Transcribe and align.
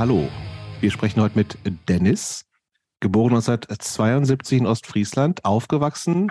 Hallo. 0.00 0.30
Wir 0.80 0.90
sprechen 0.90 1.20
heute 1.20 1.36
mit 1.36 1.58
Dennis, 1.90 2.46
geboren 3.00 3.34
1972 3.34 4.60
in 4.60 4.66
Ostfriesland, 4.66 5.44
aufgewachsen 5.44 6.28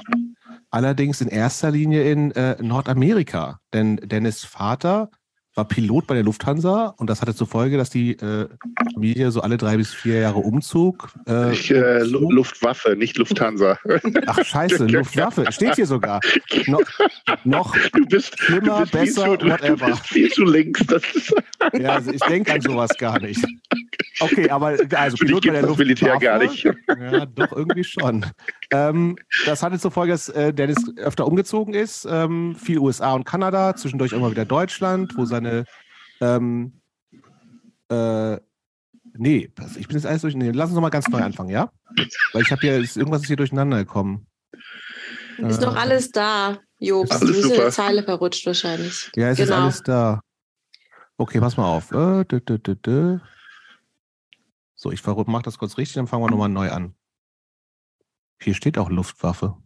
allerdings 0.71 1.21
in 1.21 1.27
erster 1.27 1.69
Linie 1.69 2.11
in 2.11 2.31
äh, 2.31 2.55
Nordamerika. 2.63 3.59
Denn 3.71 3.97
Dennis 3.97 4.43
Vater 4.43 5.11
war 5.55 5.67
Pilot 5.67 6.07
bei 6.07 6.13
der 6.13 6.23
Lufthansa 6.23 6.93
und 6.97 7.09
das 7.09 7.21
hatte 7.21 7.35
zur 7.35 7.47
Folge, 7.47 7.77
dass 7.77 7.89
die 7.89 8.13
äh, 8.13 8.47
Familie 8.93 9.31
so 9.31 9.41
alle 9.41 9.57
drei 9.57 9.77
bis 9.77 9.93
vier 9.93 10.19
Jahre 10.19 10.39
umzog. 10.39 11.09
Äh, 11.27 11.53
ich, 11.53 11.71
äh, 11.71 12.03
Luftwaffe, 12.03 12.95
nicht 12.95 13.17
Lufthansa. 13.17 13.77
Ach 14.27 14.43
scheiße, 14.43 14.85
Luftwaffe, 14.87 15.51
steht 15.51 15.75
hier 15.75 15.85
sogar. 15.85 16.19
No, 16.67 16.79
noch 17.43 17.75
du 17.93 18.05
bist, 18.05 18.39
schlimmer, 18.39 18.85
du 18.85 18.91
bist 18.91 18.91
besser, 18.91 19.39
zu, 19.39 19.49
whatever. 19.49 19.85
Du 19.87 19.91
bist 19.91 20.07
viel 20.07 20.31
zu 20.31 20.43
links. 20.43 20.85
Das 20.87 21.03
ist 21.13 21.33
ja, 21.79 21.95
also 21.95 22.11
ich 22.11 22.21
denke 22.21 22.53
an 22.53 22.61
sowas 22.61 22.91
gar 22.97 23.19
nicht. 23.19 23.43
Okay, 24.21 24.49
aber 24.49 24.77
also 24.95 25.17
Pilot 25.17 25.45
bei 25.45 25.51
der 25.51 25.61
Luftwaffe. 25.61 25.83
Militär 25.83 26.17
gar 26.17 26.39
nicht. 26.39 26.63
Ja, 26.63 27.25
doch 27.25 27.51
irgendwie 27.53 27.83
schon. 27.83 28.25
Ähm, 28.71 29.17
das 29.45 29.63
hatte 29.63 29.79
zur 29.79 29.91
Folge, 29.91 30.11
dass 30.11 30.29
äh, 30.29 30.53
Dennis 30.53 30.77
öfter 30.97 31.25
umgezogen 31.25 31.73
ist, 31.73 32.07
ähm, 32.09 32.55
viel 32.55 32.79
USA 32.79 33.13
und 33.13 33.25
Kanada, 33.25 33.75
zwischendurch 33.75 34.11
immer 34.11 34.29
wieder 34.29 34.45
Deutschland, 34.45 35.13
wo 35.17 35.25
seine 35.25 35.48
ähm, 36.21 36.81
äh, 37.89 38.37
nee, 39.13 39.51
ich 39.77 39.87
bin 39.87 39.97
jetzt 39.97 40.05
alles 40.05 40.21
durch. 40.21 40.35
Nee, 40.35 40.51
lass 40.51 40.69
uns 40.69 40.75
nochmal 40.75 40.91
ganz 40.91 41.07
neu 41.07 41.21
anfangen, 41.21 41.49
ja? 41.49 41.71
Weil 42.33 42.41
ich 42.43 42.51
habe 42.51 42.61
hier, 42.61 42.73
irgendwas 42.73 43.21
ist 43.21 43.27
hier 43.27 43.35
durcheinander 43.35 43.77
gekommen. 43.77 44.27
Ist 45.37 45.57
äh, 45.57 45.65
doch 45.65 45.75
alles 45.75 46.11
da, 46.11 46.59
Job. 46.79 47.07
Alles 47.09 47.37
ist 47.37 47.51
eine 47.51 47.71
Zeile 47.71 48.03
verrutscht 48.03 48.45
wahrscheinlich. 48.45 49.11
Ja, 49.15 49.29
es 49.29 49.37
genau. 49.37 49.49
ist 49.49 49.59
alles 49.59 49.83
da. 49.83 50.21
Okay, 51.17 51.39
pass 51.39 51.57
mal 51.57 51.65
auf. 51.65 51.91
Äh, 51.91 52.23
dü, 52.25 52.39
dü, 52.41 52.59
dü, 52.59 53.19
so, 54.81 54.93
ich 54.93 55.05
mache 55.05 55.43
das 55.43 55.57
kurz 55.57 55.77
richtig, 55.77 55.95
dann 55.95 56.07
fangen 56.07 56.23
wir 56.23 56.31
nochmal 56.31 56.47
neu 56.47 56.71
an. 56.71 56.95
Hier 58.41 58.53
steht 58.53 58.77
auch 58.77 58.89
Luftwaffe. 58.89 59.57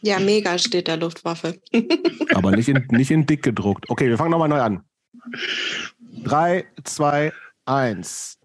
Ja, 0.00 0.18
mega 0.20 0.56
steht 0.56 0.88
da 0.88 0.94
Luftwaffe. 0.94 1.60
Aber 2.34 2.52
nicht 2.52 2.68
in, 2.70 2.86
nicht 2.90 3.10
in 3.10 3.26
dick 3.26 3.42
gedruckt. 3.42 3.90
Okay, 3.90 4.08
wir 4.08 4.16
fangen 4.16 4.30
nochmal 4.30 4.48
neu 4.48 4.62
an. 4.62 4.84
Drei, 6.24 6.66
zwei, 6.84 7.32
eins. 7.64 8.38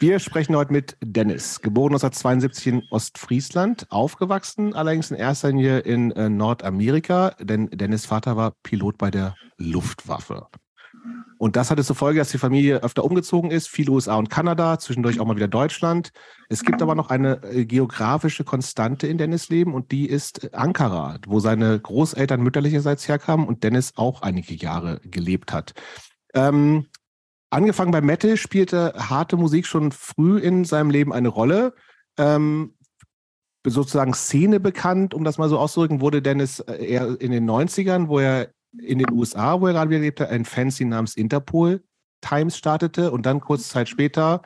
Wir 0.00 0.18
sprechen 0.18 0.56
heute 0.56 0.72
mit 0.72 0.96
Dennis, 1.02 1.60
geboren 1.60 1.92
1972 1.92 2.66
in 2.66 2.82
Ostfriesland, 2.90 3.86
aufgewachsen 3.90 4.74
allerdings 4.74 5.10
in 5.10 5.16
erster 5.16 5.48
Linie 5.48 5.78
in 5.78 6.10
äh, 6.12 6.28
Nordamerika, 6.28 7.30
denn 7.40 7.70
Dennis 7.70 8.04
Vater 8.04 8.36
war 8.36 8.54
Pilot 8.62 8.98
bei 8.98 9.10
der 9.10 9.36
Luftwaffe. 9.56 10.48
Und 11.38 11.56
das 11.56 11.70
hatte 11.70 11.84
zur 11.84 11.96
Folge, 11.96 12.18
dass 12.18 12.30
die 12.30 12.38
Familie 12.38 12.82
öfter 12.82 13.04
umgezogen 13.04 13.50
ist, 13.50 13.68
viel 13.68 13.90
USA 13.90 14.16
und 14.16 14.30
Kanada, 14.30 14.78
zwischendurch 14.78 15.20
auch 15.20 15.26
mal 15.26 15.36
wieder 15.36 15.48
Deutschland. 15.48 16.10
Es 16.48 16.62
gibt 16.62 16.80
aber 16.82 16.94
noch 16.94 17.10
eine 17.10 17.42
äh, 17.42 17.64
geografische 17.64 18.44
Konstante 18.44 19.06
in 19.06 19.18
Dennis 19.18 19.48
Leben 19.48 19.74
und 19.74 19.92
die 19.92 20.08
ist 20.08 20.54
Ankara, 20.54 21.18
wo 21.26 21.40
seine 21.40 21.78
Großeltern 21.78 22.40
mütterlicherseits 22.40 23.08
herkamen 23.08 23.46
und 23.46 23.62
Dennis 23.62 23.92
auch 23.96 24.22
einige 24.22 24.54
Jahre 24.54 25.00
gelebt 25.04 25.52
hat. 25.52 25.74
Ähm, 26.34 26.86
angefangen 27.50 27.92
bei 27.92 28.00
Metal 28.00 28.36
spielte 28.36 28.94
harte 28.96 29.36
Musik 29.36 29.66
schon 29.66 29.92
früh 29.92 30.38
in 30.38 30.64
seinem 30.64 30.90
Leben 30.90 31.12
eine 31.12 31.28
Rolle. 31.28 31.74
Ähm, 32.18 32.74
sozusagen 33.66 34.12
Szene 34.12 34.60
bekannt, 34.60 35.14
um 35.14 35.24
das 35.24 35.38
mal 35.38 35.48
so 35.48 35.58
auszudrücken, 35.58 36.00
wurde 36.00 36.20
Dennis 36.20 36.60
äh, 36.60 36.84
eher 36.84 37.20
in 37.20 37.30
den 37.30 37.48
90ern, 37.48 38.08
wo 38.08 38.18
er 38.18 38.50
in 38.78 38.98
den 38.98 39.10
USA, 39.12 39.60
wo 39.60 39.66
er 39.68 39.72
gerade 39.72 39.90
wieder 39.90 40.00
lebte, 40.00 40.28
ein 40.28 40.44
Fancy 40.44 40.84
namens 40.84 41.16
Interpol 41.16 41.82
Times 42.20 42.56
startete 42.56 43.10
und 43.10 43.26
dann 43.26 43.40
kurze 43.40 43.68
Zeit 43.68 43.88
später 43.88 44.42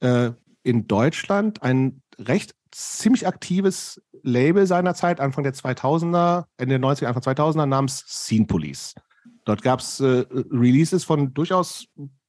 äh, 0.00 0.30
in 0.62 0.86
Deutschland 0.86 1.62
ein 1.62 2.02
recht 2.18 2.54
ziemlich 2.70 3.26
aktives 3.26 4.00
Label 4.22 4.66
seiner 4.66 4.94
Zeit, 4.94 5.20
Anfang 5.20 5.44
der 5.44 5.54
2000er, 5.54 6.44
Ende 6.56 6.78
der 6.78 6.88
90er, 6.88 7.06
Anfang 7.06 7.22
2000er, 7.22 7.66
namens 7.66 8.04
Scene 8.06 8.46
Police. 8.46 8.94
Dort 9.48 9.62
gab 9.62 9.80
es 9.80 9.98
äh, 10.00 10.26
Releases 10.50 11.04
von 11.04 11.32
durchaus 11.32 11.86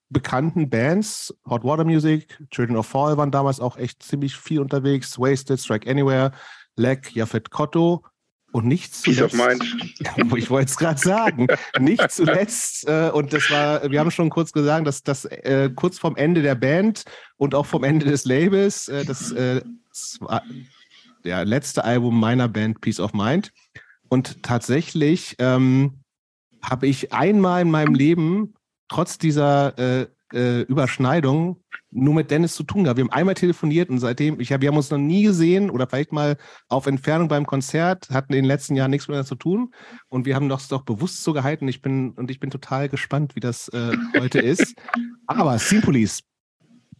bekannten 0.07 0.69
Bands, 0.69 1.35
Hot 1.49 1.65
Water 1.65 1.83
Music, 1.83 2.39
Children 2.49 2.77
of 2.77 2.87
Fall 2.87 3.17
waren 3.17 3.29
damals 3.29 3.59
auch 3.59 3.75
echt 3.75 4.01
ziemlich 4.01 4.37
viel 4.37 4.61
unterwegs, 4.61 5.19
Wasted, 5.19 5.59
Strike 5.59 5.91
Anywhere, 5.91 6.31
Leck, 6.77 7.13
Jafet 7.13 7.51
Kotto 7.51 8.05
und 8.53 8.67
nicht 8.67 8.95
zuletzt. 8.95 9.33
Peace 9.35 9.41
of 9.41 9.47
Mind. 9.47 10.37
Ich 10.37 10.49
wollte 10.49 10.69
es 10.69 10.77
gerade 10.77 10.97
sagen. 10.97 11.47
nicht 11.77 12.09
zuletzt, 12.09 12.87
äh, 12.87 13.11
und 13.13 13.33
das 13.33 13.51
war, 13.51 13.91
wir 13.91 13.99
haben 13.99 14.11
schon 14.11 14.29
kurz 14.29 14.53
gesagt, 14.53 14.87
dass 14.87 15.03
das 15.03 15.25
äh, 15.25 15.69
kurz 15.75 15.99
vorm 15.99 16.15
Ende 16.15 16.41
der 16.41 16.55
Band 16.55 17.03
und 17.35 17.53
auch 17.53 17.65
vom 17.65 17.83
Ende 17.83 18.05
des 18.05 18.23
Labels, 18.23 18.87
äh, 18.87 19.03
das, 19.03 19.33
äh, 19.33 19.61
das 19.89 20.19
war 20.21 20.41
der 21.25 21.43
letzte 21.43 21.83
Album 21.83 22.17
meiner 22.17 22.47
Band 22.47 22.79
Peace 22.79 23.01
of 23.01 23.11
Mind. 23.11 23.51
Und 24.07 24.41
tatsächlich 24.41 25.35
ähm, 25.37 25.98
habe 26.61 26.87
ich 26.87 27.13
einmal 27.13 27.61
in 27.61 27.71
meinem 27.71 27.93
Leben 27.93 28.53
trotz 28.87 29.17
dieser 29.17 29.77
äh, 29.77 30.07
äh, 30.33 30.61
Überschneidung 30.61 31.61
nur 31.91 32.13
mit 32.13 32.29
Dennis 32.29 32.53
zu 32.53 32.63
tun 32.63 32.83
gehabt. 32.83 32.97
Wir 32.97 33.03
haben 33.03 33.11
einmal 33.11 33.35
telefoniert 33.35 33.89
und 33.89 33.99
seitdem, 33.99 34.39
ich 34.39 34.51
hab, 34.51 34.61
wir 34.61 34.69
haben 34.69 34.77
uns 34.77 34.91
noch 34.91 34.97
nie 34.99 35.23
gesehen 35.23 35.71
oder 35.71 35.87
vielleicht 35.87 36.11
mal 36.11 36.37
auf 36.67 36.85
Entfernung 36.85 37.27
beim 37.27 37.47
Konzert, 37.47 38.09
hatten 38.11 38.33
in 38.33 38.43
den 38.43 38.45
letzten 38.45 38.75
Jahren 38.75 38.91
nichts 38.91 39.07
mehr 39.07 39.25
zu 39.25 39.35
tun 39.35 39.73
und 40.07 40.25
wir 40.25 40.35
haben 40.35 40.49
das 40.49 40.67
doch 40.67 40.83
bewusst 40.83 41.23
so 41.23 41.33
gehalten. 41.33 41.67
Ich 41.67 41.81
bin, 41.81 42.11
und 42.11 42.29
ich 42.29 42.39
bin 42.39 42.51
total 42.51 42.89
gespannt, 42.89 43.35
wie 43.35 43.39
das 43.39 43.69
äh, 43.69 43.95
heute 44.19 44.39
ist. 44.39 44.75
Aber 45.25 45.57
Scene 45.57 45.81
Police, 45.81 46.21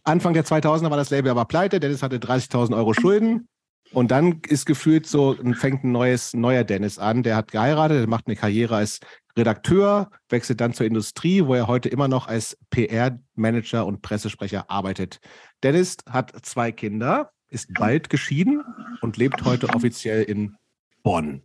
Anfang 0.02 0.34
der 0.34 0.44
2000er 0.44 0.90
war 0.90 0.96
das 0.96 1.10
Label 1.10 1.30
aber 1.30 1.44
pleite, 1.44 1.78
Dennis 1.78 2.02
hatte 2.02 2.18
30.000 2.18 2.76
Euro 2.76 2.94
Schulden. 2.94 3.46
Und 3.92 4.12
dann 4.12 4.40
ist 4.46 4.66
gefühlt 4.66 5.06
so, 5.06 5.36
fängt 5.54 5.82
ein 5.82 5.90
neues, 5.90 6.32
neuer 6.32 6.62
Dennis 6.62 7.00
an. 7.00 7.24
Der 7.24 7.34
hat 7.34 7.50
geheiratet, 7.50 7.98
der 7.98 8.08
macht 8.08 8.28
eine 8.28 8.36
Karriere 8.36 8.76
als 8.76 9.00
Redakteur, 9.40 10.10
wechselt 10.28 10.60
dann 10.60 10.74
zur 10.74 10.86
Industrie, 10.86 11.44
wo 11.44 11.54
er 11.54 11.66
heute 11.66 11.88
immer 11.88 12.08
noch 12.08 12.28
als 12.28 12.56
PR-Manager 12.70 13.86
und 13.86 14.02
Pressesprecher 14.02 14.70
arbeitet. 14.70 15.18
Dennis 15.62 15.96
hat 16.08 16.32
zwei 16.42 16.70
Kinder, 16.72 17.32
ist 17.48 17.72
bald 17.74 18.10
geschieden 18.10 18.62
und 19.00 19.16
lebt 19.16 19.44
heute 19.44 19.68
offiziell 19.70 20.22
in 20.22 20.56
Bonn. 21.02 21.42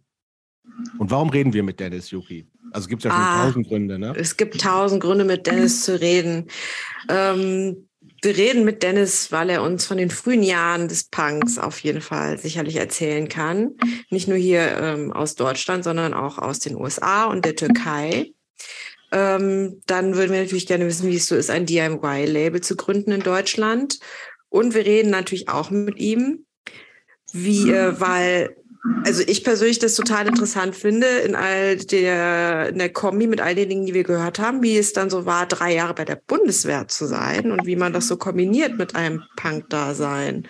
Und 0.97 1.11
warum 1.11 1.29
reden 1.29 1.53
wir 1.53 1.63
mit 1.63 1.79
Dennis, 1.79 2.11
Yuki? 2.11 2.47
Also 2.71 2.89
gibt 2.89 3.05
es 3.05 3.05
ja 3.05 3.11
schon 3.11 3.21
ah, 3.21 3.45
tausend 3.45 3.67
Gründe, 3.67 3.97
ne? 3.97 4.13
Es 4.17 4.35
gibt 4.35 4.59
tausend 4.59 5.01
Gründe, 5.01 5.23
mit 5.23 5.47
Dennis 5.47 5.83
zu 5.83 5.99
reden. 5.99 6.47
Ähm, 7.07 7.84
wir 8.25 8.35
reden 8.35 8.65
mit 8.65 8.83
Dennis, 8.83 9.31
weil 9.31 9.49
er 9.49 9.63
uns 9.63 9.85
von 9.85 9.97
den 9.97 10.09
frühen 10.09 10.43
Jahren 10.43 10.87
des 10.87 11.05
Punks 11.05 11.57
auf 11.57 11.79
jeden 11.79 12.01
Fall 12.01 12.37
sicherlich 12.37 12.75
erzählen 12.75 13.29
kann. 13.29 13.75
Nicht 14.09 14.27
nur 14.27 14.37
hier 14.37 14.77
ähm, 14.77 15.13
aus 15.13 15.35
Deutschland, 15.35 15.83
sondern 15.83 16.13
auch 16.13 16.37
aus 16.37 16.59
den 16.59 16.75
USA 16.75 17.25
und 17.25 17.45
der 17.45 17.55
Türkei. 17.55 18.33
Ähm, 19.11 19.81
dann 19.85 20.15
würden 20.15 20.33
wir 20.33 20.41
natürlich 20.41 20.67
gerne 20.67 20.87
wissen, 20.87 21.09
wie 21.09 21.15
es 21.15 21.27
so 21.27 21.35
ist, 21.35 21.49
ein 21.49 21.65
DIY-Label 21.65 22.61
zu 22.61 22.75
gründen 22.75 23.11
in 23.11 23.21
Deutschland. 23.21 23.99
Und 24.49 24.73
wir 24.73 24.85
reden 24.85 25.11
natürlich 25.11 25.47
auch 25.47 25.69
mit 25.69 25.97
ihm, 25.97 26.45
wie, 27.31 27.69
äh, 27.69 27.99
weil 27.99 28.55
also 29.03 29.23
ich 29.25 29.43
persönlich 29.43 29.79
das 29.79 29.95
total 29.95 30.27
interessant 30.27 30.75
finde, 30.75 31.07
in 31.07 31.35
all 31.35 31.77
der, 31.77 32.69
in 32.69 32.77
der 32.77 32.91
Kombi 32.91 33.27
mit 33.27 33.41
all 33.41 33.55
den 33.55 33.69
Dingen, 33.69 33.85
die 33.85 33.93
wir 33.93 34.03
gehört 34.03 34.39
haben, 34.39 34.61
wie 34.61 34.77
es 34.77 34.93
dann 34.93 35.09
so 35.09 35.25
war, 35.25 35.47
drei 35.47 35.73
Jahre 35.73 35.93
bei 35.93 36.05
der 36.05 36.21
Bundeswehr 36.27 36.87
zu 36.87 37.05
sein 37.05 37.51
und 37.51 37.65
wie 37.65 37.75
man 37.75 37.93
das 37.93 38.07
so 38.07 38.17
kombiniert 38.17 38.77
mit 38.77 38.95
einem 38.95 39.23
Punk-Dasein. 39.37 40.47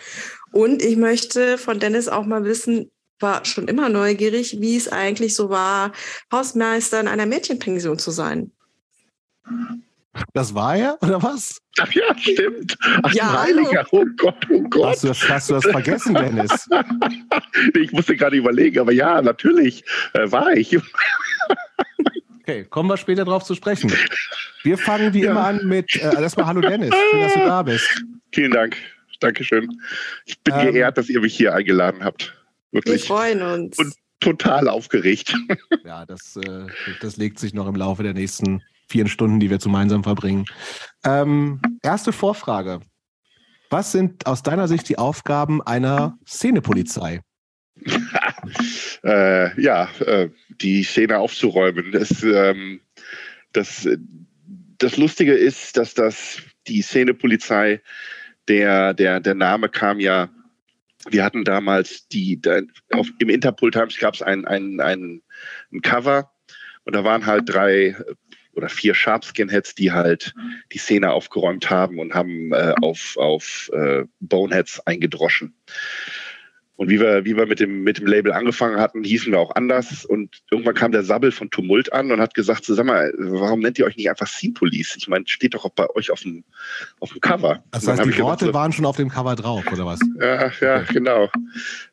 Und 0.52 0.82
ich 0.82 0.98
möchte 0.98 1.58
von 1.58 1.80
Dennis 1.80 2.08
auch 2.08 2.26
mal 2.26 2.44
wissen, 2.44 2.92
war 3.20 3.46
schon 3.46 3.68
immer 3.68 3.90
neugierig, 3.90 4.60
wie 4.60 4.76
es 4.76 4.90
eigentlich 4.90 5.36
so 5.36 5.50
war, 5.50 5.94
Hausmeister 6.32 7.00
in 7.00 7.08
einer 7.08 7.26
Mädchenpension 7.26 7.98
zu 7.98 8.12
sein. 8.12 8.52
Das 10.34 10.54
war 10.54 10.76
er, 10.76 10.98
oder 11.02 11.22
was? 11.22 11.62
Ach 11.80 11.92
ja, 11.94 12.18
stimmt. 12.18 12.78
Ach, 13.04 13.14
ja, 13.14 13.44
Heiliger. 13.44 13.86
Oh 13.92 14.06
Gott, 14.18 14.48
oh 14.50 14.62
Gott. 14.70 14.88
Hast 14.88 15.04
du 15.04 15.08
das, 15.10 15.30
hast 15.30 15.50
du 15.50 15.54
das 15.56 15.66
vergessen, 15.66 16.14
Dennis? 16.14 16.70
ich 17.74 17.92
musste 17.92 18.16
gerade 18.16 18.38
überlegen, 18.38 18.80
aber 18.80 18.92
ja, 18.92 19.22
natürlich 19.22 19.84
äh, 20.14 20.32
war 20.32 20.54
ich. 20.54 20.78
okay, 22.40 22.66
kommen 22.66 22.90
wir 22.90 22.98
später 22.98 23.26
drauf 23.26 23.44
zu 23.44 23.56
sprechen. 23.56 23.92
Wir 24.64 24.78
fangen 24.78 25.14
wie 25.14 25.24
ja. 25.24 25.32
immer 25.32 25.46
an 25.46 25.68
mit, 25.68 25.96
äh, 25.96 26.22
erstmal 26.22 26.48
Hallo 26.48 26.62
Dennis, 26.62 26.94
schön, 27.12 27.22
dass 27.22 27.34
du 27.34 27.40
da 27.40 27.64
bist. 27.64 28.04
Vielen 28.34 28.52
Dank. 28.52 28.78
Dankeschön. 29.20 29.82
Ich 30.26 30.40
bin 30.42 30.54
ähm, 30.58 30.74
geehrt, 30.74 30.98
dass 30.98 31.10
ihr 31.10 31.22
mich 31.22 31.36
hier 31.36 31.54
eingeladen 31.54 32.04
habt. 32.04 32.34
Wirklich. 32.72 33.02
Wir 33.02 33.08
freuen 33.08 33.42
uns. 33.42 33.78
Und 33.80 33.94
total 34.20 34.68
aufgeregt. 34.68 35.36
Ja, 35.86 36.06
das, 36.06 36.36
äh, 36.36 36.68
das 37.00 37.18
legt 37.18 37.40
sich 37.40 37.54
noch 37.54 37.68
im 37.68 37.76
Laufe 37.76 38.04
der 38.04 38.14
nächsten 38.14 38.62
vier 38.88 39.08
Stunden, 39.08 39.40
die 39.40 39.50
wir 39.50 39.58
gemeinsam 39.58 40.04
verbringen. 40.04 40.46
Ähm, 41.04 41.62
erste 41.82 42.12
Vorfrage. 42.12 42.82
Was 43.70 43.92
sind 43.92 44.26
aus 44.26 44.44
deiner 44.44 44.68
Sicht 44.68 44.88
die 44.90 44.98
Aufgaben 44.98 45.62
einer 45.62 46.18
Szenepolizei? 46.28 47.22
äh, 49.04 49.62
ja, 49.62 49.90
äh, 50.00 50.30
die 50.50 50.84
Szene 50.84 51.18
aufzuräumen. 51.18 51.92
Das, 51.92 52.24
ähm, 52.24 52.82
das, 53.52 53.88
das 54.78 54.98
Lustige 54.98 55.34
ist, 55.34 55.78
dass 55.78 55.94
das 55.94 56.42
die 56.68 56.82
Szenepolizei, 56.82 57.82
der, 58.48 58.94
der, 58.94 59.20
der 59.20 59.36
Name 59.36 59.70
kam 59.70 60.00
ja, 60.00 60.30
wir 61.10 61.24
hatten 61.24 61.44
damals 61.44 62.08
die, 62.08 62.40
da, 62.42 62.62
auf, 62.92 63.08
im 63.20 63.30
Interpol 63.30 63.72
Times 63.72 63.98
gab 63.98 64.14
es 64.14 64.22
ein, 64.22 64.46
ein, 64.46 64.80
ein, 64.80 65.22
ein 65.72 65.82
Cover 65.82 66.32
und 66.86 66.96
da 66.96 67.04
waren 67.04 67.26
halt 67.26 67.44
drei 67.48 67.96
oder 68.56 68.70
vier 68.70 68.94
Sharpskin-Heads, 68.94 69.76
die 69.76 69.92
halt 69.92 70.34
die 70.72 70.78
Szene 70.78 71.12
aufgeräumt 71.12 71.70
haben 71.70 72.00
und 72.00 72.14
haben 72.14 72.52
äh, 72.54 72.74
auf, 72.82 73.16
auf 73.18 73.70
äh, 73.74 74.04
Boneheads 74.20 74.80
eingedroschen. 74.88 75.54
Und 76.78 76.90
wie 76.90 77.00
wir, 77.00 77.24
wie 77.24 77.38
wir 77.38 77.46
mit 77.46 77.62
dem, 77.62 77.84
mit 77.84 78.00
dem 78.00 78.06
Label 78.06 78.34
angefangen 78.34 78.80
hatten, 78.80 79.04
hießen 79.04 79.32
wir 79.32 79.40
auch 79.40 79.56
anders. 79.56 80.04
Und 80.04 80.42
irgendwann 80.52 80.76
kam 80.76 80.92
der 80.92 81.04
Sabbel 81.04 81.32
von 81.32 81.50
Tumult 81.50 81.94
an 81.94 82.12
und 82.12 82.20
hat 82.20 82.34
gesagt, 82.34 82.66
sag 82.66 82.86
mal, 82.86 83.14
warum 83.18 83.62
nennt 83.62 83.80
ihr 83.80 83.86
euch 83.86 83.96
nicht 83.96 84.10
einfach 84.10 84.28
Scene 84.28 84.54
Police? 84.54 84.96
Ich 84.98 85.08
meine, 85.08 85.26
steht 85.26 85.54
doch 85.54 85.64
auch 85.64 85.72
bei 85.72 85.90
euch 85.92 86.12
auf 86.12 86.20
dem, 86.22 86.44
auf 87.00 87.12
dem 87.12 87.22
Cover. 87.22 87.64
Das 87.72 87.88
heißt, 87.88 88.04
die 88.04 88.20
Worte 88.20 88.46
gedacht, 88.46 88.54
waren 88.54 88.74
schon 88.74 88.86
auf 88.86 88.98
dem 88.98 89.10
Cover 89.10 89.36
drauf, 89.36 89.64
oder 89.72 89.86
was? 89.86 90.02
Ja, 90.20 90.52
ja, 90.60 90.82
genau. 90.82 91.30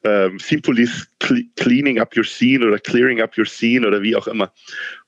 Ähm, 0.03 0.41
scene 0.41 0.63
Police 0.63 1.09
cleaning 1.55 2.01
up 2.01 2.17
your 2.17 2.25
scene 2.25 2.67
oder 2.67 2.81
clearing 2.81 3.21
up 3.21 3.39
your 3.39 3.47
scene 3.47 3.87
oder 3.87 4.03
wie 4.03 4.17
auch 4.17 4.27
immer. 4.27 4.53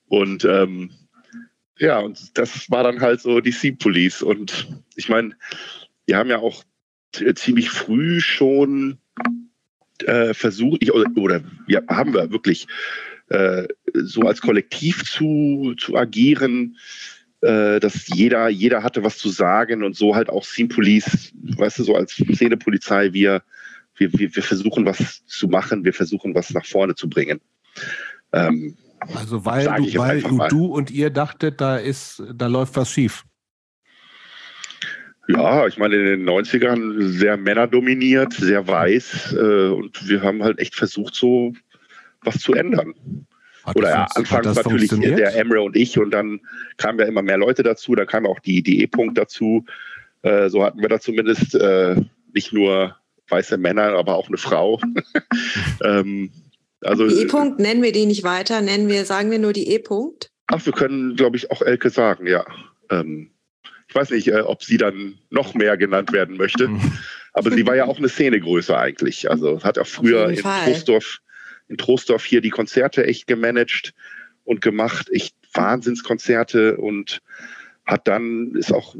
Und 0.07 0.45
ähm, 0.45 0.91
ja, 1.77 1.99
und 1.99 2.37
das 2.37 2.69
war 2.71 2.83
dann 2.83 3.01
halt 3.01 3.21
so 3.21 3.41
die 3.41 3.51
Scene 3.51 3.77
Police. 3.77 4.21
Und 4.21 4.67
ich 4.95 5.09
meine, 5.09 5.35
wir 6.05 6.17
haben 6.17 6.29
ja 6.29 6.39
auch 6.39 6.63
ziemlich 7.35 7.69
früh 7.69 8.21
schon 8.21 8.97
äh, 10.03 10.33
versucht, 10.33 10.83
ich, 10.83 10.93
oder, 10.93 11.09
oder 11.15 11.41
ja, 11.67 11.81
haben 11.87 12.13
wir 12.13 12.31
wirklich 12.31 12.67
äh, 13.29 13.67
so 13.93 14.21
als 14.21 14.41
Kollektiv 14.41 15.03
zu, 15.03 15.73
zu 15.77 15.95
agieren, 15.95 16.77
äh, 17.41 17.79
dass 17.79 18.07
jeder, 18.07 18.49
jeder 18.49 18.83
hatte 18.83 19.03
was 19.03 19.17
zu 19.17 19.29
sagen 19.29 19.83
und 19.83 19.95
so 19.95 20.15
halt 20.15 20.29
auch 20.29 20.43
Scene 20.43 20.69
Police, 20.69 21.31
weißt 21.57 21.79
du, 21.79 21.83
so 21.83 21.95
als 21.95 22.13
Szenepolizei, 22.13 23.13
wir, 23.13 23.43
wir, 23.95 24.11
wir 24.13 24.43
versuchen 24.43 24.85
was 24.85 25.25
zu 25.25 25.47
machen, 25.47 25.85
wir 25.85 25.93
versuchen 25.93 26.35
was 26.35 26.53
nach 26.53 26.65
vorne 26.65 26.95
zu 26.95 27.09
bringen. 27.09 27.39
Ähm, 28.33 28.77
also 28.99 29.45
weil, 29.45 29.65
du, 29.65 29.97
weil 29.97 30.21
du 30.49 30.65
und 30.65 30.91
ihr 30.91 31.09
dachtet, 31.09 31.61
da 31.61 31.77
ist, 31.77 32.23
da 32.33 32.47
läuft 32.47 32.75
was 32.75 32.89
schief. 32.89 33.23
Ja, 35.27 35.65
ich 35.65 35.77
meine, 35.77 35.95
in 35.95 36.05
den 36.05 36.29
90ern 36.29 37.01
sehr 37.01 37.35
männerdominiert, 37.35 38.33
sehr 38.33 38.67
weiß 38.67 39.33
äh, 39.33 39.69
und 39.69 40.07
wir 40.07 40.21
haben 40.21 40.43
halt 40.43 40.59
echt 40.59 40.75
versucht, 40.75 41.15
so 41.15 41.53
was 42.21 42.39
zu 42.39 42.53
ändern. 42.53 42.93
Hat 43.63 43.75
Oder 43.75 43.89
ja, 43.89 44.07
anfangs 44.13 44.55
natürlich 44.55 44.91
der 44.91 45.35
Emre 45.35 45.61
und 45.61 45.75
ich 45.75 45.97
und 45.97 46.11
dann 46.11 46.41
kamen 46.77 46.99
ja 46.99 47.05
immer 47.05 47.23
mehr 47.23 47.37
Leute 47.37 47.63
dazu, 47.63 47.95
da 47.95 48.05
kam 48.05 48.27
auch 48.27 48.39
die, 48.39 48.61
die 48.61 48.81
E-Punkt 48.83 49.17
dazu. 49.17 49.65
Äh, 50.21 50.49
so 50.49 50.63
hatten 50.63 50.81
wir 50.81 50.89
da 50.89 50.99
zumindest 50.99 51.55
äh, 51.55 51.95
nicht 52.33 52.53
nur 52.53 52.95
weiße 53.29 53.57
Männer, 53.57 53.93
aber 53.93 54.15
auch 54.15 54.27
eine 54.27 54.37
Frau. 54.37 54.79
ähm, 55.83 56.29
also, 56.85 57.07
die 57.07 57.21
E-Punkt, 57.23 57.59
nennen 57.59 57.83
wir 57.83 57.91
die 57.91 58.05
nicht 58.05 58.23
weiter, 58.23 58.61
nennen 58.61 58.87
wir, 58.89 59.05
sagen 59.05 59.31
wir 59.31 59.39
nur 59.39 59.53
die 59.53 59.69
E-Punkt? 59.73 60.31
Ach, 60.47 60.65
wir 60.65 60.73
können, 60.73 61.15
glaube 61.15 61.37
ich, 61.37 61.51
auch 61.51 61.61
Elke 61.61 61.89
sagen, 61.89 62.27
ja. 62.27 62.45
Ähm, 62.89 63.31
ich 63.87 63.95
weiß 63.95 64.11
nicht, 64.11 64.27
äh, 64.27 64.41
ob 64.41 64.63
sie 64.63 64.77
dann 64.77 65.15
noch 65.29 65.53
mehr 65.53 65.77
genannt 65.77 66.11
werden 66.11 66.37
möchte. 66.37 66.67
Mhm. 66.67 66.81
Aber 67.33 67.51
sie 67.51 67.65
war 67.67 67.75
ja 67.75 67.85
auch 67.85 67.97
eine 67.97 68.09
Szenegröße 68.09 68.77
eigentlich. 68.77 69.29
Also 69.29 69.61
hat 69.63 69.77
auch 69.77 69.87
früher 69.87 70.29
in 70.29 70.37
Trostdorf, 70.37 71.19
in 71.67 71.77
Trostdorf 71.77 72.23
hier 72.23 72.41
die 72.41 72.49
Konzerte 72.49 73.05
echt 73.05 73.27
gemanagt 73.27 73.93
und 74.43 74.61
gemacht. 74.61 75.09
Echt 75.11 75.35
Wahnsinnskonzerte 75.53 76.77
und 76.77 77.21
hat 77.85 78.07
dann, 78.07 78.53
ist 78.55 78.73
auch 78.73 78.95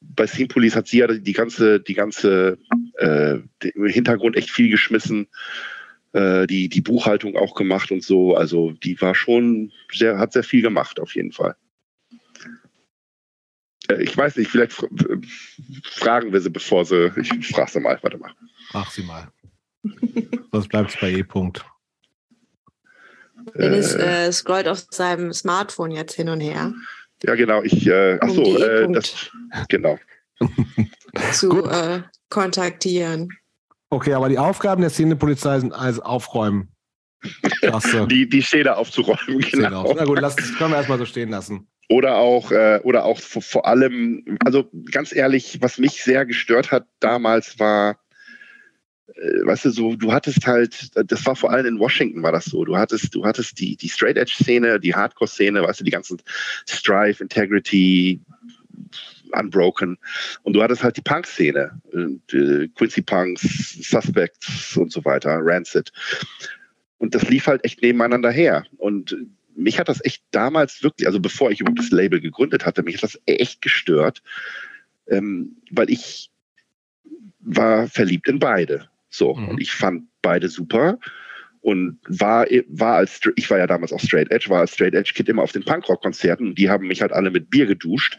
bei 0.00 0.26
Scene 0.26 0.48
Police 0.48 0.74
hat 0.74 0.88
sie 0.88 0.98
ja 0.98 1.06
die 1.06 1.32
ganze, 1.32 1.80
die 1.80 1.94
ganze 1.94 2.58
äh, 2.98 3.38
im 3.60 3.86
Hintergrund 3.86 4.36
echt 4.36 4.50
viel 4.50 4.70
geschmissen, 4.70 5.28
äh, 6.16 6.46
die, 6.46 6.70
die 6.70 6.80
Buchhaltung 6.80 7.36
auch 7.36 7.54
gemacht 7.54 7.90
und 7.90 8.02
so. 8.02 8.34
Also 8.34 8.72
die 8.72 8.98
war 9.00 9.14
schon 9.14 9.70
sehr, 9.92 10.18
hat 10.18 10.32
sehr 10.32 10.44
viel 10.44 10.62
gemacht 10.62 10.98
auf 10.98 11.14
jeden 11.14 11.32
Fall. 11.32 11.54
Äh, 13.88 14.02
ich 14.02 14.16
weiß 14.16 14.36
nicht, 14.36 14.50
vielleicht 14.50 14.72
fragen 15.84 16.32
wir 16.32 16.40
sie, 16.40 16.50
bevor 16.50 16.86
sie. 16.86 17.12
Ich 17.20 17.48
frage 17.48 17.70
sie 17.70 17.80
mal, 17.80 17.98
warte 18.00 18.16
mal. 18.16 18.32
Frag 18.70 18.90
sie 18.90 19.02
mal. 19.02 19.28
Sonst 20.52 20.68
bleibt 20.68 20.94
es 20.94 21.00
bei 21.00 21.10
E-Punkt. 21.12 21.64
Dennis 23.54 23.94
äh, 23.94 24.32
scrollt 24.32 24.68
auf 24.68 24.86
seinem 24.90 25.32
Smartphone 25.34 25.90
jetzt 25.90 26.14
hin 26.14 26.30
und 26.30 26.40
her. 26.40 26.72
Ja, 27.22 27.34
genau. 27.34 27.62
Ich, 27.62 27.86
äh, 27.86 28.18
ach 28.20 28.30
so, 28.30 28.42
um 28.42 28.62
äh, 28.62 28.92
das, 28.92 29.30
genau. 29.68 29.98
Zu 31.32 31.64
äh, 31.70 32.02
kontaktieren. 32.30 33.28
Okay, 33.90 34.12
aber 34.12 34.28
die 34.28 34.38
Aufgaben 34.38 34.80
der 34.80 34.90
Szenepolizei 34.90 35.60
sind 35.60 35.72
also 35.72 36.02
aufräumen. 36.02 36.68
die, 38.10 38.28
die 38.28 38.40
Szene 38.40 38.76
aufzuräumen, 38.76 39.40
genau. 39.40 39.92
Na 39.94 40.04
gut, 40.04 40.22
das 40.22 40.36
können 40.56 40.70
wir 40.70 40.76
erstmal 40.76 40.98
so 40.98 41.06
stehen 41.06 41.30
lassen. 41.30 41.66
Oder 41.88 42.16
auch, 42.16 42.50
äh, 42.50 42.80
oder 42.82 43.04
auch 43.04 43.18
vor, 43.18 43.42
vor, 43.42 43.66
allem, 43.66 44.38
also 44.44 44.68
ganz 44.90 45.14
ehrlich, 45.14 45.58
was 45.60 45.78
mich 45.78 46.02
sehr 46.02 46.26
gestört 46.26 46.72
hat 46.72 46.86
damals 46.98 47.58
war, 47.60 47.98
äh, 49.14 49.46
weißt 49.46 49.66
du, 49.66 49.70
so, 49.70 49.94
du 49.94 50.12
hattest 50.12 50.46
halt, 50.46 50.90
das 51.10 51.24
war 51.24 51.36
vor 51.36 51.52
allem 51.52 51.66
in 51.66 51.78
Washington 51.78 52.22
war 52.22 52.32
das 52.32 52.46
so, 52.46 52.64
du 52.64 52.76
hattest, 52.76 53.14
du 53.14 53.24
hattest 53.24 53.60
die, 53.60 53.76
die 53.76 53.88
Straight 53.88 54.16
Edge 54.16 54.34
Szene, 54.34 54.80
die 54.80 54.94
Hardcore 54.94 55.28
Szene, 55.28 55.62
weißt 55.62 55.80
du, 55.80 55.84
die 55.84 55.92
ganzen 55.92 56.20
Strife, 56.68 57.22
Integrity, 57.22 58.20
Unbroken. 59.32 59.98
Und 60.42 60.54
du 60.54 60.62
hattest 60.62 60.82
halt 60.82 60.96
die 60.96 61.02
Punk-Szene, 61.02 61.80
äh, 61.92 62.68
Quincy 62.74 63.02
Punks, 63.02 63.78
Suspects 63.82 64.76
und 64.76 64.92
so 64.92 65.04
weiter, 65.04 65.38
Rancid. 65.40 65.92
Und 66.98 67.14
das 67.14 67.28
lief 67.28 67.46
halt 67.46 67.64
echt 67.64 67.82
nebeneinander 67.82 68.30
her. 68.30 68.64
Und 68.78 69.16
mich 69.54 69.78
hat 69.78 69.88
das 69.88 70.04
echt 70.04 70.22
damals 70.30 70.82
wirklich, 70.82 71.06
also 71.06 71.20
bevor 71.20 71.50
ich 71.50 71.60
überhaupt 71.60 71.78
das 71.78 71.90
Label 71.90 72.20
gegründet 72.20 72.66
hatte, 72.66 72.82
mich 72.82 72.96
hat 72.96 73.02
das 73.04 73.20
echt 73.26 73.62
gestört, 73.62 74.22
ähm, 75.08 75.56
weil 75.70 75.90
ich 75.90 76.30
war 77.40 77.88
verliebt 77.88 78.28
in 78.28 78.38
beide. 78.38 78.88
So, 79.08 79.34
mhm. 79.34 79.48
und 79.48 79.60
ich 79.60 79.72
fand 79.72 80.04
beide 80.20 80.48
super 80.48 80.98
und 81.66 81.98
war, 82.06 82.46
war 82.68 82.94
als, 82.94 83.20
ich 83.34 83.50
war 83.50 83.58
ja 83.58 83.66
damals 83.66 83.92
auch 83.92 83.98
Straight 83.98 84.30
Edge, 84.30 84.48
war 84.50 84.60
als 84.60 84.74
Straight 84.74 84.94
Edge 84.94 85.10
Kid 85.12 85.28
immer 85.28 85.42
auf 85.42 85.50
den 85.50 85.64
Punkrock-Konzerten 85.64 86.46
und 86.46 86.58
die 86.60 86.70
haben 86.70 86.86
mich 86.86 87.02
halt 87.02 87.10
alle 87.12 87.28
mit 87.28 87.50
Bier 87.50 87.66
geduscht 87.66 88.18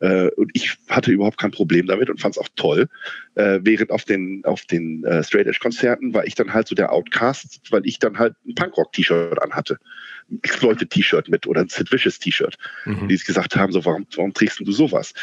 äh, 0.00 0.26
und 0.30 0.50
ich 0.54 0.76
hatte 0.88 1.12
überhaupt 1.12 1.38
kein 1.38 1.52
Problem 1.52 1.86
damit 1.86 2.10
und 2.10 2.20
fand 2.20 2.34
es 2.34 2.42
auch 2.42 2.48
toll. 2.56 2.88
Äh, 3.36 3.60
während 3.62 3.92
auf 3.92 4.04
den, 4.04 4.44
auf 4.44 4.64
den 4.64 5.04
äh, 5.04 5.22
Straight 5.22 5.46
Edge 5.46 5.60
Konzerten 5.62 6.14
war 6.14 6.26
ich 6.26 6.34
dann 6.34 6.52
halt 6.52 6.66
so 6.66 6.74
der 6.74 6.90
Outcast, 6.92 7.60
weil 7.70 7.86
ich 7.86 8.00
dann 8.00 8.18
halt 8.18 8.34
ein 8.44 8.56
Punkrock-T-Shirt 8.56 9.40
anhatte. 9.40 9.78
Ein 10.28 10.40
Exploited-T-Shirt 10.42 11.28
mit 11.28 11.46
oder 11.46 11.60
ein 11.60 11.68
Sid 11.68 11.92
Vicious 11.92 12.18
T-Shirt. 12.18 12.56
Mhm. 12.86 13.06
Die 13.06 13.16
gesagt 13.18 13.54
haben, 13.54 13.70
so, 13.70 13.84
warum, 13.84 14.04
warum 14.16 14.34
trägst 14.34 14.58
du 14.58 14.72
sowas? 14.72 15.14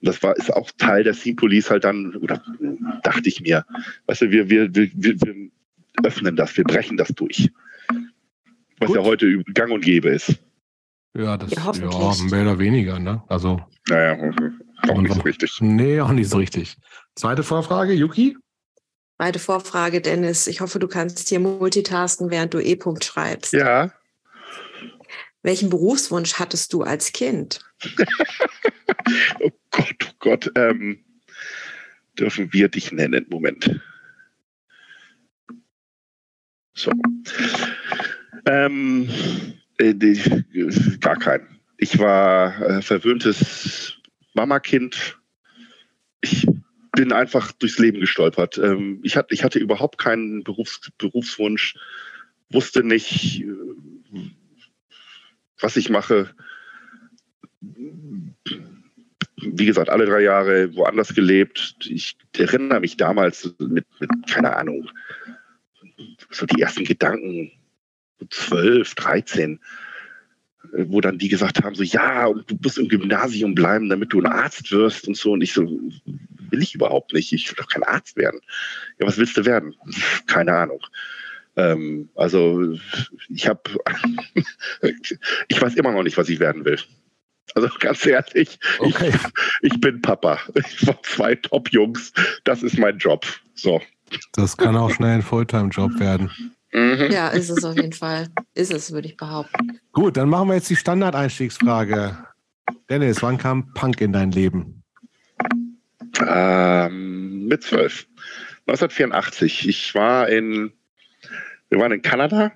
Und 0.00 0.08
das 0.08 0.20
war, 0.24 0.36
ist 0.36 0.52
auch 0.52 0.72
Teil 0.76 1.04
der 1.04 1.14
Scene 1.14 1.36
Police 1.36 1.70
halt 1.70 1.84
dann, 1.84 2.16
oder 2.16 2.42
dachte 3.04 3.28
ich 3.28 3.40
mir, 3.42 3.64
weißt 4.06 4.22
du, 4.22 4.30
wir, 4.32 4.50
wir, 4.50 4.74
wir, 4.74 4.90
wir 4.92 5.50
öffnen 6.02 6.36
das, 6.36 6.56
wir 6.56 6.64
brechen 6.64 6.96
das 6.96 7.08
durch. 7.08 7.50
Was 8.78 8.88
Gut. 8.88 8.96
ja 8.96 9.02
heute 9.04 9.42
gang 9.54 9.72
und 9.72 9.84
gäbe 9.84 10.08
ist. 10.10 10.38
Ja, 11.14 11.36
das 11.36 11.50
ja, 11.50 11.72
ja 11.72 12.14
mehr 12.30 12.42
oder 12.42 12.58
weniger, 12.58 12.98
ne? 12.98 13.22
Also. 13.28 13.60
Naja, 13.88 14.16
auch 14.88 15.00
nicht 15.00 15.14
so 15.14 15.20
richtig. 15.20 15.60
Nee, 15.60 16.00
auch 16.00 16.10
nicht 16.10 16.30
so 16.30 16.38
richtig. 16.38 16.76
Zweite 17.14 17.42
Vorfrage, 17.42 17.92
Yuki? 17.92 18.36
Zweite 19.18 19.38
Vorfrage, 19.38 20.00
Dennis. 20.00 20.46
Ich 20.46 20.60
hoffe, 20.60 20.78
du 20.78 20.88
kannst 20.88 21.28
hier 21.28 21.38
multitasken, 21.38 22.30
während 22.30 22.54
du 22.54 22.60
E-Punkt 22.60 23.04
schreibst. 23.04 23.52
Ja. 23.52 23.92
Welchen 25.42 25.70
Berufswunsch 25.70 26.34
hattest 26.34 26.72
du 26.72 26.82
als 26.82 27.12
Kind? 27.12 27.60
oh 29.40 29.50
Gott, 29.70 29.96
oh 30.08 30.14
Gott. 30.18 30.50
Ähm, 30.56 31.04
dürfen 32.18 32.52
wir 32.52 32.68
dich 32.68 32.90
nennen? 32.92 33.26
Moment. 33.28 33.80
So. 36.74 36.92
Ähm, 38.46 39.08
äh, 39.78 39.94
gar 41.00 41.16
kein. 41.16 41.46
Ich 41.76 41.98
war 41.98 42.60
äh, 42.62 42.82
verwöhntes 42.82 43.98
Mamakind. 44.34 45.18
Ich 46.20 46.46
bin 46.92 47.12
einfach 47.12 47.52
durchs 47.52 47.78
Leben 47.78 48.00
gestolpert. 48.00 48.58
Ähm, 48.58 49.00
ich, 49.02 49.16
hatte, 49.16 49.34
ich 49.34 49.44
hatte 49.44 49.58
überhaupt 49.58 49.98
keinen 49.98 50.44
Berufs, 50.44 50.90
Berufswunsch, 50.98 51.74
wusste 52.50 52.84
nicht, 52.84 53.42
äh, 53.42 54.30
was 55.60 55.76
ich 55.76 55.90
mache. 55.90 56.34
Wie 59.36 59.66
gesagt, 59.66 59.88
alle 59.88 60.06
drei 60.06 60.20
Jahre 60.20 60.74
woanders 60.76 61.14
gelebt. 61.14 61.76
Ich 61.84 62.16
erinnere 62.36 62.80
mich 62.80 62.96
damals 62.96 63.54
mit, 63.58 63.86
mit 63.98 64.10
keine 64.28 64.56
Ahnung, 64.56 64.88
so 66.30 66.46
die 66.46 66.60
ersten 66.60 66.84
Gedanken, 66.84 67.52
12, 68.30 68.94
13, 68.94 69.60
äh, 70.72 70.84
wo 70.88 71.00
dann 71.00 71.18
die 71.18 71.28
gesagt 71.28 71.62
haben, 71.62 71.74
so 71.74 71.82
ja, 71.82 72.26
und 72.26 72.50
du 72.50 72.56
musst 72.62 72.78
im 72.78 72.88
Gymnasium 72.88 73.54
bleiben, 73.54 73.88
damit 73.88 74.12
du 74.12 74.20
ein 74.20 74.26
Arzt 74.26 74.70
wirst 74.70 75.08
und 75.08 75.16
so. 75.16 75.32
Und 75.32 75.42
ich 75.42 75.52
so, 75.52 75.62
will 75.64 76.62
ich 76.62 76.74
überhaupt 76.74 77.12
nicht. 77.12 77.32
Ich 77.32 77.48
will 77.48 77.56
doch 77.56 77.68
kein 77.68 77.82
Arzt 77.82 78.16
werden. 78.16 78.40
Ja, 78.98 79.06
was 79.06 79.18
willst 79.18 79.36
du 79.36 79.44
werden? 79.44 79.74
Keine 80.26 80.54
Ahnung. 80.54 80.80
Ähm, 81.56 82.08
also 82.14 82.78
ich 83.28 83.48
habe, 83.48 83.62
ich 85.48 85.60
weiß 85.60 85.74
immer 85.74 85.92
noch 85.92 86.02
nicht, 86.02 86.16
was 86.16 86.28
ich 86.28 86.40
werden 86.40 86.64
will. 86.64 86.78
Also 87.54 87.68
ganz 87.80 88.06
ehrlich, 88.06 88.58
okay. 88.78 89.12
ich, 89.62 89.72
ich, 89.72 89.80
bin 89.80 90.00
Papa 90.00 90.36
von 90.36 90.96
zwei 91.02 91.34
Top-Jungs. 91.34 92.12
Das 92.44 92.62
ist 92.62 92.78
mein 92.78 92.98
Job. 92.98 93.26
So. 93.54 93.82
Das 94.32 94.56
kann 94.56 94.76
auch 94.76 94.90
schnell 94.90 95.16
ein 95.16 95.22
Fulltime-Job 95.22 95.98
werden. 95.98 96.30
Mhm. 96.72 97.10
Ja, 97.10 97.28
ist 97.28 97.50
es 97.50 97.64
auf 97.64 97.76
jeden 97.76 97.92
Fall. 97.92 98.28
Ist 98.54 98.72
es, 98.72 98.92
würde 98.92 99.08
ich 99.08 99.16
behaupten. 99.16 99.78
Gut, 99.92 100.16
dann 100.16 100.28
machen 100.28 100.48
wir 100.48 100.54
jetzt 100.54 100.70
die 100.70 100.76
Standardeinstiegsfrage. 100.76 102.16
Dennis, 102.88 103.22
wann 103.22 103.38
kam 103.38 103.72
Punk 103.74 104.00
in 104.00 104.12
dein 104.12 104.30
Leben? 104.30 104.82
Ähm, 106.26 107.46
mit 107.46 107.62
zwölf. 107.62 108.06
1984. 108.66 109.68
Ich 109.68 109.94
war 109.94 110.28
in, 110.28 110.72
wir 111.68 111.78
waren 111.78 111.92
in 111.92 112.02
Kanada. 112.02 112.52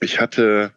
Ich 0.00 0.20
hatte 0.20 0.72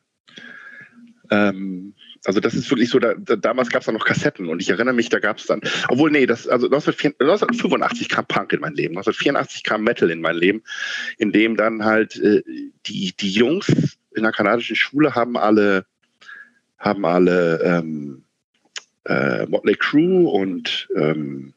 ähm, 1.30 1.94
also 2.26 2.40
das 2.40 2.54
ist 2.54 2.70
wirklich 2.70 2.90
so, 2.90 3.00
da, 3.00 3.14
da, 3.16 3.36
damals 3.36 3.70
gab 3.70 3.82
es 3.82 3.86
da 3.86 3.92
noch 3.92 4.06
Kassetten 4.06 4.48
und 4.50 4.62
ich 4.62 4.70
erinnere 4.70 4.94
mich, 4.94 5.10
da 5.10 5.20
gab 5.20 5.38
es 5.38 5.46
dann, 5.46 5.62
obwohl 5.90 6.12
nee, 6.12 6.26
das, 6.26 6.48
also 6.48 6.68
1985 6.68 8.10
kam 8.10 8.26
Punk 8.26 8.54
in 8.54 8.60
mein 8.60 8.74
Leben, 8.74 8.98
1984 8.98 9.64
kam 9.64 9.84
Metal 9.84 10.10
in 10.10 10.22
mein 10.22 10.36
Leben, 10.36 10.64
in 11.18 11.32
dem 11.32 11.56
dann 11.58 11.86
halt 11.86 12.16
äh, 12.18 12.44
die, 12.86 13.14
die 13.18 13.32
Jungs 13.32 13.98
in 14.16 14.24
der 14.24 14.32
kanadischen 14.32 14.76
Schule 14.76 15.16
haben 15.16 15.38
alle, 15.38 15.86
haben 16.78 17.06
alle 17.06 17.62
ähm, 17.64 18.24
äh, 19.06 19.46
Motley 19.46 19.76
Crue 19.76 20.30
und 20.30 20.90
ähm, 20.96 21.54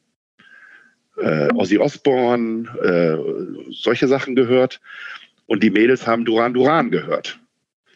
äh, 1.17 1.49
Ozzy 1.53 1.77
Osbourne, 1.77 2.67
äh, 2.81 3.71
solche 3.71 4.07
Sachen 4.07 4.35
gehört 4.35 4.79
und 5.45 5.63
die 5.63 5.69
Mädels 5.69 6.07
haben 6.07 6.25
Duran 6.25 6.53
Duran 6.53 6.91
gehört. 6.91 7.39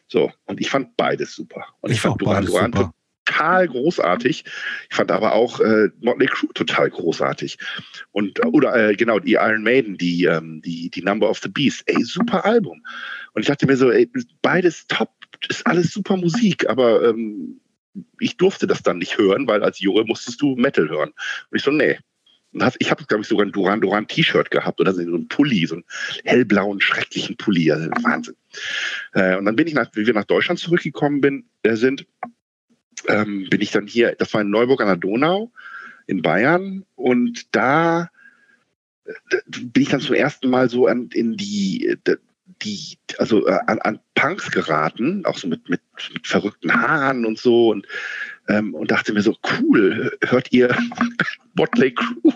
So, 0.08 0.32
und 0.46 0.60
ich 0.60 0.70
fand 0.70 0.96
beides 0.98 1.36
super. 1.36 1.66
Und 1.82 1.92
ich, 1.92 1.98
ich 1.98 2.02
fand 2.02 2.22
Duran 2.22 2.46
Duran 2.46 2.94
total 3.26 3.68
großartig. 3.68 4.46
Ich 4.90 4.96
fand 4.96 5.12
aber 5.12 5.34
auch 5.34 5.60
äh, 5.60 5.90
Motley 6.00 6.28
Crue 6.28 6.54
total 6.54 6.90
großartig. 6.90 7.58
Und, 8.12 8.44
oder 8.46 8.90
äh, 8.90 8.96
genau, 8.96 9.20
die 9.20 9.34
Iron 9.34 9.64
Maiden, 9.64 9.98
die, 9.98 10.26
ähm, 10.26 10.62
die, 10.64 10.90
die 10.90 11.02
Number 11.02 11.30
of 11.30 11.40
the 11.40 11.50
Beast. 11.50 11.84
Ey, 11.88 12.04
super 12.04 12.46
Album. 12.46 12.84
Und 13.34 13.42
ich 13.42 13.48
dachte 13.48 13.66
mir 13.66 13.78
so, 13.78 13.92
ey, 13.92 14.10
beides 14.42 14.86
top, 14.88 15.12
ist 15.50 15.66
alles 15.66 15.92
super 15.92 16.18
Musik, 16.18 16.70
aber 16.70 17.10
ähm, 17.10 17.60
ich 18.20 18.38
durfte 18.38 18.68
das 18.68 18.84
dann 18.84 19.00
nicht 19.00 19.18
hören, 19.18 19.48
weil 19.48 19.64
als 19.64 19.80
Junge 19.80 20.04
musstest 20.04 20.42
du 20.42 20.56
Metal 20.56 20.88
hören. 20.90 21.10
Und 21.50 21.58
ich 21.58 21.64
so, 21.64 21.72
nee, 21.72 21.98
ich 22.80 22.92
habe, 22.92 23.06
glaube 23.06 23.22
ich, 23.22 23.28
sogar 23.28 23.46
ein 23.46 23.52
Duran 23.52 23.82
Duran 23.82 24.08
T-Shirt 24.08 24.52
gehabt 24.52 24.80
oder 24.80 24.94
so 24.94 25.02
ein 25.02 25.28
Pulli, 25.28 25.66
so 25.66 25.76
einen 25.76 25.86
hellblauen, 26.24 26.82
schrecklichen 26.82 27.38
Pulli. 27.38 27.72
Also 27.72 27.90
Wahnsinn. 28.02 28.36
Äh, 29.14 29.38
und 29.38 29.46
dann 29.46 29.56
bin 29.56 29.68
ich, 29.68 29.74
nach, 29.74 29.90
wie 29.94 30.06
wir 30.06 30.14
nach 30.14 30.26
Deutschland 30.26 30.60
zurückgekommen 30.60 31.22
bin, 31.22 31.46
äh, 31.64 31.76
sind, 31.76 32.06
ähm, 33.08 33.48
bin 33.50 33.62
ich 33.62 33.72
dann 33.72 33.88
hier, 33.88 34.16
das 34.18 34.34
war 34.34 34.42
in 34.42 34.50
Neuburg 34.50 34.82
an 34.82 34.88
der 34.88 34.98
Donau 34.98 35.52
in 36.08 36.22
Bayern 36.22 36.86
und 36.96 37.56
da 37.56 38.10
äh, 39.06 39.14
bin 39.48 39.84
ich 39.84 39.90
dann 39.90 40.00
zum 40.00 40.16
ersten 40.16 40.50
Mal 40.50 40.70
so 40.70 40.88
an, 40.88 41.10
in 41.14 41.36
die, 41.36 41.98
die, 42.62 42.98
also 43.18 43.48
äh, 43.48 43.60
an, 43.68 43.80
an 43.80 44.00
Punks 44.14 44.52
geraten, 44.52 45.26
auch 45.26 45.38
so 45.38 45.48
mit, 45.48 45.70
mit, 45.70 45.82
mit 46.14 46.28
verrückten 46.28 46.74
Haaren 46.74 47.26
und 47.26 47.38
so 47.38 47.70
und 47.70 47.88
ähm, 48.48 48.74
und 48.74 48.92
dachte 48.92 49.14
mir 49.14 49.22
so, 49.22 49.36
cool, 49.60 50.18
hört 50.24 50.52
ihr 50.52 50.76
Motley 51.56 51.94
Crue? 51.94 52.34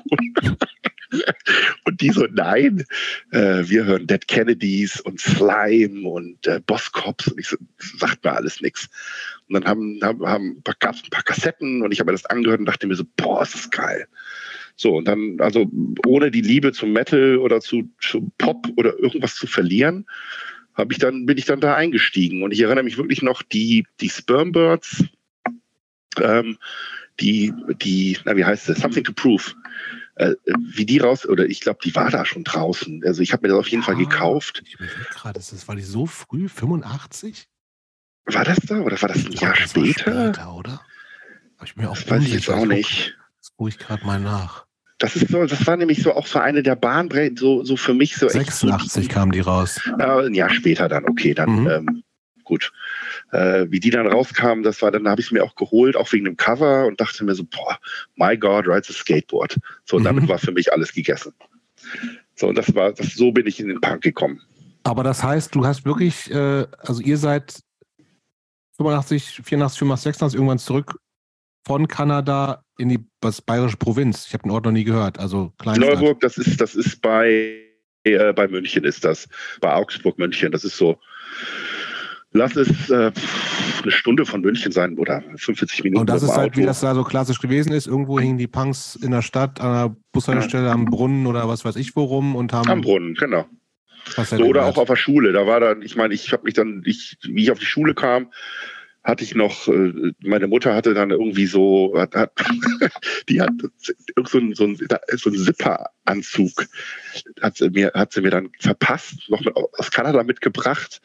und 1.86 2.02
die 2.02 2.12
so, 2.12 2.28
nein, 2.32 2.84
äh, 3.32 3.64
wir 3.66 3.86
hören 3.86 4.08
Dead 4.08 4.28
Kennedys 4.28 5.02
und 5.02 5.20
Slime 5.20 6.08
und 6.08 6.46
äh, 6.48 6.62
Boss 6.66 6.92
Cops 6.92 7.28
und 7.28 7.40
ich 7.40 7.48
so, 7.48 7.58
sagt 7.78 8.24
mir 8.24 8.34
alles 8.34 8.62
nichts. 8.62 8.90
Und 9.48 9.56
dann 9.56 9.66
haben, 9.66 10.00
haben, 10.04 10.26
haben 10.26 10.64
gab 10.80 10.96
es 10.96 11.04
ein 11.04 11.10
paar 11.10 11.24
Kassetten 11.24 11.82
und 11.82 11.92
ich 11.92 12.00
habe 12.00 12.12
mir 12.12 12.18
das 12.18 12.26
angehört 12.26 12.60
und 12.60 12.66
dachte 12.66 12.88
mir 12.88 12.96
so, 12.96 13.06
boah, 13.18 13.42
ist 13.42 13.56
das 13.56 13.70
geil. 13.72 14.08
So, 14.76 14.96
und 14.96 15.08
dann, 15.08 15.38
also 15.40 15.70
ohne 16.06 16.32
die 16.32 16.42
Liebe 16.42 16.72
zum 16.72 16.94
Metal 16.94 17.38
oder 17.38 17.60
zu, 17.60 17.90
zu 18.00 18.32
Pop 18.38 18.68
oder 18.78 18.98
irgendwas 18.98 19.36
zu 19.36 19.48
verlieren, 19.48 20.06
ich 20.90 21.00
dann, 21.00 21.26
bin 21.26 21.38
ich 21.38 21.44
dann 21.44 21.60
da 21.60 21.76
eingestiegen. 21.76 22.44
Und 22.44 22.52
ich 22.52 22.62
erinnere 22.62 22.86
mich 22.86 22.98
wirklich 22.98 23.22
noch, 23.22 23.42
die, 23.42 23.86
die 24.00 24.10
Spermbirds, 24.10 25.04
ähm, 26.22 26.58
die, 27.20 27.54
die, 27.82 28.18
na, 28.26 28.36
wie 28.36 28.46
heißt 28.46 28.70
es, 28.70 28.80
Something 28.80 29.04
to 29.04 29.14
Prove. 29.14 29.54
Äh, 30.16 30.36
wie 30.58 30.86
die 30.86 30.98
raus, 30.98 31.26
oder 31.26 31.46
ich 31.46 31.62
glaube, 31.62 31.80
die 31.84 31.96
war 31.96 32.10
da 32.10 32.26
schon 32.26 32.44
draußen. 32.44 33.04
Also 33.06 33.22
ich 33.22 33.32
habe 33.32 33.44
mir 33.48 33.54
das 33.54 33.60
auf 33.60 33.68
jeden 33.70 33.84
ja, 33.84 33.86
Fall 33.86 33.96
gekauft. 33.96 34.64
Ich 34.66 34.78
gerade, 35.12 35.40
das 35.40 35.68
war 35.68 35.76
die 35.76 35.82
so 35.82 36.06
früh, 36.06 36.50
85? 36.50 37.48
War 38.26 38.44
das 38.44 38.58
da 38.58 38.82
oder 38.82 39.02
war 39.02 39.10
das 39.10 39.26
ein 39.26 39.32
Jahr 39.32 39.56
das 39.56 39.72
später? 39.72 40.34
später? 40.34 40.54
oder? 40.54 40.82
Hab 41.58 41.68
ich 41.68 41.76
mir 41.76 41.90
auch 41.90 41.98
das 41.98 42.10
weiß 42.10 42.24
ich 42.24 42.34
jetzt 42.34 42.50
auch 42.50 42.66
nicht. 42.66 43.18
Das 43.40 43.56
gucke 43.56 43.70
ich 43.70 43.80
gerade 43.80 44.06
mal 44.06 44.20
nach. 44.20 44.66
Das 44.98 45.16
ist 45.16 45.30
so, 45.30 45.46
das 45.46 45.66
war 45.66 45.78
nämlich 45.78 46.04
so 46.04 46.14
auch 46.14 46.28
so 46.28 46.40
eine 46.40 46.62
der 46.62 46.76
Bahnbrechen, 46.76 47.38
so, 47.38 47.64
so 47.64 47.78
für 47.78 47.94
mich 47.94 48.18
so 48.18 48.28
86 48.28 49.04
echt, 49.04 49.12
kamen 49.12 49.32
die 49.32 49.40
raus. 49.40 49.80
Äh, 49.98 50.28
ein 50.28 50.34
Jahr 50.34 50.50
später 50.50 50.90
dann, 50.90 51.06
okay, 51.06 51.34
dann 51.34 51.62
mhm. 51.62 51.68
ähm, 51.70 52.04
gut. 52.50 52.74
Äh, 53.32 53.68
wie 53.70 53.80
die 53.80 53.92
dann 53.92 54.08
rauskamen, 54.08 54.64
das 54.64 54.82
war, 54.82 54.92
dann 54.92 55.08
habe 55.08 55.22
ich 55.22 55.28
es 55.28 55.32
mir 55.32 55.44
auch 55.44 55.56
geholt, 55.56 55.96
auch 55.96 56.12
wegen 56.12 56.26
dem 56.26 56.36
Cover 56.36 56.88
und 56.88 57.00
dachte 57.00 57.24
mir 57.24 57.36
so, 57.36 57.44
boah, 57.44 57.80
my 58.16 58.36
God, 58.36 58.68
rides 58.68 58.90
a 58.90 58.94
Skateboard. 58.94 59.58
So, 59.86 59.98
und 59.98 60.04
mhm. 60.04 60.08
damit 60.08 60.28
war 60.28 60.40
für 60.40 60.52
mich 60.52 60.74
alles 60.74 60.92
gegessen. 60.92 61.34
So, 62.36 62.48
und 62.48 62.58
das 62.58 62.74
war, 62.76 62.92
das, 62.92 63.14
so 63.14 63.32
bin 63.32 63.48
ich 63.48 63.60
in 63.60 63.70
den 63.70 63.80
Park 63.80 64.02
gekommen. 64.02 64.42
Aber 64.84 65.04
das 65.04 65.24
heißt, 65.24 65.54
du 65.54 65.66
hast 65.66 65.86
wirklich, 65.86 66.30
äh, 66.32 66.66
also 66.80 67.02
ihr 67.02 67.18
seid 67.18 67.62
85, 68.78 69.42
84, 69.44 69.80
85, 69.80 70.04
86 70.04 70.38
irgendwann 70.38 70.60
zurück 70.60 71.00
von 71.68 71.88
Kanada 71.88 72.64
in 72.78 72.90
die 72.90 73.00
bayerische 73.46 73.78
Provinz. 73.78 74.26
Ich 74.26 74.34
habe 74.34 74.44
den 74.44 74.52
Ort 74.52 74.66
noch 74.66 74.72
nie 74.72 74.86
gehört. 74.86 75.20
Also 75.20 75.54
Kleinstadt. 75.60 75.96
Neuburg, 75.96 76.20
das 76.22 76.38
ist, 76.38 76.60
das 76.60 76.76
ist 76.76 77.02
bei, 77.02 77.62
äh, 78.04 78.34
bei 78.34 78.48
München 78.48 78.86
ist 78.86 79.04
das. 79.06 79.28
Bei 79.62 79.74
Augsburg, 79.74 80.18
München. 80.18 80.52
Das 80.52 80.64
ist 80.64 80.78
so 80.78 80.98
lass 82.32 82.56
es 82.56 82.90
äh, 82.90 83.12
eine 83.82 83.92
Stunde 83.92 84.26
von 84.26 84.42
München 84.42 84.72
sein 84.72 84.98
oder 84.98 85.22
45 85.36 85.84
Minuten. 85.84 86.02
Und 86.02 86.10
das 86.10 86.24
ist 86.24 86.36
halt, 86.36 86.52
Auto. 86.52 86.62
wie 86.62 86.66
das 86.66 86.82
da 86.82 86.94
so 86.94 87.04
klassisch 87.04 87.40
gewesen 87.40 87.72
ist. 87.72 87.88
Irgendwo 87.88 88.20
hingen 88.20 88.38
die 88.38 88.48
Punks 88.48 88.96
in 88.96 89.12
der 89.12 89.22
Stadt 89.22 89.60
an 89.62 89.74
der 89.74 89.96
Bushaltestelle 90.12 90.68
ja. 90.68 90.72
am 90.72 90.86
Brunnen 90.86 91.26
oder 91.26 91.48
was 91.48 91.66
weiß 91.66 91.76
ich 91.76 91.96
worum 91.96 92.36
und 92.36 92.54
haben. 92.54 92.70
Am 92.70 92.82
Brunnen, 92.82 93.16
genau. 93.16 93.46
So, 94.06 94.38
oder 94.38 94.66
auch 94.66 94.78
auf 94.78 94.88
der 94.88 94.96
Schule. 94.96 95.34
Da 95.34 95.46
war 95.46 95.60
dann, 95.60 95.82
ich 95.82 95.96
meine, 95.96 96.14
ich 96.14 96.32
habe 96.32 96.44
mich 96.44 96.54
dann, 96.54 96.82
ich, 96.86 97.18
wie 97.24 97.44
ich 97.44 97.52
auf 97.52 97.60
die 97.60 97.66
Schule 97.66 97.94
kam, 97.94 98.32
hatte 99.04 99.24
ich 99.24 99.36
noch, 99.36 99.68
äh, 99.68 100.14
meine 100.24 100.48
Mutter 100.48 100.74
hatte 100.74 100.94
dann 100.94 101.12
irgendwie 101.12 101.46
so, 101.46 101.94
hat, 101.98 102.16
hat, 102.16 102.32
die 103.30 103.42
hat 103.42 103.52
so 104.26 104.38
einen, 104.38 104.56
so 104.56 104.66
einen, 104.66 104.78
so 105.14 105.30
einen 105.30 105.40
Zipperanzug, 105.40 106.66
hat 107.42 107.58
sie, 107.58 107.70
mir, 107.70 107.92
hat 107.94 108.14
sie 108.14 108.22
mir 108.22 108.32
dann 108.32 108.50
verpasst, 108.60 109.30
noch 109.30 109.42
mit, 109.42 109.56
aus 109.56 109.92
Kanada 109.92 110.24
mitgebracht 110.24 111.02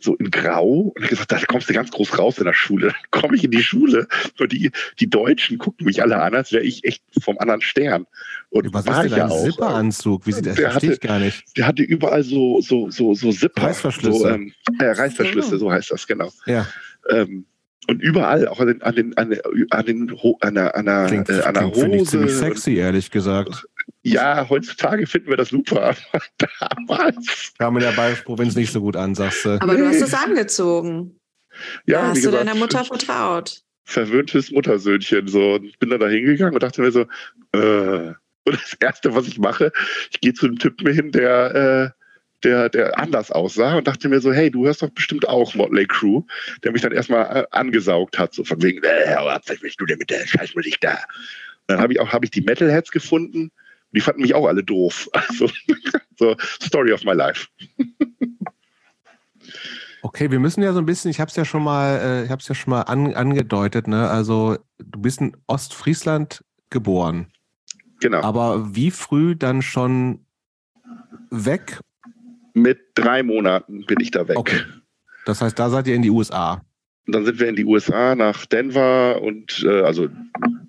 so 0.00 0.14
in 0.16 0.30
Grau 0.30 0.92
und 0.94 1.08
gesagt, 1.08 1.32
da 1.32 1.38
kommst 1.46 1.68
du 1.68 1.74
ganz 1.74 1.90
groß 1.90 2.18
raus 2.18 2.38
in 2.38 2.44
der 2.44 2.54
Schule. 2.54 2.88
Dann 2.88 3.22
komme 3.22 3.36
ich 3.36 3.44
in 3.44 3.50
die 3.50 3.62
Schule 3.62 4.06
und 4.38 4.52
die, 4.52 4.70
die 4.98 5.10
Deutschen 5.10 5.58
gucken 5.58 5.86
mich 5.86 6.02
alle 6.02 6.20
an, 6.20 6.34
als 6.34 6.52
wäre 6.52 6.64
ich 6.64 6.84
echt 6.84 7.02
vom 7.20 7.38
anderen 7.38 7.60
Stern. 7.60 8.06
Und 8.50 8.72
was 8.72 8.86
war 8.86 9.04
ist 9.04 9.14
denn 9.14 9.22
ein 9.22 9.30
Zipperanzug? 9.30 10.26
Wie 10.26 10.32
sieht 10.32 10.46
das? 10.46 10.56
Der 10.56 10.74
hatte, 10.74 10.92
ich 10.92 11.00
gar 11.00 11.18
nicht. 11.18 11.56
Der 11.56 11.66
hatte 11.66 11.82
überall 11.82 12.22
so, 12.22 12.60
so, 12.60 12.90
so, 12.90 13.14
so 13.14 13.32
Zipper. 13.32 13.62
Reißverschlüsse. 13.62 14.18
So, 14.18 14.28
ähm, 14.28 14.52
äh, 14.78 14.86
Reißverschlüsse, 14.86 15.58
so 15.58 15.70
heißt 15.70 15.90
das, 15.90 16.06
genau. 16.06 16.30
Ja. 16.46 16.66
Ähm, 17.10 17.46
und 17.88 18.02
überall, 18.02 18.46
auch 18.48 18.60
an 18.60 18.66
den, 18.66 18.82
an 18.82 18.94
den, 18.94 19.16
an 19.16 19.30
den, 19.30 19.40
an 19.70 19.86
den, 19.86 20.10
an 20.40 20.54
der, 20.54 20.76
an 20.76 20.84
der, 20.84 21.06
klingt, 21.06 21.28
äh, 21.30 21.40
an 21.40 21.54
der 21.54 21.66
Hose. 21.68 21.96
Ich 21.96 22.08
ziemlich 22.08 22.32
sexy, 22.32 22.74
ehrlich 22.74 23.10
gesagt. 23.10 23.66
Ja, 24.02 24.48
heutzutage 24.48 25.06
finden 25.06 25.28
wir 25.28 25.36
das 25.36 25.50
super. 25.50 25.94
Damals. 26.60 27.52
Kam 27.58 27.76
in 27.76 27.82
der 27.82 27.92
Bayerischen 27.92 28.24
Provinz 28.24 28.54
nicht 28.54 28.72
so 28.72 28.80
gut 28.80 28.96
an, 28.96 29.14
sagst 29.14 29.44
du. 29.44 29.60
Aber 29.60 29.76
du 29.76 29.86
hast 29.86 30.00
es 30.00 30.14
angezogen. 30.14 31.18
Ja, 31.86 32.02
da 32.02 32.08
hast 32.08 32.16
gesagt, 32.16 32.34
du 32.34 32.38
deiner 32.38 32.54
Mutter 32.54 32.84
vertraut. 32.84 33.62
Verwöhntes 33.84 34.50
Muttersöhnchen. 34.50 35.28
So. 35.28 35.54
Und 35.54 35.64
ich 35.64 35.78
bin 35.78 35.90
dann 35.90 36.00
da 36.00 36.08
hingegangen 36.08 36.54
und 36.54 36.62
dachte 36.62 36.80
mir 36.80 36.92
so, 36.92 37.06
äh. 37.52 38.12
Und 38.44 38.54
das 38.54 38.74
Erste, 38.80 39.14
was 39.14 39.28
ich 39.28 39.38
mache, 39.38 39.72
ich 40.10 40.22
gehe 40.22 40.32
zu 40.32 40.46
einem 40.46 40.58
Typen 40.58 40.90
hin, 40.90 41.12
der, 41.12 41.54
äh, 41.54 41.90
der, 42.44 42.70
der 42.70 42.98
anders 42.98 43.30
aussah 43.30 43.76
und 43.76 43.86
dachte 43.86 44.08
mir 44.08 44.20
so, 44.20 44.32
hey, 44.32 44.50
du 44.50 44.64
hörst 44.64 44.80
doch 44.80 44.88
bestimmt 44.88 45.28
auch 45.28 45.54
Motley 45.54 45.86
Crew, 45.86 46.22
der 46.64 46.72
mich 46.72 46.80
dann 46.80 46.92
erstmal 46.92 47.24
äh, 47.36 47.44
angesaugt 47.50 48.18
hat, 48.18 48.32
so 48.32 48.44
von 48.44 48.62
wegen, 48.62 48.82
äh, 48.82 49.16
was 49.20 49.60
willst 49.60 49.78
du 49.78 49.84
denn 49.84 49.98
mit 49.98 50.08
der 50.08 50.26
Scheißmusik 50.26 50.80
da? 50.80 50.98
Dann 51.66 51.78
habe 51.78 51.92
ich 51.92 52.00
auch 52.00 52.10
hab 52.10 52.24
ich 52.24 52.30
die 52.30 52.40
Metalheads 52.40 52.90
gefunden 52.90 53.50
die 53.92 54.00
fanden 54.00 54.22
mich 54.22 54.34
auch 54.34 54.46
alle 54.46 54.62
doof. 54.62 55.08
Also, 55.28 55.48
so, 56.16 56.36
Story 56.60 56.92
of 56.92 57.04
my 57.04 57.12
life. 57.12 57.48
Okay, 60.02 60.30
wir 60.30 60.40
müssen 60.40 60.62
ja 60.62 60.72
so 60.72 60.78
ein 60.78 60.86
bisschen, 60.86 61.10
ich 61.10 61.20
habe 61.20 61.28
es 61.28 61.36
ja 61.36 61.44
schon 61.44 61.62
mal, 61.62 61.98
äh, 61.98 62.24
ich 62.24 62.30
habe 62.30 62.40
es 62.40 62.48
ja 62.48 62.54
schon 62.54 62.70
mal 62.70 62.82
an, 62.82 63.14
angedeutet, 63.14 63.88
ne? 63.88 64.08
Also 64.08 64.58
du 64.78 65.00
bist 65.00 65.20
in 65.20 65.36
Ostfriesland 65.46 66.44
geboren. 66.70 67.26
Genau. 68.00 68.22
Aber 68.22 68.74
wie 68.74 68.90
früh 68.90 69.34
dann 69.34 69.62
schon 69.62 70.24
weg? 71.30 71.80
Mit 72.54 72.78
drei 72.94 73.22
Monaten 73.22 73.84
bin 73.86 74.00
ich 74.00 74.10
da 74.10 74.26
weg. 74.28 74.36
Okay. 74.36 74.60
Das 75.24 75.40
heißt, 75.40 75.58
da 75.58 75.68
seid 75.68 75.86
ihr 75.86 75.94
in 75.94 76.02
die 76.02 76.10
USA. 76.10 76.62
Und 77.06 77.14
dann 77.14 77.24
sind 77.24 77.40
wir 77.40 77.48
in 77.48 77.56
die 77.56 77.64
USA 77.64 78.14
nach 78.14 78.46
Denver 78.46 79.20
und 79.22 79.64
äh, 79.64 79.82
also 79.82 80.08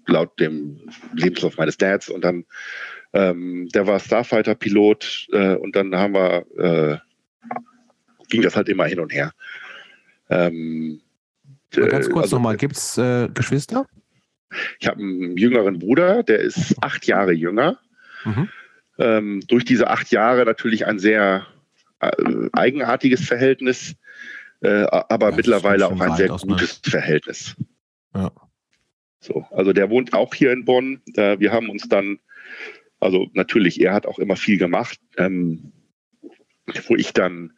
laut 0.08 0.40
dem 0.40 0.80
Lebenslauf 1.14 1.58
meines 1.58 1.78
Dads 1.78 2.10
und 2.10 2.24
dann 2.24 2.46
ähm, 3.14 3.68
der 3.70 3.88
war 3.88 4.00
Starfighter-Pilot 4.00 5.28
äh, 5.32 5.56
und 5.56 5.76
dann 5.76 5.96
haben 5.96 6.14
wir 6.14 6.46
äh, 6.58 6.98
ging 8.30 8.42
das 8.42 8.56
halt 8.56 8.70
immer 8.70 8.86
hin 8.86 9.00
und 9.00 9.12
her. 9.12 9.34
Ähm, 10.30 11.02
ganz 11.72 12.08
äh, 12.08 12.12
kurz 12.12 12.26
also, 12.26 12.36
nochmal, 12.38 12.58
gibt 12.58 12.78
es 12.78 12.98
äh, 12.98 13.28
Geschwister? 13.34 13.86
Ich 14.80 14.88
habe 14.88 15.00
einen 15.00 15.38
jüngeren 15.38 15.80
Bruder, 15.80 16.24
der 16.24 16.40
ist 16.40 16.76
acht 16.82 17.06
Jahre 17.06 17.34
jünger. 17.34 17.80
Mhm. 18.24 18.50
Ähm, 18.98 19.42
durch 19.48 19.66
diese 19.66 19.90
acht 19.90 20.12
Jahre 20.12 20.46
natürlich 20.46 20.86
ein 20.86 21.00
sehr 21.00 21.48
äh, 22.00 22.12
eigenartiges 22.54 23.26
Verhältnis, 23.26 23.96
äh, 24.62 24.84
aber 24.90 25.28
das 25.28 25.38
mittlerweile 25.38 25.88
auch 25.88 26.00
ein 26.00 26.16
sehr 26.16 26.30
ne? 26.30 26.38
gutes 26.38 26.82
Verhältnis. 26.84 27.56
Ja. 28.14 28.32
So, 29.22 29.46
also 29.52 29.74
der 29.74 29.90
wohnt 29.90 30.14
auch 30.14 30.34
hier 30.34 30.52
in 30.52 30.66
Bonn. 30.66 31.02
Äh, 31.16 31.40
wir 31.40 31.52
haben 31.52 31.70
uns 31.70 31.88
dann, 31.90 32.20
also 33.00 33.28
natürlich, 33.34 33.82
er 33.82 33.94
hat 33.94 34.06
auch 34.06 34.20
immer 34.20 34.36
viel 34.36 34.58
gemacht, 34.58 35.00
ähm, 35.18 35.72
wo 36.88 36.96
ich 36.96 37.14
dann, 37.14 37.54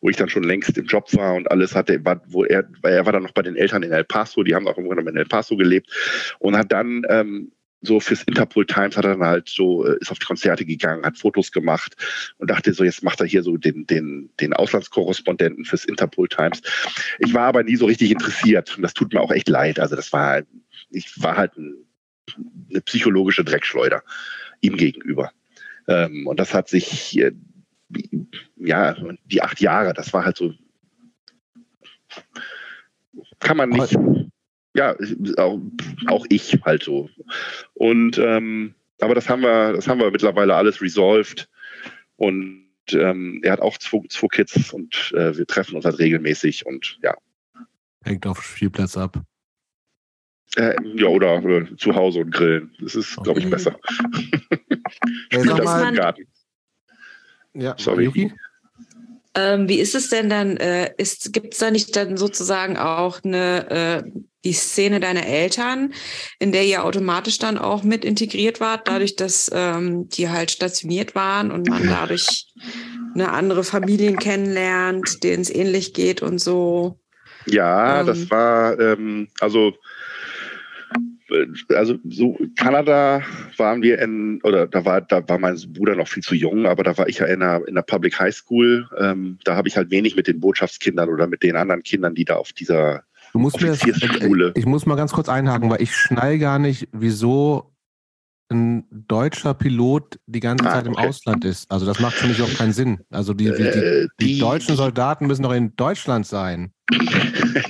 wo 0.00 0.08
ich 0.08 0.16
dann 0.16 0.28
schon 0.28 0.44
längst 0.44 0.76
im 0.76 0.86
Job 0.86 1.12
war 1.14 1.34
und 1.34 1.50
alles 1.50 1.74
hatte, 1.74 2.04
war, 2.04 2.22
wo 2.26 2.44
er, 2.44 2.68
er 2.82 3.06
war 3.06 3.12
dann 3.12 3.22
noch 3.22 3.32
bei 3.32 3.42
den 3.42 3.56
Eltern 3.56 3.82
in 3.82 3.92
El 3.92 4.04
Paso, 4.04 4.42
die 4.42 4.54
haben 4.54 4.68
auch 4.68 4.78
im 4.78 4.84
Grunde 4.84 5.08
in 5.10 5.16
El 5.16 5.26
Paso 5.26 5.56
gelebt 5.56 5.90
und 6.38 6.56
hat 6.56 6.72
dann 6.72 7.02
ähm, 7.08 7.52
so 7.86 8.00
fürs 8.00 8.22
Interpol 8.22 8.66
Times 8.66 8.96
hat 8.96 9.04
er 9.04 9.12
dann 9.12 9.26
halt 9.26 9.48
so, 9.48 9.86
äh, 9.86 9.96
ist 10.00 10.10
auf 10.10 10.18
die 10.18 10.26
Konzerte 10.26 10.64
gegangen, 10.64 11.04
hat 11.04 11.18
Fotos 11.18 11.52
gemacht 11.52 11.94
und 12.38 12.50
dachte 12.50 12.72
so, 12.72 12.84
jetzt 12.84 13.02
macht 13.02 13.20
er 13.20 13.26
hier 13.26 13.42
so 13.42 13.56
den, 13.56 13.86
den, 13.86 14.30
den 14.40 14.52
Auslandskorrespondenten 14.54 15.64
fürs 15.64 15.84
Interpol 15.84 16.28
Times. 16.28 16.62
Ich 17.18 17.34
war 17.34 17.46
aber 17.46 17.62
nie 17.62 17.76
so 17.76 17.86
richtig 17.86 18.10
interessiert 18.10 18.76
und 18.76 18.82
das 18.82 18.94
tut 18.94 19.12
mir 19.12 19.20
auch 19.20 19.32
echt 19.32 19.48
leid. 19.48 19.78
Also 19.78 19.96
das 19.96 20.12
war, 20.12 20.42
ich 20.90 21.22
war 21.22 21.36
halt 21.36 21.56
ein, 21.56 21.74
eine 22.70 22.80
psychologische 22.80 23.44
Dreckschleuder 23.44 24.02
ihm 24.64 24.76
gegenüber. 24.76 25.32
Ähm, 25.86 26.26
und 26.26 26.40
das 26.40 26.54
hat 26.54 26.68
sich, 26.68 27.18
äh, 27.18 27.32
ja, 28.56 28.96
die 29.26 29.42
acht 29.42 29.60
Jahre, 29.60 29.92
das 29.92 30.12
war 30.12 30.24
halt 30.24 30.36
so, 30.36 30.52
kann 33.40 33.56
man 33.56 33.68
nicht, 33.70 33.96
ja, 34.74 34.96
auch, 35.36 35.60
auch 36.06 36.26
ich 36.30 36.58
halt 36.64 36.82
so. 36.82 37.08
Und 37.74 38.18
ähm, 38.18 38.74
aber 39.00 39.14
das 39.14 39.28
haben 39.28 39.42
wir, 39.42 39.72
das 39.72 39.86
haben 39.86 40.00
wir 40.00 40.10
mittlerweile 40.10 40.54
alles 40.54 40.80
resolved. 40.80 41.48
Und 42.16 42.64
ähm, 42.90 43.40
er 43.42 43.52
hat 43.52 43.60
auch 43.60 43.78
zwei, 43.78 44.00
zwei 44.08 44.28
Kids 44.28 44.72
und 44.72 45.12
äh, 45.14 45.36
wir 45.36 45.46
treffen 45.46 45.76
uns 45.76 45.84
halt 45.84 45.98
regelmäßig 45.98 46.66
und 46.66 46.98
ja. 47.02 47.14
Hängt 48.02 48.26
auf 48.26 48.42
Spielplatz 48.42 48.96
ab. 48.96 49.22
Äh, 50.56 50.74
ja, 50.94 51.08
oder 51.08 51.44
äh, 51.44 51.76
zu 51.76 51.94
Hause 51.94 52.20
und 52.20 52.30
grillen. 52.30 52.74
Das 52.80 52.94
ist, 52.94 53.16
glaube 53.22 53.40
ich, 53.40 53.50
besser. 53.50 53.76
Äh, 55.30 55.40
Spielt 55.40 55.48
sag 55.48 55.56
das 55.56 55.64
mal, 55.64 55.88
im 55.88 55.94
Garten. 55.94 56.26
ja, 57.54 57.74
Sorry. 57.78 58.04
Yuki? 58.04 58.32
Ähm, 59.34 59.68
wie 59.68 59.80
ist 59.80 59.94
es 59.96 60.10
denn 60.10 60.30
dann? 60.30 60.56
Äh, 60.56 60.94
Gibt 61.32 61.54
es 61.54 61.58
da 61.58 61.70
nicht 61.70 61.96
dann 61.96 62.16
sozusagen 62.16 62.76
auch 62.76 63.24
eine 63.24 64.04
äh, 64.04 64.10
die 64.44 64.52
Szene 64.52 65.00
deiner 65.00 65.26
Eltern, 65.26 65.92
in 66.38 66.52
der 66.52 66.64
ihr 66.64 66.84
automatisch 66.84 67.38
dann 67.38 67.58
auch 67.58 67.82
mit 67.82 68.04
integriert 68.04 68.60
wart, 68.60 68.86
dadurch, 68.86 69.16
dass 69.16 69.50
ähm, 69.52 70.08
die 70.10 70.28
halt 70.28 70.50
stationiert 70.50 71.14
waren 71.14 71.50
und 71.50 71.68
man 71.68 71.88
dadurch 71.88 72.46
eine 73.14 73.32
andere 73.32 73.64
Familien 73.64 74.18
kennenlernt, 74.18 75.24
denen 75.24 75.42
es 75.42 75.50
ähnlich 75.50 75.94
geht 75.94 76.22
und 76.22 76.38
so? 76.38 77.00
Ja, 77.46 78.00
Ähm. 78.00 78.06
das 78.06 78.30
war, 78.30 78.78
ähm, 78.78 79.28
also, 79.40 79.72
also 81.74 81.96
so 82.08 82.36
Kanada 82.56 83.22
waren 83.56 83.82
wir 83.82 83.98
in, 84.00 84.40
oder 84.42 84.66
da 84.66 84.84
war, 84.84 85.00
da 85.00 85.26
war 85.28 85.38
mein 85.38 85.56
Bruder 85.72 85.96
noch 85.96 86.08
viel 86.08 86.22
zu 86.22 86.34
jung, 86.34 86.66
aber 86.66 86.82
da 86.82 86.96
war 86.98 87.08
ich 87.08 87.18
ja 87.18 87.26
in 87.26 87.42
einer, 87.42 87.60
in 87.66 87.74
einer 87.74 87.82
Public 87.82 88.18
High 88.18 88.34
School. 88.34 88.88
Ähm, 88.98 89.38
da 89.44 89.56
habe 89.56 89.68
ich 89.68 89.76
halt 89.76 89.90
wenig 89.90 90.16
mit 90.16 90.26
den 90.26 90.40
Botschaftskindern 90.40 91.08
oder 91.08 91.26
mit 91.26 91.42
den 91.42 91.56
anderen 91.56 91.82
Kindern, 91.82 92.14
die 92.14 92.24
da 92.24 92.36
auf 92.36 92.52
dieser 92.52 93.02
Du 93.32 93.40
musst 93.40 93.60
mir 93.60 93.72
Offiziersschule. 93.72 94.52
ich 94.54 94.64
muss 94.66 94.86
mal 94.86 94.94
ganz 94.94 95.12
kurz 95.12 95.28
einhaken, 95.28 95.68
weil 95.68 95.82
ich 95.82 95.94
schnall 95.94 96.38
gar 96.38 96.58
nicht, 96.60 96.88
wieso 96.92 97.72
ein 98.50 98.84
deutscher 98.90 99.54
Pilot 99.54 100.18
die 100.26 100.40
ganze 100.40 100.66
Ah, 100.66 100.72
Zeit 100.74 100.86
im 100.86 100.92
okay. 100.92 101.08
Ausland 101.08 101.44
ist. 101.44 101.68
Also 101.70 101.86
das 101.86 101.98
macht 101.98 102.14
für 102.14 102.28
mich 102.28 102.40
auch 102.42 102.54
keinen 102.54 102.72
Sinn. 102.72 103.00
Also 103.10 103.34
die, 103.34 103.46
die, 103.46 103.52
die, 103.56 103.62
Äh, 103.62 104.08
die 104.20 104.38
deutschen 104.38 104.76
Soldaten 104.76 105.26
müssen 105.26 105.42
doch 105.42 105.52
in 105.54 105.74
Deutschland 105.76 106.26
sein 106.26 106.72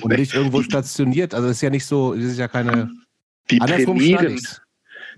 und 0.03 0.19
nicht 0.19 0.35
irgendwo 0.35 0.63
stationiert. 0.63 1.33
Also 1.35 1.47
das 1.49 1.57
ist 1.59 1.63
ja 1.63 1.71
nicht 1.71 1.87
so, 1.87 2.15
das 2.15 2.25
ist 2.25 2.39
ja 2.39 2.49
keine. 2.49 2.91
Die 3.51 3.61
Andersrum 3.61 3.99
trainieren, 3.99 4.41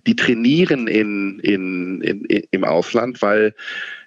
die 0.07 0.17
trainieren 0.17 0.87
in, 0.89 1.39
in, 1.41 2.01
in, 2.01 2.25
in, 2.25 2.43
im 2.51 2.65
Ausland, 2.65 3.23
weil 3.23 3.55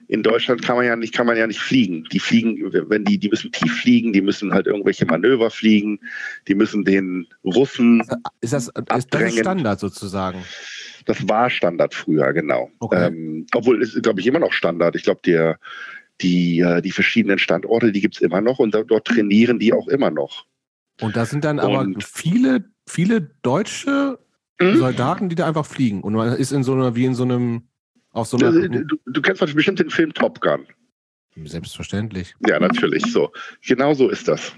in 0.07 0.23
Deutschland 0.23 0.63
kann 0.63 0.75
man 0.75 0.85
ja 0.85 0.95
nicht, 0.95 1.13
kann 1.13 1.27
man 1.27 1.37
ja 1.37 1.45
nicht 1.45 1.59
fliegen. 1.59 2.05
Die 2.11 2.19
fliegen, 2.19 2.73
wenn 2.89 3.05
die, 3.05 3.19
die 3.19 3.29
müssen 3.29 3.51
tief 3.51 3.81
fliegen, 3.81 4.11
die 4.11 4.21
müssen 4.21 4.53
halt 4.53 4.65
irgendwelche 4.65 5.05
Manöver 5.05 5.51
fliegen, 5.51 5.99
die 6.47 6.55
müssen 6.55 6.83
den 6.83 7.27
Russen, 7.43 8.01
Ist 8.41 8.53
das, 8.53 8.71
ist 8.95 9.13
das. 9.13 9.35
Standard 9.35 9.79
sozusagen? 9.79 10.43
das 11.05 11.27
war 11.27 11.49
Standard 11.49 11.93
früher, 11.93 12.33
genau. 12.33 12.69
Okay. 12.79 13.07
Ähm, 13.07 13.45
obwohl 13.53 13.81
es 13.81 13.95
ist, 13.95 14.03
glaube 14.03 14.19
ich, 14.19 14.27
immer 14.27 14.39
noch 14.39 14.53
Standard. 14.53 14.95
Ich 14.95 15.03
glaube, 15.03 15.21
der, 15.25 15.59
die, 16.21 16.59
äh, 16.59 16.81
die 16.81 16.91
verschiedenen 16.91 17.39
Standorte, 17.39 17.91
die 17.91 18.01
gibt 18.01 18.15
es 18.15 18.21
immer 18.21 18.41
noch 18.41 18.59
und 18.59 18.73
da, 18.73 18.83
dort 18.83 19.05
trainieren 19.07 19.59
die 19.59 19.73
auch 19.73 19.87
immer 19.87 20.11
noch. 20.11 20.45
Und 21.01 21.15
das 21.15 21.29
sind 21.29 21.45
dann 21.45 21.59
aber 21.59 21.79
Und- 21.79 22.03
viele, 22.03 22.65
viele 22.89 23.21
deutsche 23.41 24.19
Mhm. 24.59 24.77
Soldaten, 24.77 25.29
die 25.29 25.35
da 25.35 25.47
einfach 25.47 25.65
fliegen. 25.65 26.01
Und 26.01 26.13
man 26.13 26.33
ist 26.33 26.51
in 26.51 26.63
so 26.63 26.73
einer, 26.73 26.95
wie 26.95 27.05
in 27.05 27.15
so 27.15 27.23
einem, 27.23 27.63
auf 28.11 28.27
so 28.27 28.37
einer. 28.37 28.51
Du, 28.51 28.83
du, 28.85 28.97
du 29.05 29.21
kennst 29.21 29.39
bestimmt 29.55 29.79
den 29.79 29.89
Film 29.89 30.13
Top 30.13 30.41
Gun. 30.41 30.65
Selbstverständlich. 31.45 32.35
Ja, 32.45 32.59
natürlich. 32.59 33.03
So. 33.05 33.31
Genau 33.65 33.93
so 33.93 34.09
ist 34.09 34.27
das. 34.27 34.51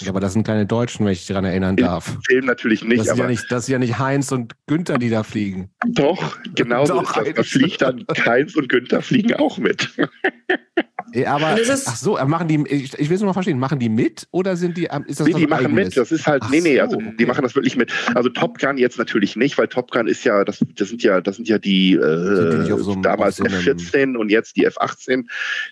Ja, 0.00 0.10
aber 0.10 0.20
das 0.20 0.32
sind 0.32 0.44
keine 0.46 0.66
Deutschen, 0.66 1.06
wenn 1.06 1.12
ich 1.12 1.20
dich 1.20 1.28
daran 1.28 1.44
erinnern 1.44 1.76
darf. 1.76 2.18
Film 2.26 2.44
natürlich 2.44 2.84
nicht, 2.84 3.00
Das 3.00 3.12
ist, 3.12 3.18
ja 3.18 3.26
nicht, 3.28 3.44
das 3.50 3.62
ist 3.64 3.68
ja 3.68 3.78
nicht 3.78 3.98
Heinz 3.98 4.30
und 4.32 4.54
Günther, 4.66 4.98
die 4.98 5.08
da 5.08 5.22
fliegen. 5.22 5.70
doch, 5.86 6.36
genau 6.54 6.84
so 6.84 6.94
Doch, 6.94 7.16
ist 7.16 7.16
das. 7.16 7.34
Da 7.34 7.42
fliegt 7.44 7.82
dann 7.82 8.04
Heinz 8.26 8.56
und 8.56 8.68
Günther 8.68 9.00
fliegen 9.00 9.34
auch 9.34 9.56
mit. 9.58 9.88
Eh, 11.12 11.24
Aber, 11.24 11.56
ach 11.56 11.96
so, 11.96 12.18
äh, 12.18 12.24
machen 12.24 12.48
die, 12.48 12.64
ich, 12.68 12.98
ich 12.98 13.08
will 13.08 13.14
es 13.14 13.20
nur 13.20 13.28
mal 13.28 13.32
verstehen, 13.32 13.58
machen 13.58 13.78
die 13.78 13.88
mit 13.88 14.26
oder 14.32 14.56
sind 14.56 14.76
die, 14.76 14.84
ähm, 14.86 15.04
ist 15.06 15.20
das 15.20 15.26
Nee, 15.26 15.34
die 15.34 15.46
machen 15.46 15.66
Eigenes? 15.66 15.84
mit. 15.86 15.96
Das 15.96 16.10
ist 16.12 16.26
halt, 16.26 16.42
Ach 16.44 16.50
nee, 16.50 16.60
nee, 16.60 16.76
so, 16.76 16.82
also 16.82 16.96
okay. 16.96 17.14
die 17.18 17.26
machen 17.26 17.42
das 17.42 17.54
wirklich 17.54 17.76
mit. 17.76 17.92
Also 18.14 18.28
Top 18.28 18.58
Gun 18.58 18.76
jetzt 18.76 18.98
natürlich 18.98 19.36
nicht, 19.36 19.56
weil 19.56 19.68
Top 19.68 19.90
Gun 19.90 20.08
ist 20.08 20.24
ja, 20.24 20.44
das, 20.44 20.58
das 20.76 20.88
sind 20.88 21.02
ja, 21.02 21.20
das 21.20 21.36
sind 21.36 21.48
ja 21.48 21.58
die, 21.58 21.92
Sind 21.92 22.66
die 22.66 22.70
äh, 22.70 22.78
so 22.78 22.92
einem- 22.92 23.02
damals 23.02 23.40
auf 23.40 23.48
so 23.48 23.56
einem- 23.56 23.78
F-14 23.78 24.16
und 24.16 24.30
jetzt 24.30 24.56
die 24.56 24.64
F-18, 24.64 25.24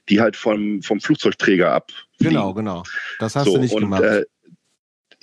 die 0.09 0.20
halt 0.20 0.37
vom, 0.37 0.83
vom 0.83 1.01
Flugzeugträger 1.01 1.73
ab. 1.73 1.90
Genau, 2.20 2.55
genau. 2.55 2.83
Das 3.18 3.35
hast 3.37 3.47
so, 3.47 3.57
du 3.57 3.61
nicht 3.61 3.75
und, 3.75 3.83
gemacht. 3.83 4.03
Äh, 4.03 4.25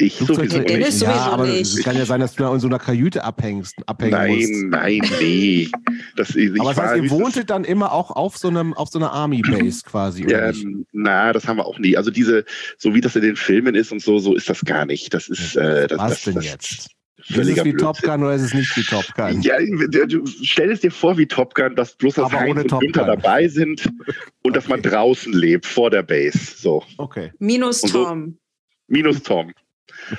ich 0.01 0.15
sowieso 0.15 0.57
Nee, 0.59 0.65
Dennis 0.65 0.87
nicht. 0.87 0.99
sowieso 0.99 1.05
ja, 1.05 1.31
aber 1.31 1.45
nicht. 1.47 1.61
es 1.61 1.83
kann 1.83 1.95
ja 1.95 2.05
sein, 2.05 2.19
dass 2.19 2.35
du 2.35 2.43
da 2.43 2.53
in 2.53 2.59
so 2.59 2.67
einer 2.67 2.79
Kajüte 2.79 3.23
abhängst, 3.23 3.75
abhängen 3.87 4.35
musst. 4.35 4.51
Nein, 4.51 4.99
nein, 5.01 5.11
nee. 5.21 5.69
Das, 6.15 6.35
ich 6.35 6.51
Aber 6.59 6.73
das 6.73 6.77
heißt, 6.83 7.03
ihr 7.03 7.09
wohntet 7.09 7.49
dann 7.49 7.63
immer 7.63 7.91
auch 7.93 8.11
auf 8.11 8.37
so 8.37 8.47
einem, 8.49 8.73
auf 8.73 8.89
so 8.89 8.99
einer 8.99 9.11
Army 9.13 9.41
Base 9.41 9.81
quasi, 9.85 10.25
oder 10.25 10.47
nicht? 10.51 10.63
Ähm, 10.63 10.85
na, 10.91 11.31
das 11.33 11.47
haben 11.47 11.57
wir 11.57 11.65
auch 11.65 11.79
nie. 11.79 11.95
Also 11.95 12.11
diese, 12.11 12.43
so 12.77 12.93
wie 12.93 13.01
das 13.01 13.15
in 13.15 13.21
den 13.21 13.35
Filmen 13.35 13.75
ist 13.75 13.91
und 13.91 14.01
so, 14.01 14.19
so 14.19 14.35
ist 14.35 14.49
das 14.49 14.61
gar 14.65 14.85
nicht. 14.85 15.13
Das 15.13 15.29
ist, 15.29 15.55
äh, 15.55 15.87
das, 15.87 15.99
Was 15.99 16.09
das, 16.11 16.23
denn 16.23 16.35
das 16.35 16.45
jetzt? 16.45 16.87
Ist 17.29 17.37
es 17.37 17.63
wie 17.63 17.73
Top 17.75 17.97
Blödsinn. 17.97 18.09
Gun 18.09 18.23
oder 18.23 18.33
ist 18.33 18.41
es 18.41 18.53
nicht 18.55 18.75
wie 18.75 18.81
Top 18.81 19.05
Gun? 19.15 19.41
Ja, 19.43 19.55
du, 20.07 20.25
stell 20.41 20.71
es 20.71 20.79
dir 20.81 20.89
vor 20.91 21.19
wie 21.19 21.27
Top 21.27 21.53
Gun, 21.53 21.75
dass 21.75 21.93
bloß 21.95 22.15
das 22.15 22.31
Heinz 22.31 22.59
und 22.59 22.67
Top 22.67 22.81
Günther 22.81 23.05
Gun. 23.05 23.15
dabei 23.21 23.47
sind 23.47 23.87
und 24.43 24.55
dass 24.55 24.67
man 24.67 24.79
Okay. 24.79 24.89
draußen 24.89 25.31
lebt, 25.31 25.67
vor 25.67 25.91
der 25.91 26.01
Base. 26.01 26.39
So, 26.57 26.83
Okay. 26.97 27.31
Minus 27.37 27.81
so- 27.81 28.05
Tom. 28.05 28.37
minus 28.87 29.21
Tom. 29.21 29.51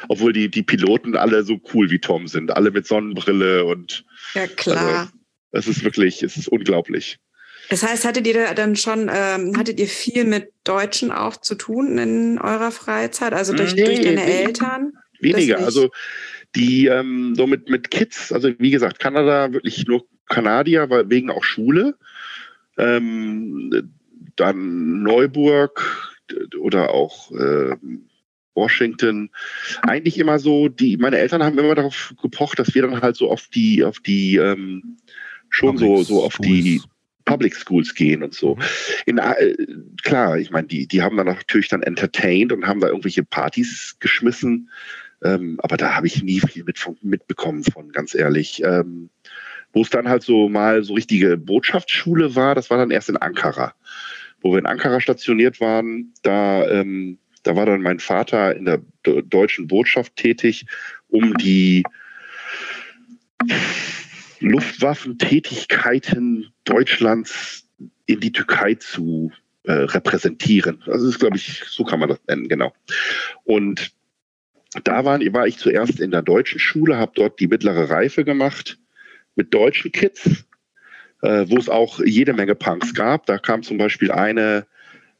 Obwohl 0.09 0.33
die, 0.33 0.51
die 0.51 0.63
Piloten 0.63 1.17
alle 1.17 1.43
so 1.45 1.61
cool 1.73 1.91
wie 1.91 1.99
Tom 1.99 2.27
sind. 2.27 2.55
Alle 2.57 2.71
mit 2.71 2.87
Sonnenbrille 2.87 3.65
und 3.65 4.05
Ja, 4.35 4.47
klar. 4.47 5.13
es 5.53 5.67
ist 5.67 5.85
wirklich, 5.85 6.23
es 6.23 6.37
ist 6.37 6.49
unglaublich. 6.49 7.19
Das 7.69 7.83
heißt, 7.83 8.05
hattet 8.05 8.27
ihr 8.27 8.35
da 8.35 8.55
dann 8.55 8.77
schon, 8.77 9.11
ähm, 9.13 9.57
hattet 9.57 9.79
ihr 9.81 9.87
viel 9.87 10.25
mit 10.25 10.53
Deutschen 10.65 11.11
auch 11.11 11.37
zu 11.37 11.55
tun 11.55 11.99
in 11.99 12.39
eurer 12.39 12.71
Freizeit? 12.71 13.33
Also 13.33 13.55
durch, 13.55 13.75
Nee, 13.75 13.85
durch 13.85 14.01
deine 14.01 14.25
nee. 14.25 14.45
Eltern? 14.45 14.93
Weniger. 15.21 15.59
Also 15.61 15.91
die 16.55 16.87
ähm, 16.87 17.35
so 17.37 17.47
mit, 17.47 17.71
mit 17.71 17.91
Kids, 17.91 18.33
also 18.33 18.51
wie 18.59 18.71
gesagt, 18.71 18.99
Kanada 18.99 19.53
wirklich 19.53 19.87
nur 19.87 20.07
Kanadier, 20.29 20.91
weil 20.91 21.09
wegen 21.09 21.31
auch 21.31 21.45
Schule. 21.45 21.97
Ähm, 22.77 23.93
dann 24.37 25.03
Neuburg, 25.03 26.13
oder 26.59 26.91
auch 26.91 27.31
äh, 27.33 27.77
Washington. 28.55 29.31
Eigentlich 29.83 30.19
immer 30.19 30.39
so, 30.39 30.69
die, 30.69 30.97
meine 30.97 31.19
Eltern 31.19 31.43
haben 31.43 31.59
immer 31.59 31.75
darauf 31.75 32.15
gepocht, 32.21 32.59
dass 32.59 32.75
wir 32.75 32.83
dann 32.83 33.01
halt 33.01 33.17
so 33.17 33.31
auf 33.31 33.49
die, 33.49 33.85
auf 33.85 34.01
die, 34.01 34.37
ähm, 34.37 34.97
schon 35.49 35.77
Public 35.77 35.99
so, 35.99 36.03
so 36.03 36.25
auf 36.25 36.35
Schools. 36.35 36.47
die 36.49 36.83
Public 37.25 37.55
Schools 37.55 37.95
gehen 37.95 38.23
und 38.23 38.35
so. 38.35 38.57
Mhm. 38.57 38.63
In, 39.07 39.19
äh, 39.19 39.55
klar, 40.03 40.39
ich 40.39 40.51
meine, 40.51 40.67
die, 40.67 40.87
die 40.87 41.03
haben 41.03 41.17
dann 41.17 41.27
natürlich 41.27 41.69
dann 41.69 41.83
entertained 41.83 42.53
und 42.53 42.67
haben 42.67 42.81
da 42.81 42.89
irgendwelche 42.89 43.25
Partys 43.25 43.97
geschmissen. 44.01 44.71
Ähm, 45.23 45.59
aber 45.63 45.77
da 45.77 45.95
habe 45.95 46.07
ich 46.07 46.23
nie 46.23 46.41
viel 46.41 46.65
mit, 46.65 46.79
mitbekommen 47.03 47.63
von, 47.65 47.93
ganz 47.93 48.15
ehrlich. 48.15 48.63
Ähm, 48.65 49.11
wo 49.73 49.83
es 49.83 49.91
dann 49.91 50.09
halt 50.09 50.23
so 50.23 50.49
mal 50.49 50.83
so 50.83 50.95
richtige 50.95 51.39
Botschaftsschule 51.39 52.35
war, 52.35 52.55
das 52.55 52.71
war 52.71 52.77
dann 52.77 52.91
erst 52.91 53.09
in 53.09 53.17
Ankara. 53.17 53.75
Wo 54.41 54.53
wir 54.53 54.59
in 54.59 54.67
Ankara 54.67 55.01
stationiert 55.01 55.61
waren, 55.61 56.13
da, 56.23 56.69
ähm, 56.69 57.19
da 57.43 57.57
war 57.57 57.67
dann 57.67 57.83
mein 57.83 57.99
Vater 57.99 58.57
in 58.57 58.65
der 58.65 58.81
deutschen 59.03 59.67
Botschaft 59.67 60.17
tätig, 60.17 60.65
um 61.09 61.37
die 61.39 61.83
Luftwaffentätigkeiten 64.41 66.53
Deutschlands 66.65 67.67
in 68.07 68.21
die 68.21 68.33
Türkei 68.33 68.75
zu 68.75 69.33
äh, 69.65 69.73
repräsentieren. 69.73 70.83
Also 70.87 71.07
das 71.07 71.15
ist, 71.15 71.21
glaube 71.21 71.37
ich, 71.37 71.63
so 71.67 71.85
kann 71.85 72.01
man 72.01 72.09
das 72.09 72.19
nennen, 72.27 72.49
genau. 72.49 72.73
Und 73.45 73.93
da 74.85 75.05
war, 75.05 75.21
war 75.21 75.47
ich 75.47 75.59
zuerst 75.59 76.01
in 76.01 76.11
der 76.11 76.23
deutschen 76.23 76.59
Schule, 76.59 76.97
habe 76.97 77.13
dort 77.15 77.39
die 77.41 77.47
mittlere 77.47 77.91
Reife 77.91 78.25
gemacht 78.25 78.79
mit 79.35 79.53
deutschen 79.55 79.93
Kids, 79.93 80.45
äh, 81.23 81.47
wo 81.49 81.59
es 81.59 81.69
auch 81.69 82.01
jede 82.01 82.33
Menge 82.33 82.55
Punks 82.55 82.95
gab. 82.95 83.27
Da 83.27 83.39
kam 83.39 83.63
zum 83.63 83.79
Beispiel 83.79 84.11
eine, 84.11 84.67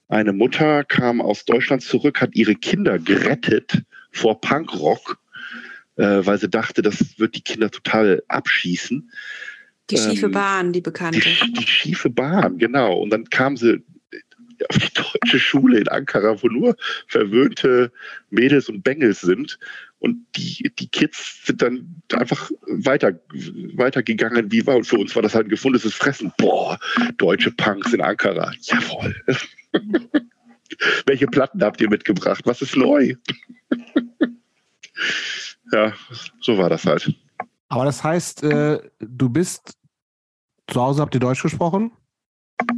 eine 0.09 0.33
Mutter, 0.33 0.85
kam 0.85 1.21
aus 1.21 1.45
Deutschland 1.45 1.83
zurück, 1.83 2.21
hat 2.21 2.35
ihre 2.35 2.55
Kinder 2.55 2.99
gerettet 2.99 3.83
vor 4.11 4.41
Punkrock 4.41 5.19
äh, 5.97 6.25
weil 6.25 6.39
sie 6.39 6.49
dachte, 6.49 6.83
das 6.83 7.19
wird 7.19 7.37
die 7.37 7.43
Kinder 7.43 7.71
total 7.71 8.23
abschießen. 8.29 9.11
Die 9.91 9.99
schiefe 9.99 10.27
ähm, 10.27 10.33
Bahn, 10.33 10.73
die 10.73 10.81
bekannte. 10.81 11.21
Die, 11.21 11.53
die, 11.53 11.67
schiefe 11.67 12.11
Bahn, 12.11 12.59
genau. 12.59 12.99
Und 12.99 13.11
dann 13.11 13.25
kam 13.29 13.57
sie 13.57 13.83
auf 14.69 14.79
die 14.79 14.95
deutsche 14.95 15.39
Schule 15.39 15.81
in 15.81 15.89
Ankara, 15.89 16.43
wo 16.43 16.49
nur 16.49 16.77
verwöhnte 17.09 17.93
Mädels 18.31 18.69
und 18.69 18.83
Bengels 18.83 19.21
sind. 19.21 19.59
Und 19.99 20.25
die, 20.37 20.73
die 20.79 20.89
Kids 20.89 21.45
sind 21.45 21.63
dann 21.63 22.03
einfach 22.13 22.51
weiter, 22.67 23.21
weitergegangen, 23.75 24.51
wie 24.51 24.67
war. 24.67 24.77
Und 24.77 24.85
für 24.85 24.99
uns 24.99 25.15
war 25.15 25.23
das 25.23 25.35
halt 25.35 25.47
ein 25.47 25.51
gefundenes 25.51 25.95
Fressen. 25.95 26.33
Boah, 26.39 26.79
deutsche 27.19 27.51
Punks 27.51 27.93
in 27.93 28.01
Ankara. 28.01 28.53
Jawohl. 28.63 29.15
Welche 31.07 31.27
Platten 31.27 31.63
habt 31.63 31.81
ihr 31.81 31.89
mitgebracht? 31.89 32.43
Was 32.45 32.63
ist 32.63 32.77
neu? 32.77 33.15
ja, 35.73 35.93
so 36.41 36.59
war 36.59 36.71
das 36.71 36.85
halt. 36.87 37.15
Aber 37.69 37.85
das 37.85 38.03
heißt, 38.05 38.43
äh, 38.45 38.81
du 38.99 39.29
bist 39.29 39.77
zu 40.69 40.81
Hause, 40.81 41.03
habt 41.03 41.15
ihr 41.15 41.21
Deutsch 41.21 41.43
gesprochen? 41.43 41.93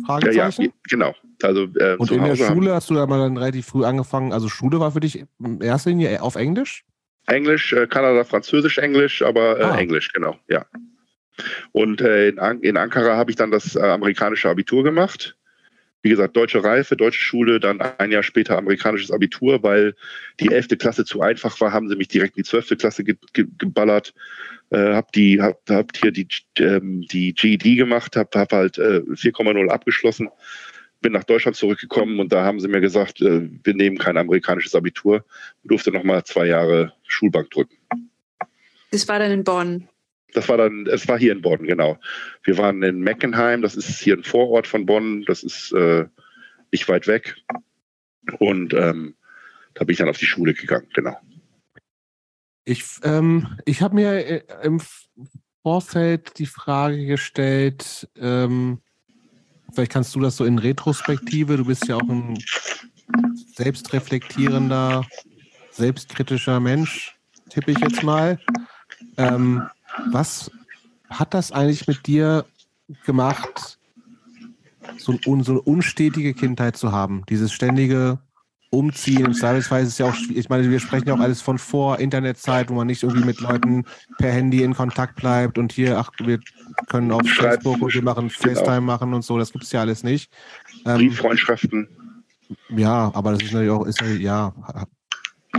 Ja, 0.09 0.31
ja, 0.31 0.51
genau. 0.89 1.15
Also, 1.43 1.65
äh, 1.77 1.97
Und 1.97 2.11
in 2.11 2.25
der 2.25 2.37
Schule 2.37 2.75
hast 2.75 2.91
du 2.91 2.95
da 2.95 3.07
mal 3.07 3.19
dann 3.19 3.37
relativ 3.37 3.67
früh 3.67 3.85
angefangen. 3.85 4.33
Also 4.33 4.49
Schule 4.49 4.81
war 4.81 4.93
für 4.93 5.01
dich 5.01 5.25
in 5.39 5.61
erster 5.61 5.91
Linie 5.91 6.23
auf 6.23 6.37
Englisch? 6.37 6.85
Englisch, 7.27 7.73
äh, 7.73 7.87
Kanada, 7.87 8.25
Französisch, 8.25 8.79
Englisch, 8.79 9.23
aber 9.23 9.59
äh, 9.59 9.63
ah. 9.65 9.79
Englisch, 9.79 10.13
genau, 10.13 10.37
ja. 10.49 10.65
Und 11.73 12.01
äh, 12.01 12.29
in, 12.29 12.39
An 12.39 12.61
in, 12.61 12.77
Ankara 12.77 13.17
habe 13.17 13.31
ich 13.31 13.37
dann 13.37 13.51
das 13.51 13.77
äh, 13.77 13.81
amerikanische 13.81 14.49
Abitur 14.49 14.85
gemacht 14.85 15.37
wie 16.05 16.11
gesagt, 16.11 16.37
deutsche 16.37 16.63
Reife, 16.63 16.97
deutsche 16.97 17.23
Schule, 17.23 17.59
dann 17.59 17.81
ein 17.81 18.13
Jahr 18.13 18.23
später 18.23 18.59
amerikanisches 18.59 19.11
Abitur, 19.11 19.63
weil 19.63 19.95
die 20.39 20.53
11. 20.53 20.69
Klasse 20.79 21.07
zu 21.07 21.23
einfach 21.23 21.59
war, 21.63 21.73
haben 21.73 21.89
sie 21.89 21.97
mich 21.97 22.09
direkt 22.09 22.37
in 22.37 22.43
die 22.43 22.49
12. 22.49 22.77
Klasse 22.77 23.05
ge 23.05 23.17
ge 23.33 23.47
geballert. 23.57 24.13
Äh, 24.69 24.93
hab 24.93 25.13
die, 25.13 25.41
hab, 25.41 25.59
hab 25.71 25.97
hier 25.97 26.13
die, 26.13 26.29
ähm, 26.59 27.07
die 27.11 27.33
GED 27.33 27.77
gemacht, 27.77 28.17
hab, 28.17 28.37
hab 28.37 28.53
halt 28.53 28.77
äh, 28.77 29.01
4,0 29.01 29.67
abgeschlossen, 29.69 30.29
bin 31.01 31.15
nach 31.15 31.25
Deutschland 31.25 31.57
zurückgekommen 31.57 32.21
und 32.21 32.35
da 32.35 32.45
haben 32.45 32.61
sie 32.61 32.69
mir 32.69 32.83
gesagt, 32.83 33.23
äh, 33.23 33.49
wir 33.63 33.75
nehmen 33.75 33.97
kein 33.97 34.19
amerikanisches 34.19 34.75
Abitur, 34.75 35.25
durfte 35.65 35.91
nochmal 35.91 36.23
zwei 36.25 36.47
Jahre 36.49 36.93
Schulbank 37.07 37.51
drücken. 37.51 37.79
Das 38.91 39.09
war 39.09 39.19
dann 39.19 39.31
in 39.31 39.43
Bonn. 39.43 39.89
Das 40.35 40.49
war 40.49 40.59
dann, 40.59 40.87
es 40.87 41.09
war 41.09 41.19
hier 41.19 41.33
in 41.33 41.43
Bonn, 41.43 41.65
genau. 41.65 41.99
Wir 42.43 42.59
waren 42.59 42.83
in 42.83 43.01
Meckenheim, 43.01 43.63
das 43.63 43.77
ist 43.77 44.01
hier 44.01 44.17
ein 44.17 44.25
Vorort 44.25 44.67
von 44.67 44.85
Bonn, 44.85 45.25
das 45.27 45.43
ist 45.43 45.73
äh, 45.73 46.07
nicht 46.73 46.89
weit 46.89 47.07
weg. 47.07 47.37
Und 48.39 48.75
ähm, 48.75 49.15
da 49.75 49.85
bin 49.85 49.93
ich 49.93 49.99
dann 49.99 50.09
auf 50.09 50.19
die 50.19 50.27
Schule 50.27 50.55
gegangen, 50.55 50.89
genau. 50.93 51.17
Ich, 52.65 52.85
ähm, 53.03 53.59
ich 53.65 53.81
habe 53.81 53.95
mir 53.95 54.13
äh, 54.27 54.43
im 54.63 54.81
Vorfeld 55.63 56.39
die 56.39 56.47
Frage 56.47 57.07
gestellt, 57.07 58.09
ähm, 58.17 58.81
vielleicht 59.73 59.93
kannst 59.93 60.15
du 60.15 60.21
das 60.21 60.37
so 60.37 60.45
in 60.45 60.59
Retrospektive, 60.59 61.57
du 61.57 61.65
bist 61.65 61.87
ja 61.87 61.97
auch 61.97 62.09
ein 62.09 62.39
selbstreflektierender, 63.55 65.07
selbstkritischer 65.71 66.59
Mensch, 66.61 67.17
tippe 67.51 67.71
ich 67.73 67.79
jetzt 67.79 68.03
mal. 68.03 68.39
Ähm, 69.17 69.63
was 70.11 70.51
hat 71.11 71.35
das 71.35 71.53
eigentlich 71.53 71.87
mit 71.87 72.07
dir 72.07 72.45
gemacht, 73.07 73.79
so, 74.99 75.13
ein, 75.13 75.43
so 75.43 75.53
eine 75.53 75.61
unstetige 75.61 76.35
Kindheit 76.35 76.77
zu 76.77 76.93
haben? 76.93 77.25
Dieses 77.29 77.53
ständige 77.53 78.19
Umziehen. 78.75 79.25
Im 79.25 79.35
Zweifelsfall 79.35 79.83
ist 79.83 79.89
es 79.89 79.99
ja 79.99 80.07
auch, 80.07 80.17
ich 80.35 80.49
meine, 80.49 80.69
wir 80.69 80.81
sprechen 80.81 81.07
ja 81.07 81.15
auch 81.15 81.21
alles 81.21 81.41
von 81.41 81.59
vor 81.59 82.01
Internetzeit, 82.01 82.71
wo 82.71 82.75
man 82.75 82.89
nicht 82.89 83.05
irgendwie 83.05 83.25
mit 83.25 83.41
Leuten 83.41 83.85
per 84.19 84.33
Handy 84.33 84.63
in 84.65 84.75
Kontakt 84.75 85.17
bleibt 85.17 85.59
und 85.59 85.73
hier, 85.73 85.99
ach, 85.99 86.11
wir 86.19 86.41
können 86.89 87.13
auf 87.13 87.23
Facebook 87.29 87.81
und 87.81 87.95
wir 87.95 88.03
machen 88.03 88.29
genau. 88.29 88.55
FaceTime 88.55 88.81
machen 88.81 89.15
und 89.15 89.23
so, 89.23 89.39
das 89.39 89.53
gibt 89.53 89.65
es 89.65 89.73
ja 89.73 89.81
alles 89.81 90.03
nicht. 90.03 90.31
Ähm, 90.85 90.97
Brieffreundschaften. 90.97 91.89
Ja, 92.71 93.13
aber 93.15 93.33
das 93.33 93.43
ist 93.43 93.53
natürlich 93.53 93.71
auch, 93.71 93.87
ist 93.87 94.01
ja, 94.01 94.53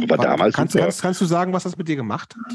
aber 0.04 0.18
damals. 0.18 0.56
Kannst, 0.56 0.76
kannst, 0.76 1.02
kannst, 1.02 1.22
du 1.22 1.26
sagen, 1.26 1.54
was 1.54 1.64
das 1.64 1.78
mit 1.78 1.88
dir 1.88 1.96
gemacht 1.96 2.36
hat? 2.36 2.54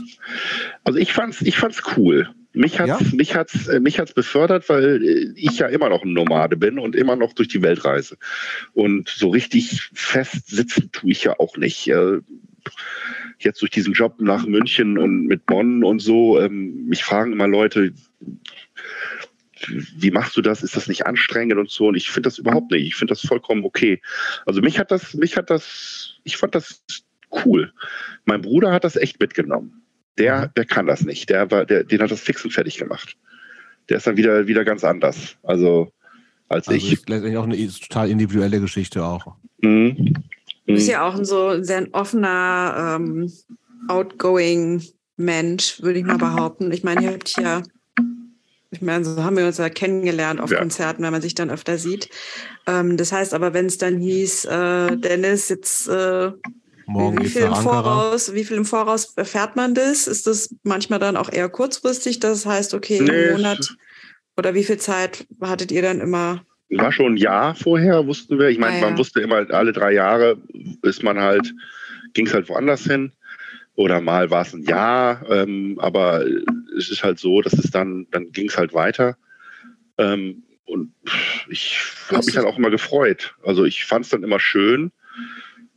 Also 0.84 0.98
ich 0.98 1.12
fand's, 1.12 1.40
ich 1.42 1.56
fand's 1.56 1.82
cool. 1.96 2.28
Mich 2.52 2.80
hat 2.80 2.88
ja? 2.88 2.98
mich 3.12 3.36
hat's, 3.36 3.68
äh, 3.68 3.78
mich 3.78 4.00
hat's 4.00 4.12
befördert, 4.12 4.68
weil 4.68 5.02
äh, 5.02 5.32
ich 5.36 5.58
ja 5.58 5.68
immer 5.68 5.88
noch 5.88 6.02
ein 6.02 6.12
Nomade 6.12 6.56
bin 6.56 6.78
und 6.78 6.96
immer 6.96 7.14
noch 7.14 7.32
durch 7.32 7.48
die 7.48 7.62
Welt 7.62 7.84
reise. 7.84 8.16
Und 8.72 9.08
so 9.08 9.28
richtig 9.28 9.90
fest 9.94 10.48
sitzen 10.48 10.90
tue 10.92 11.12
ich 11.12 11.24
ja 11.24 11.38
auch 11.38 11.56
nicht. 11.56 11.88
Äh, 11.88 12.20
jetzt 13.38 13.62
durch 13.62 13.70
diesen 13.70 13.94
Job 13.94 14.20
nach 14.20 14.46
München 14.46 14.98
und 14.98 15.26
mit 15.26 15.46
Bonn 15.46 15.82
und 15.84 16.00
so, 16.00 16.38
ähm, 16.40 16.86
mich 16.86 17.04
fragen 17.04 17.32
immer 17.32 17.48
Leute, 17.48 17.94
wie 19.68 20.10
machst 20.10 20.36
du 20.36 20.42
das? 20.42 20.62
Ist 20.62 20.76
das 20.76 20.88
nicht 20.88 21.06
anstrengend 21.06 21.58
und 21.58 21.70
so? 21.70 21.88
Und 21.88 21.94
ich 21.94 22.10
finde 22.10 22.28
das 22.28 22.38
überhaupt 22.38 22.70
nicht. 22.70 22.86
Ich 22.86 22.94
finde 22.94 23.12
das 23.12 23.20
vollkommen 23.20 23.64
okay. 23.64 24.00
Also 24.46 24.60
mich 24.60 24.78
hat 24.78 24.90
das, 24.90 25.14
mich 25.14 25.36
hat 25.36 25.50
das, 25.50 26.18
ich 26.24 26.36
fand 26.36 26.54
das 26.54 26.82
cool. 27.44 27.72
Mein 28.24 28.42
Bruder 28.42 28.72
hat 28.72 28.84
das 28.84 28.96
echt 28.96 29.20
mitgenommen. 29.20 29.82
Der, 30.18 30.46
mhm. 30.46 30.50
der 30.56 30.64
kann 30.64 30.86
das 30.86 31.02
nicht. 31.02 31.30
Der 31.30 31.50
war, 31.50 31.64
der, 31.64 31.84
den 31.84 32.00
hat 32.02 32.10
das 32.10 32.20
fix 32.20 32.44
und 32.44 32.52
fertig 32.52 32.76
gemacht. 32.76 33.16
Der 33.88 33.98
ist 33.98 34.06
dann 34.06 34.16
wieder, 34.16 34.46
wieder 34.46 34.64
ganz 34.64 34.84
anders. 34.84 35.36
Also, 35.42 35.92
als 36.48 36.68
also 36.68 36.76
ich. 36.76 36.92
Ist 36.92 37.08
letztendlich 37.08 37.36
auch 37.36 37.44
eine 37.44 37.68
total 37.68 38.10
individuelle 38.10 38.60
Geschichte 38.60 39.04
auch. 39.04 39.34
Mhm. 39.62 40.14
Du 40.66 40.74
bist 40.74 40.86
mhm. 40.86 40.92
ja 40.92 41.08
auch 41.08 41.14
ein 41.14 41.24
so 41.24 41.62
sehr 41.62 41.78
ein 41.78 41.94
offener, 41.94 42.96
ähm, 43.00 43.32
outgoing 43.88 44.82
Mensch, 45.16 45.82
würde 45.82 45.98
ich 45.98 46.04
mal 46.04 46.16
behaupten. 46.16 46.72
Ich 46.72 46.82
meine, 46.82 47.02
ihr 47.02 47.12
habt 47.12 47.36
ja, 47.38 47.62
ich 48.70 48.80
meine, 48.80 49.04
so 49.04 49.22
haben 49.22 49.36
wir 49.36 49.46
uns 49.46 49.58
ja 49.58 49.68
kennengelernt 49.68 50.40
auf 50.40 50.50
ja. 50.50 50.58
Konzerten, 50.58 51.02
wenn 51.02 51.12
man 51.12 51.22
sich 51.22 51.34
dann 51.34 51.50
öfter 51.50 51.76
sieht. 51.76 52.08
Ähm, 52.66 52.96
das 52.96 53.12
heißt 53.12 53.34
aber, 53.34 53.52
wenn 53.52 53.66
es 53.66 53.78
dann 53.78 53.98
hieß, 53.98 54.46
äh, 54.46 54.96
Dennis, 54.96 55.48
jetzt 55.48 55.88
äh, 55.88 56.32
Morgen 56.90 57.22
wie 57.22 57.28
viel, 57.28 57.42
im 57.42 57.54
Voraus, 57.54 58.34
wie 58.34 58.44
viel 58.44 58.56
im 58.56 58.64
Voraus 58.64 59.14
erfährt 59.16 59.54
man 59.54 59.74
das? 59.74 60.08
Ist 60.08 60.26
das 60.26 60.54
manchmal 60.64 60.98
dann 60.98 61.16
auch 61.16 61.32
eher 61.32 61.48
kurzfristig? 61.48 62.18
Das 62.18 62.46
heißt, 62.46 62.74
okay, 62.74 63.00
nee, 63.00 63.26
im 63.26 63.32
Monat 63.36 63.76
oder 64.36 64.54
wie 64.54 64.64
viel 64.64 64.78
Zeit 64.78 65.24
hattet 65.40 65.70
ihr 65.70 65.82
dann 65.82 66.00
immer? 66.00 66.44
War 66.70 66.90
schon 66.90 67.14
ein 67.14 67.16
Jahr 67.16 67.54
vorher, 67.54 68.06
wussten 68.06 68.40
wir. 68.40 68.48
Ich 68.48 68.58
meine, 68.58 68.76
ah, 68.76 68.80
ja. 68.80 68.86
man 68.86 68.98
wusste 68.98 69.20
immer, 69.20 69.48
alle 69.50 69.72
drei 69.72 69.92
Jahre 69.92 70.38
ist 70.82 71.04
man 71.04 71.20
halt, 71.20 71.54
ging 72.12 72.26
es 72.26 72.34
halt 72.34 72.48
woanders 72.48 72.82
hin. 72.82 73.12
Oder 73.76 74.00
mal 74.00 74.30
war 74.30 74.42
es 74.42 74.52
ein 74.52 74.64
Jahr, 74.64 75.24
ähm, 75.30 75.78
aber 75.80 76.24
es 76.76 76.90
ist 76.90 77.04
halt 77.04 77.20
so, 77.20 77.40
dass 77.40 77.52
es 77.52 77.70
dann, 77.70 78.08
dann 78.10 78.32
ging 78.32 78.48
es 78.48 78.58
halt 78.58 78.74
weiter. 78.74 79.16
Ähm, 79.96 80.42
und 80.64 80.92
ich 81.48 81.78
habe 82.10 82.24
mich 82.24 82.34
dann 82.34 82.46
auch 82.46 82.58
immer 82.58 82.70
gefreut. 82.70 83.36
Also 83.44 83.64
ich 83.64 83.84
fand 83.84 84.04
es 84.04 84.10
dann 84.10 84.24
immer 84.24 84.40
schön, 84.40 84.90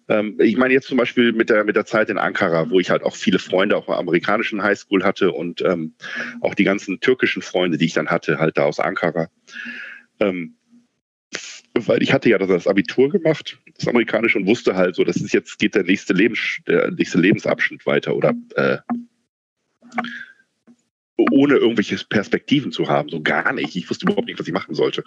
ähm, 0.09 0.37
ich 0.39 0.57
meine 0.57 0.73
jetzt 0.73 0.87
zum 0.87 0.97
Beispiel 0.97 1.31
mit 1.31 1.49
der, 1.49 1.63
mit 1.63 1.75
der 1.75 1.85
Zeit 1.85 2.09
in 2.09 2.17
Ankara, 2.17 2.69
wo 2.69 2.79
ich 2.79 2.89
halt 2.89 3.03
auch 3.03 3.15
viele 3.15 3.39
Freunde 3.39 3.77
auf 3.77 3.85
der 3.85 3.97
amerikanischen 3.97 4.61
Highschool 4.61 5.03
hatte 5.03 5.31
und 5.31 5.61
ähm, 5.61 5.93
auch 6.41 6.55
die 6.55 6.63
ganzen 6.63 6.99
türkischen 6.99 7.41
Freunde, 7.41 7.77
die 7.77 7.85
ich 7.85 7.93
dann 7.93 8.09
hatte, 8.09 8.39
halt 8.39 8.57
da 8.57 8.63
aus 8.63 8.79
Ankara. 8.79 9.29
Ähm, 10.19 10.55
weil 11.75 12.03
ich 12.03 12.13
hatte 12.13 12.29
ja 12.29 12.37
das 12.37 12.67
Abitur 12.67 13.09
gemacht, 13.09 13.57
das 13.77 13.87
amerikanische, 13.87 14.37
und 14.37 14.45
wusste 14.45 14.75
halt 14.75 14.95
so, 14.95 15.03
das 15.03 15.17
ist 15.17 15.33
jetzt 15.33 15.57
geht 15.57 15.75
der 15.75 15.83
nächste 15.83 16.13
Lebens, 16.13 16.59
der 16.67 16.91
nächste 16.91 17.19
Lebensabschnitt 17.19 17.85
weiter 17.85 18.15
oder 18.15 18.33
äh, 18.55 18.77
ohne 21.31 21.55
irgendwelche 21.55 21.97
Perspektiven 22.05 22.71
zu 22.71 22.87
haben, 22.89 23.09
so 23.09 23.21
gar 23.21 23.53
nicht. 23.53 23.75
Ich 23.75 23.89
wusste 23.89 24.05
überhaupt 24.05 24.27
nicht, 24.27 24.39
was 24.39 24.47
ich 24.47 24.53
machen 24.53 24.75
sollte. 24.75 25.03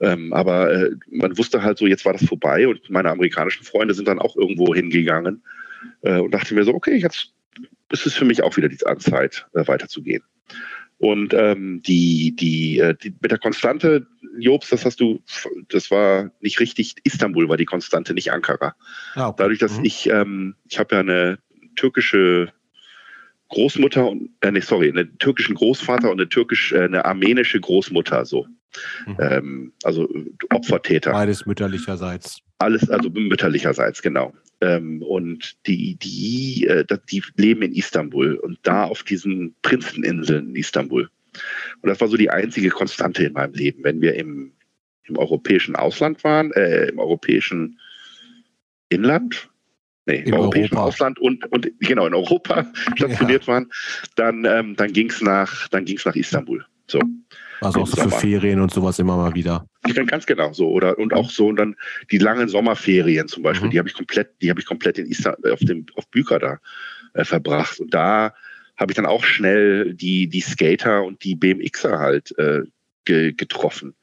Ähm, 0.00 0.32
aber 0.32 0.72
äh, 0.72 0.90
man 1.10 1.36
wusste 1.38 1.62
halt 1.62 1.78
so, 1.78 1.86
jetzt 1.86 2.04
war 2.04 2.12
das 2.12 2.24
vorbei 2.24 2.66
und 2.66 2.90
meine 2.90 3.10
amerikanischen 3.10 3.64
Freunde 3.64 3.94
sind 3.94 4.08
dann 4.08 4.18
auch 4.18 4.36
irgendwo 4.36 4.74
hingegangen 4.74 5.42
äh, 6.02 6.18
und 6.18 6.32
dachte 6.32 6.54
mir 6.54 6.64
so, 6.64 6.74
okay, 6.74 6.96
jetzt 6.96 7.32
ist 7.90 8.06
es 8.06 8.14
für 8.14 8.24
mich 8.24 8.42
auch 8.42 8.56
wieder 8.56 8.68
die 8.68 8.78
Zeit, 8.78 9.46
äh, 9.54 9.66
weiterzugehen. 9.66 10.22
Und 10.98 11.34
ähm, 11.34 11.82
die, 11.82 12.34
die, 12.36 12.78
äh, 12.78 12.94
die, 12.94 13.14
mit 13.20 13.30
der 13.30 13.38
Konstante, 13.38 14.06
Jobs, 14.38 14.70
das 14.70 14.84
hast 14.84 15.00
du, 15.00 15.20
das 15.68 15.90
war 15.90 16.30
nicht 16.40 16.60
richtig, 16.60 16.94
Istanbul 17.04 17.48
war 17.48 17.56
die 17.56 17.64
Konstante, 17.64 18.14
nicht 18.14 18.32
Ankara. 18.32 18.74
Ah, 19.14 19.28
okay. 19.28 19.36
Dadurch, 19.38 19.58
dass 19.58 19.78
mhm. 19.78 19.84
ich, 19.84 20.08
ähm, 20.08 20.54
ich 20.68 20.78
habe 20.78 20.94
ja 20.94 21.00
eine 21.00 21.38
türkische 21.76 22.52
Großmutter 23.48 24.08
und, 24.08 24.30
äh, 24.40 24.50
nee, 24.50 24.60
sorry, 24.60 24.88
einen 24.88 25.18
türkischen 25.18 25.54
Großvater 25.54 26.10
und 26.10 26.20
eine 26.20 26.28
türkisch, 26.28 26.72
äh, 26.72 26.84
eine 26.84 27.04
armenische 27.04 27.60
Großmutter, 27.60 28.24
so. 28.24 28.46
Mhm. 29.06 29.16
Ähm, 29.18 29.72
also 29.82 30.08
Opfertäter. 30.50 31.12
Beides 31.12 31.46
mütterlicherseits. 31.46 32.40
Alles, 32.58 32.88
also 32.88 33.10
mütterlicherseits, 33.10 34.02
genau. 34.02 34.32
Ähm, 34.60 35.02
und 35.02 35.56
die, 35.66 35.96
die, 35.96 36.66
äh, 36.66 36.84
die 37.10 37.22
leben 37.36 37.62
in 37.62 37.72
Istanbul 37.72 38.36
und 38.36 38.58
da 38.62 38.84
auf 38.84 39.02
diesen 39.02 39.54
Prinzeninseln 39.62 40.50
in 40.50 40.56
Istanbul. 40.56 41.08
Und 41.82 41.88
das 41.88 42.00
war 42.00 42.08
so 42.08 42.16
die 42.16 42.30
einzige 42.30 42.70
Konstante 42.70 43.24
in 43.24 43.32
meinem 43.32 43.54
Leben. 43.54 43.82
Wenn 43.84 44.00
wir 44.00 44.14
im, 44.14 44.52
im 45.04 45.18
europäischen 45.18 45.76
Ausland 45.76 46.22
waren, 46.24 46.52
äh, 46.52 46.86
im 46.86 46.98
europäischen 46.98 47.78
Inland, 48.88 49.50
nee, 50.06 50.18
im, 50.18 50.26
im 50.26 50.34
europäischen 50.34 50.74
Europa. 50.74 50.88
Ausland 50.88 51.18
und, 51.18 51.50
und 51.52 51.70
genau 51.80 52.06
in 52.06 52.14
Europa 52.14 52.72
stationiert 52.96 53.42
ja. 53.42 53.48
waren, 53.48 53.70
dann, 54.16 54.44
ähm, 54.44 54.76
dann 54.76 54.92
ging 54.92 55.10
es 55.10 55.20
nach, 55.20 55.68
nach 55.72 56.16
Istanbul. 56.16 56.64
So. 56.86 57.00
Also 57.60 57.80
auch 57.80 57.86
so 57.86 57.96
für 57.96 58.10
Ferien 58.10 58.60
und 58.60 58.72
sowas 58.72 58.98
immer 58.98 59.16
mal 59.16 59.34
wieder. 59.34 59.66
Ganz 60.06 60.26
genau 60.26 60.52
so. 60.52 60.68
Oder 60.70 60.98
und 60.98 61.14
auch 61.14 61.30
so 61.30 61.48
und 61.48 61.56
dann 61.56 61.76
die 62.10 62.18
langen 62.18 62.48
Sommerferien 62.48 63.28
zum 63.28 63.42
Beispiel, 63.42 63.68
mhm. 63.68 63.70
die 63.70 63.78
habe 63.78 63.88
ich 63.88 63.94
komplett, 63.94 64.30
die 64.42 64.50
habe 64.50 64.60
ich 64.60 64.66
komplett 64.66 64.98
in 64.98 65.06
Island, 65.06 65.46
auf 65.50 65.60
dem 65.60 65.86
auf 65.94 66.08
Büker 66.08 66.38
da 66.38 66.58
äh, 67.14 67.24
verbracht. 67.24 67.80
Und 67.80 67.94
da 67.94 68.34
habe 68.76 68.92
ich 68.92 68.96
dann 68.96 69.06
auch 69.06 69.24
schnell 69.24 69.94
die, 69.94 70.28
die 70.28 70.40
Skater 70.40 71.04
und 71.04 71.22
die 71.24 71.36
BMXer 71.36 71.98
halt 71.98 72.36
äh, 72.38 72.62
ge, 73.04 73.32
getroffen. 73.32 73.94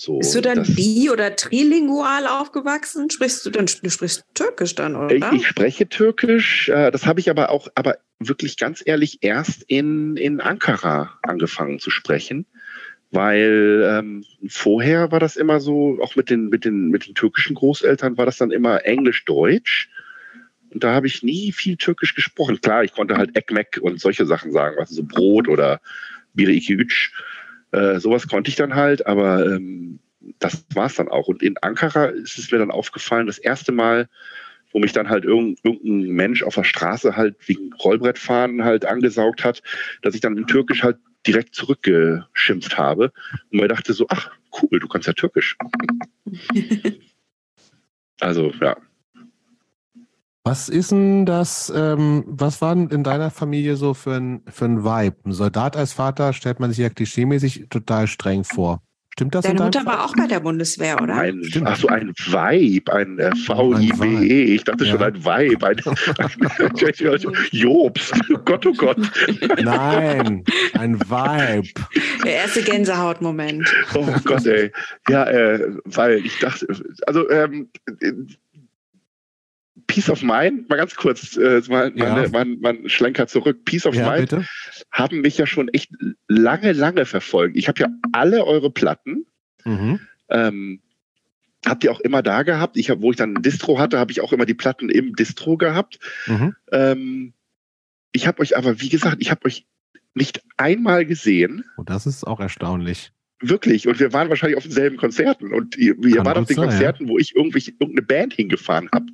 So, 0.00 0.18
Bist 0.18 0.32
du 0.36 0.40
dann 0.40 0.62
bi- 0.62 1.10
oder 1.10 1.34
trilingual 1.34 2.28
aufgewachsen? 2.28 3.10
Sprichst 3.10 3.44
du 3.44 3.50
dann 3.50 3.66
du 3.66 3.90
sprichst 3.90 4.24
Türkisch 4.32 4.76
dann, 4.76 4.94
oder? 4.94 5.12
Ich, 5.12 5.24
ich 5.32 5.46
spreche 5.48 5.88
Türkisch. 5.88 6.68
Äh, 6.68 6.92
das 6.92 7.04
habe 7.04 7.18
ich 7.18 7.28
aber 7.30 7.50
auch, 7.50 7.66
aber 7.74 7.98
wirklich 8.20 8.56
ganz 8.56 8.80
ehrlich 8.86 9.18
erst 9.22 9.64
in, 9.64 10.16
in 10.16 10.40
Ankara 10.40 11.18
angefangen 11.22 11.80
zu 11.80 11.90
sprechen 11.90 12.46
weil 13.10 13.84
ähm, 13.90 14.24
vorher 14.48 15.10
war 15.10 15.20
das 15.20 15.36
immer 15.36 15.60
so, 15.60 15.98
auch 16.02 16.14
mit 16.16 16.30
den, 16.30 16.48
mit, 16.48 16.64
den, 16.64 16.88
mit 16.88 17.06
den 17.06 17.14
türkischen 17.14 17.54
Großeltern 17.54 18.18
war 18.18 18.26
das 18.26 18.36
dann 18.36 18.50
immer 18.50 18.84
Englisch-Deutsch. 18.84 19.88
Und 20.70 20.84
da 20.84 20.92
habe 20.92 21.06
ich 21.06 21.22
nie 21.22 21.52
viel 21.52 21.76
Türkisch 21.76 22.14
gesprochen. 22.14 22.60
Klar, 22.60 22.84
ich 22.84 22.92
konnte 22.92 23.16
halt 23.16 23.34
Ekmek 23.34 23.78
und 23.80 23.98
solche 23.98 24.26
Sachen 24.26 24.52
sagen, 24.52 24.76
was 24.78 24.90
so 24.90 25.02
Brot 25.02 25.48
oder 25.48 25.80
Bire 26.34 26.52
Ikiüc. 26.52 27.10
Äh, 27.72 27.98
sowas 28.00 28.28
konnte 28.28 28.50
ich 28.50 28.56
dann 28.56 28.74
halt, 28.74 29.06
aber 29.06 29.46
ähm, 29.46 30.00
das 30.38 30.64
war 30.74 30.86
es 30.86 30.94
dann 30.94 31.08
auch. 31.08 31.28
Und 31.28 31.42
in 31.42 31.56
Ankara 31.58 32.06
ist 32.06 32.38
es 32.38 32.50
mir 32.50 32.58
dann 32.58 32.70
aufgefallen, 32.70 33.26
das 33.26 33.38
erste 33.38 33.72
Mal, 33.72 34.08
wo 34.72 34.78
mich 34.78 34.92
dann 34.92 35.08
halt 35.08 35.24
irgendein 35.24 36.02
Mensch 36.10 36.42
auf 36.42 36.54
der 36.54 36.64
Straße 36.64 37.16
halt 37.16 37.36
wegen 37.46 37.72
Rollbrettfahren 37.72 38.64
halt 38.64 38.84
angesaugt 38.84 39.44
hat, 39.44 39.62
dass 40.02 40.14
ich 40.14 40.20
dann 40.20 40.36
in 40.36 40.46
Türkisch 40.46 40.82
halt 40.82 40.98
direkt 41.26 41.54
zurückgeschimpft 41.54 42.78
habe 42.78 43.12
und 43.50 43.60
mir 43.60 43.68
dachte 43.68 43.92
so, 43.92 44.06
ach 44.08 44.30
cool, 44.62 44.78
du 44.78 44.88
kannst 44.88 45.06
ja 45.06 45.12
Türkisch. 45.14 45.56
also 48.20 48.52
ja. 48.60 48.76
Was 50.48 50.70
ist 50.70 50.92
denn 50.92 51.26
das, 51.26 51.70
ähm, 51.76 52.24
was 52.26 52.62
war 52.62 52.74
denn 52.74 52.88
in 52.88 53.04
deiner 53.04 53.30
Familie 53.30 53.76
so 53.76 53.92
für 53.92 54.14
ein, 54.14 54.40
für 54.48 54.64
ein 54.64 54.82
Vibe? 54.82 55.14
Ein 55.26 55.32
Soldat 55.32 55.76
als 55.76 55.92
Vater 55.92 56.32
stellt 56.32 56.58
man 56.58 56.70
sich 56.70 56.78
ja 56.78 56.88
klischeemäßig 56.88 57.66
total 57.68 58.06
streng 58.06 58.44
vor. 58.44 58.80
Stimmt 59.12 59.34
das? 59.34 59.44
Deine 59.44 59.64
Mutter 59.64 59.84
war 59.84 60.06
auch 60.06 60.16
bei 60.16 60.26
der 60.26 60.40
Bundeswehr, 60.40 61.02
oder? 61.02 61.16
Ein, 61.16 61.42
ach 61.66 61.76
so, 61.76 61.88
ein 61.88 62.14
Vibe, 62.16 62.90
ein 62.90 63.18
äh, 63.18 63.36
V-I-B-E. 63.36 64.54
Ich 64.54 64.64
dachte 64.64 64.86
ja. 64.86 64.92
schon 64.92 65.02
ein 65.02 65.22
Vibe. 65.22 65.66
Ein, 65.66 65.76
ein, 66.16 67.48
Jobst. 67.50 68.14
Oh 68.32 68.38
Gott, 68.42 68.64
oh 68.64 68.72
Gott. 68.72 68.96
Nein, 69.60 70.44
ein 70.72 70.98
Vibe. 70.98 71.68
Der 72.24 72.34
erste 72.36 72.62
Gänsehautmoment. 72.62 73.70
Oh 73.92 74.06
Gott, 74.24 74.46
ey. 74.46 74.72
Ja, 75.10 75.24
äh, 75.24 75.76
weil 75.84 76.24
ich 76.24 76.38
dachte, 76.38 76.66
also 77.06 77.28
ähm, 77.28 77.68
Peace 79.98 80.10
of 80.10 80.22
Mind, 80.22 80.68
mal 80.68 80.76
ganz 80.76 80.94
kurz, 80.94 81.36
äh, 81.36 81.60
mal, 81.68 81.92
ja. 81.96 82.14
mal, 82.14 82.28
mal, 82.28 82.44
mal 82.44 82.88
Schlenker 82.88 83.26
zurück. 83.26 83.64
Peace 83.64 83.84
of 83.84 83.96
ja, 83.96 84.08
Mind 84.08 84.30
bitte? 84.30 84.46
haben 84.92 85.22
mich 85.22 85.36
ja 85.38 85.44
schon 85.44 85.66
echt 85.70 85.90
lange, 86.28 86.70
lange 86.70 87.04
verfolgt. 87.04 87.56
Ich 87.56 87.66
habe 87.66 87.80
ja 87.80 87.88
alle 88.12 88.44
eure 88.44 88.70
Platten. 88.70 89.26
Mhm. 89.64 89.98
Ähm, 90.28 90.80
habt 91.66 91.82
ihr 91.82 91.90
auch 91.90 91.98
immer 91.98 92.22
da 92.22 92.44
gehabt. 92.44 92.76
Ich 92.76 92.90
hab, 92.90 93.00
wo 93.00 93.10
ich 93.10 93.16
dann 93.16 93.36
ein 93.36 93.42
Distro 93.42 93.80
hatte, 93.80 93.98
habe 93.98 94.12
ich 94.12 94.20
auch 94.20 94.32
immer 94.32 94.46
die 94.46 94.54
Platten 94.54 94.88
im 94.88 95.16
Distro 95.16 95.56
gehabt. 95.56 95.98
Mhm. 96.26 96.54
Ähm, 96.70 97.32
ich 98.12 98.28
habe 98.28 98.40
euch 98.40 98.56
aber, 98.56 98.80
wie 98.80 98.90
gesagt, 98.90 99.16
ich 99.18 99.32
habe 99.32 99.46
euch 99.46 99.66
nicht 100.14 100.44
einmal 100.56 101.06
gesehen. 101.06 101.64
Oh, 101.76 101.82
das 101.82 102.06
ist 102.06 102.24
auch 102.24 102.38
erstaunlich. 102.38 103.10
Wirklich. 103.40 103.86
Und 103.86 104.00
wir 104.00 104.12
waren 104.12 104.28
wahrscheinlich 104.28 104.56
auf 104.56 104.64
denselben 104.64 104.96
Konzerten. 104.96 105.52
Und 105.52 105.76
ihr, 105.76 105.96
ihr 106.04 106.24
wart 106.24 106.38
auf 106.38 106.46
den 106.46 106.56
sein, 106.56 106.68
Konzerten, 106.68 107.04
ja. 107.04 107.10
wo 107.10 107.18
ich 107.18 107.36
irgendwie 107.36 107.60
irgendeine 107.78 108.02
Band 108.02 108.34
hingefahren 108.34 108.88
habe. 108.92 109.06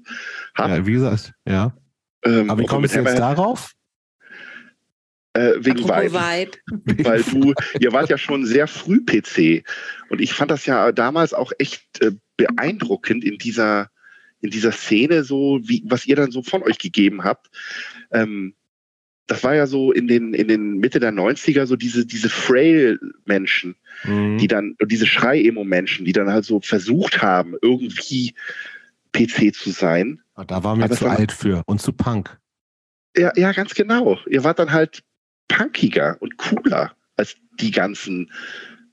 Hab. 0.55 0.71
Ja, 0.71 0.87
wie 0.87 0.93
gesagt, 0.93 1.33
ja. 1.47 1.77
Ähm, 2.25 2.51
Aber 2.51 2.63
wie 2.63 2.67
kommst 2.67 2.95
du 2.95 3.01
jetzt 3.01 3.19
darauf? 3.19 3.73
Äh, 5.35 5.55
wegen 5.59 5.81
Vibe. 5.81 6.13
Vibe. 6.13 7.05
Weil 7.05 7.23
du, 7.23 7.53
ihr 7.81 7.93
wart 7.93 8.09
ja 8.09 8.17
schon 8.17 8.47
sehr 8.47 8.67
früh 8.67 9.05
PC. 9.05 9.65
Und 10.09 10.21
ich 10.21 10.33
fand 10.33 10.51
das 10.51 10.65
ja 10.65 10.93
damals 10.93 11.35
auch 11.35 11.53
echt 11.59 11.83
äh, 12.01 12.13
beeindruckend 12.37 13.25
in 13.25 13.39
dieser, 13.39 13.91
in 14.41 14.51
dieser 14.51 14.73
Szene, 14.73 15.25
so 15.25 15.61
wie, 15.65 15.83
was 15.87 16.07
ihr 16.07 16.17
dann 16.17 16.31
so 16.31 16.43
von 16.43 16.63
euch 16.63 16.79
gegeben 16.79 17.25
habt. 17.25 17.49
Ähm, 18.13 18.55
das 19.27 19.43
war 19.43 19.55
ja 19.55 19.67
so 19.67 19.93
in 19.93 20.07
den, 20.07 20.35
in 20.35 20.49
den 20.49 20.79
Mitte 20.79 21.01
der 21.01 21.13
90er 21.13 21.67
so 21.67 21.77
diese, 21.77 22.05
diese 22.05 22.29
Frail-Menschen, 22.29 23.75
mhm. 24.05 24.39
die 24.39 24.49
dann, 24.49 24.77
diese 24.85 25.07
Schrei-Emo-Menschen, 25.07 26.05
die 26.05 26.13
dann 26.13 26.31
halt 26.31 26.45
so 26.45 26.61
versucht 26.61 27.23
haben, 27.23 27.55
irgendwie 27.63 28.35
PC 29.13 29.55
zu 29.55 29.71
sein. 29.71 30.21
Ah, 30.35 30.45
da 30.45 30.63
waren 30.65 30.81
wir 30.81 30.91
zu 30.91 31.07
alt 31.07 31.33
für 31.33 31.63
und 31.67 31.81
zu 31.81 31.93
Punk. 31.93 32.39
Ja, 33.17 33.33
ja, 33.37 33.53
ganz 33.53 33.75
genau. 33.75 34.19
Ihr 34.29 34.45
wart 34.45 34.59
dann 34.59 34.73
halt 34.73 35.03
punkiger 35.49 36.17
und 36.21 36.37
cooler 36.37 36.93
als 37.17 37.37
die 37.61 37.71
ganzen 37.71 38.31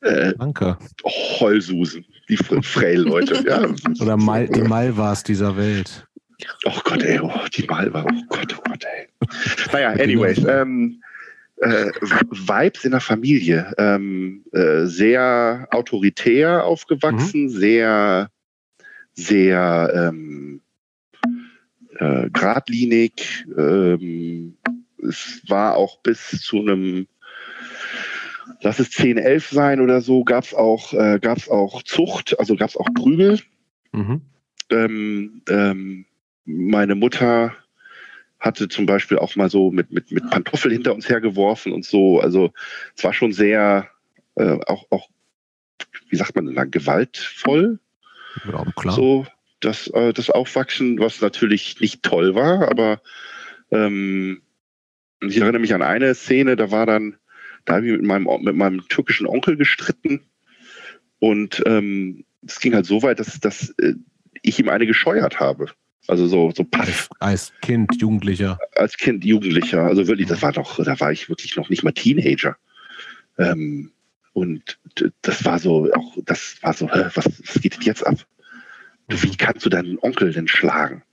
äh, 0.02 0.34
Danke. 0.38 0.78
Heulsusen, 1.04 2.06
die 2.30 2.38
Frail-Leute. 2.38 3.44
ja. 3.48 3.68
Oder 4.00 4.18
Mal, 4.18 4.48
die 4.48 4.62
Malvas 4.62 5.24
dieser 5.24 5.58
Welt. 5.58 6.08
Oh 6.66 6.80
Gott, 6.84 7.04
ey, 7.04 7.20
oh, 7.20 7.32
die 7.56 7.64
Malva, 7.64 8.04
oh 8.04 8.24
Gott, 8.30 8.56
oh 8.58 8.62
Gott, 8.64 8.86
ey. 8.86 9.08
Naja, 9.72 9.90
anyways, 9.92 10.44
ähm, 10.46 11.02
äh, 11.62 11.92
Vibes 12.02 12.86
in 12.86 12.92
der 12.92 13.00
Familie. 13.00 13.74
Ähm, 13.78 14.44
äh, 14.52 14.86
sehr 14.86 15.68
autoritär 15.72 16.66
aufgewachsen, 16.66 17.44
mhm. 17.44 17.50
sehr, 17.50 18.32
sehr 19.14 19.92
ähm, 19.94 20.62
äh, 21.98 22.30
geradlinig. 22.32 23.46
Ähm, 23.56 24.58
es 25.08 25.42
war 25.48 25.76
auch 25.76 26.02
bis 26.02 26.42
zu 26.42 26.60
einem, 26.62 27.08
lass 28.62 28.80
es 28.80 28.90
10, 28.92 29.18
11 29.18 29.50
sein 29.50 29.82
oder 29.82 30.02
so, 30.02 30.24
gab 30.24 30.44
es 30.44 30.54
auch, 30.54 30.94
äh, 30.94 31.20
gab's 31.20 31.50
auch 31.50 31.84
Zucht, 31.84 32.40
also 32.40 32.56
gab 32.56 32.70
es 32.70 32.78
auch 32.78 32.90
Prügel. 32.94 33.40
Mhm. 33.92 34.22
Ähm, 34.70 35.42
ähm, 35.50 36.06
meine 36.46 36.96
Mutter 36.96 37.56
hatte 38.40 38.68
zum 38.68 38.88
Beispiel 38.88 39.20
auch 39.20 39.36
mal 39.36 39.50
so 39.50 39.72
mit, 39.72 39.92
mit, 39.92 40.12
mit 40.12 40.30
Pantoffel 40.30 40.72
hinter 40.72 40.96
uns 40.96 41.08
hergeworfen 41.08 41.72
und 41.72 41.86
so. 41.86 42.20
Also 42.20 42.52
es 42.96 43.04
war 43.04 43.14
schon 43.14 43.34
sehr, 43.34 43.88
äh, 44.36 44.58
auch, 44.66 44.88
auch, 44.90 45.10
wie 46.10 46.16
sagt 46.16 46.36
man 46.36 46.48
denn 46.48 46.72
gewaltvoll. 46.72 47.80
Ja, 48.52 48.66
klar. 48.76 48.96
So 48.96 49.28
das, 49.60 49.88
äh, 49.88 50.12
das 50.12 50.30
Aufwachsen, 50.30 51.00
was 51.00 51.22
natürlich 51.22 51.80
nicht 51.80 52.04
toll 52.04 52.34
war, 52.34 52.70
aber 52.70 53.02
ähm, 53.70 54.42
ich 55.22 55.38
erinnere 55.38 55.62
mich 55.62 55.74
an 55.74 55.84
eine 55.84 56.16
Szene, 56.16 56.56
da 56.56 56.72
war 56.72 56.88
dann, 56.88 57.18
da 57.66 57.76
habe 57.76 57.86
ich 57.86 57.92
mit 57.92 58.04
meinem, 58.04 58.28
mit 58.42 58.56
meinem 58.56 58.88
türkischen 58.88 59.28
Onkel 59.28 59.56
gestritten 59.56 60.22
und 61.20 61.62
ähm, 61.68 62.26
es 62.46 62.60
ging 62.60 62.74
halt 62.74 62.88
so 62.88 63.04
weit, 63.04 63.20
dass, 63.20 63.40
dass 63.40 63.70
äh, 63.78 63.94
ich 64.42 64.60
ihm 64.60 64.70
eine 64.70 64.88
gescheuert 64.88 65.40
habe. 65.40 65.68
Also 66.08 66.28
so, 66.28 66.52
so 66.52 66.64
paff. 66.64 67.10
Als 67.20 67.54
Kind, 67.62 68.02
Jugendlicher. 68.02 68.60
Als 68.76 68.98
Kind, 68.98 69.24
Jugendlicher. 69.24 69.84
Also 69.84 70.08
wirklich, 70.08 70.28
das 70.28 70.42
war 70.42 70.52
doch, 70.52 70.84
da 70.84 71.00
war 71.00 71.12
ich 71.12 71.30
wirklich 71.30 71.56
noch 71.56 71.70
nicht 71.70 71.84
mal 71.84 71.92
Teenager. 71.92 72.58
Ähm, 73.38 73.92
und 74.34 74.80
das 75.22 75.46
war 75.46 75.60
so, 75.60 75.92
auch, 75.94 76.18
das 76.26 76.58
war 76.62 76.74
so, 76.74 76.88
was, 76.90 77.16
was 77.16 77.62
geht 77.62 77.76
denn 77.76 77.84
jetzt 77.84 78.06
ab? 78.06 78.18
Wie 79.08 79.36
kannst 79.36 79.66
du 79.66 79.70
deinen 79.70 80.00
Onkel 80.00 80.32
denn 80.32 80.48
schlagen? 80.48 81.04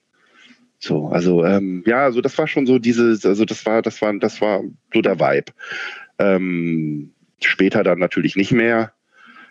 So, 0.79 1.09
also 1.09 1.45
ähm, 1.45 1.83
ja, 1.87 2.05
also 2.05 2.21
das 2.21 2.39
war 2.39 2.47
schon 2.47 2.67
so 2.67 2.79
dieses, 2.79 3.27
also 3.27 3.45
das 3.45 3.67
war, 3.67 3.83
das 3.83 4.01
war, 4.01 4.17
das 4.19 4.41
war 4.41 4.63
so 4.95 5.01
der 5.01 5.19
Vibe. 5.19 5.53
Ähm, 6.19 7.13
später 7.41 7.83
dann 7.83 7.99
natürlich 7.99 8.37
nicht 8.37 8.53
mehr, 8.53 8.93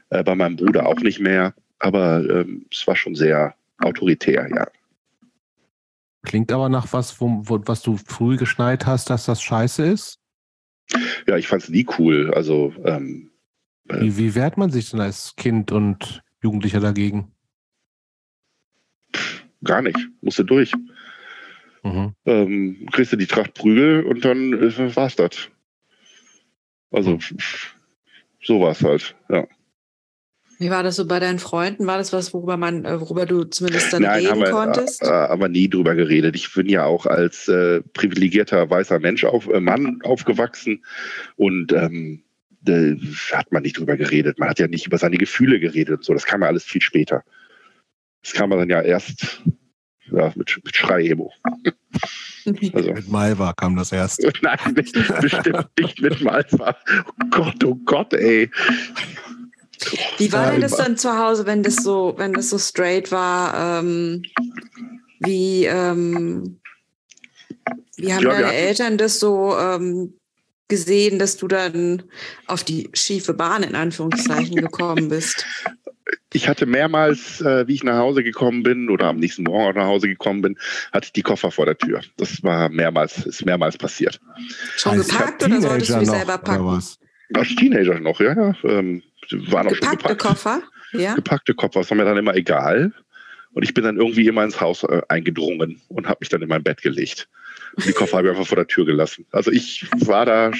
äh, 0.10 0.24
bei 0.24 0.36
meinem 0.36 0.56
Bruder 0.56 0.86
auch 0.88 1.02
nicht 1.02 1.20
mehr, 1.20 1.54
aber 1.80 2.24
ähm, 2.30 2.66
es 2.72 2.88
war 2.88 2.96
schon 2.96 3.16
sehr 3.16 3.56
autoritär, 3.80 4.48
ja. 4.56 4.68
Klingt 6.24 6.52
aber 6.52 6.70
nach 6.70 6.92
was, 6.94 7.22
wo, 7.22 7.42
wo, 7.44 7.62
was 7.66 7.82
du 7.82 7.98
früh 7.98 8.38
geschneit 8.38 8.86
hast, 8.86 9.10
dass 9.10 9.26
das 9.26 9.42
scheiße 9.42 9.86
ist? 9.86 10.20
Ja, 11.28 11.38
ich 11.38 11.48
fand 11.48 11.64
es 11.64 11.70
nie 11.70 11.86
cool. 11.98 12.34
Also 12.34 12.74
ähm, 12.84 13.32
äh, 13.90 14.02
wie, 14.02 14.18
wie 14.18 14.36
wehrt 14.36 14.58
man 14.58 14.72
sich 14.72 14.90
denn 14.90 15.00
als 15.00 15.36
Kind 15.36 15.72
und 15.72 16.24
Jugendlicher 16.42 16.80
dagegen? 16.80 17.32
Gar 19.64 19.82
nicht. 19.82 19.98
Musste 20.22 20.46
durch. 20.46 20.72
Mhm. 21.84 22.14
Ähm, 22.26 22.90
kriegst 22.92 23.14
du 23.14 23.18
die 23.18 23.28
Tracht 23.28 23.54
Prügel 23.54 24.04
und 24.04 24.24
dann 24.26 24.54
äh, 24.54 24.96
war's 24.96 25.16
das. 25.16 25.50
Also 26.92 27.12
mhm. 27.12 27.20
so 28.42 28.62
war 28.62 28.72
es 28.72 28.84
halt, 28.84 29.16
ja. 29.30 29.48
Wie 30.60 30.72
war 30.72 30.84
das 30.84 30.96
so 30.96 31.06
bei 31.08 31.20
deinen 31.20 31.40
Freunden? 31.40 31.86
War 31.86 31.98
das 31.98 32.14
was, 32.14 32.34
worüber 32.34 32.58
man, 32.58 32.86
äh, 32.86 33.00
worüber 33.00 33.26
du 33.26 33.44
zumindest 33.44 33.94
dann 33.94 34.02
Nein, 34.02 34.26
reden 34.26 34.40
wir, 34.40 34.50
konntest? 34.50 35.04
Äh, 35.04 35.08
aber 35.08 35.50
nie 35.50 35.70
drüber 35.70 35.96
geredet. 35.96 36.36
Ich 36.36 36.54
bin 36.54 36.68
ja 36.68 36.86
auch 36.86 37.06
als 37.06 37.48
äh, 37.48 37.82
privilegierter 37.94 38.70
weißer 38.70 39.00
Mensch 39.00 39.24
auf, 39.24 39.48
äh, 39.48 39.60
Mann 39.60 40.00
aufgewachsen 40.04 40.84
und 41.36 41.74
ähm, 41.74 42.24
hat 43.32 43.52
man 43.52 43.64
nicht 43.64 43.78
drüber 43.78 43.98
geredet. 43.98 44.40
Man 44.40 44.50
hat 44.50 44.60
ja 44.60 44.68
nicht 44.68 44.88
über 44.88 44.98
seine 44.98 45.18
Gefühle 45.18 45.60
geredet 45.60 45.98
und 45.98 46.04
so. 46.04 46.14
Das 46.14 46.26
kam 46.26 46.42
ja 46.42 46.48
alles 46.48 46.64
viel 46.64 46.82
später. 46.82 47.24
Das 48.24 48.34
kam 48.34 48.50
dann 48.50 48.70
ja 48.70 48.82
erst 48.82 49.42
ja, 50.12 50.34
mit, 50.36 50.60
mit 50.64 50.76
Schrei-Emo. 50.76 51.32
Also. 52.74 52.94
Mit 52.94 53.10
Malva 53.10 53.52
kam 53.52 53.76
das 53.76 53.92
erst. 53.92 54.26
Nein, 54.42 54.58
nicht, 54.74 54.94
bestimmt 55.20 55.68
nicht 55.78 56.02
mit 56.02 56.22
Malva. 56.22 56.78
Oh 57.06 57.26
Gott, 57.30 57.62
oh 57.66 57.76
Gott, 57.84 58.14
ey. 58.14 58.50
Wie 60.18 60.32
war 60.32 60.52
denn 60.52 60.62
das 60.62 60.76
dann 60.76 60.98
zu 60.98 61.18
Hause, 61.18 61.46
wenn 61.46 61.64
das 61.64 61.78
so, 61.78 62.16
wenn 62.18 62.34
das 62.34 62.50
so 62.50 62.58
straight 62.58 63.12
war? 63.12 63.80
Ähm, 63.80 64.24
wie, 65.20 65.66
ähm, 65.66 66.60
wie 67.96 68.14
haben 68.14 68.24
ja, 68.24 68.30
deine 68.30 68.54
Eltern 68.54 68.98
das 68.98 69.20
so 69.20 69.58
ähm, 69.58 70.14
gesehen, 70.68 71.20
dass 71.20 71.38
du 71.38 71.48
dann 71.48 72.04
auf 72.48 72.64
die 72.64 72.90
schiefe 72.94 73.34
Bahn 73.34 73.64
in 73.64 73.76
Anführungszeichen 73.76 74.56
gekommen 74.56 75.10
bist? 75.10 75.46
ich 76.34 76.48
hatte 76.48 76.66
mehrmals, 76.66 77.42
äh, 77.42 77.68
wie 77.68 77.74
ich 77.74 77.84
nach 77.84 77.98
Hause 77.98 78.24
gekommen 78.24 78.64
bin 78.64 78.90
oder 78.90 79.08
am 79.08 79.18
nächsten 79.18 79.44
Morgen 79.44 79.72
auch 79.72 79.74
nach 79.74 79.88
Hause 79.88 80.08
gekommen 80.08 80.42
bin, 80.42 80.58
hatte 80.92 81.06
ich 81.08 81.14
die 81.14 81.22
Koffer 81.22 81.52
vor 81.52 81.66
der 81.66 81.78
Tür. 81.78 82.02
Das 82.18 82.44
war 82.44 82.70
mehrmals, 82.70 83.26
ist 83.26 83.46
mehrmals 83.46 83.78
passiert. 83.78 84.20
Schon 84.76 84.94
also 84.94 85.10
gepackt 85.10 85.44
oder 85.44 85.62
solltest 85.62 85.92
du 85.92 86.00
die 86.00 86.06
selber 86.06 86.38
packen? 86.38 86.84
Als 87.34 87.56
Teenager 87.56 88.00
noch, 88.00 88.22
ja, 88.22 88.34
ja. 88.34 88.56
Ähm, 88.64 89.04
waren 89.32 89.68
auch 89.68 89.72
Gepackte 89.72 89.86
schon 89.86 89.98
gepackt. 89.98 90.22
Koffer? 90.22 90.62
Ja. 90.94 91.16
Gepackte 91.16 91.54
Koffer, 91.54 91.80
das 91.80 91.90
war 91.90 91.98
mir 91.98 92.06
dann 92.06 92.18
immer 92.18 92.36
egal. 92.36 92.94
Und 93.54 93.64
ich 93.64 93.74
bin 93.74 93.84
dann 93.84 93.98
irgendwie 93.98 94.28
immer 94.28 94.44
ins 94.44 94.62
Haus 94.62 94.84
äh, 94.84 95.02
eingedrungen 95.10 95.82
und 95.88 96.08
habe 96.08 96.18
mich 96.20 96.30
dann 96.30 96.42
in 96.42 96.50
mein 96.50 96.64
Bett 96.64 96.82
gelegt. 96.82 97.28
Und 97.76 97.86
die 97.86 97.92
Koffer 97.92 98.18
habe 98.18 98.28
ich 98.28 98.34
einfach 98.34 98.48
vor 98.48 98.58
der 98.58 98.68
Tür 98.68 98.86
gelassen. 98.86 99.26
Also 99.32 99.52
ich 99.52 99.88
war 100.06 100.26
da, 100.26 100.52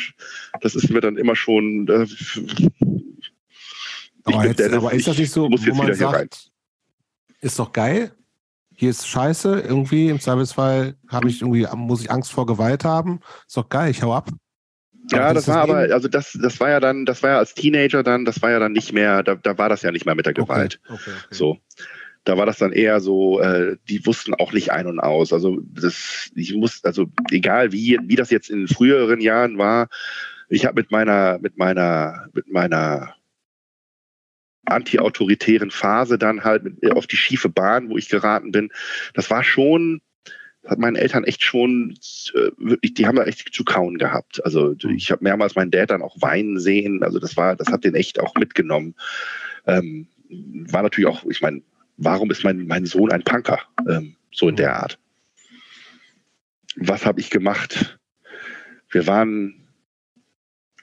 das 0.62 0.76
ist 0.76 0.90
mir 0.90 1.02
dann 1.02 1.18
immer 1.18 1.36
schon, 1.36 1.88
äh, 1.88 2.08
aber, 4.24 4.46
jetzt, 4.46 4.60
Dennis, 4.60 4.78
aber 4.78 4.94
ist 4.94 5.08
das 5.08 5.18
nicht 5.18 5.32
so, 5.32 5.50
wo 5.50 5.74
man 5.76 5.94
sagt, 5.94 6.52
ist 7.40 7.60
doch 7.60 7.72
geil, 7.72 8.12
hier 8.74 8.90
ist 8.90 9.08
scheiße, 9.08 9.62
irgendwie 9.62 10.10
im 10.10 10.20
Zweifelsfall 10.20 10.96
habe 11.08 11.30
ich 11.30 11.42
irgendwie, 11.42 11.66
muss 11.76 12.02
ich 12.02 12.12
Angst 12.12 12.32
vor 12.32 12.46
Gewalt 12.46 12.84
haben, 12.84 13.22
ist 13.48 13.58
doch 13.58 13.70
geil, 13.70 13.90
ich 13.92 14.04
hau 14.04 14.14
ab. 14.14 14.30
Ja, 15.12 15.34
das 15.34 15.48
war 15.48 15.62
aber, 15.62 15.78
also 15.94 16.08
das, 16.08 16.38
das 16.42 16.60
war 16.60 16.70
ja 16.70 16.80
dann, 16.80 17.06
das 17.06 17.24
war 17.24 17.32
ja 17.32 17.38
als 17.40 17.54
Teenager 17.54 18.04
dann, 18.04 18.26
das 18.26 18.42
war 18.42 18.52
ja 18.52 18.60
dann 18.60 18.74
nicht 18.74 18.92
mehr, 18.94 19.24
da, 19.24 19.36
da 19.36 19.58
war 19.58 19.70
das 19.70 19.82
ja 19.82 19.92
nicht 19.92 20.06
mehr 20.06 20.16
mit 20.16 20.26
der 20.26 20.34
Gewalt. 20.34 20.80
Okay, 20.86 20.94
okay, 20.94 21.12
okay. 21.26 21.36
So. 21.36 21.58
Da 22.24 22.36
war 22.38 22.46
das 22.46 22.58
dann 22.58 22.74
eher 22.74 23.00
so, 23.00 23.40
äh, 23.40 23.78
die 23.88 24.06
wussten 24.06 24.34
auch 24.34 24.52
nicht 24.52 24.74
ein 24.74 24.86
und 24.86 25.00
aus. 25.00 25.32
Also 25.32 25.60
das, 25.62 26.30
ich 26.36 26.54
muss, 26.56 26.84
also 26.84 27.06
egal 27.32 27.72
wie, 27.72 27.98
wie 28.04 28.18
das 28.18 28.32
jetzt 28.32 28.50
in 28.50 28.68
früheren 28.68 29.22
Jahren 29.22 29.58
war, 29.58 29.88
ich 30.50 30.66
habe 30.66 30.82
mit 30.82 30.92
meiner, 30.92 31.40
mit 31.40 31.58
meiner, 31.58 32.28
mit 32.34 32.52
meiner 32.52 33.16
anti-autoritären 34.66 35.72
Phase 35.72 36.18
dann 36.18 36.44
halt 36.44 36.64
mit, 36.64 36.92
auf 36.92 37.08
die 37.08 37.16
schiefe 37.16 37.48
Bahn, 37.48 37.90
wo 37.90 37.98
ich 37.98 38.10
geraten 38.10 38.52
bin. 38.52 38.72
Das 39.14 39.30
war 39.30 39.44
schon, 39.44 40.02
hat 40.68 40.80
meinen 40.80 40.96
Eltern 40.96 41.24
echt 41.24 41.44
schon 41.44 41.98
äh, 42.34 42.52
wirklich, 42.58 42.94
die 42.94 43.08
haben 43.08 43.16
da 43.16 43.24
echt 43.24 43.54
zu 43.54 43.64
kauen 43.64 43.98
gehabt. 43.98 44.44
Also 44.44 44.76
ich 44.96 45.12
habe 45.12 45.24
mehrmals 45.24 45.56
meinen 45.56 45.72
Dad 45.72 45.92
dann 45.92 46.02
auch 46.02 46.16
weinen 46.22 46.60
sehen. 46.60 47.04
Also 47.04 47.20
das 47.20 47.38
war, 47.38 47.56
das 47.56 47.70
hat 47.70 47.84
den 47.84 47.96
echt 47.96 48.20
auch 48.20 48.36
mitgenommen. 48.36 48.96
Ähm, 49.66 50.08
war 50.30 50.84
natürlich 50.84 51.10
auch, 51.10 51.24
ich 51.26 51.42
meine, 51.42 51.62
warum 51.98 52.30
ist 52.32 52.44
mein, 52.44 52.68
mein 52.68 52.86
Sohn 52.86 53.12
ein 53.12 53.24
Punker? 53.24 53.60
Ähm, 53.88 54.16
so 54.32 54.50
in 54.50 54.56
der 54.56 54.76
Art. 54.76 55.00
Was 56.76 57.06
habe 57.06 57.20
ich 57.20 57.30
gemacht? 57.30 57.98
Wir 58.90 59.08
waren 59.08 59.68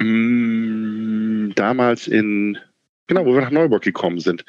mh, 0.01 0.07
mm, 0.07 1.53
damals 1.55 2.09
in 2.09 2.59
Genau, 3.07 3.27
wo 3.27 3.35
wir 3.35 3.43
nach 3.43 3.51
Neuburg 3.51 3.83
gekommen 3.83 4.19
sind. 4.19 4.45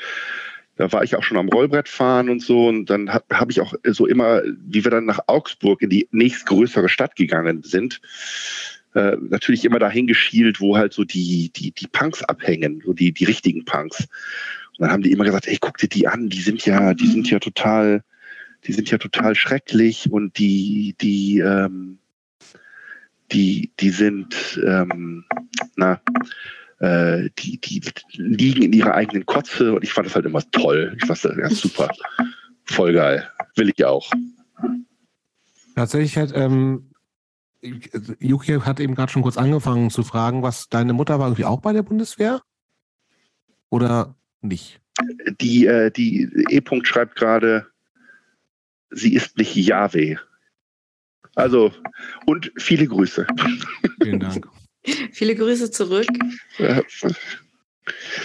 Da 0.77 0.91
war 0.91 1.03
ich 1.03 1.15
auch 1.15 1.23
schon 1.23 1.37
am 1.37 1.49
Rollbrett 1.49 1.87
fahren 1.87 2.29
und 2.29 2.41
so. 2.41 2.67
Und 2.67 2.89
dann 2.89 3.13
habe 3.13 3.25
hab 3.31 3.49
ich 3.49 3.61
auch 3.61 3.73
so 3.85 4.05
immer, 4.05 4.41
wie 4.43 4.83
wir 4.83 4.91
dann 4.91 5.05
nach 5.05 5.21
Augsburg 5.27 5.81
in 5.81 5.89
die 5.89 6.07
nächstgrößere 6.11 6.89
Stadt 6.89 7.15
gegangen 7.15 7.63
sind, 7.63 8.01
äh, 8.93 9.17
natürlich 9.19 9.65
immer 9.65 9.79
dahin 9.79 10.07
geschielt, 10.07 10.59
wo 10.61 10.77
halt 10.77 10.93
so 10.93 11.03
die, 11.03 11.51
die, 11.55 11.71
die 11.71 11.87
Punks 11.87 12.23
abhängen, 12.23 12.81
so 12.85 12.93
die, 12.93 13.11
die 13.11 13.25
richtigen 13.25 13.65
Punks. 13.65 14.07
Und 14.77 14.81
dann 14.81 14.91
haben 14.91 15.03
die 15.03 15.11
immer 15.11 15.23
gesagt, 15.25 15.47
ey, 15.47 15.57
guck 15.59 15.77
dir 15.77 15.87
die 15.87 16.07
an, 16.07 16.29
die 16.29 16.41
sind 16.41 16.65
ja, 16.65 16.93
die 16.93 17.07
sind 17.07 17.29
ja 17.29 17.39
total, 17.39 18.03
die 18.65 18.73
sind 18.73 18.89
ja 18.89 18.97
total 18.97 19.35
schrecklich 19.35 20.11
und 20.11 20.37
die, 20.37 20.95
die, 20.99 21.39
ähm, 21.39 21.99
die, 23.31 23.71
die 23.79 23.89
sind, 23.89 24.59
ähm, 24.65 25.25
na, 25.75 26.01
äh, 26.79 27.29
die, 27.39 27.59
die 27.59 27.81
liegen 28.13 28.63
in 28.63 28.73
ihrer 28.73 28.93
eigenen 28.93 29.25
Kotze 29.25 29.73
und 29.73 29.83
ich 29.83 29.93
fand 29.93 30.07
das 30.07 30.15
halt 30.15 30.25
immer 30.25 30.41
toll. 30.51 30.95
Ich 30.97 31.05
fand 31.05 31.23
das 31.23 31.37
ganz 31.37 31.61
super. 31.61 31.89
Voll 32.65 32.93
geil. 32.93 33.29
Will 33.55 33.69
ich 33.69 33.85
auch. 33.85 34.11
Tatsächlich 35.75 36.17
hat, 36.17 36.31
ähm, 36.35 36.91
Yuki 38.19 38.59
hat 38.59 38.79
eben 38.79 38.95
gerade 38.95 39.11
schon 39.11 39.21
kurz 39.21 39.37
angefangen 39.37 39.89
zu 39.89 40.03
fragen, 40.03 40.43
was 40.43 40.69
deine 40.69 40.93
Mutter 40.93 41.19
war 41.19 41.27
irgendwie 41.27 41.45
auch 41.45 41.61
bei 41.61 41.73
der 41.73 41.83
Bundeswehr? 41.83 42.41
Oder 43.69 44.15
nicht? 44.41 44.81
Die, 45.41 45.65
äh, 45.65 45.91
die 45.91 46.29
E-Punkt 46.49 46.87
schreibt 46.87 47.15
gerade, 47.15 47.67
sie 48.89 49.13
ist 49.13 49.37
nicht 49.37 49.55
Yahweh. 49.55 50.17
Also, 51.35 51.73
und 52.25 52.51
viele 52.57 52.87
Grüße. 52.87 53.27
Vielen 54.01 54.19
Dank. 54.19 54.47
Viele 55.11 55.35
Grüße 55.35 55.71
zurück. 55.71 56.07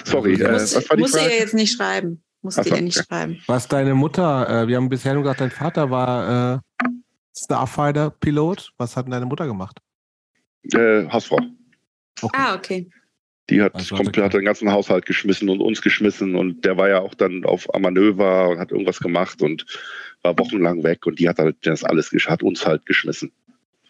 sorry, 0.04 0.34
äh, 0.34 0.52
muss, 0.52 0.74
was 0.74 0.88
war 0.88 0.96
die 0.96 1.02
Muss 1.02 1.12
Frage? 1.12 1.30
ihr 1.30 1.38
jetzt 1.38 1.54
nicht 1.54 1.76
schreiben. 1.76 2.22
Muss 2.42 2.56
ihr 2.56 2.66
ja 2.66 2.80
nicht 2.80 2.98
schreiben. 2.98 3.42
Was 3.46 3.68
deine 3.68 3.94
Mutter, 3.94 4.62
äh, 4.62 4.68
wir 4.68 4.76
haben 4.76 4.88
bisher 4.88 5.14
nur 5.14 5.22
gesagt, 5.22 5.40
dein 5.40 5.50
Vater 5.50 5.90
war 5.90 6.54
äh, 6.54 6.86
Starfighter-Pilot. 7.36 8.72
Was 8.78 8.96
hat 8.96 9.06
denn 9.06 9.12
deine 9.12 9.26
Mutter 9.26 9.46
gemacht? 9.46 9.78
Äh, 10.72 11.06
Hausfrau. 11.08 11.40
Okay. 12.22 12.38
Ah, 12.38 12.54
okay. 12.54 12.90
Die 13.48 13.60
hat 13.60 13.74
also 13.74 13.96
komplett 13.96 14.32
den 14.32 14.44
ganzen 14.44 14.70
Haushalt 14.70 15.06
geschmissen 15.06 15.48
und 15.48 15.60
uns 15.60 15.82
geschmissen 15.82 16.36
und 16.36 16.64
der 16.64 16.76
war 16.76 16.88
ja 16.88 17.00
auch 17.00 17.14
dann 17.14 17.44
auf 17.44 17.66
Manöver 17.76 18.48
und 18.48 18.60
hat 18.60 18.70
irgendwas 18.70 19.00
gemacht 19.00 19.42
und 19.42 19.66
war 20.22 20.38
wochenlang 20.38 20.84
weg 20.84 21.04
und 21.06 21.18
die 21.18 21.28
hat 21.28 21.38
halt 21.38 21.56
das 21.62 21.82
alles 21.82 22.12
hat 22.12 22.44
uns 22.44 22.64
halt 22.64 22.86
geschmissen. 22.86 23.32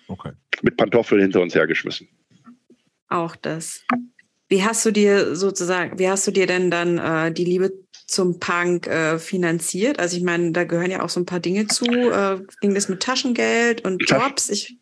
Okay. 0.09 0.33
Mit 0.63 0.79
Pantoffeln 0.79 1.21
hinter 1.21 1.43
uns 1.43 1.55
hergeschmissen 1.55 2.09
auch 3.11 3.37
das. 3.37 3.83
Wie 4.49 4.65
hast 4.65 4.85
du 4.85 4.91
dir 4.91 5.37
sozusagen, 5.37 5.99
wie 5.99 6.09
hast 6.09 6.27
du 6.27 6.31
dir 6.31 6.47
denn 6.47 6.71
dann 6.71 6.99
äh, 6.99 7.33
die 7.33 7.45
Liebe 7.45 7.73
zum 8.07 8.41
Punk 8.41 8.87
äh, 8.89 9.19
finanziert? 9.19 10.01
Also 10.01 10.17
ich 10.17 10.23
meine, 10.23 10.53
da 10.53 10.65
gehören 10.65 10.91
ja 10.91 11.03
auch 11.03 11.09
so 11.09 11.21
ein 11.21 11.27
paar 11.27 11.41
Dinge 11.41 11.67
zu. 11.69 11.85
Äh, 11.85 12.41
ging 12.61 12.75
das 12.75 12.89
mit 12.89 13.01
Taschengeld 13.01 13.85
und 13.85 14.09
Jobs? 14.09 14.49
Ich 14.51 14.77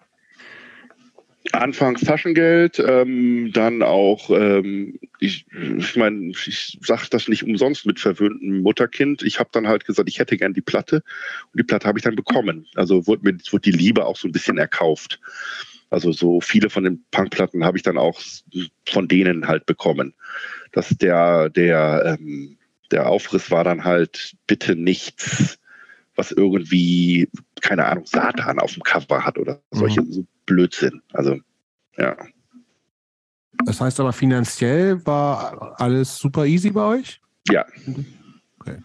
Anfangs 1.52 2.02
Taschengeld, 2.02 2.78
ähm, 2.78 3.50
dann 3.54 3.82
auch, 3.82 4.28
ähm, 4.30 4.98
ich, 5.18 5.46
ich 5.78 5.96
meine, 5.96 6.30
ich 6.30 6.78
sage 6.82 7.06
das 7.10 7.28
nicht 7.28 7.42
umsonst 7.42 7.86
mit 7.86 8.00
verwöhntem 8.00 8.60
Mutterkind. 8.60 9.22
Ich 9.22 9.38
habe 9.38 9.48
dann 9.52 9.66
halt 9.66 9.86
gesagt, 9.86 10.08
ich 10.08 10.18
hätte 10.18 10.36
gern 10.36 10.52
die 10.52 10.60
Platte 10.60 10.96
und 10.96 11.58
die 11.58 11.62
Platte 11.62 11.86
habe 11.86 11.98
ich 11.98 12.04
dann 12.04 12.16
bekommen. 12.16 12.66
Also 12.74 13.06
wurde 13.06 13.22
mir 13.24 13.38
wurde 13.50 13.70
die 13.70 13.76
Liebe 13.76 14.04
auch 14.04 14.16
so 14.16 14.28
ein 14.28 14.32
bisschen 14.32 14.58
erkauft. 14.58 15.20
Also 15.90 16.12
so 16.12 16.40
viele 16.40 16.70
von 16.70 16.84
den 16.84 17.04
Punkplatten 17.10 17.64
habe 17.64 17.76
ich 17.76 17.82
dann 17.82 17.98
auch 17.98 18.20
von 18.88 19.08
denen 19.08 19.48
halt 19.48 19.66
bekommen. 19.66 20.14
Dass 20.72 20.90
der 20.90 21.48
der 21.48 22.18
ähm, 22.18 22.58
der 22.90 23.08
Aufriss 23.08 23.50
war 23.50 23.64
dann 23.64 23.84
halt 23.84 24.36
bitte 24.46 24.74
nichts, 24.76 25.58
was 26.14 26.32
irgendwie 26.32 27.28
keine 27.60 27.86
Ahnung 27.86 28.06
Satan 28.06 28.58
auf 28.58 28.74
dem 28.74 28.82
Cover 28.82 29.24
hat 29.24 29.38
oder 29.38 29.60
solche 29.70 30.02
mhm. 30.02 30.12
so 30.12 30.26
Blödsinn. 30.46 31.02
Also, 31.12 31.38
ja. 31.96 32.16
Das 33.64 33.80
heißt 33.80 34.00
aber 34.00 34.12
finanziell 34.12 35.04
war 35.06 35.80
alles 35.80 36.18
super 36.18 36.46
easy 36.46 36.70
bei 36.70 36.82
euch? 36.82 37.20
Ja. 37.50 37.66
Okay. 38.60 38.78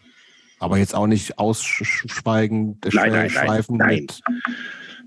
Aber 0.60 0.78
jetzt 0.78 0.96
auch 0.96 1.08
nicht 1.08 1.38
ausschweigen, 1.38 2.80
nein, 2.94 3.12
nein, 3.12 3.32
nein, 3.34 3.64
nein. 3.70 4.08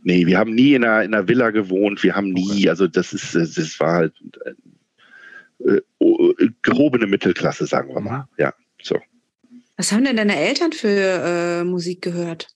Nee, 0.07 0.25
wir 0.25 0.39
haben 0.39 0.55
nie 0.55 0.75
in 0.75 0.85
einer, 0.85 1.03
in 1.03 1.13
einer 1.13 1.27
Villa 1.27 1.51
gewohnt. 1.51 2.05
Wir 2.05 2.15
haben 2.15 2.31
nie, 2.31 2.61
okay. 2.61 2.69
also 2.69 2.87
das 2.87 3.13
ist, 3.13 3.35
das 3.35 3.81
war 3.81 3.93
halt 3.95 4.15
äh, 5.65 5.81
äh, 5.99 6.49
gehobene 6.63 7.09
Mittelklasse, 7.09 7.67
sagen 7.67 7.93
wir 7.93 8.01
mal. 8.01 8.29
Ja, 8.39 8.55
so. 8.81 9.01
Was 9.77 9.91
haben 9.91 10.05
denn 10.05 10.17
deine 10.17 10.37
Eltern 10.37 10.71
für 10.71 10.89
äh, 10.89 11.65
Musik 11.65 12.03
gehört? 12.03 12.47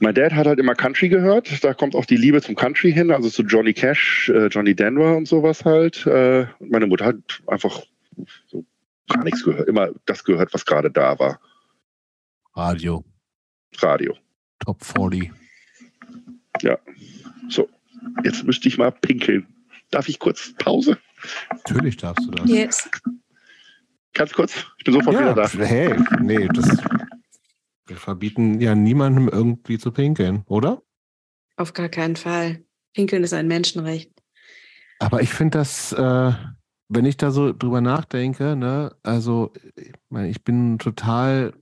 Mein 0.00 0.16
Dad 0.16 0.32
hat 0.32 0.48
halt 0.48 0.58
immer 0.58 0.74
Country 0.74 1.08
gehört. 1.08 1.62
Da 1.62 1.74
kommt 1.74 1.94
auch 1.94 2.06
die 2.06 2.16
Liebe 2.16 2.42
zum 2.42 2.56
Country 2.56 2.92
hin, 2.92 3.12
also 3.12 3.30
zu 3.30 3.44
Johnny 3.44 3.72
Cash, 3.72 4.28
äh, 4.30 4.48
Johnny 4.48 4.74
Denver 4.74 5.16
und 5.16 5.28
sowas 5.28 5.64
halt. 5.64 6.08
Äh, 6.08 6.46
meine 6.58 6.88
Mutter 6.88 7.04
hat 7.04 7.18
einfach 7.46 7.84
so 8.48 8.66
gar 9.08 9.22
nichts 9.22 9.44
gehört. 9.44 9.68
Immer 9.68 9.90
das 10.06 10.24
gehört, 10.24 10.52
was 10.52 10.66
gerade 10.66 10.90
da 10.90 11.16
war. 11.20 11.38
Radio. 12.56 13.04
Radio. 13.80 14.16
Top 14.58 14.84
40. 14.84 15.32
Ja. 16.62 16.78
So, 17.48 17.68
jetzt 18.24 18.44
müsste 18.44 18.68
ich 18.68 18.78
mal 18.78 18.92
pinkeln. 18.92 19.46
Darf 19.90 20.08
ich 20.08 20.18
kurz 20.18 20.54
Pause? 20.58 20.98
Natürlich 21.50 21.96
darfst 21.96 22.26
du 22.26 22.30
das. 22.30 22.48
Yes. 22.48 22.88
Ganz 24.14 24.32
kurz, 24.32 24.64
ich 24.78 24.84
bin 24.84 24.94
sofort 24.94 25.14
ja, 25.14 25.20
wieder 25.20 25.34
da. 25.34 25.48
Hey, 25.48 25.94
nee, 26.20 26.48
das 26.48 26.78
wir 27.86 27.96
verbieten 27.96 28.60
ja 28.60 28.74
niemandem 28.74 29.28
irgendwie 29.28 29.78
zu 29.78 29.92
pinkeln, 29.92 30.42
oder? 30.46 30.82
Auf 31.56 31.72
gar 31.72 31.88
keinen 31.88 32.16
Fall. 32.16 32.64
Pinkeln 32.94 33.22
ist 33.24 33.32
ein 33.32 33.46
Menschenrecht. 33.46 34.10
Aber 34.98 35.22
ich 35.22 35.30
finde 35.30 35.58
das, 35.58 35.92
äh, 35.92 36.32
wenn 36.88 37.04
ich 37.04 37.16
da 37.16 37.30
so 37.30 37.52
drüber 37.52 37.80
nachdenke, 37.80 38.56
ne, 38.56 38.94
also 39.02 39.52
ich 40.10 40.42
bin 40.42 40.78
total, 40.78 41.54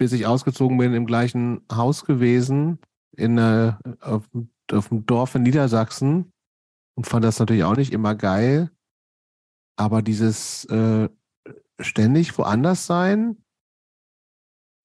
bis 0.00 0.12
ich 0.12 0.26
ausgezogen 0.26 0.78
bin, 0.78 0.94
im 0.94 1.04
gleichen 1.04 1.60
Haus 1.70 2.06
gewesen, 2.06 2.78
in, 3.14 3.36
äh, 3.36 3.74
auf, 4.00 4.30
auf 4.72 4.88
dem 4.88 5.04
Dorf 5.04 5.34
in 5.34 5.42
Niedersachsen 5.42 6.32
und 6.96 7.06
fand 7.06 7.22
das 7.22 7.38
natürlich 7.38 7.64
auch 7.64 7.76
nicht 7.76 7.92
immer 7.92 8.14
geil. 8.14 8.70
Aber 9.76 10.00
dieses 10.00 10.64
äh, 10.64 11.10
ständig 11.80 12.38
woanders 12.38 12.86
sein, 12.86 13.44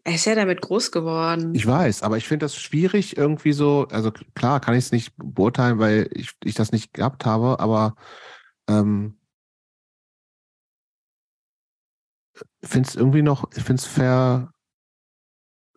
er 0.03 0.16
ist 0.16 0.26
ja 0.26 0.36
damit 0.36 0.61
groß 0.61 0.91
geworden. 0.91 1.55
Ich 1.55 1.66
weiß, 1.66 2.03
aber 2.03 2.18
ich 2.18 2.28
finde 2.28 2.43
das 2.43 2.57
schwierig 2.57 3.16
irgendwie 3.16 3.53
so, 3.53 3.88
also 3.89 4.11
klar 4.11 4.59
kann 4.59 4.74
ich 4.74 4.84
es 4.86 4.91
nicht 4.91 5.13
beurteilen, 5.16 5.80
weil 5.80 6.09
ich, 6.11 6.34
ich 6.43 6.55
das 6.55 6.74
nicht 6.74 6.93
gehabt 6.93 7.26
habe, 7.26 7.61
aber 7.61 7.95
ähm, 8.70 9.18
finde 12.61 12.89
es 12.89 12.95
irgendwie 12.95 13.22
noch, 13.22 13.49
ich 13.55 13.63
finde 13.63 13.80
es 13.80 13.88
fair, 13.88 14.51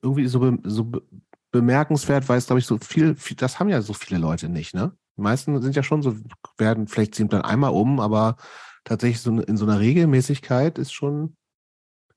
irgendwie 0.03 0.27
so, 0.27 0.41
be, 0.41 0.59
so 0.65 0.85
be, 0.85 1.03
bemerkenswert, 1.51 2.29
weil 2.29 2.39
es, 2.39 2.47
glaube 2.47 2.61
ich, 2.61 2.67
so 2.67 2.79
viel, 2.79 3.17
viel, 3.17 3.37
das 3.37 3.59
haben 3.59 3.69
ja 3.69 3.81
so 3.83 3.95
viele 3.95 4.21
Leute 4.21 4.49
nicht, 4.49 4.75
ne? 4.75 4.93
Die 5.17 5.23
meisten 5.23 5.61
sind 5.61 5.75
ja 5.75 5.83
schon 5.83 6.03
so, 6.03 6.15
werden 6.59 6.87
vielleicht 6.87 7.15
ziehen 7.15 7.29
dann 7.29 7.43
einmal 7.43 7.73
um, 7.73 7.99
aber 7.99 8.37
tatsächlich 8.85 9.21
so 9.21 9.41
in 9.41 9.57
so 9.57 9.65
einer 9.67 9.81
Regelmäßigkeit 9.81 10.79
ist 10.79 10.93
schon 10.93 11.37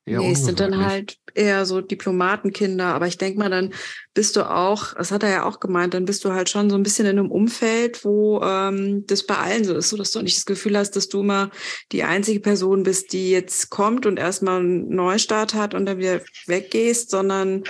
Eher 0.04 0.20
nee, 0.20 0.32
es 0.32 0.46
sind 0.46 0.60
dann 0.60 0.84
halt 0.84 1.18
eher 1.36 1.66
so 1.66 1.80
Diplomatenkinder, 1.80 2.88
aber 2.88 3.06
ich 3.06 3.20
denke 3.20 3.38
mal, 3.38 3.52
dann 3.52 3.72
bist 4.16 4.36
du 4.36 4.50
auch, 4.50 4.96
das 4.96 5.12
hat 5.12 5.22
er 5.22 5.30
ja 5.30 5.44
auch 5.44 5.60
gemeint, 5.60 5.94
dann 5.94 6.06
bist 6.06 6.26
du 6.26 6.32
halt 6.32 6.50
schon 6.50 6.72
so 6.72 6.76
ein 6.76 6.82
bisschen 6.82 7.06
in 7.06 7.20
einem 7.20 7.30
Umfeld, 7.30 8.04
wo 8.04 8.42
ähm, 8.42 9.06
das 9.06 9.28
bei 9.28 9.38
allen 9.38 9.64
so 9.64 9.76
ist, 9.76 9.90
so 9.90 9.98
dass 9.98 10.12
du 10.12 10.22
nicht 10.24 10.38
das 10.38 10.48
Gefühl 10.48 10.76
hast, 10.76 10.96
dass 10.96 11.08
du 11.08 11.20
immer 11.20 11.52
die 11.92 12.04
einzige 12.04 12.40
Person 12.40 12.82
bist, 12.82 13.14
die 13.14 13.30
jetzt 13.30 13.70
kommt 13.70 14.08
und 14.08 14.18
erstmal 14.18 14.60
einen 14.60 14.90
Neustart 14.90 15.54
hat 15.54 15.76
und 15.76 15.86
dann 15.86 16.00
wieder 16.00 16.22
weggehst, 16.48 17.12
sondern 17.12 17.64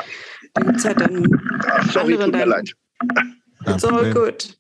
dann 0.54 0.68
gibt 0.68 0.86
halt 0.86 1.02
dann 1.02 1.26
Sorry, 1.92 2.14
andere. 2.14 2.32
Tut 2.32 2.36
mir 2.36 2.46
leid. 2.46 2.74
It's 3.68 3.84
all 3.84 4.14
good. 4.14 4.58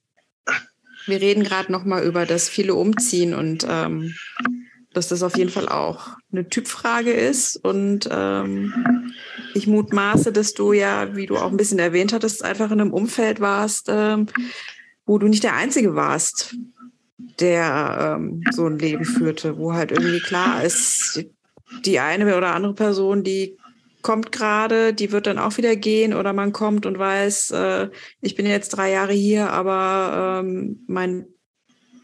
Wir 1.05 1.21
reden 1.21 1.43
gerade 1.43 1.71
noch 1.71 1.85
mal 1.85 2.03
über 2.03 2.25
das 2.25 2.49
viele 2.49 2.75
umziehen 2.75 3.33
und 3.33 3.65
ähm, 3.67 4.13
dass 4.93 5.07
das 5.07 5.23
auf 5.23 5.37
jeden 5.37 5.49
Fall 5.49 5.69
auch 5.69 6.17
eine 6.31 6.49
Typfrage 6.49 7.11
ist. 7.11 7.55
Und 7.57 8.09
ähm, 8.11 9.13
ich 9.53 9.67
mutmaße, 9.67 10.31
dass 10.31 10.53
du 10.53 10.73
ja, 10.73 11.15
wie 11.15 11.25
du 11.25 11.37
auch 11.37 11.51
ein 11.51 11.57
bisschen 11.57 11.79
erwähnt 11.79 12.13
hattest, 12.13 12.43
einfach 12.43 12.71
in 12.71 12.81
einem 12.81 12.93
Umfeld 12.93 13.39
warst, 13.39 13.87
ähm, 13.89 14.27
wo 15.05 15.17
du 15.17 15.27
nicht 15.27 15.43
der 15.43 15.55
Einzige 15.55 15.95
warst, 15.95 16.55
der 17.39 18.17
ähm, 18.17 18.43
so 18.51 18.65
ein 18.65 18.79
Leben 18.79 19.05
führte, 19.05 19.57
wo 19.57 19.73
halt 19.73 19.91
irgendwie 19.91 20.19
klar 20.19 20.63
ist, 20.63 21.25
die 21.85 21.99
eine 21.99 22.35
oder 22.35 22.53
andere 22.53 22.73
Person, 22.73 23.23
die 23.23 23.57
kommt 24.01 24.31
gerade, 24.31 24.93
die 24.93 25.11
wird 25.11 25.27
dann 25.27 25.37
auch 25.37 25.57
wieder 25.57 25.75
gehen 25.75 26.13
oder 26.13 26.33
man 26.33 26.51
kommt 26.51 26.85
und 26.85 26.97
weiß, 26.97 27.51
äh, 27.51 27.89
ich 28.19 28.35
bin 28.35 28.45
jetzt 28.45 28.69
drei 28.69 28.91
Jahre 28.91 29.13
hier, 29.13 29.51
aber 29.51 30.41
ähm, 30.43 30.83
mein 30.87 31.27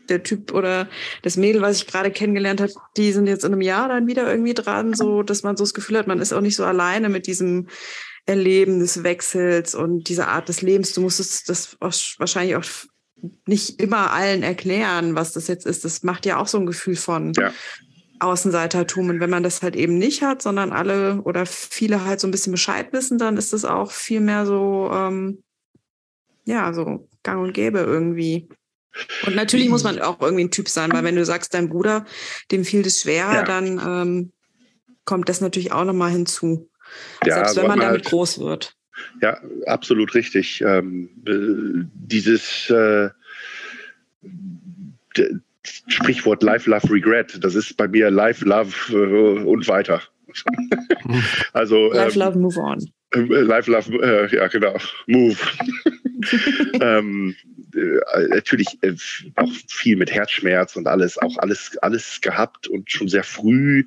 der 0.09 0.23
Typ 0.23 0.53
oder 0.53 0.87
das 1.21 1.37
Mädel, 1.37 1.61
was 1.61 1.77
ich 1.77 1.87
gerade 1.87 2.11
kennengelernt 2.11 2.61
habe, 2.61 2.71
die 2.95 3.11
sind 3.11 3.27
jetzt 3.27 3.43
in 3.43 3.53
einem 3.53 3.61
Jahr 3.61 3.87
dann 3.87 4.07
wieder 4.07 4.29
irgendwie 4.29 4.53
dran, 4.53 4.93
so 4.93 5.23
dass 5.23 5.43
man 5.43 5.57
so 5.57 5.63
das 5.63 5.73
Gefühl 5.73 5.97
hat, 5.97 6.07
man 6.07 6.19
ist 6.19 6.33
auch 6.33 6.41
nicht 6.41 6.55
so 6.55 6.65
alleine 6.65 7.09
mit 7.09 7.27
diesem 7.27 7.67
Erleben 8.25 8.79
des 8.79 9.03
Wechsels 9.03 9.73
und 9.73 10.09
dieser 10.09 10.27
Art 10.27 10.49
des 10.49 10.61
Lebens. 10.61 10.93
Du 10.93 11.01
musstest 11.01 11.49
das 11.49 11.77
wahrscheinlich 11.79 12.57
auch 12.57 12.65
nicht 13.47 13.81
immer 13.81 14.11
allen 14.11 14.43
erklären, 14.43 15.15
was 15.15 15.31
das 15.31 15.47
jetzt 15.47 15.65
ist. 15.65 15.85
Das 15.85 16.03
macht 16.03 16.25
ja 16.25 16.37
auch 16.37 16.47
so 16.47 16.59
ein 16.59 16.65
Gefühl 16.65 16.95
von 16.95 17.31
ja. 17.37 17.53
Außenseitertum. 18.19 19.09
Und 19.09 19.19
wenn 19.19 19.29
man 19.29 19.43
das 19.43 19.61
halt 19.61 19.75
eben 19.75 19.97
nicht 19.97 20.21
hat, 20.21 20.41
sondern 20.41 20.71
alle 20.71 21.21
oder 21.21 21.45
viele 21.45 22.05
halt 22.05 22.19
so 22.19 22.27
ein 22.27 22.31
bisschen 22.31 22.51
Bescheid 22.51 22.91
wissen, 22.93 23.17
dann 23.17 23.37
ist 23.37 23.53
das 23.53 23.65
auch 23.65 23.91
viel 23.91 24.19
mehr 24.19 24.45
so, 24.45 24.89
ähm, 24.93 25.41
ja, 26.45 26.73
so 26.73 27.07
gang 27.23 27.41
und 27.41 27.53
gäbe 27.53 27.79
irgendwie. 27.79 28.49
Und 29.25 29.35
natürlich 29.35 29.69
muss 29.69 29.83
man 29.83 29.99
auch 29.99 30.21
irgendwie 30.21 30.45
ein 30.45 30.51
Typ 30.51 30.69
sein, 30.69 30.91
weil 30.91 31.03
wenn 31.03 31.15
du 31.15 31.25
sagst, 31.25 31.53
dein 31.53 31.69
Bruder, 31.69 32.05
dem 32.51 32.65
fiel 32.65 32.83
das 32.83 33.01
schwer, 33.01 33.29
ja. 33.33 33.43
dann 33.43 33.79
ähm, 33.85 34.31
kommt 35.05 35.29
das 35.29 35.41
natürlich 35.41 35.71
auch 35.71 35.85
nochmal 35.85 36.11
hinzu. 36.11 36.69
Ja, 37.25 37.35
Selbst 37.35 37.57
wenn 37.57 37.67
man 37.67 37.79
damit 37.79 38.01
halt, 38.01 38.05
groß 38.05 38.39
wird. 38.39 38.75
Ja, 39.21 39.39
absolut 39.65 40.13
richtig. 40.15 40.61
Ähm, 40.61 41.09
äh, 41.25 41.85
dieses 41.93 42.69
äh, 42.69 43.09
Sprichwort 45.87 46.43
Life, 46.43 46.69
Love, 46.69 46.89
Regret, 46.91 47.43
das 47.43 47.55
ist 47.55 47.75
bei 47.77 47.87
mir 47.87 48.09
Life, 48.11 48.45
Love 48.45 48.73
äh, 48.89 49.43
und 49.43 49.67
weiter. 49.67 50.01
also, 51.53 51.91
Life, 51.91 52.19
ähm, 52.19 52.25
Love, 52.25 52.39
Move 52.39 52.59
on. 52.59 52.79
Äh, 53.13 53.19
Life, 53.19 53.71
Love, 53.71 53.91
äh, 54.03 54.35
ja 54.35 54.47
genau, 54.47 54.75
Move. 55.07 55.37
ähm, 56.81 57.35
äh, 57.35 57.56
natürlich 58.29 58.77
äh, 58.81 58.95
auch 59.35 59.51
viel 59.67 59.95
mit 59.95 60.11
Herzschmerz 60.11 60.75
und 60.75 60.87
alles, 60.87 61.17
auch 61.17 61.37
alles, 61.37 61.77
alles 61.79 62.21
gehabt 62.21 62.67
und 62.67 62.91
schon 62.91 63.07
sehr 63.07 63.23
früh. 63.23 63.85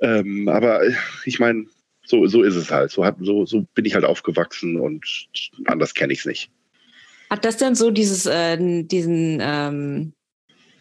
Ähm, 0.00 0.48
aber 0.48 0.84
äh, 0.84 0.94
ich 1.24 1.38
meine, 1.38 1.66
so, 2.04 2.26
so 2.26 2.42
ist 2.42 2.56
es 2.56 2.70
halt. 2.70 2.90
So, 2.90 3.04
hat, 3.04 3.16
so, 3.20 3.46
so 3.46 3.66
bin 3.74 3.84
ich 3.84 3.94
halt 3.94 4.04
aufgewachsen 4.04 4.78
und 4.78 5.28
anders 5.66 5.94
kenne 5.94 6.12
ich 6.12 6.20
es 6.20 6.26
nicht. 6.26 6.50
Hat 7.30 7.44
das 7.44 7.56
denn 7.56 7.74
so 7.74 7.90
dieses, 7.90 8.26
äh, 8.26 8.58
diesen, 8.84 9.38
ähm, 9.40 10.12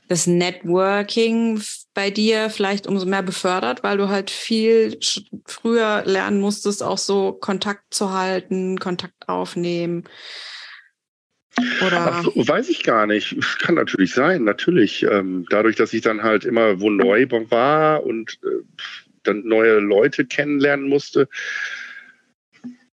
das 0.07 0.27
Networking 0.27 1.61
bei 1.93 2.09
dir 2.09 2.49
vielleicht 2.49 2.85
umso 2.85 3.05
mehr 3.05 3.23
befördert, 3.23 3.83
weil 3.83 3.97
du 3.97 4.09
halt 4.09 4.29
viel 4.29 4.99
früher 5.45 6.03
lernen 6.05 6.41
musstest, 6.41 6.83
auch 6.83 6.97
so 6.97 7.31
Kontakt 7.31 7.93
zu 7.93 8.11
halten, 8.11 8.77
Kontakt 8.77 9.29
aufnehmen? 9.29 10.03
Oder? 11.57 12.13
Ach, 12.13 12.25
weiß 12.35 12.69
ich 12.69 12.83
gar 12.83 13.07
nicht. 13.07 13.37
Kann 13.59 13.75
natürlich 13.75 14.13
sein, 14.13 14.43
natürlich. 14.43 15.03
Ähm, 15.03 15.45
dadurch, 15.49 15.75
dass 15.75 15.93
ich 15.93 16.01
dann 16.01 16.23
halt 16.23 16.45
immer 16.45 16.79
wo 16.79 16.89
neu 16.89 17.27
war 17.49 18.03
und 18.03 18.39
äh, 18.43 18.63
dann 19.23 19.45
neue 19.45 19.79
Leute 19.79 20.25
kennenlernen 20.25 20.87
musste. 20.87 21.27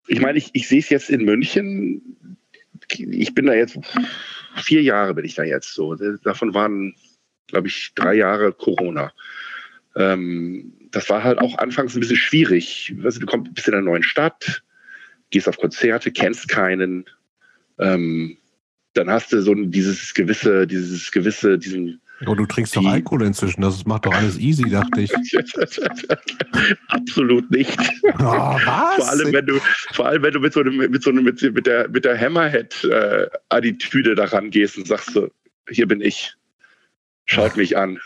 Ich 0.08 0.22
meine, 0.22 0.38
ich, 0.38 0.51
ich 0.53 0.68
sehe 0.68 0.80
es 0.80 0.89
jetzt 0.89 1.10
in 1.10 1.26
München. 1.26 2.38
ich 2.89 3.34
bin 3.34 3.45
da 3.47 3.53
jetzt, 3.53 3.78
vier 4.56 4.82
Jahre 4.82 5.14
bin 5.14 5.26
ich 5.26 5.36
da 5.36 5.43
jetzt 5.43 5.74
so. 5.74 5.95
Davon 6.24 6.53
waren, 6.53 6.95
glaube 7.47 7.68
ich, 7.68 7.91
drei 7.95 8.16
Jahre 8.16 8.53
Corona. 8.53 9.12
Ähm, 9.95 10.74
das 10.91 11.10
war 11.10 11.24
halt 11.24 11.39
auch 11.39 11.58
anfangs 11.58 11.95
ein 11.95 11.99
bisschen 11.99 12.16
schwierig. 12.16 12.93
Also 13.03 13.20
du 13.20 13.26
kommst, 13.26 13.53
bist 13.53 13.68
in 13.68 13.74
einer 13.74 13.84
neuen 13.84 14.03
Stadt, 14.03 14.64
gehst 15.30 15.47
auf 15.49 15.58
Konzerte, 15.58 16.12
kennst 16.12 16.47
keinen. 16.47 17.06
Ähm, 17.80 18.38
dann 18.96 19.10
hast 19.10 19.32
du 19.32 19.41
so 19.41 19.54
dieses 19.54 20.14
gewisse, 20.14 20.66
dieses 20.66 21.12
gewisse, 21.12 21.58
diesen 21.58 22.02
Oh, 22.26 22.34
du 22.34 22.46
trinkst 22.46 22.74
die, 22.74 22.80
doch 22.80 22.86
Alkohol 22.86 23.24
inzwischen, 23.24 23.62
das 23.62 23.86
macht 23.86 24.06
doch 24.06 24.14
alles 24.14 24.39
easy, 24.39 24.70
dachte 24.70 25.02
ich. 25.02 25.14
Absolut 26.88 27.52
nicht. 27.52 27.78
Oh, 28.04 28.10
was? 28.20 28.96
Vor 28.96 29.10
allem, 29.10 29.34
wenn 29.34 29.46
du, 29.46 29.60
vor 29.91 30.06
allem, 30.06 30.24
wenn 30.24 30.32
du 30.32 30.39
mit 30.39 30.54
so 30.54 30.62
einem, 30.62 30.78
mit 30.78 31.04
so 31.04 31.10
einem, 31.10 31.26
mit, 31.26 31.68
der, 31.68 31.89
mit 31.89 32.06
der 32.06 32.18
Hammerhead-Attitüde 32.18 34.12
äh, 34.14 34.16
daran 34.16 34.50
gehst 34.50 34.78
und 34.78 34.88
sagst 34.88 35.12
so, 35.12 35.30
hier 35.70 35.88
bin 35.88 36.00
ich. 36.00 36.34
Schaut 37.28 37.57
mich 37.57 37.76
an. 37.76 37.99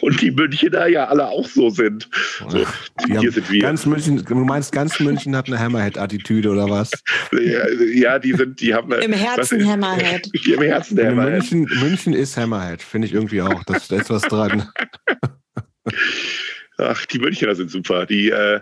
Und 0.00 0.20
die 0.20 0.30
Münchner 0.30 0.86
ja 0.86 1.08
alle 1.08 1.26
auch 1.26 1.48
so 1.48 1.70
sind. 1.70 2.08
So, 2.48 2.64
hier 3.06 3.32
sind 3.32 3.50
wir. 3.50 3.62
Ganz 3.62 3.84
München, 3.84 4.24
du 4.24 4.34
meinst, 4.36 4.70
ganz 4.70 5.00
München 5.00 5.34
hat 5.34 5.48
eine 5.48 5.58
Hammerhead-Attitüde 5.58 6.50
oder 6.50 6.70
was? 6.70 6.92
Ja, 7.32 7.68
ja, 7.68 8.18
die 8.20 8.32
sind, 8.32 8.60
die 8.60 8.72
haben 8.72 8.92
eine, 8.92 9.02
Im 9.02 9.12
Herzen 9.12 9.60
was, 9.60 9.68
Hammerhead. 9.68 10.30
Im 10.46 10.62
Herzen 10.62 10.94
der 10.94 11.10
Hammerhead. 11.10 11.50
München, 11.50 11.80
München 11.80 12.12
ist 12.12 12.36
Hammerhead, 12.36 12.80
finde 12.80 13.08
ich 13.08 13.14
irgendwie 13.14 13.42
auch. 13.42 13.64
Da 13.64 13.74
ist 13.74 14.10
was 14.10 14.22
dran. 14.22 14.68
Ach, 16.78 17.06
die 17.06 17.18
Münchner 17.18 17.56
sind 17.56 17.72
super. 17.72 18.06
Die, 18.06 18.30
äh, 18.30 18.60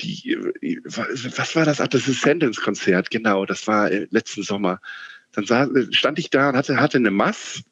die, 0.00 0.38
was 0.84 1.54
war 1.54 1.66
das? 1.66 1.82
Ach, 1.82 1.88
das 1.88 2.08
Ascendance-Konzert, 2.08 3.10
genau. 3.10 3.44
Das 3.44 3.66
war 3.66 3.90
äh, 3.90 4.06
letzten 4.10 4.42
Sommer. 4.42 4.80
Dann 5.32 5.92
stand 5.92 6.18
ich 6.18 6.30
da 6.30 6.48
und 6.48 6.56
hatte, 6.56 6.80
hatte 6.80 6.96
eine 6.96 7.10
Mass 7.10 7.62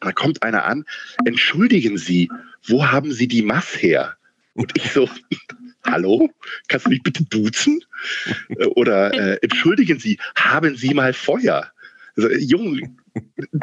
da 0.00 0.12
kommt 0.12 0.42
einer 0.42 0.64
an, 0.64 0.84
entschuldigen 1.24 1.98
Sie, 1.98 2.30
wo 2.66 2.86
haben 2.86 3.12
Sie 3.12 3.28
die 3.28 3.42
Mass 3.42 3.82
her? 3.82 4.14
Und 4.54 4.72
ich 4.76 4.90
so, 4.92 5.08
hallo, 5.86 6.28
kannst 6.68 6.86
du 6.86 6.90
mich 6.90 7.02
bitte 7.02 7.24
duzen? 7.24 7.80
Äh, 8.48 8.66
oder 8.66 9.14
äh, 9.14 9.38
entschuldigen 9.42 9.98
Sie, 9.98 10.18
haben 10.36 10.76
Sie 10.76 10.94
mal 10.94 11.12
Feuer? 11.12 11.70
Also, 12.16 12.30
Junge, 12.30 12.90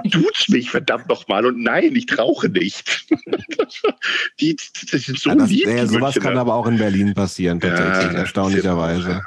duz 0.05 0.47
mich 0.47 0.69
verdammt 0.71 1.09
nochmal 1.09 1.45
und 1.45 1.61
nein, 1.61 1.95
ich 1.95 2.17
rauche 2.17 2.47
nicht. 2.47 3.05
die, 4.39 4.55
das 4.91 5.01
sind 5.01 5.19
so 5.19 5.29
ja, 5.29 5.35
das, 5.35 5.49
lieb, 5.49 5.67
ja, 5.67 5.85
sowas 5.85 6.15
kann 6.15 6.37
aber 6.37 6.53
auch 6.53 6.67
in 6.67 6.77
Berlin 6.77 7.13
passieren, 7.13 7.59
tatsächlich, 7.59 8.13
ja, 8.13 8.19
erstaunlicherweise. 8.19 9.23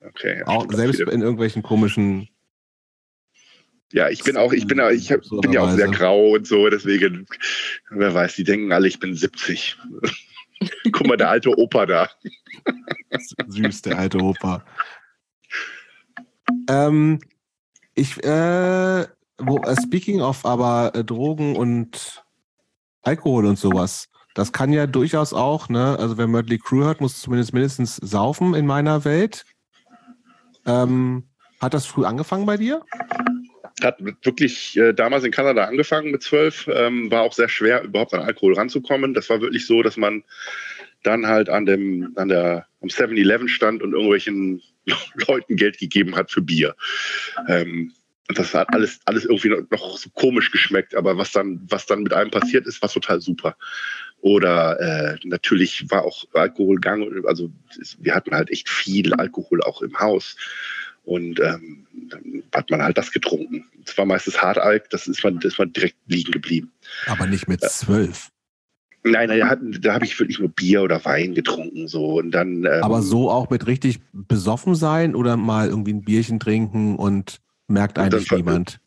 Okay, 0.00 0.42
auch 0.46 0.66
selbst 0.72 1.00
in 1.00 1.22
irgendwelchen 1.22 1.62
komischen 1.62 2.28
ja, 3.92 4.08
ich 4.08 4.24
bin 4.24 4.36
auch, 4.36 4.52
ich 4.52 4.66
bin, 4.66 4.80
ich 4.90 5.08
bin 5.08 5.52
ja 5.52 5.60
auch 5.60 5.70
sehr 5.70 5.88
grau 5.88 6.30
und 6.34 6.46
so, 6.46 6.68
deswegen, 6.68 7.26
wer 7.90 8.14
weiß, 8.14 8.34
die 8.36 8.44
denken 8.44 8.72
alle, 8.72 8.88
ich 8.88 8.98
bin 8.98 9.14
70. 9.14 9.78
Guck 10.92 11.06
mal, 11.06 11.16
der 11.16 11.30
alte 11.30 11.50
Opa 11.50 11.86
da. 11.86 12.10
Süß, 13.48 13.82
der 13.82 13.98
alte 13.98 14.18
Opa. 14.18 14.64
Ähm, 16.68 17.18
ich, 17.94 18.22
äh, 18.24 19.06
wo, 19.38 19.58
uh, 19.58 19.76
speaking 19.82 20.20
of 20.20 20.44
aber 20.46 20.92
äh, 20.94 21.04
Drogen 21.04 21.56
und 21.56 22.24
Alkohol 23.02 23.46
und 23.46 23.58
sowas, 23.58 24.08
das 24.34 24.52
kann 24.52 24.72
ja 24.72 24.86
durchaus 24.86 25.34
auch, 25.34 25.68
ne, 25.68 25.96
also 25.98 26.16
wer 26.16 26.26
Mötley 26.26 26.58
Crew 26.58 26.84
hört, 26.84 27.00
muss 27.00 27.20
zumindest 27.20 27.52
mindestens 27.52 27.96
saufen 27.96 28.54
in 28.54 28.66
meiner 28.66 29.04
Welt. 29.04 29.44
Ähm, 30.64 31.24
hat 31.60 31.74
das 31.74 31.86
früh 31.86 32.04
angefangen 32.04 32.46
bei 32.46 32.56
dir? 32.56 32.82
Hat 33.80 33.98
wirklich 34.24 34.76
äh, 34.76 34.92
damals 34.92 35.24
in 35.24 35.30
Kanada 35.30 35.64
angefangen 35.64 36.10
mit 36.10 36.22
zwölf, 36.22 36.68
ähm, 36.72 37.10
war 37.10 37.22
auch 37.22 37.32
sehr 37.32 37.48
schwer, 37.48 37.82
überhaupt 37.82 38.14
an 38.14 38.20
Alkohol 38.20 38.54
ranzukommen. 38.54 39.14
Das 39.14 39.30
war 39.30 39.40
wirklich 39.40 39.66
so, 39.66 39.82
dass 39.82 39.96
man 39.96 40.24
dann 41.02 41.26
halt 41.26 41.48
an 41.48 41.66
dem, 41.66 42.12
an 42.16 42.28
der, 42.28 42.66
am 42.80 42.88
7-Eleven 42.88 43.48
stand 43.48 43.82
und 43.82 43.92
irgendwelchen 43.92 44.62
Leuten 45.26 45.56
Geld 45.56 45.78
gegeben 45.78 46.16
hat 46.16 46.30
für 46.30 46.42
Bier. 46.42 46.74
Ähm, 47.48 47.92
das 48.28 48.54
hat 48.54 48.72
alles, 48.72 49.00
alles 49.04 49.24
irgendwie 49.24 49.48
noch, 49.48 49.62
noch, 49.70 49.98
so 49.98 50.08
komisch 50.10 50.50
geschmeckt, 50.50 50.94
aber 50.94 51.18
was 51.18 51.32
dann, 51.32 51.60
was 51.68 51.86
dann 51.86 52.02
mit 52.02 52.12
einem 52.12 52.30
passiert 52.30 52.66
ist, 52.66 52.80
war 52.80 52.88
total 52.88 53.20
super. 53.20 53.56
Oder 54.20 54.80
äh, 54.80 55.18
natürlich 55.24 55.90
war 55.90 56.04
auch 56.04 56.24
Alkoholgang, 56.32 57.26
also 57.26 57.50
wir 57.98 58.14
hatten 58.14 58.34
halt 58.34 58.50
echt 58.50 58.68
viel 58.68 59.12
Alkohol 59.14 59.62
auch 59.62 59.82
im 59.82 59.98
Haus. 59.98 60.36
Und 61.04 61.40
ähm, 61.40 61.86
dann 62.10 62.42
hat 62.54 62.70
man 62.70 62.82
halt 62.82 62.96
das 62.96 63.10
getrunken. 63.10 63.66
Es 63.84 63.96
war 63.98 64.04
meistens 64.04 64.40
Hartalk, 64.40 64.88
das 64.90 65.06
ist 65.06 65.22
man, 65.24 65.36
das 65.36 65.52
ist 65.52 65.58
man 65.58 65.72
direkt 65.72 65.96
liegen 66.06 66.32
geblieben. 66.32 66.72
Aber 67.06 67.26
nicht 67.26 67.48
mit 67.48 67.60
zwölf. 67.62 68.28
Nein, 69.04 69.28
nein, 69.28 69.78
da 69.80 69.94
habe 69.94 70.04
ich 70.04 70.18
wirklich 70.18 70.38
nur 70.38 70.48
Bier 70.48 70.82
oder 70.82 71.04
Wein 71.04 71.34
getrunken. 71.34 71.88
So. 71.88 72.18
Und 72.18 72.30
dann, 72.30 72.64
ähm, 72.64 72.82
Aber 72.82 73.02
so 73.02 73.30
auch 73.30 73.50
mit 73.50 73.66
richtig 73.66 74.00
besoffen 74.12 74.76
sein 74.76 75.16
oder 75.16 75.36
mal 75.36 75.68
irgendwie 75.68 75.92
ein 75.92 76.04
Bierchen 76.04 76.38
trinken 76.38 76.96
und 76.96 77.40
merkt 77.66 77.98
eigentlich 77.98 78.30
niemand? 78.30 78.78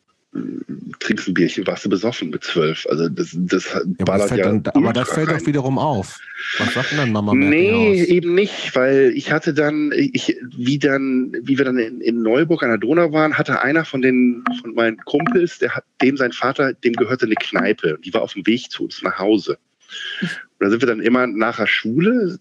Trinkst 1.00 1.28
ein 1.28 1.34
Bierchen, 1.34 1.66
warst 1.66 1.84
du 1.84 1.88
besoffen 1.88 2.30
mit 2.30 2.44
zwölf. 2.44 2.86
Also 2.88 3.08
das, 3.08 3.30
das 3.34 3.64
ja, 3.72 3.80
aber, 4.00 4.18
das 4.18 4.28
fällt, 4.28 4.38
ja 4.38 4.44
dann, 4.46 4.62
aber 4.74 4.92
das 4.92 5.08
fällt 5.08 5.30
doch 5.30 5.46
wiederum 5.46 5.78
auf. 5.78 6.18
Was 6.58 6.74
sagt 6.74 6.92
denn 6.92 6.98
dann 6.98 7.12
Mama 7.12 7.34
Nee, 7.34 8.02
eben 8.04 8.34
nicht, 8.34 8.74
weil 8.74 9.12
ich 9.14 9.32
hatte 9.32 9.54
dann, 9.54 9.92
ich, 9.94 10.36
wie 10.56 10.78
dann, 10.78 11.32
wie 11.42 11.58
wir 11.58 11.64
dann 11.64 11.78
in, 11.78 12.00
in, 12.00 12.22
Neuburg 12.22 12.62
an 12.62 12.70
der 12.70 12.78
Donau 12.78 13.12
waren, 13.12 13.36
hatte 13.36 13.60
einer 13.62 13.84
von 13.84 14.02
den 14.02 14.44
von 14.60 14.74
meinen 14.74 14.98
Kumpels, 14.98 15.58
der 15.58 15.76
hat, 15.76 15.84
dem 16.02 16.16
sein 16.16 16.32
Vater, 16.32 16.72
dem 16.72 16.94
gehörte 16.94 17.26
eine 17.26 17.34
Kneipe. 17.34 17.98
Die 18.04 18.12
war 18.12 18.22
auf 18.22 18.34
dem 18.34 18.46
Weg 18.46 18.70
zu 18.70 18.84
uns 18.84 19.02
nach 19.02 19.18
Hause. 19.18 19.58
Und 20.20 20.64
da 20.64 20.70
sind 20.70 20.80
wir 20.80 20.86
dann 20.86 21.00
immer 21.00 21.26
nach 21.26 21.58
der 21.58 21.66
Schule, 21.66 22.38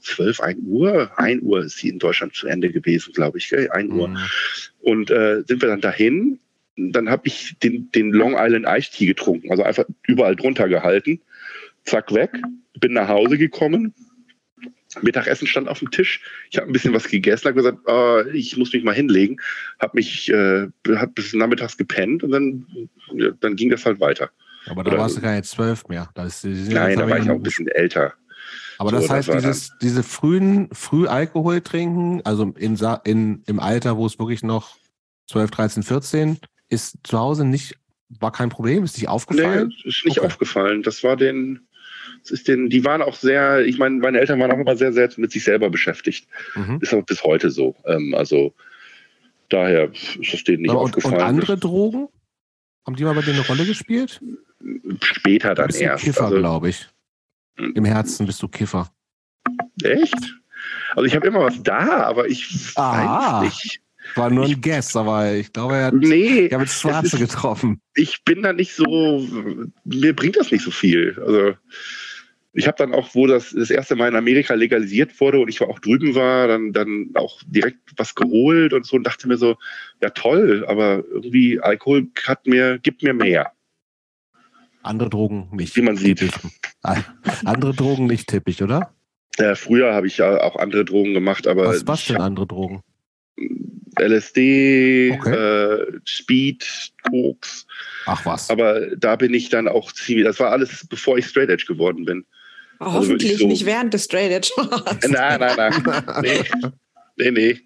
zwölf, 0.00 0.40
ein 0.40 0.58
Uhr, 0.64 1.10
ein 1.18 1.42
Uhr 1.42 1.64
ist 1.64 1.76
sie 1.76 1.90
in 1.90 1.98
Deutschland 1.98 2.34
zu 2.34 2.46
Ende 2.46 2.70
gewesen, 2.70 3.12
glaube 3.12 3.38
ich, 3.38 3.50
gell? 3.50 3.70
ein 3.70 3.90
Uhr. 3.92 4.08
Mhm. 4.08 4.18
Und 4.80 5.10
äh, 5.10 5.42
sind 5.46 5.60
wir 5.60 5.68
dann 5.68 5.82
dahin. 5.82 6.38
Dann 6.76 7.10
habe 7.10 7.22
ich 7.26 7.56
den, 7.62 7.90
den 7.92 8.10
Long 8.10 8.36
Island 8.38 8.66
Ice 8.68 8.90
Tea 8.90 9.06
getrunken, 9.06 9.50
also 9.50 9.62
einfach 9.62 9.84
überall 10.06 10.36
drunter 10.36 10.68
gehalten. 10.68 11.20
Zack, 11.84 12.12
weg. 12.12 12.30
Bin 12.80 12.94
nach 12.94 13.08
Hause 13.08 13.38
gekommen. 13.38 13.94
Mittagessen 15.02 15.46
stand 15.46 15.68
auf 15.68 15.80
dem 15.80 15.90
Tisch. 15.90 16.22
Ich 16.50 16.56
habe 16.56 16.68
ein 16.68 16.72
bisschen 16.72 16.94
was 16.94 17.08
gegessen, 17.08 17.48
habe 17.48 17.54
gesagt, 17.54 17.78
oh, 17.86 18.22
ich 18.32 18.56
muss 18.56 18.72
mich 18.72 18.82
mal 18.82 18.94
hinlegen. 18.94 19.38
Habe 19.78 19.92
mich, 19.94 20.30
äh, 20.30 20.68
hab 20.88 21.14
bis 21.14 21.32
nachmittags 21.34 21.76
gepennt 21.76 22.22
und 22.22 22.30
dann, 22.30 22.66
dann 23.40 23.56
ging 23.56 23.70
das 23.70 23.84
halt 23.84 24.00
weiter. 24.00 24.30
Aber 24.68 24.84
da 24.84 24.92
Oder, 24.92 25.00
warst 25.00 25.16
du 25.16 25.20
gar 25.20 25.34
nicht 25.34 25.46
zwölf 25.46 25.86
mehr. 25.88 26.08
Da 26.14 26.26
ist, 26.26 26.44
nein, 26.44 26.98
da 26.98 27.08
war 27.08 27.18
ich 27.18 27.30
auch 27.30 27.34
ein 27.34 27.42
bisschen 27.42 27.68
älter. 27.68 28.14
Aber 28.78 28.90
so, 28.90 28.96
das 28.96 29.10
heißt, 29.10 29.28
das 29.28 29.42
dieses, 29.42 29.78
diese 29.80 30.02
frühen, 30.02 30.68
früh 30.72 31.06
Alkohol 31.06 31.60
trinken, 31.60 32.20
also 32.24 32.52
in, 32.56 32.76
in, 33.04 33.42
im 33.46 33.60
Alter, 33.60 33.96
wo 33.96 34.06
es 34.06 34.18
wirklich 34.18 34.42
noch 34.42 34.76
12, 35.28 35.50
13, 35.50 35.82
14, 35.82 36.38
ist 36.68 36.98
zu 37.02 37.18
Hause 37.18 37.44
nicht, 37.44 37.76
war 38.20 38.32
kein 38.32 38.50
Problem, 38.50 38.84
ist 38.84 38.96
nicht 38.96 39.08
aufgefallen? 39.08 39.68
Nee, 39.68 39.88
ist 39.88 40.04
nicht 40.04 40.18
okay. 40.18 40.26
aufgefallen. 40.26 40.82
Das 40.82 41.02
war 41.02 41.16
den, 41.16 41.66
das 42.22 42.32
ist 42.32 42.48
den, 42.48 42.68
die 42.68 42.84
waren 42.84 43.02
auch 43.02 43.14
sehr, 43.14 43.64
ich 43.64 43.78
meine, 43.78 43.96
meine 43.96 44.20
Eltern 44.20 44.40
waren 44.40 44.52
auch 44.52 44.58
immer 44.58 44.76
sehr, 44.76 44.92
sehr 44.92 45.10
mit 45.16 45.32
sich 45.32 45.44
selber 45.44 45.70
beschäftigt. 45.70 46.28
Mhm. 46.54 46.78
Ist 46.80 46.92
auch 46.92 47.04
bis 47.04 47.24
heute 47.24 47.50
so. 47.50 47.74
Ähm, 47.86 48.14
also 48.14 48.54
daher 49.48 49.90
ist 50.20 50.32
das 50.32 50.44
denen 50.44 50.62
nicht 50.62 50.70
und, 50.70 50.76
aufgefallen. 50.76 51.14
Und 51.14 51.22
andere 51.22 51.56
Drogen? 51.56 52.08
Haben 52.84 52.96
die 52.96 53.04
mal 53.04 53.14
bei 53.14 53.22
dir 53.22 53.32
eine 53.32 53.46
Rolle 53.46 53.64
gespielt? 53.64 54.20
Später 55.02 55.54
dann 55.54 55.68
bist 55.68 55.80
erst. 55.80 56.04
Kiffer, 56.04 56.24
also, 56.24 56.38
glaube 56.38 56.70
ich. 56.70 56.88
Hm. 57.56 57.72
Im 57.74 57.84
Herzen 57.84 58.26
bist 58.26 58.42
du 58.42 58.48
Kiffer. 58.48 58.90
Echt? 59.82 60.36
Also 60.94 61.04
ich 61.04 61.14
habe 61.14 61.26
immer 61.26 61.40
was 61.40 61.62
da, 61.62 62.04
aber 62.04 62.28
ich 62.28 62.72
Aha. 62.76 63.42
weiß 63.42 63.44
nicht. 63.44 63.82
War 64.14 64.30
nur 64.30 64.44
ein 64.44 64.52
ich, 64.52 64.62
Guess, 64.62 64.94
aber 64.96 65.34
ich 65.34 65.52
glaube, 65.52 65.74
er 65.74 65.86
hat, 65.86 65.94
nee, 65.94 66.46
er 66.46 66.60
hat 66.60 66.68
Schwarze 66.68 67.16
ist, 67.16 67.28
getroffen. 67.28 67.80
Ich 67.94 68.22
bin 68.24 68.42
da 68.42 68.52
nicht 68.52 68.74
so, 68.74 69.26
mir 69.84 70.14
bringt 70.14 70.36
das 70.36 70.52
nicht 70.52 70.62
so 70.62 70.70
viel. 70.70 71.20
Also 71.20 71.54
ich 72.52 72.66
habe 72.66 72.78
dann 72.78 72.94
auch, 72.94 73.14
wo 73.14 73.26
das 73.26 73.50
das 73.50 73.68
erste 73.68 73.96
Mal 73.96 74.08
in 74.08 74.16
Amerika 74.16 74.54
legalisiert 74.54 75.20
wurde 75.20 75.40
und 75.40 75.48
ich 75.48 75.60
auch 75.60 75.78
drüben 75.80 76.14
war, 76.14 76.46
dann, 76.46 76.72
dann 76.72 77.10
auch 77.14 77.42
direkt 77.46 77.80
was 77.96 78.14
geholt 78.14 78.72
und 78.72 78.86
so 78.86 78.96
und 78.96 79.04
dachte 79.04 79.28
mir 79.28 79.36
so, 79.36 79.56
ja 80.00 80.10
toll, 80.10 80.64
aber 80.66 81.04
irgendwie 81.10 81.60
Alkohol 81.60 82.06
hat 82.26 82.46
mir, 82.46 82.78
gibt 82.78 83.02
mir 83.02 83.12
mehr. 83.12 83.52
Andere 84.86 85.10
Drogen 85.10 85.48
nicht. 85.52 85.76
Wie 85.76 85.82
man 85.82 85.96
sieht. 85.96 86.22
Andere 87.44 87.74
Drogen 87.74 88.06
nicht 88.06 88.28
tippig, 88.28 88.62
oder? 88.62 88.92
Ja, 89.38 89.54
früher 89.54 89.92
habe 89.92 90.06
ich 90.06 90.18
ja 90.18 90.40
auch 90.42 90.56
andere 90.56 90.84
Drogen 90.84 91.12
gemacht, 91.12 91.46
aber. 91.46 91.66
Was, 91.66 91.86
was 91.86 92.06
denn 92.06 92.16
andere 92.16 92.46
Drogen? 92.46 92.82
LSD, 93.98 95.12
okay. 95.18 95.34
äh, 95.34 96.00
Speed, 96.04 96.92
Koks. 97.10 97.66
Ach 98.06 98.24
was. 98.26 98.50
Aber 98.50 98.94
da 98.96 99.16
bin 99.16 99.34
ich 99.34 99.48
dann 99.48 99.68
auch 99.68 99.92
ziemlich, 99.92 100.26
das 100.26 100.38
war 100.38 100.50
alles 100.52 100.86
bevor 100.86 101.18
ich 101.18 101.26
Straight 101.26 101.50
Edge 101.50 101.64
geworden 101.66 102.04
bin. 102.04 102.24
Oh, 102.78 102.84
also 102.84 102.98
hoffentlich 102.98 103.38
so, 103.38 103.46
nicht 103.46 103.64
während 103.64 103.94
des 103.94 104.04
Straight 104.04 104.30
Edge 104.30 104.50
Nein, 105.08 105.40
nein, 105.40 105.56
nein. 105.56 106.02
nee, 106.22 106.44
nee. 107.16 107.30
nee. 107.30 107.60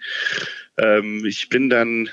Ähm, 0.79 1.25
ich 1.27 1.49
bin 1.49 1.69
dann, 1.69 2.09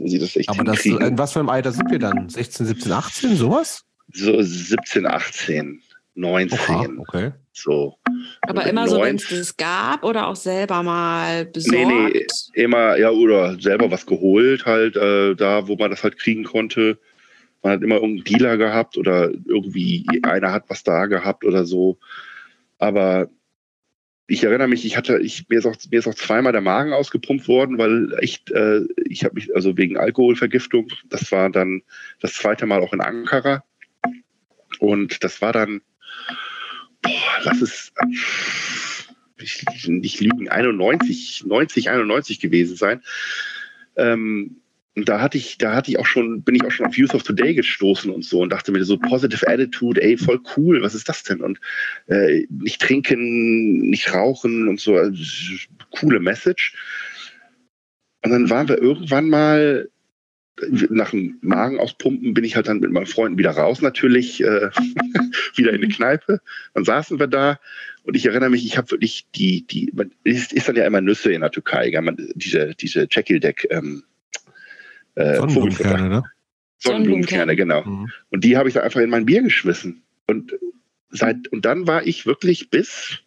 Oh, 0.00 0.18
das 0.18 0.36
echt 0.36 0.48
Aber 0.48 0.64
das, 0.64 0.84
in 0.84 1.18
was 1.18 1.32
für 1.32 1.40
einem 1.40 1.48
Alter 1.48 1.72
sind 1.72 1.90
wir 1.90 1.98
dann? 1.98 2.28
16, 2.28 2.66
17, 2.66 2.92
18, 2.92 3.36
sowas? 3.36 3.84
So 4.12 4.40
17, 4.40 5.06
18, 5.06 5.80
19. 6.14 6.58
Oha, 6.58 6.88
okay. 6.98 7.32
So. 7.52 7.96
Aber 8.42 8.66
immer 8.66 8.88
so, 8.88 9.00
wenn 9.00 9.16
es 9.16 9.28
das 9.28 9.56
gab 9.56 10.04
oder 10.04 10.28
auch 10.28 10.36
selber 10.36 10.82
mal 10.82 11.46
besorgt? 11.46 11.86
Nee, 11.86 12.10
nee, 12.12 12.26
immer, 12.54 12.96
ja, 12.96 13.10
oder 13.10 13.58
selber 13.60 13.90
was 13.90 14.06
geholt, 14.06 14.66
halt, 14.66 14.96
äh, 14.96 15.34
da, 15.34 15.68
wo 15.68 15.76
man 15.76 15.90
das 15.90 16.02
halt 16.02 16.18
kriegen 16.18 16.44
konnte. 16.44 16.98
Man 17.62 17.72
hat 17.72 17.82
immer 17.82 17.96
irgendeinen 17.96 18.24
Dealer 18.24 18.56
gehabt 18.56 18.96
oder 18.96 19.30
irgendwie 19.46 20.06
einer 20.22 20.52
hat 20.52 20.64
was 20.68 20.82
da 20.82 21.06
gehabt 21.06 21.44
oder 21.44 21.64
so. 21.64 21.98
Aber 22.78 23.28
ich 24.30 24.44
erinnere 24.44 24.68
mich, 24.68 24.84
ich 24.84 24.96
hatte, 24.96 25.18
ich, 25.18 25.48
mir, 25.48 25.58
ist 25.58 25.66
auch, 25.66 25.74
mir 25.90 25.98
ist 25.98 26.06
auch 26.06 26.14
zweimal 26.14 26.52
der 26.52 26.60
Magen 26.60 26.92
ausgepumpt 26.92 27.48
worden, 27.48 27.78
weil 27.78 28.14
echt, 28.20 28.52
äh, 28.52 28.82
ich 29.04 29.24
habe 29.24 29.34
mich, 29.34 29.54
also 29.56 29.76
wegen 29.76 29.96
Alkoholvergiftung, 29.96 30.88
das 31.08 31.32
war 31.32 31.50
dann 31.50 31.82
das 32.20 32.34
zweite 32.34 32.64
Mal 32.66 32.80
auch 32.80 32.92
in 32.92 33.00
Ankara. 33.00 33.64
Und 34.78 35.24
das 35.24 35.42
war 35.42 35.52
dann, 35.52 35.80
boah, 37.02 37.40
lass 37.42 37.60
es, 37.60 37.92
ich, 39.36 39.88
nicht 39.88 40.20
lügen, 40.20 40.48
91, 40.48 41.44
90, 41.46 41.90
91 41.90 42.38
gewesen 42.38 42.76
sein. 42.76 43.02
Ähm, 43.96 44.59
und 44.96 45.08
da 45.08 45.20
hatte 45.20 45.38
ich, 45.38 45.56
da 45.58 45.74
hatte 45.74 45.90
ich 45.90 45.98
auch 45.98 46.06
schon, 46.06 46.42
bin 46.42 46.56
ich 46.56 46.64
auch 46.64 46.70
schon 46.70 46.86
auf 46.86 46.96
Youth 46.96 47.14
of 47.14 47.22
Today 47.22 47.54
gestoßen 47.54 48.10
und 48.10 48.24
so 48.24 48.40
und 48.40 48.52
dachte 48.52 48.72
mir 48.72 48.84
so 48.84 48.98
positive 48.98 49.46
Attitude, 49.46 50.02
ey, 50.02 50.16
voll 50.18 50.40
cool, 50.56 50.82
was 50.82 50.94
ist 50.94 51.08
das 51.08 51.22
denn? 51.22 51.40
Und 51.40 51.60
äh, 52.08 52.46
nicht 52.50 52.82
trinken, 52.82 53.88
nicht 53.88 54.12
rauchen 54.12 54.68
und 54.68 54.80
so, 54.80 54.96
also, 54.96 55.22
coole 55.90 56.18
Message. 56.18 56.74
Und 58.22 58.32
dann 58.32 58.50
waren 58.50 58.68
wir 58.68 58.78
irgendwann 58.78 59.28
mal 59.28 59.88
nach 60.90 61.10
dem 61.10 61.38
Magen 61.40 61.78
auspumpen 61.78 62.34
bin 62.34 62.44
ich 62.44 62.54
halt 62.56 62.68
dann 62.68 62.80
mit 62.80 62.90
meinen 62.90 63.06
Freunden 63.06 63.38
wieder 63.38 63.52
raus 63.52 63.80
natürlich, 63.80 64.42
äh, 64.42 64.68
wieder 65.56 65.72
in 65.72 65.80
die 65.80 65.88
Kneipe. 65.88 66.40
Dann 66.74 66.84
saßen 66.84 67.18
wir 67.18 67.28
da 67.28 67.58
und 68.02 68.16
ich 68.16 68.26
erinnere 68.26 68.50
mich, 68.50 68.66
ich 68.66 68.76
habe 68.76 68.90
wirklich 68.90 69.26
die, 69.34 69.66
die, 69.66 69.90
man 69.94 70.10
ist, 70.24 70.52
ist 70.52 70.68
dann 70.68 70.76
ja 70.76 70.84
immer 70.84 71.00
Nüsse 71.00 71.32
in 71.32 71.40
der 71.40 71.50
Türkei, 71.50 71.88
ja, 71.88 72.02
man, 72.02 72.16
diese, 72.34 72.74
diese 72.74 73.08
Checkil-Deck 73.08 73.68
ähm, 73.70 74.02
äh, 75.14 75.36
Sonnenblumenkerne, 75.36 76.08
ne? 76.08 76.22
Sonnenblumenkerne, 76.78 77.56
genau. 77.56 77.84
Mhm. 77.84 78.10
Und 78.30 78.44
die 78.44 78.56
habe 78.56 78.68
ich 78.68 78.74
dann 78.74 78.84
einfach 78.84 79.00
in 79.00 79.10
mein 79.10 79.26
Bier 79.26 79.42
geschmissen. 79.42 80.02
Und 80.26 80.52
seit 81.10 81.48
und 81.48 81.64
dann 81.64 81.86
war 81.86 82.06
ich 82.06 82.26
wirklich 82.26 82.70
bis 82.70 83.18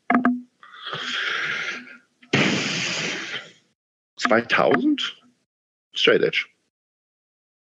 2000 4.18 5.22
Straight 5.94 6.22
Edge. 6.22 6.48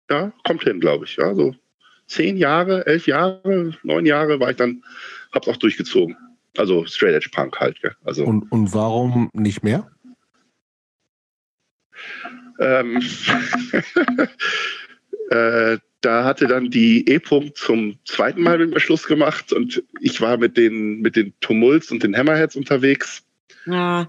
Ja, 0.09 0.31
kommt 0.43 0.63
hin, 0.63 0.79
glaube 0.79 1.05
ich. 1.05 1.15
Ja, 1.17 1.33
so 1.33 1.55
zehn 2.07 2.37
Jahre, 2.37 2.85
elf 2.85 3.07
Jahre, 3.07 3.75
neun 3.83 4.05
Jahre 4.05 4.39
war 4.39 4.51
ich 4.51 4.57
dann, 4.57 4.83
hab's 5.31 5.47
auch 5.47 5.57
durchgezogen. 5.57 6.15
Also 6.57 6.85
Straight 6.85 7.15
Edge 7.15 7.29
Punk 7.33 7.59
halt. 7.59 7.79
Ja. 7.83 7.91
Also, 8.03 8.25
und, 8.25 8.51
und 8.51 8.73
warum 8.73 9.29
nicht 9.33 9.63
mehr? 9.63 9.89
Ähm, 12.63 13.01
äh, 15.29 15.77
da 16.01 16.23
hatte 16.25 16.47
dann 16.47 16.69
die 16.69 17.07
E-Punkt 17.07 17.57
zum 17.57 17.97
zweiten 18.05 18.41
Mal 18.41 18.57
mit 18.57 18.71
mir 18.71 18.79
Schluss 18.79 19.07
gemacht 19.07 19.53
und 19.53 19.83
ich 19.99 20.19
war 20.19 20.37
mit 20.37 20.57
den, 20.57 21.01
mit 21.01 21.15
den 21.15 21.33
Tumults 21.39 21.91
und 21.91 22.03
den 22.03 22.15
Hammerheads 22.15 22.55
unterwegs. 22.55 23.23
Ja. 23.65 24.07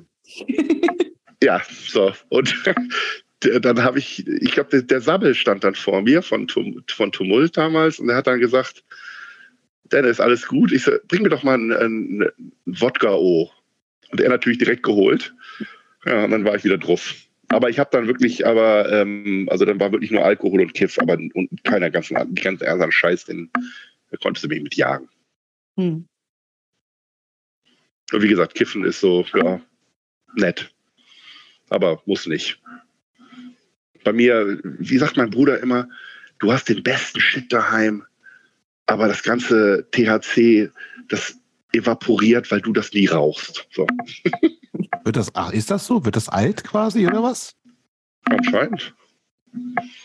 ja, 1.42 1.62
so. 1.68 2.12
Und 2.28 2.54
dann 3.40 3.82
habe 3.82 3.98
ich, 3.98 4.26
ich 4.26 4.52
glaube, 4.52 4.70
der, 4.70 4.82
der, 4.82 5.00
Sabbel 5.00 5.34
stand 5.34 5.62
dann 5.64 5.74
vor 5.74 6.02
mir 6.02 6.22
von, 6.22 6.48
von 6.48 7.12
Tumult 7.12 7.56
damals 7.56 7.98
und 8.00 8.08
er 8.08 8.16
hat 8.16 8.26
dann 8.26 8.40
gesagt, 8.40 8.82
Dennis, 9.92 10.18
alles 10.18 10.46
gut. 10.46 10.72
Ich 10.72 10.82
so, 10.82 10.92
bring 11.08 11.22
mir 11.22 11.28
doch 11.28 11.42
mal 11.42 11.54
einen, 11.54 11.72
einen 11.72 12.28
Wodka-O. 12.66 13.50
Und 14.10 14.20
er 14.20 14.30
natürlich 14.30 14.58
direkt 14.58 14.82
geholt. 14.82 15.34
Ja, 16.06 16.24
und 16.24 16.30
dann 16.30 16.44
war 16.44 16.54
ich 16.54 16.64
wieder 16.64 16.78
drauf. 16.78 17.14
Aber 17.54 17.70
ich 17.70 17.78
habe 17.78 17.90
dann 17.92 18.08
wirklich, 18.08 18.44
aber, 18.46 18.90
ähm, 18.90 19.48
also 19.50 19.64
dann 19.64 19.78
war 19.78 19.92
wirklich 19.92 20.10
nur 20.10 20.24
Alkohol 20.24 20.60
und 20.60 20.74
Kiff, 20.74 20.98
aber 20.98 21.14
und 21.14 21.64
keiner 21.64 21.88
ganzen, 21.88 22.16
ganz 22.34 22.60
ernster 22.60 22.90
Scheiß, 22.90 23.26
den 23.26 23.50
da 24.10 24.16
konntest 24.16 24.44
du 24.44 24.48
mich 24.48 24.62
mit 24.62 24.74
jagen. 24.74 25.08
Hm. 25.76 26.06
Und 28.12 28.22
wie 28.22 28.28
gesagt, 28.28 28.54
Kiffen 28.54 28.84
ist 28.84 29.00
so, 29.00 29.24
ja, 29.34 29.60
nett. 30.34 30.72
Aber 31.70 32.02
muss 32.06 32.26
nicht. 32.26 32.60
Bei 34.02 34.12
mir, 34.12 34.60
wie 34.62 34.98
sagt 34.98 35.16
mein 35.16 35.30
Bruder 35.30 35.60
immer, 35.60 35.88
du 36.40 36.52
hast 36.52 36.68
den 36.68 36.82
besten 36.82 37.20
Shit 37.20 37.52
daheim, 37.52 38.04
aber 38.86 39.08
das 39.08 39.22
ganze 39.22 39.88
THC, 39.92 40.70
das 41.08 41.38
evaporiert, 41.72 42.50
weil 42.50 42.60
du 42.60 42.72
das 42.72 42.92
nie 42.92 43.06
rauchst. 43.06 43.66
So. 43.70 43.86
Wird 45.04 45.16
das, 45.16 45.34
ach, 45.34 45.52
ist 45.52 45.70
das 45.70 45.86
so? 45.86 46.04
Wird 46.04 46.16
das 46.16 46.28
alt 46.28 46.64
quasi 46.64 47.06
oder 47.06 47.22
was? 47.22 47.54
Anscheinend. 48.24 48.94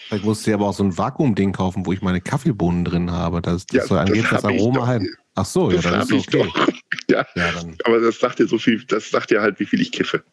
Vielleicht 0.07 0.25
musste 0.25 0.51
ich 0.51 0.53
aber 0.53 0.67
auch 0.67 0.73
so 0.73 0.83
ein 0.83 0.97
Vakuumding 0.97 1.53
kaufen, 1.53 1.85
wo 1.85 1.93
ich 1.93 2.01
meine 2.01 2.21
Kaffeebohnen 2.21 2.85
drin 2.85 3.11
habe. 3.11 3.41
Das, 3.41 3.65
das 3.65 3.77
ja, 3.77 3.85
soll 3.87 3.97
angeblich 3.99 4.23
das, 4.23 4.41
das 4.41 4.45
Aroma 4.45 4.85
halten. 4.85 5.09
Ach 5.35 5.45
so, 5.45 5.71
ja, 5.71 5.81
dann 5.81 6.01
ist 6.01 6.11
es 6.11 6.27
okay. 6.27 6.51
Ja, 7.09 7.25
ja 7.35 7.51
dann. 7.53 7.75
aber 7.85 7.99
das 8.01 8.19
sagt 8.19 8.37
dir 8.37 8.47
so 8.47 8.59
viel, 8.59 8.83
das 8.85 9.09
sagt 9.09 9.31
dir 9.31 9.41
halt, 9.41 9.59
wie 9.59 9.65
viel 9.65 9.81
ich 9.81 9.91
kiffe. 9.91 10.23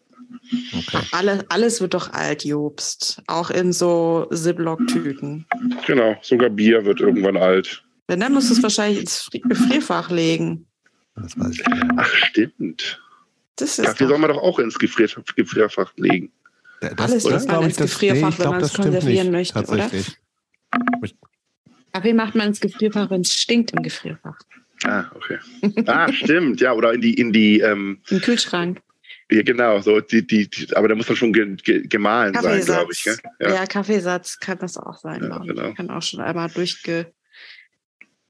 Okay. 0.74 1.06
Alles, 1.12 1.44
alles 1.48 1.80
wird 1.80 1.94
doch 1.94 2.12
alt, 2.12 2.44
Jobst. 2.44 3.22
Auch 3.26 3.48
in 3.50 3.72
so 3.72 4.28
Ziploc-Tüten. 4.32 5.46
Genau, 5.86 6.16
sogar 6.20 6.50
Bier 6.50 6.84
wird 6.84 7.00
irgendwann 7.00 7.38
alt. 7.38 7.82
Wenn, 8.08 8.20
dann 8.20 8.34
musst 8.34 8.50
du 8.50 8.54
es 8.54 8.62
wahrscheinlich 8.62 9.00
ins 9.00 9.28
Gefrierfach 9.32 10.10
legen. 10.10 10.66
Ach, 11.16 12.06
stimmt. 12.06 13.00
Das 13.56 13.78
ist 13.78 13.86
Kaffee 13.86 14.06
soll 14.06 14.18
man 14.18 14.30
doch 14.30 14.42
auch 14.42 14.58
ins 14.58 14.78
Gefrier 14.78 15.08
Gefrierfach 15.34 15.92
legen. 15.96 16.30
Das, 16.80 16.92
Alles 16.98 17.24
legt 17.24 17.48
man 17.48 17.62
ins 17.64 17.76
Gefrierfach, 17.76 18.38
nee, 18.38 18.44
wenn 18.44 18.50
man 18.50 18.62
es 18.62 18.74
konservieren 18.74 19.30
nicht, 19.30 19.54
möchte, 19.54 19.72
oder? 19.72 19.90
Kaffee 21.92 22.12
macht 22.12 22.34
man 22.34 22.48
ins 22.48 22.60
Gefrierfach, 22.60 23.10
wenn 23.10 23.22
es 23.22 23.34
stinkt 23.34 23.72
im 23.72 23.82
Gefrierfach. 23.82 24.38
Ah, 24.84 25.06
okay. 25.14 25.38
ah, 25.86 26.12
stimmt, 26.12 26.60
ja, 26.60 26.74
oder 26.74 26.92
in 26.92 27.00
die, 27.00 27.14
in 27.14 27.32
die 27.32 27.60
ähm, 27.60 27.98
Im 28.10 28.20
Kühlschrank. 28.20 28.82
Ja, 29.30 29.42
genau, 29.42 29.80
so 29.80 30.00
die, 30.00 30.24
die, 30.24 30.48
die, 30.48 30.76
aber 30.76 30.86
da 30.88 30.94
muss 30.94 31.06
dann 31.06 31.16
schon 31.16 31.32
ge, 31.32 31.56
ge, 31.56 31.86
gemahlen 31.86 32.34
sein, 32.34 32.62
glaube 32.64 32.92
ich. 32.92 33.04
Ja? 33.04 33.14
ja? 33.40 33.66
Kaffeesatz 33.66 34.38
kann 34.38 34.58
das 34.58 34.76
auch 34.76 34.98
sein. 34.98 35.22
Ja, 35.22 35.38
genau. 35.38 35.72
Kann 35.72 35.90
auch 35.90 36.02
schon 36.02 36.20
einmal 36.20 36.48
durchge 36.50 37.12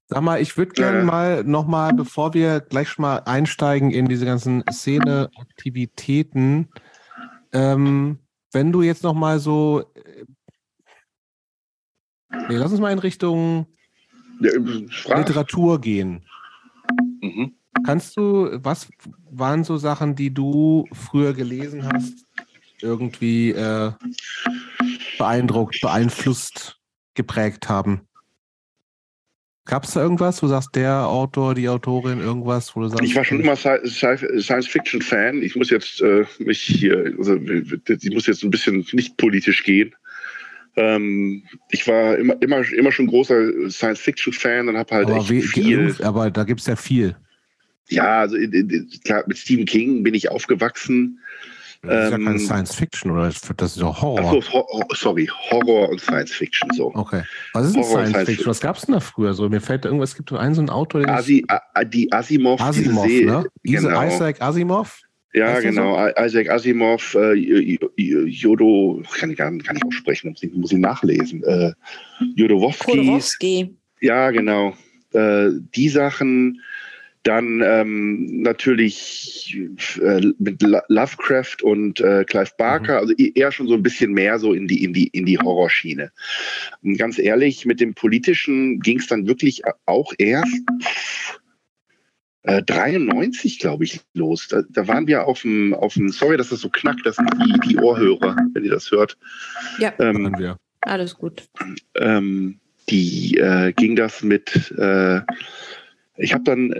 Sag 0.08 0.22
mal, 0.22 0.40
ich 0.40 0.56
würde 0.56 0.72
gerne 0.72 1.00
äh. 1.00 1.04
mal 1.04 1.42
nochmal, 1.44 1.92
bevor 1.92 2.32
wir 2.32 2.60
gleich 2.60 2.88
schon 2.88 3.02
mal 3.02 3.18
einsteigen 3.18 3.90
in 3.90 4.06
diese 4.06 4.24
ganzen 4.24 4.62
Szene-Aktivitäten, 4.70 6.68
ähm, 7.52 8.20
wenn 8.52 8.70
du 8.70 8.82
jetzt 8.82 9.02
nochmal 9.02 9.40
so, 9.40 9.84
äh, 9.94 10.24
nee, 12.48 12.56
lass 12.56 12.70
uns 12.70 12.80
mal 12.80 12.92
in 12.92 13.00
Richtung 13.00 13.66
ja, 14.40 14.52
Literatur 15.18 15.80
gehen. 15.80 16.24
Mhm. 17.20 17.56
Kannst 17.84 18.16
du, 18.16 18.48
was 18.62 18.88
waren 19.30 19.64
so 19.64 19.76
Sachen, 19.76 20.14
die 20.14 20.32
du 20.32 20.86
früher 20.92 21.32
gelesen 21.34 21.84
hast, 21.92 22.24
irgendwie 22.80 23.50
äh, 23.50 23.92
beeindruckt, 25.18 25.80
beeinflusst, 25.80 26.78
geprägt 27.14 27.68
haben? 27.68 28.06
Gab 29.66 29.82
es 29.82 29.94
da 29.94 30.00
irgendwas, 30.00 30.42
wo 30.42 30.46
du 30.46 30.50
sagst, 30.50 30.76
der 30.76 31.06
Autor, 31.06 31.54
die 31.54 31.68
Autorin, 31.68 32.20
irgendwas, 32.20 32.74
wo 32.76 32.82
du 32.82 32.88
sagst. 32.88 33.02
Ich 33.02 33.16
war 33.16 33.24
schon 33.24 33.40
immer 33.40 33.56
Science-Fiction-Fan. 33.56 35.42
Ich 35.42 35.56
muss 35.56 35.70
jetzt 35.70 36.00
äh, 36.00 36.24
mich 36.38 36.60
hier, 36.62 37.12
also 37.18 37.34
ich 37.34 38.10
muss 38.12 38.26
jetzt 38.28 38.44
ein 38.44 38.50
bisschen 38.50 38.86
nicht 38.92 39.16
politisch 39.16 39.64
gehen. 39.64 39.92
Ähm, 40.76 41.42
ich 41.70 41.88
war 41.88 42.16
immer, 42.16 42.40
immer, 42.40 42.72
immer 42.72 42.92
schon 42.92 43.08
großer 43.08 43.68
Science-Fiction-Fan 43.68 44.68
und 44.68 44.76
habe 44.76 44.94
halt 44.94 45.06
aber 45.08 45.16
echt 45.16 45.30
wie, 45.30 45.42
viel. 45.42 45.96
Aber 46.00 46.30
da 46.30 46.44
gibt 46.44 46.60
es 46.60 46.66
ja 46.66 46.76
viel. 46.76 47.16
Ja, 47.88 48.20
also 48.20 48.36
klar, 49.04 49.24
mit 49.26 49.36
Stephen 49.36 49.64
King 49.64 50.04
bin 50.04 50.14
ich 50.14 50.30
aufgewachsen. 50.30 51.18
Das 51.82 52.06
ist 52.06 52.10
ja 52.10 52.18
keine 52.18 52.30
ähm, 52.30 52.38
Science 52.38 52.74
Fiction, 52.74 53.10
oder? 53.10 53.32
Das 53.56 53.76
ist 53.76 53.80
doch 53.80 54.02
Horror. 54.02 54.42
Ach 54.42 54.52
so, 54.52 54.94
sorry, 54.94 55.28
Horror 55.50 55.88
und 55.90 56.00
Science 56.00 56.32
Fiction, 56.32 56.70
so. 56.74 56.92
Okay. 56.94 57.22
Was 57.52 57.66
ist 57.66 57.76
denn 57.76 57.84
Science, 57.84 58.10
Science, 58.10 58.28
Fiction? 58.28 58.46
Was 58.46 58.60
gab 58.60 58.76
es 58.76 58.82
denn 58.82 58.94
da 58.94 59.00
früher 59.00 59.34
so? 59.34 59.48
Mir 59.48 59.60
fällt 59.60 59.84
da 59.84 59.88
irgendwas, 59.88 60.10
es 60.10 60.16
gibt 60.16 60.32
einen 60.32 60.54
so 60.54 60.60
einen 60.60 60.70
Autor, 60.70 61.00
den 61.00 61.10
Asi, 61.10 61.44
ich, 61.48 61.88
Die 61.90 62.12
Asimov. 62.12 62.60
Asimov, 62.60 63.06
ne? 63.06 63.44
Genau. 63.62 64.02
Isaac 64.02 64.40
Asimov? 64.40 65.00
Ja, 65.34 65.60
genau. 65.60 65.96
So? 65.96 66.24
Isaac 66.24 66.50
Asimov, 66.50 67.14
äh, 67.14 67.34
Jodo, 68.26 69.02
kann 69.18 69.30
ich 69.30 69.36
gar 69.36 69.50
nicht, 69.50 69.66
kann 69.66 69.76
ich 69.76 69.84
aussprechen, 69.84 70.34
muss 70.54 70.72
ich 70.72 70.78
nachlesen. 70.78 71.44
Äh, 71.44 71.72
Jodorowski. 72.36 73.76
Ja, 74.00 74.30
genau. 74.30 74.74
Äh, 75.12 75.50
die 75.74 75.88
Sachen, 75.88 76.60
Dann 77.26 77.60
ähm, 77.60 78.42
natürlich 78.42 79.58
äh, 80.00 80.20
mit 80.38 80.62
Lovecraft 80.62 81.56
und 81.60 81.98
äh, 82.00 82.24
Clive 82.24 82.52
Barker, 82.56 82.92
mhm. 82.92 82.98
also 83.00 83.14
e-, 83.18 83.32
eher 83.34 83.50
schon 83.50 83.66
so 83.66 83.74
ein 83.74 83.82
bisschen 83.82 84.12
mehr 84.12 84.38
so 84.38 84.52
in 84.52 84.68
die, 84.68 84.84
in 84.84 84.92
die, 84.92 85.08
in 85.08 85.26
die 85.26 85.36
Horrorschiene. 85.36 86.12
Und 86.84 86.96
ganz 86.98 87.18
ehrlich, 87.18 87.66
mit 87.66 87.80
dem 87.80 87.94
Politischen 87.94 88.78
ging 88.78 89.00
es 89.00 89.08
dann 89.08 89.26
wirklich 89.26 89.62
auch 89.86 90.12
erst 90.18 90.54
äh, 92.44 92.62
93, 92.62 93.58
glaube 93.58 93.82
ich, 93.82 94.02
los. 94.14 94.46
Da, 94.46 94.62
da, 94.70 94.86
waren 94.86 95.08
wir 95.08 95.26
auf 95.26 95.42
dem, 95.42 95.74
auf 95.74 95.94
dem, 95.94 96.10
sorry, 96.10 96.36
dass 96.36 96.50
das 96.50 96.60
so 96.60 96.68
knackt, 96.68 97.04
das 97.04 97.16
sind 97.16 97.28
die, 97.44 97.70
die 97.70 97.78
Ohrhörer, 97.78 98.36
wenn 98.54 98.62
ihr 98.62 98.70
das 98.70 98.92
hört. 98.92 99.18
Ja, 99.80 99.92
ähm, 99.98 100.32
wir. 100.38 100.58
alles 100.82 101.16
gut. 101.16 101.42
Ähm, 101.96 102.60
die 102.88 103.36
äh, 103.38 103.72
ging 103.72 103.96
das 103.96 104.22
mit 104.22 104.70
äh, 104.78 105.22
ich 106.18 106.32
habe 106.32 106.44
dann, 106.44 106.74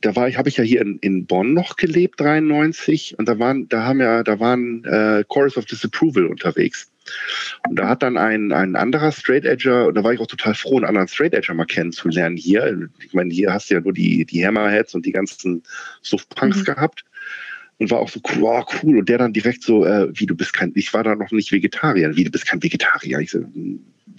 da 0.00 0.16
war 0.16 0.28
ich, 0.28 0.36
habe 0.36 0.48
ich 0.48 0.56
ja 0.56 0.64
hier 0.64 0.80
in, 0.80 0.98
in 0.98 1.26
Bonn 1.26 1.54
noch 1.54 1.76
gelebt, 1.76 2.20
93, 2.20 3.16
und 3.18 3.28
da 3.28 3.38
waren, 3.38 3.68
da 3.68 3.84
haben 3.84 4.00
ja, 4.00 4.22
da 4.22 4.40
waren 4.40 4.84
äh, 4.84 5.24
Chorus 5.28 5.56
of 5.56 5.66
Disapproval 5.66 6.26
unterwegs. 6.26 6.90
Und 7.68 7.76
da 7.76 7.88
hat 7.88 8.02
dann 8.02 8.16
ein, 8.16 8.52
ein 8.52 8.76
anderer 8.76 9.12
Straight 9.12 9.44
Edger, 9.44 9.86
und 9.86 9.94
da 9.94 10.04
war 10.04 10.12
ich 10.12 10.20
auch 10.20 10.26
total 10.26 10.54
froh, 10.54 10.76
einen 10.76 10.86
anderen 10.86 11.08
Straight 11.08 11.34
Edger 11.34 11.54
mal 11.54 11.66
kennenzulernen 11.66 12.36
hier. 12.36 12.88
Ich 13.04 13.14
meine, 13.14 13.32
hier 13.32 13.52
hast 13.52 13.70
du 13.70 13.74
ja 13.74 13.80
nur 13.80 13.92
die, 13.92 14.24
die 14.24 14.44
Hammerheads 14.46 14.94
und 14.94 15.06
die 15.06 15.12
ganzen 15.12 15.62
Softpunks 16.02 16.58
mhm. 16.58 16.64
gehabt. 16.64 17.04
Und 17.78 17.90
war 17.90 18.00
auch 18.00 18.10
so, 18.10 18.20
wow, 18.40 18.66
cool. 18.82 18.98
Und 18.98 19.08
der 19.08 19.16
dann 19.16 19.32
direkt 19.32 19.62
so, 19.62 19.86
äh, 19.86 20.08
wie 20.12 20.26
du 20.26 20.36
bist 20.36 20.52
kein, 20.52 20.70
ich 20.74 20.92
war 20.92 21.02
da 21.02 21.14
noch 21.14 21.30
nicht 21.30 21.50
Vegetarier, 21.50 22.14
wie 22.14 22.24
du 22.24 22.30
bist 22.30 22.46
kein 22.46 22.62
Vegetarier. 22.62 23.20
Ich 23.20 23.30
so, 23.30 23.42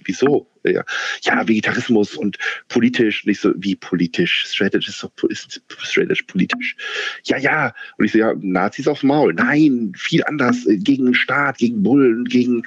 wieso? 0.04 0.48
Ja, 0.64 0.84
ja, 1.22 1.48
Vegetarismus 1.48 2.16
und 2.16 2.38
politisch. 2.68 3.26
Nicht 3.26 3.40
so, 3.40 3.52
wie 3.56 3.74
politisch? 3.74 4.46
Strategisch 4.46 4.88
ist, 4.88 5.06
ist 5.28 5.62
strategisch 5.78 6.22
politisch. 6.22 6.76
Ja, 7.24 7.36
ja. 7.36 7.74
Und 7.98 8.04
ich 8.04 8.12
so, 8.12 8.18
ja, 8.18 8.32
Nazis 8.40 8.86
aufs 8.86 9.02
Maul. 9.02 9.34
Nein, 9.34 9.92
viel 9.96 10.22
anders. 10.24 10.66
Äh, 10.66 10.76
gegen 10.76 11.14
Staat, 11.14 11.58
gegen 11.58 11.82
Bullen, 11.82 12.24
gegen 12.26 12.62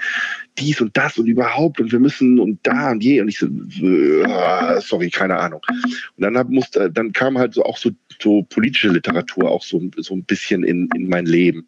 dies 0.57 0.82
und 0.82 0.95
das 0.97 1.17
und 1.17 1.28
überhaupt. 1.28 1.80
Und 1.80 1.91
wir 1.91 1.99
müssen 1.99 2.39
und 2.39 2.59
da 2.63 2.91
und 2.91 3.03
je. 3.03 3.21
Und 3.21 3.30
ich 3.30 3.39
so, 3.39 3.47
äh, 3.47 4.82
sorry, 4.82 5.09
keine 5.09 5.38
Ahnung. 5.38 5.61
Und 6.17 6.21
dann 6.21 6.34
musste, 6.49 6.91
dann 6.91 7.13
kam 7.13 7.38
halt 7.38 7.53
so 7.53 7.63
auch 7.63 7.78
so, 7.78 7.91
so 8.21 8.43
politische 8.43 8.89
Literatur 8.89 9.49
auch 9.49 9.63
so, 9.63 9.82
so 9.97 10.15
ein 10.15 10.23
bisschen 10.23 10.63
in, 10.63 10.89
in 10.95 11.07
mein 11.07 11.26
Leben. 11.26 11.67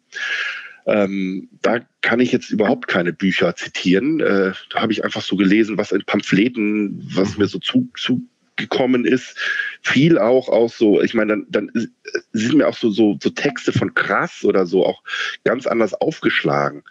Ähm, 0.88 1.48
da 1.60 1.80
kann 2.00 2.18
ich 2.18 2.32
jetzt 2.32 2.50
überhaupt 2.50 2.88
keine 2.88 3.12
Bücher 3.12 3.54
zitieren. 3.54 4.20
Äh, 4.20 4.52
da 4.70 4.80
habe 4.80 4.92
ich 4.92 5.04
einfach 5.04 5.20
so 5.20 5.36
gelesen, 5.36 5.76
was 5.76 5.92
in 5.92 6.02
Pamphleten, 6.04 6.98
was 7.14 7.36
mir 7.36 7.46
so 7.46 7.58
zu, 7.58 7.88
zugekommen 7.94 9.04
ist. 9.04 9.36
Viel 9.82 10.18
auch 10.18 10.48
aus 10.48 10.78
so, 10.78 11.02
ich 11.02 11.12
meine, 11.12 11.32
dann, 11.32 11.46
dann 11.50 11.70
sind 12.32 12.56
mir 12.56 12.68
auch 12.68 12.76
so, 12.76 12.90
so, 12.90 13.18
so 13.22 13.28
Texte 13.28 13.72
von 13.72 13.92
krass 13.92 14.44
oder 14.44 14.64
so 14.64 14.86
auch 14.86 15.02
ganz 15.44 15.66
anders 15.66 15.92
aufgeschlagen 15.92 16.82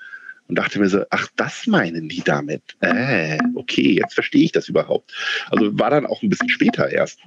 und 0.48 0.60
dachte 0.60 0.80
mir 0.80 0.90
so, 0.90 1.04
ach, 1.10 1.28
das 1.36 1.66
meinen 1.66 2.08
die 2.08 2.22
damit. 2.24 2.62
Äh, 2.82 3.40
okay, 3.56 3.96
jetzt 4.00 4.14
verstehe 4.14 4.44
ich 4.44 4.52
das 4.52 4.70
überhaupt. 4.70 5.12
Also 5.50 5.78
war 5.80 5.90
dann 5.90 6.06
auch 6.06 6.22
ein 6.22 6.30
bisschen 6.30 6.50
später 6.50 6.90
erst. 6.90 7.20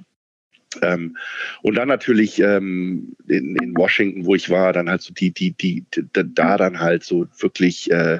Ähm, 0.81 1.17
und 1.61 1.75
dann 1.75 1.87
natürlich 1.87 2.39
ähm, 2.39 3.13
in, 3.27 3.55
in, 3.57 3.75
Washington, 3.75 4.25
wo 4.25 4.35
ich 4.35 4.49
war, 4.49 4.73
dann 4.73 4.89
halt 4.89 5.01
so 5.01 5.13
die, 5.13 5.31
die, 5.31 5.51
die, 5.51 5.85
die 5.93 6.05
da 6.11 6.57
dann 6.57 6.79
halt 6.79 7.03
so 7.03 7.27
wirklich 7.39 7.91
äh, 7.91 8.19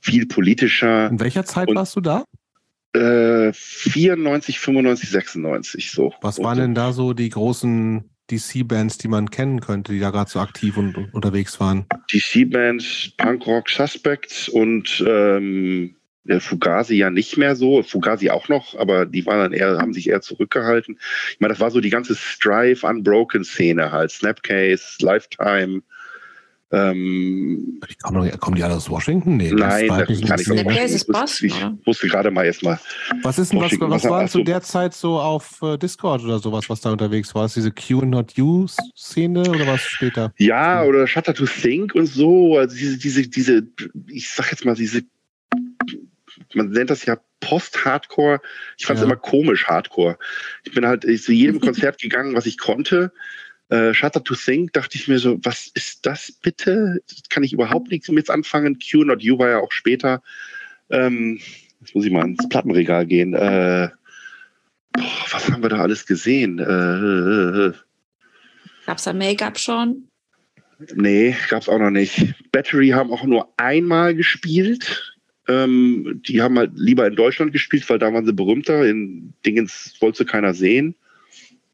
viel 0.00 0.26
politischer. 0.26 1.08
In 1.08 1.20
welcher 1.20 1.44
Zeit 1.44 1.68
und, 1.68 1.76
warst 1.76 1.96
du 1.96 2.00
da? 2.00 2.24
Äh, 2.94 3.52
94, 3.52 4.58
95, 4.58 5.10
96 5.10 5.90
so. 5.90 6.12
Was 6.20 6.38
waren 6.40 6.58
denn 6.58 6.74
da 6.74 6.92
so 6.92 7.12
die 7.12 7.28
großen 7.28 8.04
DC-Bands, 8.30 8.98
die 8.98 9.08
man 9.08 9.30
kennen 9.30 9.60
könnte, 9.60 9.92
die 9.92 10.00
da 10.00 10.10
gerade 10.10 10.30
so 10.30 10.40
aktiv 10.40 10.76
und, 10.76 10.96
und 10.96 11.14
unterwegs 11.14 11.60
waren? 11.60 11.86
DC-Bands, 12.12 13.12
Punkrock 13.16 13.68
Suspects 13.68 14.48
und 14.48 15.04
ähm, 15.06 15.94
Fugazi 16.40 16.96
ja 16.96 17.10
nicht 17.10 17.36
mehr 17.36 17.56
so, 17.56 17.82
Fugazi 17.82 18.30
auch 18.30 18.48
noch, 18.48 18.78
aber 18.78 19.06
die 19.06 19.26
waren 19.26 19.38
dann 19.38 19.52
eher, 19.52 19.78
haben 19.78 19.92
sich 19.92 20.08
eher 20.08 20.20
zurückgehalten. 20.20 20.98
Ich 21.32 21.40
meine, 21.40 21.52
das 21.52 21.60
war 21.60 21.70
so 21.70 21.80
die 21.80 21.90
ganze 21.90 22.14
Strive 22.14 22.86
Unbroken 22.86 23.44
Szene 23.44 23.90
halt, 23.92 24.10
Snapcase, 24.10 24.96
Lifetime. 25.00 25.82
Ähm, 26.70 27.80
kommen, 28.02 28.30
kommen 28.40 28.56
die 28.56 28.62
alle 28.62 28.74
aus 28.74 28.90
Washington? 28.90 29.38
Nee, 29.38 29.52
nein, 29.52 29.88
das, 29.88 30.06
das 30.06 30.20
kann 30.20 30.38
ich 30.38 30.46
Snapcase 30.46 30.94
ist 30.96 31.06
Boston, 31.06 31.48
Ich 31.48 31.86
wusste 31.86 32.08
gerade 32.08 32.30
mal 32.30 32.44
erstmal. 32.44 32.78
Was 33.22 33.38
ist 33.38 33.52
denn, 33.52 33.60
was, 33.60 33.72
was, 33.72 33.90
was 33.90 34.04
war 34.04 34.26
zu 34.28 34.42
der 34.42 34.60
Zeit 34.60 34.92
so 34.92 35.18
auf 35.18 35.62
äh, 35.62 35.78
Discord 35.78 36.22
oder 36.24 36.38
sowas, 36.38 36.68
was 36.68 36.82
da 36.82 36.92
unterwegs 36.92 37.34
war? 37.34 37.46
Ist 37.46 37.56
diese 37.56 37.70
Q 37.72 38.04
Not 38.04 38.32
You 38.32 38.66
Szene 38.94 39.48
oder 39.48 39.66
was 39.66 39.80
später? 39.80 40.34
Ja, 40.36 40.84
oder 40.84 41.06
Shutter 41.06 41.32
to 41.32 41.46
Think 41.46 41.94
und 41.94 42.06
so, 42.06 42.58
also 42.58 42.76
diese, 42.76 42.98
diese, 42.98 43.26
diese, 43.26 43.66
ich 44.08 44.28
sag 44.28 44.50
jetzt 44.50 44.66
mal, 44.66 44.74
diese 44.74 45.04
man 46.54 46.70
nennt 46.70 46.90
das 46.90 47.04
ja 47.04 47.18
Post-Hardcore. 47.40 48.40
Ich 48.76 48.86
fand 48.86 48.98
es 48.98 49.02
ja. 49.02 49.06
immer 49.06 49.16
komisch 49.16 49.66
Hardcore. 49.66 50.18
Ich 50.64 50.72
bin 50.72 50.86
halt 50.86 51.02
zu 51.02 51.32
jedem 51.32 51.60
Konzert 51.60 52.00
gegangen, 52.00 52.34
was 52.34 52.46
ich 52.46 52.58
konnte. 52.58 53.12
Äh, 53.68 53.92
Shutter 53.92 54.24
to 54.24 54.34
Think 54.34 54.72
dachte 54.72 54.96
ich 54.96 55.08
mir 55.08 55.18
so, 55.18 55.38
was 55.42 55.70
ist 55.74 56.06
das 56.06 56.32
bitte? 56.32 57.00
Das 57.08 57.22
kann 57.28 57.42
ich 57.42 57.52
überhaupt 57.52 57.90
nichts 57.90 58.08
mit 58.08 58.30
anfangen. 58.30 58.78
Q 58.78 59.04
Not 59.04 59.22
You 59.22 59.38
war 59.38 59.50
ja 59.50 59.58
auch 59.58 59.72
später. 59.72 60.22
Ähm, 60.90 61.38
jetzt 61.80 61.94
muss 61.94 62.06
ich 62.06 62.10
mal 62.10 62.24
ins 62.24 62.48
Plattenregal 62.48 63.04
gehen. 63.06 63.34
Äh, 63.34 63.90
boah, 64.92 65.26
was 65.30 65.50
haben 65.50 65.62
wir 65.62 65.68
da 65.68 65.80
alles 65.80 66.06
gesehen? 66.06 66.58
Äh, 66.58 67.68
äh. 67.68 67.72
Gab's 68.86 69.04
da 69.04 69.12
Make-up 69.12 69.58
schon? 69.58 70.08
Nee, 70.94 71.36
gab's 71.50 71.68
auch 71.68 71.78
noch 71.78 71.90
nicht. 71.90 72.34
Battery 72.52 72.88
haben 72.90 73.12
auch 73.12 73.24
nur 73.24 73.52
einmal 73.58 74.14
gespielt. 74.14 75.17
Ähm, 75.48 76.20
die 76.26 76.42
haben 76.42 76.58
halt 76.58 76.72
lieber 76.74 77.06
in 77.06 77.16
Deutschland 77.16 77.52
gespielt, 77.52 77.88
weil 77.88 77.98
da 77.98 78.12
waren 78.12 78.26
sie 78.26 78.34
berühmter. 78.34 78.86
In 78.86 79.32
Dingens 79.44 79.96
wollte 80.00 80.26
keiner 80.26 80.52
sehen. 80.52 80.94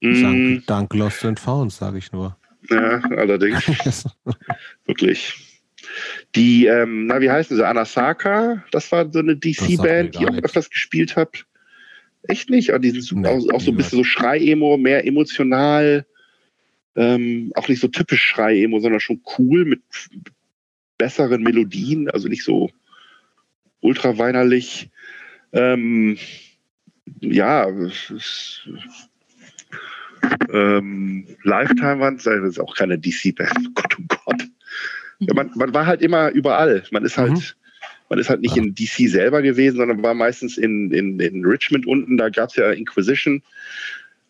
Mm. 0.01 0.23
Dank, 0.23 0.67
dank 0.67 0.95
Lost 0.95 1.25
and 1.25 1.41
Found, 1.41 1.73
sage 1.73 1.99
ich 1.99 2.13
nur. 2.13 2.37
Ja, 2.71 3.01
allerdings. 3.11 3.65
Wirklich. 4.87 5.35
Die, 6.35 6.67
ähm, 6.67 7.07
na, 7.07 7.21
wie 7.21 7.31
heißen 7.31 7.57
sie? 7.57 7.67
Anasaka, 7.67 8.65
das 8.71 8.91
war 8.93 9.11
so 9.13 9.19
eine 9.19 9.37
DC-Band, 9.37 10.19
die 10.19 10.27
auch 10.27 10.37
öfters 10.39 10.71
gespielt 10.71 11.17
hat. 11.17 11.45
Echt 12.23 12.51
nicht? 12.51 12.71
Aber 12.71 12.79
die 12.79 12.91
sind 12.91 13.21
nee, 13.21 13.29
auch, 13.29 13.43
auch 13.53 13.61
so 13.61 13.71
ein 13.71 13.77
bisschen 13.77 13.99
so 13.99 14.05
Schrei-Emo, 14.05 14.77
mehr 14.77 15.07
emotional. 15.07 16.07
Ähm, 16.97 17.53
auch 17.55 17.69
nicht 17.69 17.81
so 17.81 17.89
typisch 17.89 18.23
Schrei-Emo, 18.23 18.79
sondern 18.81 19.01
schon 19.01 19.21
cool 19.39 19.65
mit 19.65 19.83
besseren 20.97 21.43
Melodien, 21.43 22.09
also 22.09 22.29
nicht 22.29 22.45
so 22.45 22.71
ultra 23.85 24.19
weinerlich. 24.19 24.91
Ähm, 25.53 26.19
ja, 27.21 27.69
ähm, 30.53 31.27
Lifetime 31.43 32.01
waren 32.01 32.17
das 32.17 32.27
ist 32.27 32.61
auch 32.61 32.75
keine 32.75 32.99
DC-Band. 32.99 33.75
Gott, 33.75 33.97
oh 33.99 34.05
Gott. 34.25 34.43
Ja, 35.21 35.35
man, 35.35 35.51
man, 35.55 35.75
war 35.75 35.87
halt 35.87 36.03
immer 36.03 36.31
überall. 36.31 36.83
Man 36.91 37.05
ist 37.05 37.19
halt, 37.19 37.33
mhm. 37.33 37.43
man 38.09 38.19
ist 38.19 38.31
halt 38.31 38.41
nicht 38.41 38.57
ja. 38.57 38.63
in 38.63 38.75
DC 38.75 39.09
selber 39.09 39.43
gewesen, 39.43 39.77
sondern 39.77 40.03
war 40.03 40.15
meistens 40.15 40.57
in, 40.57 40.91
in, 40.91 41.21
in 41.21 41.45
Richmond 41.45 41.87
unten. 41.87 42.17
Da 42.17 42.31
gab 42.31 42.49
es 42.49 42.57
ja 42.57 42.73
Inquisition, 42.73 43.43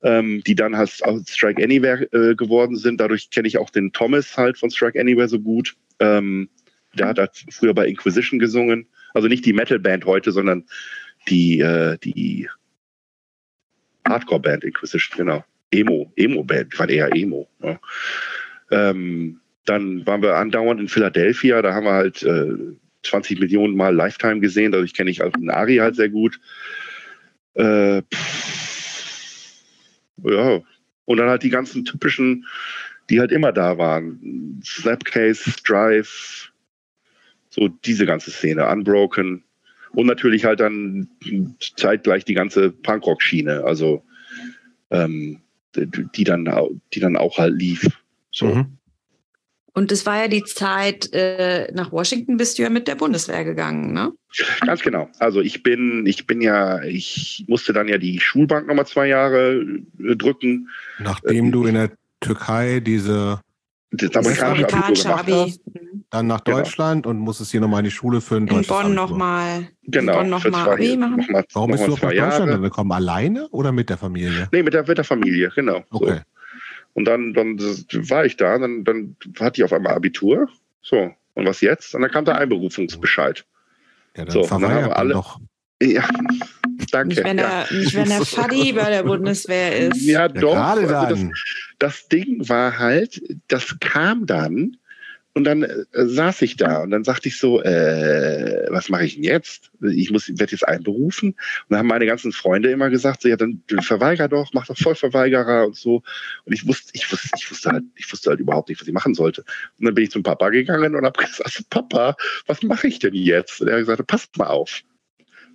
ähm, 0.02 0.42
die 0.46 0.56
dann 0.56 0.76
halt 0.76 0.90
Strike 0.90 1.62
Anywhere 1.62 2.12
äh, 2.12 2.34
geworden 2.34 2.76
sind. 2.76 3.00
Dadurch 3.00 3.30
kenne 3.30 3.48
ich 3.48 3.56
auch 3.56 3.70
den 3.70 3.92
Thomas 3.92 4.36
halt 4.36 4.58
von 4.58 4.70
Strike 4.70 5.00
Anywhere 5.00 5.28
so 5.28 5.38
gut. 5.38 5.76
Ähm, 6.00 6.48
der 6.94 7.08
hat 7.08 7.18
halt 7.18 7.44
früher 7.50 7.74
bei 7.74 7.86
Inquisition 7.86 8.38
gesungen. 8.38 8.86
Also 9.14 9.28
nicht 9.28 9.46
die 9.46 9.52
Metal-Band 9.52 10.04
heute, 10.04 10.32
sondern 10.32 10.64
die, 11.28 11.60
äh, 11.60 11.96
die 11.98 12.48
Hardcore-Band 14.06 14.64
Inquisition, 14.64 15.16
genau. 15.16 15.44
Emo, 15.70 16.12
Emo-Band, 16.16 16.78
war 16.78 16.88
eher 16.88 17.14
Emo. 17.14 17.48
Ja. 17.62 17.80
Ähm, 18.70 19.40
dann 19.64 20.06
waren 20.06 20.22
wir 20.22 20.36
andauernd 20.36 20.80
in 20.80 20.88
Philadelphia, 20.88 21.62
da 21.62 21.72
haben 21.74 21.86
wir 21.86 21.92
halt 21.92 22.22
äh, 22.22 22.52
20 23.02 23.40
Millionen 23.40 23.76
Mal 23.76 23.94
Lifetime 23.94 24.40
gesehen, 24.40 24.72
dadurch 24.72 24.94
kenne 24.94 25.10
ich 25.10 25.22
also 25.22 25.34
Nari 25.40 25.76
halt 25.76 25.96
sehr 25.96 26.10
gut. 26.10 26.38
Äh, 27.54 28.02
ja, 30.22 30.60
und 31.04 31.16
dann 31.18 31.28
halt 31.28 31.42
die 31.42 31.50
ganzen 31.50 31.84
typischen, 31.84 32.46
die 33.10 33.20
halt 33.20 33.32
immer 33.32 33.52
da 33.52 33.78
waren. 33.78 34.60
Snapcase, 34.64 35.52
Drive, 35.64 36.50
so 37.54 37.68
diese 37.68 38.04
ganze 38.04 38.32
Szene, 38.32 38.66
Unbroken 38.68 39.44
und 39.92 40.06
natürlich 40.06 40.44
halt 40.44 40.58
dann 40.58 41.08
zeitgleich 41.76 42.24
die 42.24 42.34
ganze 42.34 42.70
Punkrock-Schiene, 42.70 43.62
also 43.64 44.02
ähm, 44.90 45.40
die, 45.76 46.24
dann, 46.24 46.48
die 46.92 47.00
dann 47.00 47.16
auch 47.16 47.38
halt 47.38 47.54
lief. 47.54 47.86
So. 48.32 48.46
Mhm. 48.46 48.78
Und 49.72 49.92
es 49.92 50.04
war 50.06 50.20
ja 50.20 50.28
die 50.28 50.44
Zeit, 50.44 51.12
äh, 51.12 51.70
nach 51.72 51.92
Washington 51.92 52.36
bist 52.36 52.58
du 52.58 52.62
ja 52.62 52.70
mit 52.70 52.86
der 52.86 52.94
Bundeswehr 52.94 53.44
gegangen, 53.44 53.92
ne? 53.92 54.12
Ganz 54.64 54.82
genau. 54.82 55.08
Also 55.18 55.40
ich 55.40 55.62
bin, 55.62 56.06
ich 56.06 56.26
bin 56.26 56.40
ja, 56.40 56.82
ich 56.82 57.44
musste 57.48 57.72
dann 57.72 57.88
ja 57.88 57.98
die 57.98 58.20
Schulbank 58.20 58.66
nochmal 58.66 58.86
zwei 58.86 59.06
Jahre 59.08 59.64
äh, 59.98 60.16
drücken. 60.16 60.68
Nachdem 60.98 61.48
äh, 61.48 61.50
du 61.50 61.66
in 61.66 61.74
der 61.74 61.90
Türkei 62.20 62.80
diese 62.80 63.40
Das 63.96 64.10
Das 64.10 64.26
amerikanische 64.26 64.46
Abitur 64.46 64.78
amerikanische 64.78 65.02
gemacht. 65.08 65.20
Abi. 65.20 65.32
hast. 65.50 65.60
Dann 66.10 66.26
nach 66.28 66.44
Genau. 66.44 66.58
Deutschland 66.58 67.06
und 67.06 67.18
musstest 67.18 67.50
hier 67.50 67.60
nochmal 67.60 67.80
in 67.80 67.84
die 67.86 67.90
Schule 67.90 68.20
für 68.20 68.36
ein 68.36 68.42
In 68.42 68.46
deutsches 68.48 68.66
Bonn 68.68 68.78
Abitur. 68.86 68.94
nochmal. 68.94 69.68
Genau. 69.84 70.12
In 70.12 70.18
Bonn 70.18 70.30
nochmal 70.30 70.68
Abi 70.70 70.96
machen. 70.96 71.16
noch 71.16 71.28
mal- 71.28 71.44
Warum 71.52 71.70
noch 71.70 71.76
bist 71.76 71.80
mal 71.82 71.86
du 71.88 71.92
auch 71.94 71.96
nach 71.96 72.08
zwei 72.10 72.14
Deutschland 72.14 72.50
Jahre. 72.50 72.60
gekommen? 72.62 72.92
Alleine 72.92 73.48
oder 73.50 73.72
mit 73.72 73.90
der 73.90 73.98
Familie? 73.98 74.48
Nee, 74.52 74.62
mit 74.62 74.74
der, 74.74 74.86
mit 74.86 74.96
der 74.98 75.04
Familie, 75.04 75.50
genau. 75.54 75.82
Okay. 75.90 76.14
So. 76.16 76.20
Und 76.94 77.06
dann, 77.06 77.34
dann 77.34 77.58
war 77.58 78.24
ich 78.24 78.36
da, 78.36 78.56
dann, 78.58 78.84
dann 78.84 79.16
hatte 79.40 79.60
ich 79.60 79.64
auf 79.64 79.72
einmal 79.72 79.94
Abitur. 79.94 80.48
So, 80.82 81.10
und 81.34 81.46
was 81.46 81.60
jetzt? 81.60 81.94
Und 81.94 82.02
dann 82.02 82.10
kam 82.10 82.24
der 82.24 82.36
Einberufungsbescheid. 82.38 83.44
Ja, 84.16 84.24
dann 84.24 84.32
So, 84.32 84.42
dann 84.46 84.62
haben 84.68 84.92
alle- 84.92 85.14
doch. 85.14 85.40
Ja, 85.82 86.04
danke. 86.92 87.08
Nicht, 87.08 87.24
wenn 87.24 87.38
ja. 87.38 87.64
der, 87.68 87.78
nicht, 87.78 87.94
wenn 87.96 88.08
der 88.08 88.22
Faddy 88.24 88.72
bei 88.72 88.88
der 88.90 89.02
Bundeswehr 89.02 89.88
ist. 89.88 90.00
ja, 90.02 90.20
Ja, 90.22 90.28
doch. 90.28 90.52
gerade 90.52 90.80
also 90.82 90.92
das, 90.92 91.08
dann. 91.18 91.32
Das 91.84 92.08
Ding 92.08 92.48
war 92.48 92.78
halt, 92.78 93.20
das 93.48 93.78
kam 93.78 94.24
dann 94.24 94.78
und 95.34 95.44
dann 95.44 95.64
äh, 95.64 95.84
saß 95.92 96.40
ich 96.40 96.56
da 96.56 96.82
und 96.82 96.92
dann 96.92 97.04
sagte 97.04 97.28
ich 97.28 97.36
so, 97.36 97.62
äh, 97.62 98.68
was 98.70 98.88
mache 98.88 99.04
ich 99.04 99.16
denn 99.16 99.22
jetzt? 99.22 99.70
Ich 99.82 100.10
muss, 100.10 100.30
werde 100.30 100.52
jetzt 100.52 100.66
einberufen. 100.66 101.32
Und 101.32 101.38
dann 101.68 101.80
haben 101.80 101.88
meine 101.88 102.06
ganzen 102.06 102.32
Freunde 102.32 102.70
immer 102.70 102.88
gesagt, 102.88 103.20
so, 103.20 103.28
ja, 103.28 103.36
dann 103.36 103.62
verweiger 103.82 104.28
doch, 104.28 104.54
mach 104.54 104.66
doch 104.66 104.78
Vollverweigerer 104.78 105.66
und 105.66 105.76
so. 105.76 106.02
Und 106.46 106.54
ich 106.54 106.66
wusste, 106.66 106.90
ich 106.94 107.12
wusste, 107.12 107.28
ich 107.36 107.50
wusste 107.50 107.70
halt, 107.70 107.84
ich 107.96 108.10
wusste 108.10 108.30
halt 108.30 108.40
überhaupt 108.40 108.70
nicht, 108.70 108.80
was 108.80 108.88
ich 108.88 108.94
machen 108.94 109.12
sollte. 109.12 109.44
Und 109.78 109.84
dann 109.84 109.94
bin 109.94 110.04
ich 110.04 110.10
zum 110.10 110.22
Papa 110.22 110.48
gegangen 110.48 110.94
und 110.94 111.04
habe 111.04 111.22
gesagt, 111.26 111.68
Papa, 111.68 112.16
was 112.46 112.62
mache 112.62 112.86
ich 112.86 112.98
denn 112.98 113.12
jetzt? 113.12 113.60
Und 113.60 113.68
er 113.68 113.74
hat 113.74 113.80
gesagt, 113.80 114.06
passt 114.06 114.38
mal 114.38 114.46
auf. 114.46 114.80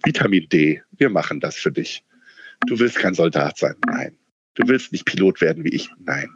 Vitamin 0.03 0.47
D, 0.47 0.83
wir 0.91 1.09
machen 1.09 1.39
das 1.39 1.55
für 1.55 1.71
dich. 1.71 2.03
Du 2.67 2.77
willst 2.77 2.97
kein 2.97 3.15
Soldat 3.15 3.57
sein? 3.57 3.75
Nein. 3.87 4.15
Du 4.55 4.67
willst 4.67 4.91
nicht 4.91 5.05
Pilot 5.05 5.41
werden 5.41 5.63
wie 5.63 5.69
ich? 5.69 5.89
Nein. 5.99 6.35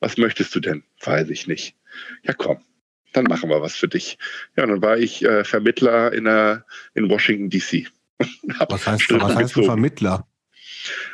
Was 0.00 0.16
möchtest 0.16 0.54
du 0.54 0.60
denn? 0.60 0.84
Weiß 1.00 1.28
ich 1.30 1.46
nicht. 1.46 1.76
Ja, 2.22 2.32
komm, 2.32 2.64
dann 3.12 3.24
machen 3.24 3.50
wir 3.50 3.60
was 3.60 3.76
für 3.76 3.88
dich. 3.88 4.18
Ja, 4.56 4.66
dann 4.66 4.82
war 4.82 4.98
ich 4.98 5.24
äh, 5.24 5.44
Vermittler 5.44 6.12
in, 6.12 6.24
der, 6.24 6.64
in 6.94 7.08
Washington, 7.08 7.50
D.C. 7.50 7.86
Was 8.68 8.86
heißt, 8.86 9.02
Strippen 9.02 9.28
was 9.28 9.36
heißt. 9.36 9.52
Vermittler? 9.52 10.26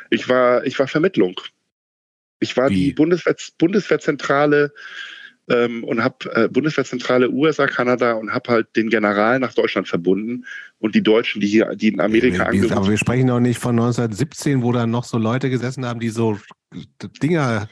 Ich 0.09 0.29
war, 0.29 0.65
ich 0.65 0.77
war 0.77 0.87
Vermittlung. 0.87 1.39
Ich 2.39 2.55
war 2.55 2.69
Wie? 2.69 2.75
die 2.75 2.93
Bundeswehr, 2.93 3.35
Bundeswehrzentrale 3.57 4.73
ähm, 5.49 5.83
und 5.83 6.03
habe 6.03 6.33
äh, 6.35 6.47
Bundeswehrzentrale 6.47 7.29
USA, 7.29 7.67
Kanada 7.67 8.13
und 8.13 8.31
habe 8.33 8.51
halt 8.51 8.75
den 8.75 8.89
General 8.89 9.39
nach 9.39 9.53
Deutschland 9.53 9.87
verbunden 9.87 10.45
und 10.79 10.95
die 10.95 11.01
Deutschen, 11.03 11.41
die 11.41 11.47
hier, 11.47 11.75
die 11.75 11.89
in 11.89 11.99
Amerika 11.99 12.51
wir, 12.51 12.69
wir, 12.69 12.77
aber 12.77 12.87
wir 12.89 12.97
sprechen 12.97 13.27
doch 13.27 13.39
nicht 13.39 13.59
von 13.59 13.71
1917, 13.71 14.61
wo 14.61 14.71
dann 14.71 14.91
noch 14.91 15.03
so 15.03 15.17
Leute 15.17 15.49
gesessen 15.49 15.85
haben, 15.85 15.99
die 15.99 16.09
so 16.09 16.39
Dinger, 17.21 17.67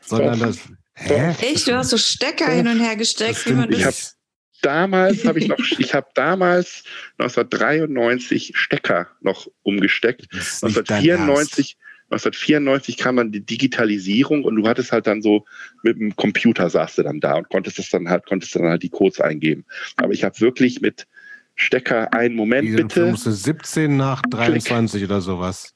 sondern 0.00 0.38
Doch. 0.38 0.46
das. 0.46 0.58
Hä? 0.94 1.34
Echt? 1.42 1.68
Du 1.68 1.76
hast 1.76 1.90
so 1.90 1.98
Stecker 1.98 2.50
hin 2.50 2.66
und 2.66 2.80
her 2.80 2.96
gesteckt, 2.96 3.46
wie 3.48 3.52
man 3.52 3.70
Ich 3.72 3.84
hab- 3.84 3.90
das. 3.94 4.16
damals 4.62 5.24
habe 5.24 5.38
ich 5.38 5.48
noch, 5.48 5.58
ich 5.78 5.94
habe 5.94 6.08
damals 6.14 6.84
1993 7.18 8.52
Stecker 8.56 9.08
noch 9.20 9.46
umgesteckt. 9.62 10.26
Das 10.32 10.62
ist 10.62 10.64
nicht 10.64 10.76
dein 10.90 10.98
1994, 11.10 11.76
1994 12.10 12.96
kam 12.96 13.16
dann 13.16 13.32
die 13.32 13.44
Digitalisierung 13.44 14.44
und 14.44 14.56
du 14.56 14.66
hattest 14.66 14.92
halt 14.92 15.06
dann 15.06 15.20
so 15.20 15.44
mit 15.82 15.98
dem 15.98 16.16
Computer 16.16 16.70
saß 16.70 16.96
du 16.96 17.02
dann 17.02 17.20
da 17.20 17.34
und 17.34 17.48
konntest 17.50 17.78
das 17.78 17.90
dann 17.90 18.08
halt, 18.08 18.24
konntest 18.26 18.54
dann 18.56 18.64
halt 18.64 18.82
die 18.82 18.88
Codes 18.88 19.20
eingeben. 19.20 19.64
Aber 19.96 20.12
ich 20.12 20.24
habe 20.24 20.40
wirklich 20.40 20.80
mit 20.80 21.06
Stecker 21.54 22.12
einen 22.14 22.34
Moment 22.34 22.76
bitte. 22.76 23.00
Du 23.00 23.10
musst 23.10 23.24
17 23.24 23.96
nach 23.96 24.22
23 24.22 25.04
oder 25.04 25.20
sowas. 25.20 25.74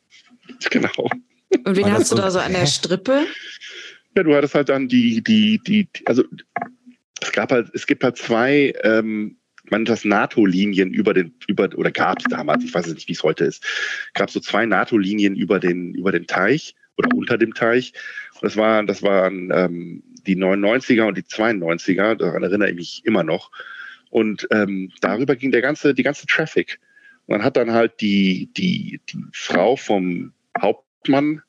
Genau. 0.71 1.11
Und 1.65 1.77
wen 1.77 1.93
hast 1.93 2.13
du 2.13 2.17
da 2.17 2.31
so 2.31 2.39
an 2.39 2.53
der? 2.53 2.67
Strippe? 2.67 3.27
Ja, 4.17 4.23
du 4.23 4.35
hattest 4.35 4.55
halt 4.55 4.69
dann 4.69 4.89
die, 4.89 5.23
die, 5.23 5.61
die, 5.67 5.89
die 5.93 6.07
also 6.07 6.25
es 7.21 7.33
gab 7.33 7.53
halt, 7.53 7.71
es 7.75 7.87
gibt 7.87 8.05
halt 8.05 8.17
zwei, 8.17 8.73
ähm, 8.83 9.37
man 9.73 9.85
das 9.85 10.05
NATO-Linien 10.05 10.93
über 10.93 11.15
den, 11.15 11.35
über, 11.49 11.69
oder 11.77 11.91
gab 11.91 12.21
es 12.21 12.27
damals, 12.31 12.63
ich 12.63 12.73
weiß 12.73 12.87
nicht, 12.87 13.09
wie 13.09 13.13
es 13.15 13.25
heute 13.25 13.45
ist, 13.45 13.65
gab 14.15 14.31
so 14.31 14.39
zwei 14.39 14.67
NATO-Linien 14.67 15.35
über 15.35 15.59
den, 15.59 15.95
über 15.95 16.13
den 16.13 16.29
Teich 16.29 16.77
oder 16.97 17.09
unter 17.17 17.39
dem 17.39 17.55
Teich. 17.55 17.93
Und 18.35 18.45
das 18.45 18.57
waren, 18.57 18.87
das 18.87 19.03
waren 19.03 19.51
ähm, 19.53 20.03
die 20.27 20.37
99er 20.37 21.09
und 21.09 21.17
die 21.17 21.23
92er, 21.23 22.15
daran 22.15 22.43
erinnere 22.45 22.71
ich 22.71 22.77
mich 22.77 23.03
immer 23.05 23.25
noch. 23.25 23.51
Und 24.11 24.47
ähm, 24.51 24.93
darüber 25.01 25.35
ging 25.35 25.51
der 25.51 25.63
ganze, 25.63 25.95
die 25.95 26.03
ganze 26.03 26.27
Traffic. 26.27 26.79
Dann 27.27 27.43
hat 27.43 27.57
dann 27.57 27.73
halt 27.73 28.01
die, 28.01 28.51
die, 28.57 29.01
die 29.09 29.25
Frau 29.33 29.77
vom 29.77 30.33
Hauptmann 30.61 31.43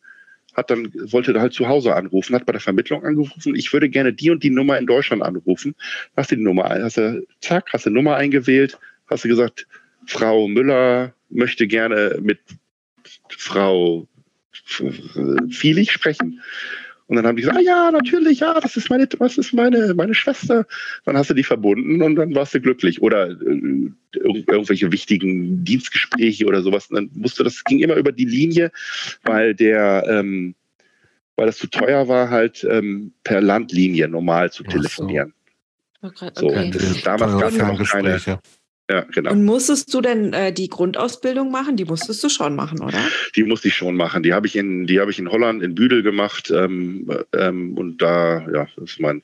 hat 0.54 0.70
dann, 0.70 0.92
wollte 1.12 1.40
halt 1.40 1.54
zu 1.54 1.68
Hause 1.68 1.96
anrufen, 1.96 2.36
hat 2.36 2.46
bei 2.46 2.52
der 2.52 2.62
Vermittlung 2.62 3.04
angerufen, 3.04 3.56
ich 3.56 3.72
würde 3.74 3.90
gerne 3.90 4.14
die 4.14 4.30
und 4.30 4.44
die 4.44 4.50
Nummer 4.50 4.78
in 4.78 4.86
Deutschland 4.86 5.22
anrufen. 5.22 5.76
Hast 6.16 6.32
du 6.32 6.36
die 6.36 6.44
Nummer 6.44 6.70
ein, 6.70 6.84
hast 6.84 6.98
du, 6.98 7.26
zack, 7.42 7.70
hast 7.74 7.86
du 7.86 7.90
die 7.90 7.96
Nummer 7.96 8.16
eingewählt, 8.16 8.78
hast 9.08 9.24
du 9.24 9.28
gesagt, 9.28 9.68
Frau 10.06 10.48
Müller 10.48 11.14
möchte 11.30 11.68
gerne 11.68 12.20
mit 12.22 12.40
Frau 13.30 14.08
Vielich 15.50 15.92
sprechen. 15.92 16.42
Und 17.08 17.18
dann 17.18 17.28
haben 17.28 17.36
die 17.36 17.42
gesagt, 17.42 17.58
ah, 17.58 17.62
ja, 17.62 17.92
natürlich, 17.92 18.40
ja, 18.40 18.60
das 18.60 18.78
ist 18.78 18.90
meine, 18.90 19.08
das 19.08 19.38
ist 19.38 19.54
meine, 19.54 19.94
meine 19.94 20.14
Schwester. 20.16 20.66
Dann 21.06 21.18
hast 21.18 21.30
du 21.30 21.34
die 21.34 21.44
verbunden 21.44 22.02
und 22.02 22.16
dann 22.16 22.34
warst 22.34 22.54
du 22.54 22.62
glücklich. 22.62 23.02
Oder 23.02 23.30
äh, 23.30 23.90
irg 24.16 24.48
irgendwelche 24.48 24.92
wichtigen 24.92 25.64
Dienstgespräche 25.64 26.46
oder 26.46 26.62
sowas. 26.62 26.88
Und 26.88 26.96
dann 26.96 27.10
musste 27.14 27.44
das 27.44 27.64
ging 27.66 27.80
immer 27.80 27.96
über 27.96 28.12
die 28.12 28.26
Linie, 28.26 28.72
weil 29.24 29.54
der, 29.54 30.06
ähm, 30.08 30.56
weil 31.36 31.48
das 31.48 31.58
zu 31.58 31.68
teuer 31.68 32.08
war, 32.08 32.30
halt 32.30 32.66
ähm, 32.70 33.12
per 33.24 33.42
Landlinie 33.42 34.08
normal 34.08 34.52
zu 34.52 34.64
Ach 34.66 34.72
so. 34.72 34.78
telefonieren. 34.78 35.34
Okay. 36.02 36.30
So, 36.36 36.48
okay. 36.48 36.70
das 36.72 36.84
ist- 36.84 37.06
damals 37.06 37.32
Teure 37.32 37.42
gab's 37.42 37.58
ja 37.58 37.68
noch 37.72 37.90
keine-. 37.90 38.40
Ja, 38.90 39.02
genau. 39.02 39.32
Und 39.32 39.46
musstest 39.46 39.94
du 39.94 40.02
denn 40.02 40.34
äh, 40.34 40.52
die 40.52 40.68
Grundausbildung 40.68 41.52
machen? 41.52 41.78
Die 41.78 41.86
musstest 41.86 42.22
du 42.24 42.30
schon 42.30 42.56
machen, 42.56 42.82
oder? 42.82 43.00
Die 43.36 43.44
musste 43.44 43.70
ich 43.70 43.76
schon 43.76 43.96
machen. 43.96 44.24
Die 44.24 44.34
habe 44.34 44.46
ich 44.46 44.58
in, 44.58 44.88
die 44.88 45.00
habe 45.00 45.10
ich 45.10 45.20
in 45.20 45.32
Holland, 45.32 45.64
in 45.64 45.74
Büdel 45.74 46.04
gemacht. 46.04 46.52
Ähm, 46.52 47.10
ähm, 47.34 47.78
und 47.78 48.02
da, 48.02 48.46
ja, 48.52 48.68
das 48.76 48.92
ist 48.92 49.00
mein, 49.00 49.24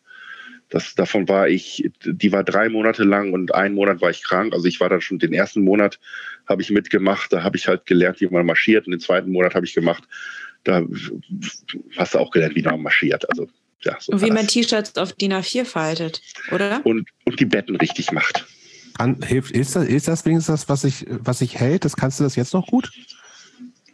das, 0.70 0.96
davon 0.96 1.28
war 1.28 1.50
ich, 1.50 1.90
die 2.06 2.32
war 2.32 2.44
drei 2.44 2.70
Monate 2.70 3.04
lang 3.04 3.34
und 3.34 3.54
einen 3.54 3.76
Monat 3.76 4.02
war 4.02 4.12
ich 4.12 4.24
krank. 4.24 4.54
Also 4.54 4.66
ich 4.68 4.80
war 4.80 4.88
dann 4.88 5.02
schon 5.02 5.20
den 5.20 5.34
ersten 5.34 5.64
Monat 5.64 6.00
habe 6.48 6.62
ich 6.62 6.70
mitgemacht. 6.70 7.34
Da 7.34 7.44
habe 7.44 7.58
ich 7.58 7.68
halt 7.68 7.86
gelernt, 7.86 8.22
wie 8.22 8.28
man 8.28 8.46
marschiert. 8.46 8.88
Und 8.88 8.92
den 8.92 9.02
zweiten 9.02 9.32
Monat 9.32 9.56
habe 9.56 9.66
ich 9.66 9.74
gemacht. 9.74 10.04
Da 10.64 10.86
hast 11.98 12.14
du 12.14 12.20
auch 12.20 12.32
gelernt, 12.32 12.56
wie 12.56 12.62
man 12.62 12.82
marschiert. 12.82 13.30
Also 13.30 13.50
ja, 13.82 13.98
so 14.00 14.14
Und 14.14 14.22
wie 14.22 14.32
man. 14.32 14.48
T-Shirts 14.48 14.96
auf 14.98 15.14
DIN 15.14 15.34
A4 15.34 15.66
faltet, 15.66 16.22
oder? 16.52 16.82
und, 16.86 17.10
und 17.26 17.40
die 17.40 17.46
Betten 17.46 17.76
richtig 17.76 18.12
macht. 18.12 18.46
Kann, 19.00 19.22
hilft, 19.22 19.52
ist, 19.52 19.78
das, 19.78 19.88
ist 19.88 20.10
das 20.10 20.26
wenigstens 20.26 20.62
das, 20.62 20.68
was 20.68 20.82
sich 20.82 21.06
was 21.08 21.40
ich 21.40 21.58
hält? 21.58 21.86
Das 21.86 21.96
kannst 21.96 22.20
du 22.20 22.26
das 22.26 22.36
jetzt 22.36 22.54
noch 22.54 22.68
gut? 22.68 22.92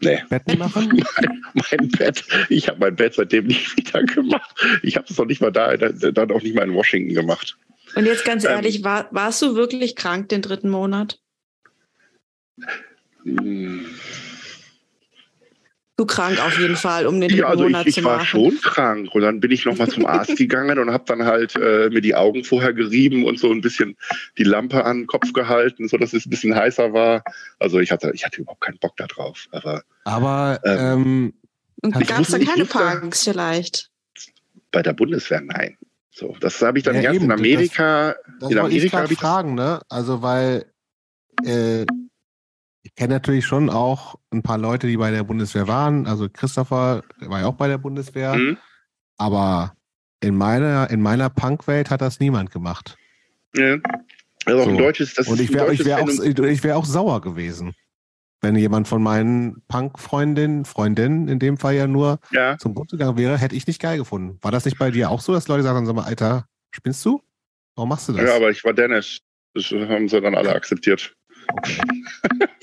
Nee. 0.01 0.23
Betten 0.29 0.57
machen? 0.57 1.05
mein 1.53 1.89
Bett, 1.89 2.23
ich 2.49 2.67
habe 2.67 2.79
mein 2.79 2.95
Bett 2.95 3.13
seitdem 3.13 3.45
nicht 3.45 3.77
wieder 3.77 4.01
gemacht. 4.01 4.55
Ich 4.81 4.97
habe 4.97 5.05
es 5.07 5.15
noch 5.15 5.25
nicht 5.25 5.41
mal 5.41 5.51
da, 5.51 5.77
dann 5.77 6.31
auch 6.31 6.41
nicht 6.41 6.55
mal 6.55 6.63
in 6.63 6.73
Washington 6.73 7.13
gemacht. 7.13 7.55
Und 7.93 8.07
jetzt 8.07 8.25
ganz 8.25 8.45
Ähm. 8.45 8.51
ehrlich, 8.51 8.83
war, 8.83 9.07
warst 9.11 9.43
du 9.43 9.55
wirklich 9.55 9.95
krank 9.95 10.29
den 10.29 10.41
dritten 10.41 10.69
Monat? 10.69 11.19
Hm. 13.25 13.85
Du 15.97 16.05
krank 16.05 16.39
auf 16.45 16.59
jeden 16.59 16.75
Fall, 16.75 17.07
um 17.07 17.21
den 17.21 17.29
dritten 17.29 17.41
Ja, 17.43 17.47
also 17.47 17.63
Monat 17.63 17.87
ich, 17.87 17.93
zu 17.93 17.99
ich 18.01 18.05
war 18.05 18.17
machen. 18.17 18.25
schon 18.27 18.57
krank 18.61 19.15
und 19.15 19.21
dann 19.21 19.39
bin 19.39 19.51
ich 19.51 19.63
nochmal 19.63 19.87
zum 19.89 20.05
Arzt 20.05 20.35
gegangen 20.37 20.77
und 20.77 20.91
habe 20.91 21.05
dann 21.07 21.23
halt 21.23 21.55
äh, 21.55 21.89
mir 21.89 22.01
die 22.01 22.15
Augen 22.15 22.43
vorher 22.43 22.73
gerieben 22.73 23.25
und 23.25 23.39
so 23.39 23.49
ein 23.49 23.61
bisschen 23.61 23.95
die 24.37 24.43
Lampe 24.43 24.83
an 24.83 24.99
den 25.01 25.07
Kopf 25.07 25.31
gehalten, 25.31 25.87
so 25.87 25.97
dass 25.97 26.11
es 26.11 26.25
ein 26.25 26.29
bisschen 26.29 26.53
heißer 26.53 26.91
war. 26.91 27.23
Also 27.59 27.79
ich 27.79 27.91
hatte, 27.91 28.11
ich 28.13 28.25
hatte 28.25 28.41
überhaupt 28.41 28.59
keinen 28.61 28.77
Bock 28.79 28.97
da 28.97 29.07
drauf. 29.07 29.47
Aber 29.51 29.83
Aber 30.03 30.59
Ähm, 30.65 31.33
ähm, 31.81 31.91
gab 31.91 32.19
es 32.21 32.27
da 32.29 32.39
du- 32.39 32.45
keine 32.45 32.63
ich 32.63 32.69
Punks 32.69 33.23
vielleicht? 33.23 33.89
bei 34.71 34.81
der 34.81 34.91
Bundeswehr 34.93 35.39
nein. 35.39 35.77
So, 36.11 36.35
das 36.41 36.61
habe 36.61 36.77
ich 36.77 36.83
dann 36.83 36.95
Ja, 36.95 37.03
erst 37.03 37.15
eben, 37.15 37.23
in 37.25 37.29
das- 37.29 37.39
Amerika. 37.39 38.15
das 38.41 38.51
in 38.51 38.57
wollte 38.57 38.75
ich 38.75 38.81
Amerika 38.81 38.89
gerade 38.97 39.03
habe 39.03 39.13
ich 39.13 39.19
das, 39.19 39.29
fragen, 39.29 39.55
ne? 39.55 39.81
Also 39.87 40.21
weil 40.21 40.65
äh, 41.45 41.85
ich 42.85 42.93
kenne 42.93 43.15
natürlich 43.15 43.45
schon 43.47 43.71
auch 43.71 44.15
ein 44.29 44.43
paar 44.43 44.59
Leute, 44.59 44.85
die 44.85 44.97
bei 44.97 45.09
der 45.09 45.23
Bundeswehr 45.23 45.67
waren. 45.67 46.05
Also 46.05 46.29
Christopher 46.29 47.01
war 47.19 47.39
ja 47.39 47.47
auch 47.47 47.55
bei 47.55 47.67
der 47.67 47.79
Bundeswehr. 47.79 48.33
Hm? 48.33 48.57
Aber 49.17 49.75
in 50.21 50.37
meiner, 50.37 50.91
in 50.91 51.01
meiner 51.01 51.31
Punk-Welt 51.31 51.89
hat 51.89 52.01
das 52.01 52.19
niemand 52.19 52.51
gemacht. 52.51 52.95
Ja. 53.55 53.77
Also 54.45 54.61
auch 54.61 54.67
ein 54.67 54.75
So. 54.75 54.77
deutsches, 54.77 55.15
das 55.15 55.27
Und 55.27 55.41
ich 55.41 55.51
wäre 55.51 55.67
wär 55.79 55.99
auch, 55.99 56.07
ich 56.07 56.63
wär 56.63 56.77
auch 56.77 56.85
sauer 56.85 57.21
gewesen, 57.21 57.73
wenn 58.41 58.55
jemand 58.55 58.87
von 58.87 59.01
meinen 59.01 59.63
Punk-Freundinnen, 59.67 60.65
Freundinnen 60.65 61.27
in 61.27 61.39
dem 61.39 61.57
Fall 61.57 61.73
ja 61.73 61.87
nur 61.87 62.19
Ja, 62.29 62.55
zum 62.59 62.75
Bund 62.75 62.91
gegangen 62.91 63.17
wäre, 63.17 63.39
hätte 63.39 63.55
ich 63.55 63.65
nicht 63.65 63.81
geil 63.81 63.97
gefunden. 63.97 64.37
War 64.43 64.51
das 64.51 64.63
nicht 64.65 64.77
bei 64.77 64.91
dir 64.91 65.09
auch 65.09 65.21
so, 65.21 65.33
dass 65.33 65.47
Leute 65.47 65.63
sagen, 65.63 65.87
sag 65.87 65.95
mal, 65.95 66.05
Alter, 66.05 66.45
spinnst 66.69 67.03
du? 67.03 67.19
Warum 67.75 67.89
machst 67.89 68.09
du 68.09 68.13
das? 68.13 68.29
ja, 68.29 68.35
aber 68.35 68.51
ich 68.51 68.63
war 68.63 68.73
Dennis. 68.73 69.21
Das 69.55 69.71
haben 69.71 70.07
sie 70.07 70.21
dann 70.21 70.35
alle 70.35 70.53
akzeptiert. 70.53 71.15
okay. 71.51 71.81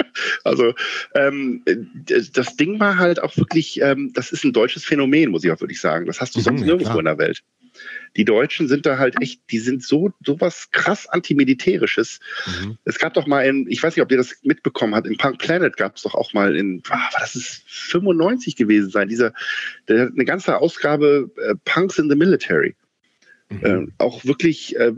Also 0.44 0.74
ähm, 1.14 1.62
das 1.64 2.56
Ding 2.56 2.80
war 2.80 2.98
halt 2.98 3.22
auch 3.22 3.36
wirklich, 3.36 3.80
ähm, 3.80 4.12
das 4.14 4.32
ist 4.32 4.44
ein 4.44 4.52
deutsches 4.52 4.84
Phänomen, 4.84 5.30
muss 5.30 5.44
ich 5.44 5.50
auch 5.50 5.60
wirklich 5.60 5.80
sagen. 5.80 6.06
Das 6.06 6.20
hast 6.20 6.34
du 6.36 6.40
sonst 6.40 6.60
mhm, 6.60 6.66
nirgendwo 6.66 6.90
klar. 6.90 6.98
in 7.00 7.04
der 7.06 7.18
Welt. 7.18 7.42
Die 8.16 8.24
Deutschen 8.24 8.68
sind 8.68 8.84
da 8.84 8.98
halt 8.98 9.20
echt, 9.22 9.40
die 9.50 9.58
sind 9.58 9.82
so 9.82 10.12
sowas 10.24 10.68
krass 10.72 11.08
antimilitärisches. 11.08 12.20
Mhm. 12.46 12.76
Es 12.84 12.98
gab 12.98 13.14
doch 13.14 13.26
mal 13.26 13.42
in, 13.46 13.66
ich 13.68 13.82
weiß 13.82 13.96
nicht, 13.96 14.02
ob 14.02 14.10
ihr 14.10 14.18
das 14.18 14.36
mitbekommen 14.42 14.94
habt, 14.94 15.06
in 15.06 15.16
Punk 15.16 15.38
Planet 15.38 15.76
gab 15.76 15.96
es 15.96 16.02
doch 16.02 16.14
auch 16.14 16.32
mal 16.34 16.54
in, 16.54 16.82
ah, 16.90 17.08
das 17.18 17.34
ist 17.34 17.62
95 17.66 18.56
gewesen 18.56 18.90
sein, 18.90 19.08
dieser, 19.08 19.32
der, 19.88 20.08
eine 20.08 20.24
ganze 20.24 20.58
Ausgabe 20.58 21.30
äh, 21.38 21.54
Punks 21.64 21.98
in 21.98 22.10
the 22.10 22.16
Military. 22.16 22.76
Mhm. 23.48 23.64
Äh, 23.64 23.86
auch 23.98 24.24
wirklich 24.24 24.76
äh, 24.76 24.92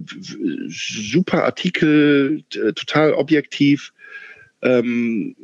super 0.69 1.45
Artikel, 1.45 2.45
äh, 2.55 2.73
total 2.73 3.13
objektiv, 3.15 3.93
ähm, 4.65 5.37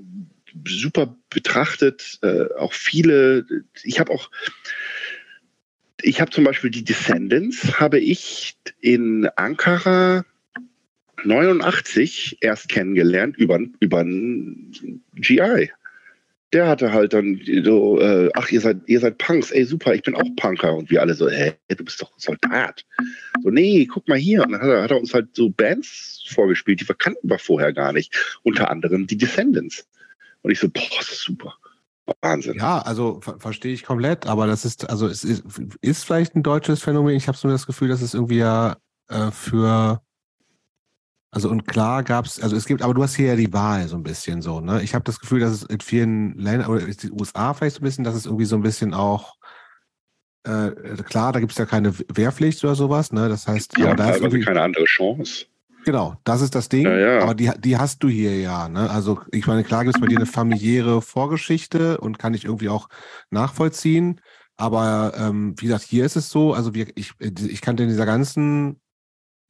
super 0.67 1.17
betrachtet, 1.29 2.19
äh, 2.23 2.47
auch 2.59 2.73
viele, 2.73 3.47
ich 3.85 4.01
habe 4.01 4.13
auch, 4.13 4.31
ich 6.03 6.21
habe 6.21 6.31
zum 6.31 6.45
Beispiel 6.45 6.71
die 6.71 6.85
Descendants, 6.85 7.79
habe 7.79 8.01
ich 8.01 8.57
in 8.81 9.29
Ankara 9.37 10.25
89 11.25 12.39
erst 12.41 12.69
kennengelernt 12.69 13.37
über, 13.37 13.61
über 13.79 14.01
einen 14.01 15.03
GI. 15.15 15.71
Der 16.53 16.67
hatte 16.67 16.93
halt 16.93 17.13
dann 17.13 17.41
so, 17.63 18.01
äh, 18.01 18.29
ach, 18.35 18.51
ihr 18.51 18.61
seid, 18.61 18.79
ihr 18.87 18.99
seid 18.99 19.19
Punks, 19.19 19.53
ey, 19.53 19.65
super, 19.65 19.95
ich 19.95 20.03
bin 20.03 20.17
auch 20.17 20.25
Punker. 20.37 20.75
Und 20.75 20.91
wir 20.91 21.01
alle 21.01 21.15
so, 21.15 21.29
hä, 21.29 21.53
du 21.69 21.85
bist 21.85 22.03
doch 22.03 22.11
Soldat. 22.17 22.85
So, 23.43 23.51
nee, 23.51 23.87
guck 23.87 24.09
mal 24.09 24.19
hier. 24.19 24.43
Und 24.43 24.53
dann 24.53 24.61
hat 24.61 24.69
er, 24.69 24.83
hat 24.83 24.91
er 24.91 24.99
uns 24.99 25.15
halt 25.15 25.29
so 25.35 25.51
Bands 25.51 26.25
vorgespielt, 26.29 26.81
die 26.81 26.89
wir 26.89 26.97
kannten 26.97 27.29
wir 27.29 27.39
vorher 27.39 27.73
gar 27.73 27.93
nicht. 27.93 28.39
Unter 28.43 28.71
anderem 28.71 29.07
die 29.07 29.17
Descendants. 29.17 29.87
Und 30.43 30.51
ich 30.51 30.59
so, 30.59 30.69
boah, 30.69 30.83
das 30.99 31.11
ist 31.11 31.23
super. 31.23 31.55
Wahnsinn. 32.23 32.57
Ja, 32.57 32.81
also 32.81 33.21
ver 33.21 33.39
verstehe 33.39 33.73
ich 33.73 33.85
komplett, 33.85 34.27
aber 34.27 34.47
das 34.47 34.65
ist, 34.65 34.89
also 34.91 35.07
es 35.07 35.23
ist, 35.25 35.45
ist 35.81 36.05
vielleicht 36.05 36.35
ein 36.35 36.43
deutsches 36.43 36.83
Phänomen. 36.83 37.17
Ich 37.17 37.29
habe 37.29 37.39
so 37.39 37.49
das 37.49 37.67
Gefühl, 37.67 37.89
dass 37.89 38.03
es 38.03 38.15
irgendwie 38.15 38.39
ja 38.39 38.77
äh, 39.09 39.31
für 39.31 40.03
also 41.33 41.49
und 41.49 41.67
klar 41.67 42.03
gab 42.03 42.27
es, 42.27 42.43
also 42.43 42.57
es 42.57 42.67
gibt, 42.67 42.83
aber 42.83 42.93
du 42.93 43.03
hast 43.03 43.15
hier 43.15 43.29
ja 43.29 43.37
die 43.37 43.53
Wahl 43.53 43.87
so 43.87 43.97
ein 43.97 44.03
bisschen 44.03 44.43
so, 44.43 44.61
ne? 44.61 44.83
Ich 44.83 44.95
habe 44.95 45.05
das 45.05 45.21
Gefühl, 45.21 45.41
dass 45.41 45.53
es 45.53 45.63
in 45.63 45.81
vielen 45.81 46.37
Ländern, 46.37 46.69
oder 46.69 46.81
ist 46.81 47.05
die 47.05 47.13
USA 47.13 47.55
vielleicht 47.55 47.77
so 47.77 47.83
ein 47.83 47.85
bisschen, 47.85 48.05
dass 48.05 48.17
es 48.17 48.27
irgendwie 48.27 48.47
so 48.47 48.57
ein 48.57 48.63
bisschen 48.63 48.95
auch, 48.95 49.37
äh, 50.45 50.71
klar, 51.05 51.33
da 51.33 51.39
gibt 51.39 51.53
es 51.53 51.59
ja 51.59 51.67
keine 51.67 51.97
Wehrpflicht 51.97 52.65
oder 52.65 52.75
sowas, 52.75 53.13
ne? 53.13 53.29
Das 53.29 53.47
heißt, 53.47 53.79
ja, 53.79 53.95
da 53.95 54.11
ist 54.11 54.23
irgendwie 54.23 54.45
keine 54.45 54.63
andere 54.63 54.85
Chance. 54.87 55.47
Genau, 55.85 56.17
das 56.25 56.41
ist 56.43 56.55
das 56.55 56.69
Ding. 56.69 56.85
Ja, 56.85 56.99
ja. 56.99 57.23
Aber 57.23 57.35
die, 57.35 57.51
die 57.59 57.79
hast 57.79 58.03
du 58.03 58.09
hier 58.09 58.39
ja. 58.39 58.69
Ne? 58.69 58.91
Also 58.91 59.21
ich 59.33 59.47
meine, 59.47 59.65
klar 59.65 59.85
gibt 59.85 59.97
es 59.97 60.01
bei 60.01 60.09
dir 60.09 60.19
eine 60.19 60.27
familiäre 60.27 61.01
Vorgeschichte 61.01 61.99
und 61.99 62.19
kann 62.19 62.35
ich 62.35 62.45
irgendwie 62.45 62.69
auch 62.69 62.89
nachvollziehen. 63.31 64.21
Aber 64.59 65.15
ähm, 65.17 65.55
wie 65.59 65.67
gesagt, 65.67 65.85
hier 65.85 66.05
ist 66.05 66.17
es 66.17 66.29
so, 66.29 66.53
also 66.53 66.75
wir, 66.75 66.89
ich, 66.97 67.13
ich 67.19 67.63
kannte 67.63 67.83
in 67.85 67.89
dieser 67.89 68.05
ganzen 68.05 68.79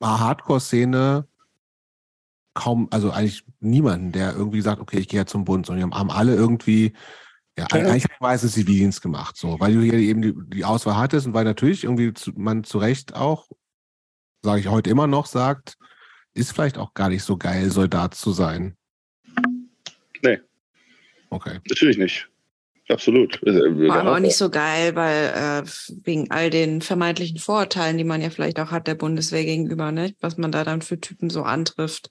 Hardcore-Szene 0.01 1.27
kaum, 2.55 2.89
also 2.91 3.11
eigentlich 3.11 3.45
niemanden, 3.61 4.13
der 4.13 4.35
irgendwie 4.35 4.61
sagt, 4.61 4.81
okay, 4.81 4.99
ich 4.99 5.09
gehe 5.09 5.21
ja 5.21 5.27
zum 5.27 5.45
Bund, 5.45 5.67
sondern 5.67 5.91
die 5.91 5.97
haben 5.97 6.11
alle 6.11 6.35
irgendwie 6.35 6.93
ja, 7.59 7.67
eigentlich 7.71 8.07
meistens 8.21 8.53
Zivildienst 8.53 9.03
gemacht, 9.03 9.37
so, 9.37 9.59
weil 9.61 9.75
du 9.75 9.81
hier 9.83 9.95
eben 9.95 10.23
die, 10.23 10.35
die 10.55 10.65
Auswahl 10.65 10.97
hattest 10.97 11.27
und 11.27 11.35
weil 11.35 11.45
natürlich 11.45 11.85
irgendwie 11.85 12.13
zu, 12.15 12.33
man 12.35 12.65
zu 12.65 12.79
Recht 12.79 13.15
auch, 13.15 13.49
sage 14.43 14.61
ich 14.61 14.69
heute 14.69 14.91
immer 14.91 15.07
noch, 15.07 15.27
sagt, 15.27 15.77
ist 16.33 16.53
vielleicht 16.53 16.79
auch 16.79 16.95
gar 16.95 17.09
nicht 17.09 17.23
so 17.23 17.37
geil, 17.37 17.71
Soldat 17.71 18.15
zu 18.15 18.33
sein. 18.33 18.77
Nee. 20.23 20.39
Okay. 21.31 21.61
Natürlich 21.69 21.99
nicht. 21.99 22.29
Absolut. 22.91 23.43
Äh, 23.45 23.89
War 23.89 24.01
aber 24.01 24.15
auch 24.15 24.21
nicht 24.21 24.37
so 24.37 24.51
geil, 24.51 24.95
weil 24.97 25.63
äh, 25.65 25.69
wegen 26.05 26.31
all 26.31 26.51
den 26.51 26.83
vermeintlichen 26.83 27.39
Vorurteilen, 27.39 27.99
die 27.99 28.05
man 28.05 28.21
ja 28.21 28.31
vielleicht 28.31 28.59
auch 28.59 28.71
hat 28.71 28.87
der 28.87 28.95
Bundeswehr 28.95 29.45
gegenüber, 29.45 29.93
ne? 29.93 30.13
was 30.21 30.37
man 30.37 30.51
da 30.51 30.65
dann 30.65 30.83
für 30.83 31.01
Typen 31.01 31.31
so 31.31 31.43
antrifft. 31.43 32.11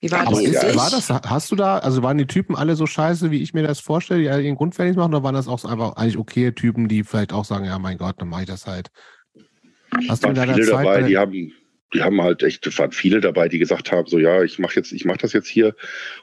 Wie 0.00 0.10
war 0.10 0.26
aber 0.26 0.42
das? 0.42 0.76
War 0.76 0.90
das? 0.90 1.10
Hast 1.10 1.50
du 1.50 1.56
da, 1.56 1.78
also 1.78 2.02
waren 2.02 2.18
die 2.18 2.26
Typen 2.26 2.54
alle 2.54 2.76
so 2.76 2.86
scheiße, 2.86 3.30
wie 3.30 3.42
ich 3.42 3.54
mir 3.54 3.62
das 3.62 3.80
vorstelle, 3.80 4.20
die 4.20 4.28
alle 4.28 4.42
ihren 4.42 4.56
Grundwehrdienst 4.56 4.98
machen, 4.98 5.14
oder 5.14 5.22
waren 5.22 5.34
das 5.34 5.48
auch 5.48 5.64
einfach 5.64 5.96
eigentlich 5.96 6.18
okay 6.18 6.52
Typen, 6.52 6.88
die 6.88 7.04
vielleicht 7.04 7.32
auch 7.32 7.44
sagen, 7.44 7.64
ja 7.64 7.78
mein 7.78 7.98
Gott, 7.98 8.16
dann 8.18 8.28
mache 8.28 8.42
ich 8.42 8.48
das 8.48 8.66
halt. 8.66 8.90
Hast 10.08 10.24
du 10.24 10.28
in 10.28 10.34
deiner 10.36 10.54
Zeit 10.54 10.68
dabei, 10.68 11.02
die 11.02 11.18
haben 11.18 11.52
die 11.92 12.02
haben 12.02 12.22
halt 12.22 12.42
echt, 12.42 12.66
es 12.66 12.78
waren 12.78 12.92
viele 12.92 13.20
dabei, 13.20 13.48
die 13.48 13.58
gesagt 13.58 13.90
haben, 13.90 14.06
so 14.06 14.18
ja, 14.18 14.42
ich 14.42 14.58
mache 14.58 14.76
jetzt, 14.76 14.92
ich 14.92 15.04
mache 15.04 15.18
das 15.18 15.32
jetzt 15.32 15.48
hier 15.48 15.74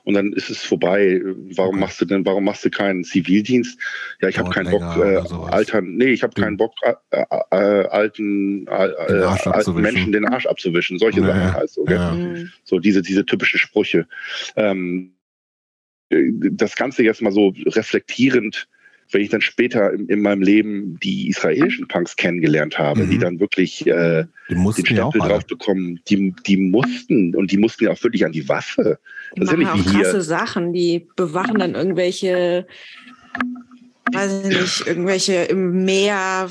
und 0.04 0.14
dann 0.14 0.34
ist 0.34 0.50
es 0.50 0.64
vorbei. 0.64 1.22
Warum 1.56 1.76
okay. 1.76 1.80
machst 1.80 2.02
du 2.02 2.06
denn, 2.06 2.26
warum 2.26 2.46
machst 2.46 2.64
du 2.64 2.70
keinen 2.70 3.04
Zivildienst? 3.04 3.80
Ja, 4.22 4.30
ich 4.30 4.38
habe 4.38 4.50
keinen 4.50 4.72
Bock, 4.72 4.98
äh, 4.98 5.22
altern, 5.52 5.96
nee, 5.96 6.12
ich 6.12 6.24
habe 6.24 6.40
keinen 6.40 6.58
Bock, 6.58 6.74
äh, 6.84 6.94
äh, 7.52 7.88
alten 7.88 8.68
äh, 8.68 8.72
alten 8.72 9.82
Menschen 9.82 10.12
den 10.12 10.26
Arsch 10.26 10.46
abzuwischen. 10.46 11.00
Solche 11.00 11.22
nee. 11.22 11.28
Sachen 11.28 11.54
halt 11.54 11.70
so, 11.70 11.86
ja. 11.86 12.12
Mhm. 12.12 12.52
so 12.64 12.80
diese, 12.80 13.02
diese 13.02 13.26
typische 13.26 13.58
Sprüche. 13.58 14.08
Ähm, 14.56 15.14
das 16.10 16.76
Ganze 16.76 17.04
jetzt 17.04 17.22
mal 17.22 17.34
so 17.34 17.54
reflektierend 17.66 18.70
wenn 19.12 19.22
ich 19.22 19.30
dann 19.30 19.42
später 19.42 19.94
in, 19.94 20.08
in, 20.08 20.22
meinem 20.22 20.42
Leben 20.42 21.00
die 21.02 21.30
israelischen 21.30 21.88
Punks 21.88 22.16
kennengelernt 22.16 22.78
habe, 22.78 23.04
mhm. 23.04 23.10
die 23.10 23.18
dann 23.18 23.40
wirklich 23.40 23.86
äh, 23.88 24.26
die 24.50 24.56
den 24.56 24.86
Stempel 24.86 25.22
drauf 25.22 25.46
bekommen, 25.46 26.00
die, 26.10 26.34
die 26.46 26.58
mussten 26.58 27.36
und 27.36 27.52
die 27.52 27.58
mussten 27.58 27.86
ja 27.86 27.92
auch 27.92 28.04
wirklich 28.04 28.26
an 28.26 28.32
die 28.32 28.48
Waffe. 28.50 29.00
Die 29.36 29.42
das 29.42 29.52
machen 29.52 29.62
ja 29.62 29.76
nicht 29.76 29.88
auch 29.88 29.94
krasse 29.94 30.12
hier. 30.12 30.22
Sachen, 30.22 30.74
die 30.74 31.08
bewachen 31.16 31.60
dann 31.60 31.76
irgendwelche, 31.76 32.68
weiß 34.12 34.44
ich 34.44 34.60
nicht, 34.60 34.88
irgendwelche 34.88 35.34
im 35.44 35.86
Meer 35.86 36.50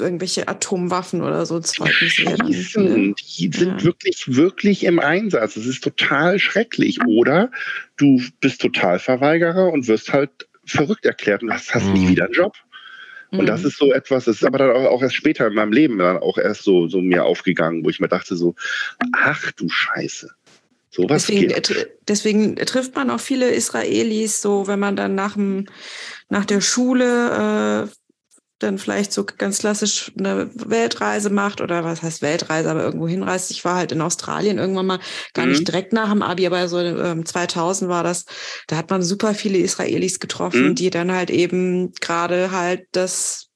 irgendwelche 0.00 0.48
Atomwaffen 0.48 1.22
oder 1.22 1.46
so 1.46 1.62
Schießen, 1.62 3.14
die 3.14 3.52
sind 3.52 3.78
ja. 3.80 3.84
wirklich, 3.84 4.24
wirklich 4.26 4.84
im 4.84 4.98
Einsatz. 4.98 5.54
Das 5.54 5.66
ist 5.66 5.84
total 5.84 6.38
schrecklich. 6.40 6.98
Oder 7.06 7.50
du 7.96 8.20
bist 8.40 8.60
Totalverweigerer 8.60 9.72
und 9.72 9.86
wirst 9.86 10.12
halt 10.12 10.48
verrückt 10.66 11.04
erklärt 11.04 11.42
und 11.42 11.52
hast, 11.52 11.74
hast 11.74 11.86
mhm. 11.86 11.92
nie 11.92 12.08
wieder 12.08 12.24
einen 12.24 12.34
Job. 12.34 12.54
Und 13.30 13.46
das 13.46 13.62
mhm. 13.62 13.68
ist 13.68 13.78
so 13.78 13.92
etwas, 13.92 14.26
das 14.26 14.36
ist 14.36 14.44
aber 14.44 14.58
dann 14.58 14.86
auch 14.86 15.02
erst 15.02 15.16
später 15.16 15.46
in 15.46 15.54
meinem 15.54 15.72
Leben 15.72 15.98
dann 15.98 16.18
auch 16.18 16.38
erst 16.38 16.62
so, 16.62 16.88
so 16.88 17.00
mir 17.00 17.24
aufgegangen, 17.24 17.84
wo 17.84 17.90
ich 17.90 17.98
mir 17.98 18.08
dachte 18.08 18.36
so, 18.36 18.54
ach 19.12 19.50
du 19.52 19.68
Scheiße. 19.68 20.30
Sowas 20.90 21.26
deswegen, 21.26 21.52
deswegen 22.06 22.56
trifft 22.56 22.94
man 22.94 23.10
auch 23.10 23.18
viele 23.18 23.50
Israelis 23.50 24.40
so, 24.40 24.68
wenn 24.68 24.78
man 24.78 24.94
dann 24.94 25.16
nach, 25.16 25.34
dem, 25.34 25.66
nach 26.28 26.44
der 26.44 26.60
Schule 26.60 27.88
äh, 27.88 27.94
dann 28.64 28.78
vielleicht 28.78 29.12
so 29.12 29.24
ganz 29.24 29.58
klassisch 29.58 30.12
eine 30.18 30.50
Weltreise 30.54 31.30
macht 31.30 31.60
oder 31.60 31.84
was 31.84 32.02
heißt 32.02 32.22
Weltreise, 32.22 32.70
aber 32.70 32.82
irgendwo 32.82 33.06
hinreist. 33.06 33.50
Ich 33.50 33.64
war 33.64 33.76
halt 33.76 33.92
in 33.92 34.00
Australien 34.00 34.58
irgendwann 34.58 34.86
mal, 34.86 35.00
gar 35.32 35.46
mhm. 35.46 35.52
nicht 35.52 35.68
direkt 35.68 35.92
nach 35.92 36.10
dem 36.10 36.22
Abi, 36.22 36.46
aber 36.46 36.66
so 36.68 36.78
ähm, 36.80 37.24
2000 37.24 37.88
war 37.88 38.02
das. 38.02 38.24
Da 38.66 38.76
hat 38.76 38.90
man 38.90 39.02
super 39.02 39.34
viele 39.34 39.58
Israelis 39.58 40.20
getroffen, 40.20 40.70
mhm. 40.70 40.74
die 40.74 40.90
dann 40.90 41.12
halt 41.12 41.30
eben 41.30 41.92
gerade 42.00 42.50
halt 42.50 42.86
das, 42.92 43.48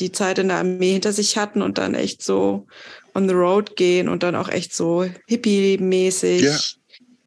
die 0.00 0.12
Zeit 0.12 0.38
in 0.38 0.48
der 0.48 0.58
Armee 0.58 0.92
hinter 0.92 1.12
sich 1.12 1.36
hatten 1.36 1.62
und 1.62 1.78
dann 1.78 1.94
echt 1.94 2.22
so 2.22 2.66
on 3.14 3.28
the 3.28 3.34
road 3.34 3.76
gehen 3.76 4.08
und 4.08 4.22
dann 4.22 4.34
auch 4.34 4.48
echt 4.48 4.74
so 4.74 5.06
hippie-mäßig, 5.28 6.42
ja. 6.42 6.58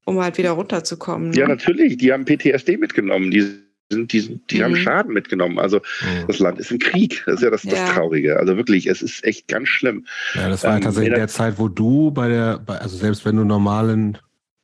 um 0.05 0.19
halt 0.21 0.37
wieder 0.37 0.51
runterzukommen. 0.51 1.31
Ne? 1.31 1.37
Ja, 1.37 1.47
natürlich. 1.47 1.97
Die 1.97 2.11
haben 2.11 2.25
PTSD 2.25 2.77
mitgenommen. 2.77 3.31
Die 3.31 3.70
sind, 3.91 4.13
die, 4.13 4.39
die 4.49 4.59
mhm. 4.59 4.63
haben 4.63 4.75
Schaden 4.75 5.13
mitgenommen. 5.13 5.59
Also 5.59 5.77
mhm. 5.77 6.27
das 6.27 6.39
Land 6.39 6.59
ist 6.59 6.71
im 6.71 6.79
Krieg. 6.79 7.23
Das 7.25 7.35
ist 7.35 7.43
ja 7.43 7.49
das, 7.49 7.61
das 7.63 7.73
ja. 7.73 7.85
Traurige. 7.93 8.37
Also 8.37 8.57
wirklich, 8.57 8.87
es 8.87 9.01
ist 9.01 9.23
echt 9.23 9.47
ganz 9.47 9.67
schlimm. 9.67 10.05
Ja, 10.33 10.49
das 10.49 10.63
war 10.63 10.75
ähm, 10.75 10.81
tatsächlich 10.81 11.13
in 11.13 11.19
der 11.19 11.27
Zeit, 11.27 11.59
wo 11.59 11.67
du 11.67 12.11
bei 12.11 12.27
der, 12.29 12.59
bei, 12.59 12.77
also 12.77 12.97
selbst 12.97 13.25
wenn 13.25 13.35
du 13.35 13.43
normalen 13.43 14.17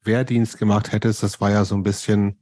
Wehrdienst 0.03 0.57
gemacht 0.57 0.91
hättest, 0.91 1.23
das 1.23 1.41
war 1.41 1.51
ja 1.51 1.65
so 1.65 1.75
ein 1.75 1.83
bisschen 1.83 2.37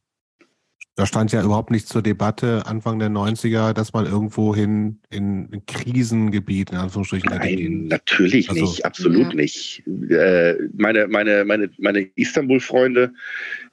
da 0.98 1.06
stand 1.06 1.34
ja 1.34 1.44
überhaupt 1.44 1.72
nicht 1.72 1.90
zur 1.90 2.02
Debatte 2.02 2.66
Anfang 2.66 3.00
der 3.00 3.10
90er, 3.10 3.74
dass 3.74 3.92
man 3.92 4.06
irgendwo 4.06 4.56
hin 4.56 5.00
in 5.10 5.50
ein 5.52 5.66
Krisengebiet, 5.66 6.72
in 6.72 6.78
Anführungsstrichen, 6.78 7.30
Nein, 7.30 7.88
natürlich 7.88 8.50
also, 8.50 8.62
nicht, 8.62 8.86
absolut 8.86 9.28
ja. 9.28 9.34
nicht. 9.34 9.84
Äh, 10.10 10.56
meine, 10.74 11.08
meine, 11.10 11.44
meine, 11.44 11.70
meine 11.78 12.00
Istanbul-Freunde, 12.16 13.12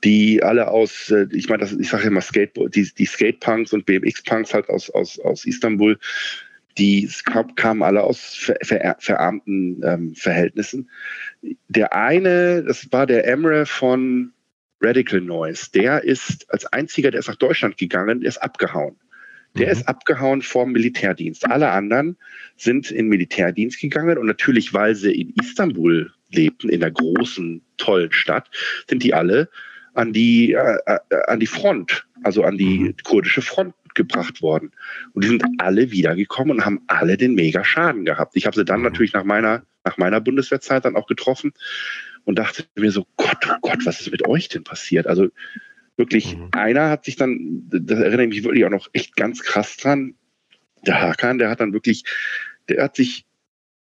die 0.05 0.43
alle 0.43 0.69
aus, 0.69 1.11
äh, 1.11 1.27
ich 1.33 1.49
meine, 1.49 1.65
ich 1.65 1.89
sage 1.89 2.09
immer 2.09 2.21
Skateboard, 2.21 2.75
die, 2.75 2.89
die 2.99 3.07
Skatepunks 3.07 3.73
und 3.73 3.87
BMX-Punks 3.87 4.53
halt 4.53 4.69
aus, 4.69 4.91
aus, 4.91 5.19
aus 5.21 5.45
Istanbul, 5.45 5.99
die 6.79 7.09
kamen 7.57 7.83
alle 7.83 8.03
aus 8.03 8.35
ver, 8.35 8.57
ver, 8.63 8.97
verarmten 8.99 9.83
ähm, 9.85 10.15
Verhältnissen. 10.15 10.89
Der 11.69 11.93
eine, 11.93 12.63
das 12.65 12.91
war 12.91 13.07
der 13.07 13.27
Emre 13.27 13.67
von 13.67 14.33
Radical 14.81 15.21
Noise, 15.21 15.71
der 15.73 16.03
ist 16.03 16.51
als 16.51 16.67
einziger, 16.67 17.11
der 17.11 17.21
ist 17.21 17.29
nach 17.29 17.37
Deutschland 17.37 17.77
gegangen, 17.77 18.21
der 18.21 18.29
ist 18.29 18.39
abgehauen. 18.39 18.97
Der 19.55 19.67
mhm. 19.67 19.73
ist 19.73 19.89
abgehauen 19.89 20.43
vom 20.43 20.73
Militärdienst. 20.73 21.47
Alle 21.47 21.71
anderen 21.71 22.17
sind 22.57 22.91
in 22.91 23.09
Militärdienst 23.09 23.81
gegangen 23.81 24.17
und 24.17 24.27
natürlich, 24.27 24.73
weil 24.73 24.95
sie 24.95 25.13
in 25.13 25.35
Istanbul 25.43 26.11
lebten, 26.31 26.71
in 26.71 26.81
der 26.81 26.91
großen, 26.91 27.63
tollen 27.77 28.13
Stadt, 28.13 28.49
sind 28.89 29.03
die 29.03 29.13
alle 29.13 29.51
an 29.95 30.13
die, 30.13 30.53
äh, 30.53 30.79
äh, 30.87 30.99
an 31.27 31.41
die 31.41 31.47
Front, 31.47 32.07
also 32.23 32.45
an 32.45 32.57
die 32.57 32.79
mhm. 32.79 32.97
kurdische 33.05 33.43
Front 33.43 33.75
gebracht 33.95 34.43
worden. 34.43 34.73
Und 35.13 35.25
die 35.25 35.29
sind 35.29 35.45
alle 35.59 35.91
wiedergekommen 35.91 36.59
und 36.59 36.65
haben 36.65 36.81
alle 36.87 37.17
den 37.17 37.35
mega 37.35 37.65
Schaden 37.65 38.05
gehabt. 38.05 38.37
Ich 38.37 38.47
habe 38.47 38.57
sie 38.57 38.65
dann 38.65 38.81
mhm. 38.81 38.87
natürlich 38.87 39.13
nach 39.13 39.25
meiner, 39.25 39.65
nach 39.85 39.99
meiner 39.99 40.21
Bundeswehrzeit 40.21 40.85
dann 40.85 40.97
auch 40.97 41.07
getroffen 41.07 41.53
und 42.25 42.39
dachte 42.39 42.65
mir 42.75 42.91
so, 42.91 43.07
Gott, 43.17 43.47
oh 43.49 43.57
Gott, 43.61 43.85
was 43.85 44.01
ist 44.01 44.11
mit 44.11 44.27
euch 44.27 44.49
denn 44.49 44.65
passiert? 44.65 45.07
Also 45.07 45.29
wirklich, 45.97 46.37
mhm. 46.37 46.49
einer 46.53 46.89
hat 46.89 47.05
sich 47.05 47.17
dann, 47.17 47.69
das 47.69 47.99
erinnere 47.99 48.25
ich 48.25 48.31
mich 48.31 48.45
wirklich 48.45 48.65
auch 48.65 48.71
noch 48.71 48.89
echt 48.93 49.17
ganz 49.17 49.43
krass 49.43 49.77
dran, 49.77 50.15
der 50.87 51.01
Hakan, 51.01 51.39
der 51.39 51.51
hat 51.51 51.61
dann 51.61 51.73
wirklich, 51.73 52.05
der 52.69 52.85
hat 52.85 52.97
sich 52.97 53.25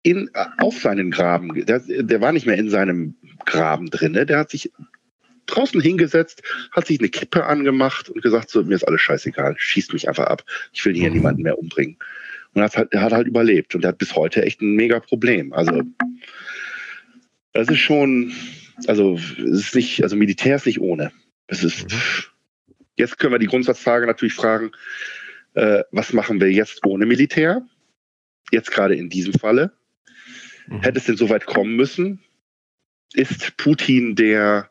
in, 0.03 0.29
auf 0.57 0.79
seinen 0.79 1.11
Graben, 1.11 1.65
der, 1.65 1.79
der 1.79 2.21
war 2.21 2.31
nicht 2.31 2.45
mehr 2.45 2.57
in 2.57 2.69
seinem 2.69 3.15
Graben 3.45 3.89
drinne, 3.89 4.25
der 4.25 4.39
hat 4.39 4.49
sich 4.49 4.71
draußen 5.47 5.81
hingesetzt, 5.81 6.43
hat 6.71 6.87
sich 6.87 6.99
eine 6.99 7.09
Kippe 7.09 7.45
angemacht 7.45 8.09
und 8.09 8.21
gesagt, 8.21 8.49
so, 8.49 8.63
mir 8.63 8.75
ist 8.75 8.87
alles 8.87 9.01
scheißegal, 9.01 9.55
schießt 9.57 9.93
mich 9.93 10.07
einfach 10.07 10.25
ab. 10.25 10.43
Ich 10.73 10.85
will 10.85 10.93
hier 10.93 11.09
mhm. 11.09 11.15
niemanden 11.15 11.41
mehr 11.41 11.57
umbringen. 11.57 11.97
Und 12.53 12.61
hat 12.61 12.77
halt, 12.77 12.93
er 12.93 13.01
hat 13.01 13.13
halt 13.13 13.27
überlebt 13.27 13.75
und 13.75 13.83
er 13.83 13.89
hat 13.89 13.97
bis 13.97 14.15
heute 14.15 14.43
echt 14.43 14.61
ein 14.61 14.75
mega 14.75 14.99
Problem. 14.99 15.53
Also, 15.53 15.83
das 17.53 17.67
ist 17.69 17.79
schon, 17.79 18.33
also, 18.87 19.15
es 19.15 19.37
ist 19.37 19.75
nicht, 19.75 20.03
also 20.03 20.15
Militär 20.15 20.55
ist 20.55 20.65
nicht 20.65 20.79
ohne. 20.79 21.11
Es 21.47 21.63
ist, 21.63 21.91
mhm. 21.91 21.97
jetzt 22.95 23.19
können 23.19 23.33
wir 23.33 23.39
die 23.39 23.47
Grundsatzfrage 23.47 24.05
natürlich 24.05 24.33
fragen, 24.33 24.71
äh, 25.53 25.83
was 25.91 26.13
machen 26.13 26.39
wir 26.39 26.51
jetzt 26.51 26.85
ohne 26.85 27.05
Militär? 27.05 27.61
Jetzt 28.51 28.71
gerade 28.71 28.95
in 28.95 29.09
diesem 29.09 29.33
Falle. 29.33 29.71
Mhm. 30.67 30.81
Hätte 30.81 30.99
es 30.99 31.05
denn 31.05 31.17
so 31.17 31.29
weit 31.29 31.45
kommen 31.45 31.75
müssen? 31.75 32.23
Ist 33.13 33.57
Putin 33.57 34.15
der 34.15 34.69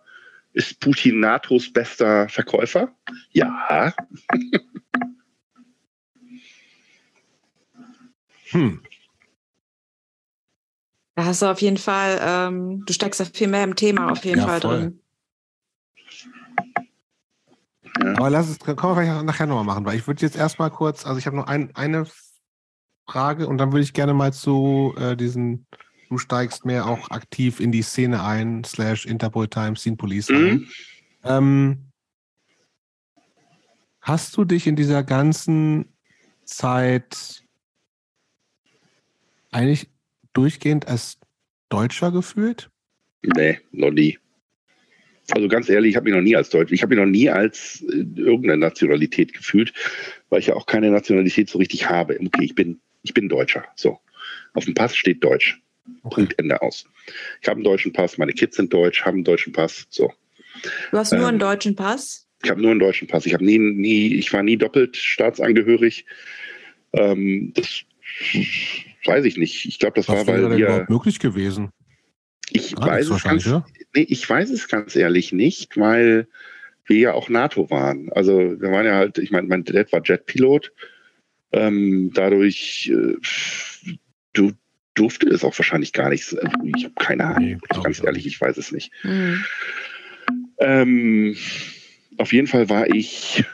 ist 0.56 0.80
Putin 0.80 1.20
NATOs 1.20 1.70
bester 1.72 2.28
Verkäufer? 2.30 2.88
Ja. 3.30 3.94
hm. 8.50 8.80
Da 11.14 11.24
hast 11.26 11.42
du 11.42 11.46
auf 11.46 11.60
jeden 11.60 11.76
Fall, 11.76 12.18
ähm, 12.22 12.84
du 12.86 12.92
steckst 12.92 13.20
da 13.20 13.26
viel 13.26 13.48
mehr 13.48 13.64
im 13.64 13.76
Thema 13.76 14.10
auf 14.10 14.24
jeden 14.24 14.38
ja, 14.38 14.46
Fall 14.46 14.60
voll. 14.62 14.78
drin. 14.78 15.00
Ja. 18.02 18.14
Aber 18.16 18.30
lass 18.30 18.48
es, 18.48 18.58
können 18.58 18.78
wir 18.78 18.94
vielleicht 18.94 19.24
nachher 19.24 19.46
nochmal 19.46 19.64
machen, 19.64 19.84
weil 19.84 19.96
ich 19.96 20.06
würde 20.06 20.22
jetzt 20.22 20.36
erstmal 20.36 20.70
kurz, 20.70 21.04
also 21.06 21.18
ich 21.18 21.26
habe 21.26 21.36
noch 21.36 21.48
ein, 21.48 21.74
eine 21.74 22.06
Frage 23.06 23.46
und 23.46 23.58
dann 23.58 23.72
würde 23.72 23.82
ich 23.82 23.92
gerne 23.92 24.14
mal 24.14 24.32
zu 24.32 24.94
äh, 24.98 25.16
diesen 25.16 25.66
du 26.08 26.18
steigst 26.18 26.64
mehr 26.64 26.86
auch 26.86 27.10
aktiv 27.10 27.60
in 27.60 27.72
die 27.72 27.82
Szene 27.82 28.24
ein, 28.24 28.64
slash 28.64 29.06
Interpol 29.06 29.48
Times, 29.48 29.82
Scene 29.82 29.96
Police 29.96 30.28
mhm. 30.28 30.46
ein. 30.46 30.68
Ähm, 31.24 31.78
hast 34.00 34.36
du 34.36 34.44
dich 34.44 34.66
in 34.66 34.76
dieser 34.76 35.02
ganzen 35.02 35.86
Zeit 36.44 37.44
eigentlich 39.50 39.88
durchgehend 40.32 40.86
als 40.86 41.18
Deutscher 41.68 42.12
gefühlt? 42.12 42.70
Nee, 43.22 43.58
noch 43.72 43.90
nie. 43.90 44.18
Also 45.32 45.48
ganz 45.48 45.68
ehrlich, 45.68 45.90
ich 45.90 45.96
habe 45.96 46.04
mich 46.04 46.14
noch 46.14 46.22
nie 46.22 46.36
als 46.36 46.50
Deutsch, 46.50 46.70
ich 46.70 46.82
habe 46.82 46.94
mich 46.94 47.04
noch 47.04 47.10
nie 47.10 47.28
als 47.28 47.82
äh, 47.88 48.04
irgendeine 48.16 48.58
Nationalität 48.58 49.32
gefühlt, 49.32 49.72
weil 50.28 50.38
ich 50.38 50.46
ja 50.46 50.54
auch 50.54 50.66
keine 50.66 50.90
Nationalität 50.90 51.50
so 51.50 51.58
richtig 51.58 51.88
habe. 51.88 52.16
Okay, 52.20 52.44
ich 52.44 52.54
bin, 52.54 52.80
ich 53.02 53.12
bin 53.12 53.28
Deutscher. 53.28 53.64
So. 53.74 53.98
Auf 54.54 54.66
dem 54.66 54.74
Pass 54.74 54.94
steht 54.94 55.24
Deutsch. 55.24 55.60
Okay. 56.02 56.14
Punkt 56.14 56.38
Ende 56.38 56.60
aus. 56.62 56.84
Ich 57.40 57.48
habe 57.48 57.56
einen 57.56 57.64
deutschen 57.64 57.92
Pass, 57.92 58.18
meine 58.18 58.32
Kids 58.32 58.56
sind 58.56 58.72
deutsch, 58.72 59.04
haben 59.04 59.16
einen 59.16 59.24
deutschen 59.24 59.52
Pass. 59.52 59.86
So. 59.90 60.12
Du 60.90 60.98
hast 60.98 61.12
nur 61.12 61.22
ähm, 61.22 61.28
einen 61.28 61.38
deutschen 61.38 61.74
Pass? 61.74 62.26
Ich 62.42 62.50
habe 62.50 62.60
nur 62.60 62.70
einen 62.70 62.80
deutschen 62.80 63.08
Pass. 63.08 63.26
Ich 63.26 63.34
habe 63.34 63.44
nie, 63.44 63.58
nie, 63.58 64.14
ich 64.14 64.32
war 64.32 64.42
nie 64.42 64.56
doppelt 64.56 64.96
staatsangehörig. 64.96 66.06
Ähm, 66.92 67.52
das 67.54 67.82
weiß 69.04 69.24
ich 69.24 69.36
nicht. 69.36 69.64
Ich 69.66 69.78
glaube, 69.78 69.94
das 69.96 70.08
Was 70.08 70.26
war, 70.26 70.34
weil 70.34 70.50
wir 70.50 70.66
überhaupt 70.66 70.90
möglich 70.90 71.18
gewesen. 71.18 71.70
Ich 72.50 72.76
ah, 72.78 72.86
weiß 72.86 73.10
es 73.10 73.24
ganz, 73.24 73.44
ja? 73.44 73.66
nee, 73.94 74.06
ich 74.08 74.28
weiß 74.28 74.50
es 74.50 74.68
ganz 74.68 74.94
ehrlich 74.94 75.32
nicht, 75.32 75.76
weil 75.76 76.28
wir 76.84 76.96
ja 76.96 77.12
auch 77.14 77.28
NATO 77.28 77.70
waren. 77.70 78.12
Also 78.12 78.38
wir 78.38 78.70
waren 78.70 78.86
ja 78.86 78.94
halt, 78.94 79.18
ich 79.18 79.30
meine, 79.30 79.48
mein 79.48 79.64
Dad 79.64 79.92
war 79.92 80.02
Jetpilot. 80.04 80.72
Ähm, 81.52 82.10
dadurch, 82.14 82.92
äh, 82.92 83.16
du, 84.32 84.52
durfte 84.96 85.28
es 85.28 85.44
auch 85.44 85.56
wahrscheinlich 85.56 85.92
gar 85.92 86.08
nicht. 86.08 86.36
Ich 86.64 86.84
habe 86.84 86.94
keine 86.98 87.24
Ahnung. 87.24 87.44
Nee, 87.44 87.58
ganz 87.82 88.02
ehrlich, 88.02 88.26
ich 88.26 88.40
weiß 88.40 88.56
es 88.56 88.72
nicht. 88.72 88.92
Mhm. 89.04 89.44
Ähm, 90.58 91.36
auf 92.18 92.32
jeden 92.32 92.48
Fall 92.48 92.68
war 92.68 92.88
ich, 92.88 93.44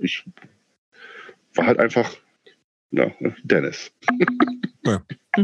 ich 0.00 0.24
war 1.54 1.66
halt 1.66 1.78
einfach 1.78 2.16
ja, 2.90 3.10
Dennis. 3.42 3.92
Ja. 4.84 5.02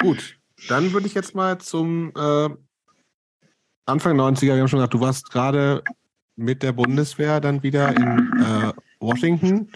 Gut, 0.00 0.38
dann 0.68 0.92
würde 0.92 1.06
ich 1.06 1.14
jetzt 1.14 1.34
mal 1.34 1.58
zum 1.58 2.12
äh, 2.16 2.48
Anfang 3.86 4.18
90er, 4.18 4.54
wir 4.54 4.60
haben 4.60 4.68
schon 4.68 4.78
gesagt, 4.78 4.94
du 4.94 5.00
warst 5.00 5.30
gerade 5.30 5.82
mit 6.36 6.62
der 6.62 6.72
Bundeswehr 6.72 7.40
dann 7.40 7.62
wieder 7.62 7.96
in 7.96 8.32
äh, 8.40 8.72
Washington 9.00 9.70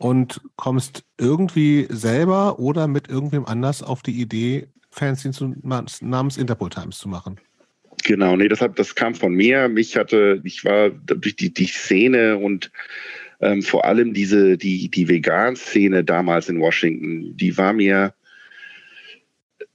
und 0.00 0.40
kommst 0.56 1.04
irgendwie 1.18 1.86
selber 1.90 2.58
oder 2.58 2.88
mit 2.88 3.08
irgendwem 3.08 3.44
anders 3.44 3.82
auf 3.82 4.02
die 4.02 4.18
Idee, 4.18 4.68
Fanzine 4.90 5.56
namens 6.00 6.38
Interpol 6.38 6.70
Times 6.70 6.98
zu 6.98 7.08
machen. 7.08 7.38
Genau, 8.04 8.34
nee, 8.34 8.48
das, 8.48 8.62
hat, 8.62 8.78
das 8.78 8.94
kam 8.94 9.14
von 9.14 9.34
mir. 9.34 9.68
Mich 9.68 9.96
hatte, 9.96 10.40
ich 10.42 10.64
war 10.64 10.88
durch 10.88 11.36
die, 11.36 11.52
die 11.52 11.66
Szene 11.66 12.38
und 12.38 12.72
ähm, 13.42 13.60
vor 13.60 13.84
allem 13.84 14.14
diese, 14.14 14.56
die, 14.56 14.88
die 14.88 15.06
Vegan-Szene 15.06 16.02
damals 16.02 16.48
in 16.48 16.60
Washington, 16.60 17.36
die 17.36 17.58
war 17.58 17.74
mir 17.74 18.14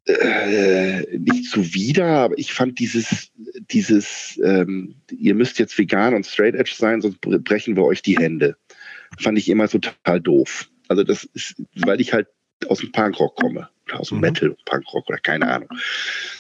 äh, 0.08 1.02
nicht 1.18 1.52
zuwider, 1.52 2.08
aber 2.08 2.38
ich 2.40 2.52
fand 2.52 2.80
dieses, 2.80 3.32
dieses, 3.70 4.40
ähm, 4.44 4.96
ihr 5.12 5.36
müsst 5.36 5.60
jetzt 5.60 5.78
vegan 5.78 6.16
und 6.16 6.26
straight 6.26 6.56
edge 6.56 6.74
sein, 6.76 7.02
sonst 7.02 7.22
brechen 7.22 7.76
wir 7.76 7.84
euch 7.84 8.02
die 8.02 8.18
Hände 8.18 8.58
fand 9.20 9.38
ich 9.38 9.50
immer 9.50 9.68
total 9.68 10.22
doof. 10.22 10.70
Also 10.88 11.04
das 11.04 11.24
ist, 11.24 11.56
weil 11.76 12.00
ich 12.02 12.14
halt 12.14 12.28
aus 12.68 12.80
dem 12.80 12.92
Punkrock 12.92 13.36
komme 13.36 13.70
oder 13.88 14.00
aus 14.00 14.10
dem 14.10 14.18
mhm. 14.18 14.22
Metal 14.22 14.56
Punkrock 14.66 15.08
oder 15.10 15.18
keine 15.18 15.48
Ahnung. 15.48 15.70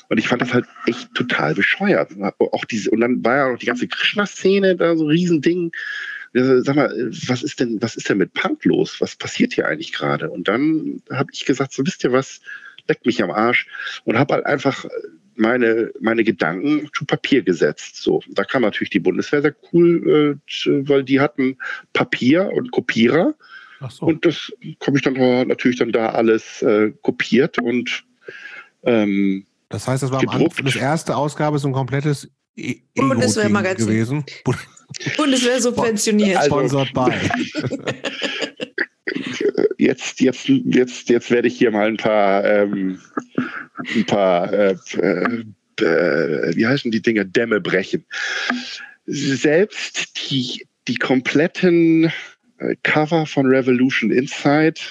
Und 0.09 0.17
ich 0.17 0.27
fand 0.27 0.41
das 0.41 0.53
halt 0.53 0.65
echt 0.87 1.13
total 1.13 1.55
bescheuert. 1.55 2.11
Auch 2.39 2.65
diese 2.65 2.91
und 2.91 3.01
dann 3.01 3.23
war 3.23 3.35
ja 3.35 3.53
auch 3.53 3.57
die 3.57 3.65
ganze 3.65 3.87
Krishna-Szene 3.87 4.75
da 4.75 4.95
so 4.95 5.05
ein 5.05 5.09
Riesending. 5.09 5.71
Sag 6.33 6.75
mal, 6.75 6.93
was 7.27 7.43
ist 7.43 7.59
denn, 7.59 7.81
was 7.81 7.95
ist 7.95 8.09
denn 8.09 8.17
mit 8.17 8.33
Punk 8.33 8.65
los? 8.65 8.99
Was 8.99 9.15
passiert 9.15 9.53
hier 9.53 9.67
eigentlich 9.67 9.93
gerade? 9.93 10.29
Und 10.29 10.47
dann 10.47 11.01
habe 11.09 11.29
ich 11.31 11.45
gesagt, 11.45 11.71
so 11.71 11.85
wisst 11.85 12.03
ihr 12.03 12.11
was, 12.11 12.41
leckt 12.87 13.05
mich 13.05 13.23
am 13.23 13.31
Arsch 13.31 13.67
und 14.03 14.19
habe 14.19 14.33
halt 14.33 14.45
einfach 14.45 14.85
meine, 15.35 15.91
meine 15.99 16.23
Gedanken 16.23 16.89
zu 16.95 17.05
Papier 17.05 17.41
gesetzt. 17.41 17.97
So, 17.97 18.21
da 18.29 18.43
kam 18.43 18.61
natürlich 18.61 18.89
die 18.89 18.99
Bundeswehr 18.99 19.41
sehr 19.41 19.55
cool, 19.71 20.39
äh, 20.65 20.71
weil 20.87 21.03
die 21.03 21.19
hatten 21.19 21.57
Papier 21.93 22.51
und 22.53 22.71
Kopierer. 22.71 23.35
So. 23.89 24.05
Und 24.05 24.25
das 24.25 24.51
komme 24.79 24.97
ich 24.97 25.03
dann 25.03 25.47
natürlich 25.47 25.77
dann 25.77 25.91
da 25.91 26.09
alles 26.09 26.61
äh, 26.61 26.91
kopiert 27.01 27.59
und 27.59 28.03
ähm, 28.83 29.45
das 29.69 29.87
heißt, 29.87 30.03
das 30.03 30.11
war 30.11 30.19
am 30.19 30.29
Anfang, 30.29 30.65
das 30.65 30.75
erste 30.75 31.15
Ausgabe 31.15 31.59
so 31.59 31.67
ein 31.67 31.73
komplettes 31.73 32.29
e 32.55 32.75
Bundeswehrmagazin 32.95 33.87
gewesen. 33.87 34.25
Bundeswehr 35.17 35.59
subventioniert. 35.59 36.37
Also, 36.37 36.67
Sponsored 36.69 36.93
by. 36.93 37.11
Jetzt, 39.85 40.19
jetzt, 40.19 40.47
jetzt, 40.47 41.09
jetzt 41.09 41.31
werde 41.31 41.47
ich 41.47 41.57
hier 41.57 41.71
mal 41.71 41.87
ein 41.87 41.97
paar 41.97 42.43
ähm, 42.43 42.99
ein 43.95 44.05
paar, 44.05 44.51
äh, 44.51 44.75
äh, 44.97 45.43
äh, 45.81 46.55
wie 46.55 46.65
heißen 46.67 46.91
die 46.91 47.01
Dinge, 47.01 47.25
Dämme 47.25 47.61
brechen. 47.61 48.05
Selbst 49.05 50.29
die, 50.29 50.65
die 50.87 50.95
kompletten 50.95 52.11
äh, 52.57 52.75
Cover 52.83 53.25
von 53.25 53.45
Revolution 53.47 54.11
Inside 54.11 54.81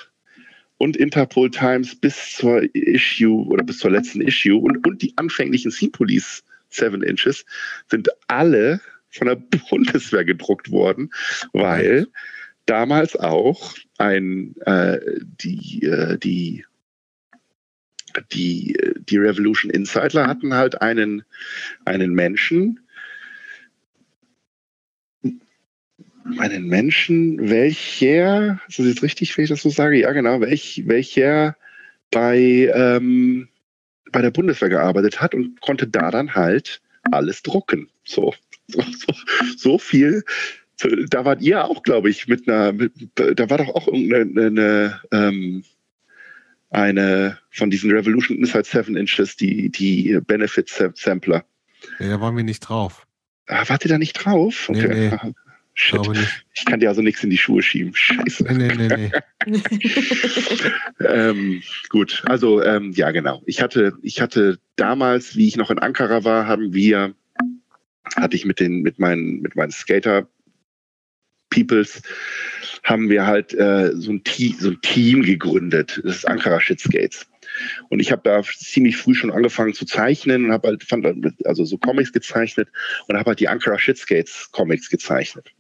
und 0.78 0.96
Interpol 0.96 1.50
Times 1.50 1.94
bis 1.94 2.34
zur 2.36 2.62
Issue 2.74 3.46
oder 3.46 3.64
bis 3.64 3.78
zur 3.78 3.90
letzten 3.90 4.20
Issue 4.20 4.56
und, 4.56 4.86
und 4.86 5.02
die 5.02 5.12
anfänglichen 5.16 5.70
Scene 5.70 5.92
Police 5.92 6.44
7 6.70 7.02
Inches 7.02 7.44
sind 7.88 8.08
alle 8.26 8.80
von 9.10 9.28
der 9.28 9.36
Bundeswehr 9.70 10.24
gedruckt 10.24 10.70
worden, 10.70 11.10
weil 11.52 12.08
damals 12.66 13.16
auch 13.16 13.74
ein 13.98 14.54
äh, 14.66 14.98
die 15.22 15.82
äh, 15.82 16.18
die 16.18 16.64
die, 18.32 18.76
die 19.08 19.18
Revolution 19.18 19.70
Insider 19.70 20.26
hatten 20.26 20.54
halt 20.54 20.80
einen, 20.80 21.24
einen 21.84 22.14
Menschen, 22.14 22.80
einen 26.38 26.66
Menschen, 26.66 27.50
welcher, 27.50 28.60
ist 28.68 28.78
das 28.78 28.86
jetzt 28.86 29.02
richtig, 29.02 29.36
wenn 29.36 29.44
ich 29.44 29.50
das 29.50 29.62
so 29.62 29.70
sage? 29.70 30.00
Ja, 30.00 30.12
genau, 30.12 30.40
welch, 30.40 30.84
welcher 30.86 31.56
bei, 32.10 32.70
ähm, 32.74 33.48
bei 34.10 34.22
der 34.22 34.30
Bundeswehr 34.30 34.68
gearbeitet 34.68 35.20
hat 35.20 35.34
und 35.34 35.60
konnte 35.60 35.86
da 35.86 36.10
dann 36.10 36.34
halt 36.34 36.80
alles 37.10 37.42
drucken. 37.42 37.88
So, 38.04 38.34
so, 38.68 38.82
so 39.56 39.78
viel. 39.78 40.24
Da 41.08 41.24
wart 41.24 41.40
ihr 41.40 41.64
auch, 41.64 41.82
glaube 41.82 42.10
ich, 42.10 42.26
mit 42.26 42.48
einer, 42.48 42.72
mit, 42.72 42.92
da 43.14 43.48
war 43.48 43.58
doch 43.58 43.68
auch 43.68 43.86
irgendeine 43.86 44.46
eine, 44.46 45.00
ähm, 45.12 45.64
eine 46.70 47.38
von 47.50 47.70
diesen 47.70 47.90
Revolution 47.92 48.38
Inside 48.38 48.64
7 48.64 48.96
Inches, 48.96 49.36
die, 49.36 49.70
die 49.70 50.18
Benefit 50.26 50.68
Sampler. 50.94 51.44
Ja, 52.00 52.08
da 52.08 52.20
waren 52.20 52.36
wir 52.36 52.44
nicht 52.44 52.60
drauf. 52.60 53.06
Ah, 53.46 53.64
wart 53.68 53.84
ihr 53.84 53.90
da 53.90 53.98
nicht 53.98 54.14
drauf? 54.14 54.68
Okay. 54.68 54.88
Nee, 54.88 55.18
nee. 55.22 55.34
Shit. 55.76 56.00
Ich 56.54 56.64
kann 56.66 56.78
dir 56.78 56.88
also 56.88 57.02
nichts 57.02 57.24
in 57.24 57.30
die 57.30 57.38
Schuhe 57.38 57.60
schieben. 57.60 57.92
Scheiße. 57.94 58.44
Nee, 58.44 58.74
nee, 58.76 58.86
nee, 58.86 59.10
nee. 59.46 59.60
ähm, 61.04 61.62
gut, 61.88 62.22
also 62.26 62.62
ähm, 62.62 62.92
ja, 62.92 63.10
genau. 63.10 63.42
Ich 63.44 63.60
hatte, 63.60 63.94
ich 64.02 64.20
hatte 64.20 64.60
damals, 64.76 65.34
wie 65.34 65.48
ich 65.48 65.56
noch 65.56 65.70
in 65.70 65.80
Ankara 65.80 66.22
war, 66.22 66.46
haben 66.46 66.72
wir, 66.72 67.14
hatte 68.14 68.36
ich 68.36 68.44
mit 68.44 68.60
den, 68.60 68.82
mit 68.82 69.00
meinen, 69.00 69.42
mit 69.42 69.56
meinen 69.56 69.72
Skater 69.72 70.28
Peoples, 71.54 72.02
haben 72.82 73.08
wir 73.08 73.26
halt 73.26 73.54
äh, 73.54 73.92
so, 73.94 74.12
ein 74.12 74.22
so 74.58 74.70
ein 74.70 74.80
Team 74.82 75.22
gegründet. 75.22 76.00
Das 76.04 76.16
ist 76.16 76.28
Ankara 76.28 76.60
Shitskates. 76.60 77.26
Und 77.88 78.00
ich 78.00 78.10
habe 78.10 78.22
da 78.24 78.42
ziemlich 78.42 78.96
früh 78.96 79.14
schon 79.14 79.30
angefangen 79.30 79.74
zu 79.74 79.86
zeichnen 79.86 80.46
und 80.46 80.52
habe 80.52 80.68
halt 80.68 80.82
fand, 80.82 81.06
also 81.44 81.64
so 81.64 81.78
Comics 81.78 82.12
gezeichnet 82.12 82.68
und 83.06 83.16
habe 83.16 83.28
halt 83.28 83.40
die 83.40 83.48
Ankara 83.48 83.78
Shitskates 83.78 84.50
Comics 84.52 84.90
gezeichnet. 84.90 85.50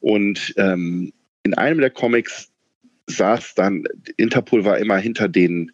Und 0.00 0.54
ähm, 0.56 1.12
in 1.42 1.54
einem 1.54 1.80
der 1.80 1.90
Comics 1.90 2.50
saß 3.06 3.54
dann, 3.54 3.84
Interpol 4.16 4.64
war 4.64 4.78
immer 4.78 4.96
hinter 4.96 5.28
den, 5.28 5.72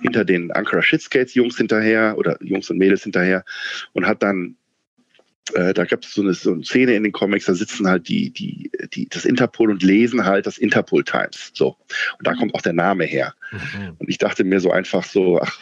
hinter 0.00 0.24
den 0.24 0.50
Ankara 0.52 0.82
Shitskates 0.82 1.34
Jungs 1.34 1.56
hinterher 1.56 2.14
oder 2.16 2.38
Jungs 2.42 2.70
und 2.70 2.78
Mädels 2.78 3.02
hinterher 3.02 3.44
und 3.92 4.06
hat 4.06 4.22
dann 4.22 4.56
äh, 5.54 5.74
da 5.74 5.84
gab 5.84 6.02
es 6.02 6.14
so 6.14 6.22
eine, 6.22 6.34
so 6.34 6.52
eine 6.52 6.64
Szene 6.64 6.94
in 6.94 7.02
den 7.02 7.12
Comics, 7.12 7.46
da 7.46 7.54
sitzen 7.54 7.86
halt 7.86 8.08
die, 8.08 8.30
die, 8.30 8.70
die, 8.92 9.08
das 9.08 9.24
Interpol 9.24 9.70
und 9.70 9.82
lesen 9.82 10.24
halt 10.24 10.46
das 10.46 10.58
Interpol 10.58 11.04
Times. 11.04 11.50
So. 11.54 11.76
Und 12.18 12.26
da 12.26 12.34
kommt 12.34 12.54
auch 12.54 12.62
der 12.62 12.72
Name 12.72 13.04
her. 13.04 13.34
Mhm. 13.52 13.96
Und 13.98 14.08
ich 14.08 14.18
dachte 14.18 14.44
mir 14.44 14.60
so 14.60 14.70
einfach 14.70 15.04
so, 15.04 15.40
ach, 15.40 15.58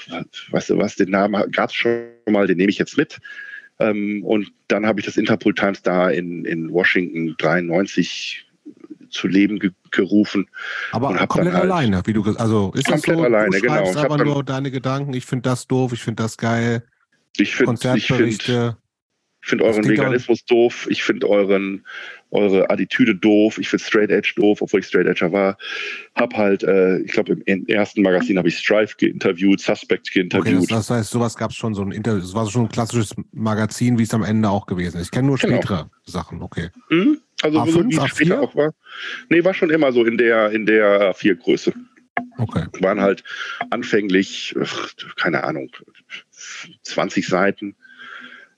weißt 0.50 0.70
du 0.70 0.78
was, 0.78 0.96
den 0.96 1.10
Namen 1.10 1.50
gab 1.52 1.70
es 1.70 1.76
schon 1.76 2.08
mal, 2.26 2.46
den 2.46 2.56
nehme 2.56 2.70
ich 2.70 2.78
jetzt 2.78 2.96
mit. 2.96 3.18
Ähm, 3.80 4.24
und 4.24 4.52
dann 4.68 4.86
habe 4.86 5.00
ich 5.00 5.06
das 5.06 5.16
Interpol 5.16 5.54
Times 5.54 5.82
da 5.82 6.10
in, 6.10 6.44
in 6.44 6.70
Washington 6.72 7.34
93 7.38 8.44
zu 9.10 9.28
Leben 9.28 9.58
ge 9.58 9.70
gerufen. 9.90 10.48
Aber 10.92 11.14
komplett 11.26 11.54
halt 11.54 11.64
alleine, 11.64 12.02
wie 12.04 12.12
du 12.12 12.22
also 12.36 12.72
ist 12.74 12.86
komplett 12.86 13.08
das 13.08 13.18
so, 13.18 13.24
alleine, 13.24 13.50
du 13.50 13.60
genau. 13.62 13.96
aber 13.96 14.22
nur 14.22 14.44
deine 14.44 14.70
Gedanken, 14.70 15.14
ich 15.14 15.24
finde 15.24 15.48
das 15.48 15.66
doof, 15.66 15.94
ich 15.94 16.02
finde 16.02 16.22
das 16.22 16.36
geil. 16.36 16.82
Ich 17.38 17.54
finde 17.54 17.68
Konzertberichte. 17.68 18.76
Ich 18.78 18.87
ich 19.48 19.50
finde 19.50 19.64
euren 19.64 19.88
Veganismus 19.88 20.44
doof. 20.44 20.86
Ich 20.90 21.02
finde 21.02 21.26
euren 21.26 21.82
eure 22.30 22.68
Attitüde 22.68 23.14
doof. 23.14 23.56
Ich 23.56 23.70
finde 23.70 23.82
Straight 23.82 24.10
Edge 24.10 24.34
doof, 24.36 24.60
obwohl 24.60 24.80
ich 24.80 24.86
Straight 24.86 25.06
Edger 25.06 25.32
war. 25.32 25.56
Hab 26.14 26.34
halt, 26.34 26.64
äh, 26.64 26.98
ich 26.98 27.12
glaube, 27.12 27.38
im, 27.46 27.66
ersten 27.66 28.02
Magazin 28.02 28.36
habe 28.36 28.48
ich 28.48 28.58
Strife 28.58 28.94
geinterviewt, 28.98 29.60
Suspect 29.60 30.12
geinterviewt. 30.12 30.56
Okay, 30.58 30.66
das, 30.68 30.88
das, 30.88 30.90
heißt, 30.90 31.10
sowas 31.10 31.34
gab 31.34 31.52
es 31.52 31.56
schon 31.56 31.72
so 31.72 31.80
ein 31.80 31.92
Interview. 31.92 32.20
Das 32.20 32.34
war 32.34 32.50
schon 32.50 32.64
ein 32.64 32.68
klassisches 32.68 33.14
Magazin, 33.32 33.98
wie 33.98 34.02
es 34.02 34.12
am 34.12 34.22
Ende 34.22 34.50
auch 34.50 34.66
gewesen 34.66 34.98
ist. 34.98 35.06
Ich 35.06 35.10
kenne 35.10 35.28
nur 35.28 35.38
genau. 35.38 35.56
spätere. 35.56 35.90
Sachen, 36.04 36.42
okay. 36.42 36.68
Mhm. 36.90 37.22
Also 37.40 37.62
A5, 37.62 37.70
so 37.70 37.88
wie 37.88 37.96
es 37.96 38.06
später 38.08 38.42
auch 38.42 38.54
war. 38.54 38.74
Nee, 39.30 39.44
war 39.44 39.54
schon 39.54 39.70
immer 39.70 39.92
so 39.92 40.04
in 40.04 40.18
der, 40.18 40.50
in 40.50 40.66
der 40.66 41.14
A4-Größe. 41.14 41.72
Okay. 42.36 42.66
Waren 42.80 43.00
halt 43.00 43.24
anfänglich, 43.70 44.54
ach, 44.60 44.90
keine 45.16 45.44
Ahnung, 45.44 45.70
20 46.82 47.26
Seiten. 47.26 47.74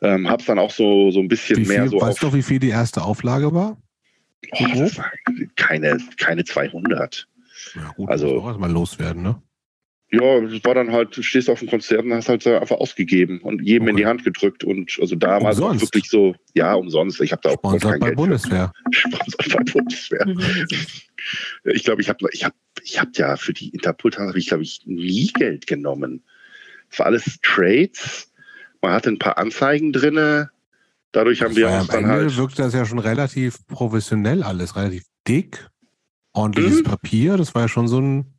Ähm, 0.02 0.28
hab's 0.28 0.46
dann 0.46 0.58
auch 0.58 0.70
so, 0.70 1.10
so 1.10 1.20
ein 1.20 1.28
bisschen 1.28 1.56
viel, 1.56 1.66
mehr 1.68 1.88
so. 1.88 2.00
Weißt 2.00 2.22
du, 2.22 2.32
wie 2.32 2.42
viel 2.42 2.58
die 2.58 2.70
erste 2.70 3.02
Auflage 3.02 3.52
war? 3.52 3.76
Oh, 4.52 4.66
das 4.74 4.96
war 4.96 5.12
keine, 5.56 5.98
keine 6.16 6.44
200. 6.44 7.28
Ja, 7.74 7.92
gut, 7.96 8.08
also 8.08 8.40
auch 8.40 8.48
erstmal 8.48 8.70
loswerden, 8.70 9.22
ne? 9.22 9.42
Ja, 10.12 10.38
es 10.38 10.64
war 10.64 10.74
dann 10.74 10.90
halt, 10.90 11.16
du 11.16 11.22
stehst 11.22 11.48
auf 11.48 11.60
dem 11.60 11.68
Konzert 11.68 12.04
und 12.04 12.12
hast 12.12 12.28
halt 12.28 12.44
einfach 12.44 12.78
ausgegeben 12.78 13.40
und 13.42 13.62
jedem 13.62 13.82
okay. 13.82 13.90
in 13.90 13.96
die 13.96 14.06
Hand 14.06 14.24
gedrückt. 14.24 14.64
Und 14.64 14.98
also 15.00 15.14
da 15.14 15.40
war 15.40 15.50
es 15.50 15.60
wirklich 15.60 16.10
so, 16.10 16.34
ja, 16.54 16.74
umsonst. 16.74 17.20
Ich 17.20 17.30
habe 17.30 17.42
da 17.42 17.50
auch 17.50 17.58
Sponsert 17.58 17.92
kein 17.92 18.00
bei 18.00 18.06
Geld 18.06 18.16
Bundeswehr. 18.16 18.72
Sponsert 18.90 19.52
bei 19.52 19.72
Bundeswehr. 19.72 20.26
ich 21.64 21.84
glaube, 21.84 22.02
ich 22.02 22.08
habe 22.08 22.26
ich 22.32 22.44
hab, 22.44 22.54
ich 22.82 22.98
hab 22.98 23.16
ja 23.16 23.36
für 23.36 23.52
die 23.52 23.68
Interpult 23.68 24.18
habe 24.18 24.36
ich, 24.36 24.48
glaube 24.48 24.64
ich, 24.64 24.80
nie 24.84 25.28
Geld 25.28 25.68
genommen. 25.68 26.24
Es 26.90 26.98
war 26.98 27.06
alles 27.06 27.38
Trades 27.42 28.29
man 28.82 28.92
hatte 28.92 29.10
ein 29.10 29.18
paar 29.18 29.38
Anzeigen 29.38 29.92
drin. 29.92 30.48
Dadurch 31.12 31.42
haben 31.42 31.50
das 31.50 31.56
wir 31.56 31.68
uns 31.70 31.88
dann 31.88 32.04
Ende 32.04 32.14
halt. 32.14 32.36
wirkt 32.36 32.58
das 32.58 32.72
ja 32.72 32.84
schon 32.84 32.98
relativ 32.98 33.66
professionell 33.66 34.42
alles, 34.42 34.76
relativ 34.76 35.04
dick. 35.26 35.68
Ordentliches 36.32 36.80
mhm. 36.80 36.84
Papier, 36.84 37.36
das 37.36 37.54
war 37.54 37.62
ja 37.62 37.68
schon 37.68 37.88
so 37.88 38.00
ein 38.00 38.34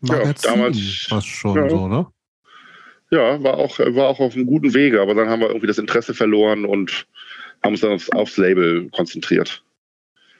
Magazin, 0.00 0.50
ja, 0.50 0.56
damals, 0.56 1.06
fast 1.08 1.26
schon 1.28 1.56
ja. 1.56 1.68
so, 1.68 1.86
ne? 1.86 2.06
Ja, 3.10 3.42
war 3.42 3.58
auch, 3.58 3.78
war 3.78 4.08
auch 4.08 4.20
auf 4.20 4.34
einem 4.34 4.46
guten 4.46 4.72
Wege, 4.72 5.00
aber 5.00 5.14
dann 5.14 5.28
haben 5.28 5.40
wir 5.40 5.48
irgendwie 5.48 5.66
das 5.66 5.78
Interesse 5.78 6.14
verloren 6.14 6.64
und 6.64 7.06
haben 7.62 7.72
uns 7.72 7.80
dann 7.80 7.92
aufs, 7.92 8.10
aufs 8.10 8.36
Label 8.36 8.88
konzentriert. 8.90 9.62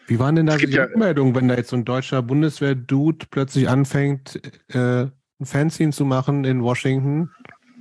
Wie 0.06 0.18
waren 0.18 0.34
denn 0.34 0.46
da 0.46 0.56
die 0.56 0.66
ja, 0.66 0.84
Rückmeldungen, 0.84 1.34
wenn 1.34 1.48
da 1.48 1.54
jetzt 1.54 1.70
so 1.70 1.76
ein 1.76 1.84
deutscher 1.84 2.22
Bundeswehr-Dude 2.22 3.26
plötzlich 3.30 3.68
anfängt, 3.68 4.40
äh, 4.68 5.02
ein 5.02 5.46
Fanzine 5.46 5.92
zu 5.92 6.04
machen 6.04 6.44
in 6.44 6.62
Washington? 6.62 7.30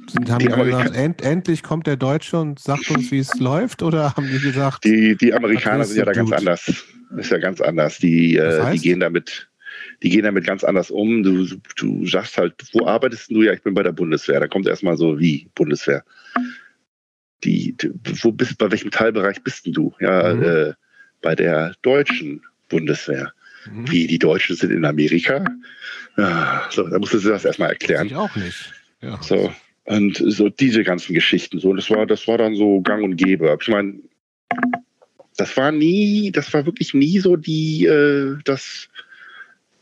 Sind, 0.10 0.30
haben 0.30 0.40
die, 0.40 0.48
die 0.48 0.54
gesagt, 0.54 0.96
end, 0.96 1.22
endlich 1.22 1.64
kommt 1.64 1.88
der 1.88 1.98
Deutsche 1.98 2.40
und 2.40 2.60
sagt 2.60 2.90
uns, 2.90 3.12
wie 3.12 3.20
es 3.20 3.40
läuft? 3.40 3.84
Oder 3.84 4.16
haben 4.16 4.28
die 4.28 4.40
gesagt. 4.40 4.84
Die, 4.84 5.16
die 5.16 5.34
Amerikaner 5.34 5.86
sind 5.86 5.98
ja 5.98 6.06
da 6.06 6.12
ganz 6.12 6.32
anders. 6.32 6.66
Das 6.66 7.26
ist 7.26 7.32
ja 7.32 7.38
ganz 7.38 7.62
anders. 7.62 7.98
Die, 7.98 8.36
äh, 8.36 8.72
die 8.72 8.80
gehen 8.80 9.00
damit. 9.00 9.48
Die 10.02 10.10
gehen 10.10 10.24
damit 10.24 10.46
ganz 10.46 10.64
anders 10.64 10.92
um. 10.92 11.24
Du, 11.24 11.46
du 11.76 12.08
sagst 12.08 12.38
halt, 12.38 12.54
wo 12.74 12.86
arbeitest 12.86 13.32
du? 13.32 13.44
Ja, 13.44 13.54
ich 13.54 13.62
bin 13.62 13.74
bei 13.74 13.84
der 13.84 13.92
Bundeswehr. 13.92 14.40
Da 14.40 14.48
kommt 14.48 14.68
erstmal 14.68 14.98
so, 14.98 15.20
wie 15.20 15.50
Bundeswehr. 15.56 16.04
Die, 17.44 17.76
die, 17.78 17.92
wo 18.22 18.32
bist, 18.32 18.58
bei 18.58 18.72
welchem 18.72 18.92
Teilbereich 18.92 19.44
bist 19.44 19.66
du? 19.66 19.94
Ja, 20.00 20.34
mhm. 20.34 20.44
äh, 20.44 20.74
bei 21.22 21.36
der 21.36 21.74
deutschen 21.82 22.42
Bundeswehr. 22.70 23.34
Mhm. 23.72 23.92
Wie 23.92 24.08
die 24.08 24.20
Deutschen 24.20 24.56
sind 24.56 24.72
in 24.72 24.86
Amerika? 24.86 25.44
Ja, 26.18 26.68
so, 26.70 26.88
da 26.88 27.00
musst 27.00 27.14
du 27.14 27.20
das 27.20 27.46
erstmal 27.46 27.70
erklären. 27.70 28.08
Ich 28.08 28.16
auch 28.16 28.36
nicht. 28.36 28.74
Ja. 29.02 29.22
So, 29.22 29.54
und 29.90 30.18
so 30.18 30.50
diese 30.50 30.84
ganzen 30.84 31.16
Geschichten. 31.16 31.60
So, 31.60 31.74
das 31.74 31.90
war, 31.90 32.06
das 32.06 32.28
war 32.28 32.38
dann 32.38 32.56
so 32.56 32.80
gang 32.82 33.04
und 33.04 33.16
gäbe. 33.16 33.58
Ich 33.60 33.68
meine, 33.70 33.96
das 35.36 35.58
war 35.58 35.72
nie, 35.72 36.32
das 36.32 36.54
war 36.54 36.66
wirklich 36.66 36.94
nie 36.94 37.18
so 37.20 37.36
die, 37.36 37.86
äh, 37.86 38.38
das, 38.46 38.88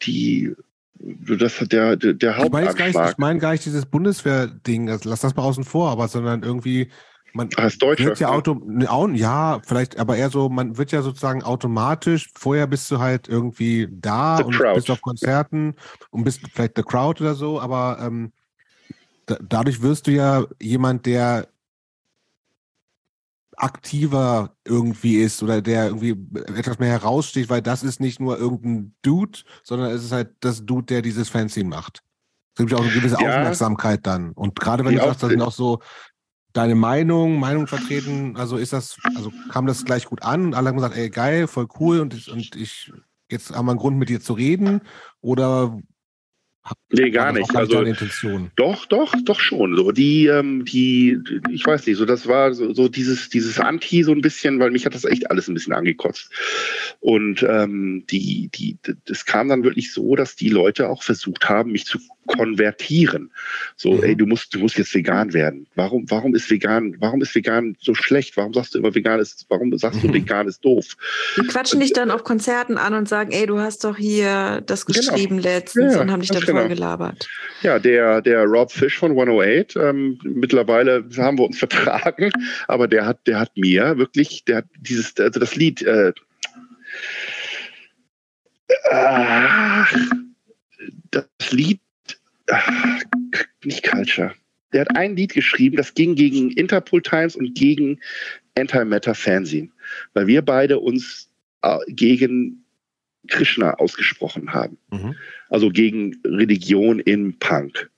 die, 0.03 0.55
das 0.95 1.57
der, 1.57 1.97
der, 1.97 2.13
der 2.13 2.37
Hauptanschlag. 2.37 2.87
Ich 2.89 2.95
meine 2.95 3.11
ich 3.11 3.17
mein 3.17 3.39
gar 3.39 3.51
nicht 3.51 3.65
dieses 3.65 3.85
Bundeswehr-Ding, 3.85 4.89
also 4.89 5.09
lass 5.09 5.19
das 5.19 5.35
mal 5.35 5.43
außen 5.43 5.65
vor, 5.65 5.91
aber 5.91 6.07
sondern 6.07 6.41
irgendwie, 6.41 6.89
man 7.33 7.49
als 7.57 7.77
Deutscher, 7.77 8.05
wird 8.05 8.19
ja, 8.21 8.29
Auto, 8.29 8.61
ne, 8.65 8.87
ja, 9.15 9.59
vielleicht, 9.65 9.99
aber 9.99 10.15
eher 10.15 10.29
so, 10.29 10.47
man 10.47 10.77
wird 10.77 10.93
ja 10.93 11.01
sozusagen 11.01 11.43
automatisch, 11.43 12.29
vorher 12.33 12.65
bist 12.65 12.89
du 12.89 12.99
halt 12.99 13.27
irgendwie 13.27 13.89
da 13.91 14.37
the 14.37 14.43
und 14.43 14.55
crowd. 14.55 14.75
bist 14.75 14.89
auf 14.89 15.01
Konzerten 15.01 15.75
und 16.11 16.23
bist 16.23 16.39
vielleicht 16.53 16.77
the 16.77 16.83
crowd 16.83 17.21
oder 17.21 17.35
so, 17.35 17.59
aber 17.59 17.99
ähm, 18.01 18.31
da, 19.27 19.37
dadurch 19.41 19.81
wirst 19.81 20.07
du 20.07 20.11
ja 20.11 20.45
jemand, 20.59 21.05
der 21.05 21.47
aktiver 23.57 24.55
irgendwie 24.65 25.17
ist 25.17 25.41
oder 25.41 25.61
der 25.61 25.87
irgendwie 25.87 26.15
etwas 26.55 26.79
mehr 26.79 26.91
heraussticht, 26.91 27.49
weil 27.49 27.61
das 27.61 27.83
ist 27.83 27.99
nicht 27.99 28.19
nur 28.19 28.37
irgendein 28.37 28.95
Dude, 29.01 29.39
sondern 29.63 29.91
es 29.91 30.03
ist 30.03 30.11
halt 30.11 30.35
das 30.41 30.65
Dude, 30.65 30.85
der 30.85 31.01
dieses 31.01 31.29
Fanzine 31.29 31.69
macht. 31.69 32.03
Es 32.53 32.59
gibt 32.59 32.71
ja 32.71 32.77
auch 32.77 32.83
eine 32.83 32.93
gewisse 32.93 33.17
ja, 33.19 33.27
Aufmerksamkeit 33.27 34.05
dann. 34.05 34.31
Und 34.31 34.59
gerade 34.59 34.85
wenn 34.85 34.95
du 34.95 35.01
sagst, 35.01 35.23
da 35.23 35.27
sind 35.27 35.41
auch 35.41 35.51
so 35.51 35.79
deine 36.53 36.75
Meinung, 36.75 37.39
Meinung 37.39 37.67
vertreten, 37.67 38.35
also 38.37 38.57
ist 38.57 38.73
das, 38.73 38.97
also 39.15 39.31
kam 39.51 39.65
das 39.65 39.85
gleich 39.85 40.05
gut 40.05 40.23
an 40.23 40.45
und 40.45 40.53
alle 40.53 40.69
haben 40.69 40.77
gesagt, 40.77 40.95
ey, 40.95 41.09
geil, 41.09 41.47
voll 41.47 41.67
cool 41.79 41.99
und 41.99 42.13
ich, 42.13 42.31
und 42.31 42.55
ich 42.55 42.91
jetzt 43.29 43.55
haben 43.55 43.65
wir 43.65 43.71
einen 43.71 43.79
Grund 43.79 43.97
mit 43.97 44.09
dir 44.09 44.21
zu 44.21 44.33
reden 44.33 44.81
oder 45.21 45.79
Nee, 46.89 47.11
gar 47.11 47.33
nicht. 47.33 47.53
Also, 47.55 47.83
doch, 48.55 48.85
doch, 48.85 49.13
doch 49.25 49.39
schon. 49.39 49.75
So 49.75 49.91
die, 49.91 50.27
ähm, 50.27 50.63
die, 50.63 51.19
ich 51.49 51.65
weiß 51.65 51.85
nicht, 51.85 51.97
so 51.97 52.05
das 52.05 52.27
war 52.27 52.53
so, 52.53 52.73
so 52.73 52.87
dieses, 52.87 53.29
dieses 53.29 53.59
Anti 53.59 54.03
so 54.03 54.13
ein 54.13 54.21
bisschen, 54.21 54.59
weil 54.59 54.71
mich 54.71 54.85
hat 54.85 54.95
das 54.95 55.03
echt 55.03 55.29
alles 55.29 55.47
ein 55.47 55.53
bisschen 55.53 55.73
angekotzt. 55.73 56.31
Und 56.99 57.43
ähm, 57.43 58.05
die, 58.09 58.49
die, 58.53 58.77
das 59.05 59.25
kam 59.25 59.49
dann 59.49 59.63
wirklich 59.63 59.91
so, 59.91 60.15
dass 60.15 60.35
die 60.35 60.49
Leute 60.49 60.87
auch 60.89 61.03
versucht 61.03 61.49
haben, 61.49 61.71
mich 61.71 61.85
zu 61.85 61.99
konvertieren. 62.27 63.31
So, 63.75 63.93
mhm. 63.93 64.03
ey, 64.03 64.15
du 64.15 64.25
musst, 64.25 64.53
du 64.53 64.59
musst 64.59 64.77
jetzt 64.77 64.93
vegan 64.93 65.33
werden. 65.33 65.67
Warum, 65.75 66.09
warum 66.09 66.35
ist 66.35 66.49
vegan, 66.49 66.95
warum 66.99 67.21
ist 67.21 67.33
vegan 67.33 67.75
so 67.79 67.95
schlecht? 67.95 68.37
Warum 68.37 68.53
sagst 68.53 68.75
du 68.75 68.79
immer 68.79 68.93
vegan 68.93 69.19
ist, 69.19 69.45
warum 69.49 69.75
sagst 69.77 70.03
du 70.03 70.07
mhm. 70.07 70.13
vegan 70.13 70.47
ist 70.47 70.63
doof? 70.63 70.95
Die 71.37 71.47
quatschen 71.47 71.79
dich 71.79 71.93
dann 71.93 72.11
auf 72.11 72.23
Konzerten 72.23 72.77
an 72.77 72.93
und 72.93 73.09
sagen, 73.09 73.31
ey, 73.31 73.45
du 73.45 73.59
hast 73.59 73.83
doch 73.83 73.97
hier 73.97 74.61
das 74.65 74.85
genau. 74.85 74.99
geschrieben 74.99 75.37
genau. 75.37 75.49
letztens 75.49 75.95
ja, 75.95 76.01
und 76.01 76.11
haben 76.11 76.21
dich 76.21 76.29
dann 76.29 76.43
voll 76.43 76.53
genau. 76.53 76.67
gelabert. 76.67 77.27
Ja, 77.61 77.79
der, 77.79 78.21
der 78.21 78.43
Rob 78.43 78.71
Fish 78.71 78.97
von 78.97 79.11
108, 79.11 79.75
ähm, 79.77 80.19
mittlerweile 80.23 81.05
haben 81.17 81.37
wir 81.37 81.45
uns 81.45 81.57
vertragen, 81.59 82.31
aber 82.67 82.87
der 82.87 83.05
hat, 83.05 83.25
der 83.25 83.39
hat 83.39 83.55
mir 83.55 83.97
wirklich, 83.97 84.43
der 84.45 84.57
hat 84.57 84.65
dieses, 84.79 85.17
also 85.19 85.39
das 85.39 85.55
Lied, 85.55 85.81
äh, 85.81 86.13
ach, 88.91 89.93
das 91.11 91.51
Lied, 91.51 91.79
ach, 92.49 93.01
nicht 93.63 93.83
Culture. 93.83 94.33
Der 94.73 94.81
hat 94.81 94.95
ein 94.95 95.15
Lied 95.15 95.33
geschrieben, 95.33 95.77
das 95.77 95.93
ging 95.93 96.15
gegen 96.15 96.51
Interpol 96.51 97.01
Times 97.01 97.35
und 97.35 97.55
gegen 97.55 97.99
Antimatter 98.57 99.15
Fernsehen, 99.15 99.71
weil 100.13 100.27
wir 100.27 100.41
beide 100.41 100.79
uns 100.79 101.29
äh, 101.61 101.77
gegen 101.87 102.63
Krishna 103.27 103.73
ausgesprochen 103.75 104.53
haben. 104.53 104.77
Mhm. 104.91 105.15
Also 105.49 105.69
gegen 105.69 106.19
Religion 106.25 106.99
in 106.99 107.37
Punk. 107.39 107.89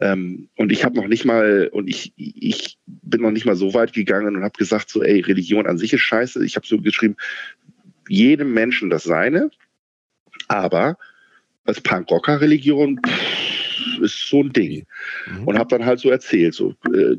Ähm, 0.00 0.48
und 0.56 0.70
ich 0.70 0.84
habe 0.84 0.96
noch 0.96 1.08
nicht 1.08 1.24
mal, 1.24 1.68
und 1.72 1.88
ich, 1.88 2.12
ich 2.16 2.78
bin 2.86 3.22
noch 3.22 3.32
nicht 3.32 3.46
mal 3.46 3.56
so 3.56 3.74
weit 3.74 3.92
gegangen 3.92 4.36
und 4.36 4.44
habe 4.44 4.56
gesagt, 4.56 4.90
so, 4.90 5.02
ey, 5.02 5.20
Religion 5.20 5.66
an 5.66 5.78
sich 5.78 5.92
ist 5.92 6.02
scheiße. 6.02 6.44
Ich 6.44 6.56
habe 6.56 6.66
so 6.66 6.80
geschrieben, 6.80 7.16
jedem 8.08 8.54
Menschen 8.54 8.90
das 8.90 9.04
seine, 9.04 9.50
aber 10.46 10.96
als 11.64 11.80
Punkrocker-Religion 11.80 13.00
ist 14.02 14.28
so 14.28 14.42
ein 14.42 14.52
Ding. 14.52 14.84
Mhm. 15.26 15.44
Und 15.44 15.58
habe 15.58 15.70
dann 15.70 15.86
halt 15.86 16.00
so 16.00 16.10
erzählt, 16.10 16.54
so 16.54 16.74
äh, 16.92 17.16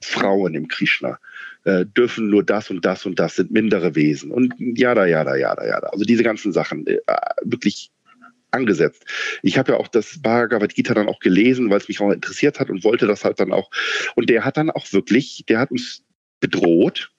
Frauen 0.00 0.54
im 0.54 0.68
Krishna 0.68 1.18
äh, 1.64 1.86
dürfen 1.86 2.28
nur 2.28 2.44
das 2.44 2.70
und 2.70 2.84
das 2.84 3.06
und 3.06 3.18
das 3.18 3.36
sind 3.36 3.50
mindere 3.50 3.94
Wesen 3.94 4.30
und 4.30 4.54
jada, 4.58 5.06
jada, 5.06 5.36
jada, 5.36 5.66
jada. 5.66 5.88
Also 5.88 6.04
diese 6.04 6.22
ganzen 6.22 6.52
Sachen 6.52 6.86
äh, 6.86 6.98
wirklich 7.42 7.90
angesetzt. 8.50 9.04
Ich 9.42 9.58
habe 9.58 9.72
ja 9.72 9.78
auch 9.78 9.88
das 9.88 10.20
Bhagavad 10.22 10.74
Gita 10.74 10.94
dann 10.94 11.08
auch 11.08 11.18
gelesen, 11.18 11.70
weil 11.70 11.78
es 11.78 11.88
mich 11.88 12.00
auch 12.00 12.10
interessiert 12.10 12.60
hat 12.60 12.70
und 12.70 12.84
wollte 12.84 13.06
das 13.06 13.24
halt 13.24 13.40
dann 13.40 13.52
auch. 13.52 13.70
Und 14.14 14.30
der 14.30 14.44
hat 14.44 14.56
dann 14.56 14.70
auch 14.70 14.92
wirklich, 14.92 15.44
der 15.48 15.58
hat 15.58 15.70
uns 15.70 16.04
bedroht, 16.40 17.10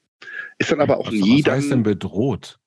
ist 0.58 0.72
dann 0.72 0.80
aber 0.80 0.98
auch 0.98 1.08
was, 1.08 1.14
nie 1.14 1.46
was 1.46 1.54
heißt 1.54 1.72
denn 1.72 1.84
bedroht? 1.84 2.60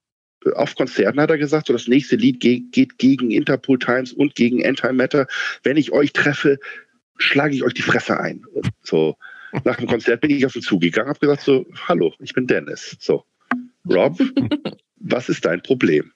Auf 0.55 0.75
Konzerten 0.77 1.21
hat 1.21 1.31
er 1.31 1.39
gesagt, 1.39 1.67
so 1.67 1.73
das 1.73 1.89
nächste 1.89 2.17
Lied 2.17 2.41
geht, 2.41 2.73
geht 2.73 2.99
gegen 2.99 3.31
Interpol 3.31 3.79
Times 3.79 4.13
und 4.13 4.35
gegen 4.35 4.65
Antimatter. 4.65 5.27
Wenn 5.63 5.77
ich 5.77 5.93
euch 5.93 6.13
treffe, 6.13 6.59
schlage 7.17 7.55
ich 7.55 7.65
euch 7.65 7.75
die 7.75 7.83
Fresse 7.83 8.19
ein. 8.21 8.45
So 8.83 9.17
nach 9.65 9.77
dem 9.77 9.87
Konzert 9.87 10.21
bin 10.21 10.31
ich 10.31 10.47
auf 10.47 10.55
ihn 10.55 10.63
zugegangen, 10.63 11.09
habe 11.09 11.19
gesagt 11.19 11.43
so, 11.43 11.67
hallo, 11.89 12.15
ich 12.21 12.35
bin 12.35 12.47
Dennis. 12.47 12.97
So, 13.01 13.25
Rob, 13.89 14.19
was 14.97 15.29
ist 15.29 15.45
dein 15.45 15.63
Problem? 15.63 16.13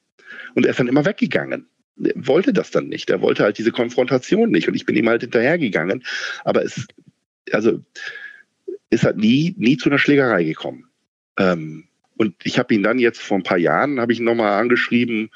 Und 0.55 0.67
er 0.67 0.71
ist 0.71 0.81
dann 0.81 0.89
immer 0.89 1.05
weggegangen. 1.05 1.67
Er 2.03 2.13
wollte 2.17 2.53
das 2.53 2.71
dann 2.71 2.89
nicht. 2.89 3.11
Er 3.11 3.21
wollte 3.21 3.43
halt 3.43 3.59
diese 3.59 3.73
Konfrontation 3.73 4.51
nicht. 4.51 4.69
Und 4.69 4.75
ich 4.75 4.87
bin 4.87 4.97
ihm 4.97 5.09
halt 5.09 5.23
hinterhergegangen. 5.23 6.05
Aber 6.45 6.65
es, 6.65 6.87
also, 7.53 7.81
ist 8.91 9.05
halt 9.05 9.17
nie, 9.17 9.55
nie 9.57 9.77
zu 9.77 9.89
einer 9.89 9.99
Schlägerei 9.99 10.45
gekommen. 10.45 10.85
Ähm, 11.39 11.89
und 12.17 12.35
ich 12.45 12.59
habe 12.59 12.75
ihn 12.75 12.83
dann 12.83 12.99
jetzt 12.99 13.21
vor 13.21 13.39
ein 13.39 13.43
paar 13.43 13.59
Jahren, 13.59 14.01
habe 14.01 14.13
ich 14.13 14.19
ihn 14.19 14.25
nochmal 14.25 14.61
angeschrieben 14.61 15.31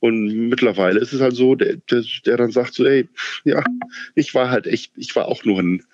und 0.00 0.48
mittlerweile 0.48 0.98
ist 0.98 1.12
es 1.12 1.20
halt 1.20 1.36
so, 1.36 1.54
der, 1.54 1.76
der, 1.76 2.02
der, 2.24 2.36
dann 2.38 2.50
sagt 2.50 2.74
so, 2.74 2.86
ey, 2.86 3.08
ja, 3.44 3.62
ich 4.14 4.34
war 4.34 4.50
halt 4.50 4.66
echt, 4.66 4.92
ich 4.96 5.14
war 5.14 5.26
auch 5.26 5.44
nur 5.44 5.60
ein, 5.60 5.84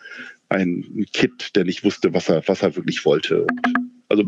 ein 0.49 1.07
Kid, 1.13 1.57
der 1.57 1.65
nicht 1.65 1.85
wusste, 1.85 2.15
was 2.15 2.29
er, 2.29 2.47
was 2.47 2.63
er 2.63 2.77
wirklich 2.77 3.05
wollte. 3.05 3.43
Und 3.43 3.77
also 4.09 4.25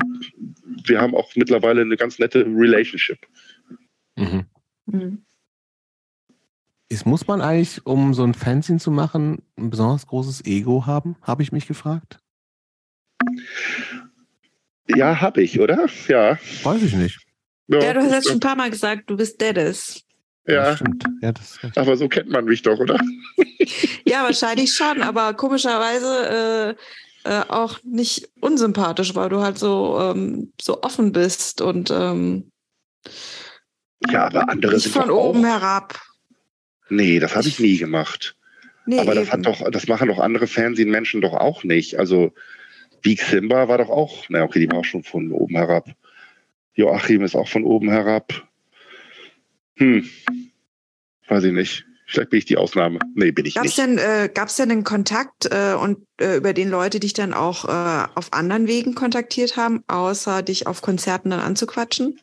wir 0.84 1.00
haben 1.00 1.14
auch 1.14 1.34
mittlerweile 1.36 1.82
eine 1.82 1.96
ganz 1.96 2.18
nette 2.18 2.44
Relationship. 2.44 3.18
Mhm. 4.16 4.46
Mhm. 4.86 5.22
Ist, 6.88 7.06
muss 7.06 7.26
man 7.26 7.40
eigentlich, 7.40 7.86
um 7.86 8.14
so 8.14 8.24
ein 8.24 8.34
Fanzine 8.34 8.78
zu 8.78 8.90
machen, 8.90 9.42
ein 9.56 9.70
besonders 9.70 10.06
großes 10.06 10.44
Ego 10.46 10.86
haben? 10.86 11.16
Habe 11.22 11.42
ich 11.42 11.52
mich 11.52 11.68
gefragt. 11.68 12.18
Ja, 14.94 15.20
habe 15.20 15.42
ich, 15.42 15.60
oder? 15.60 15.86
Ja. 16.08 16.38
Weiß 16.62 16.82
ich 16.82 16.94
nicht. 16.94 17.18
Ja, 17.68 17.80
ja 17.80 17.92
du 17.92 18.00
hast 18.00 18.12
jetzt 18.12 18.28
schon 18.28 18.36
ein 18.36 18.40
paar 18.40 18.56
Mal 18.56 18.70
gesagt, 18.70 19.10
du 19.10 19.16
bist 19.16 19.40
Dennis. 19.40 20.04
Ja, 20.46 20.76
stimmt. 20.76 21.04
Ja, 21.20 21.32
das 21.32 21.58
aber 21.76 21.96
so 21.96 22.08
kennt 22.08 22.30
man 22.30 22.46
mich 22.46 22.62
doch, 22.62 22.78
oder? 22.78 22.98
ja, 24.06 24.22
wahrscheinlich 24.22 24.72
schon, 24.72 25.02
aber 25.02 25.34
komischerweise 25.34 26.76
äh, 27.24 27.28
äh, 27.28 27.44
auch 27.48 27.78
nicht 27.84 28.30
unsympathisch, 28.40 29.14
weil 29.14 29.28
du 29.28 29.40
halt 29.40 29.58
so, 29.58 29.98
ähm, 30.00 30.52
so 30.58 30.82
offen 30.82 31.12
bist 31.12 31.60
und 31.60 31.90
ähm, 31.90 32.50
ja, 34.10 34.26
aber 34.26 34.48
andere 34.48 34.74
nicht 34.74 34.84
sind 34.84 34.92
von 34.92 35.10
oben 35.10 35.44
auch, 35.44 35.48
herab. 35.48 36.00
Nee, 36.88 37.18
das 37.18 37.36
habe 37.36 37.48
ich 37.48 37.58
nie 37.58 37.76
gemacht. 37.76 38.36
Nee, 38.86 39.00
aber 39.00 39.14
das 39.14 39.30
hat 39.30 39.44
doch, 39.44 39.70
das 39.70 39.86
machen 39.86 40.08
doch 40.08 40.18
andere 40.18 40.46
Fernsehmenschen 40.46 41.20
doch 41.20 41.34
auch 41.34 41.62
nicht. 41.62 41.98
Also 41.98 42.32
Big 43.02 43.22
Simba 43.22 43.68
war 43.68 43.78
doch 43.78 43.90
auch, 43.90 44.24
na 44.28 44.42
okay, 44.42 44.60
die 44.60 44.70
war 44.70 44.78
auch 44.78 44.84
schon 44.84 45.02
von 45.02 45.32
oben 45.32 45.56
herab. 45.56 45.88
Joachim 46.74 47.22
ist 47.22 47.34
auch 47.34 47.48
von 47.48 47.64
oben 47.64 47.90
herab. 47.90 48.46
Hm, 49.76 50.08
weiß 51.28 51.44
ich 51.44 51.52
nicht. 51.52 51.84
Vielleicht 52.06 52.30
bin 52.30 52.38
ich 52.38 52.46
die 52.46 52.56
Ausnahme. 52.56 53.00
Nee, 53.14 53.32
bin 53.32 53.44
ich 53.44 53.54
gab's 53.54 53.66
nicht. 53.66 53.78
Denn, 53.78 53.98
äh, 53.98 54.30
Gab 54.32 54.48
es 54.48 54.56
denn 54.56 54.70
einen 54.70 54.82
Kontakt 54.82 55.46
äh, 55.50 55.74
und 55.74 56.06
äh, 56.18 56.36
über 56.36 56.54
den 56.54 56.70
Leute 56.70 57.00
dich 57.00 57.12
dann 57.12 57.34
auch 57.34 57.66
äh, 57.66 58.08
auf 58.14 58.32
anderen 58.32 58.66
Wegen 58.66 58.94
kontaktiert 58.94 59.58
haben, 59.58 59.84
außer 59.88 60.42
dich 60.42 60.66
auf 60.66 60.80
Konzerten 60.80 61.28
dann 61.30 61.40
anzuquatschen? 61.40 62.18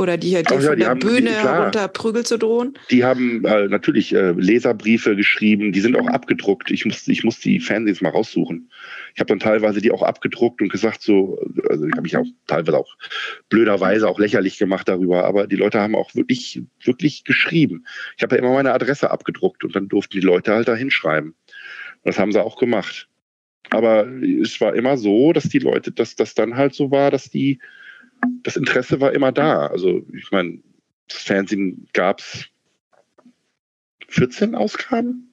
Oder 0.00 0.16
die 0.16 0.30
hier 0.30 0.42
ja, 0.48 0.58
von 0.58 0.78
der 0.78 0.88
haben, 0.88 0.98
Bühne 0.98 1.30
die, 1.42 1.46
runter 1.46 1.86
Prügel 1.88 2.24
zu 2.24 2.38
drohen? 2.38 2.72
Die 2.90 3.04
haben 3.04 3.44
äh, 3.44 3.68
natürlich 3.68 4.14
äh, 4.14 4.30
Leserbriefe 4.30 5.14
geschrieben, 5.14 5.72
die 5.72 5.80
sind 5.80 5.94
auch 5.94 6.06
abgedruckt. 6.06 6.70
Ich 6.70 6.86
muss, 6.86 7.06
ich 7.06 7.22
muss 7.22 7.38
die 7.38 7.60
Fernsehs 7.60 8.00
mal 8.00 8.08
raussuchen. 8.08 8.70
Ich 9.14 9.20
habe 9.20 9.28
dann 9.28 9.40
teilweise 9.40 9.82
die 9.82 9.90
auch 9.90 10.02
abgedruckt 10.02 10.62
und 10.62 10.72
gesagt, 10.72 11.02
so, 11.02 11.38
also 11.68 11.84
ich 11.84 11.92
habe 11.92 12.00
mich 12.00 12.16
auch 12.16 12.24
teilweise 12.46 12.78
auch 12.78 12.96
blöderweise 13.50 14.08
auch 14.08 14.18
lächerlich 14.18 14.56
gemacht 14.56 14.88
darüber, 14.88 15.26
aber 15.26 15.46
die 15.46 15.56
Leute 15.56 15.80
haben 15.80 15.94
auch 15.94 16.14
wirklich, 16.14 16.62
wirklich 16.82 17.24
geschrieben. 17.24 17.84
Ich 18.16 18.22
habe 18.22 18.36
ja 18.36 18.40
immer 18.40 18.54
meine 18.54 18.72
Adresse 18.72 19.10
abgedruckt 19.10 19.64
und 19.64 19.76
dann 19.76 19.88
durften 19.88 20.18
die 20.18 20.24
Leute 20.24 20.54
halt 20.54 20.66
da 20.66 20.74
hinschreiben. 20.74 21.34
Das 22.04 22.18
haben 22.18 22.32
sie 22.32 22.42
auch 22.42 22.56
gemacht. 22.56 23.06
Aber 23.68 24.06
es 24.42 24.58
war 24.62 24.74
immer 24.74 24.96
so, 24.96 25.34
dass 25.34 25.50
die 25.50 25.58
Leute, 25.58 25.92
dass 25.92 26.16
das 26.16 26.32
dann 26.32 26.56
halt 26.56 26.72
so 26.72 26.90
war, 26.90 27.10
dass 27.10 27.28
die 27.28 27.60
das 28.42 28.56
Interesse 28.56 29.00
war 29.00 29.12
immer 29.12 29.32
da. 29.32 29.66
Also 29.66 30.02
ich 30.12 30.30
meine, 30.30 30.60
das 31.08 31.18
Fernsehen 31.18 31.88
gab 31.92 32.20
es 32.20 32.46
14 34.08 34.54
Ausgaben? 34.54 35.32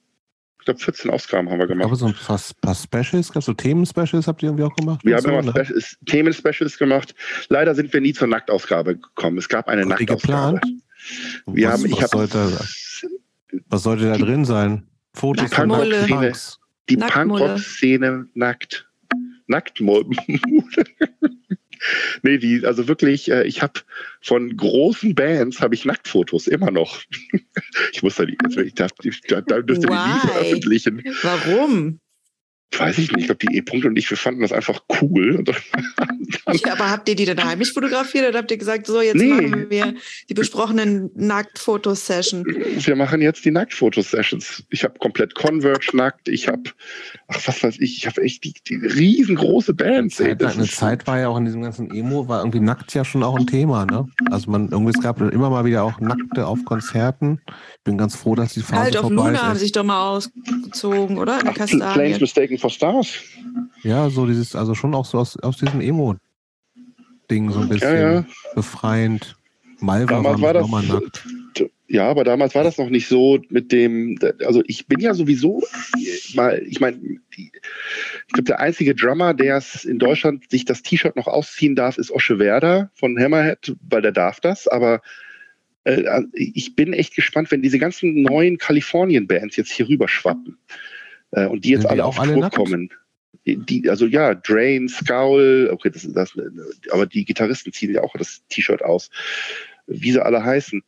Ich 0.60 0.64
glaube, 0.64 0.80
14 0.80 1.10
Ausgaben 1.10 1.50
haben 1.50 1.58
wir 1.58 1.66
gemacht. 1.66 1.86
Aber 1.86 1.96
so 1.96 2.06
ein 2.06 2.14
paar, 2.14 2.40
paar 2.60 2.74
Specials, 2.74 3.28
so 3.28 3.54
Themen-Specials 3.54 4.26
habt 4.26 4.42
ihr 4.42 4.50
irgendwie 4.50 4.64
auch 4.64 4.74
gemacht? 4.74 5.00
Wir 5.04 5.16
haben 5.16 5.22
so, 5.22 5.28
immer 5.30 5.42
ne? 5.42 5.82
Themen-Specials 6.06 6.78
gemacht. 6.78 7.14
Leider 7.48 7.74
sind 7.74 7.92
wir 7.92 8.00
nie 8.00 8.12
zur 8.12 8.28
Nacktausgabe 8.28 8.96
gekommen. 8.96 9.38
Es 9.38 9.48
gab 9.48 9.68
eine 9.68 9.82
War 9.82 9.90
Nacktausgabe. 9.90 10.60
Geplant? 10.60 10.82
Wir 11.46 11.68
was, 11.68 11.74
haben, 11.74 11.86
ich 11.86 11.92
was, 11.92 12.02
hab, 12.02 12.10
sollte, 12.10 12.60
was 13.68 13.82
sollte 13.82 14.04
da 14.04 14.18
drin 14.18 14.44
sein? 14.44 14.86
Fotos 15.14 15.52
von 15.52 15.68
Punks. 15.68 16.58
Die 16.88 16.96
Punkrock-Szene 16.96 18.28
nackt. 18.34 18.88
Nacktmode. 19.46 20.10
nee, 22.22 22.38
die, 22.38 22.64
also 22.64 22.88
wirklich, 22.88 23.30
äh, 23.30 23.44
ich 23.44 23.62
habe 23.62 23.80
von 24.20 24.56
großen 24.56 25.14
Bands 25.14 25.60
habe 25.60 25.74
ich 25.74 25.84
Nacktfotos 25.84 26.46
immer 26.46 26.70
noch. 26.70 27.00
ich 27.92 28.02
muss 28.02 28.16
da 28.16 28.24
nicht, 28.24 28.40
ich 28.56 28.74
darf, 28.74 28.92
da, 29.28 29.40
da 29.40 29.60
dürfte 29.60 29.88
Why? 29.88 29.96
die 29.96 30.12
nie 30.12 30.32
veröffentlichen. 30.32 31.02
Warum? 31.22 32.00
Weiß 32.76 32.98
ich 32.98 33.10
nicht. 33.10 33.20
Ich 33.20 33.26
glaube, 33.26 33.46
die 33.46 33.56
E-Punkt 33.56 33.86
und 33.86 33.96
ich, 33.96 34.08
wir 34.10 34.16
fanden 34.16 34.42
das 34.42 34.52
einfach 34.52 34.82
cool. 35.00 35.42
ja, 36.52 36.72
aber 36.72 36.90
habt 36.90 37.08
ihr 37.08 37.16
die 37.16 37.24
dann 37.24 37.42
heimlich 37.42 37.72
fotografiert 37.72 38.28
oder 38.28 38.38
habt 38.38 38.50
ihr 38.50 38.58
gesagt, 38.58 38.86
so, 38.86 39.00
jetzt 39.00 39.16
nee. 39.16 39.32
machen 39.32 39.70
wir 39.70 39.94
die 40.28 40.34
besprochenen 40.34 41.10
Nacktfotosession? 41.14 42.44
Wir 42.44 42.94
machen 42.94 43.22
jetzt 43.22 43.44
die 43.44 43.50
Nacktfotosessions. 43.50 44.64
Ich 44.68 44.84
habe 44.84 44.98
komplett 44.98 45.34
Converge 45.34 45.90
nackt. 45.94 46.28
Ich 46.28 46.46
habe, 46.46 46.62
ach, 47.28 47.40
was 47.46 47.62
weiß 47.62 47.76
ich, 47.80 47.96
ich 47.96 48.06
habe 48.06 48.22
echt 48.22 48.44
die, 48.44 48.52
die, 48.68 48.76
riesengroße 48.76 49.72
Bands. 49.72 50.20
Eine, 50.20 50.36
Zeit, 50.36 50.54
eine 50.54 50.68
Zeit 50.68 51.06
war 51.06 51.18
ja 51.18 51.28
auch 51.28 51.38
in 51.38 51.46
diesem 51.46 51.62
ganzen 51.62 51.90
Emo, 51.90 52.28
war 52.28 52.40
irgendwie 52.40 52.60
nackt 52.60 52.92
ja 52.92 53.04
schon 53.04 53.22
auch 53.22 53.36
ein 53.36 53.46
Thema, 53.46 53.86
ne? 53.86 54.06
Also 54.30 54.50
man, 54.50 54.68
irgendwie, 54.70 54.92
es 54.94 55.02
gab 55.02 55.20
immer 55.20 55.48
mal 55.48 55.64
wieder 55.64 55.84
auch 55.84 55.98
Nackte 56.00 56.46
auf 56.46 56.64
Konzerten. 56.66 57.40
Ich 57.48 57.84
bin 57.84 57.96
ganz 57.96 58.14
froh, 58.14 58.34
dass 58.34 58.52
die 58.52 58.60
Phase 58.60 58.82
Halt 58.82 58.96
auf 58.98 59.10
Luna 59.10 59.32
ist. 59.32 59.42
haben 59.42 59.58
sich 59.58 59.72
doch 59.72 59.84
mal 59.84 60.10
ausgezogen, 60.10 61.16
oder? 61.16 61.40
In 61.40 61.48
Ach, 61.82 61.94
Planes 61.94 62.20
Mistaken 62.20 62.57
for 62.58 62.70
Stars. 62.70 63.20
Ja, 63.82 64.10
so 64.10 64.26
dieses, 64.26 64.54
also 64.54 64.74
schon 64.74 64.94
auch 64.94 65.04
so 65.04 65.18
aus, 65.18 65.36
aus 65.38 65.56
diesem 65.56 65.80
Emo-Ding 65.80 67.50
so 67.50 67.60
ein 67.60 67.68
bisschen 67.68 67.94
ja, 67.94 68.12
ja. 68.12 68.26
befreiend. 68.54 69.36
Malva 69.80 70.24
war, 70.24 70.40
war 70.40 70.54
das, 70.54 70.68
nackt. 70.68 71.24
Ja, 71.90 72.08
aber 72.10 72.22
damals 72.24 72.54
war 72.54 72.64
das 72.64 72.76
noch 72.76 72.90
nicht 72.90 73.08
so 73.08 73.40
mit 73.48 73.72
dem, 73.72 74.18
also 74.44 74.62
ich 74.66 74.86
bin 74.86 75.00
ja 75.00 75.14
sowieso 75.14 75.62
mal, 76.34 76.62
ich 76.66 76.80
meine, 76.80 76.98
ich 77.34 77.52
glaube, 78.32 78.44
der 78.44 78.60
einzige 78.60 78.94
Drummer, 78.94 79.32
der 79.32 79.56
es 79.56 79.86
in 79.86 79.98
Deutschland 79.98 80.50
sich 80.50 80.66
das 80.66 80.82
T-Shirt 80.82 81.16
noch 81.16 81.26
ausziehen 81.26 81.76
darf, 81.76 81.96
ist 81.96 82.10
Osche 82.10 82.38
Werder 82.38 82.90
von 82.92 83.18
Hammerhead, 83.18 83.74
weil 83.88 84.02
der 84.02 84.12
darf 84.12 84.40
das, 84.40 84.68
aber 84.68 85.00
äh, 85.84 86.22
ich 86.34 86.76
bin 86.76 86.92
echt 86.92 87.14
gespannt, 87.14 87.50
wenn 87.50 87.62
diese 87.62 87.78
ganzen 87.78 88.22
neuen 88.22 88.58
Kalifornien-Bands 88.58 89.56
jetzt 89.56 89.70
hier 89.70 89.88
rüber 89.88 90.08
schwappen 90.08 90.58
äh, 91.32 91.46
und 91.46 91.64
die 91.64 91.70
jetzt 91.70 91.82
Sind 91.82 91.90
alle 91.90 92.04
auf 92.04 92.18
alle 92.18 92.32
Tour 92.34 92.42
nackt? 92.42 92.56
kommen. 92.56 92.90
Die, 93.44 93.88
also 93.88 94.04
ja, 94.06 94.34
Drain, 94.34 94.88
Scowl, 94.88 95.70
okay, 95.72 95.90
das, 95.90 96.06
das, 96.12 96.32
aber 96.90 97.06
die 97.06 97.24
Gitarristen 97.24 97.72
ziehen 97.72 97.94
ja 97.94 98.02
auch 98.02 98.12
das 98.18 98.42
T-Shirt 98.48 98.82
aus. 98.84 99.08
Wie 99.86 100.12
sie 100.12 100.22
alle 100.22 100.44
heißen. 100.44 100.82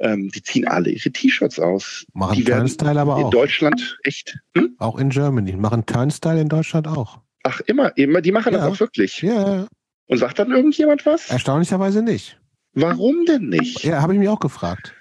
Ähm, 0.00 0.28
die 0.30 0.42
ziehen 0.42 0.66
alle 0.66 0.90
ihre 0.90 1.10
T-Shirts 1.10 1.58
aus. 1.58 2.06
Machen 2.14 2.36
die 2.36 2.44
Turnstyle 2.44 3.00
aber 3.00 3.18
in 3.18 3.24
auch. 3.24 3.30
Deutschland 3.30 3.98
echt. 4.04 4.38
Hm? 4.56 4.76
Auch 4.78 4.96
in 4.98 5.10
Germany. 5.10 5.56
Machen 5.56 5.84
Turnstyle 5.86 6.40
in 6.40 6.48
Deutschland 6.48 6.86
auch. 6.86 7.18
Ach, 7.42 7.60
immer, 7.66 7.94
immer, 7.96 8.20
die 8.20 8.30
machen 8.32 8.52
Ja. 8.52 8.60
das 8.60 8.68
auch 8.68 8.80
wirklich. 8.80 9.20
Ja. 9.22 9.66
Und 10.06 10.18
sagt 10.18 10.38
dann 10.38 10.50
irgendjemand 10.52 11.04
was? 11.04 11.28
erstaunlicherweise 11.30 12.02
nicht. 12.02 12.38
Warum 12.74 13.24
denn 13.26 13.48
nicht? 13.48 13.82
Ja, 13.82 14.00
habe 14.00 14.12
ich 14.14 14.18
mich 14.20 14.28
auch 14.28 14.38
gefragt. 14.40 14.94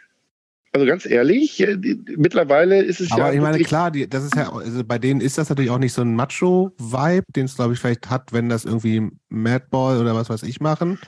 Also 0.73 0.85
ganz 0.85 1.06
ehrlich, 1.06 1.60
äh, 1.60 1.77
die, 1.77 2.02
mittlerweile 2.18 2.81
ist 2.81 2.99
es 2.99 3.11
Aber 3.11 3.27
ja. 3.27 3.34
ich 3.34 3.41
meine, 3.41 3.60
klar, 3.60 3.89
die, 3.91 4.07
das 4.07 4.23
ist 4.23 4.35
ja, 4.35 4.52
also 4.52 4.84
bei 4.84 4.99
denen 4.99 5.22
ist 5.22 5.38
das 5.38 5.49
natürlich 5.49 5.72
auch 5.72 5.80
nicht 5.80 5.94
so 5.94 6.02
ein 6.02 6.15
Macho-Vibe, 6.15 7.26
den 7.35 7.45
es, 7.45 7.56
glaube 7.56 7.73
ich, 7.73 7.80
vielleicht 7.80 8.10
hat, 8.10 8.34
wenn 8.34 8.49
das 8.49 8.65
irgendwie 8.65 9.10
Madball 9.30 9.99
oder 9.99 10.15
was 10.15 10.30
weiß 10.30 10.44
ich 10.44 10.60
machen. 10.60 10.99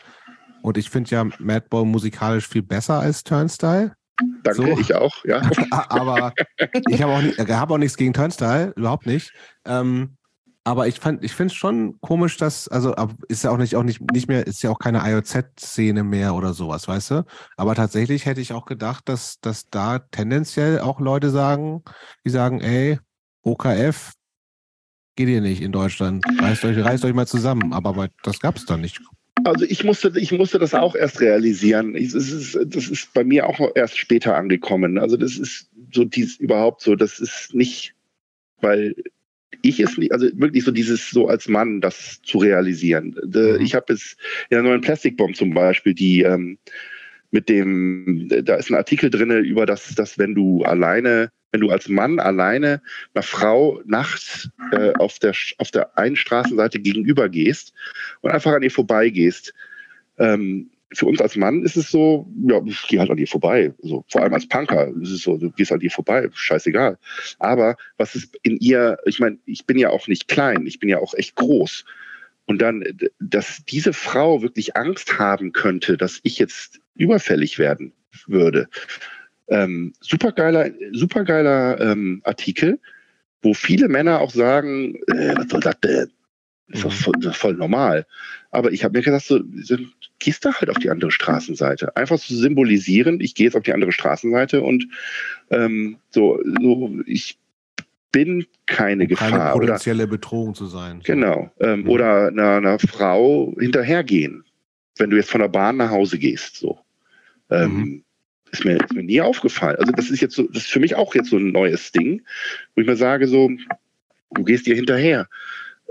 Und 0.61 0.77
ich 0.77 0.89
finde 0.89 1.09
ja 1.11 1.25
Madball 1.39 1.85
musikalisch 1.85 2.47
viel 2.47 2.63
besser 2.63 2.99
als 2.99 3.23
Turnstyle. 3.23 3.93
Danke, 4.43 4.61
so. 4.61 4.79
ich 4.79 4.93
auch, 4.95 5.23
ja. 5.25 5.41
aber 5.89 6.33
ich 6.89 7.01
habe 7.01 7.13
auch, 7.13 7.21
nicht- 7.21 7.39
hab 7.39 7.71
auch 7.71 7.77
nichts 7.77 7.95
gegen 7.97 8.13
Turnstyle, 8.13 8.73
überhaupt 8.75 9.05
nicht. 9.05 9.31
Ähm, 9.65 10.17
aber 10.69 10.87
ich 10.87 10.99
fand, 10.99 11.23
ich 11.23 11.33
finde 11.33 11.51
es 11.51 11.57
schon 11.57 11.99
komisch, 11.99 12.37
dass, 12.37 12.67
also 12.67 12.93
ist 13.27 13.43
ja 13.43 13.49
auch 13.49 13.57
nicht, 13.57 13.75
auch 13.75 13.81
nicht, 13.81 13.99
nicht 14.13 14.27
mehr, 14.27 14.45
ist 14.45 14.61
ja 14.61 14.69
auch 14.69 14.77
keine 14.77 15.01
IOZ-Szene 15.03 16.03
mehr 16.03 16.35
oder 16.35 16.53
sowas, 16.53 16.87
weißt 16.87 17.09
du? 17.09 17.25
Aber 17.57 17.73
tatsächlich 17.73 18.27
hätte 18.27 18.39
ich 18.39 18.53
auch 18.53 18.65
gedacht, 18.65 19.09
dass, 19.09 19.39
dass 19.39 19.71
da 19.71 19.97
tendenziell 19.97 20.79
auch 20.79 20.99
Leute 20.99 21.31
sagen, 21.31 21.81
die 22.23 22.29
sagen, 22.29 22.61
ey, 22.61 22.99
OKF 23.41 24.13
geht 25.15 25.29
ihr 25.29 25.41
nicht 25.41 25.63
in 25.63 25.71
Deutschland. 25.71 26.23
Reißt 26.39 26.63
euch, 26.65 26.77
reißt 26.77 27.03
euch 27.03 27.15
mal 27.15 27.25
zusammen. 27.25 27.73
Aber 27.73 28.07
das 28.21 28.39
gab 28.39 28.55
es 28.55 28.65
da 28.65 28.77
nicht. 28.77 29.01
Also 29.45 29.65
ich 29.65 29.83
musste, 29.83 30.13
ich 30.17 30.31
musste 30.31 30.59
das 30.59 30.75
auch 30.75 30.95
erst 30.95 31.19
realisieren. 31.19 31.95
Ich, 31.95 32.13
das, 32.13 32.29
ist, 32.29 32.59
das 32.67 32.89
ist 32.89 33.11
bei 33.15 33.23
mir 33.23 33.47
auch 33.47 33.59
erst 33.73 33.97
später 33.97 34.35
angekommen. 34.35 34.99
Also 34.99 35.17
das 35.17 35.35
ist 35.35 35.67
so 35.91 36.05
dies 36.05 36.35
überhaupt 36.35 36.81
so, 36.81 36.95
das 36.95 37.19
ist 37.19 37.55
nicht, 37.55 37.95
weil 38.61 38.93
ich 39.61 39.79
es 39.79 39.97
nicht, 39.97 40.11
also 40.11 40.27
wirklich 40.33 40.63
so 40.63 40.71
dieses 40.71 41.09
so 41.09 41.27
als 41.27 41.47
Mann 41.47 41.81
das 41.81 42.21
zu 42.23 42.37
realisieren. 42.39 43.15
Mhm. 43.23 43.61
Ich 43.61 43.75
habe 43.75 43.93
es 43.93 44.15
in 44.49 44.55
der 44.55 44.63
neuen 44.63 44.81
Plastic 44.81 45.17
Bomb 45.17 45.35
zum 45.35 45.53
Beispiel, 45.53 45.93
die 45.93 46.21
ähm, 46.21 46.57
mit 47.31 47.49
dem, 47.49 48.27
da 48.43 48.55
ist 48.55 48.69
ein 48.69 48.75
Artikel 48.75 49.09
drin 49.09 49.31
über 49.43 49.65
das, 49.65 49.93
dass 49.95 50.17
wenn 50.17 50.33
du 50.33 50.63
alleine, 50.63 51.31
wenn 51.51 51.61
du 51.61 51.69
als 51.69 51.87
Mann 51.87 52.19
alleine 52.19 52.81
einer 53.13 53.23
Frau 53.23 53.81
nachts 53.85 54.49
äh, 54.71 54.93
auf 54.93 55.19
der 55.19 55.33
auf 55.57 55.71
der 55.71 55.97
einen 55.97 56.15
Straßenseite 56.15 56.79
gegenüber 56.79 57.29
gehst 57.29 57.73
und 58.21 58.31
einfach 58.31 58.53
an 58.53 58.63
ihr 58.63 58.71
vorbeigehst. 58.71 59.53
Ähm, 60.17 60.69
für 60.93 61.05
uns 61.05 61.21
als 61.21 61.35
Mann 61.35 61.63
ist 61.63 61.77
es 61.77 61.91
so, 61.91 62.27
ja, 62.47 62.61
ich 62.65 62.87
gehe 62.87 62.99
halt 62.99 63.11
an 63.11 63.17
ihr 63.17 63.27
vorbei. 63.27 63.73
So, 63.81 64.03
vor 64.09 64.21
allem 64.21 64.33
als 64.33 64.47
Punker 64.47 64.91
ist 65.01 65.11
es 65.11 65.21
so, 65.21 65.37
du 65.37 65.51
gehst 65.51 65.71
an 65.71 65.81
ihr 65.81 65.91
vorbei, 65.91 66.27
scheißegal. 66.33 66.97
Aber 67.37 67.75
was 67.97 68.15
ist 68.15 68.35
in 68.41 68.57
ihr, 68.57 68.97
ich 69.05 69.19
meine, 69.19 69.37
ich 69.45 69.65
bin 69.65 69.77
ja 69.77 69.89
auch 69.89 70.07
nicht 70.07 70.27
klein, 70.27 70.65
ich 70.65 70.79
bin 70.79 70.89
ja 70.89 70.99
auch 70.99 71.13
echt 71.13 71.35
groß. 71.35 71.85
Und 72.45 72.61
dann, 72.61 72.83
dass 73.19 73.63
diese 73.65 73.93
Frau 73.93 74.41
wirklich 74.41 74.75
Angst 74.75 75.19
haben 75.19 75.51
könnte, 75.51 75.97
dass 75.97 76.19
ich 76.23 76.39
jetzt 76.39 76.79
überfällig 76.95 77.59
werden 77.59 77.93
würde. 78.25 78.67
Ähm, 79.47 79.93
supergeiler, 79.99 80.71
supergeiler 80.91 81.79
ähm, 81.79 82.21
Artikel, 82.23 82.79
wo 83.43 83.53
viele 83.53 83.87
Männer 83.87 84.19
auch 84.21 84.31
sagen, 84.31 84.95
äh, 85.07 85.35
was 85.37 85.49
soll 85.49 85.59
das 85.59 85.79
denn? 85.81 86.11
Ist 86.69 86.85
doch 86.85 86.91
voll, 86.91 87.15
das 87.19 87.33
ist 87.33 87.41
voll 87.41 87.55
normal. 87.55 88.05
Aber 88.51 88.71
ich 88.71 88.83
habe 88.83 88.97
mir 88.97 89.03
gedacht, 89.03 89.25
so, 89.25 89.39
so, 89.61 89.77
gehst 90.19 90.45
da 90.45 90.53
halt 90.53 90.69
auf 90.69 90.77
die 90.77 90.89
andere 90.89 91.11
Straßenseite. 91.11 91.95
Einfach 91.95 92.19
zu 92.19 92.35
symbolisieren, 92.35 93.19
ich 93.21 93.33
gehe 93.33 93.45
jetzt 93.45 93.55
auf 93.55 93.63
die 93.63 93.73
andere 93.73 93.91
Straßenseite 93.91 94.61
und 94.61 94.87
ähm, 95.49 95.97
so, 96.11 96.39
so, 96.61 96.99
ich 97.05 97.39
bin 98.11 98.45
keine 98.65 99.03
Um 99.03 99.09
keine 99.15 99.31
Gefahr. 99.37 99.55
Oder, 99.55 99.65
potenzielle 99.67 100.07
Bedrohung 100.07 100.53
zu 100.53 100.65
sein. 100.67 101.01
genau. 101.03 101.51
Ähm, 101.59 101.81
Mhm. 101.81 101.89
Oder 101.89 102.27
einer, 102.27 102.57
einer 102.57 102.79
Frau 102.79 103.55
hinterhergehen, 103.59 104.43
wenn 104.97 105.09
du 105.09 105.17
jetzt 105.17 105.31
von 105.31 105.41
der 105.41 105.47
Bahn 105.47 105.77
nach 105.77 105.89
Hause 105.91 106.17
gehst. 106.19 106.57
So. 106.57 106.79
Ähm, 107.49 107.77
Mhm. 107.77 108.03
ist, 108.51 108.65
mir, 108.65 108.77
ist 108.83 108.93
mir 108.93 109.03
nie 109.03 109.21
aufgefallen. 109.21 109.77
Also 109.77 109.91
das 109.91 110.09
ist 110.09 110.21
jetzt 110.21 110.35
so, 110.35 110.43
das 110.47 110.63
ist 110.63 110.71
für 110.71 110.79
mich 110.79 110.95
auch 110.95 111.15
jetzt 111.15 111.29
so 111.29 111.37
ein 111.37 111.51
neues 111.51 111.91
Ding, 111.91 112.21
wo 112.75 112.81
ich 112.81 112.87
mir 112.87 112.95
sage, 112.95 113.27
so, 113.27 113.49
du 114.31 114.43
gehst 114.43 114.65
dir 114.65 114.75
hinterher. 114.75 115.27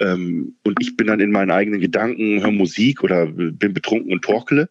Ähm, 0.01 0.55
und 0.65 0.77
ich 0.81 0.97
bin 0.97 1.07
dann 1.07 1.21
in 1.21 1.31
meinen 1.31 1.51
eigenen 1.51 1.81
Gedanken, 1.81 2.41
höre 2.41 2.53
Musik 2.53 3.03
oder 3.03 3.27
bin 3.27 3.75
betrunken 3.75 4.13
und 4.13 4.23
torkele. 4.23 4.69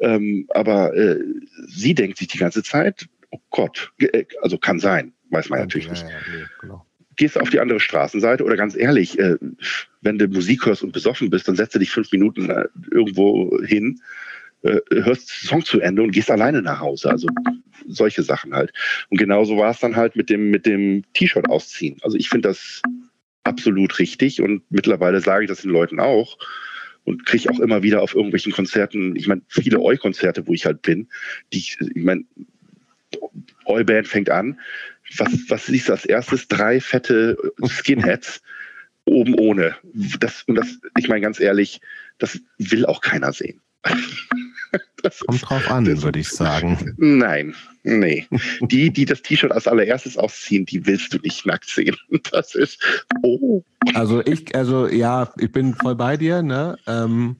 Ähm, 0.00 0.46
aber 0.50 0.94
äh, 0.96 1.18
sie 1.66 1.94
denkt 1.94 2.18
sich 2.18 2.28
die 2.28 2.38
ganze 2.38 2.62
Zeit, 2.62 3.08
oh 3.30 3.40
Gott, 3.50 3.92
äh, 3.98 4.24
also 4.42 4.58
kann 4.58 4.78
sein, 4.78 5.12
weiß 5.30 5.48
man 5.48 5.60
natürlich 5.60 5.86
ja, 5.86 5.92
nicht. 5.92 6.02
Ja, 6.02 6.16
nee, 6.32 6.44
genau. 6.60 6.86
Gehst 7.16 7.40
auf 7.40 7.50
die 7.50 7.58
andere 7.58 7.80
Straßenseite 7.80 8.44
oder 8.44 8.56
ganz 8.56 8.76
ehrlich, 8.76 9.18
äh, 9.18 9.36
wenn 10.02 10.18
du 10.18 10.28
Musik 10.28 10.66
hörst 10.66 10.84
und 10.84 10.92
besoffen 10.92 11.30
bist, 11.30 11.48
dann 11.48 11.56
setzt 11.56 11.74
du 11.74 11.80
dich 11.80 11.90
fünf 11.90 12.12
Minuten 12.12 12.48
äh, 12.48 12.66
irgendwo 12.92 13.60
hin, 13.64 14.00
äh, 14.62 14.78
hörst 14.90 15.28
Song 15.28 15.64
zu 15.64 15.80
Ende 15.80 16.02
und 16.02 16.12
gehst 16.12 16.30
alleine 16.30 16.62
nach 16.62 16.80
Hause. 16.80 17.10
Also 17.10 17.28
solche 17.88 18.22
Sachen 18.22 18.54
halt. 18.54 18.72
Und 19.08 19.18
genauso 19.18 19.56
war 19.56 19.70
es 19.70 19.80
dann 19.80 19.96
halt 19.96 20.14
mit 20.14 20.30
dem, 20.30 20.50
mit 20.50 20.66
dem 20.66 21.04
T-Shirt 21.14 21.48
ausziehen. 21.48 21.98
Also 22.02 22.16
ich 22.16 22.28
finde 22.28 22.48
das 22.48 22.82
absolut 23.48 23.98
richtig 23.98 24.40
und 24.40 24.62
mittlerweile 24.70 25.20
sage 25.20 25.44
ich 25.44 25.48
das 25.48 25.62
den 25.62 25.70
Leuten 25.70 25.98
auch 25.98 26.38
und 27.04 27.24
kriege 27.26 27.50
auch 27.50 27.58
immer 27.58 27.82
wieder 27.82 28.02
auf 28.02 28.14
irgendwelchen 28.14 28.52
Konzerten, 28.52 29.16
ich 29.16 29.26
meine, 29.26 29.42
viele 29.48 29.80
Oi-Konzerte, 29.80 30.46
wo 30.46 30.52
ich 30.52 30.66
halt 30.66 30.82
bin, 30.82 31.08
die, 31.52 31.58
ich 31.58 31.76
meine, 31.94 32.24
Oi-Band 33.64 34.06
fängt 34.06 34.30
an. 34.30 34.60
Was, 35.16 35.32
was 35.48 35.66
du 35.66 35.92
als 35.92 36.04
erstes? 36.04 36.48
Drei 36.48 36.80
fette 36.80 37.36
Skinheads 37.66 38.42
oben 39.06 39.34
ohne. 39.34 39.74
Das, 40.20 40.42
und 40.42 40.56
das, 40.56 40.78
ich 40.98 41.08
meine 41.08 41.22
ganz 41.22 41.40
ehrlich, 41.40 41.80
das 42.18 42.40
will 42.58 42.84
auch 42.84 43.00
keiner 43.00 43.32
sehen. 43.32 43.60
Das 45.02 45.20
Kommt 45.20 45.48
drauf 45.48 45.70
an, 45.70 45.86
würde 46.02 46.18
ich 46.18 46.28
sagen. 46.28 46.94
Nein, 46.98 47.54
nee. 47.84 48.26
Die, 48.60 48.92
die 48.92 49.04
das 49.04 49.22
T-Shirt 49.22 49.52
als 49.52 49.66
allererstes 49.66 50.16
ausziehen, 50.16 50.66
die 50.66 50.84
willst 50.86 51.14
du 51.14 51.18
nicht 51.18 51.46
nackt 51.46 51.68
sehen. 51.68 51.96
Das 52.32 52.54
ist, 52.54 52.82
oh, 53.22 53.62
Also 53.94 54.24
ich, 54.24 54.54
also 54.54 54.88
ja, 54.88 55.32
ich 55.38 55.52
bin 55.52 55.74
voll 55.74 55.94
bei 55.94 56.16
dir, 56.16 56.42
ne? 56.42 56.76
Ähm, 56.86 57.36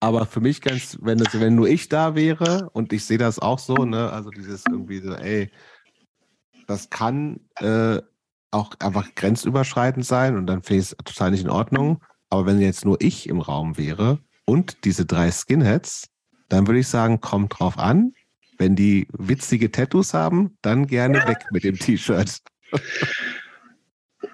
aber 0.00 0.26
für 0.26 0.40
mich 0.40 0.60
ganz, 0.60 0.98
wenn 1.00 1.18
das, 1.18 1.38
wenn 1.40 1.54
nur 1.54 1.68
ich 1.68 1.88
da 1.88 2.14
wäre 2.14 2.70
und 2.72 2.92
ich 2.92 3.04
sehe 3.04 3.18
das 3.18 3.38
auch 3.38 3.58
so, 3.58 3.74
ne? 3.84 4.12
Also 4.12 4.30
dieses 4.30 4.64
irgendwie 4.70 5.00
so, 5.00 5.14
ey, 5.14 5.50
das 6.66 6.90
kann 6.90 7.40
äh, 7.56 8.00
auch 8.50 8.74
einfach 8.78 9.14
grenzüberschreitend 9.14 10.04
sein 10.04 10.36
und 10.36 10.46
dann 10.46 10.62
finde 10.62 10.82
ich 10.82 10.92
es 10.92 10.96
total 11.04 11.30
nicht 11.30 11.42
in 11.42 11.50
Ordnung. 11.50 12.02
Aber 12.30 12.46
wenn 12.46 12.60
jetzt 12.60 12.84
nur 12.84 13.00
ich 13.00 13.28
im 13.28 13.40
Raum 13.40 13.78
wäre 13.78 14.20
und 14.48 14.84
diese 14.84 15.04
drei 15.04 15.30
Skinheads, 15.30 16.08
dann 16.48 16.66
würde 16.66 16.80
ich 16.80 16.88
sagen, 16.88 17.20
kommt 17.20 17.58
drauf 17.58 17.78
an. 17.78 18.14
Wenn 18.56 18.74
die 18.74 19.06
witzige 19.12 19.70
Tattoos 19.70 20.14
haben, 20.14 20.56
dann 20.62 20.86
gerne 20.86 21.26
weg 21.28 21.44
mit 21.50 21.64
dem 21.64 21.78
T-Shirt. 21.78 22.38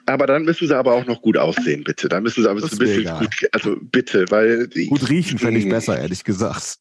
aber 0.07 0.27
dann 0.28 0.45
müssen 0.45 0.69
sie 0.69 0.77
aber 0.77 0.95
auch 0.95 1.05
noch 1.05 1.20
gut 1.20 1.36
aussehen, 1.36 1.82
bitte. 1.82 2.09
Dann 2.09 2.23
müssen 2.23 2.45
sie 2.45 2.49
aber 2.49 2.61
so 2.61 2.69
ein 2.69 2.78
bisschen 2.78 3.01
egal. 3.03 3.19
gut, 3.19 3.35
also 3.53 3.77
bitte, 3.82 4.24
weil 4.31 4.69
Gut 4.89 5.11
riechen 5.11 5.39
fände 5.39 5.59
ich 5.59 5.66
Mm. 5.66 5.70
besser, 5.70 5.99
ehrlich 5.99 6.23
gesagt. 6.23 6.77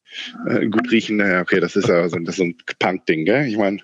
Äh, 0.46 0.68
gut 0.68 0.90
riechen, 0.92 1.16
naja, 1.16 1.40
okay, 1.40 1.58
das 1.58 1.74
ist 1.74 1.88
ja 1.88 2.08
so, 2.08 2.16
das 2.20 2.34
ist 2.34 2.36
so 2.36 2.44
ein 2.44 2.56
Punk-Ding, 2.78 3.24
gell? 3.24 3.46
Ich 3.46 3.56
meine, 3.56 3.78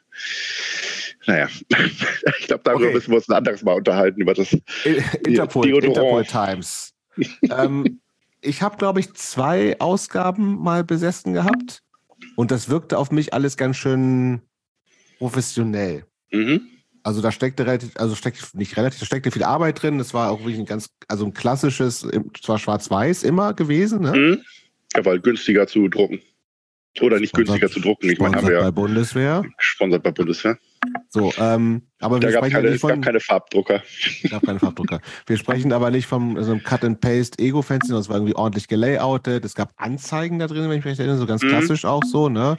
naja, 1.26 1.48
ich 2.38 2.46
glaube, 2.46 2.62
darüber 2.64 2.84
Okay. 2.84 2.94
müssen 2.94 3.10
wir 3.10 3.16
uns 3.16 3.28
ein 3.28 3.34
anderes 3.34 3.62
Mal 3.64 3.74
unterhalten, 3.74 4.20
über 4.20 4.32
das. 4.32 4.56
Interpol, 5.26 5.66
Deodorant. 5.66 5.96
Interpol 5.96 6.24
Times. 6.24 6.92
ähm, 7.50 8.00
ich 8.40 8.62
habe, 8.62 8.76
glaube 8.76 9.00
ich, 9.00 9.12
zwei 9.14 9.78
Ausgaben 9.80 10.58
mal 10.62 10.84
besessen 10.84 11.32
gehabt 11.32 11.82
und 12.36 12.50
das 12.50 12.68
wirkte 12.68 12.98
auf 12.98 13.10
mich 13.10 13.34
alles 13.34 13.56
ganz 13.56 13.76
schön 13.76 14.42
professionell. 15.18 16.04
Mhm. 16.30 16.62
Also 17.02 17.22
da 17.22 17.32
steckte 17.32 17.66
relativ, 17.66 17.96
also 17.96 18.14
steckt 18.14 18.54
nicht 18.54 18.76
relativ, 18.76 19.00
da 19.00 19.06
steckte 19.06 19.30
viel 19.30 19.44
Arbeit 19.44 19.82
drin. 19.82 19.98
Das 19.98 20.12
war 20.12 20.30
auch 20.30 20.40
wirklich 20.40 20.58
ein 20.58 20.66
ganz, 20.66 20.90
also 21.08 21.24
ein 21.24 21.32
klassisches, 21.32 22.06
zwar 22.42 22.58
schwarz-weiß 22.58 23.22
immer 23.22 23.54
gewesen, 23.54 24.02
ne? 24.02 24.12
Mhm. 24.12 24.42
Ja, 24.94 25.04
weil 25.04 25.20
günstiger 25.20 25.66
zu 25.66 25.88
drucken. 25.88 26.20
Oder 27.00 27.20
nicht 27.20 27.30
Sponsert- 27.30 27.60
günstiger 27.60 27.70
zu 27.70 27.80
drucken. 27.80 28.10
Ich 28.10 28.18
meine, 28.18 28.36
haben 28.36 28.40
Sponsert 28.40 28.50
wir 28.52 28.58
bei 28.60 28.64
ja 28.64 28.70
Bundeswehr. 28.72 29.44
gesponsert 29.58 30.02
bei 30.02 30.10
Bundeswehr. 30.10 30.58
So, 31.08 31.32
ähm, 31.38 31.82
aber 32.00 32.18
Da 32.18 32.28
wir 32.28 32.32
gab 32.34 32.42
es 32.44 32.48
sprechen 32.48 32.52
ja 32.52 32.58
keine, 32.58 32.66
nicht 32.70 32.76
es 32.76 32.82
gab 32.82 32.90
von, 32.90 33.00
keine 33.02 33.20
Farbdrucker. 33.20 33.82
gab 34.30 34.42
keine 34.44 34.58
Farbdrucker. 34.58 35.00
Wir 35.26 35.36
sprechen 35.36 35.72
aber 35.72 35.90
nicht 35.90 36.06
vom 36.06 36.42
so 36.42 36.50
einem 36.50 36.62
Cut-and-Paste-Ego-Fancy, 36.64 37.88
sondern 37.88 38.00
es 38.02 38.08
war 38.08 38.16
irgendwie 38.16 38.34
ordentlich 38.34 38.66
gelayoutet. 38.66 39.44
Es 39.44 39.54
gab 39.54 39.72
Anzeigen 39.76 40.38
da 40.40 40.46
drin, 40.48 40.62
wenn 40.68 40.70
ich 40.78 40.84
mich 40.84 40.86
recht 40.86 40.98
erinnere, 41.00 41.18
so 41.18 41.26
ganz 41.26 41.42
Mhm. 41.42 41.48
klassisch 41.48 41.84
auch 41.84 42.02
so, 42.04 42.28
ne? 42.28 42.56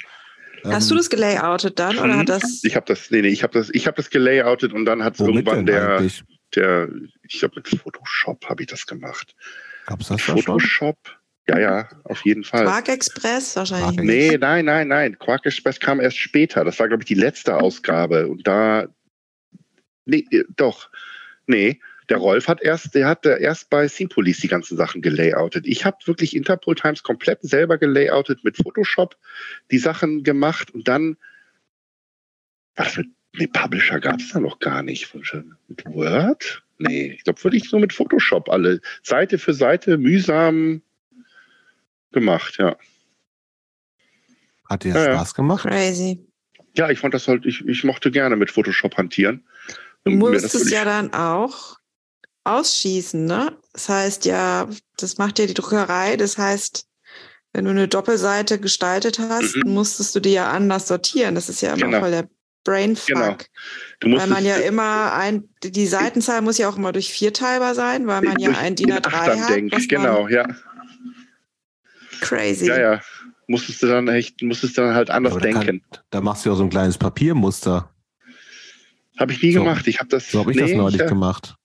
Hast 0.64 0.90
du 0.90 0.94
Ähm, 0.94 0.98
das 1.00 1.10
gelayoutet 1.10 1.80
dann 1.80 1.98
oder 1.98 2.18
hat 2.20 2.30
das? 2.30 2.64
Ich 2.64 2.76
habe 2.76 2.86
das, 2.86 3.10
nee, 3.12 3.22
nee, 3.22 3.30
ich 3.30 3.42
habe 3.44 3.52
das, 3.54 3.70
ich 3.74 3.88
habe 3.88 3.98
das 3.98 4.10
gelayoutet 4.12 4.72
und 4.74 4.86
dann 4.86 5.04
hat 5.04 5.20
womit 5.20 5.48
irgendwann 5.48 5.66
der, 5.66 5.98
eigentlich? 5.98 6.24
der, 6.56 6.88
ich 7.28 7.40
glaube 7.40 7.56
mit 7.58 7.68
Photoshop 7.68 8.48
habe 8.48 8.62
ich 8.64 8.70
das 8.70 8.86
gemacht. 8.86 9.34
Gab's 9.88 10.08
das 10.10 10.18
da 10.18 10.24
schon? 10.24 10.38
Photoshop? 10.38 10.98
Ja, 11.52 11.60
ja, 11.60 11.90
auf 12.06 12.24
jeden 12.24 12.44
Fall. 12.44 12.64
Quark 12.64 12.88
Express 12.88 13.56
wahrscheinlich 13.56 13.96
Quark 13.96 14.06
nicht. 14.06 14.32
Nee, 14.32 14.38
nein, 14.38 14.66
nein, 14.66 14.88
nein. 14.88 15.20
Quark 15.20 15.46
Express 15.46 15.80
kam 15.80 16.00
erst 16.00 16.18
später. 16.18 16.64
Das 16.64 16.80
war, 16.80 16.88
glaube 16.88 17.04
ich, 17.04 17.08
die 17.08 17.16
letzte 17.16 17.58
Ausgabe. 17.58 18.28
Und 18.28 18.48
da. 18.48 18.88
Nee, 20.06 20.26
äh, 20.32 20.44
doch. 20.56 20.90
Nee. 21.48 21.80
Der 22.10 22.18
Rolf 22.18 22.48
hat 22.48 22.62
erst, 22.62 22.96
der 22.96 23.08
hat 23.08 23.26
äh, 23.26 23.42
erst 23.42 23.70
bei 23.70 23.88
Syncpolice 23.88 24.42
die 24.42 24.48
ganzen 24.48 24.78
Sachen 24.78 25.02
gelayoutet. 25.02 25.66
Ich 25.66 25.86
habe 25.86 25.98
wirklich 26.06 26.36
Interpol 26.36 26.76
Times 26.76 27.04
komplett 27.04 27.40
selber 27.42 27.78
gelayoutet 27.78 28.44
mit 28.44 28.58
Photoshop 28.58 29.18
die 29.72 29.78
Sachen 29.78 30.24
gemacht 30.24 30.72
und 30.72 30.88
dann. 30.88 31.18
Was 32.76 32.94
für 32.94 33.04
nee, 33.34 33.48
Publisher 33.48 34.00
gab 34.00 34.20
es 34.20 34.30
da 34.30 34.40
noch 34.40 34.60
gar 34.60 34.84
nicht. 34.84 35.14
Mit 35.68 35.86
Word? 35.86 36.64
Nee, 36.78 37.14
ich 37.18 37.24
glaube 37.26 37.44
wirklich 37.44 37.72
nur 37.72 37.82
mit 37.82 37.94
Photoshop 37.94 38.50
alle. 38.50 38.80
Seite 39.04 39.38
für 39.38 39.54
Seite 39.54 39.98
mühsam 39.98 40.82
gemacht, 42.12 42.58
ja. 42.60 42.76
Hat 44.70 44.84
dir 44.84 44.94
Ja, 44.94 45.06
ja. 45.06 45.14
Spaß 45.16 45.34
gemacht? 45.34 45.64
Crazy. 45.68 46.26
Ja, 46.76 46.90
ich 46.90 47.00
fand 47.00 47.14
das 47.14 47.28
halt, 47.28 47.46
ich, 47.46 47.66
ich 47.68 47.84
mochte 47.84 48.12
gerne 48.12 48.36
mit 48.38 48.50
Photoshop 48.52 48.96
hantieren. 48.98 49.46
Du 50.06 50.12
musstest 50.12 50.72
ja 50.72 50.86
dann 50.86 51.14
auch 51.14 51.78
ausschießen, 52.44 53.26
ne? 53.26 53.58
Das 53.74 53.90
heißt 53.90 54.26
ja, 54.26 54.68
das 54.98 55.18
macht 55.18 55.38
ja 55.40 55.46
die 55.46 55.54
Druckerei. 55.54 56.16
Das 56.18 56.38
heißt, 56.38 56.88
wenn 57.54 57.66
du 57.66 57.72
eine 57.72 57.88
Doppelseite 57.88 58.60
gestaltet 58.60 59.20
hast, 59.20 59.58
Mhm. 59.58 59.74
musstest 59.74 60.16
du 60.16 60.22
die 60.22 60.32
ja 60.32 60.50
anders 60.50 60.88
sortieren. 60.88 61.36
Das 61.36 61.50
ist 61.50 61.62
ja 61.62 61.74
immer 61.74 61.86
Genau. 61.88 62.00
voll 62.00 62.12
der 62.12 62.30
Brainfuck. 62.64 63.08
Genau. 63.16 63.38
Du 64.00 64.12
Weil 64.18 64.28
man 64.28 64.46
ja 64.46 64.56
immer 64.58 65.14
ein, 65.14 65.50
die 65.64 65.88
Seitenzahl 65.88 66.42
muss 66.42 66.58
ja 66.58 66.70
auch 66.70 66.78
immer 66.78 66.94
durch 66.94 67.12
vier 67.12 67.34
teilbar 67.34 67.76
sein, 67.76 68.08
weil 68.08 68.22
man 68.22 68.40
ja 68.40 68.52
ein 68.52 68.76
DIN 68.76 68.92
A3 68.94 68.98
Abstand 69.06 69.42
hat. 69.42 69.50
denkt. 69.50 69.76
was 69.76 69.88
Genau, 69.88 70.28
ja. 70.30 70.48
Crazy. 72.22 72.68
Ja, 72.68 72.80
ja. 72.80 73.02
Musstest 73.48 73.84
du 73.84 73.88
dann 73.88 74.08
echt, 74.08 74.42
musstest 74.42 74.78
du 74.78 74.82
dann 74.82 74.96
halt 74.96 75.10
anders 75.10 75.34
Aber 75.34 75.42
da 75.42 75.52
kann- 75.52 75.66
denken. 75.66 75.86
Da 76.10 76.22
machst 76.22 76.46
du 76.46 76.50
ja 76.50 76.56
so 76.56 76.64
ein 76.64 76.70
kleines 76.70 76.98
Papiermuster. 76.98 77.90
Habe 79.20 79.34
ich 79.34 79.42
nie 79.44 79.52
So. 79.54 79.60
gemacht. 79.64 79.88
Ich 79.88 80.00
habe 80.00 80.10
das. 80.10 80.32
So 80.32 80.40
habe 80.40 80.52
ich 80.52 80.58
das 80.58 80.70
nee, 80.70 80.78
neulich 80.78 81.02
ich, 81.02 81.08
gemacht. 81.08 81.56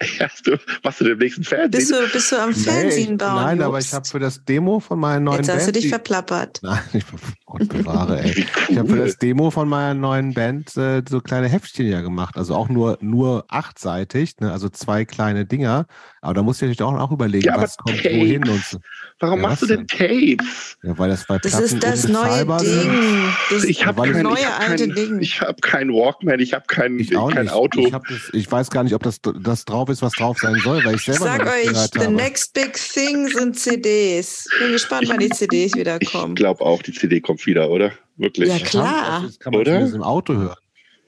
ja, 0.18 0.28
du, 0.44 0.56
machst 0.82 1.00
du 1.00 1.04
demnächst 1.04 1.38
ein 1.38 1.44
Fernsehen? 1.44 1.70
Bist 1.70 1.90
du, 1.92 2.12
bist 2.12 2.32
du 2.32 2.36
am 2.36 2.50
Nee, 2.50 2.56
Fernsehen 2.56 3.16
bauen? 3.18 3.36
nein, 3.36 3.62
aber 3.62 3.76
Jobst? 3.76 3.88
ich 3.88 3.94
habe 3.94 4.06
für 4.08 4.18
das 4.18 4.44
Demo 4.44 4.80
von 4.80 4.98
meiner 4.98 5.20
neuen 5.20 5.38
Jetzt 5.38 5.46
Band. 5.46 5.58
hast 5.60 5.66
du 5.68 5.72
dich 5.72 5.82
die- 5.84 5.88
verplappert. 5.90 6.58
Nein, 6.62 6.80
ich, 6.92 7.04
Gott 7.46 7.68
bewahre, 7.68 8.20
ey. 8.20 8.36
Wie 8.36 8.40
Ich 8.68 8.78
habe 8.78 8.88
für 8.88 8.94
cool. 8.96 9.06
das 9.06 9.16
Demo 9.18 9.50
von 9.50 9.68
meiner 9.68 9.94
neuen 9.94 10.34
Band 10.34 10.76
äh, 10.76 11.02
so 11.08 11.20
kleine 11.20 11.48
Heftchen 11.48 11.86
ja 11.86 12.00
gemacht. 12.00 12.36
Also 12.36 12.54
auch 12.56 12.68
nur, 12.68 12.98
nur 13.00 13.44
achtseitig, 13.48 14.38
ne? 14.40 14.50
also 14.52 14.68
zwei 14.68 15.04
kleine 15.04 15.46
Dinger. 15.46 15.86
Aber 16.24 16.34
da 16.34 16.42
musst 16.44 16.62
du 16.62 16.66
natürlich 16.66 16.80
auch, 16.82 16.94
auch 17.00 17.10
überlegen, 17.10 17.44
Ja, 17.44 17.60
was 17.60 17.76
kommt 17.76 17.96
Tapes. 18.00 18.16
wohin 18.16 18.48
und 18.48 18.62
so. 18.64 18.78
Warum 19.18 19.42
Ja, 19.42 19.48
machst 19.48 19.62
du 19.62 19.66
denn 19.66 19.88
Tapes? 19.88 20.76
Ja, 20.84 20.96
weil 20.96 21.10
das 21.10 21.26
bei 21.26 21.38
Das 21.38 21.50
Platten 21.50 21.64
ist 21.66 21.82
das 21.82 22.08
neue. 22.08 22.46
Ding. 22.60 23.24
Das 23.50 23.64
Ich 23.64 23.84
habe 23.84 24.06
ich- 24.06 24.12
kein, 24.12 24.22
neue 24.22 24.34
ich 24.38 24.46
hab 24.46 24.60
alte 24.60 24.86
kein, 24.86 24.94
Ding. 24.94 25.18
ich 25.20 25.40
hab 25.40 25.60
kein 25.62 25.88
Walkman, 25.90 26.38
ich 26.38 26.52
habe 26.54 26.64
kein, 26.68 26.96
Ich 27.00 27.10
kein. 27.10 27.48
Auto. 27.48 27.84
Ich, 27.88 27.92
hab 27.92 28.06
das, 28.06 28.30
ich 28.32 28.50
weiß 28.50 28.70
gar 28.70 28.84
nicht, 28.84 28.94
ob 28.94 29.02
das, 29.02 29.20
das 29.20 29.64
drauf 29.64 29.88
ist, 29.88 30.00
was 30.00 30.12
drauf 30.12 30.38
sein 30.40 30.54
soll, 30.62 30.84
weil 30.84 30.94
ich 30.94 31.00
Ich 31.00 31.06
selber 31.16 31.24
sag 31.24 31.38
noch 31.44 31.52
nicht 31.56 31.66
euch, 31.66 31.72
gehört 31.72 31.90
the 31.94 32.00
habe. 32.00 32.12
next 32.12 32.54
big 32.54 32.72
thing 32.74 33.28
sind 33.28 33.58
CDs. 33.58 34.46
Bin 34.60 34.70
gespannt, 34.70 35.08
wann 35.08 35.18
die 35.18 35.28
CDs 35.28 35.74
wieder 35.74 35.98
ich 36.00 36.12
glaube 36.36 36.60
auch, 36.64 36.82
die 36.82 36.92
CD 36.92 37.20
kommt 37.20 37.44
wieder, 37.46 37.68
oder? 37.68 37.90
Wirklich? 38.16 38.48
Ja, 38.48 38.58
Das 38.60 38.68
klar. 38.70 39.12
haben- 39.16 39.26
Das 39.26 39.38
kann 39.40 39.52
man 39.54 39.62
Oder? 39.62 39.80
im 39.80 40.02
Auto 40.04 40.34
hören. 40.34 40.54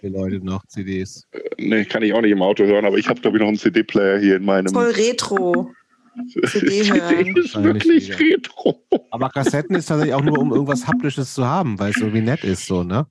Die 0.05 0.11
Leute 0.11 0.45
noch 0.45 0.67
CDs. 0.67 1.27
Nee, 1.59 1.87
kann 1.87 2.03
ich 2.03 2.13
auch 2.13 2.21
nicht 2.21 2.33
im 2.33 2.43
Auto 2.43 2.65
hören, 2.65 2.85
aber 2.85 2.99
ich 2.99 3.09
habe, 3.09 3.21
glaube 3.23 3.39
ich, 3.39 3.41
noch 3.41 3.49
einen 3.49 3.57
CD-Player 3.57 4.19
hier 4.19 4.37
in 4.37 4.45
meinem. 4.45 4.71
Voll 4.73 4.91
retro. 4.91 5.73
CD 6.47 6.85
hören. 6.93 7.37
ist 7.37 7.55
Wahrscheinlich 7.55 7.65
wirklich 7.65 8.09
wieder. 8.11 8.19
retro. 8.37 8.85
Aber 9.11 9.31
Kassetten 9.31 9.75
ist 9.77 9.87
tatsächlich 9.87 10.15
auch 10.15 10.23
nur, 10.23 10.39
um 10.39 10.53
irgendwas 10.53 10.87
Haptisches 10.87 11.33
zu 11.33 11.47
haben, 11.47 11.79
weil 11.79 11.91
es 11.91 11.97
irgendwie 11.97 12.21
nett 12.21 12.45
ist, 12.45 12.67
so, 12.67 12.85
ne? 12.85 13.07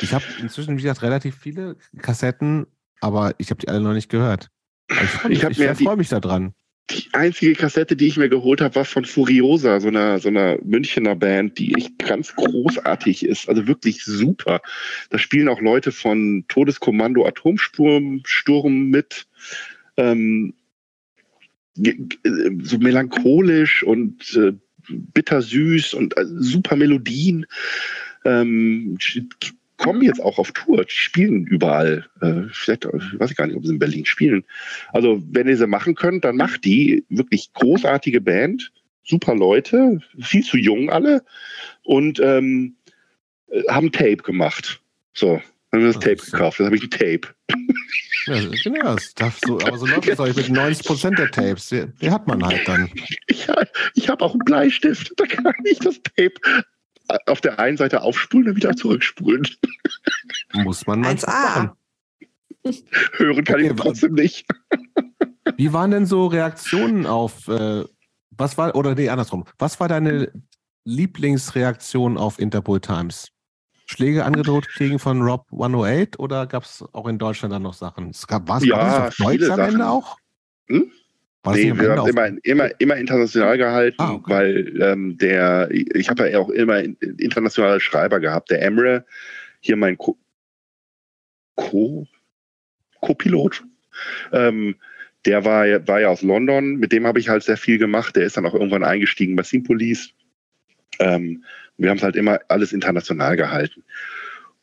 Ich 0.00 0.14
habe 0.14 0.24
inzwischen, 0.40 0.78
wie 0.78 0.82
gesagt, 0.82 1.02
relativ 1.02 1.36
viele 1.36 1.76
Kassetten, 1.98 2.66
aber 3.00 3.34
ich 3.38 3.50
habe 3.50 3.60
die 3.60 3.68
alle 3.68 3.80
noch 3.80 3.92
nicht 3.92 4.08
gehört. 4.08 4.48
Ich 4.88 4.96
freue 4.96 5.28
mich, 5.30 5.42
Ich 5.42 5.50
ich 5.50 5.58
mir 5.58 5.74
die- 5.74 5.84
freu 5.84 5.96
mich 5.96 6.08
da 6.08 6.20
dran. 6.20 6.54
Die 6.88 7.06
einzige 7.12 7.54
Kassette, 7.54 7.94
die 7.94 8.08
ich 8.08 8.16
mir 8.16 8.28
geholt 8.28 8.60
habe, 8.60 8.74
war 8.74 8.84
von 8.84 9.04
Furiosa, 9.04 9.78
so 9.78 9.88
einer, 9.88 10.18
so 10.18 10.28
einer 10.28 10.58
Münchner 10.64 11.14
Band, 11.14 11.58
die 11.58 11.74
echt 11.74 11.98
ganz 11.98 12.34
großartig 12.34 13.24
ist. 13.24 13.48
Also 13.48 13.68
wirklich 13.68 14.02
super. 14.04 14.60
Da 15.10 15.18
spielen 15.18 15.48
auch 15.48 15.60
Leute 15.60 15.92
von 15.92 16.44
Todeskommando 16.48 17.26
Atomsturm 17.26 18.22
Sturm 18.24 18.90
mit. 18.90 19.26
Ähm, 19.96 20.54
so 21.74 22.78
melancholisch 22.78 23.82
und 23.84 24.36
äh, 24.36 24.52
bittersüß 24.88 25.94
und 25.94 26.16
äh, 26.16 26.24
super 26.26 26.76
Melodien. 26.76 27.46
Ähm, 28.24 28.98
kommen 29.80 30.02
jetzt 30.02 30.20
auch 30.20 30.38
auf 30.38 30.52
Tour, 30.52 30.84
die 30.84 30.90
spielen 30.90 31.46
überall. 31.46 32.06
Äh, 32.20 32.42
vielleicht, 32.52 32.84
weiß 32.84 33.30
ich 33.30 33.36
gar 33.36 33.46
nicht, 33.46 33.56
ob 33.56 33.64
sie 33.64 33.72
in 33.72 33.78
Berlin 33.78 34.04
spielen. 34.04 34.44
Also, 34.92 35.22
wenn 35.30 35.48
ihr 35.48 35.56
sie 35.56 35.66
machen 35.66 35.94
könnt, 35.94 36.24
dann 36.24 36.36
macht 36.36 36.64
die. 36.64 37.04
Wirklich 37.08 37.52
großartige 37.54 38.20
Band, 38.20 38.72
super 39.04 39.34
Leute, 39.34 40.00
viel 40.20 40.44
zu 40.44 40.56
jung 40.58 40.90
alle 40.90 41.24
und 41.82 42.20
ähm, 42.20 42.76
äh, 43.48 43.62
haben 43.68 43.90
Tape 43.90 44.18
gemacht. 44.18 44.80
So, 45.14 45.40
haben 45.72 45.82
wir 45.82 45.92
das 45.92 45.98
Tape 45.98 46.16
gekauft. 46.16 46.58
Jetzt 46.58 46.66
habe 46.66 46.76
ich 46.76 46.82
ein 46.82 46.90
Tape. 46.90 47.20
Ja, 48.26 48.40
genau, 48.62 48.94
das 48.94 49.14
darf 49.14 49.38
so, 49.44 49.58
aber 49.60 49.78
so 49.78 49.86
läuft 49.86 50.08
es 50.08 50.20
euch 50.20 50.36
mit 50.36 50.46
90% 50.46 51.16
der 51.16 51.30
Tapes. 51.30 51.68
Die, 51.70 51.86
die 52.02 52.10
hat 52.10 52.26
man 52.26 52.44
halt 52.44 52.68
dann. 52.68 52.90
Ich, 53.26 53.48
ich 53.94 54.08
habe 54.08 54.24
auch 54.24 54.32
einen 54.32 54.44
Bleistift. 54.44 55.12
Da 55.16 55.24
kann 55.24 55.54
ich 55.64 55.78
das 55.78 56.00
Tape 56.02 56.34
auf 57.26 57.40
der 57.40 57.58
einen 57.58 57.76
Seite 57.76 58.02
aufspulen 58.02 58.48
und 58.48 58.56
wieder 58.56 58.74
zurückspulen. 58.76 59.46
Muss 60.52 60.86
man 60.86 61.00
mal 61.00 61.14
1A. 61.14 61.26
machen. 61.26 61.70
Hören 63.12 63.44
kann 63.44 63.56
Okay, 63.56 63.70
ich 63.70 63.76
trotzdem 63.76 64.14
nicht. 64.14 64.46
Wie 65.56 65.72
waren 65.72 65.90
denn 65.90 66.06
so 66.06 66.26
Reaktionen 66.26 67.06
auf, 67.06 67.48
äh, 67.48 67.84
was 68.30 68.58
war, 68.58 68.74
oder 68.74 68.94
nee, 68.94 69.08
andersrum, 69.08 69.44
was 69.58 69.80
war 69.80 69.88
deine 69.88 70.32
Lieblingsreaktion 70.84 72.18
auf 72.18 72.38
Interpol 72.38 72.80
Times? 72.80 73.28
Schläge 73.86 74.24
angedroht 74.24 74.68
kriegen 74.68 74.98
von 75.00 75.20
Rob 75.22 75.46
108 75.50 76.18
oder 76.20 76.46
gab 76.46 76.64
es 76.64 76.84
auch 76.92 77.08
in 77.08 77.18
Deutschland 77.18 77.52
dann 77.52 77.62
noch 77.62 77.74
Sachen? 77.74 78.10
Es 78.10 78.26
gab, 78.26 78.46
war 78.46 78.58
es 78.58 78.64
Ja, 78.64 78.76
war 78.76 79.00
das 79.00 79.08
auf 79.08 79.16
Deutsch 79.16 79.50
am 79.50 79.60
Ende 79.60 79.88
auch? 79.88 80.16
Hm? 80.68 80.92
War 81.42 81.54
Nee, 81.54 81.72
wir 81.78 81.96
haben 81.96 82.08
immer, 82.08 82.30
immer, 82.42 82.80
immer 82.80 82.96
international 82.96 83.56
gehalten, 83.56 83.96
Ah, 83.98 84.12
okay. 84.12 84.30
weil 84.30 84.82
ähm, 84.82 85.16
der, 85.16 85.70
ich 85.70 86.10
habe 86.10 86.28
ja 86.30 86.38
auch 86.38 86.50
immer 86.50 86.80
in- 86.80 86.96
internationale 87.18 87.80
Schreiber 87.80 88.20
gehabt. 88.20 88.50
Der 88.50 88.60
Emre, 88.60 89.06
hier 89.60 89.76
mein 89.76 89.96
Co- 89.96 90.18
Co- 91.56 92.06
Co-Pilot, 93.00 93.64
ähm, 94.32 94.76
der 95.24 95.44
war, 95.44 95.66
ja- 95.66 95.86
war 95.88 96.00
ja 96.00 96.08
aus 96.08 96.20
London, 96.22 96.76
mit 96.76 96.92
dem 96.92 97.06
habe 97.06 97.18
ich 97.20 97.28
halt 97.30 97.42
sehr 97.42 97.56
viel 97.56 97.78
gemacht. 97.78 98.16
Der 98.16 98.24
ist 98.24 98.36
dann 98.36 98.46
auch 98.46 98.54
irgendwann 98.54 98.84
eingestiegen 98.84 99.34
bei 99.36 99.42
Simpolice. 99.42 100.10
Ähm, 100.98 101.44
wir 101.78 101.88
haben 101.88 101.96
es 101.96 102.02
halt 102.02 102.16
immer 102.16 102.40
alles 102.48 102.72
international 102.74 103.36
gehalten. 103.36 103.82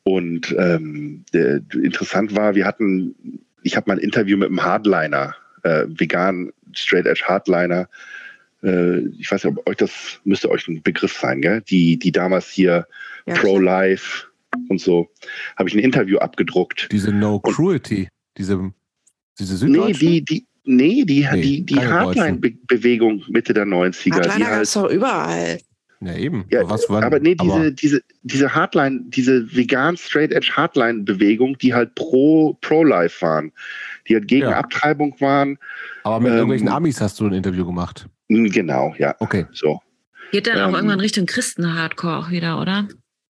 Und 0.04 0.56
ähm, 0.58 1.26
der, 1.34 1.62
interessant 1.74 2.36
war, 2.36 2.54
wir 2.56 2.66
hatten, 2.66 3.44
ich 3.64 3.76
habe 3.76 3.90
mal 3.90 3.98
ein 3.98 4.04
Interview 4.04 4.38
mit 4.38 4.50
einem 4.50 4.64
Hardliner, 4.64 5.36
äh, 5.64 5.86
vegan 5.88 6.52
Straight 6.74 7.06
Edge 7.06 7.24
Hardliner. 7.28 7.88
Äh, 8.64 9.00
ich 9.20 9.32
weiß 9.32 9.44
nicht, 9.44 9.58
ob 9.58 9.68
euch 9.70 9.78
das 9.78 10.20
müsste 10.24 10.50
euch 10.50 10.68
ein 10.68 10.82
Begriff 10.82 11.14
sein, 11.14 11.42
gell? 11.42 11.62
Die, 11.70 11.98
die 11.98 12.12
damals 12.12 12.50
hier 12.50 12.88
Ja, 13.26 13.34
Pro-Life 13.36 14.26
und 14.70 14.80
so, 14.82 15.08
habe 15.58 15.70
ich 15.70 15.76
ein 15.76 15.80
Interview 15.80 16.18
abgedruckt. 16.18 16.90
diese 16.92 17.12
No 17.12 17.40
Cruelty, 17.40 18.10
diese, 18.38 18.72
diese 19.40 19.54
Nee, 19.54 19.94
Süddeutschen? 19.94 20.00
die, 20.00 20.26
die, 20.26 20.48
nee, 20.66 21.04
die, 21.06 21.28
Nee, 21.32 21.42
die, 21.42 21.66
die 21.66 21.80
Hardline-Bewegung 21.80 23.24
Mitte 23.30 23.54
der 23.54 23.66
90er. 23.66 24.04
Die 24.04 24.12
Hardliner 24.14 24.40
gab 24.40 24.50
halt, 24.50 24.64
es 24.64 24.74
doch 24.74 24.90
überall. 24.90 25.60
ja, 26.02 26.16
eben. 26.16 26.46
ja, 26.50 26.62
aber 26.62 26.70
was 26.72 26.90
waren, 26.90 27.04
aber 27.04 27.20
nee, 27.20 27.36
diese, 27.36 27.54
aber, 27.54 27.72
diese, 27.72 28.02
diese 28.24 28.56
Hardline, 28.56 29.02
diese 29.08 29.56
vegan 29.56 29.98
Straight 29.98 30.32
Edge 30.32 30.52
Hardline-Bewegung, 30.56 31.58
die 31.60 31.74
halt 31.74 31.94
pro, 31.96 32.58
pro-Life 32.62 33.22
waren, 33.22 33.52
die 34.08 34.16
halt 34.16 34.28
gegen 34.28 34.44
Ja. 34.50 34.58
Abtreibung 34.58 35.16
waren. 35.20 35.58
aber 36.04 36.20
mit 36.20 36.30
ähm, 36.32 36.36
irgendwelchen 36.38 36.70
Amis 36.70 37.02
hast 37.02 37.20
du 37.20 37.28
ein 37.28 37.34
Interview 37.34 37.66
gemacht. 37.66 38.08
Genau, 38.30 38.94
ja, 38.98 39.16
Okay. 39.20 39.46
so. 39.54 39.80
Geht 40.32 40.48
dann 40.48 40.58
Ähm, 40.58 40.64
auch 40.66 40.74
irgendwann 40.78 41.00
Richtung 41.00 41.26
Christen-Hardcore 41.26 42.18
auch 42.18 42.30
wieder, 42.30 42.60
oder? 42.62 42.88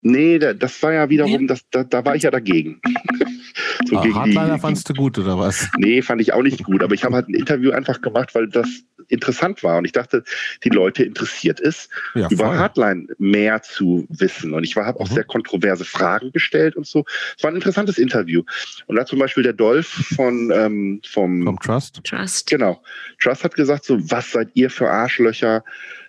Nee, 0.02 0.40
da- 0.40 0.54
das 0.54 0.82
war 0.84 0.94
ja 0.94 1.10
wiederum, 1.10 1.48
das, 1.48 1.62
da, 1.72 1.84
da 1.84 2.06
war 2.06 2.16
ich 2.16 2.24
ja 2.24 2.32
dagegen. 2.32 2.80
so 3.90 3.98
Ah, 3.98 4.02
gegen 4.04 4.16
Hardliner 4.16 4.56
die, 4.56 4.60
fandst 4.62 4.88
du 4.90 4.94
gut, 4.94 5.18
oder 5.20 5.38
was? 5.38 5.70
Nee, 5.78 6.02
fand 6.02 6.22
ich 6.22 6.34
auch 6.34 6.44
nicht 6.44 6.64
gut, 6.64 6.82
aber 6.84 6.94
ich 6.94 7.04
habe 7.04 7.16
halt 7.16 7.28
ein 7.28 7.34
Interview 7.34 7.72
einfach 7.72 8.02
gemacht, 8.02 8.34
weil 8.36 8.48
das 8.48 8.68
interessant 9.10 9.64
war. 9.64 9.78
Und 9.78 9.86
ich 9.86 9.92
dachte, 9.92 10.24
die 10.64 10.70
Leute 10.70 11.04
interessiert 11.04 11.60
es, 11.60 11.90
Ja, 12.16 12.28
über 12.30 12.46
voll. 12.48 12.58
Hardline 12.58 13.08
mehr 13.18 13.62
zu 13.62 14.06
wissen. 14.10 14.54
Und 14.54 14.64
ich 14.64 14.76
habe 14.76 15.00
auch 15.00 15.10
Mhm. 15.10 15.14
sehr 15.16 15.24
kontroverse 15.24 15.86
Fragen 15.86 16.32
gestellt 16.32 16.76
und 16.76 16.86
so. 16.86 17.06
Es 17.38 17.44
war 17.44 17.52
ein 17.52 17.56
interessantes 17.56 17.98
Interview. 17.98 18.44
Und 18.88 18.96
da 18.96 19.06
zum 19.06 19.20
Beispiel 19.20 19.44
der 19.44 19.54
Dolph 19.54 19.88
von 20.16 20.52
ähm, 20.54 21.02
vom 21.08 21.44
Vom 21.44 21.60
Trust. 21.60 22.02
Trust. 22.04 22.50
Genau. 22.50 22.82
Trust 23.22 23.44
hat 23.44 23.56
gesagt, 23.56 23.86
so, 23.86 23.98
was 24.12 24.32
seid 24.32 24.50
ihr 24.54 24.70
für 24.70 24.90
Arschlöcher? 24.90 25.64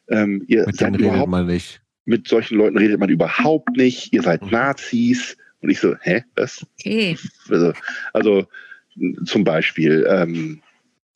Ähm, 0.09 0.43
ihr 0.49 0.65
Mit 0.67 0.77
seid 0.77 0.89
denen 0.89 0.95
redet 0.97 1.09
überhaupt, 1.11 1.31
man 1.31 1.47
nicht. 1.47 1.81
mit 2.07 2.27
solchen 2.29 2.57
Leuten 2.57 2.79
redet 2.79 2.99
man 2.99 3.11
überhaupt 3.11 3.77
nicht. 3.77 4.13
Ihr 4.13 4.23
seid 4.23 4.43
Mhm. 4.43 4.51
Nazis. 4.51 5.37
Und 5.61 5.71
ich 5.71 5.81
so, 5.81 5.95
hä, 6.03 6.25
was? 6.37 6.65
Okay. 6.81 7.19
Also, 7.51 7.73
also 8.13 8.47
zum 9.27 9.45
Beispiel 9.45 10.07
ähm, 10.09 10.61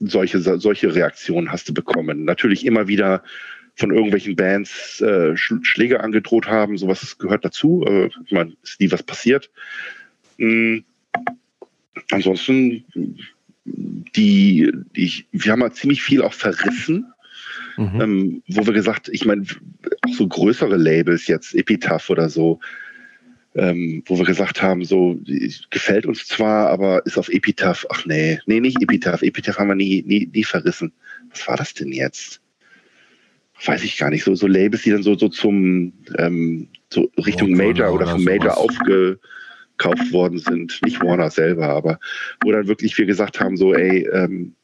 solche, 0.02 0.40
solche 0.40 0.94
Reaktionen 0.94 1.50
hast 1.50 1.68
du 1.68 1.74
bekommen. 1.74 2.24
Natürlich 2.24 2.66
immer 2.66 2.88
wieder 2.88 3.22
von 3.74 3.90
irgendwelchen 3.90 4.36
Bands 4.36 5.00
äh, 5.00 5.36
Sch 5.36 5.54
Schläge 5.62 6.00
angedroht 6.00 6.46
haben. 6.46 6.76
Sowas 6.76 7.16
gehört 7.18 7.44
dazu. 7.44 7.84
Äh, 7.86 8.10
ich 8.26 8.32
meine, 8.32 8.52
ist 8.62 8.80
nie 8.80 8.90
was 8.90 9.02
passiert. 9.02 9.50
Mm, 10.36 10.78
ansonsten, 12.10 12.84
die, 13.64 14.70
die, 14.96 15.24
wir 15.32 15.52
haben 15.52 15.62
halt 15.62 15.76
ziemlich 15.76 16.02
viel 16.02 16.22
auch 16.22 16.34
verrissen 16.34 17.12
Mhm. 17.76 18.00
ähm, 18.00 18.42
wo 18.48 18.66
wir 18.66 18.72
gesagt, 18.72 19.08
ich 19.10 19.24
meine, 19.24 19.44
auch 20.02 20.14
so 20.14 20.26
größere 20.26 20.76
Labels 20.76 21.26
jetzt, 21.26 21.54
Epitaph 21.54 22.10
oder 22.10 22.28
so, 22.28 22.60
ähm, 23.54 24.02
wo 24.06 24.18
wir 24.18 24.24
gesagt 24.24 24.62
haben, 24.62 24.84
so 24.84 25.18
gefällt 25.70 26.06
uns 26.06 26.26
zwar, 26.26 26.68
aber 26.68 27.04
ist 27.06 27.18
auf 27.18 27.28
Epitaph, 27.28 27.86
ach 27.90 28.06
nee, 28.06 28.38
nee, 28.46 28.60
nicht 28.60 28.82
Epitaph, 28.82 29.22
Epitaph 29.22 29.58
haben 29.58 29.68
wir 29.68 29.74
nie, 29.74 30.02
nie, 30.06 30.28
nie 30.32 30.44
verrissen. 30.44 30.92
Was 31.30 31.46
war 31.48 31.56
das 31.56 31.74
denn 31.74 31.92
jetzt? 31.92 32.40
Weiß 33.64 33.84
ich 33.84 33.96
gar 33.96 34.10
nicht. 34.10 34.24
So, 34.24 34.34
so 34.34 34.46
Labels, 34.46 34.82
die 34.82 34.90
dann 34.90 35.02
so, 35.02 35.16
so 35.16 35.28
zum 35.28 35.92
ähm, 36.18 36.68
so 36.90 37.10
Richtung 37.24 37.50
Warner 37.50 37.64
Major 37.64 37.92
oder 37.92 38.06
vom 38.06 38.24
Major 38.24 38.56
aufgekauft 38.56 40.12
worden 40.12 40.38
sind. 40.38 40.80
Nicht 40.84 41.00
Warner 41.02 41.30
selber, 41.30 41.68
aber 41.68 41.98
wo 42.42 42.50
dann 42.50 42.66
wirklich 42.66 42.96
wir 42.98 43.06
gesagt 43.06 43.38
haben, 43.38 43.56
so, 43.56 43.74
ey, 43.74 44.08
ähm, 44.12 44.54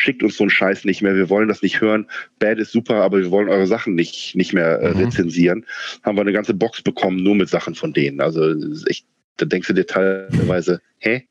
schickt 0.00 0.22
uns 0.22 0.36
so 0.36 0.44
einen 0.44 0.50
Scheiß 0.50 0.84
nicht 0.84 1.02
mehr, 1.02 1.14
wir 1.14 1.28
wollen 1.28 1.48
das 1.48 1.62
nicht 1.62 1.80
hören. 1.80 2.06
Bad 2.38 2.58
ist 2.58 2.72
super, 2.72 2.96
aber 2.96 3.18
wir 3.18 3.30
wollen 3.30 3.48
eure 3.48 3.66
Sachen 3.66 3.94
nicht, 3.94 4.34
nicht 4.34 4.52
mehr 4.52 4.80
äh, 4.80 4.94
Mhm. 4.94 5.00
rezensieren. 5.04 5.66
Haben 6.02 6.16
wir 6.16 6.22
eine 6.22 6.32
ganze 6.32 6.54
Box 6.54 6.82
bekommen, 6.82 7.22
nur 7.22 7.34
mit 7.34 7.48
Sachen 7.48 7.74
von 7.74 7.92
denen. 7.92 8.20
Also 8.20 8.54
echt, 8.86 9.06
da 9.36 9.46
denkst 9.46 9.68
du 9.68 9.74
dir 9.74 9.86
teilweise, 9.86 10.80
hä? 10.98 11.26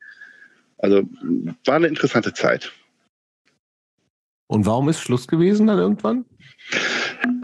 Also 0.78 1.04
war 1.66 1.76
eine 1.76 1.88
interessante 1.88 2.34
Zeit. 2.34 2.72
Und 4.48 4.66
warum 4.66 4.90
ist 4.90 5.02
Schluss 5.02 5.28
gewesen 5.28 5.68
dann 5.68 5.78
irgendwann? 5.78 6.26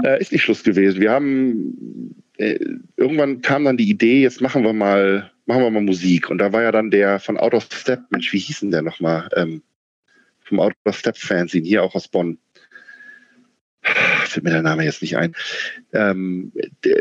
Äh, 0.03 0.21
ist 0.21 0.31
nicht 0.31 0.43
Schluss 0.43 0.63
gewesen. 0.63 1.01
Wir 1.01 1.11
haben 1.11 2.15
äh, 2.37 2.59
irgendwann 2.97 3.41
kam 3.41 3.65
dann 3.65 3.77
die 3.77 3.89
Idee, 3.89 4.21
jetzt 4.21 4.41
machen 4.41 4.63
wir 4.63 4.73
mal, 4.73 5.31
machen 5.45 5.63
wir 5.63 5.69
mal 5.69 5.81
Musik. 5.81 6.29
Und 6.29 6.37
da 6.39 6.51
war 6.53 6.63
ja 6.63 6.71
dann 6.71 6.91
der 6.91 7.19
von 7.19 7.37
Out 7.37 7.53
of 7.53 7.67
Step, 7.71 8.01
Mensch, 8.09 8.31
wie 8.33 8.39
hieß 8.39 8.61
denn 8.61 8.71
der 8.71 8.81
nochmal? 8.81 9.29
Ähm, 9.35 9.61
vom 10.45 10.59
Out 10.59 10.73
of 10.85 10.97
Step 10.97 11.17
Fernsehen, 11.17 11.65
hier 11.65 11.83
auch 11.83 11.95
aus 11.95 12.07
Bonn. 12.07 12.37
Fällt 13.81 14.43
mir 14.43 14.51
der 14.51 14.63
Name 14.63 14.83
jetzt 14.83 15.01
nicht 15.01 15.15
ein. 15.17 15.35
Ähm, 15.93 16.51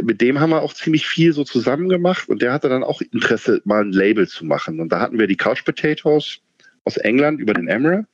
mit 0.03 0.21
dem 0.21 0.39
haben 0.41 0.51
wir 0.51 0.61
auch 0.61 0.75
ziemlich 0.75 1.07
viel 1.07 1.33
so 1.33 1.45
zusammen 1.45 1.89
gemacht 1.89 2.29
und 2.29 2.43
der 2.43 2.53
hatte 2.53 2.69
dann 2.69 2.85
auch 2.85 3.01
Interesse, 3.01 3.63
mal 3.65 3.83
ein 3.83 3.93
Label 3.93 4.29
zu 4.29 4.45
machen. 4.45 4.81
Und 4.81 4.91
da 4.91 5.01
hatten 5.01 5.19
wir 5.19 5.27
die 5.27 5.37
Couch 5.37 5.65
Potatoes 5.65 6.41
aus 6.85 6.99
England 6.99 7.41
über 7.41 7.55
den 7.55 7.69
Emre 7.69 8.07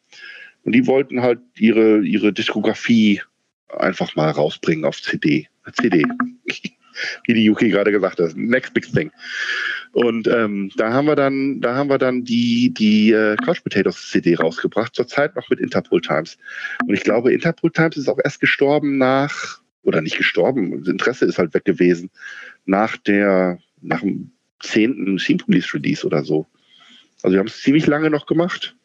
und 0.64 0.72
die 0.72 0.86
wollten 0.86 1.22
halt 1.22 1.40
ihre, 1.56 2.00
ihre 2.00 2.32
Diskografie 2.32 3.22
einfach 3.68 4.14
mal 4.14 4.30
rausbringen 4.30 4.84
auf 4.84 5.00
CD. 5.00 5.48
CD. 5.80 6.04
Wie 7.24 7.34
die 7.34 7.44
Yuki 7.44 7.68
gerade 7.68 7.92
gesagt 7.92 8.18
hat. 8.20 8.36
Next 8.36 8.74
big 8.74 8.90
thing. 8.92 9.10
Und 9.92 10.28
ähm, 10.28 10.70
da 10.76 10.92
haben 10.92 11.06
wir 11.06 11.16
dann, 11.16 11.60
da 11.60 11.74
haben 11.74 11.90
wir 11.90 11.98
dann 11.98 12.24
die, 12.24 12.72
die 12.72 13.12
äh, 13.12 13.36
Couch 13.36 13.62
Potatoes 13.62 14.10
CD 14.10 14.36
rausgebracht, 14.36 14.94
zurzeit 14.94 15.34
noch 15.34 15.48
mit 15.50 15.58
Interpol 15.58 16.00
Times. 16.00 16.38
Und 16.86 16.94
ich 16.94 17.02
glaube, 17.02 17.32
Interpol 17.32 17.72
Times 17.72 17.96
ist 17.96 18.08
auch 18.08 18.18
erst 18.22 18.40
gestorben 18.40 18.98
nach, 18.98 19.60
oder 19.82 20.00
nicht 20.00 20.16
gestorben, 20.16 20.78
das 20.78 20.88
Interesse 20.88 21.24
ist 21.24 21.38
halt 21.38 21.54
weg 21.54 21.64
gewesen, 21.64 22.10
nach 22.66 22.96
der, 22.98 23.58
nach 23.80 24.00
dem 24.00 24.30
zehnten 24.60 25.18
Scene 25.18 25.38
Police 25.38 25.74
Release 25.74 26.06
oder 26.06 26.22
so. 26.22 26.46
Also 27.22 27.34
wir 27.34 27.40
haben 27.40 27.48
es 27.48 27.60
ziemlich 27.60 27.86
lange 27.86 28.10
noch 28.10 28.26
gemacht. 28.26 28.76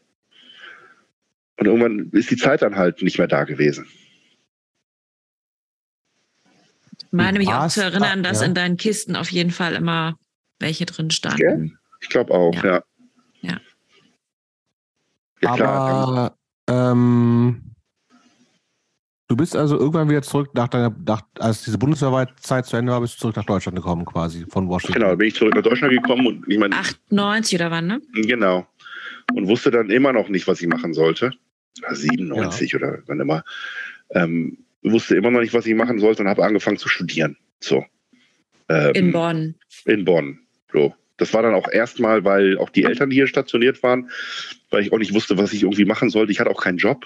Und 1.57 1.67
irgendwann 1.67 2.09
ist 2.11 2.31
die 2.31 2.37
Zeit 2.37 2.61
dann 2.61 2.75
halt 2.75 3.01
nicht 3.01 3.17
mehr 3.17 3.27
da 3.27 3.43
gewesen. 3.43 3.87
Ich 6.97 7.03
meine 7.15 7.39
mich 7.39 7.49
auch 7.49 7.67
zu 7.67 7.83
erinnern, 7.83 8.23
dass 8.23 8.41
ja. 8.41 8.47
in 8.47 8.53
deinen 8.53 8.77
Kisten 8.77 9.15
auf 9.15 9.31
jeden 9.31 9.51
Fall 9.51 9.73
immer 9.73 10.17
welche 10.59 10.85
drin 10.85 11.11
standen. 11.11 11.77
Ich 12.01 12.09
glaube 12.09 12.33
auch, 12.33 12.53
Ja. 12.55 12.65
ja. 12.65 12.83
Ja. 13.41 13.59
Ja, 15.41 15.55
klar. 15.55 16.37
Aber 16.67 16.91
ähm, 16.91 17.75
du 19.27 19.35
bist 19.35 19.55
also 19.55 19.77
irgendwann 19.77 20.09
wieder 20.09 20.21
zurück 20.21 20.49
nach 20.53 20.67
deiner, 20.67 20.95
nach, 21.05 21.23
als 21.39 21.63
diese 21.63 21.77
Bundeswehrzeit 21.77 22.65
zu 22.65 22.77
Ende 22.77 22.91
war, 22.91 23.01
bist 23.01 23.15
du 23.15 23.19
zurück 23.19 23.35
nach 23.35 23.45
Deutschland 23.45 23.75
gekommen 23.75 24.05
quasi 24.05 24.45
von 24.49 24.67
Washington. 24.67 24.99
Genau, 24.99 25.15
bin 25.15 25.27
ich 25.27 25.35
zurück 25.35 25.53
nach 25.55 25.63
Deutschland 25.63 25.93
gekommen 25.93 26.27
und 26.27 26.47
ich 26.47 26.57
meine, 26.57 26.75
98 26.75 27.59
oder 27.59 27.71
wann, 27.71 27.87
ne? 27.87 28.01
genau. 28.13 28.65
Und 29.33 29.47
wusste 29.47 29.71
dann 29.71 29.89
immer 29.89 30.13
noch 30.13 30.29
nicht, 30.29 30.47
was 30.47 30.61
ich 30.61 30.67
machen 30.67 30.93
sollte. 30.93 31.31
Oder 31.79 31.95
97 31.95 32.75
oder 32.75 32.99
wann 33.07 33.19
immer. 33.19 33.43
Ähm, 34.11 34.64
wusste 34.91 35.15
immer 35.15 35.31
noch 35.31 35.41
nicht, 35.41 35.53
was 35.53 35.65
ich 35.65 35.75
machen 35.75 35.99
sollte 35.99 36.23
und 36.23 36.29
habe 36.29 36.43
angefangen 36.43 36.77
zu 36.77 36.89
studieren. 36.89 37.37
So. 37.59 37.85
Ähm, 38.69 38.93
In 38.93 39.11
Bonn. 39.11 39.55
In 39.85 40.05
Bonn. 40.05 40.39
So. 40.71 40.93
Das 41.17 41.33
war 41.33 41.43
dann 41.43 41.53
auch 41.53 41.69
erstmal, 41.71 42.25
weil 42.25 42.57
auch 42.57 42.69
die 42.69 42.83
Eltern 42.83 43.09
hier 43.09 43.27
stationiert 43.27 43.81
waren, 43.83 44.09
weil 44.69 44.83
ich 44.83 44.91
auch 44.91 44.97
nicht 44.97 45.13
wusste, 45.13 45.37
was 45.37 45.53
ich 45.53 45.63
irgendwie 45.63 45.85
machen 45.85 46.09
sollte. 46.09 46.31
Ich 46.31 46.39
hatte 46.39 46.51
auch 46.51 46.61
keinen 46.61 46.77
Job 46.77 47.05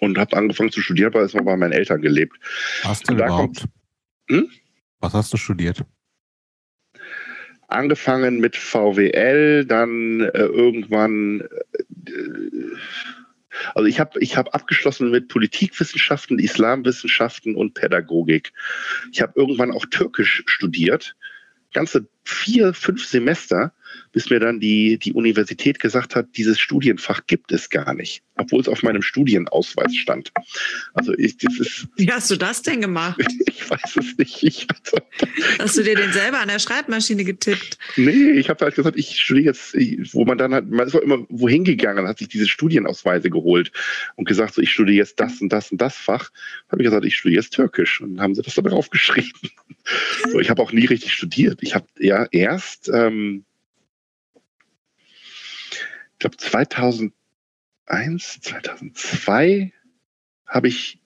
und 0.00 0.18
habe 0.18 0.36
angefangen 0.36 0.72
zu 0.72 0.80
studieren, 0.80 1.14
weil 1.14 1.22
erstmal 1.22 1.44
bei 1.44 1.56
meinen 1.56 1.72
Eltern 1.72 2.02
gelebt. 2.02 2.36
Hast 2.82 3.08
du 3.08 3.14
überhaupt? 3.14 3.64
Hm? 4.28 4.50
Was 5.00 5.14
hast 5.14 5.32
du 5.32 5.36
studiert? 5.36 5.84
Angefangen 7.68 8.40
mit 8.40 8.56
VWL, 8.56 9.64
dann 9.64 10.20
äh, 10.20 10.38
irgendwann, 10.38 11.40
äh, 11.40 12.12
also 13.74 13.86
ich 13.86 14.00
habe 14.00 14.18
ich 14.20 14.36
hab 14.36 14.54
abgeschlossen 14.54 15.10
mit 15.10 15.28
Politikwissenschaften, 15.28 16.38
Islamwissenschaften 16.38 17.54
und 17.54 17.74
Pädagogik. 17.74 18.52
Ich 19.12 19.22
habe 19.22 19.32
irgendwann 19.36 19.72
auch 19.72 19.86
Türkisch 19.86 20.42
studiert, 20.46 21.16
ganze 21.72 22.08
vier, 22.24 22.74
fünf 22.74 23.04
Semester, 23.04 23.72
bis 24.16 24.30
mir 24.30 24.40
dann 24.40 24.60
die, 24.60 24.98
die 24.98 25.12
Universität 25.12 25.78
gesagt 25.78 26.16
hat, 26.16 26.28
dieses 26.38 26.58
Studienfach 26.58 27.26
gibt 27.26 27.52
es 27.52 27.68
gar 27.68 27.92
nicht, 27.92 28.22
obwohl 28.36 28.62
es 28.62 28.66
auf 28.66 28.82
meinem 28.82 29.02
Studienausweis 29.02 29.94
stand. 29.94 30.32
Also 30.94 31.12
ich, 31.18 31.36
das 31.36 31.60
ist, 31.60 31.88
Wie 31.98 32.10
hast 32.10 32.30
du 32.30 32.36
das 32.36 32.62
denn 32.62 32.80
gemacht? 32.80 33.20
ich 33.46 33.68
weiß 33.68 33.96
es 33.96 34.16
nicht. 34.16 34.42
Ich, 34.42 34.66
also, 34.70 34.96
Hast 35.58 35.76
du 35.76 35.82
dir 35.82 35.96
den 35.96 36.14
selber 36.14 36.40
an 36.40 36.48
der 36.48 36.60
Schreibmaschine 36.60 37.24
getippt? 37.24 37.76
Nee, 37.96 38.30
ich 38.30 38.48
habe 38.48 38.64
halt 38.64 38.74
gesagt, 38.74 38.96
ich 38.96 39.20
studiere 39.20 39.48
jetzt, 39.48 39.74
wo 40.14 40.24
man 40.24 40.38
dann 40.38 40.54
hat, 40.54 40.66
man 40.70 40.86
ist 40.86 40.94
auch 40.94 41.02
immer 41.02 41.26
wohin 41.28 41.64
gegangen 41.64 42.08
hat 42.08 42.16
sich 42.16 42.28
diese 42.28 42.48
Studienausweise 42.48 43.28
geholt 43.28 43.70
und 44.14 44.26
gesagt, 44.26 44.54
so 44.54 44.62
ich 44.62 44.72
studiere 44.72 44.96
jetzt 44.96 45.20
das 45.20 45.42
und 45.42 45.52
das 45.52 45.70
und 45.70 45.78
das 45.78 45.94
Fach. 45.94 46.30
Habe 46.70 46.80
ich 46.80 46.86
gesagt, 46.86 47.04
ich 47.04 47.16
studiere 47.16 47.42
jetzt 47.42 47.52
Türkisch 47.52 48.00
und 48.00 48.18
haben 48.18 48.34
sie 48.34 48.40
das 48.40 48.54
da 48.54 48.62
drauf 48.62 48.88
geschrieben. 48.96 49.50
So, 50.32 50.40
ich 50.40 50.48
habe 50.48 50.62
auch 50.62 50.72
nie 50.72 50.86
richtig 50.86 51.12
studiert. 51.12 51.58
Ich 51.60 51.74
habe 51.74 51.86
ja 51.98 52.26
erst, 52.30 52.88
ähm, 52.88 53.44
ich 56.16 56.20
glaube 56.20 56.38
2001, 56.38 57.12
2002 58.40 59.72
habe 60.46 60.68
ich 60.68 60.98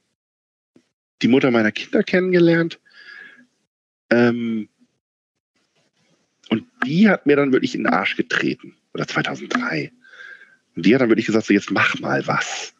die 1.20 1.26
Mutter 1.26 1.50
meiner 1.50 1.72
Kinder 1.72 2.04
kennengelernt. 2.04 2.78
Ähm, 4.10 4.68
und 6.48 6.64
die 6.86 7.08
hat 7.08 7.26
mir 7.26 7.34
dann 7.34 7.52
wirklich 7.52 7.74
in 7.74 7.82
den 7.82 7.92
Arsch 7.92 8.16
getreten. 8.16 8.76
Oder 8.94 9.08
2003. 9.08 9.90
Und 10.76 10.86
die 10.86 10.94
hat 10.94 11.00
dann 11.00 11.08
wirklich 11.08 11.26
gesagt, 11.26 11.46
so 11.46 11.54
jetzt 11.54 11.72
mach 11.72 11.98
mal 11.98 12.24
was. 12.28 12.72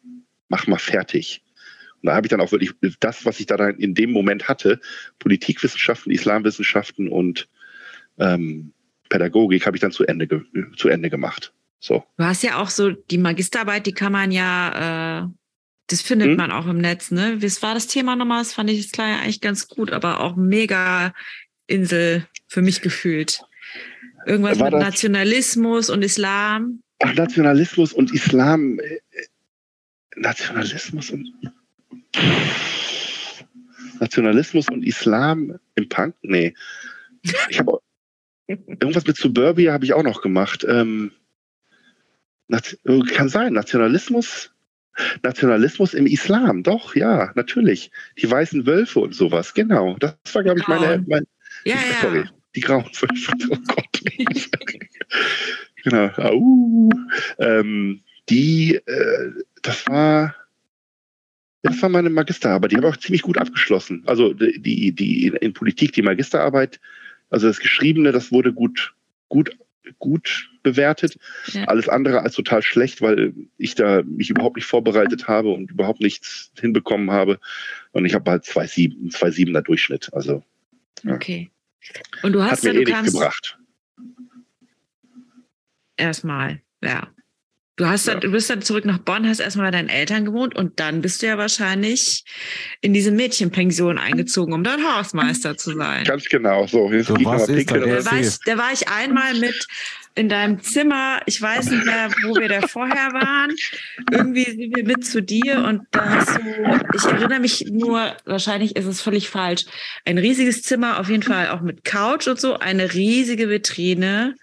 Mach 0.47 0.67
mal 0.67 0.79
fertig. 0.79 1.43
Und 2.01 2.07
da 2.07 2.15
habe 2.15 2.27
ich 2.27 2.31
dann 2.31 2.39
auch 2.39 2.53
wirklich 2.53 2.71
das, 3.01 3.25
was 3.25 3.41
ich 3.41 3.45
da 3.45 3.57
dann 3.57 3.77
in 3.77 3.93
dem 3.93 4.11
Moment 4.11 4.47
hatte, 4.47 4.79
Politikwissenschaften, 5.19 6.13
Islamwissenschaften 6.13 7.09
und 7.09 7.49
ähm, 8.19 8.71
Pädagogik, 9.09 9.65
habe 9.65 9.75
ich 9.75 9.81
dann 9.81 9.91
zu 9.91 10.05
Ende, 10.05 10.45
zu 10.77 10.87
Ende 10.87 11.09
gemacht. 11.09 11.53
So. 11.83 12.03
Du 12.17 12.23
hast 12.23 12.43
ja 12.43 12.57
auch 12.61 12.69
so 12.69 12.91
die 12.91 13.17
Magisterarbeit, 13.17 13.87
die 13.87 13.91
kann 13.93 14.11
man 14.11 14.31
ja, 14.31 15.23
äh, 15.23 15.27
das 15.87 16.01
findet 16.01 16.29
Hm? 16.29 16.35
man 16.37 16.51
auch 16.51 16.67
im 16.67 16.77
Netz, 16.77 17.09
ne? 17.11 17.41
Was 17.41 17.61
war 17.63 17.73
das 17.73 17.87
Thema 17.87 18.15
nochmal? 18.15 18.43
Das 18.43 18.53
fand 18.53 18.69
ich 18.69 18.77
jetzt 18.79 18.93
klar 18.93 19.09
ja 19.09 19.19
eigentlich 19.19 19.41
ganz 19.41 19.67
gut, 19.67 19.91
aber 19.91 20.19
auch 20.19 20.35
mega 20.35 21.11
Insel 21.67 22.27
für 22.47 22.61
mich 22.61 22.81
gefühlt. 22.81 23.41
Irgendwas 24.27 24.59
War 24.59 24.65
mit 24.67 24.75
das- 24.75 24.83
Nationalismus 24.83 25.89
und 25.89 26.03
Islam. 26.03 26.83
Ach, 27.03 27.13
Nationalismus 27.15 27.93
und 27.93 28.13
Islam. 28.13 28.79
äh, 28.79 28.99
Nationalismus 30.15 31.09
und 31.09 31.33
Nationalismus 33.99 34.67
und 34.69 34.83
Islam 34.85 35.59
im 35.75 35.89
Punk? 35.89 36.15
Nee. 36.21 36.53
Ich 37.49 37.59
habe 37.59 37.79
irgendwas 38.47 39.05
mit 39.05 39.17
Suburbia 39.17 39.73
habe 39.73 39.85
ich 39.85 39.93
auch 39.93 40.03
noch 40.03 40.21
gemacht. 40.21 40.65
Ähm, 40.67 41.11
kann 43.15 43.29
sein, 43.29 43.53
Nationalismus. 43.53 44.51
Nationalismus 45.23 45.93
im 45.93 46.05
Islam, 46.05 46.63
doch, 46.63 46.95
ja, 46.95 47.31
natürlich. 47.35 47.91
Die 48.17 48.29
weißen 48.29 48.65
Wölfe 48.65 48.99
und 48.99 49.15
sowas, 49.15 49.53
genau. 49.53 49.95
Das 49.99 50.15
war, 50.33 50.43
glaube 50.43 50.59
ich, 50.59 50.67
meine. 50.67 51.03
meine 51.07 51.25
ja, 51.63 51.77
sorry, 52.01 52.19
ja. 52.19 52.31
die 52.55 52.61
grauen 52.61 52.85
Wölfe. 52.85 53.31
Oh 53.49 53.57
Gott. 53.67 53.87
genau. 55.83 56.07
Au. 56.17 56.89
Ähm, 57.39 58.01
die, 58.29 58.75
äh, 58.75 59.31
das 59.61 59.87
war. 59.87 60.35
Das 61.63 61.79
war 61.83 61.89
meine 61.89 62.09
Magisterarbeit. 62.09 62.71
Die 62.71 62.77
habe 62.77 62.87
ich 62.87 62.93
auch 62.93 62.99
ziemlich 62.99 63.21
gut 63.21 63.37
abgeschlossen. 63.37 64.01
Also 64.07 64.33
die, 64.33 64.91
die 64.93 65.27
in 65.27 65.53
Politik, 65.53 65.93
die 65.93 66.01
Magisterarbeit, 66.01 66.79
also 67.29 67.47
das 67.47 67.59
Geschriebene, 67.59 68.11
das 68.11 68.31
wurde 68.31 68.51
gut, 68.51 68.95
gut, 69.29 69.55
gut 69.99 70.49
bewertet. 70.63 71.17
Ja. 71.47 71.65
Alles 71.65 71.89
andere 71.89 72.21
als 72.21 72.35
total 72.35 72.61
schlecht, 72.61 73.01
weil 73.01 73.33
ich 73.57 73.75
da 73.75 74.03
mich 74.03 74.29
überhaupt 74.29 74.55
nicht 74.55 74.65
vorbereitet 74.65 75.27
habe 75.27 75.49
und 75.49 75.71
überhaupt 75.71 76.01
nichts 76.01 76.51
hinbekommen 76.59 77.11
habe. 77.11 77.39
Und 77.91 78.05
ich 78.05 78.13
habe 78.13 78.29
halt 78.29 78.43
2,7, 78.43 79.11
2,7er 79.11 79.61
Durchschnitt. 79.61 80.13
Also 80.13 80.43
okay. 81.07 81.49
Und 82.21 82.33
du 82.33 82.43
hast 82.43 82.51
Hat 82.51 82.63
mir 82.63 82.79
ja, 82.79 82.85
du 82.85 82.91
eh 82.91 82.95
nichts 83.01 83.13
gebracht. 83.13 83.57
Erstmal, 85.97 86.61
ja. 86.83 87.07
Du, 87.81 87.89
hast 87.89 88.07
dann, 88.07 88.17
ja. 88.17 88.19
du 88.19 88.29
bist 88.29 88.47
dann 88.47 88.61
zurück 88.61 88.85
nach 88.85 88.99
Bonn, 88.99 89.27
hast 89.27 89.39
erstmal 89.39 89.65
bei 89.65 89.71
deinen 89.71 89.89
Eltern 89.89 90.23
gewohnt 90.23 90.55
und 90.55 90.79
dann 90.79 91.01
bist 91.01 91.23
du 91.23 91.25
ja 91.25 91.39
wahrscheinlich 91.39 92.23
in 92.79 92.93
diese 92.93 93.09
Mädchenpension 93.09 93.97
eingezogen, 93.97 94.53
um 94.53 94.63
dann 94.63 94.83
Hausmeister 94.83 95.57
zu 95.57 95.75
sein. 95.75 96.03
Ganz 96.03 96.25
genau. 96.29 96.67
So, 96.67 96.91
so 97.01 97.15
was 97.25 97.49
ist 97.49 97.71
da, 97.71 97.79
da, 97.79 98.05
war 98.05 98.19
ich, 98.19 98.37
da 98.45 98.57
war 98.59 98.71
ich 98.71 98.87
einmal 98.87 99.33
mit 99.33 99.65
in 100.13 100.29
deinem 100.29 100.61
Zimmer, 100.61 101.21
ich 101.25 101.41
weiß 101.41 101.71
nicht 101.71 101.85
mehr, 101.85 102.11
wo 102.21 102.35
wir 102.35 102.49
da 102.49 102.67
vorher 102.67 103.13
waren. 103.13 103.55
Irgendwie 104.11 104.43
sind 104.43 104.75
wir 104.75 104.85
mit 104.85 105.03
zu 105.03 105.23
dir 105.23 105.63
und 105.63 105.81
da 105.89 106.07
hast 106.07 106.37
du, 106.37 106.41
ich 106.95 107.05
erinnere 107.05 107.39
mich 107.39 107.65
nur, 107.71 108.15
wahrscheinlich 108.25 108.75
ist 108.75 108.85
es 108.85 109.01
völlig 109.01 109.27
falsch, 109.27 109.65
ein 110.05 110.19
riesiges 110.19 110.61
Zimmer, 110.61 110.99
auf 110.99 111.09
jeden 111.09 111.23
Fall 111.23 111.49
auch 111.49 111.61
mit 111.61 111.83
Couch 111.83 112.27
und 112.27 112.39
so, 112.39 112.59
eine 112.59 112.93
riesige 112.93 113.49
Vitrine 113.49 114.35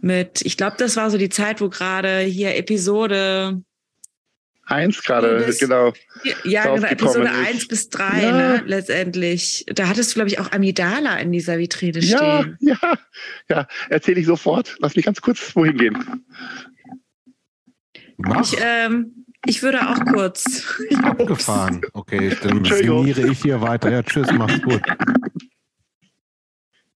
mit, 0.00 0.42
ich 0.42 0.56
glaube, 0.56 0.76
das 0.78 0.96
war 0.96 1.10
so 1.10 1.18
die 1.18 1.28
Zeit, 1.28 1.60
wo 1.60 1.68
gerade 1.68 2.20
hier 2.20 2.56
Episode 2.56 3.62
Eins 4.68 5.02
gerade, 5.02 5.50
genau. 5.58 5.94
Ja, 6.44 6.74
genau, 6.74 6.86
Episode 6.86 7.28
ist. 7.28 7.48
1 7.48 7.68
bis 7.68 7.88
3, 7.88 8.22
ja. 8.22 8.32
ne, 8.32 8.62
letztendlich. 8.66 9.64
Da 9.66 9.88
hattest 9.88 10.10
du, 10.10 10.14
glaube 10.16 10.28
ich, 10.28 10.40
auch 10.40 10.52
Amidala 10.52 11.16
in 11.16 11.32
dieser 11.32 11.56
Vitrine 11.56 12.02
stehen. 12.02 12.58
Ja, 12.60 12.74
ja, 12.82 12.94
ja. 13.48 13.68
Erzähle 13.88 14.20
ich 14.20 14.26
sofort. 14.26 14.76
Lass 14.80 14.94
mich 14.94 15.06
ganz 15.06 15.22
kurz 15.22 15.56
wohin 15.56 15.78
gehen. 15.78 16.26
Ich, 18.42 18.56
ähm, 18.60 19.24
ich 19.46 19.62
würde 19.62 19.88
auch 19.88 20.04
kurz. 20.04 20.76
Abgefahren. 21.02 21.80
Okay, 21.94 22.36
dann 22.42 22.62
signiere 22.62 23.26
ich 23.26 23.40
hier 23.40 23.62
weiter. 23.62 23.90
Ja, 23.90 24.02
tschüss, 24.02 24.28
mach's 24.32 24.60
gut. 24.60 24.82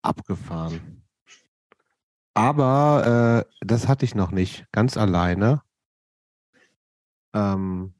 Abgefahren. 0.03 1.02
Aber 2.35 3.47
äh, 3.61 3.67
das 3.67 3.89
hatte 3.89 4.05
ich 4.05 4.15
noch 4.15 4.31
nicht, 4.31 4.67
ganz 4.73 4.97
alleine. 4.97 5.63
Ähm, 7.35 7.95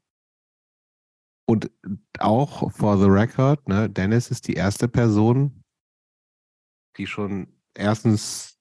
und 1.45 1.71
auch 2.19 2.71
for 2.71 2.97
the 2.97 3.05
record, 3.05 3.67
ne, 3.67 3.89
Dennis 3.89 4.31
ist 4.31 4.47
die 4.47 4.53
erste 4.53 4.87
Person, 4.87 5.63
die 6.97 7.05
schon 7.05 7.59
erstens 7.75 8.59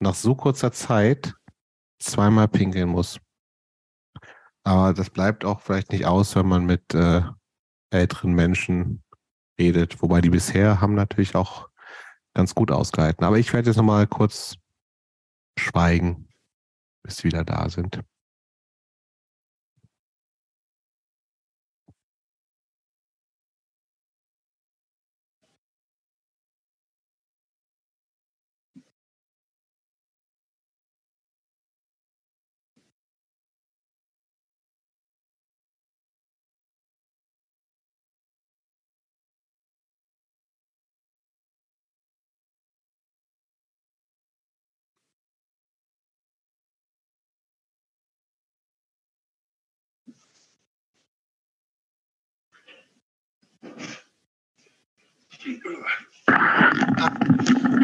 nach 0.00 0.14
so 0.14 0.34
kurzer 0.34 0.72
Zeit 0.72 1.34
zweimal 1.98 2.48
pinkeln 2.48 2.88
muss. 2.88 3.18
Aber 4.64 4.92
das 4.92 5.10
bleibt 5.10 5.44
auch 5.44 5.60
vielleicht 5.60 5.92
nicht 5.92 6.06
aus, 6.06 6.34
wenn 6.34 6.46
man 6.46 6.66
mit 6.66 6.92
äh, 6.92 7.22
älteren 7.90 8.32
Menschen 8.32 9.04
redet. 9.58 10.02
Wobei 10.02 10.20
die 10.20 10.30
bisher 10.30 10.80
haben 10.80 10.94
natürlich 10.94 11.34
auch 11.36 11.68
ganz 12.34 12.54
gut 12.54 12.70
ausgehalten. 12.70 13.24
Aber 13.24 13.38
ich 13.38 13.52
werde 13.52 13.70
jetzt 13.70 13.76
nochmal 13.76 14.06
kurz 14.06 14.56
schweigen, 15.58 16.28
bis 17.02 17.18
sie 17.18 17.24
wieder 17.24 17.44
da 17.44 17.68
sind. 17.68 18.00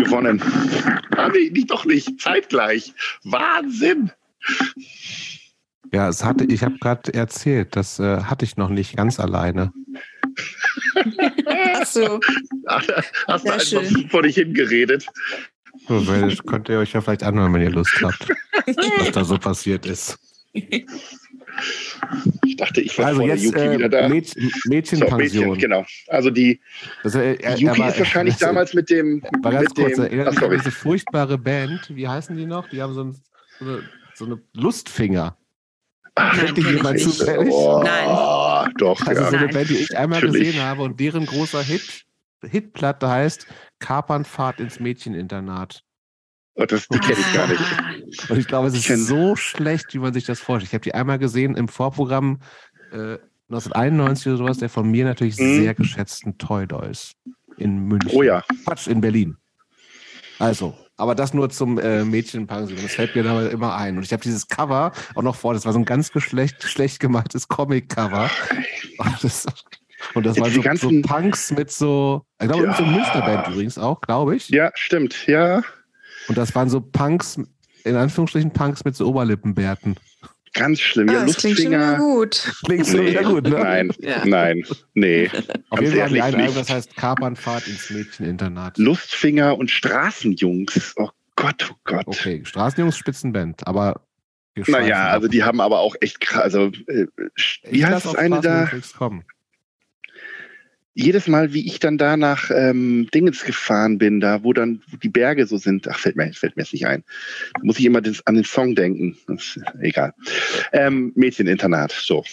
Gewonnen. 0.05 0.43
Ah, 1.17 1.29
nee, 1.29 1.51
nicht, 1.51 1.71
doch 1.71 1.85
nicht. 1.85 2.21
Zeitgleich. 2.21 2.93
Wahnsinn. 3.25 4.11
Ja, 5.93 6.09
es 6.09 6.25
hatte, 6.25 6.45
ich 6.45 6.63
habe 6.63 6.79
gerade 6.79 7.13
erzählt, 7.15 7.77
das 7.77 8.01
äh, 8.01 8.23
hatte 8.23 8.45
ich 8.45 8.57
noch 8.57 8.71
nicht 8.71 8.97
ganz 8.97 9.21
alleine. 9.21 9.73
Ach 11.47 11.87
so. 11.87 12.21
Hast 12.67 13.47
du 13.47 13.59
Sehr 13.59 13.81
einfach 13.81 14.11
vor 14.11 14.23
dich 14.23 14.37
hingeredet? 14.37 15.07
So, 15.89 16.07
weil, 16.07 16.35
könnt 16.37 16.69
ihr 16.69 16.79
euch 16.79 16.93
ja 16.93 17.01
vielleicht 17.01 17.23
anhören, 17.23 17.53
wenn 17.55 17.63
ihr 17.63 17.71
Lust 17.71 17.95
habt, 18.03 18.29
was 18.99 19.13
da 19.13 19.25
so 19.25 19.37
passiert 19.39 19.87
ist. 19.87 20.19
Ich 22.45 22.57
dachte, 22.57 22.81
ich 22.81 22.97
war 22.99 23.07
also 23.07 23.21
vor 23.21 23.29
jetzt, 23.29 23.43
der 23.43 23.65
Yuki 23.65 23.75
äh, 23.75 23.79
wieder 23.79 23.89
da. 23.89 24.09
Mäd 24.09 24.35
Mädchenpension. 24.67 25.45
So, 25.45 25.51
Mädchen, 25.51 25.59
genau. 25.59 25.85
Also 26.09 26.31
die, 26.31 26.61
das, 27.03 27.15
äh, 27.15 27.37
die 27.57 27.65
Yuki 27.65 27.81
war, 27.81 27.89
ist 27.89 27.99
wahrscheinlich 27.99 28.35
das, 28.37 28.41
damals 28.49 28.75
mit 28.75 28.91
dem. 28.91 29.23
War 29.43 29.53
ganz 29.53 29.69
mit 29.69 29.75
kurz, 29.75 29.95
dem, 29.97 30.05
erinnert 30.05 30.37
ach, 30.37 30.43
an 30.43 30.51
diese 30.51 30.71
furchtbare 30.71 31.39
Band. 31.39 31.91
Wie 31.95 32.07
heißen 32.09 32.37
die 32.37 32.47
noch? 32.47 32.69
Die 32.69 32.83
haben 32.83 32.95
so, 32.95 33.05
ein, 33.05 33.17
so, 33.59 33.65
eine, 33.65 33.83
so 34.15 34.25
eine 34.27 34.43
Lustfinger. 34.55 35.37
Ach, 36.15 36.37
Nein, 36.37 36.55
Kennt 36.55 36.59
jemand 36.59 37.01
zufällig? 37.01 37.53
Oh, 37.53 37.83
Nein. 37.83 38.75
Doch, 38.79 39.07
Also 39.07 39.23
ja. 39.23 39.31
so 39.31 39.37
eine. 39.37 39.49
Band, 39.49 39.71
die 39.71 39.77
ich 39.79 39.97
einmal 39.97 40.21
Natürlich. 40.21 40.49
gesehen 40.49 40.63
habe 40.63 40.83
und 40.83 41.01
deren 41.01 41.25
großer 41.27 41.63
Hit, 41.63 42.05
Hitplatte 42.43 43.09
heißt 43.09 43.47
Kapernfahrt 43.79 44.61
ins 44.61 44.79
Mädcheninternat. 44.81 45.83
Oh, 46.55 46.65
das, 46.67 46.87
die 46.89 46.99
kenne 46.99 47.19
ich 47.19 47.33
gar 47.35 47.47
nicht. 47.49 47.61
Ah, 47.61 48.33
Und 48.33 48.39
ich 48.39 48.47
glaube, 48.47 48.69
es 48.69 48.75
ist 48.75 48.87
kenn- 48.87 48.99
so 49.05 49.37
schlecht, 49.37 49.95
wie 49.95 49.99
man 49.99 50.13
sich 50.13 50.25
das 50.25 50.39
vorstellt. 50.41 50.69
Ich 50.71 50.75
habe 50.75 50.83
die 50.83 50.95
einmal 50.95 51.19
gesehen 51.19 51.57
im 51.57 51.69
Vorprogramm 51.69 52.41
äh, 52.93 53.17
1991 53.49 54.27
oder 54.29 54.37
sowas, 54.37 54.59
der 54.59 54.69
von 54.69 54.91
mir 54.91 55.05
natürlich 55.05 55.39
Mhm. 55.39 55.57
sehr 55.63 55.75
geschätzten 55.75 56.37
Toy 56.39 56.67
Dolls 56.67 57.13
in 57.57 57.85
München. 57.87 58.11
Oh 58.13 58.23
ja. 58.23 58.43
Quatsch, 58.65 58.87
in 58.87 59.01
Berlin. 59.01 59.37
Also, 60.39 60.77
aber 60.97 61.15
das 61.15 61.33
nur 61.35 61.49
zum 61.51 61.79
äh, 61.79 62.05
Mädchenpension. 62.05 62.79
Das 62.83 62.93
fällt 62.93 63.15
mir 63.15 63.23
da 63.23 63.47
immer 63.49 63.75
ein. 63.77 63.97
Und 63.97 64.03
ich 64.03 64.13
habe 64.13 64.23
dieses 64.23 64.49
Cover 64.49 64.93
auch 65.15 65.23
noch 65.23 65.37
vor. 65.37 65.55
Das 65.55 65.65
war 65.65 65.73
so 65.73 65.79
ein 65.79 65.85
ganz 65.85 66.11
geschlecht, 66.13 66.63
schlecht 66.65 67.01
gemachtes 67.01 67.49
Comic-Cover. 67.49 68.29
Und 68.99 69.25
das, 69.25 69.47
und 70.15 70.27
das 70.27 70.35
diese 70.35 70.51
so, 70.51 70.61
ganzen- 70.63 71.03
so 71.03 71.09
Punks 71.09 71.51
mit 71.53 71.71
so, 71.71 72.25
ich 72.41 72.49
glaube, 72.49 72.65
Ja. 72.65 72.75
so 72.75 72.83
eine 72.85 72.93
Münchner 72.93 73.21
Band 73.23 73.49
übrigens 73.49 73.79
auch, 73.79 74.01
glaube 74.01 74.37
ich. 74.37 74.49
Ja, 74.49 74.71
stimmt. 74.75 75.27
Ja, 75.27 75.63
Und 76.29 76.39
das 76.39 76.55
waren 76.55 76.69
so 76.69 76.81
Punks, 76.81 77.39
in 77.85 77.97
Anführungsstrichen 77.97 78.53
Punks 78.53 78.85
mit 78.85 78.95
so 78.97 79.07
Oberlippenbärten. 79.09 79.97
ganz 80.55 80.81
schlimm. 80.81 81.09
Ja, 81.09 81.23
Ah, 81.23 81.27
das 81.27 81.37
klingt 81.39 81.59
schon 81.59 81.71
mal 81.73 81.79
Lustfinger. 81.97 81.99
gut. 81.99 82.53
Klingt 82.65 82.87
so 82.87 82.97
Nee, 82.99 83.11
wieder 83.11 83.23
gut, 83.25 83.45
ne? 83.45 83.51
Nein, 83.59 83.93
Ja. 84.01 84.25
nein, 84.25 84.65
nee. 84.95 85.31
Auf 85.71 85.81
jeden 85.81 85.97
Fall 85.97 86.21
ein. 86.21 86.35
Album, 86.35 86.55
das 86.55 86.69
heißt 86.71 86.95
Kapernfahrt 86.97 87.67
ins 87.69 87.91
Mädcheninternat. 87.91 88.79
Lustfinger 88.79 89.57
und 89.59 89.71
Straßenjungs. 89.71 90.93
Oh 90.97 91.09
Gott, 91.37 91.71
oh 91.73 91.77
Gott. 91.85 92.07
Okay, 92.07 92.43
Straßenjungs 92.45 92.97
Spitzenband, 92.97 93.67
aber 93.67 94.03
Naja, 94.67 95.09
also 95.09 95.29
die 95.29 95.43
haben 95.43 95.61
aber 95.63 95.79
auch 95.81 95.97
echt 96.03 96.21
krass. 96.21 96.43
Also, 96.55 96.71
äh, 96.87 97.07
Ich 97.37 97.63
wie 97.71 97.85
heißt 97.87 98.05
das 98.05 98.15
eine 98.15 98.41
da? 98.43 98.71
Kommen. 98.99 99.25
Jedes 100.95 101.27
Mal, 101.27 101.55
wie 101.55 101.67
ich 101.67 101.79
dann 101.81 101.97
da 101.97 102.17
nach 102.17 102.51
ähm, 102.51 103.09
Dingens 103.15 103.45
gefahren 103.45 103.99
bin, 103.99 104.21
da 104.21 104.45
wo 104.45 104.53
dann 104.53 104.83
die 105.03 105.09
Berge 105.09 105.47
so 105.47 105.57
sind, 105.57 105.89
ach, 105.89 105.99
fällt 105.99 106.17
mir, 106.17 106.33
fällt 106.33 106.57
mir 106.57 106.63
jetzt 106.63 106.73
nicht 106.73 106.87
ein. 106.87 107.03
Da 107.55 107.61
muss 107.63 107.79
ich 107.79 107.85
immer 107.87 108.03
des, 108.03 108.27
an 108.27 108.35
den 108.35 108.45
Song 108.45 108.75
denken. 108.75 109.17
Das, 109.27 109.59
egal. 109.81 110.13
Ähm, 110.73 111.13
Mädcheninternat, 111.15 111.93
so. 111.93 112.25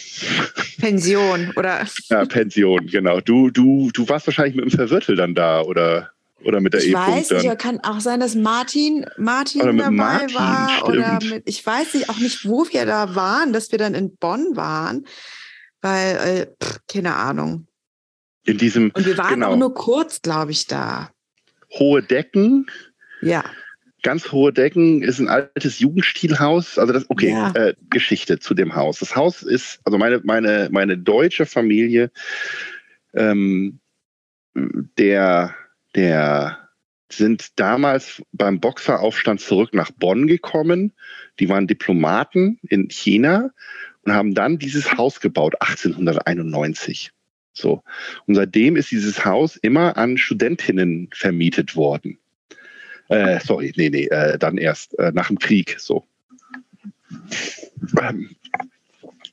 Pension, 0.80 1.54
oder? 1.56 1.86
Ja, 2.10 2.26
Pension, 2.26 2.88
genau. 2.88 3.22
Du, 3.22 3.50
du, 3.50 3.92
du 3.94 4.10
warst 4.10 4.28
wahrscheinlich 4.28 4.56
mit 4.56 4.66
dem 4.66 4.72
Verwirtel 4.72 5.16
dann 5.16 5.36
da, 5.36 5.62
oder? 5.62 6.12
Oder 6.44 6.62
mit 6.62 6.74
der 6.74 6.82
Ich 6.82 6.94
weiß 6.94 7.32
E-Punkt 7.32 7.44
nicht, 7.44 7.60
kann 7.60 7.80
auch 7.84 8.00
sein, 8.00 8.22
dass 8.22 8.34
Martin, 8.34 9.06
Martin 9.18 9.62
Oder 9.62 9.74
mit 9.74 9.82
dabei 9.82 9.92
Martin, 9.92 10.36
war. 10.36 10.88
Oder 10.88 11.20
mit, 11.22 11.44
ich 11.46 11.66
weiß 11.66 11.96
nicht, 11.96 12.10
auch 12.10 12.18
nicht, 12.18 12.46
wo 12.46 12.66
wir 12.72 12.86
da 12.86 13.14
waren, 13.14 13.52
dass 13.52 13.72
wir 13.72 13.80
dann 13.80 13.94
in 13.94 14.16
Bonn 14.16 14.56
waren. 14.56 15.06
Weil, 15.82 16.16
äh, 16.16 16.48
pff, 16.64 16.80
keine 16.88 17.16
Ahnung. 17.16 17.69
In 18.50 18.58
diesem 18.58 18.90
Und 18.96 19.06
wir 19.06 19.18
waren 19.18 19.36
Genau. 19.36 19.52
auch 19.52 19.58
nur 19.58 19.74
kurz, 19.74 20.22
glaube 20.22 20.52
ich, 20.52 20.66
da. 20.68 21.12
hohe 21.78 22.02
Decken, 22.02 22.66
Ja. 23.22 23.44
ganz 24.02 24.32
hohe 24.32 24.52
Decken, 24.52 25.04
ist 25.04 25.20
ein 25.20 25.28
altes 25.28 25.78
Jugendstilhaus. 25.80 26.80
Also 26.80 26.94
das, 26.94 27.08
okay, 27.12 27.30
Ja. 27.30 27.52
äh, 27.54 27.76
Geschichte 27.92 28.40
zu 28.40 28.56
dem 28.56 28.74
Haus. 28.76 29.00
Das 29.00 29.16
Haus 29.16 29.44
ist, 29.44 29.80
also 29.86 29.98
meine, 30.00 30.20
meine, 30.24 30.70
meine 30.72 30.98
deutsche 30.98 31.46
Familie, 31.46 32.12
ähm, 33.14 33.80
der, 34.56 35.54
der 35.96 36.58
sind 37.12 37.60
damals 37.60 38.22
beim 38.32 38.60
Boxeraufstand 38.60 39.42
zurück 39.42 39.74
nach 39.76 39.92
Bonn 39.92 40.26
gekommen. 40.28 40.94
Die 41.40 41.50
waren 41.50 41.68
Diplomaten 41.68 42.60
in 42.64 42.90
China 42.90 43.52
und 44.04 44.14
haben 44.14 44.34
dann 44.34 44.58
dieses 44.58 44.98
Haus 44.98 45.20
gebaut, 45.20 45.56
1891. 45.60 47.12
So. 47.60 47.84
Und 48.26 48.36
seitdem 48.36 48.76
ist 48.76 48.92
dieses 48.92 49.26
Haus 49.26 49.58
immer 49.58 49.98
an 49.98 50.18
Studentinnen 50.18 51.10
vermietet 51.14 51.76
worden. 51.76 52.18
Äh, 53.10 53.40
sorry, 53.44 53.74
nee, 53.76 53.90
nee, 53.90 54.06
äh, 54.06 54.38
dann 54.38 54.58
erst 54.58 54.98
äh, 55.00 55.12
nach 55.14 55.28
dem 55.28 55.40
Krieg, 55.40 55.76
so. 55.80 56.06
Ähm, 58.00 58.30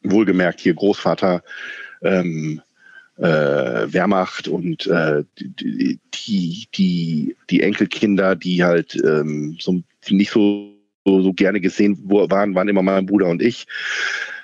wohlgemerkt 0.03 0.61
hier 0.61 0.75
Großvater, 0.75 1.43
ähm, 2.03 2.63
äh, 3.19 3.23
Wehrmacht 3.23 4.49
und 4.49 4.87
äh, 4.87 5.25
die, 5.39 5.99
die, 6.75 7.37
die, 7.51 7.63
Enkelkinder, 7.63 8.37
die 8.37 8.63
halt 8.65 8.97
ähm, 9.05 9.57
so 9.59 9.83
nicht 10.09 10.31
so, 10.31 10.73
so, 11.05 11.23
so 11.23 11.33
gerne 11.33 11.61
gesehen 11.61 11.99
waren, 12.05 12.55
waren 12.55 12.69
immer 12.69 12.83
mein 12.83 13.07
Bruder 13.07 13.29
und 13.29 13.43
ich, 13.43 13.67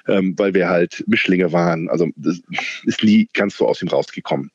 ähm, 0.09 0.35
weil 0.39 0.55
wir 0.55 0.69
halt 0.69 1.05
Mischlinge 1.07 1.53
waren. 1.53 1.89
Also 1.89 2.09
das 2.17 2.41
ist 2.85 3.03
nie 3.03 3.29
ganz 3.33 3.57
so 3.57 3.67
aus 3.67 3.83
ihm 3.83 3.89
rausgekommen. 3.89 4.51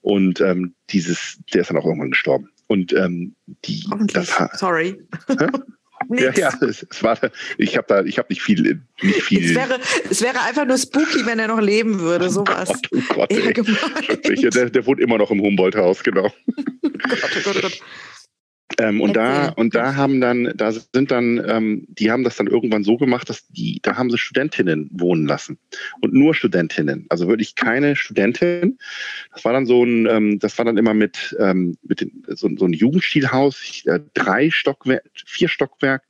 Und 0.00 0.40
ähm, 0.40 0.74
dieses, 0.90 1.38
der 1.52 1.62
ist 1.62 1.70
dann 1.70 1.78
auch 1.78 1.86
irgendwann 1.86 2.10
gestorben. 2.10 2.48
Und 2.66 2.92
ähm, 2.92 3.34
die, 3.64 3.84
das, 4.12 4.34
Sorry. 4.54 5.00
Hä? 5.28 5.36
ja, 6.10 6.30
Nix. 6.30 6.38
ja, 6.38 6.52
es, 6.62 6.86
es 6.90 7.02
war, 7.02 7.18
ich 7.58 7.76
habe 7.76 7.86
da, 7.88 8.02
ich 8.02 8.18
habe 8.18 8.26
nicht 8.30 8.42
viel, 8.42 8.80
nicht 9.02 9.18
Es 9.18 9.24
viel. 9.24 9.54
wäre, 9.54 9.78
es 10.10 10.22
wäre 10.22 10.40
einfach 10.42 10.66
nur 10.66 10.78
spooky, 10.78 11.24
wenn 11.26 11.38
er 11.38 11.48
noch 11.48 11.60
leben 11.60 12.00
würde. 12.00 12.30
Sowas. 12.30 12.68
Gott, 12.68 12.88
oh 12.92 13.14
Gott, 13.14 13.54
gemeint. 13.54 14.08
Wirklich, 14.08 14.50
der, 14.50 14.70
der 14.70 14.86
wohnt 14.86 15.00
immer 15.00 15.18
noch 15.18 15.30
im 15.30 15.40
Humboldt-Haus, 15.40 16.02
genau. 16.02 16.32
Gott, 16.82 16.92
oh 16.92 17.40
Gott, 17.44 17.56
oh 17.56 17.60
Gott. 17.60 17.80
Ähm, 18.78 19.00
und 19.00 19.16
da 19.16 19.48
und 19.50 19.74
da 19.74 19.96
haben 19.96 20.20
dann, 20.20 20.52
da 20.54 20.72
sind 20.72 21.10
dann, 21.10 21.42
ähm, 21.46 21.86
die 21.88 22.10
haben 22.10 22.24
das 22.24 22.36
dann 22.36 22.46
irgendwann 22.46 22.84
so 22.84 22.96
gemacht, 22.96 23.28
dass 23.28 23.46
die, 23.48 23.80
da 23.82 23.96
haben 23.96 24.10
sie 24.10 24.18
Studentinnen 24.18 24.88
wohnen 24.92 25.26
lassen 25.26 25.58
und 26.00 26.14
nur 26.14 26.34
Studentinnen, 26.34 27.06
also 27.08 27.28
wirklich 27.28 27.54
keine 27.54 27.96
Studentin. 27.96 28.78
Das 29.32 29.44
war 29.44 29.52
dann 29.52 29.66
so 29.66 29.84
ein, 29.84 30.06
ähm, 30.06 30.38
das 30.38 30.56
war 30.58 30.64
dann 30.64 30.78
immer 30.78 30.94
mit 30.94 31.36
ähm, 31.38 31.76
mit 31.82 32.00
den, 32.00 32.24
so, 32.28 32.48
so 32.56 32.64
ein 32.64 32.72
Jugendstilhaus, 32.72 33.82
äh, 33.86 34.00
drei 34.14 34.50
Stockwerke, 34.50 35.10
vier 35.26 35.48
Stockwerke, 35.48 36.06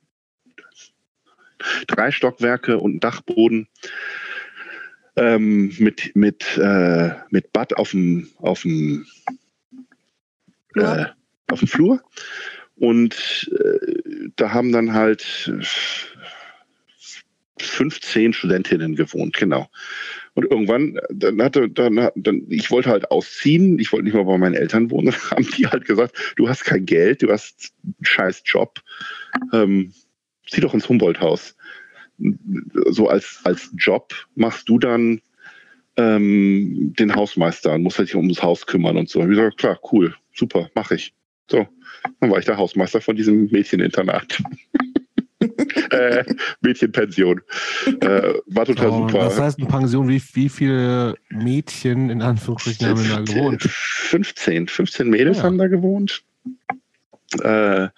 drei 1.87 2.11
Stockwerke 2.11 2.79
und 2.79 2.95
ein 2.95 2.99
Dachboden. 2.99 3.67
Ähm, 5.15 5.75
mit 5.77 6.15
mit 6.15 6.57
äh, 6.57 7.11
mit 7.29 7.53
Bad 7.53 7.77
auf 7.77 7.91
dem 7.91 8.29
auf 8.37 8.63
dem 8.63 9.05
Ja. 10.75 10.95
äh, 10.95 11.05
auf 11.53 11.59
dem 11.59 11.67
Flur. 11.67 12.01
Und 12.75 13.49
äh, 13.51 14.31
da 14.35 14.51
haben 14.51 14.71
dann 14.71 14.93
halt 14.93 15.51
äh, 15.53 15.63
15 17.59 18.33
Studentinnen 18.33 18.95
gewohnt, 18.95 19.35
genau. 19.37 19.69
Und 20.33 20.49
irgendwann, 20.49 20.99
dann 21.11 21.41
hatte, 21.41 21.69
dann, 21.69 22.09
dann, 22.15 22.45
ich 22.49 22.71
wollte 22.71 22.89
halt 22.89 23.11
ausziehen, 23.11 23.77
ich 23.77 23.91
wollte 23.91 24.05
nicht 24.05 24.15
mehr 24.15 24.23
bei 24.23 24.37
meinen 24.37 24.55
Eltern 24.55 24.89
wohnen, 24.89 25.05
dann 25.29 25.31
haben 25.31 25.47
die 25.57 25.67
halt 25.67 25.85
gesagt, 25.85 26.33
du 26.35 26.49
hast 26.49 26.65
kein 26.65 26.85
Geld, 26.85 27.21
du 27.21 27.31
hast 27.31 27.73
einen 27.83 27.95
scheiß 28.01 28.41
Job, 28.45 28.81
ähm, 29.53 29.93
zieh 30.47 30.61
doch 30.61 30.73
ins 30.73 30.89
Humboldt-Haus. 30.89 31.55
So 32.89 33.07
als, 33.07 33.41
als 33.43 33.71
Job 33.77 34.13
machst 34.35 34.69
du 34.69 34.79
dann 34.79 35.21
ähm, 35.97 36.93
den 36.97 37.15
Hausmeister 37.15 37.73
und 37.73 37.83
musst 37.83 37.97
halt 37.97 38.09
dich 38.09 38.15
ums 38.15 38.41
Haus 38.41 38.65
kümmern 38.65 38.97
und 38.97 39.09
so. 39.09 39.21
Ich 39.21 39.29
gesagt, 39.29 39.57
klar, 39.57 39.79
cool, 39.91 40.15
super, 40.33 40.69
mache 40.73 40.95
ich. 40.95 41.13
So, 41.49 41.67
dann 42.19 42.31
war 42.31 42.39
ich 42.39 42.45
der 42.45 42.57
Hausmeister 42.57 43.01
von 43.01 43.15
diesem 43.15 43.47
Mädcheninternat. 43.51 44.41
äh, 45.91 46.23
Mädchenpension. 46.61 47.41
Äh, 48.01 48.33
war 48.47 48.65
total 48.65 48.89
Oh, 48.89 49.07
super. 49.07 49.19
das 49.25 49.39
heißt, 49.39 49.59
eine 49.59 49.67
Pension, 49.67 50.07
wie, 50.07 50.21
wie 50.33 50.49
viele 50.49 51.15
Mädchen 51.29 52.09
in 52.09 52.21
Anführungsstrichen 52.21 52.87
haben 52.87 53.09
da 53.09 53.19
gewohnt? 53.21 53.63
15, 53.63 54.67
15 54.67 55.09
Mädels 55.09 55.37
Ja. 55.39 55.43
haben 55.43 55.57
da 55.57 55.67
gewohnt. 55.67 56.23
Äh, 57.41 57.89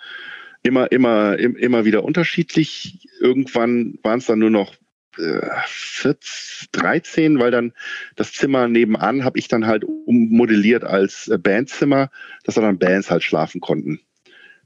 immer, 0.63 0.91
immer, 0.91 1.37
im- 1.37 1.55
immer 1.55 1.85
wieder 1.85 2.03
unterschiedlich. 2.03 3.07
Irgendwann 3.19 3.99
waren 4.03 4.19
es 4.19 4.25
dann 4.25 4.39
nur 4.39 4.49
noch 4.49 4.73
14, 5.17 6.67
13, 6.71 7.39
weil 7.39 7.51
dann 7.51 7.73
das 8.15 8.33
Zimmer 8.33 8.67
nebenan 8.67 9.23
habe 9.23 9.39
ich 9.39 9.47
dann 9.47 9.65
halt 9.67 9.83
ummodelliert 9.83 10.83
als 10.83 11.27
äh, 11.27 11.37
Bandzimmer, 11.37 12.09
dass 12.43 12.55
da 12.55 12.61
dann 12.61 12.79
Bands 12.79 13.09
halt 13.11 13.23
schlafen 13.23 13.61
konnten. 13.61 13.99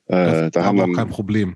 Äh, 0.08 0.16
Das 0.16 0.52
da 0.52 0.60
war 0.62 0.66
haben 0.68 0.78
dann, 0.78 0.94
kein 0.94 1.10
Problem. 1.10 1.56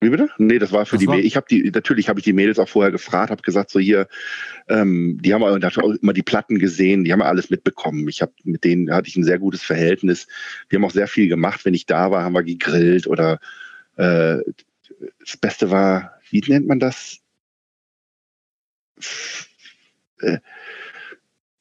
wie 0.00 0.10
bitte? 0.10 0.28
Nee, 0.38 0.58
das 0.58 0.72
war 0.72 0.84
für 0.84 0.96
Das 0.96 1.00
die 1.00 1.06
Mädels. 1.08 1.26
Ich 1.26 1.36
habe 1.36 1.46
die, 1.48 1.70
natürlich 1.70 2.08
habe 2.08 2.20
ich 2.20 2.24
die 2.24 2.32
Mädels 2.34 2.58
auch 2.58 2.68
vorher 2.68 2.92
gefragt, 2.92 3.30
habe 3.30 3.42
gesagt, 3.42 3.70
so 3.70 3.78
hier, 3.80 4.06
ähm, 4.68 5.18
die 5.22 5.32
haben 5.32 5.42
auch 5.42 5.56
immer 5.56 6.12
die 6.12 6.22
Platten 6.22 6.58
gesehen, 6.58 7.04
die 7.04 7.12
haben 7.12 7.22
alles 7.22 7.48
mitbekommen. 7.50 8.06
Ich 8.08 8.20
habe 8.20 8.32
mit 8.44 8.64
denen 8.64 8.92
hatte 8.92 9.08
ich 9.08 9.16
ein 9.16 9.24
sehr 9.24 9.38
gutes 9.38 9.62
Verhältnis. 9.62 10.26
Wir 10.68 10.78
haben 10.78 10.84
auch 10.84 10.90
sehr 10.90 11.08
viel 11.08 11.28
gemacht, 11.28 11.64
wenn 11.64 11.74
ich 11.74 11.86
da 11.86 12.10
war, 12.10 12.22
haben 12.22 12.34
wir 12.34 12.42
gegrillt 12.44 13.06
oder 13.06 13.38
äh, 13.96 14.38
das 15.20 15.36
Beste 15.40 15.70
war, 15.70 16.12
wie 16.30 16.40
nennt 16.46 16.66
man 16.66 16.78
das? 16.80 17.18
Äh, 20.20 20.38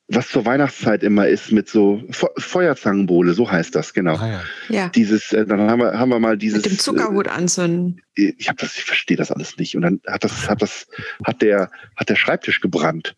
was 0.08 0.30
zur 0.30 0.46
Weihnachtszeit 0.46 1.02
immer 1.02 1.28
ist 1.28 1.52
mit 1.52 1.70
so 1.70 2.04
Fe 2.12 2.30
Feuerzangenbowle, 2.38 3.34
so 3.34 3.50
heißt 3.50 3.74
das, 3.74 3.94
genau. 3.94 4.16
Ah, 4.18 4.28
ja. 4.28 4.44
Ja. 4.70 4.90
Dieses, 4.90 5.32
äh, 5.32 5.46
dann 5.46 5.62
haben 5.62 5.80
wir, 5.80 5.98
haben 5.98 6.10
wir 6.10 6.20
mal 6.20 6.38
dieses. 6.38 6.64
Mit 6.64 6.72
dem 6.72 6.80
Zuckerhut 6.80 7.28
anzünden. 7.28 8.02
Äh, 8.18 8.34
ich 8.38 8.50
habe 8.50 8.58
das, 8.60 8.78
ich 8.78 8.84
verstehe 8.84 9.18
das 9.18 9.32
alles 9.32 9.58
nicht. 9.58 9.76
Und 9.76 9.84
dann 9.84 10.02
hat 10.08 10.24
das, 10.24 10.50
hat 10.50 10.62
das, 10.62 10.88
hat 11.24 11.42
der, 11.42 11.72
hat 11.96 12.10
der 12.10 12.16
Schreibtisch 12.16 12.60
gebrannt. 12.62 13.16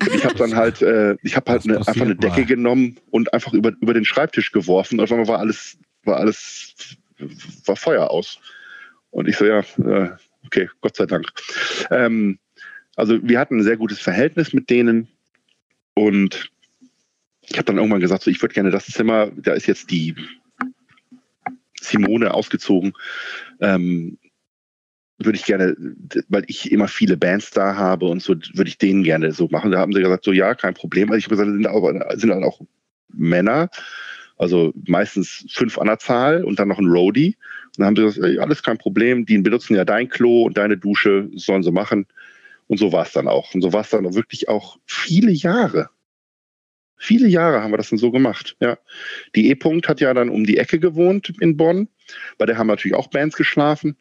Und 0.00 0.14
ich 0.14 0.24
habe 0.24 0.34
dann 0.34 0.54
halt, 0.56 0.82
äh, 0.82 1.16
ich 1.22 1.36
habe 1.36 1.50
halt 1.50 1.62
passiert 1.62 1.88
einfach 1.88 2.00
eine 2.00 2.16
Decke 2.16 2.40
mal. 2.40 2.46
genommen 2.46 2.96
und 3.10 3.32
einfach 3.34 3.52
über, 3.52 3.72
über 3.80 3.94
den 3.94 4.04
Schreibtisch 4.04 4.52
geworfen. 4.52 4.98
Und 4.98 5.04
auf 5.04 5.12
einmal 5.12 5.28
war 5.28 5.38
alles, 5.40 5.78
war 6.04 6.18
alles, 6.18 6.96
war 7.66 7.76
Feuer 7.76 8.10
aus. 8.10 8.38
Und 9.10 9.28
ich 9.28 9.36
so, 9.36 9.44
ja, 9.44 9.60
äh, 9.60 10.10
okay, 10.46 10.70
Gott 10.80 10.96
sei 10.96 11.06
Dank. 11.06 11.26
Ähm, 11.90 12.38
also 12.96 13.18
wir 13.22 13.38
hatten 13.38 13.58
ein 13.58 13.62
sehr 13.62 13.76
gutes 13.76 14.00
Verhältnis 14.00 14.52
mit 14.52 14.70
denen. 14.70 15.08
Und 15.94 16.50
ich 17.42 17.56
habe 17.56 17.64
dann 17.64 17.76
irgendwann 17.76 18.00
gesagt, 18.00 18.22
so, 18.22 18.30
ich 18.30 18.40
würde 18.42 18.54
gerne 18.54 18.70
das 18.70 18.86
Zimmer, 18.86 19.30
da 19.36 19.52
ist 19.52 19.66
jetzt 19.66 19.90
die 19.90 20.14
Simone 21.80 22.32
ausgezogen, 22.32 22.94
ähm, 23.60 24.18
würde 25.18 25.38
ich 25.38 25.44
gerne, 25.44 25.76
weil 26.28 26.44
ich 26.48 26.72
immer 26.72 26.88
viele 26.88 27.16
Bands 27.16 27.50
da 27.50 27.76
habe 27.76 28.06
und 28.06 28.20
so, 28.20 28.34
würde 28.54 28.68
ich 28.68 28.78
denen 28.78 29.04
gerne 29.04 29.32
so 29.32 29.48
machen. 29.48 29.70
Da 29.70 29.78
haben 29.78 29.92
sie 29.92 30.00
gesagt, 30.00 30.24
so 30.24 30.32
ja, 30.32 30.54
kein 30.54 30.74
Problem. 30.74 31.10
Also 31.10 31.18
ich 31.18 31.24
habe 31.26 31.36
gesagt, 31.36 31.52
sind 31.52 31.66
aber 31.66 32.18
sind 32.18 32.30
dann 32.30 32.42
auch 32.42 32.60
Männer, 33.12 33.70
also 34.36 34.72
meistens 34.86 35.46
fünf 35.50 35.78
an 35.78 35.86
der 35.86 35.98
Zahl 35.98 36.42
und 36.42 36.58
dann 36.58 36.68
noch 36.68 36.78
ein 36.78 36.86
Roadie. 36.86 37.36
Und 37.66 37.78
dann 37.78 37.86
haben 37.86 37.96
sie 37.96 38.02
gesagt, 38.02 38.38
alles 38.40 38.62
kein 38.62 38.78
Problem, 38.78 39.24
die 39.24 39.38
benutzen 39.38 39.76
ja 39.76 39.84
dein 39.84 40.08
Klo 40.08 40.42
und 40.42 40.58
deine 40.58 40.76
Dusche, 40.76 41.28
sollen 41.36 41.62
sie 41.62 41.72
machen. 41.72 42.06
Und 42.66 42.78
so 42.78 42.92
war 42.92 43.04
es 43.04 43.12
dann 43.12 43.28
auch. 43.28 43.54
Und 43.54 43.62
so 43.62 43.72
war 43.72 43.82
es 43.82 43.90
dann 43.90 44.06
auch 44.06 44.14
wirklich 44.14 44.48
auch 44.48 44.78
viele 44.86 45.30
Jahre. 45.30 45.90
Viele 46.96 47.28
Jahre 47.28 47.62
haben 47.62 47.72
wir 47.72 47.76
das 47.76 47.90
dann 47.90 47.98
so 47.98 48.10
gemacht, 48.10 48.56
ja. 48.60 48.78
Die 49.34 49.50
E-Punkt 49.50 49.88
hat 49.88 50.00
ja 50.00 50.14
dann 50.14 50.30
um 50.30 50.44
die 50.44 50.56
Ecke 50.56 50.78
gewohnt 50.78 51.34
in 51.40 51.56
Bonn. 51.56 51.88
Bei 52.38 52.46
der 52.46 52.56
haben 52.56 52.68
natürlich 52.68 52.96
auch 52.96 53.08
Bands 53.08 53.36
geschlafen. 53.36 53.96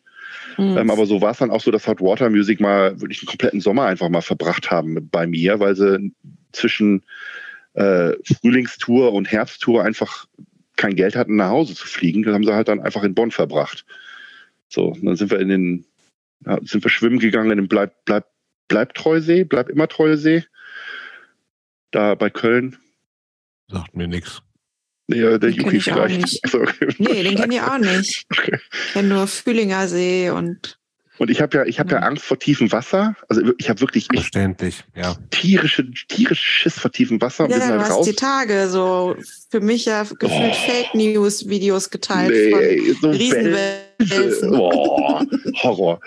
Mhm. 0.58 0.78
Ähm, 0.78 0.90
aber 0.90 1.06
so 1.06 1.22
war 1.22 1.32
es 1.32 1.40
dann 1.40 1.52
auch 1.52 1.62
so, 1.62 1.72
dass 1.72 1.88
Hot 1.88 2.02
Water 2.02 2.30
Music 2.30 2.60
mal 2.60 3.00
wirklich 3.02 3.20
einen 3.22 3.28
kompletten 3.28 3.62
Sommer 3.62 3.86
einfach 3.86 4.10
mal 4.10 4.22
verbracht 4.22 4.72
haben 4.72 5.10
bei 5.10 5.28
mir, 5.28 5.60
weil 5.60 5.76
sie 5.76 6.14
zwischen 6.52 7.04
äh, 7.74 8.14
Frühlingstour 8.24 9.14
und 9.14 9.32
Herbsttour 9.32 9.84
einfach 9.84 10.28
kein 10.76 10.96
Geld 10.96 11.16
hatten, 11.16 11.36
nach 11.36 11.50
Hause 11.50 11.76
zu 11.76 11.88
fliegen. 11.88 12.24
Das 12.24 12.34
haben 12.34 12.44
sie 12.44 12.54
halt 12.54 12.68
dann 12.68 12.80
einfach 12.80 13.04
in 13.04 13.16
Bonn 13.16 13.32
verbracht. 13.32 13.86
So, 14.70 14.96
dann 15.02 15.16
sind 15.16 15.32
wir 15.32 15.40
in 15.40 15.50
den, 15.50 15.86
sind 16.64 16.84
wir 16.84 16.90
schwimmen 16.90 17.20
gegangen 17.20 17.52
in 17.52 17.58
den 17.58 17.68
Bleib, 17.68 17.94
Bleib, 18.06 18.26
Bleib 18.68 18.94
Treusee, 18.94 19.44
Bleib 19.44 19.70
immer 19.70 19.88
Treusee. 19.88 20.44
Da 21.92 22.16
bei 22.16 22.30
Köln. 22.30 22.78
Sagt 23.70 23.96
mir 23.96 24.08
nichts. 24.08 24.42
Ja, 25.08 25.38
der 25.38 25.50
auch 25.52 25.70
vielleicht. 25.70 26.22
nicht. 26.22 26.40
Also, 26.44 26.62
okay. 26.62 26.88
Nee, 26.98 27.24
den 27.24 27.36
kenne 27.36 27.54
ich 27.56 27.62
auch 27.62 27.78
nicht. 27.78 28.26
Okay. 28.32 28.58
Ich 28.88 28.94
kenne 28.94 29.10
nur 29.10 29.28
Fühlinger 29.28 29.88
See 29.88 30.30
und 30.30 30.80
Und 31.18 31.30
ich 31.30 31.42
habe 31.42 31.58
ja, 31.58 31.66
ich 31.66 31.80
habe 31.80 31.92
ja 31.92 32.00
Ja. 32.00 32.08
Angst 32.08 32.24
vor 32.24 32.40
tiefem 32.40 32.72
Wasser. 32.72 33.16
Also 33.30 33.42
ich 33.58 33.70
habe 33.70 33.82
wirklich 33.82 34.08
Verständlich, 34.12 34.84
ja. 34.96 35.16
tierische, 35.30 35.90
tierische 36.08 36.42
Schiss 36.44 36.80
vor 36.80 36.92
tiefem 36.92 37.22
Wasser. 37.22 37.44
Und 37.44 37.52
wir 37.52 37.58
ja, 37.60 37.68
du 37.68 37.80
halt 37.80 37.92
hast 37.92 38.08
die 38.08 38.14
Tage 38.16 38.70
so 38.70 39.16
für 39.52 39.60
mich 39.60 39.86
ja 39.86 40.04
gefühlt 40.04 40.54
Oh. 40.56 40.72
Fake 40.72 40.96
News 40.96 41.48
Videos 41.50 41.90
geteilt 41.90 42.32
Nee, 42.32 42.50
von 42.52 42.60
ey, 42.62 42.96
so 43.02 43.10
Riesenwelsen. 43.10 44.52
Boah, 44.52 45.26
Horror. 45.62 45.96
Und 45.96 46.02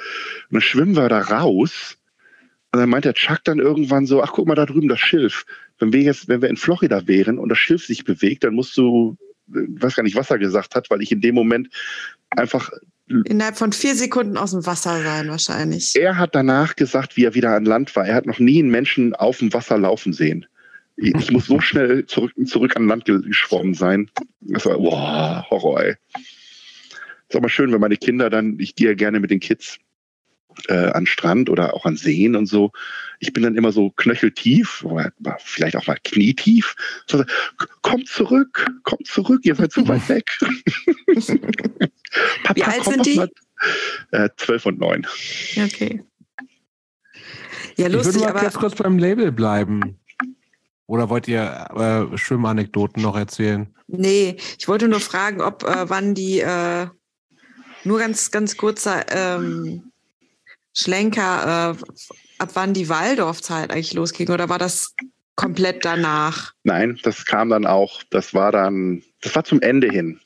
dann 0.55 0.61
schwimmen 0.63 0.97
wir 0.97 1.09
da 1.09 1.21
raus. 1.21 1.97
Und 2.77 2.83
dann 2.83 2.91
meint 2.91 3.07
der 3.07 3.15
Chuck 3.15 3.41
dann 3.45 3.59
irgendwann 3.59 4.07
so, 4.07 4.23
ach 4.23 4.33
guck 4.35 4.47
mal 4.47 4.55
da 4.55 4.67
drüben 4.67 4.89
das 4.89 5.01
Schilf. 5.01 5.47
Wenn 5.79 5.93
wir 5.95 6.03
jetzt, 6.03 6.29
wenn 6.29 6.43
wir 6.43 6.51
in 6.51 6.59
Florida 6.59 7.07
wären 7.07 7.39
und 7.39 7.49
das 7.49 7.59
Schilf 7.59 7.87
sich 7.87 8.05
bewegt, 8.05 8.45
dann 8.45 8.55
musst 8.55 8.77
du, 8.77 9.17
äh, 9.49 9.61
weiß 9.69 9.97
gar 9.97 10.03
nicht, 10.03 10.17
was 10.17 10.31
er 10.31 10.39
gesagt 10.39 10.75
hat, 10.75 10.91
weil 10.91 11.01
ich 11.01 11.11
in 11.11 11.23
dem 11.23 11.35
Moment 11.35 11.71
einfach 12.31 12.71
Innerhalb 13.09 13.57
von 13.57 13.73
vier 13.73 13.95
Sekunden 13.95 14.37
aus 14.37 14.51
dem 14.51 14.67
Wasser 14.67 15.01
sein 15.01 15.29
wahrscheinlich. 15.29 15.95
Er 15.95 16.19
hat 16.19 16.35
danach 16.35 16.75
gesagt, 16.75 17.17
wie 17.17 17.25
er 17.25 17.35
wieder 17.35 17.55
an 17.55 17.65
Land 17.65 17.95
war. 17.95 18.05
Er 18.05 18.17
hat 18.17 18.27
noch 18.27 18.41
nie 18.41 18.59
einen 18.59 18.71
Menschen 18.71 19.15
auf 19.15 19.39
dem 19.39 19.55
Wasser 19.55 19.79
laufen 19.79 20.13
sehen. 20.13 20.45
Ich, 20.97 21.31
muss 21.31 21.47
so 21.47 21.61
schnell 21.61 22.07
zurück, 22.07 22.33
zurück 22.47 22.75
an 22.75 22.89
Land 22.89 23.05
ge- 23.05 23.23
geschwommen 23.23 23.75
sein. 23.75 24.11
Das 24.41 24.67
war, 24.67 24.79
boah, 24.79 25.47
Horror, 25.51 25.83
ey. 25.85 25.95
Ist 27.29 27.37
auch 27.37 27.41
mal 27.41 27.49
schön, 27.49 27.73
wenn 27.73 27.81
meine 27.81 27.97
Kinder 27.97 28.29
dann, 28.29 28.59
ich 28.59 28.75
gehe 28.75 28.89
ja 28.89 28.95
gerne 28.95 29.21
mit 29.21 29.31
den 29.31 29.41
Kids 29.41 29.79
äh, 30.69 30.91
an 30.91 31.07
Strand 31.07 31.51
oder 31.51 31.75
auch 31.75 31.85
an 31.85 31.97
Seen 31.97 32.37
und 32.37 32.47
so. 32.47 32.73
Ich 33.21 33.33
bin 33.33 33.43
dann 33.43 33.57
immer 33.57 33.73
so 33.73 33.91
knöcheltief, 33.91 34.85
oder 34.85 35.11
vielleicht 35.39 35.77
auch 35.77 35.87
mal 35.87 35.99
knietief. 36.05 36.75
So, 37.07 37.25
kommt 37.83 38.09
zurück, 38.09 38.67
kommt 38.83 39.07
zurück, 39.07 39.41
ihr 39.45 39.55
seid 39.55 39.73
zu 39.73 39.87
weit 39.89 40.09
weg. 40.09 40.31
Papa, 42.45 42.55
Wie 42.57 42.63
alt 42.65 42.81
komm 42.85 42.95
sind 42.95 43.07
die? 43.07 43.17
mal. 43.17 43.31
Äh, 44.11 44.29
zwölf 44.37 44.67
und 44.67 44.79
neun. 44.79 45.07
Okay. 45.57 46.03
Ja, 47.77 47.87
Ich 47.87 47.93
würde 47.93 47.97
lustig, 47.97 48.23
mal 48.23 48.31
aber 48.31 48.41
ganz 48.41 48.55
kurz 48.55 48.75
beim 48.75 48.99
Label 48.99 49.33
bleiben. 49.33 49.99
Oder 50.87 51.09
wollt 51.11 51.27
ihr 51.27 52.09
äh, 52.13 52.17
Schwimmanekdoten 52.19 53.03
noch 53.03 53.17
erzählen? 53.17 53.73
nee, 53.89 54.37
ich 54.59 54.67
wollte 54.69 54.89
nur 54.89 55.01
fragen, 55.01 55.41
ob 55.41 55.63
äh, 55.63 55.89
wann 55.89 56.15
die 56.15 56.41
äh, 56.41 56.87
nur 57.85 57.99
ganz, 58.01 58.31
ganz 58.33 58.57
kurzer 58.57 59.05
ähm, 59.11 59.93
Schlenker, 60.77 61.77
äh, 61.79 62.03
ab 62.39 62.51
wann 62.55 62.75
die 62.75 62.89
Waldorfzeit 62.89 63.71
eigentlich 63.71 63.95
losging 63.95 64.29
oder 64.29 64.49
war 64.49 64.59
das 64.59 64.95
komplett 65.35 65.85
danach? 65.85 66.53
Nein, 66.65 66.99
das 67.03 67.25
kam 67.25 67.49
dann 67.49 67.67
auch, 67.67 68.03
das 68.11 68.35
war 68.35 68.53
dann, 68.53 69.03
das 69.23 69.35
war 69.35 69.45
zum 69.45 69.61
Ende 69.61 69.89
hin. 69.89 70.21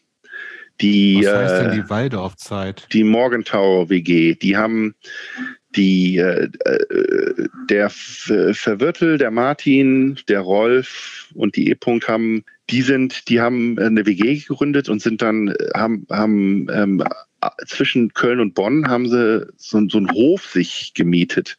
Die, 0.81 1.21
Was 1.23 1.35
heißt 1.35 1.55
denn 1.61 1.71
äh, 1.71 1.83
die 1.83 1.91
Waldorfzeit? 1.91 2.87
die 2.93 3.05
Morgenthau 3.05 3.89
WG, 3.91 4.35
die 4.35 4.57
haben 4.57 4.95
die, 5.77 6.19
äh, 6.19 6.49
äh, 6.65 7.49
der 7.69 7.91
Verwirtel, 7.91 9.19
der 9.19 9.31
Martin, 9.31 10.19
der 10.29 10.41
Rolf 10.41 11.29
und 11.35 11.57
die 11.57 11.71
E-Punkt 11.71 12.09
haben, 12.09 12.45
die 12.71 12.83
sind, 12.83 13.29
die 13.29 13.41
haben 13.41 13.79
eine 13.79 14.07
WG 14.07 14.39
gegründet 14.39 14.89
und 14.89 15.01
sind 15.01 15.23
dann, 15.23 15.49
äh, 15.49 15.71
haben, 15.75 16.07
haben 16.11 16.67
ähm, 16.73 17.05
zwischen 17.67 18.13
Köln 18.13 18.41
und 18.41 18.55
Bonn 18.55 18.89
haben 18.89 19.09
sie 19.09 19.47
so, 19.57 19.81
so 19.89 19.99
einen 19.99 20.11
Hof 20.13 20.47
sich 20.47 20.93
gemietet. 20.95 21.57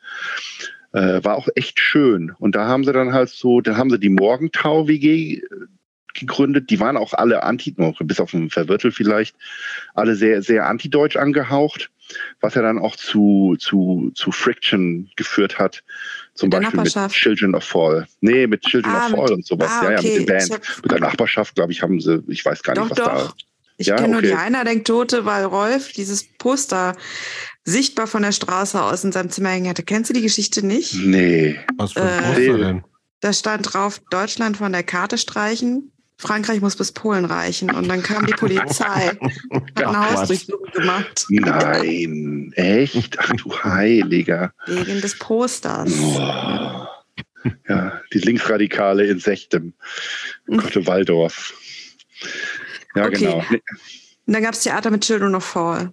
Äh, 0.94 1.24
war 1.24 1.36
auch 1.36 1.48
echt 1.56 1.80
schön. 1.80 2.32
Und 2.38 2.56
da 2.56 2.68
haben 2.68 2.84
sie 2.84 2.92
dann 2.92 3.14
halt 3.14 3.30
so, 3.30 3.62
da 3.62 3.78
haben 3.78 3.90
sie 3.90 4.00
die 4.00 4.10
Morgentau 4.10 4.88
WG 4.88 5.42
gegründet. 6.14 6.70
Die 6.70 6.80
waren 6.80 6.98
auch 6.98 7.14
alle 7.14 7.44
anti, 7.44 7.74
bis 8.02 8.20
auf 8.20 8.32
den 8.32 8.50
Verwirtel 8.50 8.92
vielleicht, 8.92 9.36
alle 9.94 10.16
sehr, 10.16 10.42
sehr 10.42 10.68
antideutsch 10.68 11.16
angehaucht, 11.16 11.90
was 12.40 12.56
ja 12.56 12.62
dann 12.62 12.80
auch 12.80 12.96
zu, 12.96 13.56
zu, 13.60 14.12
zu 14.16 14.32
Friction 14.32 15.10
geführt 15.16 15.60
hat. 15.60 15.84
Zum 16.34 16.50
Mit 16.50 16.62
Beispiel 16.74 16.82
mit? 17.02 17.12
Children 17.12 17.56
of 17.56 17.64
Fall. 17.64 18.08
Nee, 18.22 18.48
mit 18.48 18.62
Children 18.62 18.94
Ah, 18.94 19.06
of 19.06 19.12
mit- 19.12 19.20
Fall 19.20 19.32
und 19.34 19.46
sowas. 19.46 19.70
Ah, 19.72 19.84
ja, 19.86 19.92
ja, 19.92 20.00
okay. 20.00 20.08
mit 20.10 20.18
den 20.20 20.26
Band. 20.26 20.44
Ich 20.44 20.52
hab- 20.54 20.82
Mit 20.84 20.92
der 20.92 21.00
Nachbarschaft, 21.00 21.56
glaube 21.56 21.72
ich, 21.72 21.82
haben 21.82 22.00
sie, 22.00 22.24
ich 22.28 22.44
weiß 22.46 22.64
gar 22.64 22.76
Doch, 22.76 22.90
nicht, 22.90 22.92
was 22.92 22.98
doch. 22.98 23.28
da. 23.30 23.34
Ich 23.78 23.88
Ja, 23.88 23.96
kenne 23.96 24.10
nur 24.10 24.18
okay. 24.20 24.28
die 24.28 24.34
eine 24.36 24.60
Anekdote, 24.60 25.26
weil 25.26 25.44
Rolf 25.46 25.92
dieses 25.92 26.24
Poster 26.38 26.96
sichtbar 27.64 28.08
von 28.08 28.22
der 28.22 28.32
Straße 28.32 28.80
aus 28.82 29.04
in 29.04 29.12
seinem 29.12 29.30
Zimmer 29.32 29.50
hängen 29.50 29.70
hatte. 29.70 29.84
Kennst 29.84 30.10
du 30.10 30.14
die 30.14 30.22
Geschichte 30.22 30.66
nicht? 30.66 30.94
Nee. 30.96 31.60
Was 31.78 31.94
für 31.94 32.02
ein 32.04 32.24
äh, 32.24 32.28
Poster 32.36 32.58
denn? 32.60 32.84
Da 33.22 33.34
stand 33.34 33.74
drauf, 33.74 34.02
Deutschland 34.12 34.58
von 34.58 34.72
der 34.72 34.84
Karte 34.84 35.18
streichen, 35.18 35.92
Frankreich 36.22 36.62
muss 36.62 36.76
bis 36.76 36.92
Polen 36.92 37.26
reichen. 37.26 37.72
Und 37.72 37.88
dann 37.90 38.04
kam 38.04 38.28
die 38.28 38.34
Polizei, 38.34 39.18
hat 39.76 39.84
eine 39.84 40.12
Hausdurchsuchung 40.12 40.72
gemacht, 40.72 41.26
Nein, 41.30 42.54
echt? 42.56 43.18
Ach 43.20 43.32
du 43.32 43.52
Heiliger. 43.64 44.54
wegen 44.68 45.02
des 45.02 45.18
Posters. 45.18 45.92
Boah. 45.98 46.88
Ja, 47.68 48.00
die 48.14 48.20
Linksradikale 48.20 49.08
in 49.08 49.20
Sechtem. 49.20 49.74
Gotte 50.46 50.86
Waldorf. 50.86 51.56
Ja, 52.96 53.06
Okay. 53.08 53.16
genau. 53.18 53.38
Und 54.28 54.34
dann 54.36 54.44
gab 54.44 54.54
es 54.54 54.62
Theater 54.62 54.92
mit 54.92 55.02
Children 55.04 55.34
of 55.34 55.44
Fall. 55.44 55.92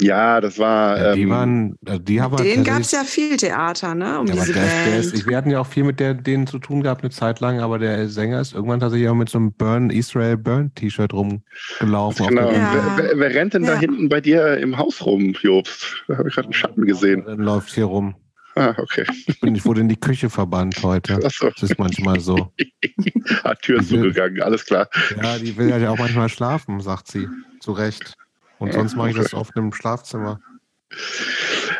Ja, 0.00 0.40
das 0.40 0.58
war. 0.58 0.98
Ja, 0.98 1.12
die 1.14 1.22
ähm, 1.22 1.30
waren, 1.30 1.76
also 1.86 1.98
die 2.00 2.20
haben 2.20 2.36
Den 2.36 2.64
gab 2.64 2.80
es 2.80 2.92
ja 2.92 3.04
viel 3.04 3.36
Theater, 3.36 3.94
ne? 3.94 4.18
Um 4.20 4.26
Ja, 4.26 4.32
aber 4.34 4.42
diese 4.42 4.52
der, 4.54 4.64
ist- 4.64 4.86
der 4.86 4.98
ist, 4.98 5.12
Band. 5.12 5.26
wir 5.28 5.36
hatten 5.36 5.50
ja 5.50 5.60
auch 5.60 5.66
viel 5.66 5.84
mit 5.84 6.00
der, 6.00 6.14
denen 6.14 6.46
zu 6.46 6.58
tun 6.58 6.82
gehabt 6.82 7.02
eine 7.02 7.10
Zeit 7.10 7.40
lang, 7.40 7.60
aber 7.60 7.78
der 7.78 8.08
Sänger 8.08 8.40
ist 8.40 8.54
irgendwann 8.54 8.80
tatsächlich 8.80 9.08
auch 9.08 9.14
mit 9.14 9.28
so 9.28 9.38
einem 9.38 9.52
Burn, 9.52 9.90
Israel 9.90 10.36
Burn 10.36 10.74
T-Shirt 10.74 11.12
rumgelaufen. 11.12 12.24
auf 12.24 12.28
Genau. 12.28 12.50
Ja. 12.50 12.92
Wer, 12.96 13.04
wer, 13.10 13.18
wer 13.18 13.34
rennt 13.34 13.54
denn 13.54 13.64
da 13.64 13.78
hinten 13.78 14.08
bei 14.08 14.20
dir 14.20 14.56
im 14.58 14.76
Haus 14.78 15.04
rum, 15.04 15.34
Jobst? 15.40 16.04
Da 16.08 16.18
habe 16.18 16.28
ich 16.28 16.34
gerade 16.34 16.46
einen 16.46 16.52
Schatten 16.54 16.86
gesehen. 16.86 17.24
Dann 17.26 17.40
läuft 17.40 17.72
hier 17.74 17.84
rum. 17.84 18.14
Ah, 18.56 18.74
okay. 18.78 19.04
Ich, 19.26 19.40
bin, 19.40 19.54
ich 19.54 19.64
wurde 19.64 19.80
in 19.80 19.88
die 19.88 19.98
Küche 19.98 20.28
verbannt 20.28 20.82
heute. 20.82 21.24
Achso, 21.24 21.50
Das 21.50 21.70
ist 21.70 21.78
manchmal 21.78 22.18
so. 22.18 22.52
hat 23.44 23.62
Tür 23.62 23.80
zugegangen, 23.82 24.42
alles 24.42 24.66
klar. 24.66 24.88
Ja, 25.22 25.38
die 25.38 25.56
will 25.56 25.68
ja 25.70 25.88
auch 25.88 25.98
manchmal 25.98 26.28
schlafen, 26.28 26.80
sagt 26.80 27.06
sie. 27.08 27.28
Zu 27.60 27.72
Recht. 27.72 28.14
Und 28.60 28.72
sonst 28.72 28.94
mache 28.94 29.10
ich 29.10 29.16
das 29.16 29.34
oft 29.34 29.56
im 29.56 29.72
Schlafzimmer. 29.72 30.40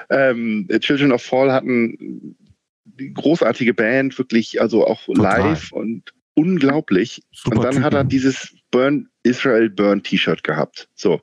Ähm, 0.08 0.66
Children 0.80 1.12
of 1.12 1.22
Fall 1.22 1.52
hatten 1.52 2.36
die 2.84 3.12
großartige 3.14 3.74
Band, 3.74 4.18
wirklich, 4.18 4.60
also 4.60 4.86
auch 4.86 5.04
Total. 5.04 5.40
live 5.40 5.72
und 5.72 6.12
unglaublich. 6.34 7.22
Super 7.32 7.56
und 7.58 7.64
dann 7.64 7.84
hat 7.84 7.92
er 7.92 8.00
Typen. 8.00 8.08
dieses 8.08 8.54
Burn 8.70 9.08
Israel 9.22 9.68
Burn 9.70 10.02
T-Shirt 10.02 10.42
gehabt. 10.42 10.88
So, 10.94 11.20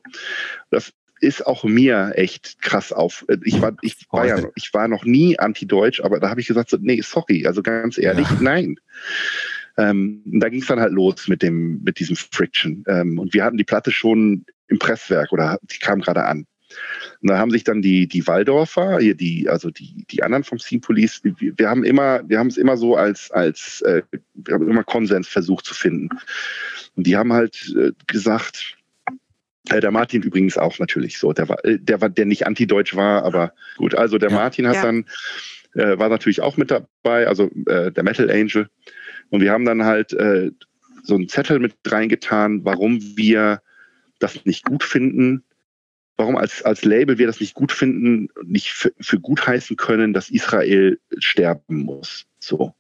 das 0.70 0.94
ist 1.20 1.46
auch 1.46 1.64
mir 1.64 2.12
echt 2.16 2.62
krass 2.62 2.94
auf. 2.94 3.26
Ich 3.44 3.60
war, 3.62 3.76
ich 3.82 3.96
war 4.12 4.28
ja, 4.28 4.40
ich 4.56 4.72
war 4.74 4.88
noch 4.88 5.04
nie 5.04 5.38
anti-deutsch, 5.40 6.02
aber 6.02 6.20
da 6.20 6.30
habe 6.30 6.40
ich 6.42 6.48
gesagt, 6.48 6.70
so, 6.70 6.78
nee, 6.80 7.02
sorry, 7.02 7.46
also 7.48 7.64
ganz 7.64 7.98
ehrlich, 7.98 8.30
Ja. 8.30 8.38
nein. 8.40 8.80
Ähm, 9.80 10.22
da 10.26 10.50
ging 10.50 10.62
es 10.62 10.68
dann 10.68 10.80
halt 10.80 10.92
los 10.94 11.28
mit 11.28 11.42
dem, 11.44 11.84
mit 11.84 12.00
diesem 12.00 12.16
Friction. 12.16 12.84
Ähm, 12.88 13.20
und 13.20 13.34
wir 13.34 13.44
hatten 13.44 13.58
die 13.58 13.64
Platte 13.64 13.92
schon 13.92 14.46
im 14.68 14.80
Presswerk 14.80 15.32
oder 15.32 15.58
die 15.64 15.80
kam 15.80 16.02
gerade 16.02 16.26
an. 16.26 16.46
Und 17.22 17.30
da 17.30 17.38
haben 17.38 17.52
sich 17.52 17.64
dann 17.64 17.82
die, 17.82 18.08
die 18.08 18.28
Waldorfer, 18.28 19.00
hier 19.00 19.16
die, 19.16 19.48
also 19.50 19.70
die, 19.70 20.06
die 20.10 20.22
anderen 20.22 20.44
vom 20.44 20.60
Scene 20.60 20.82
Police, 20.82 21.22
wir, 21.24 21.70
haben 21.70 21.84
immer, 21.84 22.22
wir 22.28 22.40
haben 22.40 22.48
es 22.48 22.58
immer 22.58 22.78
so 22.78 22.96
als, 22.96 23.32
als, 23.32 23.82
äh, 23.82 24.02
wir 24.34 24.54
haben 24.54 24.70
immer 24.70 24.84
Konsens 24.84 25.28
versucht 25.28 25.66
zu 25.66 25.74
finden. 25.74 26.10
Und 26.96 27.08
die 27.08 27.16
haben 27.16 27.32
halt 27.34 27.74
äh, 27.78 27.92
gesagt, 28.08 28.78
äh, 29.70 29.80
der 29.80 29.92
Martin 29.92 30.22
übrigens 30.22 30.58
auch 30.58 30.78
natürlich 30.80 31.18
so, 31.18 31.34
der 31.34 31.48
war, 31.50 31.64
äh, 31.66 31.80
der 31.80 32.02
war, 32.02 32.10
der 32.10 32.26
nicht 32.26 32.46
antideutsch 32.46 32.96
war, 32.96 33.24
aber 33.24 33.54
gut, 33.78 33.96
also 33.96 34.18
der 34.18 34.30
Ja. 34.30 34.36
Martin 34.36 34.68
hat 34.68 34.76
Ja. 34.76 34.84
dann, 34.84 35.06
äh, 35.74 35.98
war 35.98 36.10
natürlich 36.10 36.42
auch 36.42 36.58
mit 36.58 36.70
dabei, 36.72 37.28
also 37.28 37.50
äh, 37.68 37.92
der 37.92 38.04
Metal 38.04 38.30
Angel. 38.30 38.70
Und 39.30 39.42
wir 39.42 39.52
haben 39.52 39.66
dann 39.66 39.84
halt 39.84 40.14
äh, 40.14 40.52
so 41.04 41.16
einen 41.16 41.30
Zettel 41.30 41.60
mit 41.60 41.76
reingetan, 41.86 42.64
warum 42.66 43.00
wir 43.16 43.62
das 44.20 44.46
nicht 44.46 44.66
gut 44.66 44.84
finden, 44.84 45.44
warum 46.16 46.36
als, 46.36 46.64
als 46.64 46.84
Label 46.84 47.18
wir 47.18 47.28
das 47.28 47.40
nicht 47.40 47.54
gut 47.54 47.72
finden, 47.72 48.30
nicht 48.44 48.70
für, 48.70 48.92
für 49.00 49.20
gut 49.20 49.46
heißen 49.46 49.78
können, 49.78 50.14
dass 50.14 50.30
Israel 50.30 51.00
sterben 51.20 51.84
muss. 51.84 52.26
So. 52.40 52.74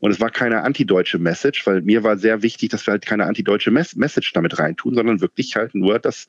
Und 0.00 0.10
es 0.10 0.20
war 0.20 0.30
keine 0.30 0.62
antideutsche 0.62 1.18
Message, 1.18 1.66
weil 1.66 1.80
mir 1.80 2.02
war 2.02 2.18
sehr 2.18 2.42
wichtig, 2.42 2.68
dass 2.68 2.86
wir 2.86 2.92
halt 2.92 3.06
keine 3.06 3.24
antideutsche 3.24 3.70
Mes 3.70 3.96
Message 3.96 4.32
damit 4.34 4.58
reintun, 4.58 4.94
sondern 4.94 5.22
wirklich 5.22 5.56
halt 5.56 5.74
nur, 5.74 5.98
dass 5.98 6.28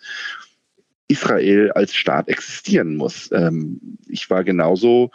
Israel 1.10 1.72
als 1.72 1.94
Staat 1.96 2.30
existieren 2.30 2.96
muss. 2.96 3.30
Ähm, 3.34 3.98
ich 4.08 4.30
war 4.30 4.44
genauso 4.44 5.12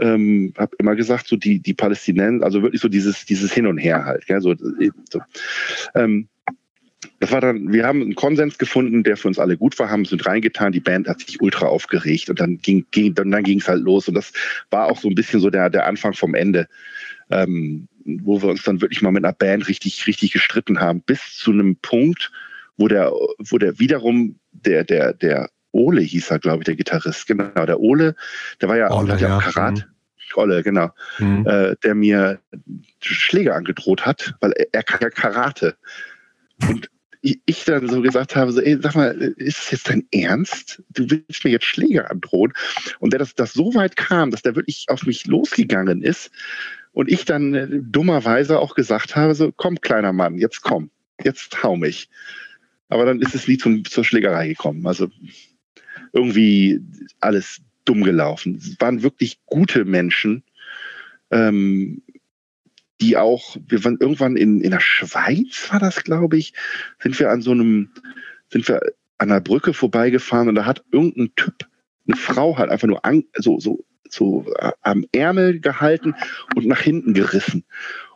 ähm, 0.00 0.52
habe 0.56 0.76
immer 0.78 0.96
gesagt, 0.96 1.28
so 1.28 1.36
die, 1.36 1.60
die 1.60 1.74
Palästinenser, 1.74 2.44
also 2.44 2.62
wirklich 2.62 2.80
so 2.80 2.88
dieses, 2.88 3.26
dieses 3.26 3.52
Hin 3.52 3.66
und 3.66 3.78
Her 3.78 4.04
halt. 4.04 4.26
Gell? 4.26 4.40
So, 4.40 4.54
so. 4.56 5.20
Ähm, 5.94 6.28
das 7.24 7.32
war 7.32 7.40
dann, 7.40 7.72
wir 7.72 7.86
haben 7.86 8.02
einen 8.02 8.14
Konsens 8.14 8.58
gefunden, 8.58 9.02
der 9.02 9.16
für 9.16 9.28
uns 9.28 9.38
alle 9.38 9.56
gut 9.56 9.78
war, 9.78 9.88
haben 9.88 10.02
es 10.02 10.10
mit 10.10 10.26
reingetan, 10.26 10.72
die 10.72 10.80
Band 10.80 11.08
hat 11.08 11.20
sich 11.20 11.40
ultra 11.40 11.64
aufgeregt 11.64 12.28
und 12.28 12.38
dann 12.38 12.58
ging, 12.58 12.84
ging 12.90 13.14
dann, 13.14 13.30
dann 13.30 13.42
ging 13.42 13.60
es 13.60 13.66
halt 13.66 13.80
los 13.80 14.08
und 14.08 14.14
das 14.14 14.30
war 14.68 14.90
auch 14.90 15.00
so 15.00 15.08
ein 15.08 15.14
bisschen 15.14 15.40
so 15.40 15.48
der, 15.48 15.70
der 15.70 15.86
Anfang 15.86 16.12
vom 16.12 16.34
Ende, 16.34 16.68
ähm, 17.30 17.88
wo 18.04 18.42
wir 18.42 18.50
uns 18.50 18.62
dann 18.64 18.82
wirklich 18.82 19.00
mal 19.00 19.10
mit 19.10 19.24
einer 19.24 19.32
Band 19.32 19.68
richtig, 19.68 20.06
richtig 20.06 20.32
gestritten 20.32 20.80
haben, 20.80 21.00
bis 21.00 21.38
zu 21.38 21.50
einem 21.50 21.76
Punkt, 21.76 22.30
wo 22.76 22.88
der, 22.88 23.10
wo 23.38 23.56
der 23.56 23.78
wiederum 23.78 24.38
der, 24.52 24.84
der, 24.84 25.14
der 25.14 25.48
Ole 25.72 26.02
hieß 26.02 26.30
er, 26.30 26.40
glaube 26.40 26.58
ich, 26.58 26.64
der 26.66 26.76
Gitarrist. 26.76 27.26
Genau, 27.26 27.48
der 27.54 27.80
Ole, 27.80 28.16
der 28.60 28.68
war 28.68 28.76
ja 28.76 28.90
Ole, 28.90 29.14
auch 29.14 29.18
ja. 29.18 29.38
Karat. 29.38 29.76
Mhm. 29.76 29.84
Olle, 30.36 30.62
genau. 30.62 30.90
Mhm. 31.18 31.46
Äh, 31.46 31.76
der 31.82 31.94
mir 31.94 32.38
Schläge 33.00 33.54
angedroht 33.54 34.04
hat, 34.04 34.34
weil 34.40 34.52
er, 34.52 34.66
er 34.72 34.82
kann 34.82 35.00
ja 35.00 35.08
Karate. 35.08 35.76
Und 36.68 36.90
ich, 37.24 37.64
dann 37.64 37.88
so 37.88 38.02
gesagt 38.02 38.36
habe, 38.36 38.52
so, 38.52 38.60
ey, 38.60 38.78
sag 38.80 38.94
mal, 38.94 39.12
ist 39.36 39.58
es 39.58 39.70
jetzt 39.70 39.88
dein 39.88 40.06
Ernst? 40.12 40.82
Du 40.90 41.08
willst 41.08 41.42
mir 41.44 41.50
jetzt 41.50 41.64
Schläge 41.64 42.10
androhen? 42.10 42.52
Und 42.98 43.12
der 43.12 43.18
das, 43.18 43.34
das 43.34 43.54
so 43.54 43.74
weit 43.74 43.96
kam, 43.96 44.30
dass 44.30 44.42
der 44.42 44.56
wirklich 44.56 44.86
auf 44.88 45.06
mich 45.06 45.26
losgegangen 45.26 46.02
ist 46.02 46.30
und 46.92 47.10
ich 47.10 47.24
dann 47.24 47.54
äh, 47.54 47.68
dummerweise 47.70 48.58
auch 48.58 48.74
gesagt 48.74 49.16
habe, 49.16 49.34
so, 49.34 49.52
komm, 49.52 49.80
kleiner 49.80 50.12
Mann, 50.12 50.36
jetzt 50.36 50.60
komm, 50.60 50.90
jetzt 51.22 51.62
hau 51.62 51.76
mich. 51.76 52.10
Aber 52.88 53.06
dann 53.06 53.22
ist 53.22 53.34
es 53.34 53.48
nie 53.48 53.56
zum, 53.56 53.84
zur 53.86 54.04
Schlägerei 54.04 54.48
gekommen. 54.48 54.86
Also 54.86 55.08
irgendwie 56.12 56.80
alles 57.20 57.62
dumm 57.86 58.02
gelaufen. 58.02 58.56
Es 58.56 58.78
waren 58.80 59.02
wirklich 59.02 59.38
gute 59.46 59.86
Menschen, 59.86 60.42
ähm, 61.30 62.02
die 63.00 63.16
auch, 63.16 63.56
wir 63.66 63.84
waren 63.84 63.98
irgendwann 64.00 64.36
in, 64.36 64.60
in 64.60 64.70
der 64.70 64.80
Schweiz, 64.80 65.68
war 65.70 65.80
das, 65.80 66.04
glaube 66.04 66.36
ich, 66.36 66.54
sind 67.00 67.18
wir 67.18 67.30
an 67.30 67.42
so 67.42 67.50
einem, 67.50 67.90
sind 68.50 68.68
wir 68.68 68.80
an 69.18 69.30
einer 69.30 69.40
Brücke 69.40 69.74
vorbeigefahren 69.74 70.48
und 70.48 70.54
da 70.54 70.66
hat 70.66 70.84
irgendein 70.92 71.34
Typ, 71.36 71.66
eine 72.06 72.16
Frau 72.16 72.58
halt 72.58 72.70
einfach 72.70 72.86
nur 72.86 73.04
an, 73.04 73.24
so, 73.36 73.58
so, 73.58 73.84
so 74.08 74.46
äh, 74.58 74.72
am 74.82 75.06
Ärmel 75.12 75.60
gehalten 75.60 76.14
und 76.54 76.66
nach 76.66 76.80
hinten 76.80 77.14
gerissen. 77.14 77.64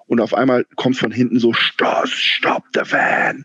Und 0.07 0.21
auf 0.21 0.35
einmal 0.35 0.65
kommt 0.77 0.97
von 0.97 1.11
hinten 1.11 1.39
so, 1.39 1.53
Stoß, 1.53 2.11
stopp, 2.11 2.71
der 2.73 2.91
Van. 2.91 3.45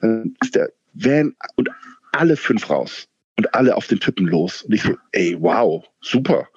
Dann 0.00 0.34
ist 0.42 0.54
der 0.54 0.70
Van 0.92 1.34
und 1.56 1.70
alle 2.12 2.36
fünf 2.36 2.68
raus 2.70 3.08
und 3.36 3.54
alle 3.54 3.76
auf 3.76 3.86
den 3.86 4.00
Typen 4.00 4.26
los. 4.26 4.62
Und 4.62 4.74
ich 4.74 4.82
so, 4.82 4.96
ey, 5.12 5.36
wow, 5.38 5.84
super. 6.00 6.48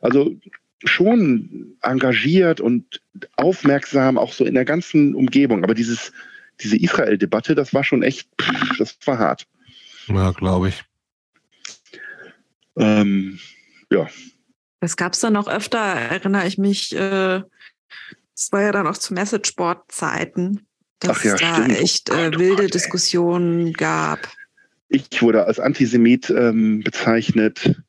Also 0.00 0.36
schon 0.84 1.76
engagiert 1.82 2.60
und 2.60 3.00
aufmerksam, 3.36 4.18
auch 4.18 4.32
so 4.32 4.44
in 4.44 4.54
der 4.54 4.64
ganzen 4.64 5.14
Umgebung. 5.14 5.64
Aber 5.64 5.74
dieses, 5.74 6.12
diese 6.60 6.76
Israel-Debatte, 6.76 7.54
das 7.54 7.74
war 7.74 7.84
schon 7.84 8.02
echt, 8.02 8.28
das 8.78 8.96
war 9.04 9.18
hart. 9.18 9.46
Ja, 10.06 10.30
glaube 10.32 10.68
ich. 10.68 10.84
Ähm, 12.76 13.38
ja. 13.90 14.08
Das 14.80 14.96
gab 14.96 15.14
es 15.14 15.20
dann 15.20 15.36
auch 15.36 15.48
öfter, 15.48 15.78
erinnere 15.78 16.46
ich 16.46 16.58
mich. 16.58 16.94
Äh, 16.94 17.42
es 18.34 18.52
war 18.52 18.62
ja 18.62 18.72
dann 18.72 18.86
auch 18.86 18.96
zu 18.96 19.14
Messageboard-Zeiten, 19.14 20.66
dass 21.00 21.24
ja, 21.24 21.34
es 21.34 21.40
da 21.40 21.54
stimmt. 21.56 21.76
Oh 21.76 21.82
echt 21.82 22.08
äh, 22.10 22.30
oh 22.34 22.38
wilde 22.38 22.62
Gott. 22.62 22.74
Diskussionen 22.74 23.72
gab. 23.72 24.28
Ich 24.88 25.20
wurde 25.20 25.44
als 25.44 25.58
Antisemit 25.58 26.30
ähm, 26.30 26.80
bezeichnet, 26.80 27.82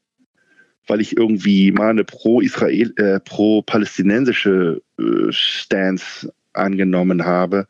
weil 0.89 1.01
ich 1.01 1.15
irgendwie 1.15 1.71
mal 1.71 1.89
eine 1.89 2.03
pro-Israel, 2.03 2.93
äh, 2.97 3.19
pro-palästinensische 3.19 4.81
äh, 4.99 5.31
Stance 5.31 6.33
angenommen 6.53 7.25
habe. 7.25 7.67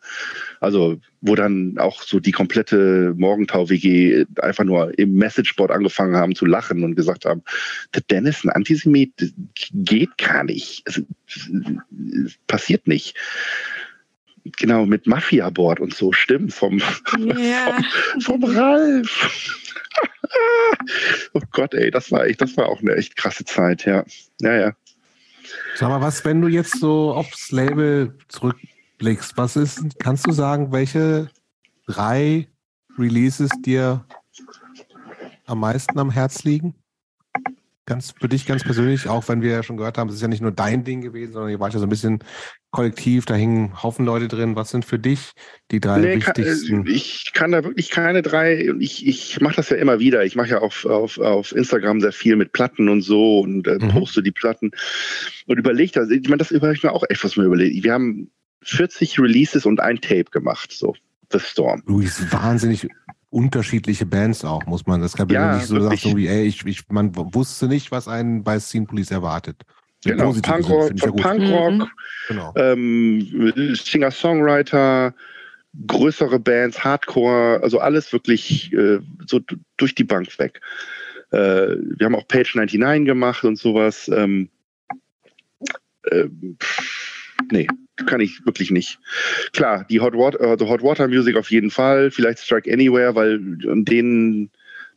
Also 0.59 0.99
wo 1.21 1.35
dann 1.35 1.77
auch 1.77 2.01
so 2.01 2.19
die 2.19 2.31
komplette 2.31 3.13
Morgentau-WG 3.17 4.25
einfach 4.41 4.63
nur 4.63 4.97
im 4.97 5.15
Messageboard 5.15 5.71
angefangen 5.71 6.15
haben 6.15 6.35
zu 6.35 6.45
lachen 6.45 6.83
und 6.83 6.95
gesagt 6.95 7.25
haben, 7.25 7.43
der 7.93 8.01
Dennis 8.09 8.43
ein 8.43 8.49
Antisemit 8.49 9.33
geht 9.73 10.17
gar 10.17 10.45
nicht. 10.45 10.83
Es, 10.85 11.01
es 12.25 12.37
passiert 12.47 12.87
nicht. 12.87 13.17
Genau, 14.57 14.85
mit 14.85 15.07
Mafia-Board 15.07 15.79
und 15.79 15.93
so, 15.93 16.11
stimmt, 16.11 16.53
vom, 16.53 16.79
Ja. 17.17 17.77
vom 18.21 18.43
Ralf. 18.43 19.65
oh 21.33 21.41
Gott, 21.51 21.73
ey, 21.73 21.91
das 21.91 22.11
war 22.11 22.25
echt, 22.25 22.41
das 22.41 22.55
war 22.57 22.67
auch 22.67 22.81
eine 22.81 22.95
echt 22.95 23.15
krasse 23.15 23.45
Zeit, 23.45 23.85
ja. 23.85 24.03
Ja, 24.41 24.55
ja. 24.55 24.75
Sag 25.75 25.89
mal, 25.89 26.01
was, 26.01 26.23
wenn 26.25 26.41
du 26.41 26.47
jetzt 26.47 26.79
so 26.79 27.13
aufs 27.13 27.51
Label 27.51 28.17
zurückblickst, 28.27 29.37
was 29.37 29.55
ist, 29.55 29.99
kannst 29.99 30.27
du 30.27 30.31
sagen, 30.31 30.71
welche 30.71 31.29
drei 31.87 32.47
Releases 32.97 33.49
dir 33.61 34.05
am 35.45 35.59
meisten 35.61 35.97
am 35.97 36.11
Herz 36.11 36.43
liegen? 36.43 36.75
Ganz 37.89 38.13
für 38.17 38.29
dich 38.29 38.45
ganz 38.45 38.63
persönlich, 38.63 39.07
auch 39.09 39.27
wenn 39.27 39.41
wir 39.41 39.49
ja 39.51 39.63
schon 39.63 39.75
gehört 39.75 39.97
haben, 39.97 40.07
es 40.09 40.15
ist 40.15 40.21
ja 40.21 40.27
nicht 40.27 40.41
nur 40.41 40.51
dein 40.51 40.83
Ding 40.83 41.01
gewesen, 41.01 41.33
sondern 41.33 41.49
ihr 41.51 41.59
wart 41.59 41.73
ja 41.73 41.79
so 41.79 41.87
ein 41.87 41.89
bisschen 41.89 42.19
kollektiv, 42.71 43.25
da 43.25 43.33
hingen 43.33 43.81
Haufen 43.83 44.05
Leute 44.05 44.27
drin. 44.27 44.55
Was 44.55 44.69
sind 44.69 44.85
für 44.85 44.99
dich 44.99 45.31
die 45.71 45.79
drei 45.79 45.99
Nee, 45.99 46.19
kann, 46.19 46.37
wichtigsten? 46.37 46.85
äh, 46.85 46.91
ich 46.91 47.31
kann 47.33 47.51
da 47.51 47.63
wirklich 47.63 47.89
keine 47.89 48.21
drei, 48.21 48.71
und 48.71 48.79
ich, 48.79 49.05
ich 49.07 49.41
mache 49.41 49.55
das 49.55 49.69
ja 49.69 49.77
immer 49.77 49.99
wieder. 49.99 50.23
Ich 50.23 50.35
mache 50.35 50.49
ja 50.49 50.59
auf, 50.59 50.85
auf, 50.85 51.17
auf 51.17 51.51
Instagram 51.53 51.99
sehr 51.99 52.11
viel 52.13 52.35
mit 52.35 52.53
Platten 52.53 52.87
und 52.89 53.01
so 53.01 53.39
und 53.39 53.67
äh, 53.67 53.79
Mhm. 53.81 53.89
poste 53.89 54.21
die 54.23 54.31
Platten 54.31 54.71
und 55.47 55.57
überlege 55.57 55.91
das. 55.93 56.09
Ich 56.11 56.29
meine, 56.29 56.37
das 56.37 56.51
überlege 56.51 56.77
ich 56.77 56.83
mir 56.83 56.93
auch 56.93 57.03
echt, 57.09 57.23
was 57.23 57.35
mir 57.35 57.43
überlegt. 57.45 57.83
Wir 57.83 57.93
haben 57.93 58.29
40 58.61 59.19
Releases 59.19 59.65
und 59.65 59.79
ein 59.79 59.99
Tape 59.99 60.25
gemacht, 60.31 60.71
so. 60.71 60.95
The 61.31 61.39
Storm. 61.39 61.83
Luis, 61.85 62.23
wahnsinnig 62.31 62.87
unterschiedliche 63.29 64.05
Bands 64.05 64.43
auch, 64.43 64.65
muss 64.65 64.85
man. 64.87 65.01
Das 65.01 65.15
kann 65.15 65.29
Ja, 65.29 65.51
ja, 65.51 65.55
nicht 65.57 65.67
so 65.67 65.79
sagen, 65.79 65.97
so 65.97 66.17
wie, 66.17 66.27
ey, 66.27 66.45
ich, 66.45 66.65
ich, 66.65 66.89
man 66.89 67.15
wusste 67.15 67.67
nicht, 67.67 67.91
was 67.91 68.07
einen 68.07 68.43
bei 68.43 68.59
Scene 68.59 68.85
Police 68.85 69.11
erwartet. 69.11 69.63
Im 70.05 70.11
Genau, 70.17 70.33
Punkrock, 70.33 70.91
ja. 70.95 71.11
Punkrock, 71.11 71.71
Mhm. 71.73 71.87
Genau. 72.27 72.53
ähm, 72.55 73.75
Singer-Songwriter, 73.75 75.13
größere 75.87 76.39
Bands, 76.39 76.83
Hardcore, 76.83 77.59
also 77.61 77.79
alles 77.79 78.11
wirklich 78.13 78.73
äh, 78.73 78.99
so 79.27 79.39
durch 79.77 79.93
die 79.95 80.03
Bank 80.03 80.39
weg. 80.39 80.61
Äh, 81.31 81.75
wir 81.97 82.05
haben 82.05 82.15
auch 82.15 82.27
Page 82.27 82.55
99 82.55 83.05
gemacht 83.05 83.43
und 83.43 83.57
sowas. 83.57 84.09
Ähm, 84.13 84.49
pff, 86.59 87.08
nee, 87.51 87.67
kann 88.05 88.21
ich 88.21 88.45
wirklich 88.45 88.71
nicht. 88.71 88.99
Klar, 89.53 89.85
die 89.89 89.99
Hot 89.99 90.13
Water, 90.13 90.41
also 90.41 90.67
Hot 90.69 90.83
Water 90.83 91.07
Music 91.07 91.35
auf 91.35 91.51
jeden 91.51 91.71
Fall, 91.71 92.11
vielleicht 92.11 92.39
Strike 92.39 92.71
Anywhere, 92.71 93.15
weil 93.15 93.39
den 93.39 94.49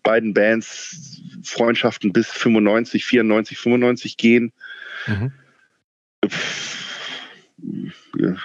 beiden 0.02 0.34
Bands 0.34 1.20
Freundschaften 1.42 2.12
bis 2.12 2.28
95, 2.28 3.04
94, 3.04 3.58
95 3.58 4.16
gehen. 4.16 4.52
Mhm. 5.06 5.32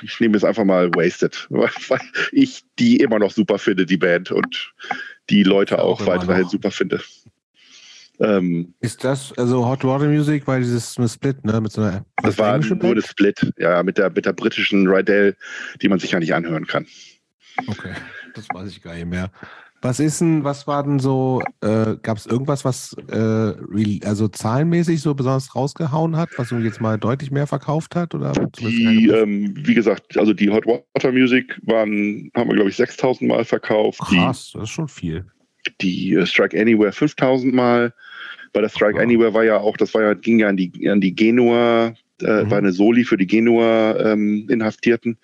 Ich 0.04 0.20
nehme 0.20 0.36
jetzt 0.36 0.44
einfach 0.44 0.64
mal 0.64 0.90
Wasted, 0.94 1.48
weil 1.50 2.02
ich 2.32 2.64
die 2.80 2.98
immer 2.98 3.20
noch 3.20 3.32
super 3.32 3.58
finde, 3.58 3.86
die 3.86 3.98
Band, 3.98 4.32
und 4.32 4.74
die 5.30 5.44
Leute 5.44 5.80
auch 5.80 6.02
auch, 6.02 6.08
weiterhin 6.08 6.44
noch. 6.44 6.52
super 6.52 6.72
finde. 6.72 7.02
Ähm, 8.20 8.74
Ist 8.80 9.04
das, 9.04 9.32
also 9.38 9.68
Hot 9.68 9.84
Water 9.84 10.08
Music 10.08 10.48
war 10.48 10.58
dieses 10.58 10.98
eine 10.98 11.08
Split, 11.08 11.46
ne? 11.46 11.62
Mit 11.62 11.72
so 11.72 11.82
einer 11.82 12.06
das 12.24 12.38
war 12.38 12.58
nur 12.58 12.84
eine? 12.84 13.02
Split, 13.02 13.54
ja, 13.58 13.84
mit 13.84 13.98
der, 13.98 14.10
mit 14.10 14.26
der 14.26 14.34
britischen 14.34 14.88
Rydell, 14.88 15.36
die 15.82 15.90
man 15.90 16.00
sich 16.00 16.12
ja 16.12 16.20
nicht 16.20 16.34
anhören 16.34 16.66
kann. 16.66 16.88
Okay, 17.68 17.94
das 18.34 18.48
weiß 18.54 18.70
ich 18.70 18.82
gar 18.82 18.96
nicht 18.96 19.08
mehr. 19.08 19.32
Was 19.82 20.00
ist 20.00 20.22
denn, 20.22 20.44
was 20.44 20.66
war 20.66 20.84
denn 20.84 20.98
so, 20.98 21.42
äh, 21.62 21.96
gab 22.02 22.18
es 22.18 22.26
irgendwas, 22.26 22.66
was 22.66 22.96
äh, 23.12 24.00
also 24.04 24.28
zahlenmäßig 24.28 25.02
so 25.02 25.14
besonders 25.14 25.56
rausgehauen 25.56 26.18
hat, 26.18 26.30
was 26.38 26.50
du 26.50 26.58
jetzt 26.58 26.82
mal 26.82 26.98
deutlich 26.98 27.30
mehr 27.30 27.46
verkauft 27.46 27.96
hat? 27.96 28.16
Oder 28.16 28.32
Die, 28.58 29.08
ähm, 29.08 29.54
wie 29.56 29.76
gesagt, 29.76 30.18
also 30.18 30.34
die 30.34 30.50
Hot 30.50 30.66
Water 30.66 31.12
Music 31.12 31.60
waren, 31.64 32.32
haben 32.36 32.50
wir, 32.50 32.56
glaube 32.56 32.72
ich, 32.72 32.76
6000 32.76 33.30
Mal 33.30 33.46
verkauft. 33.46 34.00
Krass, 34.00 34.52
das 34.54 34.64
ist 34.64 34.70
schon 34.70 34.88
viel. 34.88 35.26
Die, 35.68 35.78
die 35.82 36.14
äh, 36.16 36.26
Strike 36.26 36.60
Anywhere 36.60 36.92
5000 36.92 37.54
Mal. 37.54 37.94
Bei 38.54 38.62
der 38.62 38.70
Strike 38.70 39.00
Ah. 39.00 39.04
Anywhere 39.04 39.34
war 39.34 39.44
ja 39.44 39.58
auch, 39.58 39.78
das 39.78 39.94
war 39.94 40.02
ja, 40.02 40.14
ging 40.14 40.40
ja 40.40 40.48
an 40.48 40.58
die, 40.58 40.90
an 40.90 41.02
die 41.02 41.16
Genua, 41.16 41.94
äh, 42.22 42.44
Mhm. 42.44 42.52
war 42.52 42.58
eine 42.58 42.72
Soli 42.72 43.04
für 43.04 43.18
die 43.18 43.28
Genua 43.28 43.96
ähm, 44.00 44.48
Inhaftierten. 44.50 45.18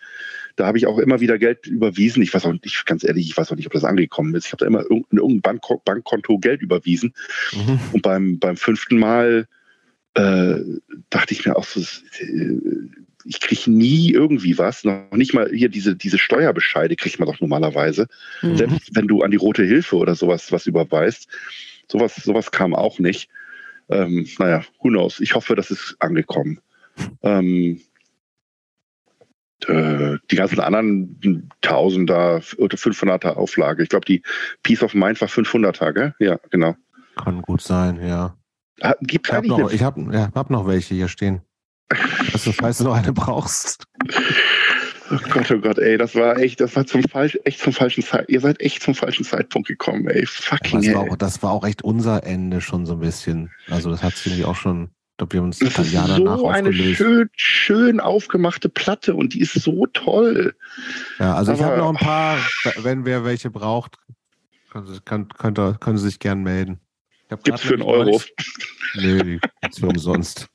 Da 0.56 0.68
habe 0.68 0.78
ich 0.78 0.86
auch 0.86 1.00
immer 1.00 1.20
wieder 1.20 1.40
Geld 1.40 1.66
überwiesen. 1.66 2.22
Ich 2.22 2.32
weiß 2.32 2.45
auch 2.45 2.54
nicht, 2.54 2.86
ganz 2.86 3.04
ehrlich, 3.04 3.28
ich 3.28 3.36
weiß 3.36 3.52
auch 3.52 3.56
nicht, 3.56 3.66
ob 3.66 3.74
das 3.74 3.84
angekommen 3.84 4.36
ist. 4.36 4.45
Ich 4.45 4.52
habe 4.52 4.60
da 4.60 4.68
immer 4.68 4.82
in 4.90 5.04
irgendein 5.18 5.41
Bankko 5.41 5.82
Bankkonto 5.84 6.38
Geld 6.38 6.62
überwiesen. 6.62 7.14
Mhm. 7.54 7.80
Und 7.91 8.02
beim, 8.04 8.38
beim 8.38 8.56
fünften 8.56 9.00
Mal 9.00 9.48
äh, 10.14 10.56
dachte 11.10 11.34
ich 11.34 11.44
mir 11.45 11.56
auch 11.56 11.64
so, 11.64 11.82
ich 13.26 13.40
kriege 13.40 13.72
nie 13.72 14.12
irgendwie 14.12 14.58
was. 14.60 14.84
Noch 14.84 15.10
nicht 15.14 15.34
mal 15.34 15.50
hier 15.50 15.70
diese, 15.70 15.95
diese 15.95 16.20
Steuerbescheide 16.20 16.95
kriegt 16.95 17.18
man 17.18 17.28
doch 17.28 17.40
normalerweise. 17.40 18.08
Mhm. 18.44 18.58
Selbst 18.58 18.95
wenn 18.95 19.08
du 19.08 19.24
an 19.24 19.32
die 19.32 19.38
Rote 19.38 19.64
Hilfe 19.64 19.95
oder 19.95 20.14
sowas 20.14 20.52
was 20.52 20.68
überweist. 20.68 21.28
Sowas, 21.94 22.15
sowas 22.15 22.49
kam 22.49 22.74
auch 22.74 22.98
nicht. 22.98 23.30
Ähm, 23.88 24.28
naja, 24.40 24.64
who 24.80 24.90
knows? 24.90 25.20
Ich 25.20 25.36
hoffe, 25.36 25.53
das 25.53 25.70
ist 25.70 25.95
angekommen. 25.99 26.60
Ähm, 27.22 27.82
äh, 29.68 30.18
die 30.32 30.36
ganzen 30.36 30.60
anderen 30.60 31.52
Tausender 31.61 32.41
oder 32.57 32.78
500er 32.78 33.36
Auflage. 33.36 33.84
Ich 33.84 33.90
glaube, 33.90 34.06
die 34.06 34.24
Peace 34.64 34.82
of 34.82 34.95
Mind 34.95 35.22
war 35.22 35.28
500er, 35.28 35.94
gell? 35.94 36.15
Ja, 36.18 36.40
genau. 36.49 36.76
Kann 37.15 37.44
gut 37.44 37.61
sein, 37.61 38.03
ja. 38.03 38.36
Ah, 38.82 38.95
Gibt 39.02 39.28
Ich 39.28 39.34
habe 39.36 39.48
noch, 39.48 39.72
ich 39.72 39.84
hab, 39.84 39.95
ja, 40.11 40.32
hab 40.34 40.49
noch 40.49 40.65
welche 40.65 40.95
hier 40.95 41.07
stehen. 41.07 41.41
Also, 42.34 42.52
falls 42.52 42.80
du 42.80 42.86
noch 42.86 42.95
eine 42.95 43.14
brauchst. 43.14 43.86
Oh 45.14 45.30
Gott, 45.30 45.52
oh 45.52 45.60
Gott, 45.60 45.77
ey, 45.77 45.98
das 45.98 46.15
war 46.15 46.38
echt, 46.38 46.60
das 46.60 46.76
war 46.76 46.85
zum 46.85 47.03
falsch, 47.03 47.38
echt 47.44 47.60
zum 47.60 47.72
falschen 47.73 48.03
Zeit. 48.03 48.30
Ihr 48.30 48.40
seid 48.40 48.60
echt 48.61 48.81
zum 48.81 48.95
falschen 48.95 49.23
Zeitpunkt 49.26 49.68
gekommen, 49.68 50.07
ey. 50.07 50.26
Fucking 50.26 50.81
Das 50.81 50.94
war, 50.94 51.03
hell. 51.03 51.11
auch, 51.11 51.18
das 51.18 51.44
war 51.44 51.52
auch 51.52 51.65
echt 51.65 51.84
unser 51.84 52.23
Ende 52.23 52.61
schon 52.61 52.85
so 52.85 52.94
ein 52.94 52.99
bisschen. 52.99 53.52
Also 53.69 53.90
das 53.91 54.02
hat 54.02 54.14
irgendwie 54.26 54.45
auch 54.45 54.56
schon, 54.56 54.85
ich 55.11 55.18
glaube, 55.18 55.34
wir 55.34 55.40
haben 55.41 55.45
uns 55.48 55.60
Das 55.60 55.77
ein 55.77 55.85
ist 55.85 55.94
Jahr 55.94 56.07
danach 56.07 56.38
so 56.40 56.48
eine 56.48 56.73
schön, 56.73 57.30
schön 57.35 57.99
aufgemachte 57.99 58.69
Platte 58.69 59.14
und 59.15 59.34
die 59.34 59.41
ist 59.41 59.53
so 59.53 59.85
toll. 59.88 60.56
Ja, 61.19 61.35
also 61.35 61.52
ich 61.53 61.60
Aber- 61.60 61.68
habe 61.69 61.77
noch 61.77 61.90
ein 61.90 61.95
paar, 61.98 62.38
wenn 62.81 63.06
wer 63.06 63.23
welche 63.23 63.49
braucht, 63.52 63.98
kann, 64.72 64.88
sie- 64.88 64.99
könnt 65.06 65.60
ihr, 65.60 65.76
können 65.80 65.98
Sie 65.98 66.06
sich 66.06 66.19
gern 66.19 66.41
melden. 66.44 66.80
Ich 67.30 67.44
Gibt's 67.44 67.61
für 67.61 67.73
einen 67.73 67.84
Euro. 67.84 68.03
neulich- 68.06 68.34
Nee, 68.95 69.23
die 69.23 69.40
gibt's 69.61 69.80
für 69.80 69.88
umsonst. 69.88 70.48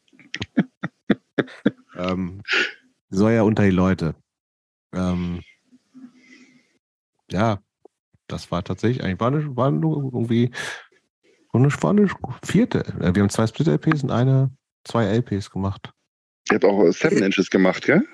ähm, 1.97 2.43
soll 3.11 3.33
ja 3.33 3.43
unter 3.43 3.65
die 3.65 3.71
Leute. 3.71 4.15
Ähm, 4.93 5.43
ja, 7.31 7.59
das 8.27 8.51
war 8.51 8.63
tatsächlich, 8.65 9.05
eigentlich 9.05 9.21
war, 9.21 9.29
eine, 9.29 9.57
war 9.57 9.71
nur 9.71 10.05
irgendwie 10.05 10.51
eine, 11.53 11.69
war 11.83 11.91
eine 11.91 12.09
vierte. 12.45 12.81
Äh, 13.01 13.15
Wir 13.15 13.23
haben 13.23 13.31
zwei 13.31 13.47
Split-LPs 13.47 14.03
und 14.03 14.11
eine, 14.11 14.51
zwei 14.85 15.05
LPs 15.07 15.51
gemacht. 15.51 15.91
Ihr 16.51 16.55
habt 16.55 16.65
auch 16.65 16.91
Seven 16.93 17.23
Inches 17.23 17.51
gemacht, 17.51 17.85
gell? 17.85 18.07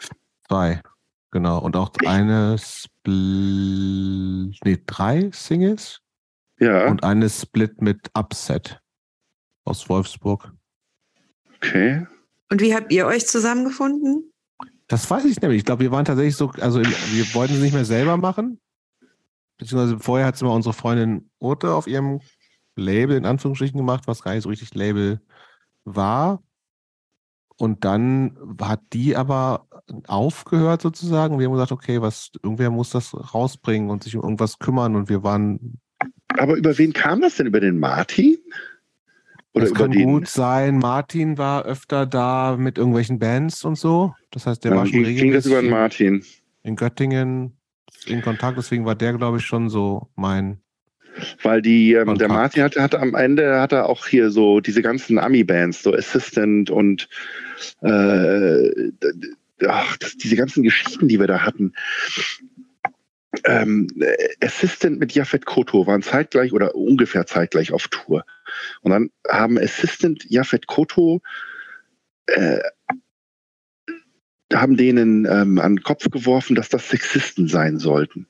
Zwei, 0.48 0.82
genau. 1.30 1.60
Und 1.60 1.76
auch 1.76 1.92
eine 2.04 2.56
Split, 2.58 4.58
nee, 4.64 4.82
drei 4.86 5.30
Singles 5.32 6.00
Ja, 6.58 6.88
und 6.88 7.04
eine 7.04 7.30
Split 7.30 7.80
mit 7.80 8.10
Upset 8.14 8.80
aus 9.64 9.88
Wolfsburg. 9.88 10.52
okay. 11.56 12.06
Und 12.50 12.60
wie 12.60 12.74
habt 12.74 12.92
ihr 12.92 13.06
euch 13.06 13.26
zusammengefunden? 13.26 14.30
Das 14.86 15.10
weiß 15.10 15.24
ich 15.24 15.40
nämlich. 15.40 15.58
Ich 15.58 15.64
glaube, 15.64 15.82
wir 15.82 15.90
waren 15.90 16.04
tatsächlich 16.04 16.36
so, 16.36 16.50
also 16.60 16.80
wir 16.80 17.34
wollten 17.34 17.54
es 17.54 17.60
nicht 17.60 17.74
mehr 17.74 17.84
selber 17.84 18.16
machen. 18.16 18.60
Beziehungsweise 19.56 19.98
vorher 19.98 20.26
hat 20.26 20.34
es 20.34 20.42
immer 20.42 20.52
unsere 20.52 20.74
Freundin 20.74 21.30
Urte 21.38 21.72
auf 21.72 21.86
ihrem 21.86 22.20
Label 22.76 23.16
in 23.16 23.24
Anführungsstrichen 23.24 23.78
gemacht, 23.78 24.04
was 24.06 24.22
gar 24.22 24.34
nicht 24.34 24.42
so 24.42 24.48
richtig 24.48 24.74
Label 24.74 25.20
war. 25.84 26.42
Und 27.56 27.84
dann 27.84 28.36
hat 28.60 28.80
die 28.92 29.16
aber 29.16 29.68
aufgehört 30.08 30.82
sozusagen. 30.82 31.38
Wir 31.38 31.46
haben 31.46 31.52
gesagt, 31.52 31.72
okay, 31.72 32.02
was, 32.02 32.32
irgendwer 32.42 32.70
muss 32.70 32.90
das 32.90 33.14
rausbringen 33.32 33.90
und 33.90 34.02
sich 34.02 34.16
um 34.16 34.22
irgendwas 34.22 34.58
kümmern. 34.58 34.96
Und 34.96 35.08
wir 35.08 35.22
waren 35.22 35.80
Aber 36.36 36.56
über 36.56 36.76
wen 36.78 36.92
kam 36.92 37.20
das 37.20 37.36
denn? 37.36 37.46
Über 37.46 37.60
den 37.60 37.78
Martin? 37.78 38.36
Oder 39.54 39.66
das 39.66 39.74
kann 39.74 39.92
den? 39.92 40.04
gut 40.04 40.28
sein. 40.28 40.78
Martin 40.78 41.38
war 41.38 41.64
öfter 41.64 42.06
da 42.06 42.56
mit 42.58 42.76
irgendwelchen 42.76 43.18
Bands 43.18 43.64
und 43.64 43.76
so. 43.78 44.14
Das 44.32 44.46
heißt, 44.46 44.64
der 44.64 44.72
Ja, 44.72 44.76
war 44.78 44.86
schon 44.86 45.04
ging, 45.04 45.16
ging 45.16 45.32
das 45.32 45.46
über 45.46 45.56
den 45.62 45.72
regelmäßig 45.72 46.10
Martin? 46.10 46.24
in 46.64 46.76
Göttingen 46.76 47.56
in 48.06 48.20
Kontakt. 48.22 48.58
Deswegen 48.58 48.84
war 48.84 48.94
der, 48.96 49.12
glaube 49.14 49.38
ich, 49.38 49.44
schon 49.44 49.68
so 49.68 50.08
mein. 50.16 50.58
Weil 51.42 51.62
die, 51.62 51.92
ähm, 51.92 52.18
der. 52.18 52.28
Martin 52.28 52.64
hatte, 52.64 52.82
hatte 52.82 52.98
am 53.00 53.14
Ende 53.14 53.60
hat 53.60 53.72
er 53.72 53.88
auch 53.88 54.06
hier 54.06 54.30
so 54.30 54.58
diese 54.58 54.82
ganzen 54.82 55.18
Ami-Bands, 55.18 55.84
so 55.84 55.94
Assistant 55.94 56.70
und 56.70 57.08
äh, 57.82 58.90
ach, 59.68 59.96
das, 59.98 60.16
diese 60.16 60.34
ganzen 60.34 60.64
Geschichten, 60.64 61.06
die 61.06 61.20
wir 61.20 61.28
da 61.28 61.42
hatten. 61.42 61.72
Ähm, 63.44 63.88
äh, 64.00 64.44
Assistant 64.44 64.98
mit 64.98 65.12
Jafet 65.12 65.46
Koto 65.46 65.86
waren 65.86 66.02
zeitgleich 66.02 66.52
oder 66.52 66.74
ungefähr 66.74 67.26
zeitgleich 67.26 67.72
auf 67.72 67.88
Tour. 67.88 68.24
Und 68.82 68.90
dann 68.90 69.10
haben 69.28 69.58
Assistant 69.58 70.24
Jafet 70.28 70.66
Koto 70.66 71.20
äh, 72.26 72.60
haben 74.52 74.76
denen 74.76 75.26
ähm, 75.26 75.58
an 75.58 75.76
den 75.76 75.82
Kopf 75.82 76.08
geworfen, 76.10 76.54
dass 76.54 76.68
das 76.68 76.88
Sexisten 76.88 77.48
sein 77.48 77.78
sollten. 77.78 78.26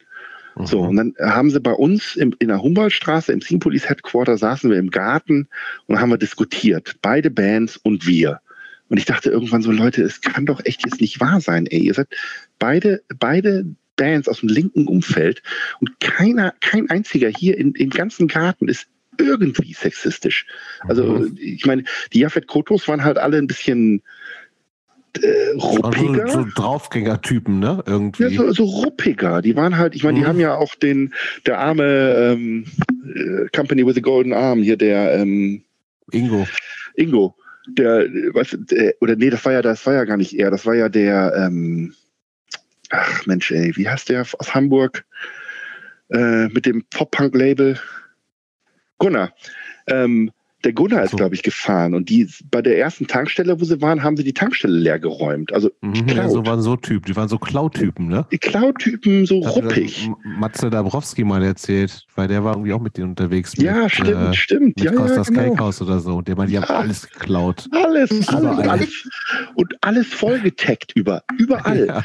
So, 0.56 0.82
und 0.82 0.97
dann 0.97 1.14
haben 1.18 1.51
sie 1.51 1.59
bei 1.59 1.72
uns 1.72 2.14
im, 2.14 2.35
in 2.39 2.47
der 2.47 2.62
Humboldtstraße 2.62 3.32
im 3.32 3.40
Scene 3.40 3.59
Police 3.59 3.89
Headquarter 3.89 4.39
saßen 4.39 4.70
wir 4.70 4.78
im 4.78 4.90
Garten 4.90 5.48
und 5.86 6.01
haben 6.01 6.10
wir 6.10 6.18
diskutiert. 6.18 6.97
Beide 7.02 7.31
Bands 7.31 7.76
und 7.76 8.06
wir. 8.06 8.40
Und 8.89 8.98
ich 8.98 9.05
dachte 9.05 9.31
irgendwann 9.31 9.62
so, 9.62 9.72
Leute, 9.72 10.02
es 10.02 10.20
kann 10.20 10.47
doch 10.47 10.64
echt 10.64 10.85
jetzt 10.85 11.01
nicht 11.01 11.18
wahr 11.18 11.40
sein, 11.40 11.66
ey. 11.66 11.81
Ihr 11.81 11.94
seid 11.94 12.09
beide, 12.60 13.02
beide 13.18 13.66
Bands 13.97 14.29
aus 14.29 14.41
dem 14.41 14.49
linken 14.49 14.87
Umfeld 14.87 15.43
und 15.81 16.01
keiner, 16.01 16.55
kein 16.61 16.91
einziger 16.91 17.29
hier 17.29 17.57
in, 17.59 17.73
im 17.75 17.91
ganzen 17.91 18.29
Garten 18.29 18.69
ist 18.69 18.87
irgendwie 19.19 19.73
sexistisch. 19.75 20.47
Also, 20.89 21.05
Mhm. 21.05 21.39
ich 21.41 21.66
meine, 21.66 21.85
die 22.12 22.21
Jafet 22.21 22.47
Kotos 22.47 22.89
waren 22.89 23.05
halt 23.05 23.19
alle 23.19 23.39
ein 23.39 23.47
bisschen 23.47 24.03
äh, 25.23 25.51
ruppiger. 25.57 26.25
Also 26.25 26.43
so 26.43 26.49
Draufgänger-Typen, 26.57 27.61
ne? 27.61 27.83
Irgendwie. 27.87 28.25
Ja, 28.25 28.31
so, 28.31 28.51
so 28.53 28.65
ruppiger. 28.65 29.43
Die 29.43 29.55
waren 29.55 29.77
halt, 29.79 29.95
ich 29.95 30.03
meine, 30.03 30.19
die 30.19 30.25
Mhm. 30.25 30.29
haben 30.29 30.41
ja 30.41 30.57
auch 30.57 30.75
den, 30.75 31.15
der 31.47 31.61
arme 31.61 32.15
ähm, 32.33 32.65
äh, 33.15 33.49
Company 33.55 33.87
with 33.87 33.97
a 33.97 34.01
Golden 34.01 34.33
Arm, 34.33 34.62
hier 34.62 34.77
der 34.77 35.15
ähm, 35.15 35.62
Ingo. 36.11 36.49
Ingo, 36.97 37.37
der, 37.69 38.07
äh, 38.07 38.35
was, 38.35 38.57
der, 38.59 38.95
oder 39.01 39.15
nee, 39.15 39.31
das 39.31 39.45
war 39.45 39.53
ja, 39.53 39.62
das 39.62 39.87
war 39.87 39.95
ja 39.95 40.05
gar 40.05 40.16
nicht 40.16 40.37
er, 40.37 40.51
das 40.51 40.66
war 40.66 40.75
ja 40.75 40.89
der, 40.89 41.33
ähm, 41.37 41.95
ach 42.95 43.27
Mensch, 43.27 43.51
ey, 43.51 43.73
wie 43.77 43.89
heißt 43.89 44.09
der 44.09 44.23
aus 44.39 44.55
Hamburg 44.55 45.05
äh, 46.11 46.49
mit 46.49 46.66
dem 46.66 46.85
Pop-Punk-Label? 46.91 47.79
Gunnar. 48.99 49.33
Ähm, 49.87 50.31
der 50.65 50.73
Gunnar 50.73 51.03
ist, 51.05 51.11
So. 51.11 51.19
glaube 51.19 51.35
ich, 51.35 51.43
gefahren 51.43 51.93
und 51.95 52.09
die 52.09 52.27
bei 52.51 52.62
der 52.62 52.79
ersten 52.79 53.07
Tankstelle, 53.07 53.61
wo 53.61 53.65
sie 53.66 53.83
waren, 53.83 54.03
haben 54.03 54.16
sie 54.16 54.25
die 54.25 54.33
Tankstelle 54.33 54.75
leer 54.79 54.99
geräumt. 54.99 55.53
Also 55.53 55.71
Mhm, 55.83 56.09
ja, 56.09 56.27
so 56.31 56.47
waren 56.47 56.62
so 56.62 56.75
Typen. 56.77 57.05
Die 57.05 57.15
waren 57.16 57.29
so 57.29 57.37
Klautypen, 57.37 58.09
ne? 58.09 58.25
die 58.33 58.39
Cloud-Typen 58.39 59.27
so 59.27 59.45
hat 59.45 59.57
ruppig. 59.57 60.09
Matze 60.25 60.71
Dabrowski 60.71 61.23
mal 61.23 61.43
erzählt, 61.43 62.07
weil 62.15 62.29
der 62.29 62.45
war 62.45 62.55
irgendwie 62.55 62.73
auch 62.73 62.81
mit 62.81 62.97
denen 62.97 63.11
unterwegs. 63.11 63.53
Ja, 63.59 63.83
mit, 63.83 63.93
stimmt, 63.93 64.09
Äh, 64.09 64.33
stimmt. 64.33 64.65
mit 64.79 64.81
Ja, 64.81 64.93
ja, 64.93 64.97
Costas 64.97 65.27
genau. 65.29 65.41
Steakhouse 65.43 65.83
oder 65.83 66.01
so. 66.01 66.23
Der 66.23 66.35
meinte, 66.35 66.53
die 66.53 66.59
haben 66.59 66.65
Ja. 66.66 66.81
alles 66.81 67.11
geklaut. 67.11 67.69
Alles, 67.71 68.27
alles, 68.31 68.59
alles. 68.66 69.09
Und 69.57 69.75
alles 69.83 70.07
vollgetaggt 70.15 70.93
über, 70.95 71.25
überall. 71.37 71.87
Ja. 71.89 72.05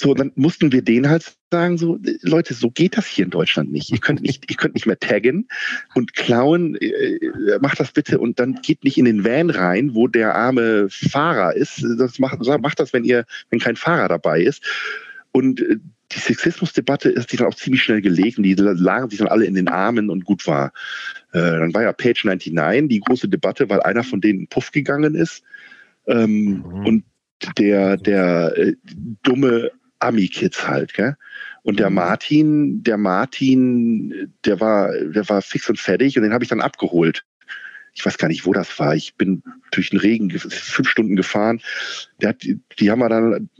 So, 0.00 0.14
dann 0.14 0.32
mussten 0.34 0.72
wir 0.72 0.80
denen 0.80 1.10
halt 1.10 1.36
sagen, 1.50 1.76
so, 1.76 1.98
Leute, 2.22 2.54
so 2.54 2.70
geht 2.70 2.96
das 2.96 3.06
hier 3.06 3.26
in 3.26 3.30
Deutschland 3.30 3.70
nicht. 3.70 3.90
Ihr 3.90 3.98
könnt 3.98 4.22
nicht, 4.22 4.50
ihr 4.50 4.56
könnt 4.56 4.74
nicht 4.74 4.86
mehr 4.86 4.98
taggen 4.98 5.46
und 5.94 6.14
klauen, 6.14 6.74
äh, 6.76 7.18
macht 7.60 7.80
das 7.80 7.92
bitte 7.92 8.18
und 8.18 8.40
dann 8.40 8.54
geht 8.62 8.82
nicht 8.82 8.96
in 8.96 9.04
den 9.04 9.24
Van 9.24 9.50
rein, 9.50 9.94
wo 9.94 10.08
der 10.08 10.34
arme 10.34 10.88
Fahrer 10.88 11.54
ist. 11.54 11.84
Das 11.98 12.18
macht, 12.18 12.40
macht 12.62 12.80
das, 12.80 12.94
wenn 12.94 13.04
ihr, 13.04 13.26
wenn 13.50 13.58
kein 13.58 13.76
Fahrer 13.76 14.08
dabei 14.08 14.40
ist. 14.40 14.64
Und 15.32 15.60
äh, 15.60 15.76
die 16.12 16.18
Sexismusdebatte 16.18 17.10
ist 17.10 17.28
sich 17.28 17.38
dann 17.38 17.48
auch 17.48 17.54
ziemlich 17.54 17.82
schnell 17.82 18.00
gelegt 18.00 18.38
und 18.38 18.44
die 18.44 18.54
lagen 18.54 19.10
sich 19.10 19.18
dann 19.18 19.28
alle 19.28 19.44
in 19.44 19.54
den 19.54 19.68
Armen 19.68 20.08
und 20.08 20.24
gut 20.24 20.46
war. 20.46 20.72
Äh, 21.32 21.40
dann 21.40 21.74
war 21.74 21.82
ja 21.82 21.92
Page 21.92 22.24
99 22.24 22.88
die 22.88 23.00
große 23.00 23.28
Debatte, 23.28 23.68
weil 23.68 23.80
einer 23.82 24.02
von 24.02 24.22
denen 24.22 24.48
Puff 24.48 24.72
gegangen 24.72 25.14
ist. 25.14 25.42
Ähm, 26.06 26.64
Mhm. 26.64 26.86
Und 26.86 27.04
der, 27.58 27.96
der 27.96 28.56
äh, 28.56 28.76
dumme 29.22 29.70
Ami-Kids 30.00 30.66
halt, 30.66 30.94
gell? 30.94 31.16
Und 31.62 31.78
der 31.78 31.90
Mhm. 31.90 31.96
Martin, 31.96 32.82
der 32.82 32.96
Martin, 32.96 34.32
der 34.44 34.60
war, 34.60 34.90
der 34.92 35.28
war 35.28 35.42
fix 35.42 35.68
und 35.68 35.78
fertig 35.78 36.16
und 36.16 36.22
den 36.22 36.32
habe 36.32 36.42
ich 36.44 36.50
dann 36.50 36.60
abgeholt. 36.60 37.24
Ich 37.94 38.06
weiß 38.06 38.18
gar 38.18 38.28
nicht, 38.28 38.46
wo 38.46 38.52
das 38.52 38.78
war. 38.78 38.94
Ich 38.94 39.14
bin 39.16 39.42
durch 39.72 39.90
den 39.90 39.98
Regen 39.98 40.28
ge- 40.28 40.38
fünf 40.40 40.88
Stunden 40.88 41.16
gefahren. 41.16 41.60
Der 42.22 42.30
hat, 42.30 42.42
die, 42.42 42.60
die 42.78 42.90
haben 42.90 43.00
wir 43.00 43.08
dann, 43.08 43.50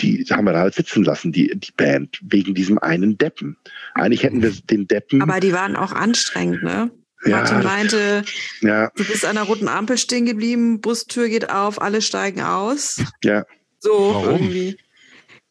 die 0.00 0.24
haben 0.30 0.44
wir 0.46 0.52
da 0.52 0.60
halt 0.60 0.74
sitzen 0.74 1.04
lassen, 1.04 1.32
die, 1.32 1.52
die 1.54 1.72
Band, 1.76 2.18
wegen 2.22 2.54
diesem 2.54 2.78
einen 2.78 3.18
Deppen. 3.18 3.56
Eigentlich 3.94 4.22
hätten 4.22 4.42
wir 4.42 4.52
den 4.70 4.86
Deppen. 4.88 5.20
Aber 5.22 5.40
die 5.40 5.52
waren 5.52 5.76
auch 5.76 5.92
anstrengend, 5.92 6.62
ne? 6.62 6.90
Ja, 7.26 7.38
Martin 7.38 7.56
das- 7.56 7.64
meinte, 7.64 8.24
ja, 8.60 8.90
du 8.96 9.04
bist 9.04 9.24
an 9.24 9.34
der 9.36 9.44
roten 9.44 9.68
Ampel 9.68 9.98
stehen 9.98 10.24
geblieben, 10.26 10.80
Bustür 10.80 11.28
geht 11.28 11.50
auf, 11.50 11.80
alle 11.82 12.00
steigen 12.00 12.42
aus. 12.42 13.02
ja. 13.22 13.44
So 13.80 13.90
Warum? 14.14 14.40
irgendwie. 14.42 14.76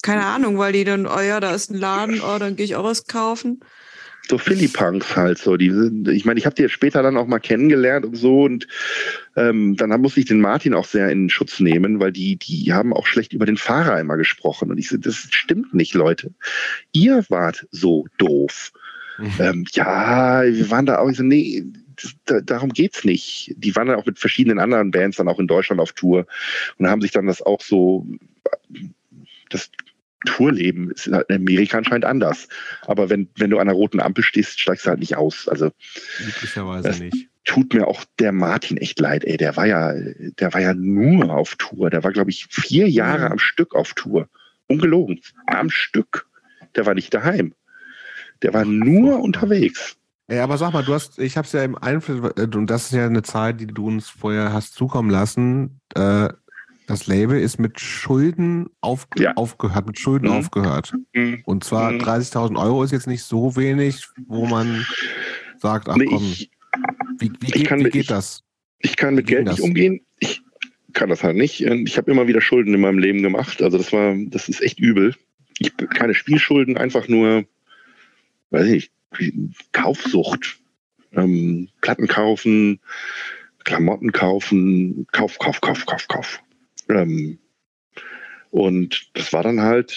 Keine 0.03 0.25
Ahnung, 0.25 0.59
weil 0.59 0.73
die 0.73 0.83
dann, 0.83 1.07
oh 1.07 1.19
ja, 1.21 1.39
da 1.39 1.55
ist 1.55 1.71
ein 1.71 1.79
Laden, 1.79 2.21
oh, 2.21 2.37
dann 2.37 2.55
gehe 2.55 2.65
ich 2.65 2.75
auch 2.75 2.83
was 2.83 3.07
kaufen. 3.07 3.61
so 4.29 4.37
Philly-Punks 4.37 5.15
halt 5.15 5.37
so. 5.37 5.57
Die 5.57 5.71
sind, 5.71 6.07
ich 6.09 6.25
meine, 6.25 6.39
ich 6.39 6.45
habe 6.45 6.55
die 6.55 6.61
jetzt 6.61 6.73
später 6.73 7.01
dann 7.01 7.17
auch 7.17 7.25
mal 7.25 7.39
kennengelernt 7.39 8.05
und 8.05 8.15
so 8.15 8.43
und 8.43 8.67
ähm, 9.35 9.75
dann 9.75 9.89
musste 10.01 10.19
ich 10.19 10.25
den 10.25 10.41
Martin 10.41 10.73
auch 10.73 10.85
sehr 10.85 11.09
in 11.09 11.29
Schutz 11.29 11.59
nehmen, 11.59 11.99
weil 11.99 12.11
die, 12.11 12.35
die 12.35 12.73
haben 12.73 12.93
auch 12.93 13.07
schlecht 13.07 13.33
über 13.33 13.45
den 13.45 13.57
Fahrer 13.57 13.99
immer 13.99 14.17
gesprochen 14.17 14.71
und 14.71 14.77
ich 14.77 14.89
so, 14.89 14.97
das 14.97 15.27
stimmt 15.31 15.73
nicht, 15.73 15.93
Leute. 15.93 16.33
Ihr 16.91 17.25
wart 17.29 17.65
so 17.71 18.05
doof. 18.17 18.71
Mhm. 19.17 19.33
Ähm, 19.39 19.65
ja, 19.71 20.43
wir 20.43 20.69
waren 20.69 20.85
da 20.85 20.99
auch 20.99 21.09
ich 21.09 21.17
so, 21.17 21.23
nee, 21.23 21.63
da, 22.25 22.41
darum 22.41 22.69
geht's 22.69 23.03
nicht. 23.05 23.53
Die 23.57 23.75
waren 23.75 23.87
dann 23.87 23.97
auch 23.97 24.05
mit 24.05 24.19
verschiedenen 24.19 24.59
anderen 24.59 24.91
Bands 24.91 25.17
dann 25.17 25.27
auch 25.27 25.39
in 25.39 25.47
Deutschland 25.47 25.79
auf 25.79 25.93
Tour 25.93 26.25
und 26.77 26.87
haben 26.87 27.01
sich 27.01 27.11
dann 27.11 27.27
das 27.27 27.41
auch 27.41 27.61
so, 27.61 28.05
das 29.49 29.69
Tourleben 30.25 30.91
ist 30.91 31.07
in 31.07 31.13
Amerika 31.29 31.77
anscheinend 31.77 32.05
anders. 32.05 32.47
Aber 32.81 33.09
wenn, 33.09 33.29
wenn 33.37 33.49
du 33.49 33.59
an 33.59 33.67
der 33.67 33.75
roten 33.75 33.99
Ampel 33.99 34.23
stehst, 34.23 34.59
steigst 34.59 34.85
du 34.85 34.89
halt 34.89 34.99
nicht 34.99 35.17
aus. 35.17 35.47
Also 35.47 35.71
Üblicherweise 36.19 37.03
nicht. 37.03 37.29
Tut 37.45 37.73
mir 37.73 37.87
auch 37.87 38.05
der 38.19 38.31
Martin 38.31 38.77
echt 38.77 38.99
leid, 38.99 39.25
ey. 39.25 39.35
Der 39.35 39.57
war 39.57 39.65
ja, 39.65 39.93
der 40.39 40.53
war 40.53 40.61
ja 40.61 40.73
nur 40.73 41.33
auf 41.33 41.55
Tour. 41.55 41.89
Der 41.89 42.03
war, 42.03 42.11
glaube 42.11 42.29
ich, 42.29 42.47
vier 42.49 42.89
Jahre 42.89 43.29
am 43.31 43.39
Stück 43.39 43.75
auf 43.75 43.93
Tour. 43.93 44.29
Ungelogen. 44.67 45.19
Am 45.47 45.69
Stück. 45.69 46.25
Der 46.75 46.85
war 46.85 46.93
nicht 46.93 47.13
daheim. 47.13 47.53
Der 48.41 48.53
war 48.53 48.63
nur 48.63 49.19
unterwegs. 49.19 49.97
Ey, 50.27 50.39
aber 50.39 50.57
sag 50.57 50.71
mal, 50.71 50.83
du 50.83 50.93
hast, 50.93 51.19
ich 51.19 51.35
habe 51.35 51.45
es 51.45 51.51
ja 51.51 51.63
im 51.63 51.77
Einfluss, 51.77 52.31
und 52.37 52.67
das 52.67 52.85
ist 52.85 52.93
ja 52.93 53.05
eine 53.05 53.23
Zahl, 53.23 53.53
die 53.53 53.67
du 53.67 53.87
uns 53.87 54.07
vorher 54.07 54.53
hast 54.53 54.73
zukommen 54.73 55.09
lassen. 55.09 55.81
Äh, 55.95 56.29
das 56.87 57.07
Label 57.07 57.39
ist 57.39 57.59
mit 57.59 57.79
Schulden 57.79 58.67
aufge 58.81 59.23
Ja. 59.23 59.33
aufgehört, 59.35 59.87
mit 59.87 59.99
Schulden 59.99 60.27
Mhm. 60.27 60.33
aufgehört. 60.33 60.93
Und 61.45 61.63
zwar 61.63 61.91
Mhm. 61.91 61.99
30.000 61.99 62.57
Euro 62.57 62.83
ist 62.83 62.91
jetzt 62.91 63.07
nicht 63.07 63.23
so 63.23 63.55
wenig, 63.55 64.05
wo 64.27 64.45
man 64.45 64.85
sagt, 65.59 65.87
ach 65.89 65.95
Nee, 65.95 66.05
komm, 66.05 66.23
ich, 66.23 66.51
wie, 67.19 67.31
wie, 67.39 67.51
geht, 67.51 67.67
kann 67.67 67.79
wie 67.79 67.83
geht 67.85 67.95
ich- 67.95 68.07
das? 68.07 68.43
ich 68.79 68.95
kann 68.97 69.15
mit 69.15 69.27
Geld 69.27 69.45
nicht 69.45 69.59
das? 69.59 69.63
umgehen. 69.65 70.01
Ich 70.19 70.41
kann 70.93 71.09
das 71.09 71.23
halt 71.23 71.37
nicht. 71.37 71.61
Ich 71.61 71.97
habe 71.97 72.11
immer 72.11 72.27
wieder 72.27 72.41
Schulden 72.41 72.73
in 72.73 72.81
meinem 72.81 72.99
Leben 72.99 73.21
gemacht. 73.23 73.61
Also 73.61 73.77
das 73.77 73.91
war, 73.93 74.15
das 74.27 74.49
ist 74.49 74.61
echt 74.61 74.79
übel. 74.79 75.15
Ich 75.59 75.75
keine 75.77 76.13
Spielschulden, 76.13 76.77
einfach 76.77 77.07
nur, 77.07 77.45
weiß 78.51 78.67
ich 78.67 78.91
nicht, 79.19 79.71
Kaufsucht. 79.71 80.57
Ähm, 81.15 81.69
Platten 81.81 82.07
kaufen, 82.07 82.79
Klamotten 83.63 84.11
kaufen, 84.11 85.05
Kauf, 85.11 85.37
Kauf, 85.39 85.61
Kauf, 85.61 85.85
Kauf, 85.85 86.07
Kauf. 86.07 86.41
Ähm, 86.89 87.39
und 88.51 89.09
das 89.13 89.33
war 89.33 89.43
dann 89.43 89.61
halt, 89.61 89.91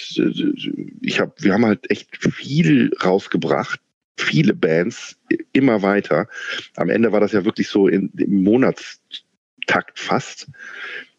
ich 1.02 1.20
habe, 1.20 1.32
wir 1.38 1.52
haben 1.52 1.66
halt 1.66 1.90
echt 1.90 2.16
viel 2.16 2.90
rausgebracht, 3.04 3.80
viele 4.16 4.54
Bands, 4.54 5.18
immer 5.52 5.82
weiter. 5.82 6.28
Am 6.76 6.88
Ende 6.88 7.12
war 7.12 7.20
das 7.20 7.32
ja 7.32 7.44
wirklich 7.44 7.68
so 7.68 7.86
in, 7.86 8.10
im 8.16 8.42
Monatstakt 8.42 9.98
fast. 9.98 10.48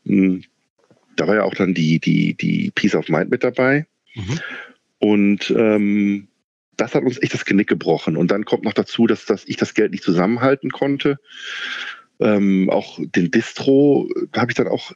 Hm, 0.05 0.43
Da 1.15 1.27
war 1.27 1.35
ja 1.35 1.43
auch 1.43 1.55
dann 1.55 1.73
die, 1.73 1.99
die, 1.99 2.33
die 2.33 2.71
Peace 2.71 2.95
of 2.95 3.09
Mind 3.09 3.29
mit 3.29 3.43
dabei. 3.43 3.85
Mhm. 4.15 4.39
Und 4.99 5.53
ähm, 5.55 6.27
das 6.75 6.95
hat 6.95 7.03
uns 7.03 7.21
echt 7.21 7.33
das 7.33 7.45
Genick 7.45 7.67
gebrochen. 7.67 8.17
Und 8.17 8.29
dann 8.31 8.45
kommt 8.45 8.63
noch 8.63 8.73
dazu, 8.73 9.07
dass, 9.07 9.25
dass 9.25 9.45
ich 9.45 9.57
das 9.57 9.73
Geld 9.73 9.91
nicht 9.91 10.03
zusammenhalten 10.03 10.71
konnte. 10.71 11.19
Ähm, 12.19 12.69
auch 12.69 12.99
den 13.15 13.29
Distro 13.31 14.09
habe 14.35 14.51
ich 14.51 14.55
dann 14.55 14.67
auch 14.67 14.91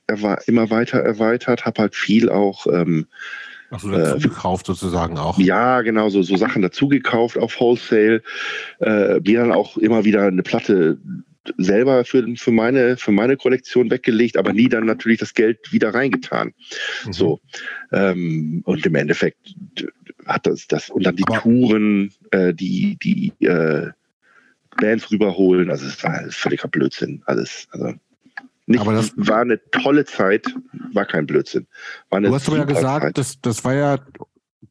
immer 0.47 0.69
weiter 0.69 0.99
erweitert, 0.99 1.65
habe 1.65 1.81
halt 1.83 1.95
viel 1.95 2.29
auch, 2.29 2.65
ähm, 2.67 3.05
Achso, 3.69 3.89
dazu 3.89 4.17
Äh, 4.17 4.19
gekauft 4.29 4.65
sozusagen 4.65 5.17
auch. 5.17 5.37
ja, 5.37 5.81
genau, 5.81 6.09
so, 6.09 6.23
so 6.23 6.35
Sachen 6.35 6.61
dazu 6.61 6.87
gekauft 6.89 7.37
auf 7.37 7.59
Wholesale, 7.59 8.21
äh, 8.79 9.19
mir 9.19 9.39
dann 9.39 9.51
auch 9.51 9.77
immer 9.77 10.03
wieder 10.03 10.23
eine 10.23 10.43
Platte 10.43 10.97
selber 11.57 12.05
für, 12.05 12.27
für, 12.35 12.51
meine, 12.51 12.97
für 12.97 13.11
meine 13.11 13.37
Kollektion 13.37 13.89
weggelegt, 13.89 14.37
aber 14.37 14.53
nie 14.53 14.67
dann 14.69 14.85
natürlich 14.85 15.19
das 15.19 15.33
Geld 15.33 15.71
wieder 15.71 15.93
reingetan. 15.93 16.53
Mhm. 17.05 17.13
So. 17.13 17.39
Ähm, 17.91 18.61
und 18.65 18.85
im 18.85 18.95
Endeffekt 18.95 19.55
hat 20.25 20.45
das, 20.45 20.67
das 20.67 20.89
und 20.89 21.03
dann 21.05 21.15
die 21.15 21.23
Aber- 21.27 21.39
Touren, 21.39 22.11
äh, 22.31 22.53
die, 22.53 22.97
die 23.01 23.31
äh, 23.45 23.89
Bands 24.81 25.09
rüberholen, 25.11 25.69
also 25.71 25.85
es 25.85 26.03
war 26.03 26.15
alles 26.15 26.35
völliger 26.35 26.67
Blödsinn. 26.67 27.23
Alles, 27.25 27.67
also 27.71 27.93
nicht, 28.67 28.81
Aber 28.81 28.93
das- 28.93 29.13
war 29.15 29.41
eine 29.41 29.59
tolle 29.71 30.03
Zeit, 30.05 30.45
war 30.93 31.05
kein 31.05 31.25
Blödsinn. 31.25 31.67
Du 32.09 32.33
hast 32.33 32.47
aber 32.49 32.57
ja 32.57 32.63
gesagt, 32.65 33.17
das, 33.17 33.39
das 33.41 33.63
war 33.63 33.73
ja 33.73 33.97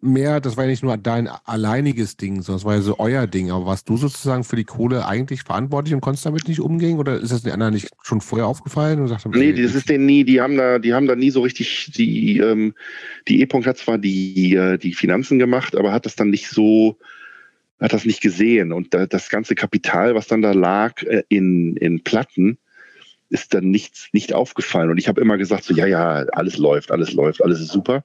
mehr, 0.03 0.41
das 0.41 0.57
war 0.57 0.65
ja 0.65 0.71
nicht 0.71 0.83
nur 0.83 0.97
dein 0.97 1.29
alleiniges 1.45 2.17
Ding, 2.17 2.41
sondern 2.41 2.59
es 2.59 2.65
war 2.65 2.75
ja 2.75 2.81
so 2.81 2.99
euer 2.99 3.27
Ding. 3.27 3.51
Aber 3.51 3.67
warst 3.67 3.89
du 3.89 3.97
sozusagen 3.97 4.45
für 4.45 4.57
die 4.57 4.65
Kohle 4.65 5.07
eigentlich 5.07 5.43
verantwortlich 5.43 5.93
und 5.95 6.01
konntest 6.01 6.25
damit 6.25 6.49
nicht 6.49 6.61
umgehen? 6.61 6.99
Oder 6.99 7.19
ist 7.19 7.33
das 7.33 7.43
den 7.43 7.53
anderen 7.53 7.75
nicht 7.75 7.89
schon 8.03 8.21
vorher 8.21 8.47
aufgefallen? 8.47 9.01
Und 9.01 9.09
sagt, 9.09 9.27
Nee, 9.27 9.53
das 9.53 9.75
ist 9.75 9.89
denen 9.91 10.07
nie, 10.07 10.25
die 10.25 10.41
haben 10.41 10.57
da, 10.57 10.79
die 10.79 10.95
haben 10.95 11.07
da 11.07 11.17
nie 11.17 11.31
so 11.31 11.43
richtig, 11.43 11.93
die, 11.95 12.39
ähm, 12.39 12.75
die 13.29 13.41
E-Punkt 13.43 13.67
hat 13.67 13.77
zwar 13.79 13.99
die, 13.99 14.55
äh, 14.55 14.79
die 14.79 14.95
Finanzen 14.95 15.39
gemacht, 15.39 15.77
aber 15.77 15.93
hat 15.93 16.07
das 16.07 16.17
dann 16.17 16.31
nicht 16.31 16.49
so, 16.49 16.97
hat 17.81 17.93
das 17.93 18.05
nicht 18.05 18.21
gesehen. 18.21 18.73
Und 18.73 18.95
da, 18.95 19.07
das 19.07 19.29
ganze 19.29 19.55
Kapital, 19.55 20.15
was 20.15 20.27
dann 20.27 20.43
da 20.43 20.53
lag 20.53 21.03
äh, 21.03 21.23
in, 21.29 21.77
in 21.77 22.03
Platten, 22.03 22.59
ist 23.31 23.55
dann 23.55 23.71
nichts, 23.71 24.09
nicht 24.13 24.33
aufgefallen. 24.35 24.91
Und 24.91 24.99
ich 24.99 25.09
habe 25.09 25.21
immer 25.21 25.39
gesagt, 25.39 25.65
so, 25.65 25.75
ja, 25.75 25.87
ja, 25.87 26.27
alles 26.33 26.59
läuft, 26.59 26.91
alles 26.91 27.13
läuft, 27.13 27.43
alles 27.43 27.61
ist 27.61 27.71
super. 27.71 28.05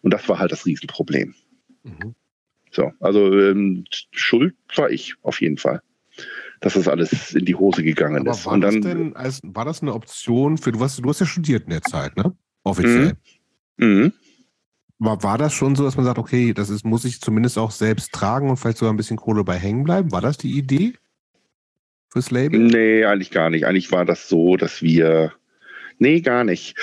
Und 0.00 0.14
das 0.14 0.28
war 0.28 0.38
halt 0.38 0.52
das 0.52 0.64
Riesenproblem. 0.64 1.34
Mhm. 1.82 2.14
So, 2.70 2.92
also 3.00 3.36
ähm, 3.38 3.84
schuld 4.12 4.54
war 4.76 4.90
ich 4.90 5.14
auf 5.22 5.40
jeden 5.40 5.56
Fall, 5.56 5.82
dass 6.60 6.74
das 6.74 6.86
alles 6.86 7.34
in 7.34 7.44
die 7.44 7.56
Hose 7.56 7.82
gegangen 7.82 8.20
Aber 8.20 8.30
ist. 8.30 8.46
war 8.46 8.52
Und 8.52 8.60
das 8.60 8.74
dann, 8.74 8.82
denn, 8.82 9.16
als, 9.16 9.40
war 9.42 9.64
das 9.64 9.82
eine 9.82 9.92
Option 9.92 10.56
für, 10.56 10.70
du 10.70 10.80
hast, 10.80 11.04
du 11.04 11.08
hast 11.08 11.20
ja 11.20 11.26
studiert 11.26 11.64
in 11.64 11.70
der 11.70 11.82
Zeit, 11.82 12.16
ne? 12.16 12.36
Offiziell. 12.62 13.14
Mhm. 13.76 14.12
War, 15.00 15.22
war 15.22 15.38
das 15.38 15.54
schon 15.54 15.74
so, 15.76 15.82
dass 15.82 15.96
man 15.96 16.04
sagt, 16.04 16.18
okay, 16.18 16.52
das 16.52 16.68
ist, 16.68 16.84
muss 16.84 17.06
ich 17.06 17.22
zumindest 17.22 17.56
auch 17.56 17.70
selbst 17.70 18.12
tragen 18.12 18.50
und 18.50 18.58
vielleicht 18.58 18.76
sogar 18.76 18.92
ein 18.92 18.98
bisschen 18.98 19.16
Kohle 19.16 19.44
bei 19.44 19.56
hängen 19.56 19.82
bleiben? 19.82 20.12
War 20.12 20.20
das 20.20 20.36
die 20.36 20.50
Idee 20.58 20.92
fürs 22.12 22.30
Label? 22.30 22.60
Nee, 22.60 23.06
eigentlich 23.06 23.30
gar 23.30 23.48
nicht. 23.48 23.64
Eigentlich 23.64 23.90
war 23.92 24.04
das 24.04 24.28
so, 24.28 24.58
dass 24.58 24.82
wir. 24.82 25.32
Nee, 25.98 26.20
gar 26.20 26.44
nicht. 26.44 26.76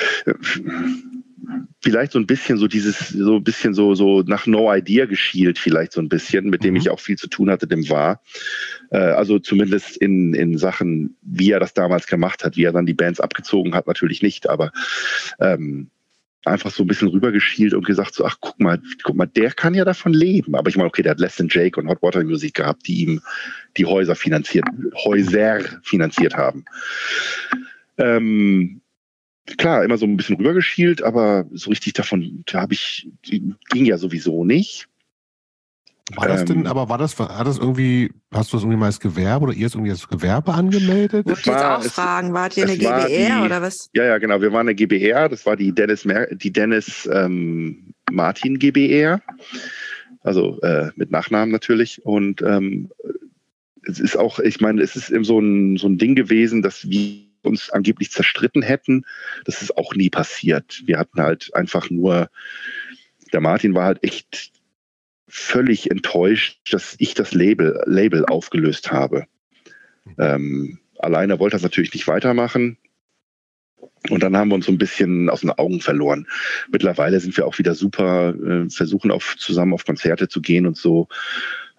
Vielleicht 1.83 2.11
so 2.11 2.17
ein 2.17 2.25
bisschen 2.25 2.57
so 2.57 2.67
dieses, 2.67 3.09
so 3.09 3.35
ein 3.35 3.43
bisschen 3.43 3.75
so, 3.75 3.93
so 3.93 4.23
nach 4.23 4.47
No 4.47 4.73
Idea 4.73 5.05
geschielt, 5.05 5.59
vielleicht 5.59 5.91
so 5.91 6.01
ein 6.01 6.09
bisschen, 6.09 6.49
mit 6.49 6.63
dem 6.63 6.73
Mhm. 6.73 6.79
ich 6.79 6.89
auch 6.89 6.99
viel 6.99 7.17
zu 7.17 7.27
tun 7.27 7.51
hatte, 7.51 7.67
dem 7.67 7.87
war. 7.87 8.21
Äh, 8.89 8.97
also 8.97 9.37
zumindest 9.37 9.95
in, 9.95 10.33
in 10.33 10.57
Sachen, 10.57 11.15
wie 11.21 11.51
er 11.51 11.59
das 11.59 11.75
damals 11.75 12.07
gemacht 12.07 12.43
hat, 12.43 12.57
wie 12.57 12.63
er 12.63 12.73
dann 12.73 12.87
die 12.87 12.95
Bands 12.95 13.19
abgezogen 13.19 13.75
hat, 13.75 13.85
natürlich 13.85 14.23
nicht, 14.23 14.49
aber 14.49 14.71
ähm, 15.39 15.91
einfach 16.47 16.71
so 16.71 16.83
ein 16.83 16.87
bisschen 16.87 17.09
rübergeschielt 17.09 17.73
und 17.73 17.85
gesagt 17.85 18.13
so, 18.13 18.25
ach 18.25 18.37
guck 18.39 18.59
mal, 18.59 18.81
guck 19.03 19.15
mal, 19.15 19.27
der 19.27 19.51
kann 19.51 19.73
ja 19.73 19.85
davon 19.85 20.13
leben. 20.13 20.55
Aber 20.55 20.69
ich 20.69 20.77
meine, 20.77 20.87
okay, 20.87 21.01
der 21.01 21.11
hat 21.11 21.19
Less 21.19 21.35
Than 21.35 21.49
Jake 21.49 21.79
und 21.79 21.87
Hot 21.87 22.01
Water 22.01 22.23
Music 22.23 22.55
gehabt, 22.55 22.87
die 22.87 23.01
ihm 23.01 23.21
die 23.77 23.85
Häuser 23.85 24.15
finanziert, 24.15 24.65
Häuser 25.05 25.59
finanziert 25.83 26.35
haben. 26.35 26.65
Ähm, 27.97 28.81
klar, 29.57 29.83
immer 29.83 29.97
so 29.97 30.05
ein 30.05 30.17
bisschen 30.17 30.37
rübergeschielt, 30.37 31.01
aber 31.03 31.45
so 31.51 31.69
richtig 31.69 31.93
davon 31.93 32.43
da 32.45 32.61
habe 32.61 32.73
ich, 32.73 33.09
ging 33.21 33.85
ja 33.85 33.97
sowieso 33.97 34.43
nicht. 34.43 34.87
War 36.15 36.27
das 36.29 36.45
denn, 36.45 36.59
ähm, 36.61 36.67
aber 36.67 36.87
war 36.87 36.97
das, 36.97 37.19
hat 37.19 37.45
das 37.45 37.57
irgendwie, 37.57 38.11
hast 38.31 38.51
du 38.53 38.57
das 38.57 38.63
irgendwie 38.63 38.79
mal 38.79 38.85
als 38.85 38.99
Gewerbe 38.99 39.45
oder 39.47 39.53
ihr 39.53 39.67
es 39.67 39.73
irgendwie 39.73 39.91
als 39.91 40.07
Gewerbe 40.07 40.53
angemeldet? 40.53 41.25
Wollte 41.25 41.39
ich 41.41 41.45
jetzt 41.45 41.55
war- 41.55 41.77
auch 41.79 41.83
es- 41.83 41.91
fragen, 41.91 42.33
wart 42.33 42.55
ihr 42.55 42.63
eine 42.63 42.73
es 42.77 42.83
war 42.83 43.01
GBR 43.07 43.39
die- 43.39 43.45
oder 43.45 43.61
was? 43.61 43.89
Ja, 43.93 44.05
ja, 44.05 44.17
genau. 44.17 44.41
Wir 44.41 44.51
waren 44.53 44.67
eine 44.67 44.75
GBR, 44.75 45.27
das 45.27 45.45
war 45.45 45.57
die 45.57 45.73
Dennis, 45.73 46.05
Mer 46.05 46.33
die 46.33 46.51
Dennis 46.53 47.09
ähm, 47.11 47.93
Martin 48.09 48.57
GBR. 48.57 49.21
Also 50.23 50.59
äh, 50.61 50.91
mit 50.95 51.11
Nachnamen 51.11 51.51
natürlich. 51.51 52.05
Und 52.05 52.41
ähm, 52.41 52.89
es 53.83 53.99
ist 53.99 54.15
auch, 54.17 54.39
ich 54.39 54.61
meine, 54.61 54.81
es 54.81 54.95
ist 54.95 55.09
eben 55.09 55.23
so 55.25 55.39
ein, 55.39 55.75
so 55.77 55.87
ein 55.87 55.97
Ding 55.97 56.15
gewesen, 56.15 56.61
dass 56.61 56.89
wir 56.89 57.23
uns 57.43 57.69
angeblich 57.69 58.11
zerstritten 58.11 58.61
hätten. 58.61 59.03
Das 59.45 59.61
ist 59.61 59.77
auch 59.77 59.93
nie 59.93 60.09
passiert. 60.09 60.81
Wir 60.85 60.99
hatten 60.99 61.21
halt 61.21 61.53
einfach 61.53 61.89
nur, 61.89 62.29
der 63.33 63.41
Martin 63.41 63.73
war 63.73 63.85
halt 63.85 64.03
echt 64.03 64.51
völlig 65.27 65.91
enttäuscht, 65.91 66.59
dass 66.71 66.95
ich 66.99 67.13
das 67.13 67.33
Label, 67.33 67.81
Label 67.85 68.25
aufgelöst 68.25 68.91
habe. 68.91 69.25
Ähm, 70.17 70.79
alleine 70.99 71.39
wollte 71.39 71.55
er 71.55 71.57
es 71.57 71.63
natürlich 71.63 71.93
nicht 71.93 72.07
weitermachen. 72.07 72.77
Und 74.09 74.23
dann 74.23 74.37
haben 74.37 74.49
wir 74.49 74.55
uns 74.55 74.65
so 74.65 74.71
ein 74.71 74.77
bisschen 74.77 75.29
aus 75.29 75.41
den 75.41 75.51
Augen 75.51 75.81
verloren. 75.81 76.27
Mittlerweile 76.71 77.19
sind 77.19 77.35
wir 77.35 77.45
auch 77.45 77.57
wieder 77.57 77.75
super, 77.75 78.33
äh, 78.35 78.69
versuchen 78.69 79.11
auf, 79.11 79.35
zusammen 79.37 79.73
auf 79.73 79.85
Konzerte 79.85 80.27
zu 80.27 80.41
gehen 80.41 80.65
und 80.65 80.77
so. 80.77 81.07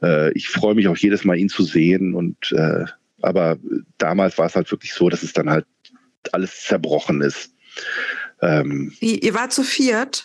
Äh, 0.03 0.33
ich 0.33 0.49
freue 0.49 0.75
mich 0.75 0.89
auch 0.89 0.97
jedes 0.97 1.25
Mal, 1.25 1.39
ihn 1.39 1.49
zu 1.49 1.63
sehen. 1.63 2.15
Und 2.15 2.53
äh, 2.53 2.85
aber 3.23 3.59
damals 3.97 4.39
war 4.39 4.47
es 4.47 4.57
halt 4.57 4.71
wirklich 4.71 4.93
so, 4.93 5.09
dass 5.09 5.23
es 5.23 5.33
dann 5.33 5.51
halt 5.51 5.67
alles 6.33 6.65
zerbrochen 6.65 7.23
ist. 7.23 7.55
Ähm, 8.43 8.93
Wie, 9.01 9.19
ihr 9.19 9.35
wart 9.35 9.53
zu 9.53 9.63
viert? 9.63 10.25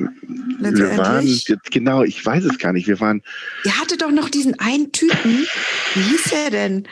Wir 0.00 0.96
waren, 0.96 1.40
genau, 1.70 2.02
ich 2.02 2.24
weiß 2.24 2.44
es 2.44 2.58
gar 2.58 2.72
nicht. 2.72 2.86
Wir 2.86 3.00
waren, 3.00 3.22
Ihr 3.64 3.78
hattet 3.78 4.02
doch 4.02 4.10
noch 4.10 4.28
diesen 4.28 4.58
einen 4.58 4.92
Typen. 4.92 5.46
Wie 5.94 6.02
hieß 6.02 6.24
der 6.30 6.50
denn? 6.50 6.88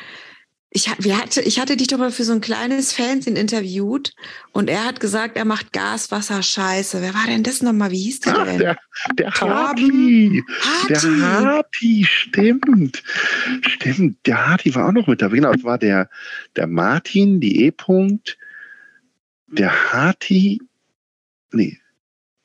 Ich, 0.70 0.90
wir 0.98 1.16
hatte, 1.16 1.40
ich 1.40 1.59
hatte 1.59 1.78
dich 1.78 1.86
doch 1.86 1.97
mal 1.97 2.10
für 2.10 2.24
so 2.24 2.32
ein 2.32 2.43
kleines 2.43 2.93
Fernsehen 2.93 3.36
interviewt 3.36 4.12
und 4.52 4.68
er 4.68 4.85
hat 4.85 5.01
gesagt, 5.01 5.39
er 5.39 5.47
macht 5.47 5.72
Gas, 5.72 6.10
Wasser, 6.10 6.43
Scheiße. 6.43 7.01
Wer 7.01 7.14
war 7.14 7.26
denn 7.26 7.43
das 7.43 7.62
nochmal? 7.62 7.90
Wie 7.90 8.02
hieß 8.02 8.20
der 8.20 8.36
Ach, 8.36 8.44
denn? 8.44 8.59
der, 8.59 8.76
der. 9.14 9.32
Harti. 9.32 10.44
Der 10.90 11.02
Harti. 11.02 11.20
Harti, 11.20 12.06
stimmt. 12.06 13.02
Stimmt, 13.62 14.26
der 14.26 14.47
Harti 14.47 14.74
war 14.74 14.89
auch 14.89 14.93
noch 14.93 15.06
mit 15.06 15.22
dabei. 15.22 15.36
Genau, 15.36 15.52
es 15.52 15.64
war 15.64 15.78
der, 15.78 16.10
der 16.55 16.66
Martin, 16.66 17.40
die 17.40 17.64
E-Punkt, 17.64 18.36
der 19.47 19.93
Harti, 19.93 20.60
nee, 21.52 21.78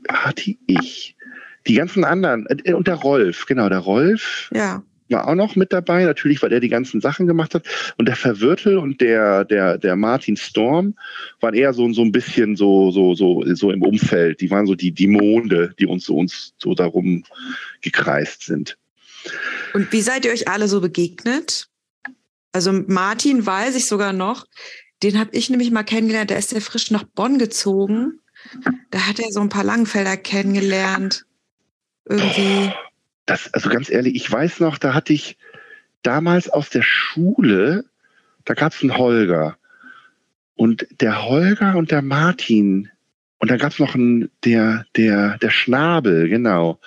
Harti, 0.10 0.60
ich. 0.68 1.16
Die 1.68 1.76
ganzen 1.76 2.04
anderen, 2.04 2.46
äh, 2.48 2.74
und 2.74 2.88
der 2.88 2.96
Rolf, 2.96 3.46
genau, 3.46 3.70
der 3.70 3.80
Rolf 3.80 4.50
Ja. 4.54 4.84
war 5.10 5.28
auch 5.28 5.36
noch 5.36 5.56
mit 5.56 5.72
dabei, 5.72 6.04
natürlich, 6.04 6.42
weil 6.42 6.52
er 6.52 6.60
die 6.60 6.70
ganzen 6.70 7.00
Sachen 7.02 7.28
gemacht 7.28 7.54
hat. 7.54 7.66
Und 7.98 8.08
der 8.08 8.16
Verwirtel 8.16 8.78
und 8.78 9.00
der, 9.00 9.46
der, 9.46 9.78
der 9.78 9.96
Martin 9.96 10.36
Storm 10.36 10.96
waren 11.40 11.54
eher 11.54 11.74
so, 11.74 11.92
so 11.94 12.02
ein 12.02 12.12
bisschen 12.12 12.56
so, 12.56 12.92
so, 12.92 13.14
so, 13.14 13.44
so 13.54 13.72
im 13.72 13.82
Umfeld. 13.84 14.42
Die 14.42 14.50
waren 14.50 14.66
so 14.66 14.76
die, 14.76 14.92
die 14.92 15.08
Monde, 15.08 15.74
die 15.80 15.86
uns 15.86 16.06
so, 16.06 16.18
uns 16.18 16.54
so 16.58 16.74
darum 16.74 17.24
gekreist 17.82 18.44
sind. 18.44 18.78
Und 19.74 19.92
wie 19.92 20.02
seid 20.02 20.26
ihr 20.26 20.32
euch 20.32 20.48
alle 20.48 20.68
so 20.68 20.82
begegnet? 20.82 21.68
Also 22.52 22.72
Martin 22.88 23.46
weiß 23.46 23.76
ich 23.76 23.86
sogar 23.86 24.14
noch, 24.14 24.46
den 25.02 25.20
habe 25.20 25.32
ich 25.34 25.50
nämlich 25.50 25.72
mal 25.72 25.84
kennengelernt, 25.84 26.30
der 26.30 26.38
ist 26.38 26.52
ja 26.52 26.60
frisch 26.60 26.92
nach 26.92 27.04
Bonn 27.04 27.38
gezogen. 27.38 28.20
Da 28.92 29.08
hat 29.08 29.20
er 29.20 29.32
so 29.32 29.42
ein 29.42 29.50
paar 29.50 29.64
Langfelder 29.64 30.18
kennengelernt. 30.18 31.26
Irgendwie. 32.06 32.72
Das, 33.26 33.54
also 33.54 33.70
ganz 33.70 33.90
ehrlich, 33.90 34.16
ich 34.16 34.30
weiß 34.30 34.60
noch, 34.60 34.78
da 34.78 34.94
hatte 34.94 35.14
ich 35.14 35.38
damals 36.02 36.50
aus 36.50 36.70
der 36.70 36.82
Schule, 36.82 37.86
da 38.46 38.54
gab 38.54 38.74
es 38.74 38.82
einen 38.82 38.98
Holger. 38.98 39.58
Und 40.56 40.86
der 41.02 41.26
Holger 41.26 41.76
und 41.76 41.92
der 41.92 42.02
Martin, 42.02 42.90
und 43.40 43.50
da 43.50 43.58
gab 43.58 43.72
es 43.72 43.80
noch 43.80 43.96
einen, 43.96 44.30
der, 44.44 44.86
der, 44.96 45.38
der 45.40 45.50
Schnabel, 45.50 46.30
genau. 46.30 46.80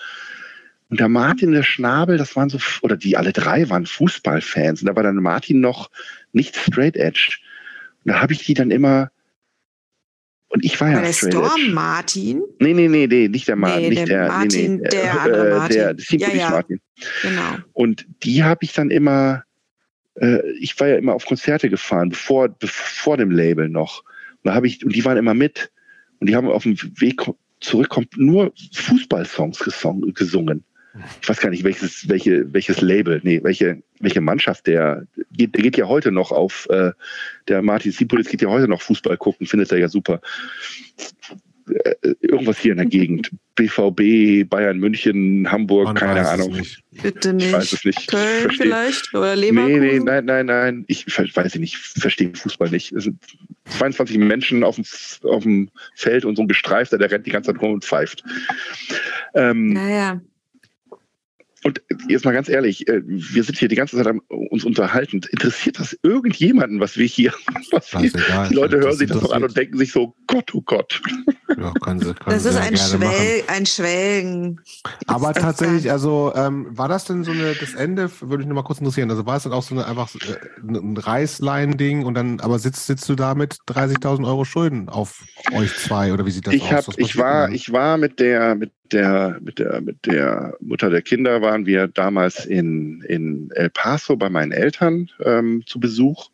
Und 0.89 1.01
der 1.01 1.09
Martin 1.09 1.49
und 1.49 1.55
der 1.55 1.63
Schnabel, 1.65 2.17
das 2.17 2.37
waren 2.37 2.49
so, 2.49 2.59
oder 2.83 2.97
die 2.97 3.17
alle 3.17 3.33
drei 3.33 3.69
waren 3.69 3.87
Fußballfans. 3.87 4.83
Und 4.83 4.87
da 4.87 4.95
war 4.95 5.03
dann 5.03 5.17
Martin 5.17 5.61
noch 5.61 5.91
nicht 6.33 6.57
straight 6.57 6.97
edge. 6.97 7.39
Und 8.05 8.13
da 8.13 8.21
habe 8.21 8.33
ich 8.35 8.45
die 8.45 8.55
dann 8.55 8.71
immer, 8.71 9.11
und 10.57 10.65
ich 10.65 10.81
war 10.81 10.91
ja 10.91 11.03
der 11.03 11.13
straight 11.13 11.35
Storm 11.35 11.61
edge. 11.61 11.73
Martin? 11.75 12.43
Nee, 12.61 12.73
nee, 12.73 12.89
nee, 12.89 13.07
nee, 13.07 13.29
nicht 13.29 13.47
der 13.47 13.57
Martin, 13.57 13.83
Nee, 13.83 13.89
nicht 13.91 14.09
der 14.09 14.21
der, 14.21 14.29
Martin, 14.29 14.77
nee, 14.77 14.81
nee, 14.83 14.89
der 14.89 15.21
andere 15.21 15.47
äh, 15.47 15.59
Martin. 15.59 15.77
Der, 15.77 15.95
der 15.95 16.19
Ja, 16.19 16.35
ja. 16.35 16.51
Martin. 16.51 16.81
Genau. 17.21 17.43
Und 17.75 18.07
die 18.23 18.43
habe 18.43 18.65
ich 18.65 18.73
dann 18.73 18.91
immer, 18.91 19.45
äh, 20.15 20.39
ich 20.59 20.81
war 20.81 20.89
ja 20.89 20.97
immer 20.97 21.13
auf 21.13 21.27
Konzerte 21.27 21.69
gefahren, 21.69 22.09
bevor, 22.09 22.49
bevor 22.49 23.19
dem 23.19 23.31
Label 23.31 23.69
noch. 23.69 24.03
Und 24.03 24.45
da 24.45 24.55
habe 24.55 24.67
ich, 24.67 24.83
und 24.83 24.97
die 24.97 25.05
waren 25.05 25.19
immer 25.19 25.35
mit. 25.35 25.71
Und 26.21 26.31
die 26.31 26.35
haben 26.35 26.49
auf 26.49 26.63
dem 26.63 26.79
Weg 26.99 27.21
zurückkommt 27.61 28.17
nur 28.17 28.51
Fußballsongs 28.73 29.59
gesungen. 30.15 30.65
Ich 31.23 31.29
weiß 31.29 31.41
gar 31.41 31.51
nicht, 31.51 31.65
welches, 31.65 32.09
welche, 32.09 32.53
welches 32.53 32.81
Label, 32.81 33.21
nee, 33.25 33.41
welche, 33.43 33.83
welche 34.01 34.21
Mannschaft 34.21 34.67
der 34.67 35.07
geht, 35.33 35.55
der 35.55 35.63
geht 35.63 35.77
ja 35.77 35.87
heute 35.87 36.11
noch 36.13 36.33
auf, 36.33 36.67
äh, 36.71 36.93
der 37.49 37.63
Martin 37.63 37.93
Sipulis 37.93 38.29
geht 38.29 38.43
ja 38.43 38.49
heute 38.49 38.69
noch 38.69 38.83
Fußball 38.83 39.17
gucken, 39.17 39.47
findet 39.47 39.71
er 39.73 39.79
ja 39.79 39.89
super. 39.89 40.21
Äh, 41.69 42.15
irgendwas 42.21 42.59
hier 42.61 42.73
in 42.73 42.79
der 42.79 42.87
Gegend. 42.87 43.31
BVB, 43.57 44.49
Bayern 44.49 44.79
München, 44.79 45.51
Hamburg, 45.51 45.87
Man 45.87 45.95
keine 45.97 46.29
Ahnung. 46.29 46.53
nicht. 46.53 46.83
Bitte 47.03 47.35
Ich 47.39 47.53
weiß 47.53 47.73
nicht. 47.73 47.73
es 47.73 47.85
nicht. 47.85 48.09
Köln 48.11 48.43
Versteh- 48.51 48.63
vielleicht 48.63 49.15
oder 49.15 49.35
Nee, 49.35 49.51
Leverkusen? 49.51 49.81
nee, 49.81 49.99
nein, 50.01 50.25
nein, 50.27 50.47
nein. 50.47 50.85
Ich 50.89 51.07
weiß 51.07 51.55
ich 51.55 51.61
nicht, 51.61 51.75
ich 51.75 52.01
verstehe 52.03 52.31
Fußball 52.35 52.69
nicht. 52.71 52.93
Es 52.93 53.05
sind 53.05 53.19
22 53.79 54.19
Menschen 54.19 54.63
auf 54.63 54.77
dem, 54.77 54.85
auf 55.25 55.43
dem 55.43 55.71
Feld 55.95 56.25
und 56.27 56.37
so 56.37 56.43
ein 56.43 56.49
Gestreifter, 56.49 56.99
der 56.99 57.11
rennt 57.11 57.27
die 57.27 57.31
ganze 57.31 57.53
Zeit 57.53 57.63
rum 57.63 57.73
und 57.73 57.85
pfeift. 57.85 58.23
Ähm, 59.35 59.71
Naja. 59.73 60.21
Und 61.67 61.83
jetzt 62.09 62.25
mal 62.25 62.31
ganz 62.31 62.49
ehrlich, 62.49 62.87
äh, 62.87 63.03
wir 63.05 63.43
sind 63.43 63.59
hier 63.59 63.67
die 63.67 63.75
ganze 63.75 63.97
Zeit 63.97 64.07
am 64.07 64.21
uns 64.29 64.65
unterhalten. 64.65 65.21
Interessiert 65.33 65.81
das 65.81 65.99
irgendjemanden, 66.05 66.79
was 66.79 66.97
wir 66.97 67.07
hier, 67.07 67.33
was 67.73 67.93
wir, 67.93 68.09
Scheißegal. 68.09 68.49
die 68.49 68.55
Leute 68.55 68.79
hören 68.79 68.97
sich 68.97 69.09
das 69.09 69.19
doch 69.19 69.33
an 69.33 69.43
und 69.43 69.57
denken 69.57 69.77
sich 69.77 69.91
so, 69.91 70.15
Gott, 70.29 70.55
oh 70.55 70.63
Gott. 70.63 71.03
Ja, 71.59 71.73
können 71.81 72.01
sie, 72.01 72.13
können 72.13 72.37
Das 72.37 72.45
ist 72.45 72.57
ein, 72.57 72.75
gerne 72.75 72.99
machen. 72.99 73.15
Schwel 73.15 73.43
ein 73.47 73.67
Schwelgen. 73.67 74.61
Aber 75.07 75.33
tatsächlich, 75.33 75.91
also 75.91 76.33
ähm, 76.35 76.67
war 76.69 76.89
das 76.89 77.05
denn 77.05 77.25
so 77.25 77.31
eine, 77.31 77.55
das 77.55 77.73
Ende, 77.73 78.11
würde 78.21 78.39
mich 78.39 78.47
nur 78.47 78.57
mal 78.57 78.63
kurz 78.63 78.81
interessieren, 78.81 79.11
also 79.11 79.25
war 79.25 79.37
es 79.37 79.45
dann 79.45 79.53
auch 79.53 79.63
so 79.63 79.75
eine 79.75 79.87
einfach 79.87 80.09
so, 80.09 80.19
äh, 80.19 80.37
ein 80.69 80.97
Reißlein-Ding 80.97 82.05
und 82.05 82.15
dann, 82.15 82.41
aber 82.41 82.59
sitzt, 82.59 82.87
sitzt 82.87 83.09
du 83.09 83.15
da 83.15 83.35
mit 83.35 83.55
30.000 83.69 84.27
Euro 84.27 84.45
Schulden 84.45 84.91
auf 84.91 85.25
euch 85.55 85.75
zwei 85.77 86.13
oder 86.13 86.27
wie 86.27 86.31
sieht 86.31 86.47
das 86.47 86.55
ich 86.55 86.65
aus? 86.65 86.89
hab, 86.89 86.99
ich 86.99 87.17
war, 87.17 87.47
denn 87.47 87.55
ich 87.55 87.73
war 87.73 87.97
mit 87.97 88.21
der, 88.21 88.55
mit 88.57 88.73
der, 88.93 89.39
mit 89.41 89.59
der, 89.59 89.81
mit 89.81 90.07
der 90.07 90.57
Mutter 90.61 90.91
der 90.91 91.03
Kinder 91.03 91.43
waren 91.43 91.67
wir 91.67 91.89
damals 91.89 92.47
in, 92.47 93.03
in 93.03 93.51
El 93.55 93.71
Paso 93.71 94.17
bei 94.17 94.29
meinen 94.29 94.53
Eltern 94.53 95.11
ähm, 95.21 95.63
zu 95.67 95.81
Besuch. 95.81 96.31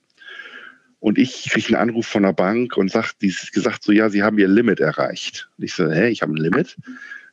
Und 1.00 1.18
ich 1.18 1.50
kriege 1.50 1.68
einen 1.68 1.90
Anruf 1.90 2.06
von 2.06 2.22
der 2.22 2.32
Bank 2.32 2.76
und 2.76 2.90
sagt, 2.90 3.22
die 3.22 3.28
ist 3.28 3.52
gesagt 3.52 3.82
so, 3.82 3.92
ja, 3.92 4.08
sie 4.08 4.22
haben 4.22 4.38
ihr 4.38 4.48
Limit 4.48 4.80
erreicht. 4.80 5.50
Und 5.58 5.64
ich 5.64 5.74
so, 5.74 5.90
hä, 5.90 6.08
ich 6.08 6.22
habe 6.22 6.32
ein 6.32 6.36
Limit? 6.36 6.76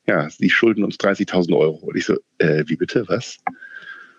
Ja, 0.08 0.30
sie 0.30 0.50
schulden 0.50 0.84
uns 0.84 0.98
30.000 0.98 1.56
Euro. 1.56 1.78
Und 1.86 1.96
ich 1.96 2.06
so, 2.06 2.18
äh, 2.40 2.64
wie 2.66 2.78
bitte, 2.78 3.08
was? 3.08 3.38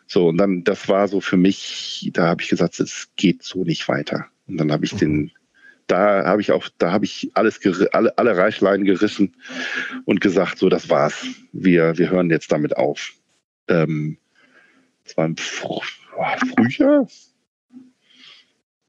So, 0.07 0.29
und 0.29 0.39
dann, 0.39 0.63
das 0.65 0.89
war 0.89 1.09
so 1.09 1.21
für 1.21 1.37
mich, 1.37 2.11
da 2.13 2.27
habe 2.29 2.43
ich 2.43 2.49
gesagt, 2.49 2.79
es 2.79 3.09
geht 3.17 3.43
so 3.43 3.65
nicht 3.65 3.89
weiter. 3.89 4.27
Und 4.47 4.57
dann 4.57 4.71
habe 4.71 4.85
ich 4.85 4.95
den, 4.95 5.33
da 5.91 6.25
habe 6.25 6.41
ich 6.41 6.53
auch, 6.53 6.69
da 6.79 6.93
habe 6.93 7.05
ich 7.05 7.31
alles, 7.35 7.61
alle, 7.93 8.17
alle 8.17 8.37
Reichleinen 8.37 8.85
gerissen 8.85 9.35
und 10.05 10.21
gesagt, 10.21 10.59
so, 10.59 10.69
das 10.69 10.89
war's. 10.89 11.27
Wir, 11.53 11.99
wir 11.99 12.11
hören 12.11 12.31
jetzt 12.31 12.53
damit 12.53 12.77
auf. 12.77 13.13
Ähm, 13.69 14.19
das 15.05 15.17
war 15.17 15.27
im 15.27 15.37
Fr 15.37 15.81
Frühjahr, 16.55 17.07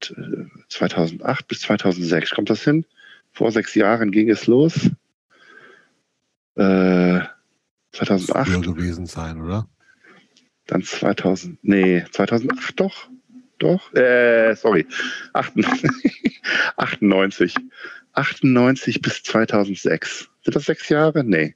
T- 0.02 0.14
äh, 0.14 0.48
2008 0.70 1.48
bis 1.48 1.62
2006, 1.62 2.32
kommt 2.32 2.50
das 2.50 2.64
hin? 2.64 2.86
Vor 3.32 3.52
sechs 3.52 3.74
Jahren 3.76 4.12
ging 4.12 4.30
es 4.30 4.48
los. 4.48 4.90
Äh, 6.56 7.20
das? 7.20 7.28
2008, 7.94 8.50
Früher 8.50 8.62
gewesen 8.62 9.06
sein, 9.06 9.42
oder? 9.42 9.68
dann 10.68 10.84
2000, 10.84 11.60
nee, 11.64 12.06
2008 12.12 12.80
doch, 12.80 13.10
doch, 13.62 13.94
äh, 13.94 14.56
sorry, 14.56 14.86
98, 15.34 16.42
98, 16.78 17.56
98 18.14 19.02
bis 19.02 19.24
2006. 19.24 20.30
Sind 20.44 20.56
das 20.56 20.66
sechs 20.66 20.90
Jahre? 20.90 21.24
Nee, 21.24 21.56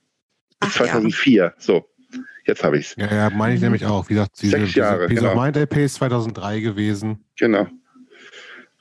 bis 0.60 0.72
Ach 0.72 0.80
ja. 0.80 0.86
2004, 0.88 1.54
so, 1.58 1.86
jetzt 2.46 2.64
habe 2.64 2.78
ich's. 2.78 2.96
Ja, 2.98 3.14
ja, 3.14 3.30
meine 3.30 3.56
ich 3.56 3.62
nämlich 3.62 3.86
auch. 3.86 4.10
Wie 4.10 4.14
gesagt, 4.14 4.42
diese, 4.42 4.58
Sechs 4.60 4.76
Jahre, 4.76 5.08
diese, 5.08 5.22
diese 5.22 5.30
genau. 5.30 5.42
Mind 5.44 5.58
LP 5.58 5.78
ist 5.86 5.96
2003 5.96 6.60
gewesen. 6.62 7.24
Genau. 7.38 7.68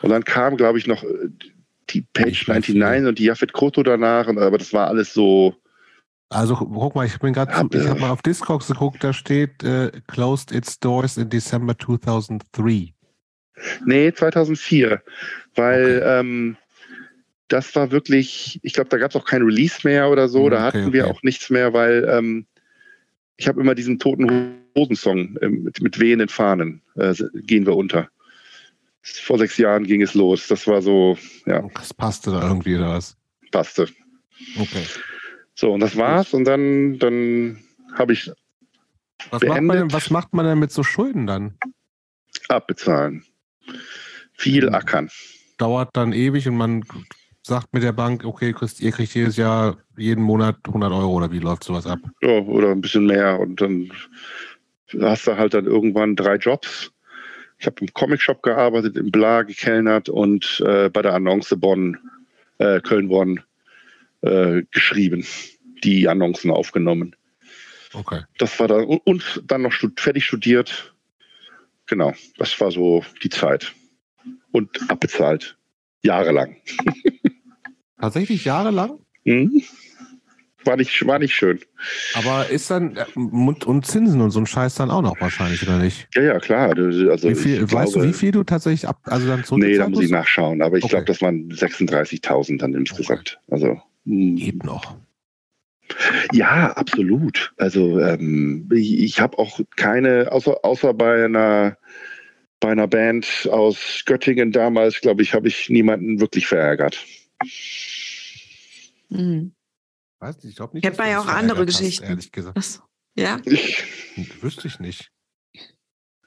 Und 0.03 0.11
dann 0.11 0.25
kam, 0.25 0.57
glaube 0.57 0.79
ich, 0.79 0.87
noch 0.87 1.03
äh, 1.03 1.29
die 1.91 2.03
Page 2.03 2.47
Nicht 2.47 2.49
mehr 2.49 2.57
99 2.59 3.09
und 3.09 3.19
die 3.19 3.25
Jafet 3.25 3.53
Koto 3.53 3.83
danach, 3.83 4.27
und- 4.29 4.39
aber 4.39 4.59
das 4.59 4.73
war 4.73 4.89
alles 4.89 5.13
so, 5.15 5.55
Also 6.31 6.57
guck 6.57 6.95
mal, 6.95 7.07
ich 7.07 7.19
bin 7.19 7.33
gerade, 7.33 7.53
ich 7.53 7.87
habe 7.89 8.01
mal 8.01 8.11
auf 8.11 8.23
Discogs 8.23 8.67
geguckt, 8.67 9.03
da 9.05 9.13
steht 9.13 9.63
äh, 9.63 9.91
closed 10.07 10.53
its 10.53 10.79
doors 10.81 11.17
in 11.17 11.29
December 11.31 11.77
2003. 11.79 12.94
nee, 13.85 14.13
2004, 14.13 15.03
weil 15.55 16.03
ähm, 16.05 16.57
das 17.49 17.75
war 17.77 17.91
wirklich, 17.91 18.59
ich 18.63 18.73
glaube, 18.73 18.89
da 18.91 18.99
gab 18.99 19.11
es 19.11 19.17
auch 19.17 19.27
kein 19.27 19.43
Release 19.43 19.81
mehr 19.85 20.11
oder 20.11 20.29
so, 20.29 20.49
da 20.49 20.57
okay, 20.69 20.79
hatten 20.79 20.93
wir 20.93 21.05
okay. 21.05 21.13
auch 21.13 21.23
nichts 21.23 21.51
mehr, 21.51 21.73
weil 21.73 22.09
ähm, 22.11 22.47
ich 23.37 23.49
habe 23.49 23.61
immer 23.61 23.75
diesen 23.75 23.99
toten 23.99 24.57
Hosen-Song 24.77 25.37
ähm, 25.43 25.65
mit, 25.65 25.81
mit 25.83 25.99
wehenden 25.99 26.29
Fahnen, 26.29 26.81
äh, 26.97 27.15
gehen 27.35 27.67
wir 27.67 27.77
unter. 27.77 28.09
Vor 29.03 29.39
sechs 29.39 29.59
Jahren 29.59 29.85
ging 29.85 30.01
es 30.01 30.15
los. 30.15 30.49
Das 30.49 30.67
war 30.67 30.81
so, 30.81 31.19
ja, 31.45 31.63
Das 31.75 31.93
passte 31.93 32.31
da 32.31 32.49
irgendwie 32.49 32.77
oder 32.77 32.91
was? 32.91 33.17
passte. 33.51 33.87
Okay. 34.59 34.85
So, 35.55 35.73
und 35.73 35.81
das 35.81 35.97
war's. 35.97 36.35
Und 36.35 36.45
dann, 36.45 36.99
dann 36.99 37.63
habe 37.95 38.13
ich 38.13 38.31
Was 39.31 39.43
macht, 39.43 39.63
man 39.63 39.77
denn, 39.77 39.93
was 39.93 40.11
macht 40.11 40.35
man 40.35 40.47
denn 40.47 40.59
mit 40.59 40.73
so 40.73 40.83
Schulden 40.83 41.27
dann? 41.27 41.57
abbezahlen. 42.49 43.25
Viel 44.35 44.69
Mhm. 44.69 44.75
ackern. 44.75 45.11
Dauert 45.59 45.91
dann 45.93 46.13
ewig 46.13 46.49
und 46.49 46.57
man 46.57 46.85
sagt 47.43 47.73
mit 47.73 47.83
der 47.83 47.93
Bank, 47.93 48.25
okay, 48.25 48.53
kriegst, 48.53 48.81
ihr 48.81 48.91
kriegt 48.91 49.15
jedes 49.15 49.37
Jahr 49.37 49.77
jeden 49.97 50.23
Monat 50.23 50.57
100 50.67 50.91
Euro 50.93 51.13
oder 51.13 51.31
wie 51.31 51.39
läuft 51.39 51.65
sowas 51.65 51.87
ab? 51.87 51.99
Ja, 52.23 52.39
oder 52.41 52.71
ein 52.71 52.81
bisschen 52.81 53.07
mehr. 53.07 53.39
Und 53.39 53.61
dann 53.61 53.91
hast 55.01 55.27
du 55.27 55.37
halt 55.37 55.55
dann 55.55 55.67
irgendwann 55.67 56.17
drei 56.17 56.37
Jobs. 56.37 56.91
Ich 57.59 57.67
habe 57.67 57.77
im 57.81 57.93
Comicshop 57.95 58.43
gearbeitet, 58.43 58.97
im 58.97 59.11
Bla 59.11 59.43
gekellnert 59.43 60.09
und 60.09 60.63
äh, 60.67 60.89
bei 60.89 61.03
der 61.03 61.15
Annonce 61.15 61.55
Bonn, 61.57 61.99
äh, 62.59 62.81
Köln-Bonn 62.81 63.41
äh, 64.23 64.63
geschrieben, 64.71 65.25
die 65.85 66.09
Annoncen 66.09 66.51
aufgenommen. 66.51 67.15
Okay. 67.93 68.23
Das 68.39 68.59
war 68.59 68.69
dann, 68.69 68.85
und, 68.85 69.07
und 69.07 69.43
dann 69.47 69.63
noch 69.63 69.73
stud 69.73 70.01
fertig 70.01 70.25
studiert. 70.25 70.94
Genau, 71.87 72.13
das 72.39 72.59
war 72.61 72.71
so 72.71 73.05
die 73.23 73.29
Zeit. 73.29 73.75
und 74.53 74.71
abbezahlt. 74.91 75.57
Jahrelang. 76.03 76.57
Tatsächlich 78.01 78.45
jahrelang? 78.45 78.99
Mhm. 79.25 79.63
War 80.65 80.77
nicht, 80.77 81.07
war 81.07 81.19
nicht 81.19 81.35
schön. 81.35 81.61
Aber 82.15 82.49
ist 82.49 82.71
dann 82.71 82.97
äh, 82.97 83.05
und, 83.17 83.65
und 83.67 83.87
Zinsen 83.87 84.21
und 84.23 84.31
so 84.31 84.41
ein 84.41 84.47
Scheiß 84.47 84.77
dann 84.77 84.91
auch 84.91 85.03
noch 85.03 85.21
wahrscheinlich, 85.21 85.63
oder 85.63 85.79
nicht? 85.79 86.09
Ja, 86.15 86.23
ja, 86.23 86.39
klar. 86.39 86.69
Also 86.71 87.29
wie 87.29 87.35
viel, 87.35 87.71
weißt 87.71 87.95
du, 87.95 87.99
glaube- 87.99 88.09
wie 88.09 88.13
viel 88.15 88.31
du 88.33 88.45
tatsächlich 88.45 88.89
ab, 88.89 88.99
also 89.05 89.27
dann 89.27 89.45
Nee, 89.59 89.77
da 89.77 89.89
muss 89.89 90.03
ich 90.05 90.11
nachschauen. 90.11 90.63
Aber 90.63 90.79
ich 90.79 90.85
Okay. 90.85 90.93
glaube, 90.93 91.05
das 91.07 91.21
waren 91.21 91.51
36.000 91.51 92.59
dann 92.59 92.73
insgesamt. 92.75 93.39
Also 93.51 93.81
mh. 94.05 94.37
Geht 94.41 94.65
noch. 94.65 94.97
Ja, 96.33 96.73
absolut. 96.73 97.53
Also 97.57 98.01
ähm, 98.01 98.69
ich, 98.73 98.99
ich 99.01 99.21
habe 99.21 99.39
auch 99.39 99.61
keine, 99.77 100.31
außer, 100.33 100.65
außer 100.65 100.95
bei 100.95 101.25
einer 101.25 101.77
bei 102.61 102.71
einer 102.71 102.87
Band 102.89 103.47
aus 103.51 104.03
Göttingen 104.07 104.51
damals, 104.51 105.01
glaube 105.01 105.23
ich, 105.23 105.35
habe 105.35 105.49
ich 105.49 105.69
niemanden 105.69 106.19
wirklich 106.21 106.47
verärgert. 106.47 107.05
Mhm. 109.11 109.53
Weiß 110.19 110.37
nicht, 110.37 110.53
ich 110.53 110.57
glaube 110.57 110.75
nicht. 110.75 110.85
Ich 110.85 110.91
hab 110.91 110.97
dass 110.97 111.07
du 111.07 111.11
ja 111.13 111.19
das 111.19 111.27
auch 111.27 111.35
andere 111.35 111.61
hast, 111.61 111.67
Geschichten. 111.79 112.05
ehrlich 112.05 112.33
gesagt. 112.33 112.57
Ach 112.59 112.63
so. 112.63 112.81
Ja. 113.17 113.41
Ich, 113.45 113.85
Wüsste 114.41 114.67
ich 114.69 114.81
nicht. 114.81 115.11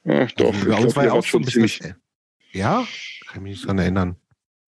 ja, 0.03 0.25
doch, 0.37 0.53
Also, 0.53 0.59
ich 0.59 0.65
bei 0.67 0.73
uns 0.75 0.79
glaube, 0.93 0.95
war 0.95 1.05
ja 1.05 1.11
auch 1.13 1.23
so 1.23 1.27
schon 1.29 1.41
ein 1.41 1.45
bisschen. 1.45 1.67
ziemlich. 1.67 1.95
Ja? 2.51 2.87
Kann 3.27 3.37
ich 3.37 3.41
mich 3.41 3.51
nicht 3.53 3.67
dran 3.67 3.79
erinnern. 3.79 4.15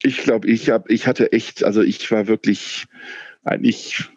Ich 0.01 0.17
glaube, 0.19 0.47
ich 0.47 0.69
habe, 0.69 0.91
ich 0.91 1.07
hatte 1.07 1.31
echt, 1.33 1.63
also 1.63 1.81
ich 1.81 2.09
war 2.11 2.27
wirklich 2.27 2.87
eigentlich, 3.43 4.09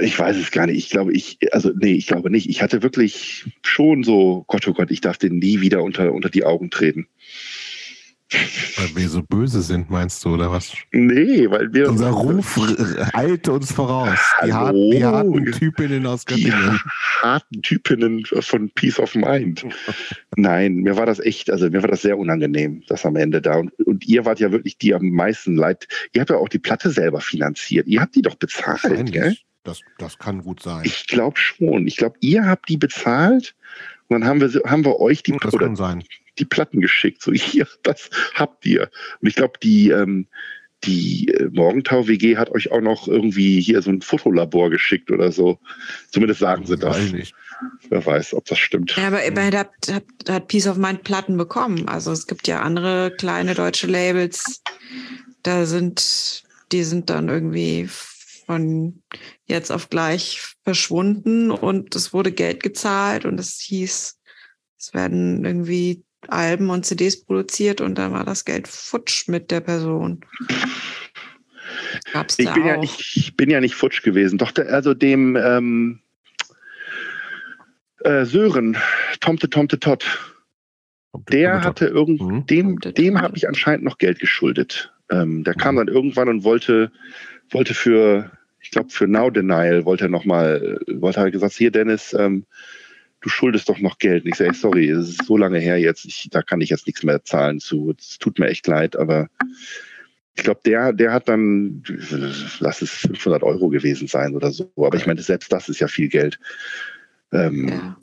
ich 0.00 0.18
weiß 0.18 0.36
es 0.36 0.50
gar 0.50 0.66
nicht. 0.66 0.78
Ich 0.78 0.90
glaube, 0.90 1.12
ich, 1.12 1.38
also 1.52 1.70
nee, 1.74 1.92
ich 1.94 2.06
glaube 2.06 2.30
nicht. 2.30 2.48
Ich 2.48 2.62
hatte 2.62 2.82
wirklich 2.82 3.44
schon 3.62 4.02
so, 4.02 4.44
Gott, 4.46 4.66
oh 4.68 4.72
Gott, 4.72 4.90
ich 4.90 5.00
darf 5.00 5.18
den 5.18 5.38
nie 5.38 5.60
wieder 5.60 5.82
unter 5.82 6.12
unter 6.12 6.30
die 6.30 6.44
Augen 6.44 6.70
treten. 6.70 7.06
Weil 8.76 8.96
wir 8.96 9.08
so 9.10 9.22
böse 9.22 9.60
sind, 9.60 9.90
meinst 9.90 10.24
du, 10.24 10.34
oder 10.34 10.50
was? 10.50 10.72
Nee, 10.90 11.50
weil 11.50 11.72
wir 11.74 11.90
Unser 11.90 12.10
Ruf 12.10 12.58
eilte 13.12 13.52
uns 13.52 13.72
voraus. 13.72 14.18
Die, 14.44 14.52
hart, 14.52 14.68
Hallo. 14.68 14.90
die 14.90 15.04
harten 15.04 15.52
Typinnen 15.52 16.06
aus 16.06 16.24
die 16.24 16.44
Göttingen. 16.44 16.80
harten 17.20 17.60
Typinnen 17.60 18.24
von 18.24 18.70
Peace 18.70 18.98
of 18.98 19.14
Mind. 19.14 19.66
Nein, 20.36 20.76
mir 20.76 20.96
war 20.96 21.04
das 21.04 21.20
echt, 21.20 21.50
also 21.50 21.68
mir 21.68 21.82
war 21.82 21.90
das 21.90 22.02
sehr 22.02 22.16
unangenehm, 22.16 22.82
das 22.88 23.04
am 23.04 23.16
Ende 23.16 23.42
da. 23.42 23.56
Und, 23.56 23.72
und 23.80 24.06
ihr 24.08 24.24
wart 24.24 24.40
ja 24.40 24.50
wirklich 24.50 24.78
die 24.78 24.94
am 24.94 25.10
meisten 25.10 25.54
leid. 25.54 25.86
Ihr 26.14 26.22
habt 26.22 26.30
ja 26.30 26.36
auch 26.36 26.48
die 26.48 26.58
Platte 26.58 26.90
selber 26.90 27.20
finanziert. 27.20 27.86
Ihr 27.86 28.00
habt 28.00 28.14
die 28.14 28.22
doch 28.22 28.36
bezahlt, 28.36 29.12
gell? 29.12 29.36
Das, 29.64 29.80
das 29.98 30.18
kann 30.18 30.42
gut 30.42 30.62
sein. 30.62 30.82
Ich 30.84 31.06
glaube 31.06 31.38
schon. 31.38 31.86
Ich 31.86 31.96
glaube, 31.96 32.16
ihr 32.20 32.46
habt 32.46 32.68
die 32.68 32.76
bezahlt 32.76 33.54
und 34.08 34.20
dann 34.20 34.28
haben 34.28 34.40
wir, 34.40 34.62
haben 34.68 34.84
wir 34.84 35.00
euch 35.00 35.22
die, 35.22 35.36
das 35.40 35.54
oder 35.54 35.66
kann 35.66 35.76
sein. 35.76 36.04
die 36.38 36.44
Platten 36.44 36.80
geschickt. 36.80 37.22
So, 37.22 37.32
hier, 37.32 37.66
das 37.82 38.10
habt 38.34 38.66
ihr. 38.66 38.90
Und 39.20 39.28
ich 39.28 39.34
glaube, 39.34 39.54
die, 39.62 39.90
ähm, 39.90 40.26
die 40.84 41.28
äh, 41.28 41.48
Morgentau-WG 41.52 42.36
hat 42.36 42.50
euch 42.50 42.72
auch 42.72 42.80
noch 42.80 43.06
irgendwie 43.06 43.60
hier 43.60 43.82
so 43.82 43.90
ein 43.90 44.02
Fotolabor 44.02 44.70
geschickt 44.70 45.10
oder 45.10 45.30
so. 45.30 45.58
Zumindest 46.10 46.40
sagen 46.40 46.66
sie 46.66 46.76
das. 46.76 46.96
Weiß 46.96 47.04
ich 47.06 47.12
nicht. 47.12 47.34
Wer 47.88 48.04
weiß, 48.04 48.34
ob 48.34 48.44
das 48.46 48.58
stimmt. 48.58 48.96
Ja, 48.96 49.06
aber 49.06 49.22
immerhin 49.22 49.56
hat, 49.56 49.70
hat, 49.90 50.04
hat 50.28 50.48
Peace 50.48 50.66
of 50.66 50.76
Mind 50.76 51.04
Platten 51.04 51.36
bekommen. 51.36 51.86
Also 51.86 52.10
es 52.10 52.26
gibt 52.26 52.48
ja 52.48 52.60
andere 52.60 53.14
kleine 53.16 53.54
deutsche 53.54 53.86
Labels, 53.86 54.62
da 55.44 55.64
sind, 55.66 56.42
die 56.72 56.82
sind 56.82 57.08
dann 57.10 57.28
irgendwie 57.28 57.88
von 58.46 59.02
jetzt 59.46 59.70
auf 59.70 59.88
gleich 59.90 60.42
verschwunden 60.64 61.50
und 61.50 61.94
es 61.96 62.12
wurde 62.12 62.32
Geld 62.32 62.62
gezahlt 62.62 63.24
und 63.24 63.38
es 63.40 63.58
hieß, 63.60 64.18
es 64.78 64.94
werden 64.94 65.44
irgendwie 65.44 66.04
Alben 66.28 66.70
und 66.70 66.86
CDs 66.86 67.24
produziert 67.24 67.80
und 67.80 67.96
dann 67.96 68.12
war 68.12 68.24
das 68.24 68.44
Geld 68.44 68.68
futsch 68.68 69.28
mit 69.28 69.50
der 69.50 69.60
Person. 69.60 70.24
Gab's 72.12 72.38
Ich 72.38 72.46
da 72.46 72.54
bin, 72.54 72.62
auch. 72.62 72.66
ja 72.66 72.76
nicht, 72.78 73.16
ich 73.16 73.36
bin 73.36 73.50
ja 73.50 73.60
nicht 73.60 73.74
futsch 73.74 74.02
gewesen. 74.02 74.38
Doch, 74.38 74.52
der, 74.52 74.68
also 74.72 74.94
dem 74.94 75.36
ähm, 75.36 76.00
äh, 78.00 78.24
Sören, 78.24 78.76
Tomte 79.20 79.50
Tomte 79.50 79.78
Tot, 79.80 80.04
der 81.30 81.62
hatte 81.62 81.86
irgend, 81.86 82.20
Mhm. 82.20 82.46
dem, 82.46 82.78
dem 82.80 83.20
habe 83.20 83.36
ich 83.36 83.48
anscheinend 83.48 83.84
noch 83.84 83.98
Geld 83.98 84.18
geschuldet. 84.18 84.92
Ähm, 85.10 85.44
der 85.44 85.54
kam 85.54 85.76
dann 85.76 85.88
irgendwann 85.88 86.28
und 86.28 86.44
wollte, 86.44 86.90
wollte 87.54 87.74
für, 87.74 88.30
ich 88.60 88.70
glaube, 88.70 88.90
für 88.90 89.06
Now 89.06 89.30
Denial 89.30 89.84
wollte 89.84 90.04
er 90.06 90.10
nochmal, 90.10 90.78
wollte 90.88 91.20
er 91.20 91.30
gesagt, 91.30 91.54
hier 91.54 91.70
Dennis, 91.70 92.14
ähm, 92.18 92.44
du 93.20 93.28
schuldest 93.28 93.68
doch 93.68 93.78
noch 93.78 93.98
Geld. 93.98 94.24
Und 94.24 94.30
ich 94.30 94.36
sage, 94.36 94.54
sorry, 94.54 94.88
es 94.90 95.08
ist 95.10 95.24
so 95.24 95.36
lange 95.36 95.58
her 95.58 95.78
jetzt, 95.78 96.04
ich, 96.04 96.28
da 96.30 96.42
kann 96.42 96.60
ich 96.60 96.70
jetzt 96.70 96.86
nichts 96.86 97.02
mehr 97.02 97.22
zahlen 97.24 97.60
zu. 97.60 97.94
Es 97.98 98.18
tut 98.18 98.38
mir 98.38 98.48
echt 98.48 98.66
leid, 98.66 98.96
aber 98.96 99.28
ich 100.34 100.44
glaube, 100.44 100.60
der, 100.64 100.92
der 100.92 101.12
hat 101.12 101.28
dann, 101.28 101.82
lass 102.58 102.82
es 102.82 102.90
500 102.90 103.42
Euro 103.42 103.68
gewesen 103.68 104.08
sein 104.08 104.34
oder 104.34 104.50
so. 104.50 104.72
Aber 104.76 104.96
ich 104.96 105.06
meine, 105.06 105.20
selbst 105.22 105.52
das 105.52 105.68
ist 105.68 105.80
ja 105.80 105.88
viel 105.88 106.08
Geld. 106.08 106.38
Ähm, 107.32 107.68
ja. 107.68 107.96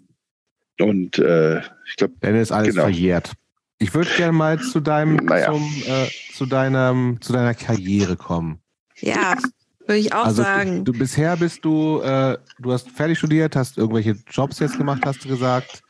Und 0.86 1.18
äh, 1.18 1.60
ich 1.88 1.96
glaube, 1.98 2.14
Dann 2.22 2.36
ist 2.36 2.52
alles 2.52 2.70
Genau. 2.76 2.84
verjährt. 2.84 3.34
Ich 3.80 3.94
würde 3.94 4.10
gerne 4.16 4.34
mal 4.34 4.60
zu 4.60 4.80
deinem, 4.80 5.16
Naja. 5.18 5.52
zum, 5.52 5.64
äh, 5.88 6.08
zu 6.34 6.46
deinem, 6.46 7.18
zu 7.22 7.34
deiner 7.34 7.54
Karriere 7.54 8.16
kommen. 8.16 8.60
Ja, 9.02 9.36
würde 9.86 10.00
ich 10.00 10.14
auch 10.14 10.26
also 10.26 10.44
sagen. 10.44 10.86
Du, 10.86 10.92
du 10.92 11.00
bisher 11.00 11.36
bist 11.38 11.66
du, 11.66 12.02
äh, 12.02 12.38
du 12.60 12.72
hast 12.72 12.90
fertig 12.92 13.18
studiert, 13.18 13.56
hast 13.56 13.78
irgendwelche 13.78 14.16
Jobs 14.30 14.60
jetzt 14.60 14.78
gemacht, 14.78 15.02
hast 15.06 15.24
du 15.26 15.30
gesagt. 15.30 15.82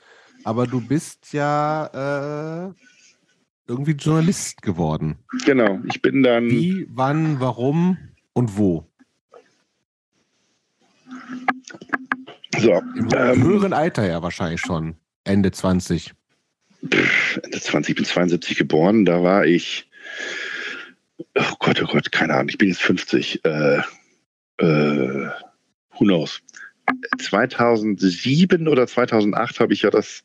Aber 0.44 0.68
du 0.68 0.80
bist 0.80 1.34
ja 1.34 2.68
äh, 2.68 2.73
irgendwie 3.68 3.91
Journalist 3.91 4.61
geworden. 4.61 5.18
genau, 5.45 5.80
ich 5.86 6.02
bin 6.02 6.23
dann. 6.23 6.49
Wie, 6.49 6.88
wann, 6.90 7.40
warum 7.40 7.98
und 8.34 8.57
wo? 8.57 8.86
So, 12.57 12.73
Im 12.95 13.10
ähm, 13.15 13.44
höheren 13.44 13.73
Alter 13.73 14.07
ja 14.07 14.22
wahrscheinlich 14.22 14.61
schon. 14.61 14.95
Ende 15.23 15.52
20. 15.52 16.14
Ende 16.81 17.61
20, 17.61 17.90
ich 17.90 17.95
bin 17.95 18.06
72 18.06 18.57
geboren, 18.57 19.06
da 19.06 19.23
war 19.23 19.45
ich, 19.45 19.89
oh 21.36 21.54
Gott, 21.60 21.82
oh 21.82 21.88
Gott, 21.88 22.12
keine 22.12 22.34
Ahnung, 22.34 22.50
ich 22.50 22.58
bin 22.58 22.70
jetzt 22.70 22.82
50. 22.82 23.44
Äh, 23.46 23.82
äh, 24.58 25.30
who 25.91 26.06
knows? 26.06 26.41
2007 27.20 28.68
oder 28.68 28.88
2008 28.88 29.60
habe 29.60 29.74
ich 29.74 29.84
ja 29.84 29.91
das, 29.91 30.24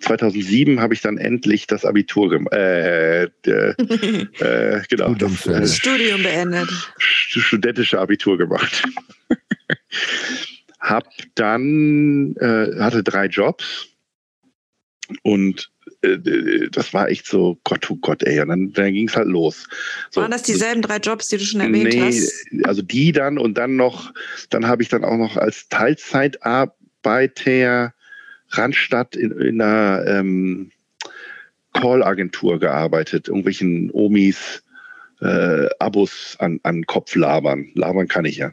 2007 0.00 0.80
habe 0.80 0.94
ich 0.94 1.00
dann 1.00 1.18
endlich 1.18 1.66
das 1.66 1.84
Abitur 1.84 2.28
gemacht. 2.30 2.52
Äh, 2.54 3.24
äh, 3.46 4.82
genau, 4.88 5.14
das 5.14 5.32
Studium 5.34 5.56
äh, 5.56 5.60
das 5.60 5.76
Studium 5.76 6.22
beendet. 6.22 6.68
st- 6.98 7.40
studentische 7.40 7.98
Abitur 7.98 8.38
gemacht. 8.38 8.84
Hab 10.80 11.06
dann, 11.34 12.36
äh, 12.36 12.78
hatte 12.80 13.02
drei 13.02 13.26
Jobs 13.26 13.88
und 15.22 15.70
äh, 16.02 16.68
das 16.70 16.94
war 16.94 17.08
echt 17.08 17.26
so, 17.26 17.58
Gott, 17.64 17.90
oh 17.90 17.96
Gott, 17.96 18.22
ey. 18.22 18.38
Und 18.40 18.48
dann, 18.48 18.72
dann 18.72 18.92
ging 18.92 19.08
es 19.08 19.16
halt 19.16 19.26
los. 19.28 19.66
So, 20.10 20.20
Waren 20.20 20.30
das 20.30 20.42
dieselben 20.42 20.82
drei 20.82 20.98
Jobs, 20.98 21.26
die 21.28 21.38
du 21.38 21.44
schon 21.44 21.60
erwähnt 21.60 21.94
nee, 21.94 22.02
hast? 22.02 22.46
also 22.64 22.82
die 22.82 23.12
dann 23.12 23.38
und 23.38 23.56
dann 23.58 23.76
noch, 23.76 24.12
dann 24.50 24.66
habe 24.66 24.82
ich 24.82 24.88
dann 24.88 25.04
auch 25.04 25.16
noch 25.16 25.36
als 25.36 25.68
Teilzeitarbeiter 25.68 27.94
Randstadt 28.50 29.14
in, 29.16 29.32
in 29.32 29.60
einer 29.60 30.06
ähm, 30.06 30.70
Call-Agentur 31.74 32.58
gearbeitet, 32.58 33.28
irgendwelchen 33.28 33.90
Omis 33.92 34.62
äh, 35.20 35.68
Abos 35.78 36.36
an, 36.38 36.58
an 36.62 36.86
Kopf 36.86 37.14
labern. 37.14 37.68
Labern 37.74 38.08
kann 38.08 38.24
ich 38.24 38.38
ja. 38.38 38.52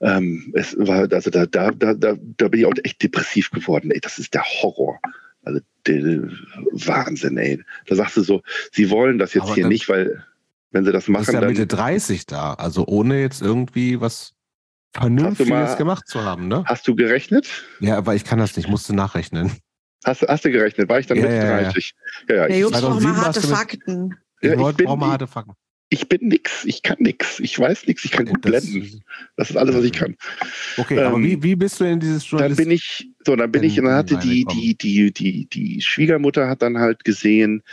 Ähm, 0.00 0.52
es 0.54 0.76
war, 0.78 1.10
also 1.10 1.30
da, 1.30 1.46
da, 1.46 1.70
da, 1.70 1.94
da, 1.94 2.16
da 2.18 2.48
bin 2.48 2.60
ich 2.60 2.66
auch 2.66 2.74
echt 2.84 3.02
depressiv 3.02 3.50
geworden. 3.50 3.90
Ey, 3.90 4.00
das 4.00 4.18
ist 4.18 4.34
der 4.34 4.44
Horror. 4.44 5.00
Also 5.46 5.60
der 5.86 6.28
Wahnsinn, 6.72 7.38
ey. 7.38 7.62
Da 7.86 7.94
sagst 7.94 8.16
du 8.16 8.22
so, 8.22 8.42
sie 8.72 8.90
wollen 8.90 9.18
das 9.18 9.32
jetzt 9.34 9.44
Aber 9.44 9.54
hier 9.54 9.62
dann- 9.64 9.72
nicht, 9.72 9.88
weil 9.88 10.24
wenn 10.72 10.84
sie 10.84 10.90
das 10.92 11.04
Du 11.06 11.12
bist 11.12 11.22
machen, 11.28 11.34
ja 11.34 11.40
dann 11.40 11.50
Mitte 11.50 11.66
30 11.66 12.26
da. 12.26 12.54
Also 12.54 12.84
ohne 12.86 13.20
jetzt 13.20 13.40
irgendwie 13.42 14.00
was 14.00 14.34
Vernünftiges 14.92 15.48
mal- 15.48 15.76
gemacht 15.76 16.08
zu 16.08 16.22
haben, 16.24 16.48
ne? 16.48 16.64
hast 16.66 16.86
du 16.88 16.94
gerechnet? 16.96 17.48
Ja, 17.80 17.96
aber 17.96 18.14
ich 18.14 18.24
kann 18.24 18.38
das 18.38 18.56
nicht, 18.56 18.68
musste 18.68 18.94
nachrechnen. 18.94 19.52
Hast, 20.04 20.22
hast 20.22 20.44
du 20.44 20.50
gerechnet? 20.50 20.88
War 20.88 20.98
ich 21.00 21.06
dann 21.06 21.16
Ja, 21.18 21.22
Mitte 21.24 21.34
ja, 21.36 21.44
ja. 21.44 21.62
30? 21.64 21.94
Ja, 22.28 22.34
ja, 22.36 22.46
Der 22.46 22.56
ich, 22.56 22.60
Jungs 22.62 22.72
braucht 22.72 22.82
2007 23.02 23.16
mal 23.16 23.24
harte 23.26 23.40
Fakten. 23.42 24.14
Ja, 24.42 24.52
ich 24.52 24.76
brauche 24.76 24.96
mal 24.96 25.10
harte 25.10 25.26
Fakten. 25.26 25.52
ich 25.88 26.08
bin 26.08 26.28
nix. 26.28 26.64
Ich 26.64 26.82
kann 26.82 26.96
nix. 27.00 27.38
Ich 27.40 27.58
weiß 27.58 27.86
nix. 27.86 28.04
Ich 28.04 28.10
kann 28.10 28.26
gut 28.26 28.44
Das- 28.44 28.64
blenden. 28.66 29.02
Das 29.36 29.50
ist 29.50 29.56
alles, 29.56 29.74
was 29.76 29.84
ich 29.84 29.92
kann. 29.92 30.16
Okay, 30.76 30.98
aber 31.00 31.16
Ähm, 31.16 31.24
wie, 31.24 31.42
wie 31.42 31.56
bist 31.56 31.78
du 31.80 31.84
in 31.84 32.00
dieses 32.00 32.22
Dann 32.24 32.30
Journalist 32.30 32.58
bin 32.58 32.70
ich 32.70 33.08
So, 33.26 33.34
dann 33.34 33.50
bin 33.50 33.64
ich, 33.64 33.76
und 33.76 33.86
dann 33.86 33.96
hatte 33.96 34.18
die, 34.18 34.44
die, 34.44 34.76
die, 34.76 35.10
die, 35.10 35.46
die 35.46 35.82
Schwiegermutter 35.82 36.48
hat 36.48 36.62
dann 36.62 36.78
halt 36.78 37.02
gesehen, 37.02 37.64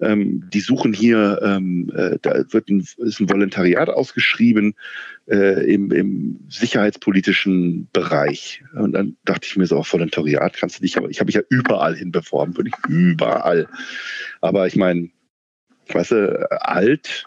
ähm, 0.00 0.50
die 0.52 0.58
suchen 0.58 0.92
hier, 0.92 1.40
ähm, 1.40 1.92
äh, 1.94 2.18
da 2.20 2.42
wird 2.50 2.68
ein, 2.68 2.80
ist 2.80 3.20
ein 3.20 3.30
Volontariat 3.30 3.90
ausgeschrieben 3.90 4.74
äh, 5.30 5.72
im, 5.72 5.92
im 5.92 6.40
sicherheitspolitischen 6.48 7.86
Bereich. 7.92 8.64
Und 8.74 8.94
dann 8.94 9.16
dachte 9.24 9.46
ich 9.46 9.56
mir 9.56 9.68
so, 9.68 9.76
auf 9.76 9.92
Volontariat 9.92 10.56
kannst 10.56 10.80
du 10.80 10.82
nicht, 10.82 10.96
aber 10.96 11.08
ich 11.08 11.20
habe 11.20 11.28
mich 11.28 11.36
ja 11.36 11.42
überall 11.48 11.94
hin 11.94 12.10
beworben, 12.10 12.56
wirklich 12.56 12.74
überall. 12.88 13.68
Aber 14.40 14.66
ich 14.66 14.74
meine, 14.74 15.10
weißt 15.92 16.10
du, 16.10 16.50
alt, 16.60 17.24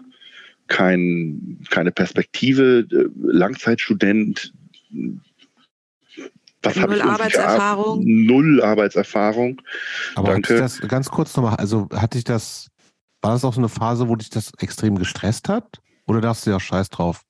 kein, 0.68 1.60
keine 1.70 1.94
Perspektive, 1.94 2.86
äh, 2.92 3.06
Langzeitstudent, 3.16 4.52
was 6.64 6.76
Null 6.76 7.02
Arbeitserfahrung. 7.02 8.04
Null 8.04 8.62
Arbeitserfahrung. 8.62 9.62
Aber 10.16 10.34
Danke. 10.34 10.58
das 10.58 10.80
ganz 10.82 11.10
kurz 11.10 11.36
nochmal, 11.36 11.56
also 11.56 11.88
hatte 11.94 12.18
ich 12.18 12.24
das, 12.24 12.68
war 13.22 13.34
das 13.34 13.44
auch 13.44 13.54
so 13.54 13.62
eine 13.62 13.70
Phase, 13.70 14.08
wo 14.08 14.16
dich 14.16 14.30
das 14.30 14.52
extrem 14.60 14.98
gestresst 14.98 15.50
hat? 15.50 15.82
Oder 16.08 16.22
dachtest 16.22 16.48
du 16.48 16.52
ja 16.52 16.60
scheiß 16.60 16.90
drauf? 16.90 17.22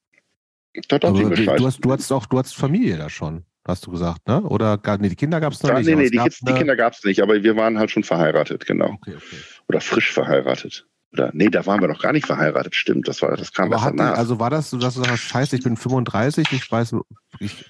Das 0.73 0.85
hat 0.91 1.05
also, 1.05 1.29
du, 1.29 1.35
du, 1.35 1.65
hast, 1.65 1.79
du 1.79 1.91
hattest 1.91 2.11
auch, 2.11 2.25
du 2.25 2.39
hattest 2.39 2.55
Familie 2.55 2.97
da 2.97 3.09
schon, 3.09 3.43
hast 3.67 3.85
du 3.85 3.91
gesagt, 3.91 4.27
ne? 4.27 4.41
Oder 4.41 4.77
gar, 4.77 4.97
nee, 4.97 5.09
die 5.09 5.15
Kinder 5.15 5.39
gab 5.39 5.53
es 5.53 5.61
noch 5.61 5.69
ja, 5.69 5.77
nicht. 5.77 5.87
Nee, 5.87 5.95
nee, 5.95 6.09
die, 6.09 6.17
die, 6.19 6.53
Kinder 6.53 6.75
gab 6.75 6.93
es 6.93 7.03
nicht, 7.03 7.21
aber 7.21 7.43
wir 7.43 7.55
waren 7.55 7.77
halt 7.77 7.91
schon 7.91 8.03
verheiratet, 8.03 8.65
genau. 8.65 8.93
Okay, 8.93 9.15
okay. 9.15 9.37
Oder 9.67 9.81
frisch 9.81 10.11
verheiratet. 10.11 10.87
Oder 11.13 11.31
nee, 11.33 11.49
da 11.49 11.65
waren 11.65 11.81
wir 11.81 11.89
noch 11.89 12.01
gar 12.01 12.13
nicht 12.13 12.25
verheiratet, 12.25 12.73
stimmt. 12.73 13.07
Das 13.09 13.21
war, 13.21 13.35
das 13.35 13.51
kam 13.51 13.65
aber 13.65 13.75
erst 13.75 13.99
danach. 13.99 14.17
Also 14.17 14.39
war 14.39 14.49
das 14.49 14.69
so, 14.69 14.77
dass 14.77 14.95
du 14.95 15.03
sagst, 15.03 15.23
scheiße, 15.23 15.57
ich 15.57 15.63
bin 15.63 15.75
35, 15.75 16.47
ich 16.53 16.71
weiß, 16.71 16.95
ich 17.39 17.65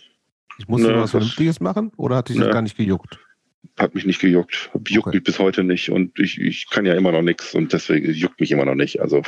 ich 0.61 0.67
musste 0.67 0.89
ne, 0.89 1.01
was 1.01 1.11
Vernünftiges 1.11 1.59
machen 1.59 1.91
oder 1.97 2.17
hat 2.17 2.29
dich 2.29 2.37
ne. 2.37 2.45
das 2.45 2.53
gar 2.53 2.61
nicht 2.61 2.77
gejuckt? 2.77 3.19
Hat 3.79 3.95
mich 3.95 4.05
nicht 4.05 4.19
gejuckt. 4.19 4.69
Juckt 4.87 5.07
okay. 5.07 5.17
mich 5.17 5.23
bis 5.23 5.39
heute 5.39 5.63
nicht 5.63 5.89
und 5.89 6.19
ich, 6.19 6.39
ich 6.39 6.69
kann 6.69 6.85
ja 6.85 6.93
immer 6.93 7.11
noch 7.11 7.23
nichts 7.23 7.55
und 7.55 7.73
deswegen 7.73 8.11
juckt 8.11 8.39
mich 8.39 8.51
immer 8.51 8.65
noch 8.65 8.75
nicht. 8.75 9.01
Also 9.01 9.23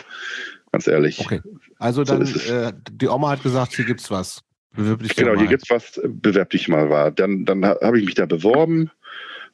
ganz 0.72 0.86
ehrlich. 0.86 1.20
Okay. 1.20 1.42
Also 1.80 2.04
dann, 2.04 2.26
so 2.26 2.54
äh, 2.54 2.72
die 2.92 3.08
Oma 3.08 3.32
hat 3.32 3.42
gesagt, 3.42 3.76
hier 3.76 3.86
gibt's 3.86 4.12
was. 4.12 4.42
Bewirb 4.76 5.02
dich 5.02 5.16
genau, 5.16 5.36
hier 5.38 5.48
gibt's 5.48 5.70
was, 5.70 6.00
bewerb 6.04 6.52
dich 6.52 6.68
mal 6.68 6.90
war. 6.90 7.10
Dann, 7.12 7.46
dann 7.46 7.66
habe 7.66 8.00
ich 8.00 8.06
mich 8.06 8.16
da 8.16 8.26
beworben, 8.28 8.92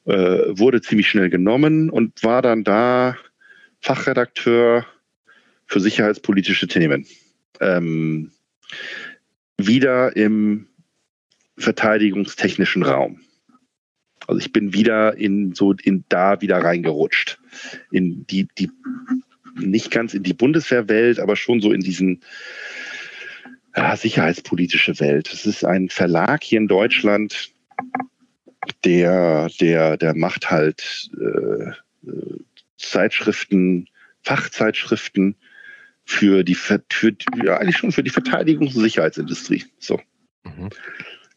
äh, 0.04 0.12
wurde 0.12 0.82
ziemlich 0.82 1.08
schnell 1.08 1.30
genommen 1.30 1.88
und 1.88 2.22
war 2.22 2.42
dann 2.42 2.64
da 2.64 3.16
Fachredakteur 3.80 4.86
für 5.66 5.80
sicherheitspolitische 5.80 6.68
Themen. 6.68 7.06
Ähm, 7.60 8.32
wieder 9.56 10.16
im 10.16 10.69
verteidigungstechnischen 11.60 12.82
Raum. 12.82 13.20
Also 14.26 14.38
ich 14.40 14.52
bin 14.52 14.72
wieder 14.74 15.16
in 15.16 15.54
so 15.54 15.72
in 15.72 16.04
da 16.08 16.40
wieder 16.40 16.58
reingerutscht. 16.58 17.38
In 17.90 18.26
die, 18.26 18.48
die 18.58 18.70
nicht 19.56 19.90
ganz 19.90 20.14
in 20.14 20.22
die 20.22 20.34
Bundeswehrwelt, 20.34 21.18
aber 21.18 21.36
schon 21.36 21.60
so 21.60 21.72
in 21.72 21.80
diesen 21.80 22.20
ja, 23.76 23.96
sicherheitspolitische 23.96 24.98
Welt. 25.00 25.32
Es 25.32 25.46
ist 25.46 25.64
ein 25.64 25.88
Verlag 25.88 26.42
hier 26.44 26.58
in 26.58 26.68
Deutschland, 26.68 27.52
der, 28.84 29.48
der, 29.60 29.96
der 29.96 30.14
macht 30.14 30.50
halt 30.50 31.10
äh, 31.20 31.72
Zeitschriften, 32.78 33.88
Fachzeitschriften 34.22 35.36
für 36.04 36.44
die, 36.44 36.54
für, 36.54 36.82
ja, 37.44 37.58
eigentlich 37.58 37.78
schon 37.78 37.92
für 37.92 38.02
die 38.02 38.10
Verteidigungs- 38.10 38.74
und 38.74 38.82
Sicherheitsindustrie. 38.82 39.64
So. 39.78 40.00
Mhm. 40.44 40.70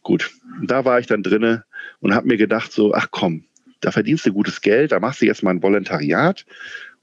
Gut, 0.03 0.31
da 0.61 0.85
war 0.85 0.99
ich 0.99 1.07
dann 1.07 1.23
drinne 1.23 1.63
und 1.99 2.13
habe 2.13 2.27
mir 2.27 2.38
gedacht 2.38 2.71
so, 2.71 2.93
ach 2.93 3.07
komm, 3.11 3.45
da 3.80 3.91
verdienst 3.91 4.25
du 4.25 4.34
gutes 4.34 4.61
Geld, 4.61 4.91
da 4.91 4.99
machst 4.99 5.21
du 5.21 5.25
jetzt 5.25 5.43
mal 5.43 5.51
ein 5.51 5.63
Volontariat 5.63 6.45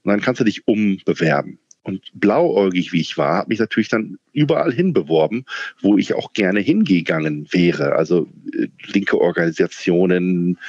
und 0.03 0.11
dann 0.11 0.21
kannst 0.21 0.39
du 0.39 0.45
dich 0.45 0.67
umbewerben. 0.67 1.59
Und 1.83 2.11
blauäugig 2.13 2.93
wie 2.93 3.01
ich 3.01 3.17
war, 3.17 3.37
habe 3.37 3.49
mich 3.49 3.59
natürlich 3.59 3.89
dann 3.89 4.19
überall 4.33 4.71
hin 4.71 4.93
beworben, 4.93 5.45
wo 5.81 5.97
ich 5.97 6.13
auch 6.13 6.33
gerne 6.33 6.59
hingegangen 6.59 7.47
wäre. 7.51 7.95
Also 7.95 8.27
äh, 8.53 8.67
linke 8.85 9.19
Organisationen, 9.19 10.59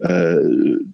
äh, 0.00 0.36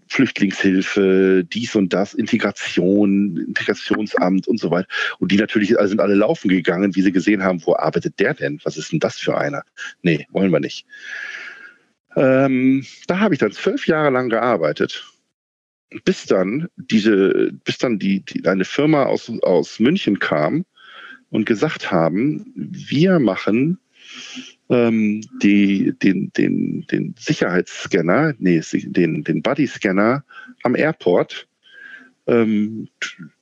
Flüchtlingshilfe, 0.08 1.44
dies 1.44 1.74
und 1.74 1.92
das, 1.92 2.14
Integration, 2.14 3.36
Integrationsamt 3.48 4.46
und 4.48 4.60
so 4.60 4.70
weiter. 4.70 4.88
Und 5.18 5.32
die 5.32 5.36
natürlich 5.36 5.74
sind 5.80 6.00
alle 6.00 6.14
laufen 6.14 6.48
gegangen, 6.48 6.94
wie 6.94 7.02
sie 7.02 7.12
gesehen 7.12 7.42
haben, 7.42 7.64
wo 7.64 7.74
arbeitet 7.74 8.18
der 8.18 8.34
denn? 8.34 8.60
Was 8.64 8.76
ist 8.76 8.92
denn 8.92 9.00
das 9.00 9.16
für 9.18 9.36
einer? 9.36 9.62
Nee, 10.02 10.26
wollen 10.30 10.52
wir 10.52 10.60
nicht. 10.60 10.86
Ähm, 12.16 12.84
da 13.06 13.20
habe 13.20 13.34
ich 13.34 13.40
dann 13.40 13.52
zwölf 13.52 13.86
Jahre 13.86 14.10
lang 14.10 14.28
gearbeitet 14.28 15.04
bis 16.04 16.26
dann 16.26 16.68
diese, 16.76 17.52
bis 17.64 17.78
dann 17.78 17.98
die, 17.98 18.20
die 18.20 18.46
eine 18.46 18.64
Firma 18.64 19.04
aus, 19.04 19.30
aus 19.42 19.78
München 19.80 20.18
kam 20.18 20.64
und 21.30 21.46
gesagt 21.46 21.90
haben, 21.90 22.52
wir 22.54 23.18
machen 23.18 23.78
ähm, 24.68 25.22
die, 25.42 25.92
den, 26.02 26.32
den, 26.36 26.86
den 26.90 27.14
Sicherheitsscanner, 27.18 28.34
nee, 28.38 28.62
den, 28.72 29.24
den 29.24 29.42
Bodyscanner 29.42 30.24
am 30.62 30.74
Airport. 30.74 31.46
Ähm, 32.28 32.88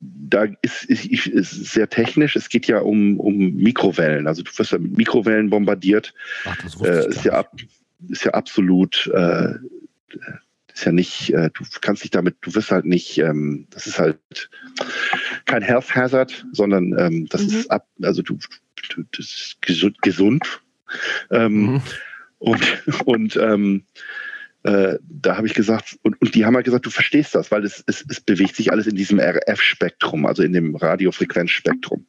da 0.00 0.46
ist, 0.60 0.84
ist, 0.84 1.26
ist 1.26 1.72
sehr 1.72 1.88
technisch. 1.88 2.36
Es 2.36 2.50
geht 2.50 2.66
ja 2.66 2.80
um, 2.80 3.18
um 3.18 3.54
Mikrowellen. 3.54 4.26
Also 4.26 4.42
du 4.42 4.50
wirst 4.58 4.72
ja 4.72 4.78
mit 4.78 4.98
Mikrowellen 4.98 5.48
bombardiert. 5.48 6.12
Ach, 6.44 6.56
das 6.62 6.80
äh, 6.82 7.08
ist, 7.08 7.24
ja 7.24 7.32
ab, 7.32 7.56
ist 8.08 8.24
ja 8.24 8.32
absolut 8.32 9.10
äh, 9.14 9.54
ist 10.74 10.84
ja 10.84 10.92
nicht, 10.92 11.32
äh, 11.32 11.50
du 11.54 11.64
kannst 11.80 12.02
dich 12.02 12.10
damit, 12.10 12.36
du 12.40 12.54
wirst 12.54 12.72
halt 12.72 12.84
nicht, 12.84 13.18
ähm, 13.18 13.66
das 13.70 13.86
ist 13.86 13.98
halt 13.98 14.18
kein 15.46 15.62
Health 15.62 15.94
Hazard, 15.94 16.44
sondern 16.52 16.98
ähm, 16.98 17.26
das 17.30 17.42
mhm. 17.42 17.48
ist 17.48 17.70
ab, 17.70 17.86
also 18.02 18.22
du, 18.22 18.38
du 18.94 19.04
das 19.12 19.26
ist 19.26 19.62
gesund, 19.62 20.02
gesund. 20.02 20.60
Ähm, 21.30 21.54
mhm. 21.54 21.82
und 22.38 22.82
und 23.04 23.36
ähm, 23.36 23.84
äh, 24.64 24.98
da 25.02 25.36
habe 25.36 25.46
ich 25.46 25.52
gesagt, 25.52 25.98
und, 26.02 26.20
und 26.22 26.34
die 26.34 26.46
haben 26.46 26.54
halt 26.54 26.64
gesagt, 26.64 26.86
du 26.86 26.90
verstehst 26.90 27.34
das, 27.34 27.50
weil 27.50 27.64
es, 27.64 27.84
es, 27.86 28.02
es 28.08 28.20
bewegt 28.20 28.56
sich 28.56 28.72
alles 28.72 28.86
in 28.86 28.96
diesem 28.96 29.20
RF-Spektrum, 29.20 30.24
also 30.24 30.42
in 30.42 30.54
dem 30.54 30.74
Radiofrequenzspektrum. 30.74 32.06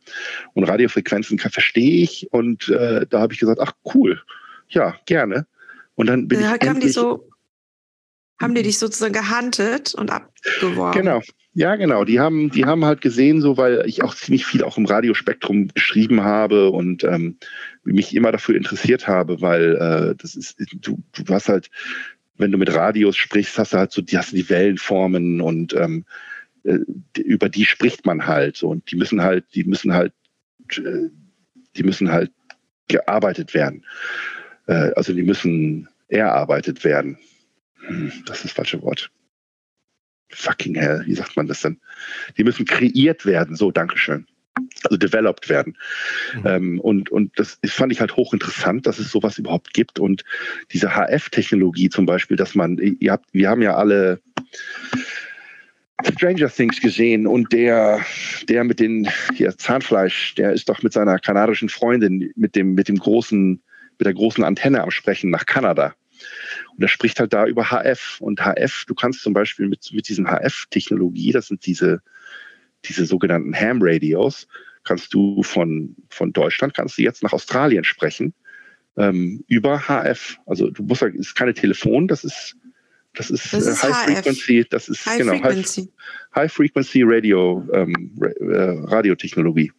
Und 0.53 0.63
Radiofrequenzen 0.63 1.37
verstehe 1.37 2.01
ich 2.01 2.31
und 2.31 2.69
äh, 2.69 3.05
da 3.09 3.19
habe 3.19 3.33
ich 3.33 3.39
gesagt, 3.39 3.59
ach 3.61 3.73
cool, 3.93 4.21
ja, 4.69 4.95
gerne. 5.05 5.47
Und 5.95 6.07
dann 6.07 6.29
bin 6.29 6.39
ja, 6.39 6.55
ich 6.55 6.61
endlich, 6.65 6.93
so 6.93 7.29
haben 8.39 8.55
die 8.55 8.63
dich 8.63 8.79
sozusagen 8.79 9.13
gehandelt 9.13 9.93
und 9.95 10.11
abgeworben? 10.11 10.99
Genau. 10.99 11.21
Ja, 11.53 11.77
genau. 11.77 12.03
Die 12.03 12.19
haben, 12.19 12.51
die 12.51 12.65
haben 12.65 12.83
halt 12.83 12.99
gesehen, 12.99 13.39
so 13.39 13.55
weil 13.55 13.83
ich 13.85 14.03
auch 14.03 14.13
ziemlich 14.13 14.45
viel 14.45 14.61
auch 14.63 14.77
im 14.77 14.85
Radiospektrum 14.85 15.69
geschrieben 15.69 16.21
habe 16.21 16.69
und 16.69 17.05
ähm, 17.05 17.37
mich 17.85 18.13
immer 18.13 18.33
dafür 18.33 18.55
interessiert 18.55 19.07
habe, 19.07 19.39
weil 19.41 19.75
äh, 19.75 20.15
das 20.15 20.35
ist, 20.35 20.57
du, 20.81 21.01
du 21.13 21.33
hast 21.33 21.47
halt, 21.47 21.69
wenn 22.37 22.51
du 22.51 22.57
mit 22.57 22.73
Radios 22.73 23.15
sprichst, 23.15 23.57
hast 23.57 23.71
du 23.71 23.77
halt 23.77 23.93
so, 23.93 24.01
die 24.01 24.17
hast 24.17 24.33
die 24.33 24.49
Wellenformen 24.49 25.39
und 25.39 25.73
ähm, 25.75 26.03
äh, 26.63 26.79
über 27.21 27.47
die 27.47 27.63
spricht 27.63 28.05
man 28.05 28.27
halt 28.27 28.57
so 28.57 28.67
und 28.67 28.91
die 28.91 28.97
müssen 28.97 29.21
halt, 29.21 29.45
die 29.55 29.63
müssen 29.63 29.93
halt, 29.93 30.11
äh, 30.75 31.09
die 31.77 31.83
müssen 31.83 32.11
halt 32.11 32.31
gearbeitet 32.89 33.53
werden. 33.53 33.85
Äh, 34.67 34.91
also 34.95 35.13
die 35.13 35.23
müssen 35.23 35.87
erarbeitet 36.09 36.83
werden. 36.83 37.17
Das 38.25 38.37
ist 38.37 38.45
das 38.45 38.51
falsche 38.51 38.81
Wort. 38.81 39.11
Fucking 40.31 40.75
hell, 40.75 41.03
wie 41.05 41.13
sagt 41.13 41.37
man 41.37 41.47
das 41.47 41.61
denn? 41.61 41.79
Die 42.37 42.43
müssen 42.43 42.65
kreiert 42.65 43.25
werden, 43.25 43.55
so, 43.55 43.71
Dankeschön. 43.71 44.25
Also 44.83 44.97
developed 44.97 45.49
werden. 45.49 45.77
Mhm. 46.33 46.41
Ähm, 46.45 46.79
und, 46.79 47.09
und 47.09 47.37
das 47.37 47.59
fand 47.65 47.91
ich 47.91 47.99
halt 47.99 48.15
hochinteressant, 48.15 48.85
dass 48.87 48.99
es 48.99 49.11
sowas 49.11 49.37
überhaupt 49.37 49.73
gibt. 49.73 49.99
Und 49.99 50.23
diese 50.71 50.89
HF-Technologie 50.95 51.89
zum 51.89 52.05
Beispiel, 52.05 52.37
dass 52.37 52.55
man, 52.55 52.77
ihr 52.77 53.11
habt, 53.11 53.33
wir 53.33 53.49
haben 53.49 53.61
ja 53.61 53.75
alle 53.75 54.21
Stranger 56.03 56.49
Things 56.49 56.81
gesehen 56.81 57.25
und 57.25 57.51
der, 57.53 58.01
der 58.49 58.63
mit 58.63 58.79
den 58.79 59.09
hier 59.33 59.57
Zahnfleisch, 59.57 60.35
der 60.35 60.53
ist 60.53 60.69
doch 60.69 60.83
mit 60.83 60.93
seiner 60.93 61.19
kanadischen 61.19 61.69
Freundin 61.69 62.31
mit 62.35 62.55
dem, 62.55 62.73
mit 62.73 62.87
dem 62.87 62.97
großen, 62.97 63.61
mit 63.97 64.05
der 64.05 64.13
großen 64.13 64.43
Antenne 64.43 64.83
am 64.83 64.91
Sprechen 64.91 65.29
nach 65.29 65.45
Kanada. 65.45 65.95
Und 66.75 66.83
er 66.83 66.87
spricht 66.87 67.19
halt 67.19 67.33
da 67.33 67.45
über 67.45 67.65
HF. 67.65 68.19
Und 68.19 68.41
HF, 68.41 68.85
du 68.85 68.95
kannst 68.95 69.21
zum 69.21 69.33
Beispiel 69.33 69.67
mit, 69.67 69.91
mit 69.93 70.09
diesen 70.09 70.27
HF-Technologie, 70.27 71.31
das 71.31 71.47
sind 71.47 71.65
diese, 71.65 72.01
diese 72.85 73.05
sogenannten 73.05 73.55
Ham-Radios, 73.55 74.47
kannst 74.83 75.13
du 75.13 75.41
von, 75.43 75.95
von 76.09 76.33
Deutschland, 76.33 76.73
kannst 76.73 76.97
du 76.97 77.01
jetzt 77.01 77.23
nach 77.23 77.33
Australien 77.33 77.83
sprechen, 77.83 78.33
ähm, 78.97 79.43
über 79.47 79.79
HF. 79.87 80.37
Also 80.45 80.69
du 80.69 80.83
musst 80.83 81.01
sagen, 81.01 81.19
es 81.19 81.27
ist 81.27 81.35
keine 81.35 81.53
Telefon, 81.53 82.07
das 82.07 82.23
ist, 82.23 82.55
das 83.15 83.29
ist, 83.29 83.53
das 83.53 83.65
ist 83.65 83.83
High 83.83 83.93
HF. 83.93 84.13
Frequency, 84.13 84.65
das 84.69 84.89
ist 84.89 85.05
High 85.05 85.19
genau 85.19 85.37
Frequency. 85.37 85.81
High, 85.81 86.43
High 86.43 86.53
Frequency 86.53 87.03
Radio, 87.03 87.65
ähm, 87.73 88.11
äh, 88.39 88.55
Radiotechnologie. 88.85 89.71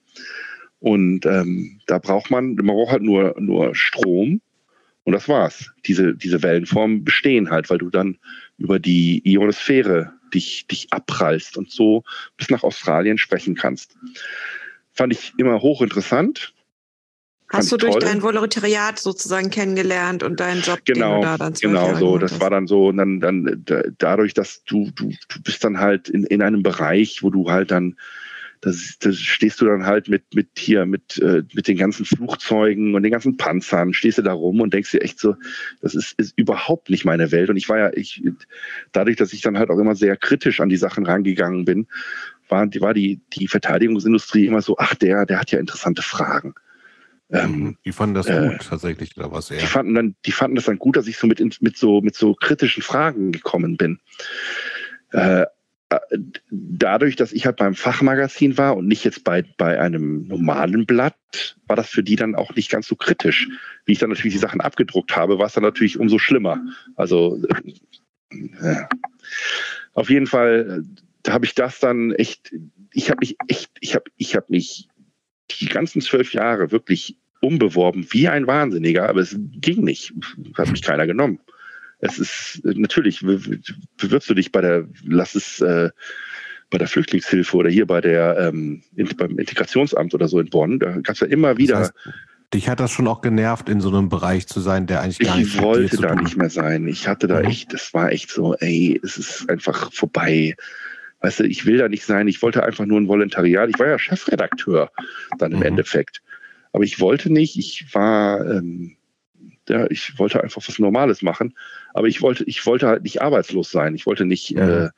Und 0.79 1.27
ähm, 1.27 1.81
da 1.87 1.99
braucht 1.99 2.31
man, 2.31 2.55
man 2.55 2.67
braucht 2.67 2.93
halt 2.93 3.03
nur, 3.03 3.35
nur 3.39 3.75
Strom 3.75 4.41
Und 5.07 5.13
das 5.13 5.29
war's. 5.29 5.71
Diese, 5.87 6.17
diese 6.17 6.43
Wellenformen 6.43 7.05
bestehen 7.05 7.49
halt, 7.49 7.71
weil 7.71 7.79
du 7.79 7.91
dann 7.91 8.19
über 8.59 8.81
die 8.81 9.23
Ionosphäre 9.25 10.13
dich, 10.35 10.67
dich 10.67 10.89
abprallst 10.93 11.57
und 11.57 11.71
so 11.71 12.03
bis 12.37 12.51
nach 12.51 12.65
Australien 12.65 13.17
sprechen 13.17 13.55
kannst. 13.55 13.97
Fand 14.93 15.13
ich 15.13 15.33
immer 15.39 15.63
hochinteressant. 15.63 16.53
Hast 17.49 17.71
du 17.71 17.77
durch 17.77 17.93
toll. 17.93 18.03
dein 18.03 18.21
Volontariat 18.21 18.99
sozusagen 18.99 19.51
kennengelernt 19.51 20.25
und 20.25 20.41
deinen 20.41 20.63
Job, 20.63 20.81
genau, 20.85 21.23
da 21.23 21.39
dann 21.39 21.53
Genau, 21.53 21.95
so. 21.95 22.19
Das 22.19 22.41
war 22.41 22.51
dann 22.51 22.67
so, 22.67 22.89
und 22.89 22.97
dann, 22.97 23.21
dann 23.21 23.65
dadurch, 23.99 24.35
dass 24.35 24.65
du, 24.65 24.91
du, 24.91 25.11
du 25.29 25.43
bist 25.45 25.63
dann 25.63 25.79
halt 25.79 26.09
in, 26.09 26.25
in 26.25 26.43
einem 26.43 26.65
Bereich, 26.65 27.23
wo 27.23 27.31
du 27.31 27.49
halt 27.49 27.71
dann 27.71 27.97
da 29.01 29.13
stehst 29.13 29.61
du 29.61 29.67
dann 29.67 29.87
halt 29.87 30.09
mit, 30.09 30.35
mit 30.35 30.49
hier, 30.57 30.87
mit, 30.87 31.19
äh, 31.19 31.43
mit 31.55 31.69
den 31.69 31.77
ganzen 31.77 32.05
Flugzeugen 32.05 32.95
und 32.95 33.03
den 33.03 33.13
ganzen 33.13 33.37
Panzern, 33.37 33.95
stehst 33.95 34.19
du 34.19 34.23
da 34.23 34.33
rum 34.33 34.61
und 34.61 34.75
denkst 34.75 34.91
dir 34.91 35.03
echt 35.03 35.21
so, 35.21 35.37
das 35.81 35.95
ist, 35.95 36.15
ist 36.19 36.33
überhaupt 36.37 36.91
nicht 36.91 37.05
meine 37.05 37.31
Welt. 37.31 37.49
Und 37.49 37.57
ich 37.57 37.69
war 37.69 37.79
ja, 37.79 37.91
ich, 37.93 38.23
dadurch, 38.93 39.17
dass 39.17 39.33
ich 39.33 39.41
dann 39.41 39.59
halt 39.59 39.71
auch 39.71 39.79
immer 39.79 39.95
sehr 39.95 40.17
kritisch 40.17 40.61
an 40.61 40.69
die 40.69 40.77
Sachen 40.77 41.07
rangegangen 41.07 41.65
bin, 41.65 41.87
war, 42.49 42.67
die, 42.67 42.81
war 42.81 42.95
die, 42.95 43.21
die 43.33 43.47
Verteidigungsindustrie 43.47 44.47
immer 44.47 44.63
so, 44.63 44.77
ach, 44.79 44.95
der, 44.95 45.27
der 45.27 45.41
hat 45.41 45.53
ja 45.53 45.61
interessante 45.61 46.03
Fragen. 46.03 46.55
Ähm, 47.31 47.51
mhm. 47.51 47.77
die 47.85 47.93
fanden 47.93 48.15
das 48.15 48.27
äh, 48.27 48.51
gut 48.51 48.69
tatsächlich 48.69 49.17
oder 49.17 49.33
was? 49.33 49.49
Ja. 49.49 49.57
Die 49.57 49.67
fanden 49.67 49.95
dann, 49.95 50.15
die 50.25 50.33
fanden 50.33 50.55
das 50.55 50.67
dann 50.67 50.79
gut, 50.79 50.97
dass 50.97 51.09
ich 51.09 51.19
so 51.19 51.27
mit, 51.27 51.41
mit 51.61 51.77
so 51.77 52.01
mit 52.01 52.15
so 52.15 52.35
kritischen 52.35 52.85
Fragen 52.85 53.33
gekommen 53.33 53.77
bin. 53.77 53.99
Äh, 55.11 55.47
dadurch, 56.51 57.17
dass 57.17 57.33
ich 57.33 57.47
halt 57.47 57.57
beim 57.57 57.75
Fachmagazin 57.75 58.59
war 58.59 58.77
und 58.77 58.87
nicht 58.87 59.05
jetzt 59.05 59.25
bei, 59.25 59.45
bei 59.57 59.81
einem 59.81 60.27
normalen 60.27 60.87
Blatt, 60.87 61.57
war 61.67 61.77
das 61.77 61.89
für 61.89 62.03
die 62.03 62.17
dann 62.17 62.35
auch 62.35 62.55
nicht 62.55 62.71
ganz 62.71 62.87
so 62.87 62.97
kritisch. 62.97 63.49
Wie 63.85 63.93
ich 63.93 63.99
dann 63.99 64.11
natürlich 64.11 64.35
die 64.35 64.41
Sachen 64.41 64.61
abgedruckt 64.61 65.17
habe, 65.17 65.39
war 65.39 65.47
es 65.47 65.55
dann 65.55 65.65
natürlich 65.65 65.99
umso 65.99 66.19
schlimmer. 66.19 66.61
Also 66.97 67.43
äh, 68.31 68.85
auf 69.95 70.11
jeden 70.11 70.27
Fall 70.27 70.85
da 71.27 71.33
habe 71.33 71.45
ich 71.45 71.55
das 71.55 71.81
dann 71.81 72.13
echt, 72.13 72.55
ich 72.93 73.11
habe 73.11 73.19
mich 73.21 73.37
echt, 73.49 73.71
ich 73.81 73.95
habe 73.95 74.05
ich 74.17 74.37
hab 74.37 74.49
mich 74.49 74.89
die 75.51 75.67
ganzen 75.67 76.01
zwölf 76.01 76.33
Jahre 76.33 76.71
wirklich 76.71 77.19
umbeworben 77.41 78.07
wie 78.11 78.29
ein 78.29 78.47
Wahnsinniger, 78.47 79.09
aber 79.09 79.21
es 79.21 79.37
ging 79.37 79.83
nicht. 79.83 80.13
Hat 80.57 80.71
mich 80.71 80.83
keiner 80.83 81.07
genommen 81.07 81.41
es 81.99 82.19
ist 82.19 82.61
natürlich, 82.65 83.21
bewirbst 83.21 84.29
du 84.29 84.35
dich 84.35 84.53
bei 84.53 84.61
der, 84.61 84.89
lass 85.05 85.35
es 85.35 85.61
äh, 85.61 85.91
bei 86.71 86.79
der 86.79 86.89
Flüchtlingshilfe 86.89 87.57
oder 87.57 87.71
hier 87.71 87.87
bei 87.87 88.01
der 88.01 88.37
ähm, 88.39 88.83
beim 89.17 89.39
Integrationsamt 89.39 90.15
oder 90.15 90.29
so 90.29 90.41
in 90.41 90.51
Bonn, 90.51 90.79
da 90.79 90.99
gab 90.99 91.15
es 91.15 91.21
ja 91.21 91.27
immer 91.27 91.57
wieder. 91.57 91.79
Das 91.79 91.89
heißt, 91.89 91.95
dich 92.55 92.69
hat 92.69 92.81
das 92.81 92.91
schon 92.91 93.09
auch 93.09 93.21
genervt, 93.21 93.69
in 93.69 93.81
so 93.81 93.89
einem 93.89 94.09
Bereich 94.09 94.47
zu 94.47 94.61
sein, 94.61 94.87
der 94.87 95.03
eigentlich 95.03 95.19
gar 95.19 95.39
ich 95.39 95.45
nicht 95.45 95.55
Ich 95.57 95.63
wollte 95.63 95.97
da 95.99 96.15
nicht 96.15 96.37
mehr 96.37 96.51
sein. 96.51 96.87
Ich 96.89 97.09
hatte 97.09 97.27
da 97.27 97.41
mhm. 97.41 97.47
echt, 97.47 97.73
das 97.73 97.95
war 97.95 98.13
echt 98.13 98.31
so, 98.31 98.55
ey, 98.55 99.01
es 99.03 99.17
ist 99.17 99.49
einfach 99.49 99.93
vorbei. 99.93 100.55
Weißt 101.21 101.41
du, 101.41 101.45
ich 101.45 101.67
will 101.67 101.79
da 101.79 101.89
nicht 101.89 102.05
sein. 102.05 102.29
Ich 102.29 102.43
wollte 102.43 102.63
einfach 102.63 102.85
nur 102.85 103.01
ein 103.01 103.09
Volontariat. 103.09 103.71
Ich 103.71 103.79
war 103.79 103.89
ja 103.89 103.99
Chefredakteur 103.99 104.91
dann 105.39 105.53
im 105.53 105.59
mhm. 105.59 105.67
Endeffekt. 105.67 106.23
Aber 106.73 106.85
ich 106.85 107.01
wollte 107.01 107.33
nicht. 107.33 107.57
Ich 107.57 107.95
war, 107.95 108.45
ähm, 108.45 108.96
ja, 109.69 109.87
ich 109.91 110.19
wollte 110.19 110.43
einfach 110.43 110.63
was 110.67 110.79
Normales 110.79 111.23
machen. 111.23 111.57
Aber 111.95 112.07
ich 112.07 112.23
wollte, 112.23 112.45
ich 112.45 112.65
wollte 112.67 112.87
halt 112.87 113.03
nicht 113.03 113.23
arbeitslos 113.23 113.71
sein. 113.71 113.95
Ich 113.95 114.07
wollte 114.07 114.25
nicht. 114.25 114.51
Ja. 114.51 114.87
Äh, 114.87 114.91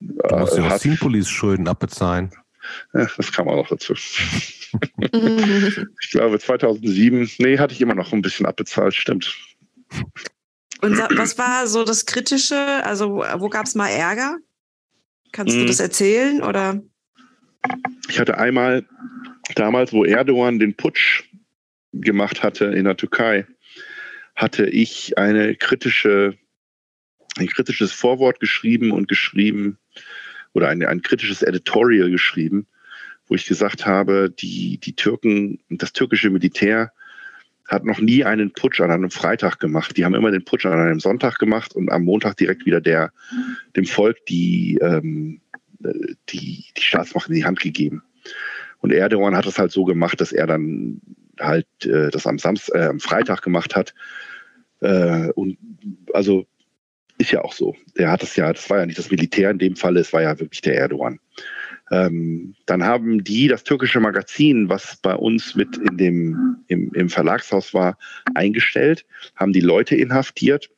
du 0.00 0.36
musst 0.36 0.58
äh, 0.58 0.90
ja 0.90 0.96
Police-Schulden 0.96 1.68
abbezahlen. 1.68 2.30
Ja, 2.94 3.06
das 3.16 3.32
kam 3.32 3.48
auch 3.48 3.56
noch 3.56 3.68
dazu. 3.68 3.94
ich 5.00 6.10
glaube 6.10 6.38
2007, 6.38 7.30
nee, 7.38 7.58
hatte 7.58 7.74
ich 7.74 7.80
immer 7.80 7.94
noch 7.94 8.12
ein 8.12 8.22
bisschen 8.22 8.46
abbezahlt, 8.46 8.94
stimmt. 8.94 9.36
Und 10.82 10.98
was 11.16 11.38
war 11.38 11.66
so 11.66 11.84
das 11.84 12.06
Kritische? 12.06 12.84
Also 12.84 13.24
wo 13.36 13.48
gab 13.48 13.66
es 13.66 13.74
mal 13.74 13.88
Ärger? 13.88 14.36
Kannst 15.32 15.54
hm. 15.54 15.62
du 15.62 15.66
das 15.66 15.80
erzählen 15.80 16.42
oder? 16.42 16.82
Ich 18.08 18.18
hatte 18.18 18.38
einmal 18.38 18.84
damals, 19.54 19.92
wo 19.92 20.04
Erdogan 20.04 20.58
den 20.58 20.76
Putsch 20.76 21.24
gemacht 21.92 22.42
hatte 22.42 22.66
in 22.66 22.84
der 22.84 22.96
Türkei, 22.96 23.46
hatte 24.36 24.66
ich 24.66 25.18
eine 25.18 25.56
kritische, 25.56 26.36
ein 27.36 27.48
kritisches 27.48 27.92
Vorwort 27.92 28.38
geschrieben 28.38 28.92
und 28.92 29.08
geschrieben 29.08 29.78
oder 30.52 30.68
ein, 30.68 30.84
ein 30.84 31.02
kritisches 31.02 31.42
Editorial 31.42 32.10
geschrieben, 32.10 32.66
wo 33.26 33.34
ich 33.34 33.46
gesagt 33.46 33.86
habe, 33.86 34.30
die, 34.30 34.78
die 34.78 34.94
Türken, 34.94 35.58
das 35.68 35.92
türkische 35.92 36.30
Militär 36.30 36.92
hat 37.66 37.84
noch 37.84 37.98
nie 37.98 38.24
einen 38.24 38.52
Putsch 38.52 38.80
an 38.80 38.92
einem 38.92 39.10
Freitag 39.10 39.58
gemacht. 39.58 39.96
Die 39.96 40.04
haben 40.04 40.14
immer 40.14 40.30
den 40.30 40.44
Putsch 40.44 40.66
an 40.66 40.78
einem 40.78 41.00
Sonntag 41.00 41.38
gemacht 41.38 41.74
und 41.74 41.90
am 41.90 42.04
Montag 42.04 42.36
direkt 42.36 42.64
wieder 42.64 42.80
der, 42.80 43.12
dem 43.74 43.86
Volk 43.86 44.24
die, 44.26 44.78
ähm, 44.80 45.40
die, 46.28 46.64
die 46.76 46.82
Staatsmacht 46.82 47.28
in 47.28 47.34
die 47.34 47.44
Hand 47.44 47.58
gegeben. 47.58 48.02
Und 48.78 48.92
Erdogan 48.92 49.36
hat 49.36 49.46
es 49.46 49.58
halt 49.58 49.72
so 49.72 49.84
gemacht, 49.84 50.20
dass 50.20 50.32
er 50.32 50.46
dann 50.46 51.00
halt 51.40 51.66
äh, 51.84 52.10
das 52.10 52.26
am, 52.26 52.38
Samst 52.38 52.74
äh, 52.74 52.86
am 52.86 53.00
Freitag 53.00 53.42
gemacht 53.42 53.76
hat. 53.76 53.94
Äh, 54.80 55.30
und 55.32 55.58
also 56.12 56.46
ist 57.18 57.32
ja 57.32 57.42
auch 57.42 57.52
so. 57.52 57.74
Der 57.96 58.10
hat 58.10 58.22
es 58.22 58.36
ja, 58.36 58.52
das 58.52 58.68
war 58.68 58.78
ja 58.78 58.86
nicht 58.86 58.98
das 58.98 59.10
Militär 59.10 59.50
in 59.50 59.58
dem 59.58 59.76
Fall, 59.76 59.96
es 59.96 60.12
war 60.12 60.22
ja 60.22 60.38
wirklich 60.38 60.60
der 60.60 60.76
Erdogan. 60.76 61.18
Ähm, 61.90 62.54
dann 62.66 62.84
haben 62.84 63.22
die 63.22 63.48
das 63.48 63.64
türkische 63.64 64.00
Magazin, 64.00 64.68
was 64.68 64.96
bei 64.96 65.14
uns 65.14 65.54
mit 65.54 65.76
in 65.76 65.96
dem, 65.96 66.56
im, 66.66 66.92
im 66.92 67.08
Verlagshaus 67.08 67.72
war, 67.74 67.96
eingestellt, 68.34 69.06
haben 69.36 69.52
die 69.52 69.60
Leute 69.60 69.94
inhaftiert 69.94 70.68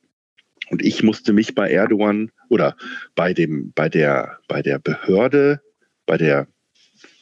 und 0.69 0.83
ich 0.83 1.01
musste 1.01 1.33
mich 1.33 1.55
bei 1.55 1.71
Erdogan 1.71 2.31
oder 2.47 2.75
bei 3.15 3.33
dem, 3.33 3.71
bei 3.73 3.89
der, 3.89 4.39
bei 4.47 4.61
der 4.61 4.79
Behörde, 4.79 5.61
bei 6.05 6.17
der, 6.17 6.47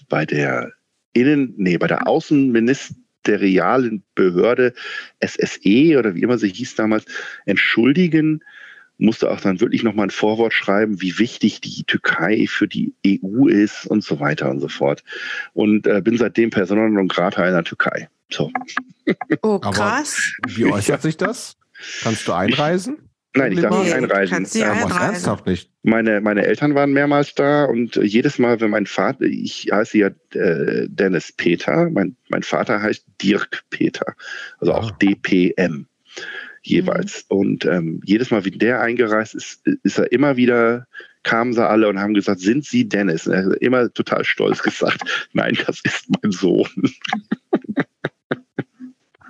bei 0.09 0.25
der 0.25 0.73
Innen, 1.13 1.53
nee, 1.57 1.77
bei 1.77 1.87
der 1.87 2.07
Außenminister 2.07 2.95
ministerialen 3.27 4.03
Behörde 4.15 4.73
SSE 5.23 5.97
oder 5.97 6.15
wie 6.15 6.21
immer 6.21 6.37
sie 6.37 6.49
hieß 6.49 6.75
damals 6.75 7.05
entschuldigen, 7.45 8.43
musste 8.97 9.29
auch 9.29 9.41
dann 9.41 9.59
wirklich 9.59 9.83
nochmal 9.83 10.07
ein 10.07 10.11
Vorwort 10.11 10.53
schreiben, 10.53 11.01
wie 11.01 11.19
wichtig 11.19 11.61
die 11.61 11.83
Türkei 11.83 12.45
für 12.47 12.67
die 12.67 12.93
EU 13.05 13.47
ist 13.47 13.85
und 13.85 14.03
so 14.03 14.19
weiter 14.19 14.49
und 14.49 14.59
so 14.59 14.69
fort. 14.69 15.03
Und 15.53 15.85
äh, 15.85 16.01
bin 16.01 16.17
seitdem 16.17 16.49
Persona 16.49 16.87
non 16.89 17.07
grata 17.07 17.45
in 17.45 17.53
der 17.53 17.63
Türkei. 17.63 18.09
So. 18.29 18.51
Oh, 19.41 19.59
krass. 19.59 20.33
Aber 20.41 20.57
wie 20.57 20.65
äußert 20.65 21.01
sich 21.01 21.15
das? 21.15 21.55
Kannst 22.01 22.27
du 22.27 22.33
einreisen? 22.33 22.97
Nein, 23.37 23.51
ich 23.53 23.61
darf 23.61 23.83
nicht 23.83 23.93
einreisen. 23.93 24.33
Kannst 24.33 24.55
du 24.55 24.59
ähm, 24.59 24.91
ernsthaft 24.91 25.45
nicht. 25.45 25.71
Meine, 25.83 26.21
meine 26.21 26.45
Eltern 26.45 26.75
waren 26.75 26.91
mehrmals 26.91 27.33
da 27.35 27.65
und 27.65 27.95
jedes 27.95 28.39
Mal, 28.39 28.59
wenn 28.59 28.71
mein 28.71 28.85
Vater, 28.85 29.21
ich 29.25 29.69
heiße 29.71 29.97
ja 29.97 30.07
äh, 30.33 30.87
Dennis 30.89 31.31
Peter, 31.31 31.89
mein, 31.89 32.15
mein 32.29 32.43
Vater 32.43 32.81
heißt 32.81 33.05
Dirk 33.21 33.63
Peter, 33.69 34.15
also 34.59 34.73
auch 34.73 34.91
ah. 34.91 34.97
DPM 35.01 35.87
jeweils. 36.67 37.25
Mhm. 37.29 37.37
Und 37.37 37.65
ähm, 37.65 38.01
jedes 38.05 38.31
Mal, 38.31 38.45
wie 38.45 38.51
der 38.51 38.81
eingereist 38.81 39.35
ist, 39.35 39.65
ist 39.83 39.97
er 39.97 40.11
immer 40.11 40.37
wieder, 40.37 40.85
kamen 41.23 41.53
sie 41.53 41.67
alle 41.67 41.87
und 41.89 41.99
haben 41.99 42.13
gesagt, 42.13 42.39
sind 42.39 42.65
Sie 42.65 42.87
Dennis? 42.87 43.27
Und 43.27 43.33
er 43.33 43.45
hat 43.45 43.57
immer 43.57 43.93
total 43.93 44.23
stolz 44.23 44.61
gesagt, 44.63 45.29
nein, 45.33 45.57
das 45.65 45.81
ist 45.83 46.07
mein 46.21 46.31
Sohn. 46.31 46.69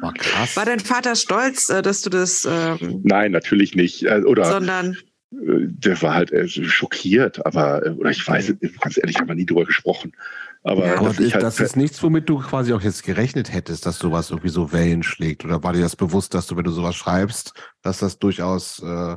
Oh, 0.02 0.12
krass. 0.18 0.56
War 0.56 0.66
dein 0.66 0.80
Vater 0.80 1.16
stolz, 1.16 1.70
äh, 1.70 1.82
dass 1.82 2.02
du 2.02 2.10
das? 2.10 2.46
Ähm, 2.50 3.02
Nein, 3.04 3.32
natürlich 3.32 3.76
nicht. 3.76 4.04
Äh, 4.04 4.22
oder, 4.26 4.46
sondern 4.46 4.98
äh, 5.32 5.68
der 5.68 6.02
war 6.02 6.14
halt 6.14 6.32
schockiert, 6.50 7.46
aber 7.46 7.96
oder 7.98 8.12
ich 8.12 8.28
weiß, 8.28 8.54
ganz 8.80 8.98
ehrlich, 8.98 9.18
haben 9.18 9.28
wir 9.28 9.36
nie 9.36 9.46
drüber 9.46 9.66
gesprochen. 9.66 10.14
Aber, 10.64 10.86
ja, 10.86 11.02
das, 11.02 11.18
halt 11.18 11.44
das 11.44 11.60
ist 11.60 11.78
nichts, 11.78 12.04
womit 12.04 12.28
du 12.28 12.40
quasi 12.40 12.74
auch 12.74 12.82
jetzt 12.82 13.04
gerechnet 13.04 13.54
hättest, 13.54 13.86
dass 13.86 14.00
sowas 14.00 14.32
irgendwie 14.32 14.50
so 14.50 14.74
Wellen 14.74 15.02
schlägt. 15.02 15.46
Oder 15.46 15.64
war 15.64 15.72
dir 15.72 15.82
das 15.82 15.96
bewusst, 15.96 16.34
dass 16.34 16.48
du, 16.48 16.58
wenn 16.58 16.66
du 16.66 16.72
sowas 16.72 16.96
schreibst, 16.96 17.54
dass 17.82 18.00
das 18.00 18.20
durchaus 18.20 18.82
äh, 18.84 19.16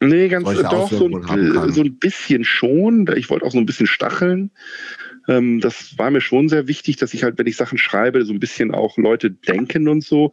Nee, 0.00 0.28
ganz 0.28 0.44
doch, 0.44 0.88
so, 0.90 1.08
so, 1.10 1.80
ein 1.82 1.98
bisschen 1.98 2.44
schon. 2.44 3.10
Ich 3.16 3.30
wollte 3.30 3.44
auch 3.44 3.50
so 3.50 3.58
ein 3.58 3.66
bisschen 3.66 3.88
stacheln. 3.88 4.52
Ähm, 5.28 5.60
das 5.60 5.96
war 5.98 6.10
mir 6.10 6.20
schon 6.20 6.48
sehr 6.48 6.66
wichtig, 6.66 6.96
dass 6.96 7.14
ich 7.14 7.22
halt, 7.22 7.38
wenn 7.38 7.46
ich 7.46 7.56
Sachen 7.56 7.78
schreibe, 7.78 8.24
so 8.24 8.32
ein 8.32 8.40
bisschen 8.40 8.74
auch 8.74 8.96
Leute 8.96 9.30
denken 9.30 9.86
und 9.88 10.02
so. 10.02 10.32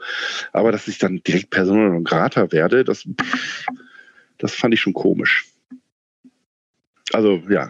Aber 0.54 0.72
dass 0.72 0.88
ich 0.88 0.98
dann 0.98 1.22
direkt 1.22 1.50
Persona 1.50 1.90
non 1.90 2.04
grata 2.04 2.52
werde, 2.52 2.84
das, 2.84 3.08
das 4.38 4.56
fand 4.56 4.74
ich 4.74 4.82
schon 4.82 4.94
komisch. 4.94 5.46
Also 7.12 7.44
ja, 7.50 7.66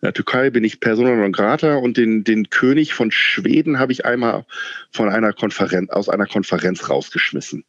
in 0.00 0.06
der 0.06 0.14
Türkei 0.14 0.50
bin 0.50 0.64
ich 0.64 0.80
Persona 0.80 1.14
non 1.14 1.32
grata 1.32 1.76
und 1.76 1.96
den, 1.96 2.24
den 2.24 2.48
König 2.50 2.94
von 2.94 3.10
Schweden 3.10 3.78
habe 3.78 3.92
ich 3.92 4.06
einmal 4.06 4.46
von 4.90 5.10
einer 5.10 5.32
Konferenz, 5.32 5.90
aus 5.90 6.08
einer 6.08 6.26
Konferenz 6.26 6.88
rausgeschmissen. 6.88 7.64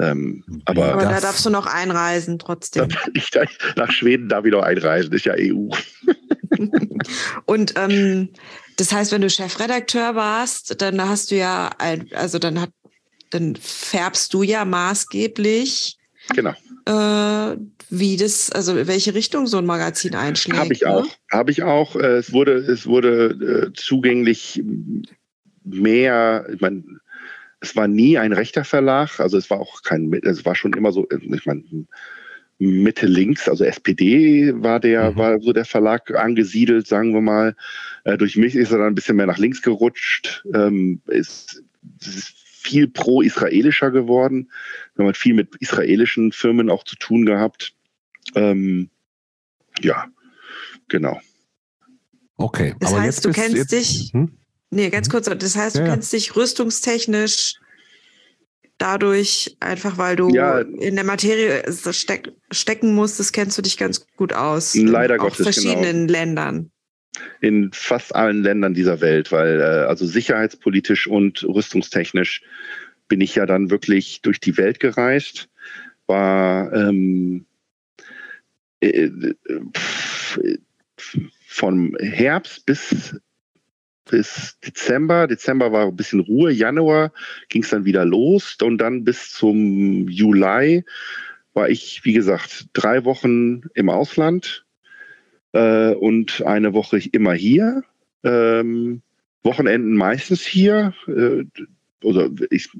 Ähm, 0.00 0.62
aber, 0.64 0.92
aber 0.92 1.02
da 1.04 1.20
darfst 1.20 1.44
du 1.44 1.50
noch 1.50 1.66
einreisen 1.66 2.38
trotzdem. 2.38 2.88
Ich, 3.14 3.30
nach 3.76 3.90
Schweden 3.90 4.28
darf 4.28 4.44
ich 4.44 4.52
noch 4.52 4.62
einreisen, 4.62 5.12
ist 5.12 5.26
ja 5.26 5.34
EU. 5.36 5.70
Und 7.46 7.74
ähm, 7.76 8.30
das 8.76 8.92
heißt, 8.92 9.12
wenn 9.12 9.20
du 9.20 9.30
Chefredakteur 9.30 10.14
warst, 10.14 10.80
dann 10.80 11.00
hast 11.00 11.30
du 11.30 11.36
ja, 11.36 11.70
ein, 11.78 12.08
also 12.14 12.38
dann 12.38 12.60
hat 12.60 12.70
dann 13.30 13.56
färbst 13.56 14.34
du 14.34 14.42
ja 14.42 14.64
maßgeblich, 14.64 15.96
Genau. 16.34 16.54
äh, 16.86 17.56
wie 17.88 18.16
das, 18.16 18.52
also 18.52 18.74
welche 18.86 19.14
Richtung 19.14 19.46
so 19.46 19.58
ein 19.58 19.66
Magazin 19.66 20.14
einschlägt. 20.14 20.58
Habe 20.58 20.72
ich 20.72 20.82
ne? 20.82 20.90
auch. 20.90 21.06
Habe 21.30 21.50
ich 21.50 21.62
auch. 21.62 21.96
Äh, 21.96 22.18
Es 22.18 22.32
wurde, 22.32 22.54
es 22.54 22.86
wurde 22.86 23.70
äh, 23.70 23.72
zugänglich 23.74 24.62
mehr, 25.64 26.46
ich 26.52 26.60
meine, 26.60 26.84
es 27.60 27.76
war 27.76 27.88
nie 27.88 28.18
ein 28.18 28.32
rechter 28.32 28.64
Verlag, 28.64 29.20
also 29.20 29.36
es 29.36 29.50
war 29.50 29.60
auch 29.60 29.82
kein, 29.82 30.12
es 30.24 30.44
war 30.44 30.54
schon 30.54 30.72
immer 30.72 30.92
so, 30.92 31.06
ich 31.10 31.46
meine, 31.46 31.62
Mitte 32.58 33.06
links, 33.06 33.48
also 33.48 33.64
SPD 33.64 34.52
war 34.62 34.80
der, 34.80 35.12
Mhm. 35.12 35.16
war 35.16 35.40
so 35.40 35.52
der 35.54 35.64
Verlag 35.64 36.10
angesiedelt, 36.14 36.86
sagen 36.86 37.14
wir 37.14 37.22
mal. 37.22 37.56
Äh, 38.04 38.18
durch 38.18 38.36
mich 38.36 38.54
ist 38.54 38.70
er 38.70 38.78
dann 38.78 38.88
ein 38.88 38.94
bisschen 38.94 39.16
mehr 39.16 39.26
nach 39.26 39.38
links 39.38 39.62
gerutscht. 39.62 40.44
Ähm, 40.52 41.00
ist, 41.06 41.62
es 42.02 42.06
ist 42.16 42.28
viel 42.36 42.86
pro-israelischer 42.86 43.90
geworden. 43.90 44.50
Wir 44.94 45.02
haben 45.02 45.06
halt 45.06 45.16
viel 45.16 45.32
mit 45.32 45.56
israelischen 45.60 46.32
Firmen 46.32 46.68
auch 46.68 46.84
zu 46.84 46.96
tun 46.96 47.24
gehabt. 47.24 47.72
Ähm, 48.34 48.90
ja, 49.80 50.06
genau. 50.88 51.18
Okay. 52.36 52.74
Das 52.78 52.92
aber 52.92 53.00
heißt, 53.02 53.16
jetzt 53.18 53.24
du 53.24 53.28
bist- 53.30 53.40
kennst 53.40 53.56
jetzt, 53.56 53.72
dich- 53.72 54.10
Hm? 54.12 54.32
Nee, 54.70 54.90
ganz 54.90 55.08
Mhm. 55.08 55.12
kurz, 55.12 55.26
das 55.26 55.56
heißt, 55.56 55.76
du 55.76 55.80
Ja, 55.80 55.86
ja. 55.86 55.92
kennst 55.92 56.12
dich 56.12 56.36
rüstungstechnisch 56.36 57.54
dadurch, 58.78 59.56
einfach 59.60 59.98
weil 59.98 60.16
du 60.16 60.34
Ja. 60.34 60.60
in 60.60 60.94
der 60.94 61.04
Materie 61.04 61.62
steck, 61.92 62.32
stecken 62.50 62.94
musstest, 62.94 63.32
kennst 63.32 63.58
du 63.58 63.62
dich 63.62 63.76
ganz 63.76 64.06
gut 64.16 64.32
aus. 64.32 64.74
Leider 64.74 65.16
in, 65.16 65.20
Gottes, 65.20 65.38
genau. 65.38 65.48
Aus 65.48 65.54
verschiedenen 65.54 66.08
Ländern. 66.08 66.70
in 67.42 67.70
fast 67.72 68.14
allen 68.14 68.42
Ländern 68.42 68.72
dieser 68.72 69.00
Welt, 69.00 69.32
weil 69.32 69.60
äh, 69.60 69.64
also 69.86 70.06
sicherheitspolitisch 70.06 71.06
und 71.08 71.42
rüstungstechnisch 71.44 72.42
bin 73.08 73.20
ich 73.20 73.34
ja 73.34 73.44
dann 73.46 73.70
wirklich 73.70 74.22
durch 74.22 74.38
die 74.40 74.56
Welt 74.56 74.78
gereist, 74.80 75.48
war 76.06 76.72
ähm, 76.72 77.44
äh, 78.80 78.88
äh, 78.88 79.34
pf, 79.76 80.38
äh, 80.38 80.58
vom 81.46 81.96
Herbst 81.98 82.64
bis 82.64 83.16
bis 84.10 84.58
Dezember. 84.60 85.26
Dezember 85.26 85.72
war 85.72 85.86
ein 85.86 85.96
bisschen 85.96 86.20
Ruhe. 86.20 86.50
Januar 86.50 87.12
ging 87.48 87.62
es 87.62 87.70
dann 87.70 87.84
wieder 87.84 88.04
los 88.04 88.56
und 88.60 88.78
dann 88.78 89.04
bis 89.04 89.30
zum 89.30 90.08
Juli 90.08 90.84
war 91.54 91.68
ich, 91.68 92.04
wie 92.04 92.12
gesagt, 92.12 92.66
drei 92.72 93.04
Wochen 93.04 93.62
im 93.74 93.88
Ausland 93.88 94.64
äh, 95.52 95.92
und 95.94 96.42
eine 96.42 96.74
Woche 96.74 97.00
immer 97.12 97.32
hier. 97.32 97.82
Ähm, 98.22 99.02
Wochenenden 99.42 99.94
meistens 99.96 100.42
hier. 100.42 100.92
Äh, 101.06 101.44
oder 102.02 102.30
ich 102.50 102.70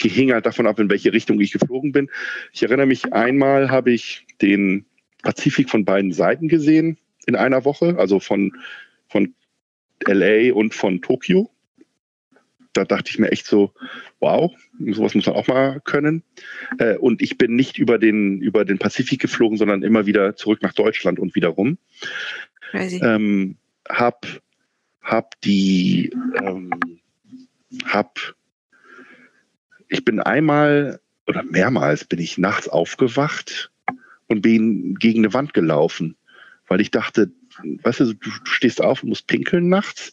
hing 0.00 0.32
halt 0.32 0.46
davon 0.46 0.66
ab, 0.66 0.78
in 0.78 0.90
welche 0.90 1.12
Richtung 1.12 1.40
ich 1.40 1.52
geflogen 1.52 1.92
bin. 1.92 2.10
Ich 2.52 2.62
erinnere 2.62 2.86
mich, 2.86 3.12
einmal 3.12 3.70
habe 3.70 3.92
ich 3.92 4.26
den 4.42 4.84
Pazifik 5.22 5.70
von 5.70 5.84
beiden 5.84 6.12
Seiten 6.12 6.48
gesehen 6.48 6.98
in 7.26 7.34
einer 7.34 7.64
Woche, 7.64 7.96
also 7.98 8.20
von, 8.20 8.52
von 9.08 9.34
LA 10.06 10.52
und 10.54 10.74
von 10.74 11.00
Tokio. 11.02 11.50
Da 12.72 12.84
dachte 12.84 13.10
ich 13.10 13.18
mir 13.18 13.32
echt 13.32 13.46
so, 13.46 13.72
wow, 14.20 14.52
sowas 14.78 15.14
muss 15.14 15.26
man 15.26 15.34
auch 15.34 15.48
mal 15.48 15.80
können. 15.80 16.22
Äh, 16.78 16.96
und 16.96 17.22
ich 17.22 17.38
bin 17.38 17.56
nicht 17.56 17.78
über 17.78 17.98
den, 17.98 18.40
über 18.40 18.64
den 18.64 18.78
Pazifik 18.78 19.20
geflogen, 19.20 19.58
sondern 19.58 19.82
immer 19.82 20.06
wieder 20.06 20.36
zurück 20.36 20.62
nach 20.62 20.74
Deutschland 20.74 21.18
und 21.18 21.34
wieder 21.34 21.48
rum. 21.48 21.78
Crazy. 22.70 23.00
Ähm, 23.02 23.56
hab, 23.88 24.26
hab 25.02 25.40
die, 25.40 26.10
ähm, 26.42 26.70
hab, 27.86 28.18
ich 29.88 30.04
bin 30.04 30.20
einmal 30.20 31.00
oder 31.26 31.42
mehrmals 31.42 32.04
bin 32.04 32.18
ich 32.18 32.38
nachts 32.38 32.68
aufgewacht 32.68 33.70
und 34.26 34.42
bin 34.42 34.94
gegen 34.96 35.20
eine 35.20 35.34
Wand 35.34 35.54
gelaufen, 35.54 36.16
weil 36.66 36.80
ich 36.80 36.90
dachte, 36.90 37.30
weißt 37.82 38.00
du, 38.00 38.14
du, 38.14 38.14
du 38.14 38.50
stehst 38.50 38.82
auf 38.82 39.02
und 39.02 39.10
musst 39.10 39.26
pinkeln 39.26 39.68
nachts 39.68 40.12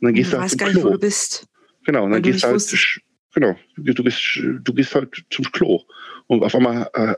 und 0.00 0.06
dann 0.08 0.14
gehst 0.14 0.32
du 0.32 0.36
du 0.36 0.42
halt 0.42 0.50
weißt 0.50 0.58
zum 0.58 0.58
gar 0.58 0.68
nicht, 0.68 0.76
wo 0.76 0.88
Klo. 0.88 0.92
du 0.92 0.98
bist. 0.98 1.46
Genau, 1.84 2.04
und 2.04 2.12
dann 2.12 2.22
du 2.22 2.30
gehst 2.30 2.44
du 2.44 2.48
halt, 2.48 3.00
genau, 3.34 3.56
du 3.76 4.02
gehst, 4.04 4.40
du 4.40 4.74
gehst 4.74 4.94
halt 4.94 5.24
zum 5.30 5.44
Klo. 5.52 5.82
Und 6.26 6.42
auf 6.42 6.54
einmal 6.54 6.88
äh, 6.94 7.14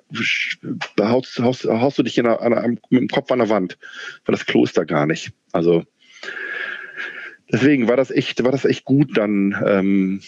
haust, 1.01 1.39
haust, 1.39 1.65
haust 1.65 1.99
du 1.99 2.03
dich 2.03 2.19
in 2.19 2.27
einer, 2.27 2.41
einer, 2.41 2.67
mit 2.69 3.01
dem 3.01 3.09
Kopf 3.09 3.31
an 3.31 3.39
der 3.39 3.49
Wand, 3.49 3.79
weil 4.25 4.35
das 4.35 4.47
Klo 4.47 4.65
ist 4.65 4.77
da 4.77 4.85
gar 4.85 5.07
nicht. 5.07 5.33
Also 5.53 5.85
deswegen 7.51 7.89
war 7.89 7.97
das 7.97 8.11
echt, 8.11 8.43
war 8.43 8.53
das 8.53 8.65
echt 8.65 8.85
gut 8.85 9.17
dann, 9.17 9.57
ähm, 9.65 10.21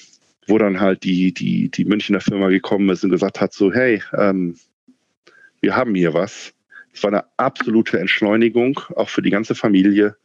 wo 0.46 0.58
dann 0.58 0.80
halt 0.80 1.02
die, 1.02 1.34
die, 1.34 1.70
die 1.70 1.84
Münchner 1.84 2.20
Firma 2.20 2.48
gekommen 2.48 2.88
ist 2.90 3.04
und 3.04 3.10
gesagt 3.10 3.40
hat, 3.40 3.52
so, 3.52 3.72
hey, 3.72 4.02
ähm, 4.16 4.56
wir 5.60 5.74
haben 5.74 5.94
hier 5.94 6.14
was. 6.14 6.54
Es 6.92 7.02
war 7.02 7.12
eine 7.12 7.24
absolute 7.36 7.98
Entschleunigung, 7.98 8.80
auch 8.96 9.08
für 9.08 9.22
die 9.22 9.30
ganze 9.30 9.54
Familie 9.54 10.16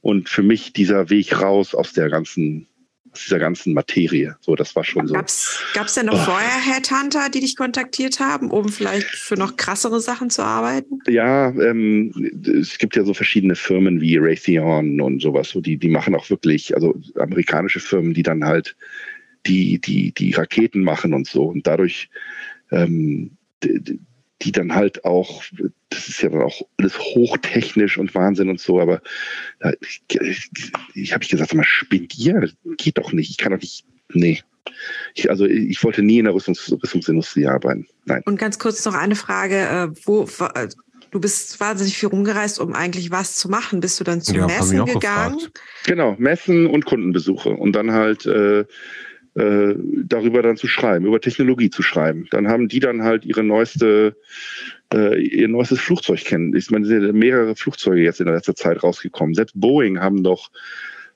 und 0.00 0.28
für 0.28 0.42
mich 0.42 0.72
dieser 0.72 1.10
Weg 1.10 1.40
raus 1.40 1.74
aus 1.74 1.92
der 1.92 2.08
ganzen, 2.10 2.66
aus 3.12 3.24
dieser 3.24 3.38
ganzen 3.38 3.72
Materie. 3.74 4.36
So, 4.40 4.54
das 4.54 4.76
war 4.76 4.84
schon 4.84 5.06
so. 5.08 5.14
Gab's, 5.14 5.60
gab's 5.74 5.94
denn 5.94 6.06
noch 6.06 6.14
Oh. 6.14 6.30
vorher 6.32 6.60
Headhunter, 6.60 7.30
die 7.30 7.40
dich 7.40 7.56
kontaktiert 7.56 8.20
haben, 8.20 8.50
um 8.50 8.68
vielleicht 8.68 9.06
für 9.06 9.34
noch 9.36 9.56
krassere 9.56 10.00
Sachen 10.00 10.30
zu 10.30 10.42
arbeiten? 10.42 11.00
Ja, 11.08 11.48
ähm, 11.50 12.12
es 12.60 12.78
gibt 12.78 12.94
ja 12.94 13.04
so 13.04 13.14
verschiedene 13.14 13.56
Firmen 13.56 14.00
wie 14.00 14.18
Raytheon 14.18 15.00
und 15.00 15.20
sowas, 15.22 15.48
so 15.50 15.60
die, 15.60 15.78
die 15.78 15.88
machen 15.88 16.14
auch 16.14 16.28
wirklich, 16.30 16.74
also 16.74 16.94
amerikanische 17.16 17.80
Firmen, 17.80 18.14
die 18.14 18.22
dann 18.22 18.44
halt 18.44 18.76
die, 19.46 19.80
die, 19.80 20.12
die 20.12 20.32
Raketen 20.32 20.82
machen 20.84 21.14
und 21.14 21.26
so. 21.26 21.44
Und 21.44 21.66
dadurch, 21.66 22.10
ähm, 22.70 23.36
die, 24.42 24.52
dann 24.52 24.74
halt 24.74 25.04
auch, 25.04 25.42
das 25.90 26.08
ist 26.08 26.22
ja 26.22 26.28
dann 26.28 26.42
auch 26.42 26.62
alles 26.78 26.98
hochtechnisch 26.98 27.98
und 27.98 28.14
Wahnsinn 28.14 28.48
und 28.48 28.60
so, 28.60 28.80
aber 28.80 29.00
äh, 29.60 29.72
ich, 29.80 30.02
ich, 30.20 30.50
ich 30.94 31.12
habe 31.12 31.24
ich 31.24 31.30
gesagt, 31.30 31.54
mal, 31.54 31.64
spinnt 31.64 32.16
ihr? 32.18 32.50
Geht 32.76 32.98
doch 32.98 33.12
nicht. 33.12 33.30
Ich 33.30 33.38
kann 33.38 33.52
doch 33.52 33.60
nicht, 33.60 33.84
nee. 34.12 34.40
Ich, 35.14 35.30
also 35.30 35.46
ich 35.46 35.82
wollte 35.82 36.02
nie 36.02 36.18
in 36.18 36.26
der 36.26 36.34
Rüstungs, 36.34 36.70
Rüstungsindustrie 36.70 37.46
arbeiten. 37.46 37.86
Nein. 38.04 38.22
Und 38.26 38.38
ganz 38.38 38.58
kurz 38.58 38.84
noch 38.84 38.94
eine 38.94 39.16
Frage, 39.16 39.56
äh, 39.56 39.88
wo 40.04 40.24
äh, 40.54 40.68
du 41.10 41.20
bist 41.20 41.58
wahnsinnig 41.60 41.96
viel 41.96 42.08
rumgereist, 42.10 42.60
um 42.60 42.74
eigentlich 42.74 43.10
was 43.10 43.34
zu 43.36 43.48
machen. 43.48 43.80
Bist 43.80 43.98
du 43.98 44.04
dann 44.04 44.20
zu 44.20 44.34
Ja, 44.34 44.46
Messen 44.46 44.84
gegangen? 44.84 45.38
gefragt. 45.38 45.60
Genau, 45.86 46.16
Messen 46.18 46.66
und 46.66 46.84
Kundenbesuche 46.84 47.50
und 47.50 47.72
dann 47.72 47.92
halt 47.92 48.26
äh, 48.26 48.64
äh, 49.38 49.74
darüber 50.04 50.42
dann 50.42 50.56
zu 50.56 50.66
schreiben, 50.66 51.06
über 51.06 51.20
Technologie 51.20 51.70
zu 51.70 51.82
schreiben. 51.82 52.26
Dann 52.30 52.48
haben 52.48 52.66
die 52.66 52.80
dann 52.80 53.04
halt 53.04 53.24
ihre 53.24 53.44
neueste, 53.44 54.16
äh, 54.92 55.20
ihr 55.20 55.46
neuestes 55.46 55.80
Flugzeug 55.80 56.24
kennen. 56.24 56.56
Ich 56.56 56.70
meine, 56.70 56.86
sind 56.86 57.12
mehrere 57.14 57.54
Flugzeuge 57.54 58.02
jetzt 58.02 58.20
in 58.20 58.26
der 58.26 58.34
letzten 58.34 58.56
Zeit 58.56 58.82
rausgekommen. 58.82 59.34
Selbst 59.34 59.58
Boeing 59.58 60.00
haben 60.00 60.24
doch 60.24 60.50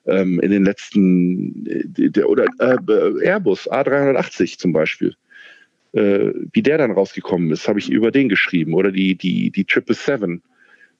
ähm, 0.05 0.39
in 0.39 0.51
den 0.51 0.63
letzten, 0.63 1.65
äh, 1.65 2.09
der, 2.09 2.29
oder 2.29 2.45
äh, 2.59 3.25
Airbus 3.25 3.69
A380 3.69 4.57
zum 4.57 4.71
Beispiel, 4.71 5.15
äh, 5.91 6.31
wie 6.53 6.61
der 6.61 6.77
dann 6.77 6.91
rausgekommen 6.91 7.51
ist, 7.51 7.67
habe 7.67 7.79
ich 7.79 7.89
über 7.89 8.11
den 8.11 8.29
geschrieben. 8.29 8.73
Oder 8.73 8.93
die, 8.93 9.15
die, 9.15 9.51
die 9.51 9.65
777 9.67 10.41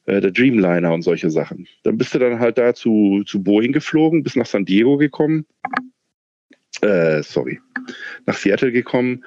äh, 0.08 0.20
der 0.20 0.32
Dreamliner 0.32 0.94
und 0.94 1.04
solche 1.04 1.30
Sachen. 1.30 1.68
Dann 1.84 1.98
bist 1.98 2.14
du 2.14 2.20
dann 2.20 2.40
halt 2.40 2.58
da 2.58 2.74
zu, 2.74 3.24
zu 3.26 3.42
Boeing 3.42 3.72
geflogen, 3.72 4.24
bist 4.24 4.36
nach 4.36 4.46
San 4.46 4.66
Diego 4.66 4.98
gekommen, 4.98 5.46
äh, 6.84 7.24
sorry, 7.24 7.60
nach 8.26 8.36
Seattle 8.36 8.72
gekommen 8.72 9.24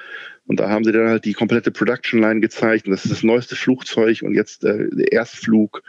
und 0.46 0.60
da 0.60 0.68
haben 0.68 0.84
sie 0.84 0.92
dann 0.92 1.08
halt 1.08 1.24
die 1.24 1.32
komplette 1.32 1.70
Production 1.70 2.20
Line 2.20 2.40
gezeigt 2.40 2.86
und 2.86 2.92
das 2.92 3.04
ist 3.04 3.12
das 3.12 3.22
neueste 3.22 3.56
Flugzeug 3.56 4.22
und 4.22 4.34
jetzt 4.34 4.64
äh, 4.64 4.88
der 4.90 5.12
Erstflug 5.12 5.82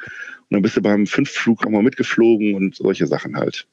und 0.50 0.56
dann 0.56 0.62
bist 0.62 0.78
du 0.78 0.82
beim 0.82 1.06
Fünfflug 1.06 1.66
auch 1.66 1.70
mal 1.70 1.84
mitgeflogen 1.84 2.56
und 2.56 2.76
solche 2.76 3.08
Sachen 3.08 3.36
halt. 3.36 3.68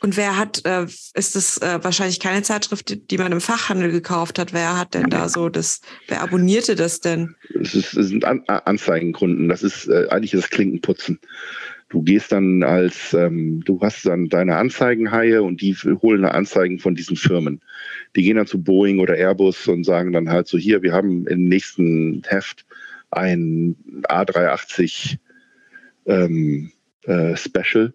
Und 0.00 0.16
wer 0.16 0.36
hat, 0.36 0.62
äh, 0.64 0.84
ist 0.84 1.36
das 1.36 1.58
äh, 1.58 1.82
wahrscheinlich 1.82 2.20
keine 2.20 2.42
Zeitschrift, 2.42 2.90
die, 2.90 3.06
die 3.06 3.18
man 3.18 3.32
im 3.32 3.40
Fachhandel 3.40 3.90
gekauft 3.90 4.38
hat? 4.38 4.52
Wer 4.52 4.78
hat 4.78 4.94
denn 4.94 5.08
da 5.08 5.28
so 5.28 5.48
das, 5.48 5.80
wer 6.08 6.20
abonnierte 6.20 6.74
das 6.74 7.00
denn? 7.00 7.34
Es, 7.58 7.74
ist, 7.74 7.94
es 7.94 8.08
sind 8.08 8.24
An 8.24 8.42
Anzeigenkunden, 8.46 9.48
das 9.48 9.62
ist 9.62 9.88
äh, 9.88 10.06
eigentlich 10.10 10.32
das 10.32 10.50
Klinkenputzen. 10.50 11.18
Du 11.88 12.02
gehst 12.02 12.32
dann 12.32 12.64
als, 12.64 13.14
ähm, 13.14 13.62
du 13.64 13.80
hast 13.80 14.04
dann 14.06 14.28
deine 14.28 14.56
Anzeigenhaie 14.56 15.42
und 15.42 15.60
die 15.60 15.74
holen 15.74 16.22
dann 16.22 16.32
Anzeigen 16.32 16.80
von 16.80 16.96
diesen 16.96 17.16
Firmen. 17.16 17.60
Die 18.16 18.22
gehen 18.22 18.36
dann 18.36 18.48
zu 18.48 18.60
Boeing 18.60 18.98
oder 18.98 19.16
Airbus 19.16 19.68
und 19.68 19.84
sagen 19.84 20.12
dann 20.12 20.28
halt 20.28 20.48
so, 20.48 20.58
hier, 20.58 20.82
wir 20.82 20.92
haben 20.92 21.26
im 21.28 21.44
nächsten 21.44 22.22
Heft 22.26 22.66
ein 23.12 23.76
A380 24.08 25.18
ähm, 26.06 26.72
äh, 27.04 27.36
Special. 27.36 27.94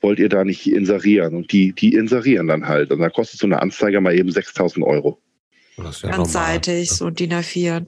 Wollt 0.00 0.20
ihr 0.20 0.28
da 0.28 0.44
nicht 0.44 0.70
inserieren? 0.70 1.34
Und 1.34 1.52
die, 1.52 1.72
die 1.72 1.94
inserieren 1.94 2.46
dann 2.46 2.66
halt. 2.66 2.90
Und 2.92 3.00
dann 3.00 3.12
kostet 3.12 3.40
so 3.40 3.46
eine 3.46 3.60
Anzeige 3.60 4.00
mal 4.00 4.14
eben 4.14 4.30
6000 4.30 4.86
Euro. 4.86 5.20
Ist 5.76 6.02
ja. 6.02 6.10
Ganzseitig, 6.10 6.90
so 6.90 7.10
DIN 7.10 7.32
A4. 7.32 7.86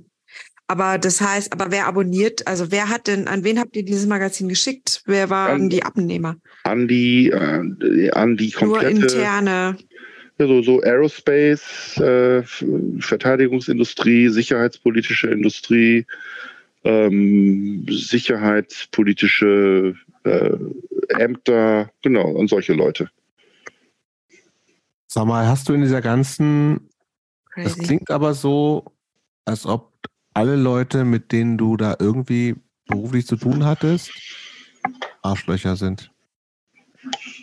Aber 0.70 0.98
das 0.98 1.20
heißt, 1.20 1.52
aber 1.52 1.72
wer 1.72 1.88
abonniert, 1.88 2.46
also 2.46 2.70
wer 2.70 2.88
hat 2.88 3.08
denn, 3.08 3.26
an 3.26 3.42
wen 3.42 3.58
habt 3.58 3.74
ihr 3.74 3.84
dieses 3.84 4.06
Magazin 4.06 4.48
geschickt? 4.48 5.02
Wer 5.04 5.28
waren 5.28 5.62
An- 5.62 5.68
die 5.68 5.82
Abnehmer? 5.82 6.36
An 6.62 6.86
die, 6.86 7.28
äh, 7.28 8.10
an 8.12 8.36
die 8.36 8.54
Nur 8.60 8.78
komplette. 8.78 9.06
interne. 9.06 9.76
Also 10.38 10.62
so 10.62 10.80
Aerospace, 10.80 11.96
äh, 11.96 12.44
Verteidigungsindustrie, 13.00 14.28
sicherheitspolitische 14.28 15.26
Industrie, 15.26 16.06
ähm, 16.84 17.84
sicherheitspolitische 17.90 19.96
äh, 20.22 20.56
Ämter, 21.08 21.90
genau, 22.00 22.30
und 22.30 22.48
solche 22.48 22.74
Leute. 22.74 23.10
Sag 25.08 25.26
mal, 25.26 25.48
hast 25.48 25.68
du 25.68 25.72
in 25.72 25.82
dieser 25.82 26.00
ganzen, 26.00 26.88
es 27.56 27.74
Crazy. 27.74 27.82
klingt 27.82 28.10
aber 28.12 28.34
so, 28.34 28.84
als 29.44 29.66
ob 29.66 29.89
alle 30.34 30.56
Leute, 30.56 31.04
mit 31.04 31.32
denen 31.32 31.58
du 31.58 31.76
da 31.76 31.96
irgendwie 31.98 32.56
beruflich 32.86 33.26
zu 33.26 33.36
tun 33.36 33.64
hattest, 33.64 34.10
Arschlöcher 35.22 35.76
sind. 35.76 36.10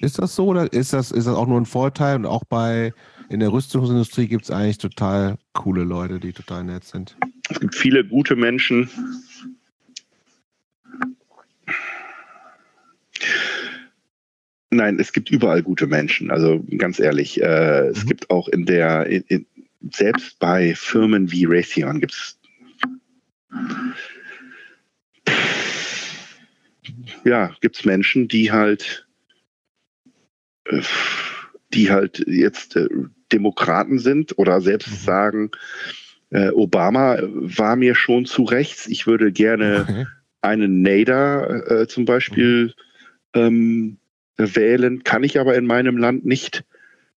Ist 0.01 0.19
das 0.19 0.35
so 0.35 0.47
oder 0.47 0.71
ist 0.71 0.93
das, 0.93 1.11
ist 1.11 1.25
das 1.25 1.35
auch 1.35 1.47
nur 1.47 1.59
ein 1.59 1.65
Vorteil? 1.65 2.15
Und 2.17 2.25
auch 2.25 2.43
bei 2.47 2.93
in 3.29 3.39
der 3.39 3.51
Rüstungsindustrie 3.51 4.27
gibt 4.27 4.45
es 4.45 4.51
eigentlich 4.51 4.77
total 4.77 5.37
coole 5.53 5.83
Leute, 5.83 6.19
die 6.19 6.31
total 6.31 6.63
nett 6.63 6.83
sind. 6.83 7.17
Es 7.49 7.59
gibt 7.59 7.75
viele 7.75 8.05
gute 8.05 8.35
Menschen. 8.35 8.89
Nein, 14.69 14.99
es 14.99 15.13
gibt 15.13 15.29
überall 15.31 15.63
gute 15.63 15.87
Menschen. 15.87 16.29
Also 16.29 16.63
ganz 16.77 16.99
ehrlich, 16.99 17.41
äh, 17.41 17.87
es 17.87 18.03
Mhm. 18.03 18.07
gibt 18.07 18.29
auch 18.29 18.47
in 18.49 18.65
der, 18.65 19.05
in, 19.07 19.23
in, 19.27 19.45
selbst 19.93 20.39
bei 20.39 20.75
Firmen 20.75 21.31
wie 21.31 21.45
Raytheon 21.45 21.99
gibt 22.01 22.13
es 22.13 22.36
ja, 27.23 27.53
gibt 27.61 27.77
es 27.77 27.85
Menschen, 27.85 28.27
die 28.27 28.51
halt 28.51 29.07
äh, 30.65 30.81
die 31.73 31.91
halt 31.91 32.23
jetzt 32.27 32.75
äh, 32.75 32.87
Demokraten 33.31 33.99
sind 33.99 34.37
oder 34.37 34.61
selbst 34.61 34.89
Mhm. 34.91 34.95
sagen, 35.05 35.51
äh, 36.29 36.49
Obama 36.49 37.17
war 37.21 37.75
mir 37.75 37.95
schon 37.95 38.25
zu 38.25 38.43
rechts. 38.43 38.87
Ich 38.87 39.07
würde 39.07 39.31
gerne 39.31 39.81
Okay. 39.81 40.05
einen 40.41 40.81
Nader 40.81 41.81
äh, 41.81 41.87
zum 41.87 42.05
Beispiel 42.05 42.73
ähm, 43.33 43.97
wählen, 44.37 45.03
kann 45.03 45.23
ich 45.23 45.39
aber 45.39 45.55
in 45.55 45.65
meinem 45.65 45.97
Land 45.97 46.25
nicht. 46.25 46.63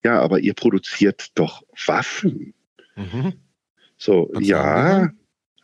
Ja, 0.03 0.19
aber 0.21 0.39
ihr 0.39 0.53
produziert 0.53 1.37
doch 1.37 1.63
Waffen. 1.85 2.53
Mhm. 2.95 3.33
So, 3.97 4.29
Kannst 4.33 4.49
ja? 4.49 5.09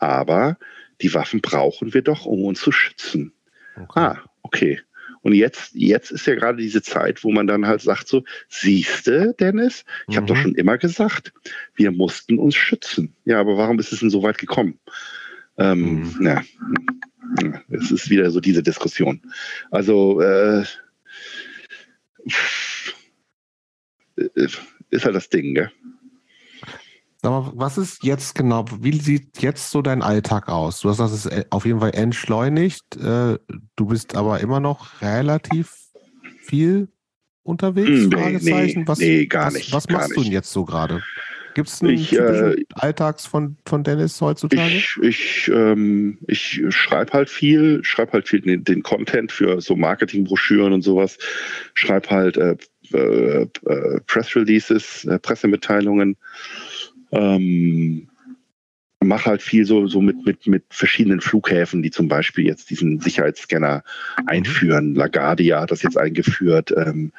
Aber 0.07 0.57
die 1.01 1.13
Waffen 1.13 1.41
brauchen 1.41 1.93
wir 1.93 2.01
doch, 2.01 2.25
um 2.25 2.43
uns 2.45 2.61
zu 2.61 2.71
schützen. 2.71 3.33
Okay. 3.75 3.99
Ah, 3.99 4.23
okay. 4.43 4.79
Und 5.21 5.33
jetzt, 5.33 5.73
jetzt 5.73 6.11
ist 6.11 6.27
ja 6.27 6.35
gerade 6.35 6.59
diese 6.59 6.83
Zeit, 6.83 7.23
wo 7.23 7.31
man 7.31 7.47
dann 7.47 7.65
halt 7.65 7.81
sagt 7.81 8.07
so, 8.07 8.23
siehste, 8.47 9.33
Dennis, 9.39 9.83
ich 10.07 10.17
habe 10.17 10.25
Mhm. 10.25 10.27
doch 10.27 10.37
schon 10.37 10.55
immer 10.55 10.77
gesagt, 10.77 11.33
wir 11.75 11.91
mussten 11.91 12.37
uns 12.37 12.55
schützen. 12.55 13.15
Ja, 13.25 13.39
aber 13.39 13.57
warum 13.57 13.79
ist 13.79 13.91
es 13.91 14.01
denn 14.01 14.11
so 14.11 14.21
weit 14.21 14.37
gekommen? 14.37 14.79
Ähm, 15.57 16.01
Mhm. 16.01 16.15
na, 16.19 16.43
es 17.69 17.89
ist 17.91 18.09
wieder 18.09 18.29
so 18.29 18.39
diese 18.39 18.61
Diskussion. 18.61 19.19
Also 19.71 20.21
äh, 20.21 20.63
äh, 24.17 24.47
ist 24.91 25.05
halt 25.05 25.15
das 25.15 25.29
Ding, 25.29 25.55
gell? 25.55 25.71
Sag 27.25 27.31
mal, 27.31 27.51
was 27.55 27.79
ist 27.79 28.03
jetzt 28.03 28.35
genau, 28.35 28.65
wie 28.81 28.99
sieht 28.99 29.41
jetzt 29.41 29.71
so 29.71 29.81
dein 29.81 30.03
Alltag 30.03 30.47
aus? 30.47 30.81
Du 30.81 30.89
hast 30.89 30.99
das 30.99 31.11
ist 31.11 31.25
äh, 31.25 31.43
auf 31.49 31.65
jeden 31.65 31.79
Fall 31.79 31.95
entschleunigt. 31.95 32.97
äh, 32.97 33.39
Du 33.75 33.85
bist 33.87 34.15
aber 34.15 34.41
immer 34.41 34.59
noch 34.59 35.01
relativ 35.01 35.73
viel 36.43 36.87
unterwegs? 37.41 37.89
Hm, 37.89 38.09
nee, 38.09 38.15
Fragezeichen. 38.15 38.81
nee, 38.81 38.87
was, 38.87 38.99
nee, 38.99 39.25
gar 39.25 39.47
was, 39.47 39.53
nicht, 39.55 39.73
Was 39.73 39.89
machst 39.89 40.11
du 40.11 40.13
denn 40.17 40.23
nicht. 40.25 40.33
jetzt 40.33 40.51
so 40.51 40.65
gerade? 40.65 41.01
Gibt 41.55 41.69
es 41.69 41.81
einen 41.81 41.95
Ich, 41.95 42.13
äh, 42.13 42.57
Alltags 42.75 43.25
von, 43.25 43.57
von 43.65 43.83
Dennis 43.83 44.21
heutzutage? 44.21 44.75
Ich, 44.75 44.95
ich, 45.01 45.47
ähm, 45.51 46.19
ich 46.27 46.61
schreibe 46.69 47.13
halt 47.13 47.29
viel, 47.31 47.83
schreibe 47.83 48.11
halt 48.11 48.27
viel 48.27 48.41
den, 48.41 48.63
den 48.63 48.83
Content 48.83 49.31
für 49.31 49.61
so 49.61 49.75
Marketingbroschüren 49.75 50.73
und 50.73 50.83
sowas, 50.83 51.17
schreibe 51.73 52.07
halt 52.11 52.37
äh, 52.37 52.55
äh, 52.93 53.47
äh, 53.65 53.99
Press 54.05 54.35
Releases, 54.35 55.07
Pressemitteilungen, 55.23 56.17
ähm, 57.15 58.07
mache 59.03 59.29
halt 59.29 59.41
viel 59.41 59.65
so, 59.65 59.87
so 59.87 60.01
mit, 60.01 60.25
mit, 60.25 60.47
mit 60.47 60.63
verschiedenen 60.69 61.21
Flughäfen, 61.21 61.83
die 61.83 61.91
zum 61.91 62.07
Beispiel 62.07 62.45
jetzt 62.45 62.69
diesen 62.69 62.99
Sicherheitsscanner 62.99 63.83
einführen. 64.25 64.95
LaGuardia 64.95 65.61
hat 65.61 65.71
das 65.71 65.83
jetzt 65.83 65.97
eingeführt. 65.97 66.73
Ähm, 66.75 67.11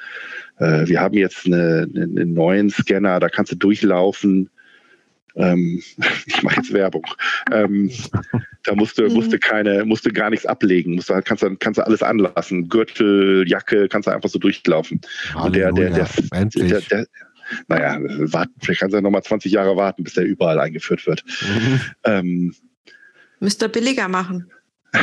äh, 0.58 0.86
wir 0.88 1.00
haben 1.00 1.14
jetzt 1.14 1.46
eine, 1.46 1.88
eine, 1.94 2.04
einen 2.04 2.34
neuen 2.34 2.70
Scanner, 2.70 3.20
da 3.20 3.28
kannst 3.28 3.52
du 3.52 3.56
durchlaufen. 3.56 4.50
Ähm, 5.36 5.82
ich 6.26 6.42
mache 6.42 6.56
jetzt 6.56 6.72
Werbung. 6.72 7.06
Ähm, 7.52 7.90
da 8.64 8.74
musste, 8.74 9.04
Mhm. 9.08 9.12
musste 9.14 9.38
keine, 9.38 9.84
musste 9.84 10.10
gar 10.10 10.30
nichts 10.30 10.46
ablegen. 10.46 10.94
Musste, 10.96 11.14
halt- 11.14 11.24
kannst, 11.26 11.42
du, 11.44 11.54
kannst 11.56 11.78
du 11.78 11.86
alles 11.86 12.02
anlassen. 12.02 12.68
Gürtel, 12.68 13.44
Jacke, 13.46 13.88
kannst 13.88 14.08
du 14.08 14.12
einfach 14.12 14.30
so 14.30 14.38
durchlaufen. 14.40 15.00
Und 15.40 15.54
der, 15.54 15.72
der, 15.72 15.90
der, 15.90 16.08
der, 16.46 16.80
der, 16.80 17.06
naja, 17.68 17.98
warten, 18.32 18.54
vielleicht 18.60 18.80
kannst 18.80 18.92
du 18.92 18.98
ja 18.98 19.02
nochmal 19.02 19.22
20 19.22 19.52
Jahre 19.52 19.76
warten, 19.76 20.04
bis 20.04 20.14
der 20.14 20.24
überall 20.24 20.58
eingeführt 20.58 21.06
wird. 21.06 21.24
Mhm. 21.42 21.80
Ähm, 22.04 22.54
Müsst 23.40 23.62
ihr 23.62 23.68
billiger 23.68 24.08
machen. 24.08 24.50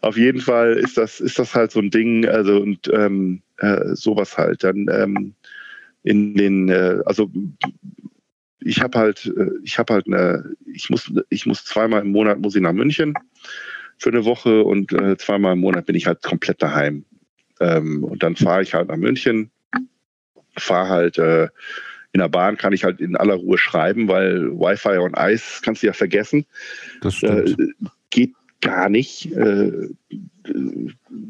Auf 0.00 0.16
jeden 0.16 0.40
Fall 0.40 0.72
ist 0.72 0.96
das, 0.98 1.20
ist 1.20 1.38
das 1.38 1.54
halt 1.54 1.70
so 1.70 1.78
ein 1.80 1.90
Ding, 1.90 2.26
also 2.26 2.60
und 2.60 2.90
ähm, 2.92 3.42
äh, 3.58 3.94
sowas 3.94 4.36
halt. 4.36 4.64
Dann 4.64 4.88
ähm, 4.90 5.34
in 6.02 6.34
den, 6.34 6.68
äh, 6.68 6.98
also 7.04 7.30
ich 8.60 8.80
habe 8.80 8.98
halt, 8.98 9.32
äh, 9.36 9.50
ich 9.62 9.78
habe 9.78 9.94
halt 9.94 10.06
eine, 10.06 10.56
ich 10.66 10.90
muss, 10.90 11.12
ich 11.28 11.46
muss 11.46 11.64
zweimal 11.64 12.02
im 12.02 12.10
Monat 12.10 12.40
muss 12.40 12.56
ich 12.56 12.62
nach 12.62 12.72
München 12.72 13.14
für 13.98 14.10
eine 14.10 14.24
Woche 14.24 14.64
und 14.64 14.92
äh, 14.92 15.16
zweimal 15.16 15.52
im 15.52 15.60
Monat 15.60 15.86
bin 15.86 15.94
ich 15.94 16.06
halt 16.06 16.22
komplett 16.22 16.60
daheim. 16.62 17.04
Ähm, 17.62 18.04
und 18.04 18.22
dann 18.22 18.36
fahre 18.36 18.62
ich 18.62 18.74
halt 18.74 18.88
nach 18.88 18.96
München, 18.96 19.50
fahre 20.56 20.88
halt 20.88 21.18
äh, 21.18 21.48
in 22.12 22.20
der 22.20 22.28
Bahn 22.28 22.58
kann 22.58 22.74
ich 22.74 22.84
halt 22.84 23.00
in 23.00 23.16
aller 23.16 23.34
Ruhe 23.34 23.56
schreiben, 23.56 24.06
weil 24.06 24.50
Wi-Fi 24.52 24.98
und 24.98 25.16
Eis 25.16 25.62
kannst 25.64 25.82
du 25.82 25.86
ja 25.86 25.94
vergessen. 25.94 26.44
Das 27.00 27.14
stimmt. 27.16 27.58
Äh, 27.58 27.66
geht 28.10 28.34
gar 28.60 28.90
nicht. 28.90 29.32
Äh, 29.32 29.68
äh, 29.68 29.90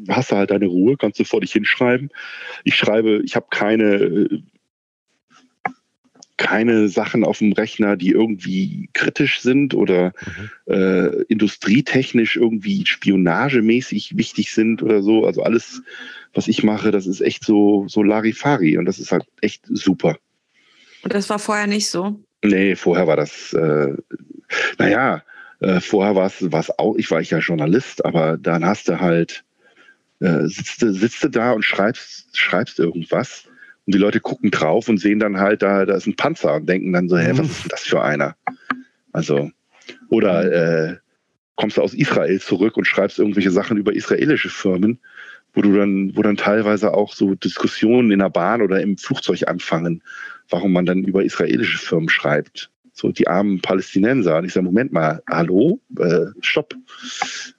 hast 0.09 0.31
du 0.31 0.35
halt 0.35 0.51
deine 0.51 0.67
Ruhe, 0.67 0.97
kannst 0.97 1.19
du 1.19 1.23
vor 1.23 1.39
dich 1.39 1.53
hinschreiben. 1.53 2.09
Ich 2.65 2.75
schreibe, 2.75 3.21
ich 3.23 3.35
habe 3.35 3.47
keine, 3.49 3.93
äh, 3.93 4.41
keine 6.35 6.89
Sachen 6.89 7.23
auf 7.23 7.37
dem 7.37 7.53
Rechner, 7.53 7.95
die 7.95 8.09
irgendwie 8.09 8.89
kritisch 8.91 9.39
sind 9.39 9.73
oder 9.73 10.13
Mhm. 10.25 10.73
äh, 10.73 11.21
industrietechnisch 11.29 12.35
irgendwie 12.35 12.85
spionagemäßig 12.85 14.17
wichtig 14.17 14.51
sind 14.51 14.83
oder 14.83 15.01
so. 15.01 15.25
Also 15.25 15.43
alles, 15.43 15.81
was 16.33 16.47
ich 16.47 16.63
mache, 16.63 16.91
das 16.91 17.05
ist 17.07 17.21
echt 17.21 17.43
so, 17.43 17.85
so 17.87 18.03
Larifari 18.03 18.77
und 18.77 18.85
das 18.85 18.99
ist 18.99 19.11
halt 19.11 19.25
echt 19.41 19.63
super. 19.69 20.17
Und 21.03 21.13
das 21.13 21.29
war 21.29 21.39
vorher 21.39 21.67
nicht 21.67 21.89
so. 21.89 22.19
Nee, 22.43 22.75
vorher 22.75 23.07
war 23.07 23.17
das, 23.17 23.53
äh, 23.53 23.93
naja, 24.77 25.23
äh, 25.59 25.79
vorher 25.79 26.15
war 26.15 26.27
es 26.27 26.69
auch, 26.77 26.95
ich 26.97 27.09
war 27.11 27.21
ich 27.21 27.29
ja 27.31 27.39
Journalist, 27.39 28.03
aber 28.05 28.37
dann 28.37 28.65
hast 28.65 28.87
du 28.89 28.99
halt, 28.99 29.43
äh, 30.19 30.45
sitzt, 30.45 30.81
du- 30.81 30.93
sitzt 30.93 31.23
du 31.23 31.29
da 31.29 31.51
und 31.51 31.63
schreibst, 31.63 32.35
schreibst 32.37 32.79
irgendwas 32.79 33.45
und 33.85 33.93
die 33.95 33.99
Leute 33.99 34.19
gucken 34.19 34.51
drauf 34.51 34.89
und 34.89 34.97
sehen 34.99 35.19
dann 35.19 35.37
halt, 35.37 35.61
da, 35.61 35.85
da 35.85 35.95
ist 35.95 36.07
ein 36.07 36.15
Panzer 36.15 36.55
und 36.55 36.67
denken 36.67 36.93
dann 36.93 37.09
so, 37.09 37.17
hä, 37.17 37.31
was 37.35 37.47
ist 37.49 37.63
denn 37.63 37.69
das 37.69 37.81
für 37.83 38.01
einer? 38.01 38.35
Also, 39.11 39.51
oder 40.09 40.51
äh, 40.91 40.97
kommst 41.55 41.77
du 41.77 41.81
aus 41.81 41.93
Israel 41.93 42.39
zurück 42.41 42.77
und 42.77 42.85
schreibst 42.85 43.19
irgendwelche 43.19 43.51
Sachen 43.51 43.77
über 43.77 43.93
israelische 43.93 44.49
Firmen, 44.49 44.99
wo 45.53 45.61
du 45.61 45.75
dann, 45.77 46.15
wo 46.15 46.21
dann 46.21 46.37
teilweise 46.37 46.93
auch 46.93 47.13
so 47.13 47.35
Diskussionen 47.35 48.11
in 48.11 48.19
der 48.19 48.29
Bahn 48.29 48.61
oder 48.61 48.81
im 48.81 48.97
Flugzeug 48.97 49.47
anfangen, 49.47 50.01
warum 50.49 50.73
man 50.73 50.85
dann 50.85 51.03
über 51.03 51.23
israelische 51.23 51.77
Firmen 51.77 52.09
schreibt. 52.09 52.71
So 52.93 53.11
die 53.11 53.27
armen 53.27 53.61
Palästinenser. 53.61 54.37
Und 54.37 54.45
ich 54.45 54.53
sage, 54.53 54.65
Moment 54.65 54.91
mal, 54.91 55.21
hallo? 55.29 55.79
Äh, 55.97 56.25
stopp. 56.41 56.75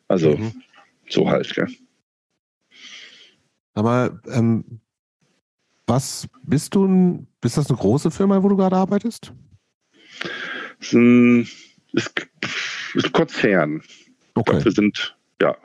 Also 0.08 0.36
Mhm. 0.36 0.52
so 1.08 1.28
halt, 1.28 1.52
gell? 1.55 1.68
Aber 3.74 4.20
ähm, 4.28 4.81
was 5.86 6.28
bist 6.44 6.74
du 6.74 6.86
ein, 6.86 7.26
ist 7.44 7.56
das 7.56 7.68
eine 7.68 7.78
große 7.78 8.10
Firma, 8.10 8.42
wo 8.42 8.48
du 8.48 8.56
gerade 8.56 8.76
arbeitest? 8.76 9.32
Es 10.81 10.89
ist 10.89 10.92
ein, 10.94 11.48
ist, 11.92 12.12
ist 12.94 13.06
ein 13.06 13.12
Konzern. 13.12 13.82
Okay. 14.34 14.52
glaub, 14.52 14.64
wir 14.64 14.73
sind, 14.73 15.16
ja, 15.40 15.56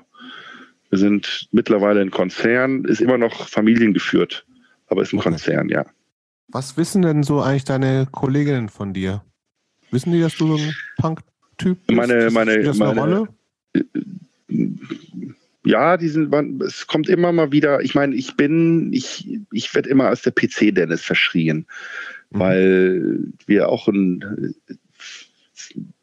wir 0.90 0.98
sind 0.98 1.48
mittlerweile 1.52 2.02
ein 2.02 2.12
Konzern, 2.12 2.86
ist 2.86 3.02
immer 3.02 3.18
noch 3.18 3.48
familiengeführt, 3.48 4.46
aber 4.88 5.02
ist 5.02 5.14
ein 5.14 5.20
Okay. 5.20 5.30
Konzern, 5.30 5.70
ja. 5.70 5.86
Was 6.48 6.78
wissen 6.78 7.04
denn 7.04 7.24
so 7.24 7.42
eigentlich 7.42 7.66
deine 7.66 8.08
Kolleginnen 8.12 8.70
von 8.70 8.94
dir? 8.94 9.24
Wissen 9.92 10.12
die, 10.12 10.20
dass 10.20 10.36
du 10.36 10.48
so 10.48 10.64
ein 10.64 10.74
Punk-Typ 10.98 11.78
bist? 11.86 11.96
Meine- 11.96 12.32
meine- 12.32 12.64
das 12.64 12.82
eine 12.82 12.96
meine- 12.96 13.02
Rolle? 13.02 13.28
ja, 15.64 15.98
diesen, 15.98 16.62
es 16.62 16.88
kommt 16.88 17.08
immer 17.08 17.32
mal 17.32 17.52
wieder, 17.52 17.82
ich 17.82 17.94
meine, 17.94 18.16
ich 18.16 18.36
bin, 18.36 18.92
ich, 18.94 19.40
ich 19.52 19.74
werde 19.76 19.90
immer 19.90 20.08
als 20.08 20.24
der 20.24 20.32
PC-Dennis 20.32 21.02
verschrien, 21.02 21.68
mhm. 22.32 22.40
weil 22.40 23.20
wir 23.46 23.70
auch 23.70 23.88
ein, 23.88 24.56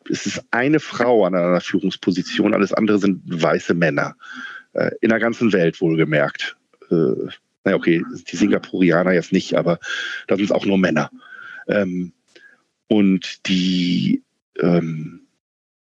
es 0.09 0.27
ist 0.27 0.45
eine 0.53 0.79
Frau 0.79 1.25
an 1.25 1.35
einer 1.35 1.61
Führungsposition, 1.61 2.55
alles 2.55 2.73
andere 2.73 2.99
sind 3.01 3.23
weiße 3.27 3.75
Männer. 3.75 4.15
Äh, 4.77 4.91
in 5.01 5.09
der 5.09 5.19
ganzen 5.19 5.53
Welt 5.53 5.81
wohlgemerkt. 5.81 6.57
Äh, 6.91 7.31
naja, 7.65 7.77
okay, 7.77 8.05
die 8.31 8.37
Singapurianer 8.37 9.13
jetzt 9.13 9.33
nicht, 9.33 9.55
aber 9.55 9.79
da 10.29 10.37
sind 10.37 10.45
es 10.45 10.53
auch 10.53 10.67
nur 10.67 10.79
Männer. 10.79 11.11
Ähm, 11.67 12.13
und 12.87 13.47
die, 13.49 14.23
ähm, 14.61 15.23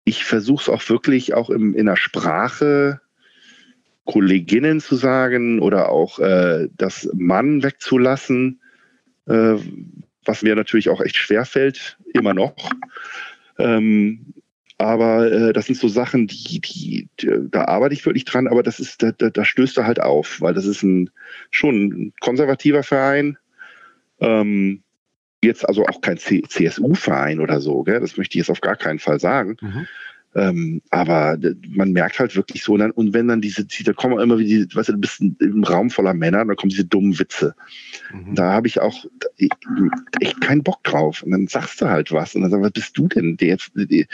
ich 0.03 0.25
versuche 0.25 0.63
es 0.63 0.69
auch 0.69 0.89
wirklich 0.89 1.33
auch 1.35 1.49
im, 1.49 1.75
in 1.75 1.85
der 1.85 1.95
Sprache 1.95 3.01
Kolleginnen 4.05 4.81
zu 4.81 4.95
sagen 4.95 5.59
oder 5.59 5.89
auch 5.89 6.17
äh, 6.17 6.67
das 6.75 7.07
Mann 7.13 7.61
wegzulassen, 7.61 8.61
äh, 9.27 9.55
was 10.25 10.41
mir 10.41 10.55
natürlich 10.55 10.89
auch 10.89 11.01
echt 11.01 11.17
schwer 11.17 11.45
fällt, 11.45 11.99
immer 12.13 12.33
noch. 12.33 12.55
Ähm, 13.59 14.33
aber 14.81 15.31
äh, 15.31 15.53
das 15.53 15.65
sind 15.67 15.77
so 15.77 15.87
Sachen, 15.87 16.27
die, 16.27 16.59
die, 16.59 17.09
da 17.49 17.65
arbeite 17.65 17.93
ich 17.93 18.05
wirklich 18.05 18.25
dran, 18.25 18.47
aber 18.47 18.63
das 18.63 18.79
ist, 18.79 19.01
da, 19.03 19.11
da, 19.11 19.29
da 19.29 19.45
stößt 19.45 19.77
er 19.77 19.85
halt 19.85 20.01
auf, 20.01 20.41
weil 20.41 20.53
das 20.53 20.65
ist 20.65 20.83
ein 20.83 21.09
schon 21.49 21.75
ein 21.87 22.13
konservativer 22.19 22.83
Verein. 22.83 23.37
Ähm, 24.19 24.83
jetzt 25.43 25.67
also 25.67 25.85
auch 25.85 26.01
kein 26.01 26.17
CSU-Verein 26.17 27.39
oder 27.39 27.61
so, 27.61 27.83
gell? 27.83 27.99
das 27.99 28.17
möchte 28.17 28.37
ich 28.37 28.41
jetzt 28.41 28.51
auf 28.51 28.61
gar 28.61 28.75
keinen 28.75 28.99
Fall 28.99 29.19
sagen. 29.19 29.57
Mhm. 29.61 29.87
Ähm, 30.33 30.81
aber 30.91 31.37
man 31.67 31.91
merkt 31.91 32.19
halt 32.19 32.35
wirklich 32.37 32.63
so, 32.63 32.73
und, 32.73 32.79
dann, 32.79 32.91
und 32.91 33.13
wenn 33.13 33.27
dann 33.27 33.41
diese, 33.41 33.65
da 33.65 33.91
kommen 33.91 34.17
immer 34.19 34.39
wieder, 34.39 34.65
weißt 34.73 34.89
du, 34.89 34.93
du 34.93 34.99
bist 34.99 35.19
im 35.19 35.63
Raum 35.63 35.89
voller 35.89 36.13
Männer, 36.13 36.45
dann 36.45 36.55
kommen 36.55 36.69
diese 36.69 36.85
dummen 36.85 37.19
Witze. 37.19 37.53
Mhm. 38.13 38.35
Da 38.35 38.53
habe 38.53 38.67
ich 38.67 38.79
auch 38.79 39.05
echt 40.21 40.39
keinen 40.39 40.63
Bock 40.63 40.83
drauf. 40.83 41.21
Und 41.23 41.31
dann 41.31 41.47
sagst 41.47 41.81
du 41.81 41.89
halt 41.89 42.13
was. 42.13 42.33
Und 42.33 42.43
dann 42.43 42.51
sagst 42.51 42.61
du, 42.61 42.65
was 42.65 42.71
bist 42.71 42.97
du 42.97 43.07
denn? 43.09 43.35
Der 43.37 43.49
jetzt, 43.49 43.71
die, 43.75 44.07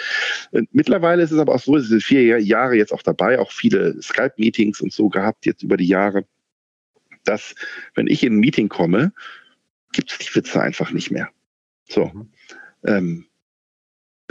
mittlerweile 0.71 1.21
ist 1.21 1.31
es 1.31 1.39
aber 1.39 1.53
auch 1.53 1.59
so, 1.59 1.75
es 1.75 1.87
sind 1.87 2.01
vier 2.01 2.41
Jahre 2.41 2.75
jetzt 2.75 2.93
auch 2.93 3.03
dabei, 3.03 3.37
auch 3.37 3.51
viele 3.51 4.01
Skype-Meetings 4.01 4.81
und 4.81 4.91
so 4.91 5.09
gehabt, 5.09 5.45
jetzt 5.45 5.61
über 5.61 5.77
die 5.77 5.87
Jahre, 5.87 6.25
dass, 7.25 7.53
wenn 7.93 8.07
ich 8.07 8.23
in 8.23 8.33
ein 8.33 8.39
Meeting 8.39 8.69
komme, 8.69 9.13
gibt 9.91 10.11
es 10.11 10.17
die 10.17 10.35
Witze 10.35 10.61
einfach 10.61 10.91
nicht 10.91 11.11
mehr. 11.11 11.29
So. 11.87 12.05
Mhm. 12.05 12.29
Ähm, 12.85 13.25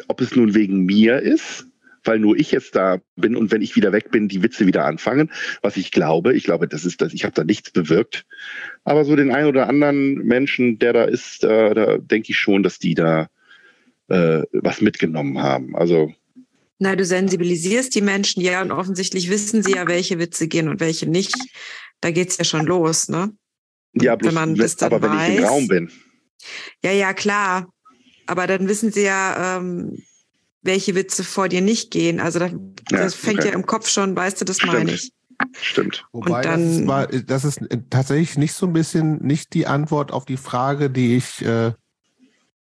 ob 0.09 0.21
es 0.21 0.37
nun 0.37 0.55
wegen 0.55 0.85
mir 0.85 1.21
ist, 1.21 1.67
weil 2.07 2.19
nur 2.19 2.37
ich 2.37 2.53
jetzt 2.53 2.77
da 2.77 3.01
bin 3.17 3.37
und 3.37 3.51
wenn 3.51 3.63
ich 3.63 3.77
wieder 3.77 3.93
weg 3.93 4.11
bin, 4.11 4.29
die 4.29 4.43
Witze 4.43 4.67
wieder 4.67 4.85
anfangen, 4.85 5.31
was 5.63 5.77
ich 5.77 5.91
glaube. 5.91 6.35
Ich 6.35 6.45
glaube, 6.45 6.69
das 6.69 6.85
ist 6.85 7.01
das, 7.01 7.13
ich 7.13 7.25
habe 7.25 7.35
da 7.35 7.45
nichts 7.45 7.71
bewirkt. 7.71 8.25
Aber 8.85 9.05
so 9.05 9.17
den 9.17 9.33
einen 9.33 9.49
oder 9.49 9.69
anderen 9.69 10.17
Menschen, 10.17 10.79
der 10.79 10.93
da 10.93 11.05
ist, 11.05 11.45
äh, 11.45 11.75
da 11.75 11.99
denke 11.99 12.31
ich 12.31 12.39
schon, 12.39 12.63
dass 12.63 12.79
die 12.79 12.95
da 12.95 13.29
äh, 14.09 14.43
was 14.53 14.81
mitgenommen 14.81 15.43
haben. 15.43 15.77
Also 15.77 16.13
na, 16.79 16.95
du 16.95 17.05
sensibilisierst 17.05 17.95
die 17.95 18.03
Menschen, 18.03 18.43
ja, 18.43 18.61
und 18.61 18.71
offensichtlich 18.71 19.31
wissen 19.31 19.63
sie 19.63 19.73
ja, 19.73 19.89
welche 19.89 20.19
Witze 20.19 20.47
gehen 20.47 20.69
und 20.69 20.81
welche 20.81 21.09
nicht. 21.09 21.35
Da 22.01 22.11
geht 22.11 22.29
es 22.29 22.37
ja 22.37 22.45
schon 22.45 22.67
los, 22.67 23.09
ne? 23.09 23.33
Ja, 23.95 24.15
bloß, 24.17 24.29
wenn 24.29 24.35
man 24.35 24.55
das 24.57 24.77
dann 24.77 24.93
aber 24.93 25.09
weiß, 25.09 25.29
wenn 25.29 25.33
ich 25.33 25.39
im 25.39 25.45
Raum 25.45 25.69
bin. 25.69 25.91
Ja, 26.85 26.93
ja, 26.93 27.15
klar. 27.15 27.73
Aber 28.27 28.47
dann 28.47 28.69
wissen 28.69 28.93
sie 28.93 29.05
ja, 29.05 29.57
ähm, 29.57 30.03
welche 30.67 30.95
Witze 30.95 31.25
vor 31.25 31.49
dir 31.49 31.61
nicht 31.61 31.91
gehen. 31.91 32.21
Also 32.21 32.39
das, 32.39 32.53
ja, 32.91 32.99
das 32.99 33.15
fängt 33.15 33.41
okay. 33.41 33.49
ja 33.49 33.55
im 33.55 33.67
Kopf 33.67 33.89
schon, 33.89 34.17
weißt 34.17 34.41
du, 34.41 34.45
das 34.45 34.57
Stimmt. 34.57 34.73
meine 34.73 34.93
ich. 34.93 35.13
Stimmt. 35.61 36.07
Wobei 36.13 36.43
dann, 36.43 36.63
das, 36.63 36.79
ist, 36.79 36.87
war, 36.87 37.07
das 37.07 37.45
ist 37.45 37.61
tatsächlich 37.91 38.39
nicht 38.39 38.55
so 38.55 38.67
ein 38.67 38.73
bisschen 38.73 39.19
nicht 39.23 39.53
die 39.55 39.67
Antwort 39.67 40.13
auf 40.13 40.25
die 40.25 40.39
Frage, 40.39 40.89
die 40.89 41.17
ich 41.17 41.45
äh, 41.45 41.73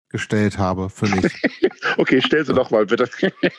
gestellt 0.08 0.58
habe 0.58 0.88
für 0.88 1.06
mich. 1.08 1.32
okay, 1.98 2.20
stell 2.24 2.44
sie 2.46 2.54
doch 2.54 2.70
mal 2.70 2.86
bitte. 2.86 3.10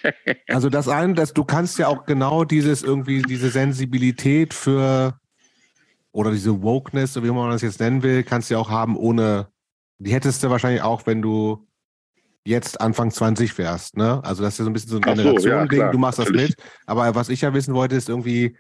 also 0.48 0.70
das 0.70 0.88
eine, 0.88 1.14
dass 1.14 1.34
du 1.34 1.44
kannst 1.44 1.78
ja 1.80 1.88
auch 1.88 2.06
genau 2.06 2.44
dieses 2.44 2.84
irgendwie 2.84 3.22
diese 3.22 3.50
Sensibilität 3.50 4.54
für 4.54 5.20
oder 6.12 6.32
diese 6.32 6.62
Wokeness, 6.62 7.14
so 7.14 7.24
wie 7.24 7.32
man 7.32 7.50
das 7.50 7.64
jetzt 7.64 7.80
nennen 7.80 8.04
will, 8.04 8.24
kannst 8.24 8.50
du 8.50 8.54
ja 8.54 8.60
auch 8.60 8.70
haben 8.70 8.96
ohne. 8.96 9.48
Die 10.00 10.14
hättest 10.14 10.44
du 10.44 10.50
wahrscheinlich 10.50 10.82
auch, 10.82 11.06
wenn 11.06 11.22
du 11.22 11.68
jetzt 12.46 12.82
Anfang 12.82 13.12
20 13.12 13.58
wärst, 13.58 13.98
ne? 13.98 14.24
Also 14.24 14.44
das 14.44 14.54
ist 14.54 14.60
ja 14.60 14.66
so 14.66 14.70
ein 14.70 14.74
bisschen 14.74 14.90
so 14.90 14.98
ein 14.98 15.02
Generation-Ding, 15.02 15.80
so, 15.80 15.86
ja, 15.86 15.92
du 15.92 15.98
machst 15.98 16.20
das 16.20 16.26
natürlich. 16.26 16.50
mit. 16.50 16.66
Aber 16.86 17.16
was 17.16 17.30
ich 17.30 17.42
ja 17.42 17.54
wissen 17.54 17.74
wollte, 17.74 17.96
ist 17.96 18.10
irgendwie, 18.10 18.58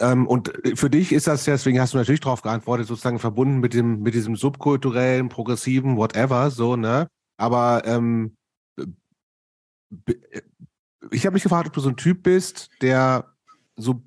ähm, 0.00 0.26
und 0.26 0.52
für 0.74 0.90
dich 0.90 1.12
ist 1.12 1.26
das 1.26 1.46
ja, 1.46 1.54
deswegen 1.54 1.80
hast 1.80 1.94
du 1.94 1.98
natürlich 1.98 2.20
darauf 2.20 2.42
geantwortet, 2.42 2.88
sozusagen 2.88 3.18
verbunden 3.18 3.60
mit 3.60 3.74
dem, 3.74 4.00
mit 4.00 4.14
diesem 4.14 4.34
subkulturellen, 4.34 5.28
progressiven, 5.28 5.96
whatever, 5.96 6.50
so, 6.50 6.76
ne? 6.76 7.08
Aber 7.36 7.82
ähm, 7.84 8.36
ich 11.10 11.26
habe 11.26 11.34
mich 11.34 11.42
gefragt, 11.42 11.68
ob 11.68 11.72
du 11.72 11.80
so 11.80 11.88
ein 11.88 11.96
Typ 11.96 12.22
bist, 12.22 12.70
der 12.80 13.32
so 13.76 14.02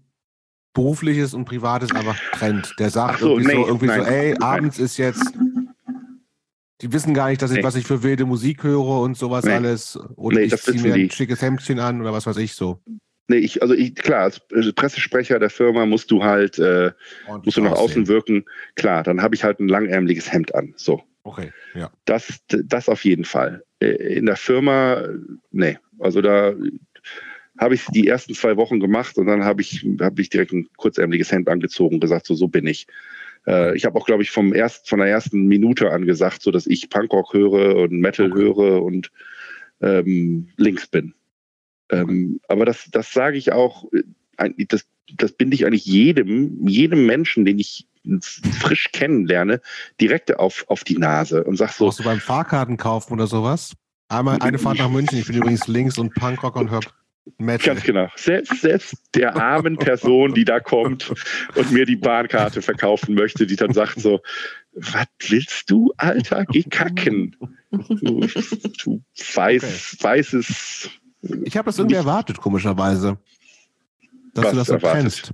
berufliches 0.73 1.33
und 1.33 1.45
privates 1.45 1.91
einfach 1.91 2.19
trennt. 2.33 2.75
Der 2.79 2.89
sagt 2.89 3.19
so, 3.19 3.37
irgendwie, 3.37 3.47
nee, 3.47 3.61
so, 3.61 3.67
irgendwie 3.67 3.87
so, 3.87 3.93
ey, 3.93 4.31
nein. 4.33 4.41
abends 4.41 4.79
ist 4.79 4.97
jetzt 4.97 5.33
die 6.85 6.93
wissen 6.93 7.15
gar 7.15 7.29
nicht, 7.29 7.41
dass 7.41 7.49
ich, 7.49 7.57
nee. 7.57 7.63
was 7.63 7.75
ich 7.75 7.85
für 7.85 8.03
wilde 8.03 8.25
Musik 8.25 8.63
höre 8.63 9.01
und 9.01 9.17
sowas 9.17 9.43
nee. 9.43 9.53
alles. 9.53 9.97
Oder 10.15 10.37
nee, 10.37 10.43
ich 10.45 10.55
ziehe 10.57 10.79
mir 10.79 10.93
ein 10.93 11.09
schickes 11.09 11.41
Hemdchen 11.41 11.79
an 11.79 11.99
oder 11.99 12.13
was 12.13 12.27
weiß 12.27 12.37
ich 12.37 12.53
so. 12.53 12.79
Nee, 13.27 13.37
ich, 13.37 13.63
also 13.63 13.73
ich, 13.73 13.95
klar, 13.95 14.21
als 14.21 14.39
Pressesprecher 14.75 15.39
der 15.39 15.49
Firma 15.49 15.87
musst 15.87 16.11
du 16.11 16.23
halt, 16.23 16.59
äh, 16.59 16.91
musst 17.43 17.57
du 17.57 17.61
nach 17.61 17.71
aussehen. 17.71 17.85
außen 17.85 18.07
wirken. 18.07 18.45
Klar, 18.75 19.01
dann 19.01 19.23
habe 19.23 19.33
ich 19.33 19.43
halt 19.43 19.59
ein 19.59 19.67
langärmeliges 19.67 20.31
Hemd 20.31 20.53
an. 20.53 20.75
So. 20.75 21.01
Okay, 21.23 21.51
ja. 21.73 21.89
Das, 22.05 22.39
das 22.49 22.87
auf 22.87 23.03
jeden 23.03 23.25
Fall. 23.25 23.63
Äh, 23.79 23.87
in 24.17 24.27
der 24.27 24.35
Firma, 24.35 25.01
nee. 25.49 25.79
Also 25.97 26.21
da 26.21 26.53
habe 27.57 27.73
ich 27.73 27.85
die 27.87 28.07
ersten 28.07 28.35
zwei 28.35 28.57
Wochen 28.57 28.79
gemacht 28.79 29.17
und 29.17 29.25
dann 29.25 29.43
habe 29.43 29.61
ich, 29.61 29.83
hab 30.01 30.19
ich 30.19 30.29
direkt 30.29 30.51
ein 30.51 30.67
kurzärmeliges 30.77 31.31
Hemd 31.31 31.49
angezogen 31.49 31.95
und 31.95 32.01
gesagt, 32.01 32.27
so, 32.27 32.35
so 32.35 32.47
bin 32.47 32.67
ich. 32.67 32.85
Äh, 33.47 33.75
ich 33.75 33.85
habe 33.85 33.97
auch, 33.97 34.05
glaube 34.05 34.23
ich, 34.23 34.31
vom 34.31 34.53
erst, 34.53 34.89
von 34.89 34.99
der 34.99 35.07
ersten 35.07 35.45
Minute 35.47 35.91
an 35.91 36.05
gesagt, 36.05 36.41
so 36.41 36.51
dass 36.51 36.67
ich 36.67 36.89
Punkrock 36.89 37.33
höre 37.33 37.75
und 37.77 37.99
Metal 37.99 38.31
okay. 38.31 38.41
höre 38.41 38.83
und 38.83 39.11
ähm, 39.81 40.49
links 40.57 40.87
bin. 40.87 41.13
Ähm, 41.89 42.39
aber 42.47 42.65
das, 42.65 42.89
das 42.91 43.11
sage 43.11 43.37
ich 43.37 43.51
auch, 43.51 43.85
äh, 44.37 44.65
das, 44.67 44.85
das 45.13 45.33
binde 45.33 45.55
ich 45.55 45.65
eigentlich 45.65 45.85
jedem, 45.85 46.67
jedem 46.67 47.05
Menschen, 47.05 47.45
den 47.45 47.59
ich 47.59 47.87
frisch 48.59 48.91
kennenlerne, 48.91 49.61
direkt 49.99 50.37
auf, 50.37 50.65
auf 50.67 50.83
die 50.83 50.97
Nase 50.97 51.43
und 51.43 51.57
sag 51.57 51.71
so. 51.71 51.85
Brauchst 51.85 51.99
du 51.99 52.03
beim 52.03 52.19
Fahrkarten 52.19 52.77
kaufen 52.77 53.13
oder 53.13 53.27
sowas? 53.27 53.73
Einmal 54.07 54.39
eine 54.41 54.59
Fahrt 54.59 54.77
nach 54.77 54.89
München. 54.89 55.17
Ich 55.17 55.25
bin 55.25 55.37
übrigens 55.37 55.67
links 55.67 55.97
und 55.97 56.13
Punkrock 56.13 56.55
und 56.55 56.69
höre 56.69 56.81
Metal. 57.37 57.73
Ganz 57.73 57.85
genau. 57.85 58.07
Selbst, 58.15 58.61
selbst 58.61 58.95
der 59.15 59.35
armen 59.35 59.77
Person, 59.77 60.33
die 60.33 60.45
da 60.45 60.59
kommt 60.59 61.11
und 61.55 61.71
mir 61.71 61.85
die 61.85 61.95
Bahnkarte 61.95 62.61
verkaufen 62.61 63.15
möchte, 63.15 63.47
die 63.47 63.55
dann 63.55 63.73
sagt 63.73 63.99
so, 63.99 64.21
was 64.73 65.07
willst 65.27 65.69
du, 65.69 65.93
Alter? 65.97 66.45
Geh 66.45 66.63
kacken. 66.63 67.35
Du, 67.71 68.27
du 68.83 69.01
weiß, 69.33 69.95
okay. 69.95 70.03
weißes. 70.03 70.89
Ich 71.43 71.57
habe 71.57 71.65
das 71.65 71.79
irgendwie 71.79 71.95
erwartet, 71.95 72.37
komischerweise. 72.37 73.17
Dass 74.33 74.51
du 74.51 74.55
das 74.57 74.67
so 74.67 74.77
trennst. 74.77 75.31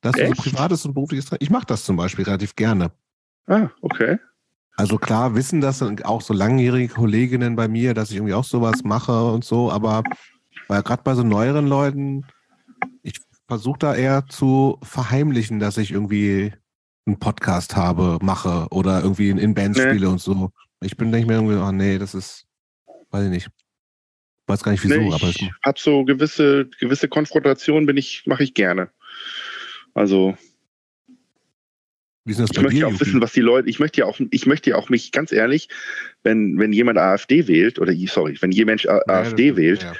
Dass 0.00 0.16
Echt? 0.16 0.32
du 0.32 0.36
so 0.36 0.42
privates 0.42 0.86
und 0.86 0.94
berufliches 0.94 1.30
Ich 1.40 1.50
mache 1.50 1.66
das 1.66 1.84
zum 1.84 1.96
Beispiel 1.96 2.24
relativ 2.24 2.56
gerne. 2.56 2.92
Ah, 3.46 3.68
okay. 3.82 4.18
Also 4.76 4.98
klar 4.98 5.34
wissen 5.34 5.60
das 5.60 5.82
auch 6.04 6.20
so 6.20 6.34
langjährige 6.34 6.92
Kolleginnen 6.92 7.54
bei 7.54 7.68
mir, 7.68 7.94
dass 7.94 8.10
ich 8.10 8.16
irgendwie 8.16 8.34
auch 8.34 8.44
sowas 8.44 8.82
mache 8.82 9.24
und 9.26 9.44
so, 9.44 9.70
aber 9.70 10.02
weil 10.68 10.82
gerade 10.82 11.02
bei 11.02 11.14
so 11.14 11.22
neueren 11.22 11.66
Leuten, 11.66 12.26
ich 13.02 13.20
versuche 13.48 13.78
da 13.78 13.94
eher 13.94 14.26
zu 14.28 14.78
verheimlichen, 14.82 15.60
dass 15.60 15.76
ich 15.76 15.90
irgendwie 15.90 16.52
einen 17.06 17.18
Podcast 17.18 17.76
habe, 17.76 18.18
mache 18.22 18.66
oder 18.70 19.02
irgendwie 19.02 19.30
in 19.30 19.54
Bands 19.54 19.78
nee. 19.78 19.90
spiele 19.90 20.08
und 20.08 20.20
so. 20.20 20.50
Ich 20.80 20.96
bin, 20.96 21.12
ich 21.12 21.26
mir 21.26 21.34
irgendwie, 21.34 21.56
oh 21.56 21.72
nee, 21.72 21.98
das 21.98 22.14
ist, 22.14 22.46
weiß 23.10 23.24
ich 23.24 23.30
nicht. 23.30 23.48
Weiß 24.46 24.62
gar 24.62 24.72
nicht 24.72 24.84
wieso, 24.84 24.96
nee, 24.96 25.12
aber 25.12 25.28
ich 25.28 25.50
habe 25.64 25.78
so 25.78 26.04
gewisse, 26.04 26.66
gewisse 26.78 27.08
Konfrontationen 27.08 27.86
bin 27.86 27.96
ich, 27.96 28.26
mache 28.26 28.44
ich 28.44 28.52
gerne. 28.52 28.90
Also 29.94 30.36
ich 32.26 32.38
möchte 32.38 32.68
dir, 32.68 32.88
auch 32.88 33.00
wissen, 33.00 33.20
was 33.20 33.32
die 33.32 33.40
Leute, 33.40 33.68
ich 33.68 33.78
möchte 33.78 34.00
ja 34.00 34.06
auch, 34.06 34.18
ich 34.30 34.46
möchte 34.46 34.70
ja 34.70 34.76
auch 34.76 34.88
mich 34.88 35.12
ganz 35.12 35.30
ehrlich, 35.30 35.68
wenn, 36.22 36.58
wenn 36.58 36.72
jemand 36.72 36.98
AfD 36.98 37.46
wählt, 37.46 37.78
oder 37.78 37.92
sorry, 38.06 38.36
wenn 38.40 38.50
jemand 38.50 38.86
AfD 38.88 39.48
ja, 39.48 39.56
wählt, 39.56 39.82
ja 39.82 39.92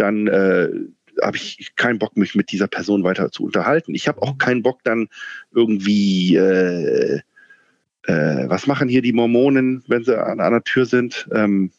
dann 0.00 0.26
äh, 0.26 0.68
habe 1.22 1.36
ich 1.36 1.74
keinen 1.76 1.98
Bock, 1.98 2.16
mich 2.16 2.34
mit 2.34 2.50
dieser 2.52 2.68
Person 2.68 3.04
weiter 3.04 3.30
zu 3.30 3.44
unterhalten. 3.44 3.94
Ich 3.94 4.08
habe 4.08 4.22
auch 4.22 4.38
keinen 4.38 4.62
Bock, 4.62 4.82
dann 4.84 5.08
irgendwie, 5.52 6.36
äh, 6.36 7.20
äh, 8.04 8.48
was 8.48 8.66
machen 8.66 8.88
hier 8.88 9.02
die 9.02 9.12
Mormonen, 9.12 9.84
wenn 9.86 10.04
sie 10.04 10.18
an 10.18 10.40
einer 10.40 10.62
Tür 10.62 10.86
sind? 10.86 11.28
Ähm, 11.32 11.70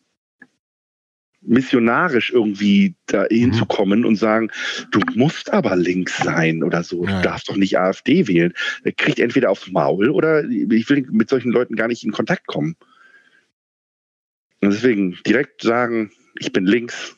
missionarisch 1.44 2.32
irgendwie 2.32 2.94
da 3.08 3.26
hinzukommen 3.30 4.06
und 4.06 4.16
sagen, 4.16 4.52
du 4.92 5.00
musst 5.16 5.52
aber 5.52 5.76
links 5.76 6.18
sein 6.18 6.64
oder 6.64 6.84
so. 6.84 7.04
Du 7.06 7.12
Ja. 7.12 7.22
darfst 7.22 7.50
doch 7.50 7.58
nicht 7.58 7.80
AfD 7.80 8.28
wählen. 8.28 8.54
Er 8.84 8.92
kriegt 8.92 9.20
entweder 9.20 9.50
aufs 9.50 9.72
Maul 9.72 10.10
oder 10.10 10.44
ich 10.48 10.88
will 10.90 11.08
mit 11.10 11.30
solchen 11.30 11.52
Leuten 11.52 11.76
gar 11.76 11.88
nicht 11.88 12.04
in 12.04 12.12
Kontakt 12.12 12.46
kommen. 12.46 12.76
Und 14.62 14.72
deswegen 14.72 15.18
direkt 15.26 15.64
sagen, 15.64 16.12
ich 16.40 16.54
bin 16.54 16.66
links. 16.66 17.16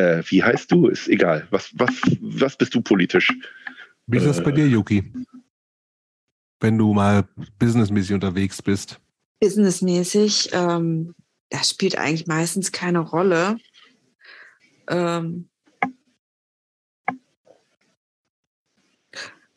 Äh, 0.00 0.22
wie 0.30 0.42
heißt 0.42 0.72
du? 0.72 0.88
Ist 0.88 1.08
egal. 1.08 1.46
Was, 1.50 1.70
was, 1.74 1.90
was 2.20 2.56
bist 2.56 2.74
du 2.74 2.80
politisch? 2.80 3.34
Wie 4.06 4.16
ist 4.16 4.24
das 4.26 4.42
bei 4.42 4.50
Äh. 4.50 4.54
dir, 4.54 4.66
Yuki? 4.66 5.12
Wenn 6.58 6.78
du 6.78 6.94
mal 6.94 7.28
businessmäßig 7.58 8.14
unterwegs 8.14 8.62
bist. 8.62 8.98
businessmäßig, 9.40 10.50
ähm, 10.52 11.14
das 11.50 11.70
spielt 11.70 11.96
eigentlich 11.98 12.26
meistens 12.26 12.72
keine 12.72 12.98
Rolle. 13.00 13.58
Ähm, 14.88 15.48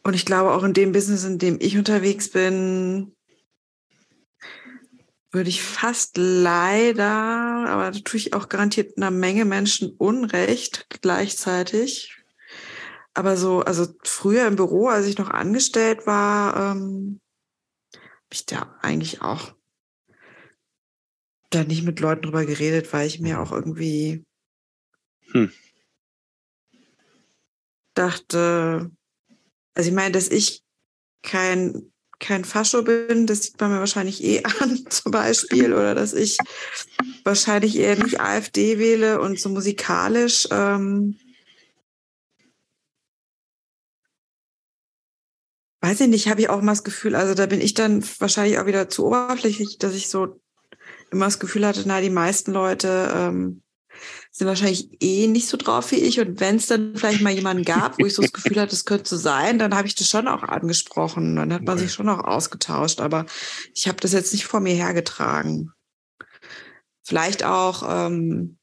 und 0.03 0.13
ich 0.13 0.25
glaube 0.25 0.51
auch 0.51 0.63
in 0.63 0.73
dem 0.73 0.91
Business, 0.91 1.23
in 1.25 1.37
dem 1.39 1.57
ich 1.59 1.77
unterwegs 1.77 2.29
bin, 2.29 3.13
würde 5.33 5.49
ich 5.49 5.63
fast 5.63 6.17
leider, 6.17 7.11
aber 7.11 7.91
da 7.91 7.99
tue 7.99 8.19
ich 8.19 8.33
auch 8.33 8.49
garantiert 8.49 8.97
einer 8.97 9.11
Menge 9.11 9.45
Menschen 9.45 9.91
Unrecht 9.97 10.87
gleichzeitig. 11.01 12.23
Aber 13.15 13.35
so, 13.37 13.61
also 13.61 13.87
früher 14.03 14.47
im 14.47 14.55
Büro, 14.55 14.87
als 14.87 15.07
ich 15.07 15.17
noch 15.17 15.29
angestellt 15.29 16.05
war, 16.07 16.75
ähm, 16.75 17.19
habe 17.93 18.31
ich 18.31 18.45
da 18.45 18.77
eigentlich 18.81 19.21
auch 19.21 19.53
da 21.49 21.63
nicht 21.63 21.83
mit 21.83 21.99
Leuten 21.99 22.23
drüber 22.23 22.45
geredet, 22.45 22.91
weil 22.93 23.07
ich 23.07 23.19
mir 23.19 23.39
auch 23.39 23.51
irgendwie 23.51 24.25
Hm. 25.31 25.51
dachte, 27.93 28.91
also 29.73 29.89
ich 29.89 29.95
meine, 29.95 30.11
dass 30.11 30.29
ich 30.29 30.63
kein, 31.21 31.92
kein 32.23 32.45
Fascho 32.45 32.83
bin, 32.83 33.27
das 33.27 33.43
sieht 33.43 33.59
man 33.59 33.71
mir 33.71 33.79
wahrscheinlich 33.79 34.23
eh 34.23 34.43
an, 34.61 34.85
zum 34.89 35.11
Beispiel, 35.11 35.73
oder 35.73 35.93
dass 35.93 36.13
ich 36.13 36.37
wahrscheinlich 37.23 37.77
eher 37.77 38.01
nicht 38.01 38.21
AfD 38.21 38.79
wähle 38.79 39.21
und 39.21 39.39
so 39.39 39.49
musikalisch 39.49 40.47
ähm, 40.51 41.17
weiß 45.81 45.99
ich 45.99 46.07
nicht, 46.07 46.29
habe 46.29 46.39
ich 46.39 46.49
auch 46.49 46.59
immer 46.59 46.71
das 46.71 46.85
Gefühl, 46.85 47.13
also 47.13 47.33
da 47.33 47.45
bin 47.45 47.59
ich 47.59 47.73
dann 47.73 48.03
wahrscheinlich 48.19 48.57
auch 48.57 48.65
wieder 48.65 48.87
zu 48.87 49.05
oberflächlich, 49.05 49.77
dass 49.79 49.93
ich 49.93 50.07
so 50.07 50.39
immer 51.11 51.25
das 51.25 51.39
Gefühl 51.39 51.67
hatte, 51.67 51.83
na, 51.85 51.99
die 51.99 52.09
meisten 52.09 52.53
Leute 52.53 53.11
ähm, 53.13 53.62
sind 54.35 54.47
wahrscheinlich 54.47 54.89
eh 54.99 55.27
nicht 55.27 55.47
so 55.47 55.57
drauf 55.57 55.91
wie 55.91 55.97
ich. 55.97 56.19
Und 56.19 56.39
wenn 56.39 56.55
es 56.55 56.65
dann 56.65 56.95
vielleicht 56.95 57.21
mal 57.21 57.31
jemanden 57.31 57.63
gab, 57.63 57.99
wo 57.99 58.05
ich 58.05 58.15
so 58.15 58.23
das 58.23 58.33
Gefühl 58.33 58.59
hatte, 58.59 58.73
es 58.73 58.83
könnte 58.83 59.07
so 59.07 59.15
sein, 59.15 59.59
dann 59.59 59.75
habe 59.75 59.87
ich 59.87 59.93
das 59.93 60.09
schon 60.09 60.27
auch 60.27 60.41
angesprochen. 60.41 61.35
Dann 61.35 61.53
hat 61.53 61.61
man 61.61 61.77
sich 61.77 61.93
schon 61.93 62.09
auch 62.09 62.23
ausgetauscht. 62.23 62.99
Aber 62.99 63.27
ich 63.75 63.87
habe 63.87 63.99
das 64.01 64.11
jetzt 64.11 64.33
nicht 64.33 64.45
vor 64.45 64.59
mir 64.59 64.73
hergetragen. 64.73 65.71
Vielleicht 67.03 67.43
auch, 67.43 67.83
ähm, 67.87 68.57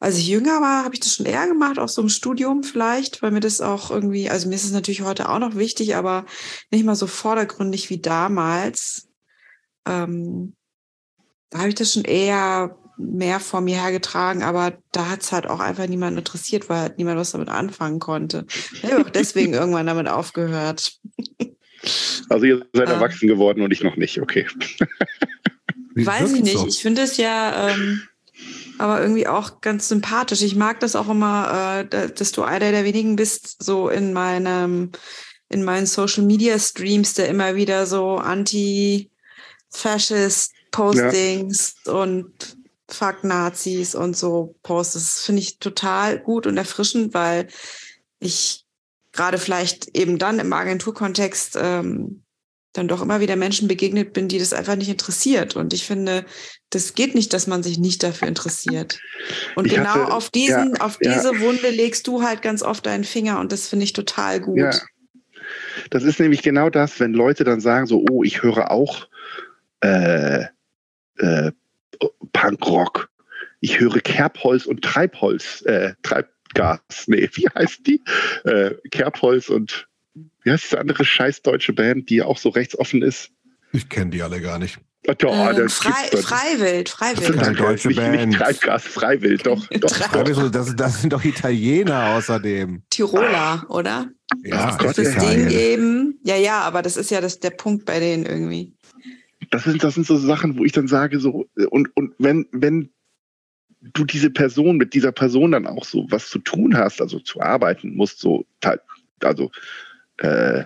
als 0.00 0.16
ich 0.16 0.28
jünger 0.28 0.62
war, 0.62 0.84
habe 0.84 0.94
ich 0.94 1.00
das 1.00 1.14
schon 1.14 1.26
eher 1.26 1.46
gemacht, 1.46 1.78
auch 1.78 1.88
so 1.88 2.00
im 2.00 2.08
Studium 2.08 2.62
vielleicht, 2.62 3.20
weil 3.20 3.32
mir 3.32 3.40
das 3.40 3.60
auch 3.60 3.90
irgendwie, 3.90 4.30
also 4.30 4.48
mir 4.48 4.54
ist 4.54 4.64
es 4.64 4.72
natürlich 4.72 5.02
heute 5.02 5.28
auch 5.28 5.38
noch 5.38 5.56
wichtig, 5.56 5.94
aber 5.94 6.24
nicht 6.70 6.86
mal 6.86 6.96
so 6.96 7.06
vordergründig 7.06 7.90
wie 7.90 8.00
damals. 8.00 9.08
Ähm, 9.86 10.54
da 11.50 11.58
habe 11.58 11.68
ich 11.68 11.74
das 11.74 11.92
schon 11.92 12.04
eher 12.04 12.78
mehr 12.96 13.40
vor 13.40 13.60
mir 13.60 13.80
hergetragen, 13.82 14.42
aber 14.42 14.72
da 14.92 15.08
hat 15.10 15.22
es 15.22 15.32
halt 15.32 15.46
auch 15.48 15.60
einfach 15.60 15.86
niemand 15.88 16.16
interessiert, 16.18 16.68
weil 16.68 16.80
halt 16.80 16.98
niemand 16.98 17.18
was 17.18 17.32
damit 17.32 17.48
anfangen 17.48 17.98
konnte. 17.98 18.46
Ich 18.82 18.84
habe 18.84 19.04
auch 19.04 19.10
deswegen 19.10 19.52
irgendwann 19.54 19.86
damit 19.86 20.08
aufgehört. 20.08 20.92
Also 22.28 22.44
ihr 22.46 22.64
seid 22.72 22.88
Ah. 22.88 22.92
erwachsen 22.94 23.28
geworden 23.28 23.62
und 23.62 23.72
ich 23.72 23.82
noch 23.82 23.96
nicht, 23.96 24.20
okay. 24.20 24.46
Weiß 25.96 26.32
ich 26.32 26.42
nicht. 26.42 26.58
so? 26.58 26.66
Ich 26.66 26.82
finde 26.82 27.02
es 27.02 27.16
ja 27.18 27.68
ähm, 27.68 28.02
aber 28.78 29.00
irgendwie 29.00 29.26
auch 29.28 29.60
ganz 29.60 29.88
sympathisch. 29.88 30.42
Ich 30.42 30.56
mag 30.56 30.80
das 30.80 30.96
auch 30.96 31.08
immer, 31.08 31.80
äh, 31.80 31.86
da- 31.88 32.08
dass 32.08 32.32
du 32.32 32.42
einer 32.42 32.72
der 32.72 32.84
wenigen 32.84 33.14
bist, 33.16 33.62
so 33.62 33.88
in 33.88 34.12
meinem, 34.12 34.90
in 35.48 35.62
meinen 35.62 35.86
Social 35.86 36.24
Media 36.24 36.58
Streams, 36.58 37.14
der 37.14 37.28
immer 37.28 37.54
wieder 37.54 37.86
so 37.86 38.16
anti-Fascist 38.16 40.52
Postings 40.72 41.76
und 41.86 42.53
Fuck 42.88 43.24
Nazis 43.24 43.94
und 43.94 44.16
so 44.16 44.54
postet. 44.62 45.02
Das 45.02 45.20
finde 45.22 45.40
ich 45.42 45.58
total 45.58 46.18
gut 46.18 46.46
und 46.46 46.56
erfrischend, 46.56 47.14
weil 47.14 47.48
ich 48.20 48.64
gerade 49.12 49.38
vielleicht 49.38 49.96
eben 49.96 50.18
dann 50.18 50.38
im 50.38 50.52
Agenturkontext 50.52 51.56
ähm, 51.60 52.22
dann 52.72 52.88
doch 52.88 53.00
immer 53.00 53.20
wieder 53.20 53.36
Menschen 53.36 53.68
begegnet 53.68 54.12
bin, 54.12 54.26
die 54.26 54.38
das 54.38 54.52
einfach 54.52 54.74
nicht 54.74 54.88
interessiert. 54.88 55.54
Und 55.54 55.72
ich 55.72 55.86
finde, 55.86 56.26
das 56.70 56.94
geht 56.94 57.14
nicht, 57.14 57.32
dass 57.32 57.46
man 57.46 57.62
sich 57.62 57.78
nicht 57.78 58.02
dafür 58.02 58.26
interessiert. 58.26 58.98
Und 59.54 59.66
Ich 59.66 59.74
genau 59.74 59.90
hatte- 59.90 60.12
auf 60.12 60.30
diesen, 60.30 60.74
ja, 60.74 60.80
auf 60.80 60.98
ja. 61.00 61.14
diese 61.14 61.38
Wunde 61.40 61.70
legst 61.70 62.06
du 62.08 62.22
halt 62.22 62.42
ganz 62.42 62.62
oft 62.62 62.84
deinen 62.84 63.04
Finger 63.04 63.38
und 63.38 63.52
das 63.52 63.68
finde 63.68 63.84
ich 63.84 63.92
total 63.92 64.40
gut. 64.40 64.58
Ja. 64.58 64.72
Das 65.90 66.02
ist 66.02 66.18
nämlich 66.18 66.42
genau 66.42 66.68
das, 66.68 66.98
wenn 66.98 67.12
Leute 67.12 67.44
dann 67.44 67.60
sagen 67.60 67.86
so, 67.86 68.04
oh, 68.10 68.24
ich 68.24 68.42
höre 68.42 68.70
auch 68.72 69.06
äh, 69.80 70.46
äh, 71.18 71.52
Punkrock. 72.32 73.08
Ich 73.60 73.80
höre 73.80 74.00
Kerbholz 74.00 74.66
und 74.66 74.82
Treibholz, 74.82 75.62
äh, 75.62 75.94
Treibgas. 76.02 76.80
Nee, 77.06 77.28
wie 77.34 77.48
heißt 77.54 77.86
die? 77.86 78.02
Äh, 78.44 78.74
Kerbholz 78.90 79.48
und 79.48 79.88
wie 80.42 80.50
heißt 80.50 80.64
diese 80.64 80.78
andere 80.78 81.04
scheiß 81.04 81.42
deutsche 81.42 81.72
Band, 81.72 82.10
die 82.10 82.22
auch 82.22 82.38
so 82.38 82.50
rechtsoffen 82.50 83.02
ist? 83.02 83.30
Ich 83.72 83.88
kenne 83.88 84.10
die 84.10 84.22
alle 84.22 84.40
gar 84.40 84.58
nicht. 84.58 84.78
Ach, 85.06 85.14
doch, 85.14 85.32
Ähm, 85.50 85.56
das 85.56 85.74
frei, 85.74 85.90
doch. 86.12 86.20
Freiwild, 86.20 86.88
Das 86.88 86.94
Freiwild. 86.94 87.44
sind 87.44 87.60
deutsche 87.60 87.88
nicht, 87.88 87.96
Band. 87.98 88.26
nicht 88.28 88.38
Treibgas, 88.38 88.84
Freiwild, 88.84 89.46
doch. 89.46 89.66
doch, 89.80 89.90
doch. 90.12 90.22
Das, 90.24 90.50
das, 90.50 90.76
das 90.76 91.00
sind 91.00 91.12
doch 91.12 91.24
Italiener 91.24 92.14
außerdem. 92.16 92.82
Tiroler, 92.90 93.66
oder? 93.68 94.08
Ja, 94.44 94.68
Ach 94.70 94.78
Gott, 94.78 94.96
das 94.96 95.14
ja, 95.14 95.20
Ding 95.20 95.50
eben? 95.50 96.20
Ja, 96.24 96.36
ja, 96.36 96.60
aber 96.62 96.80
das 96.82 96.96
ist 96.96 97.10
ja 97.10 97.20
das, 97.20 97.38
der 97.40 97.50
Punkt 97.50 97.84
bei 97.84 98.00
denen 98.00 98.24
irgendwie. 98.24 98.73
Das 99.54 99.64
sind, 99.64 99.84
das 99.84 99.94
sind 99.94 100.06
so 100.06 100.16
Sachen, 100.16 100.58
wo 100.58 100.64
ich 100.64 100.72
dann 100.72 100.88
sage, 100.88 101.20
so, 101.20 101.48
und, 101.70 101.96
und 101.96 102.14
wenn, 102.18 102.46
wenn 102.52 102.90
du 103.80 104.04
diese 104.04 104.30
Person 104.30 104.76
mit 104.76 104.94
dieser 104.94 105.12
Person 105.12 105.52
dann 105.52 105.66
auch 105.66 105.84
so 105.84 106.06
was 106.10 106.28
zu 106.28 106.38
tun 106.38 106.76
hast, 106.76 107.00
also 107.00 107.20
zu 107.20 107.40
arbeiten 107.40 107.94
musst, 107.94 108.18
so, 108.18 108.46
also 109.20 109.50
äh, 110.18 110.64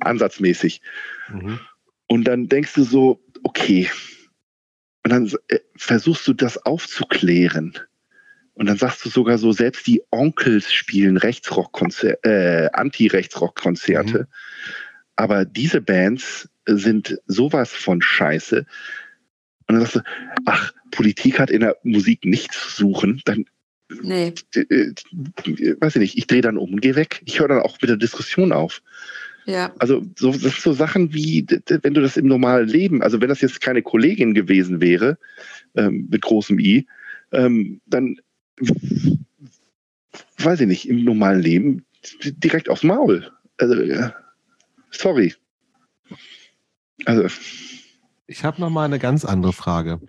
ansatzmäßig, 0.00 0.82
Mhm. 1.28 1.58
und 2.06 2.24
dann 2.24 2.48
denkst 2.48 2.74
du 2.74 2.84
so, 2.84 3.20
okay, 3.42 3.90
und 5.02 5.10
dann 5.12 5.32
äh, 5.48 5.60
versuchst 5.76 6.26
du 6.28 6.34
das 6.34 6.58
aufzuklären. 6.58 7.78
Und 8.54 8.66
dann 8.66 8.76
sagst 8.76 9.04
du 9.04 9.08
sogar 9.08 9.38
so, 9.38 9.52
selbst 9.52 9.86
die 9.86 10.02
Onkels 10.10 10.72
spielen 10.72 11.16
Rechtsrockkonzer 11.16 12.24
äh, 12.24 12.70
Anti-Rechtsrock-Konzerte. 12.72 14.28
Aber 15.14 15.44
diese 15.44 15.80
Bands 15.80 16.48
sind 16.66 17.18
sowas 17.26 17.70
von 17.72 18.02
scheiße. 18.02 18.66
Und 19.68 19.74
dann 19.74 19.80
sagst 19.80 19.96
du, 19.96 20.00
ach, 20.44 20.72
Politik 20.90 21.38
hat 21.38 21.50
in 21.50 21.60
der 21.60 21.76
Musik 21.82 22.24
nichts 22.24 22.60
zu 22.60 22.70
suchen. 22.82 23.22
Dann, 23.24 23.46
Nee. 24.02 24.32
äh, 24.54 24.60
äh, 24.60 24.94
weiß 25.80 25.96
ich 25.96 26.00
nicht, 26.00 26.18
ich 26.18 26.26
drehe 26.26 26.40
dann 26.40 26.56
um 26.56 26.74
und 26.74 26.80
gehe 26.80 26.96
weg. 26.96 27.22
Ich 27.24 27.40
höre 27.40 27.48
dann 27.48 27.60
auch 27.60 27.80
mit 27.80 27.88
der 27.88 27.96
Diskussion 27.96 28.52
auf. 28.52 28.82
Ja. 29.46 29.72
Also 29.78 30.04
so, 30.16 30.32
das 30.32 30.40
sind 30.40 30.60
so 30.60 30.72
Sachen 30.72 31.14
wie, 31.14 31.46
wenn 31.82 31.94
du 31.94 32.00
das 32.00 32.16
im 32.16 32.26
normalen 32.26 32.68
Leben, 32.68 33.00
also 33.02 33.20
wenn 33.20 33.28
das 33.28 33.40
jetzt 33.40 33.60
keine 33.60 33.82
Kollegin 33.82 34.34
gewesen 34.34 34.80
wäre, 34.80 35.18
ähm, 35.76 36.08
mit 36.10 36.22
großem 36.22 36.58
I, 36.58 36.86
ähm, 37.30 37.80
dann 37.86 38.16
weiß 40.38 40.60
ich 40.60 40.66
nicht, 40.66 40.88
im 40.88 41.04
normalen 41.04 41.40
Leben 41.40 41.84
direkt 42.22 42.68
aufs 42.68 42.82
Maul. 42.82 43.30
Also, 43.58 43.76
sorry. 44.90 45.34
Also, 47.04 47.28
Ich 48.26 48.44
habe 48.44 48.60
noch 48.60 48.70
mal 48.70 48.84
eine 48.84 48.98
ganz 48.98 49.24
andere 49.24 49.52
Frage. 49.52 50.00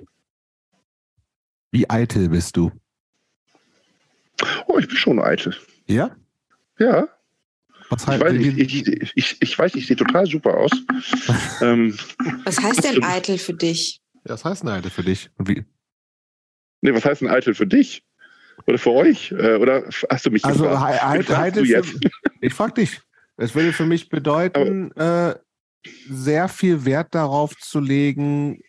Wie 1.72 1.90
eitel 1.90 2.30
bist 2.30 2.56
du? 2.58 2.72
oh, 4.68 4.78
ich 4.78 4.88
bin 4.88 4.98
schon 4.98 5.20
eitel. 5.20 5.56
Ja? 5.88 6.16
Ja, 6.80 7.08
Was 7.90 8.04
ich 8.04 8.08
weiß, 8.20 8.34
ich, 8.34 8.58
ich, 8.88 9.12
ich, 9.16 9.42
ich 9.42 9.58
weiß, 9.60 9.74
ich 9.76 9.88
sehe 9.88 9.96
total 9.96 10.26
super 10.28 10.56
aus. 10.58 10.72
ähm, 11.62 11.98
Was 12.44 12.62
heißt 12.62 12.84
denn 12.84 13.04
eitel 13.04 13.38
für 13.38 13.54
dich? 13.54 14.02
das 14.24 14.44
heißt 14.46 14.62
eine 14.64 14.74
eitel 14.74 14.92
für 14.92 15.04
dich. 15.04 15.30
Und 15.38 15.48
wie, 15.48 15.66
nee, 16.82 16.94
was 16.94 17.06
heißt 17.06 17.22
ein 17.24 17.30
eitel 17.30 17.54
für 17.56 17.66
dich? 17.68 18.04
Oder 18.66 18.78
für 18.78 18.92
euch? 18.92 19.32
Äh, 19.32 19.56
oder 19.56 19.86
hast 20.10 20.26
du 20.26 20.32
mich 20.32 20.44
also 20.44 20.64
gefragt? 20.66 21.00
fragst 21.00 21.32
eitel 21.32 21.64
du 21.64 21.66
für, 21.70 21.72
jetzt? 21.78 22.00
ich 22.42 22.54
frag 22.54 22.76
dich. 22.76 23.00
Es 23.38 23.56
würde 23.56 23.72
für 23.72 23.86
mich 23.86 24.10
bedeuten, 24.10 24.92
äh, 24.94 25.36
sehr 26.10 26.48
viel 26.50 26.86
Wert 26.86 27.14
darauf 27.16 27.56
zu 27.58 27.80
legen, 27.80 28.62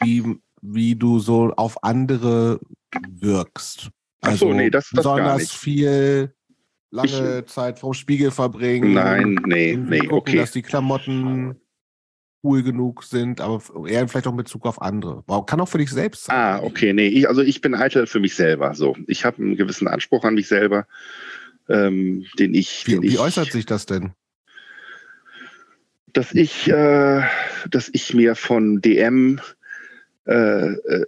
wie, 0.00 0.38
wie 0.62 0.94
du 0.96 1.18
so 1.18 1.52
auf 1.56 1.82
andere 1.84 2.60
wirkst. 3.08 3.90
Ach 4.22 4.36
so, 4.36 4.48
Also 4.48 4.52
nee, 4.54 4.70
das- 4.70 4.90
das 4.92 5.04
gar 5.04 5.16
besonders 5.16 5.52
viel 5.52 6.34
lange 6.90 7.44
Zeit 7.46 7.78
vorm 7.78 7.94
Spiegel 7.94 8.30
verbringen. 8.30 8.94
Nein, 8.94 9.40
nee, 9.46 9.76
nee, 9.76 9.98
gucken, 10.00 10.12
okay. 10.16 10.36
dass 10.38 10.52
die 10.52 10.62
Klamotten 10.62 11.56
cool 12.42 12.62
genug 12.62 13.04
sind, 13.04 13.40
aber 13.40 13.62
eher 13.86 14.08
vielleicht 14.08 14.26
auch 14.26 14.30
in 14.32 14.38
Bezug 14.38 14.66
auf 14.66 14.80
andere. 14.80 15.22
Kann 15.46 15.60
auch 15.60 15.68
für 15.68 15.78
dich 15.78 15.90
selbst 15.90 16.24
sein. 16.24 16.36
Ah, 16.36 16.60
okay, 16.62 16.92
nee, 16.94 17.06
ich, 17.08 17.28
also 17.28 17.42
ich 17.42 17.60
bin 17.60 17.74
eitel 17.74 18.06
für 18.06 18.18
mich 18.18 18.34
selber. 18.34 18.74
So, 18.74 18.96
ich 19.06 19.24
habe 19.24 19.42
einen 19.42 19.56
gewissen 19.56 19.86
Anspruch 19.88 20.24
an 20.24 20.34
mich 20.34 20.48
selber, 20.48 20.86
ähm, 21.68 22.24
den 22.38 22.54
ich, 22.54 22.86
Wie, 22.86 22.92
den 22.92 23.02
wie 23.02 23.08
ich, 23.08 23.18
äußert 23.18 23.52
sich 23.52 23.66
das 23.66 23.84
denn? 23.86 24.12
Dass 26.12 26.32
ich, 26.32 26.68
äh, 26.68 27.22
dass 27.70 27.88
ich 27.92 28.14
mir 28.14 28.34
von 28.34 28.80
DM 28.80 29.40
äh, 30.26 30.72
äh, 30.72 31.06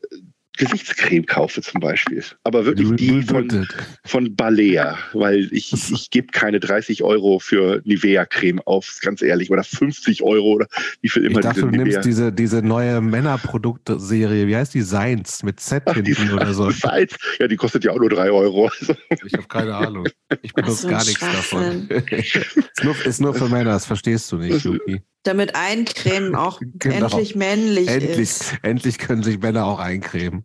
Gesichtscreme 0.64 1.26
kaufe 1.26 1.62
zum 1.62 1.80
Beispiel. 1.80 2.22
Aber 2.44 2.64
wirklich 2.64 2.94
die 2.96 3.22
von, 3.22 3.66
von 4.04 4.34
Balea, 4.36 4.98
weil 5.12 5.48
ich, 5.52 5.72
ich, 5.72 5.90
ich 5.92 6.10
gebe 6.10 6.28
keine 6.28 6.60
30 6.60 7.02
Euro 7.02 7.38
für 7.38 7.80
Nivea-Creme 7.84 8.60
auf, 8.64 8.98
ganz 9.02 9.22
ehrlich, 9.22 9.50
oder 9.50 9.64
50 9.64 10.22
Euro 10.22 10.52
oder 10.52 10.66
wie 11.00 11.08
viel 11.08 11.24
Ich 11.24 11.30
immer 11.30 11.40
dachte, 11.40 11.60
diese 11.62 11.70
du 11.70 11.76
nimmst 11.76 12.04
diese, 12.04 12.32
diese 12.32 12.62
neue 12.62 13.00
Männerproduktserie, 13.00 14.46
wie 14.46 14.56
heißt 14.56 14.74
die? 14.74 14.82
Seins 14.82 15.42
mit 15.42 15.60
Z 15.60 15.82
Ach, 15.86 15.94
die 15.94 16.14
hinten 16.14 16.34
oder 16.34 16.52
so. 16.54 16.70
Salz, 16.70 17.14
ja, 17.38 17.48
die 17.48 17.56
kostet 17.56 17.84
ja 17.84 17.92
auch 17.92 17.98
nur 17.98 18.10
3 18.10 18.30
Euro. 18.30 18.70
Also, 18.80 18.94
Ich 19.24 19.32
habe 19.34 19.46
keine 19.48 19.74
Ahnung. 19.74 20.06
Ich 20.42 20.52
benutze 20.52 20.86
ein 20.86 20.90
gar 20.90 21.04
nichts 21.04 21.20
davon. 21.20 21.88
Ist, 22.10 22.84
nur, 22.84 23.06
ist 23.06 23.20
nur 23.20 23.34
für 23.34 23.48
Männer, 23.48 23.70
das 23.72 23.86
verstehst 23.86 24.30
du 24.32 24.38
nicht, 24.38 24.64
Yuki. 24.64 25.02
Damit 25.24 25.54
Eincremen 25.54 26.34
auch 26.34 26.60
Genau. 26.78 27.06
endlich 27.06 27.36
männlich 27.36 27.88
Endlich, 27.88 28.18
ist. 28.18 28.54
endlich 28.62 28.98
können 28.98 29.22
sich 29.22 29.38
Männer 29.38 29.64
auch 29.66 29.78
eincremen. 29.78 30.44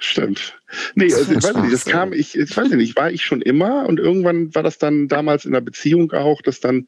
Stimmt. 0.00 0.58
Nee, 0.94 1.12
also, 1.12 1.32
ich 1.32 1.42
weiß 1.42 1.56
nicht, 1.56 1.72
das 1.72 1.84
kam, 1.84 2.12
ich, 2.12 2.36
ich 2.36 2.56
weiß 2.56 2.70
nicht, 2.70 2.96
war 2.96 3.10
ich 3.10 3.24
schon 3.24 3.42
immer 3.42 3.86
und 3.86 3.98
irgendwann 3.98 4.54
war 4.54 4.62
das 4.62 4.78
dann 4.78 5.08
damals 5.08 5.44
in 5.44 5.52
der 5.52 5.60
Beziehung 5.60 6.12
auch, 6.12 6.42
dass 6.42 6.60
dann, 6.60 6.86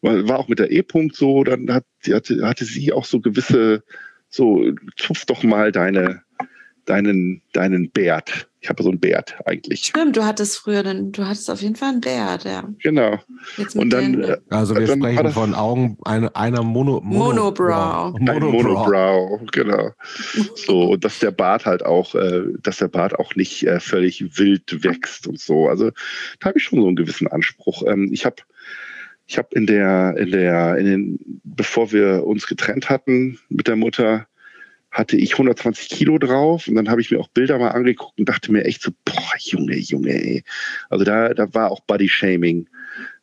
war 0.00 0.38
auch 0.38 0.48
mit 0.48 0.58
der 0.58 0.70
E-Punkt 0.70 1.16
so, 1.16 1.44
dann 1.44 1.70
hat, 1.72 1.84
hatte, 2.08 2.46
hatte 2.46 2.64
sie 2.64 2.92
auch 2.92 3.04
so 3.04 3.20
gewisse, 3.20 3.82
so, 4.28 4.72
zupf 4.96 5.26
doch 5.26 5.42
mal 5.42 5.72
deine, 5.72 6.22
deinen, 6.84 7.42
deinen 7.52 7.90
Bärt. 7.90 8.48
Ich 8.66 8.70
habe 8.70 8.82
so 8.82 8.88
einen 8.88 8.98
Bärt 8.98 9.36
eigentlich. 9.44 9.84
Stimmt, 9.84 10.16
du 10.16 10.24
hattest 10.24 10.58
früher, 10.58 10.80
einen, 10.80 11.12
du 11.12 11.24
hattest 11.24 11.48
auf 11.52 11.62
jeden 11.62 11.76
Fall 11.76 11.90
einen 11.90 12.00
Bärt, 12.00 12.42
ja. 12.42 12.68
Genau. 12.82 13.16
Und 13.76 13.90
dann, 13.90 14.24
äh, 14.24 14.38
Also 14.50 14.74
wir 14.74 14.88
Dann 14.88 14.98
sprechen 14.98 15.30
von 15.30 15.54
Augen 15.54 15.96
eine, 16.04 16.34
einer 16.34 16.64
Mono, 16.64 17.00
Monobrow. 17.00 18.16
Ein 18.16 18.24
Monobrow, 18.24 19.40
genau. 19.52 19.92
So, 20.56 20.82
und 20.90 21.04
dass 21.04 21.20
der 21.20 21.30
Bart 21.30 21.64
halt 21.64 21.86
auch, 21.86 22.16
äh, 22.16 22.42
dass 22.60 22.78
der 22.78 22.88
Bart 22.88 23.16
auch 23.16 23.36
nicht 23.36 23.64
äh, 23.64 23.78
völlig 23.78 24.36
wild 24.36 24.82
wächst 24.82 25.28
und 25.28 25.38
so. 25.38 25.68
Also 25.68 25.92
da 26.40 26.48
habe 26.48 26.58
ich 26.58 26.64
schon 26.64 26.80
so 26.80 26.88
einen 26.88 26.96
gewissen 26.96 27.28
Anspruch. 27.28 27.84
Ähm, 27.86 28.10
ich 28.12 28.26
habe 28.26 28.42
ich 29.28 29.38
habe 29.38 29.48
in 29.52 29.68
der, 29.68 30.16
in 30.16 30.32
der, 30.32 30.76
in 30.76 30.86
den, 30.86 31.40
bevor 31.44 31.92
wir 31.92 32.26
uns 32.26 32.48
getrennt 32.48 32.90
hatten 32.90 33.38
mit 33.48 33.68
der 33.68 33.76
Mutter, 33.76 34.26
hatte 34.96 35.18
ich 35.18 35.32
120 35.32 35.90
Kilo 35.90 36.18
drauf 36.18 36.68
und 36.68 36.74
dann 36.74 36.88
habe 36.88 37.02
ich 37.02 37.10
mir 37.10 37.20
auch 37.20 37.28
Bilder 37.28 37.58
mal 37.58 37.68
angeguckt 37.68 38.18
und 38.18 38.28
dachte 38.28 38.50
mir 38.50 38.64
echt 38.64 38.80
so, 38.80 38.92
boah, 39.04 39.32
Junge, 39.38 39.76
Junge, 39.76 40.10
ey. 40.10 40.42
Also 40.88 41.04
da, 41.04 41.34
da 41.34 41.52
war 41.52 41.70
auch 41.70 41.80
Body 41.80 42.08
Shaming. 42.08 42.66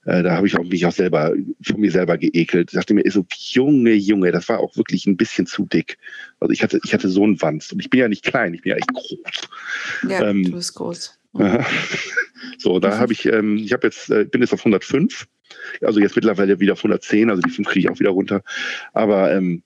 Äh, 0.06 0.22
da 0.22 0.38
habe 0.38 0.46
ich 0.46 0.56
auch 0.56 0.64
mich 0.64 0.86
auch 0.86 0.92
selber 0.92 1.34
von 1.64 1.80
mir 1.80 1.90
selber 1.90 2.20
geekelt. 2.20 2.70
Ich 2.72 2.78
dachte 2.78 2.94
mir 2.94 3.10
so, 3.10 3.26
Junge, 3.36 3.94
Junge, 3.94 4.32
das 4.32 4.50
war 4.50 4.60
auch 4.60 4.78
wirklich 4.78 5.08
ein 5.08 5.18
bisschen 5.18 5.48
zu 5.48 5.66
dick. 5.66 5.98
Also 6.40 6.52
ich 6.52 6.62
hatte, 6.62 6.80
ich 6.84 6.94
hatte 6.94 7.10
so 7.10 7.24
einen 7.24 7.42
Wanst 7.42 7.74
und 7.74 7.80
ich 7.80 7.90
bin 7.90 8.02
ja 8.02 8.08
nicht 8.08 8.24
klein, 8.24 8.54
ich 8.54 8.62
bin 8.62 8.72
ja 8.72 8.76
echt 8.76 8.94
groß. 8.94 9.18
ja, 10.10 10.30
ähm, 10.30 10.44
du 10.44 10.52
bist 10.52 10.76
groß. 10.76 11.18
Aha. 11.34 11.66
So, 12.58 12.78
da 12.80 12.98
habe 12.98 13.14
ich, 13.14 13.26
ähm, 13.26 13.56
ich 13.56 13.72
habe 13.72 13.88
jetzt, 13.88 14.10
äh, 14.10 14.26
bin 14.26 14.42
jetzt 14.42 14.54
auf 14.54 14.60
105, 14.60 15.28
also 15.82 16.02
jetzt 16.02 16.16
mittlerweile 16.16 16.60
wieder 16.60 16.74
auf 16.74 16.80
110, 16.80 17.30
also 17.30 17.42
die 17.42 17.50
5 17.50 17.68
kriege 17.68 17.88
ich 17.88 17.90
auch 17.90 18.00
wieder 18.02 18.10
runter. 18.10 18.44
Aber 18.92 19.34
ähm, 19.34 19.64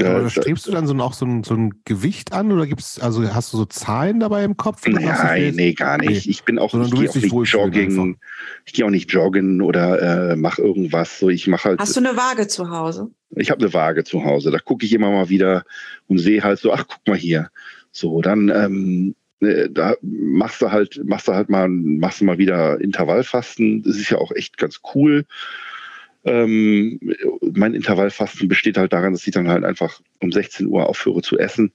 Ja, 0.00 0.16
aber 0.16 0.30
strebst 0.30 0.66
du 0.66 0.72
dann 0.72 0.86
so 0.86 0.94
ein, 0.94 1.00
auch 1.00 1.12
so 1.12 1.26
ein, 1.26 1.44
so 1.44 1.54
ein 1.54 1.82
Gewicht 1.84 2.32
an 2.32 2.52
oder 2.52 2.66
gibt's, 2.66 2.98
also 3.00 3.22
hast 3.32 3.52
du 3.52 3.58
so 3.58 3.64
Zahlen 3.64 4.20
dabei 4.20 4.44
im 4.44 4.56
Kopf? 4.56 4.86
nein, 4.86 5.54
nee, 5.54 5.72
gar 5.72 5.98
nicht. 5.98 6.26
Nee. 6.26 6.30
Ich 6.30 6.44
bin 6.44 6.58
auch, 6.58 6.70
Sondern 6.70 6.88
ich 6.88 6.94
du 6.94 7.00
gehe 7.00 7.10
auch 7.10 7.40
nicht 7.40 7.52
joggen. 7.52 8.18
Ich 8.64 8.72
gehe 8.72 8.84
auch 8.86 8.90
nicht 8.90 9.12
joggen 9.12 9.62
oder 9.62 10.30
äh, 10.32 10.36
mache 10.36 10.62
irgendwas. 10.62 11.18
So, 11.18 11.28
ich 11.28 11.46
mache 11.46 11.70
halt. 11.70 11.80
Hast 11.80 11.96
du 11.96 12.00
eine 12.00 12.16
Waage 12.16 12.48
zu 12.48 12.70
Hause? 12.70 13.10
Ich 13.30 13.50
habe 13.50 13.64
eine 13.64 13.74
Waage 13.74 14.04
zu 14.04 14.24
Hause. 14.24 14.50
Da 14.50 14.58
gucke 14.58 14.86
ich 14.86 14.92
immer 14.92 15.10
mal 15.10 15.28
wieder 15.28 15.64
und 16.06 16.18
sehe 16.18 16.42
halt 16.42 16.58
so, 16.58 16.72
ach, 16.72 16.84
guck 16.88 17.06
mal 17.06 17.16
hier. 17.16 17.50
So, 17.90 18.20
dann 18.22 18.48
ähm, 18.48 19.14
äh, 19.40 19.68
da 19.70 19.94
machst 20.02 20.62
du 20.62 20.70
halt, 20.70 21.00
machst 21.04 21.28
du 21.28 21.34
halt 21.34 21.48
mal, 21.48 21.68
machst 21.68 22.20
du 22.20 22.24
mal 22.24 22.38
wieder 22.38 22.80
Intervallfasten. 22.80 23.82
Das 23.82 23.96
ist 23.96 24.10
ja 24.10 24.18
auch 24.18 24.32
echt 24.32 24.58
ganz 24.58 24.80
cool. 24.94 25.24
Ähm, 26.26 26.98
mein 27.52 27.74
Intervallfasten 27.74 28.48
besteht 28.48 28.76
halt 28.76 28.92
daran, 28.92 29.12
dass 29.12 29.26
ich 29.26 29.32
dann 29.32 29.48
halt 29.48 29.64
einfach 29.64 30.00
um 30.20 30.32
16 30.32 30.66
Uhr 30.66 30.88
aufhöre 30.88 31.22
zu 31.22 31.38
essen. 31.38 31.72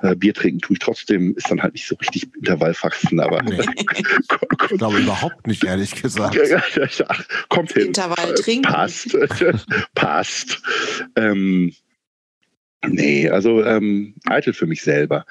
Äh, 0.00 0.14
Bier 0.14 0.34
trinken 0.34 0.60
tue 0.60 0.74
ich 0.74 0.80
trotzdem, 0.80 1.34
ist 1.34 1.50
dann 1.50 1.62
halt 1.62 1.72
nicht 1.72 1.86
so 1.86 1.96
richtig 1.96 2.28
Intervallfasten, 2.36 3.18
aber 3.20 3.42
Nee. 3.42 3.58
Ich 4.70 4.78
glaube 4.78 4.98
überhaupt 4.98 5.46
nicht, 5.46 5.64
ehrlich 5.64 5.94
gesagt. 5.94 6.38
Kommt 7.48 7.72
hin. 7.72 7.86
Intervall 7.88 8.30
Äh, 8.30 8.34
trinken. 8.34 8.62
Passt. 8.62 9.16
Passt. 9.94 10.60
Ähm, 11.14 11.72
nee, 12.86 13.28
also 13.30 13.64
ähm, 13.64 14.14
eitel 14.26 14.52
für 14.52 14.66
mich 14.66 14.82
selber. 14.82 15.24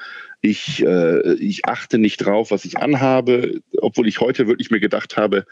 Ich, 0.45 0.83
äh, 0.85 1.33
ich 1.35 1.65
achte 1.65 1.97
nicht 1.97 2.17
drauf, 2.17 2.51
was 2.51 2.65
ich 2.65 2.77
anhabe, 2.77 3.61
obwohl 3.77 4.07
ich 4.07 4.19
heute 4.19 4.47
wirklich 4.47 4.69
mir 4.69 4.79
gedacht 4.79 5.17
habe, 5.17 5.45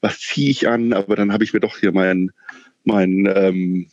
was 0.00 0.18
ziehe 0.18 0.50
ich 0.50 0.66
an, 0.68 0.92
aber 0.92 1.14
dann 1.14 1.32
habe 1.32 1.44
ich 1.44 1.52
mir 1.52 1.60
doch 1.60 1.78
hier 1.78 1.92
mein, 1.92 2.30
mein 2.84 3.30
ähm, 3.32 3.86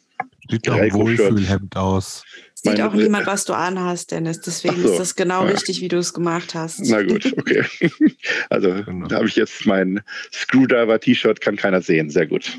Sieht 0.49 0.65
doch 0.67 0.73
ein 0.75 0.79
Reiko-Shirt. 0.79 1.19
Wohlfühlhemd 1.31 1.75
aus. 1.77 2.23
Sieht 2.55 2.65
Meine- 2.77 2.87
auch 2.89 2.93
niemand, 2.93 3.27
was 3.27 3.45
du 3.45 3.53
anhast, 3.53 4.11
Dennis. 4.11 4.39
Deswegen 4.41 4.81
so. 4.81 4.89
ist 4.91 4.97
das 4.99 5.15
genau 5.15 5.43
Ja. 5.45 5.51
richtig, 5.51 5.81
wie 5.81 5.89
du 5.89 5.97
es 5.97 6.13
gemacht 6.13 6.55
hast. 6.55 6.79
na 6.89 7.03
gut, 7.03 7.31
okay. 7.37 7.63
Also 8.49 8.73
Genau. 8.83 9.07
da 9.07 9.17
habe 9.17 9.27
ich 9.27 9.35
jetzt 9.35 9.65
mein 9.67 10.01
Screwdriver-T-Shirt, 10.33 11.39
kann 11.41 11.55
keiner 11.57 11.81
sehen. 11.81 12.09
Sehr 12.09 12.25
gut. 12.25 12.57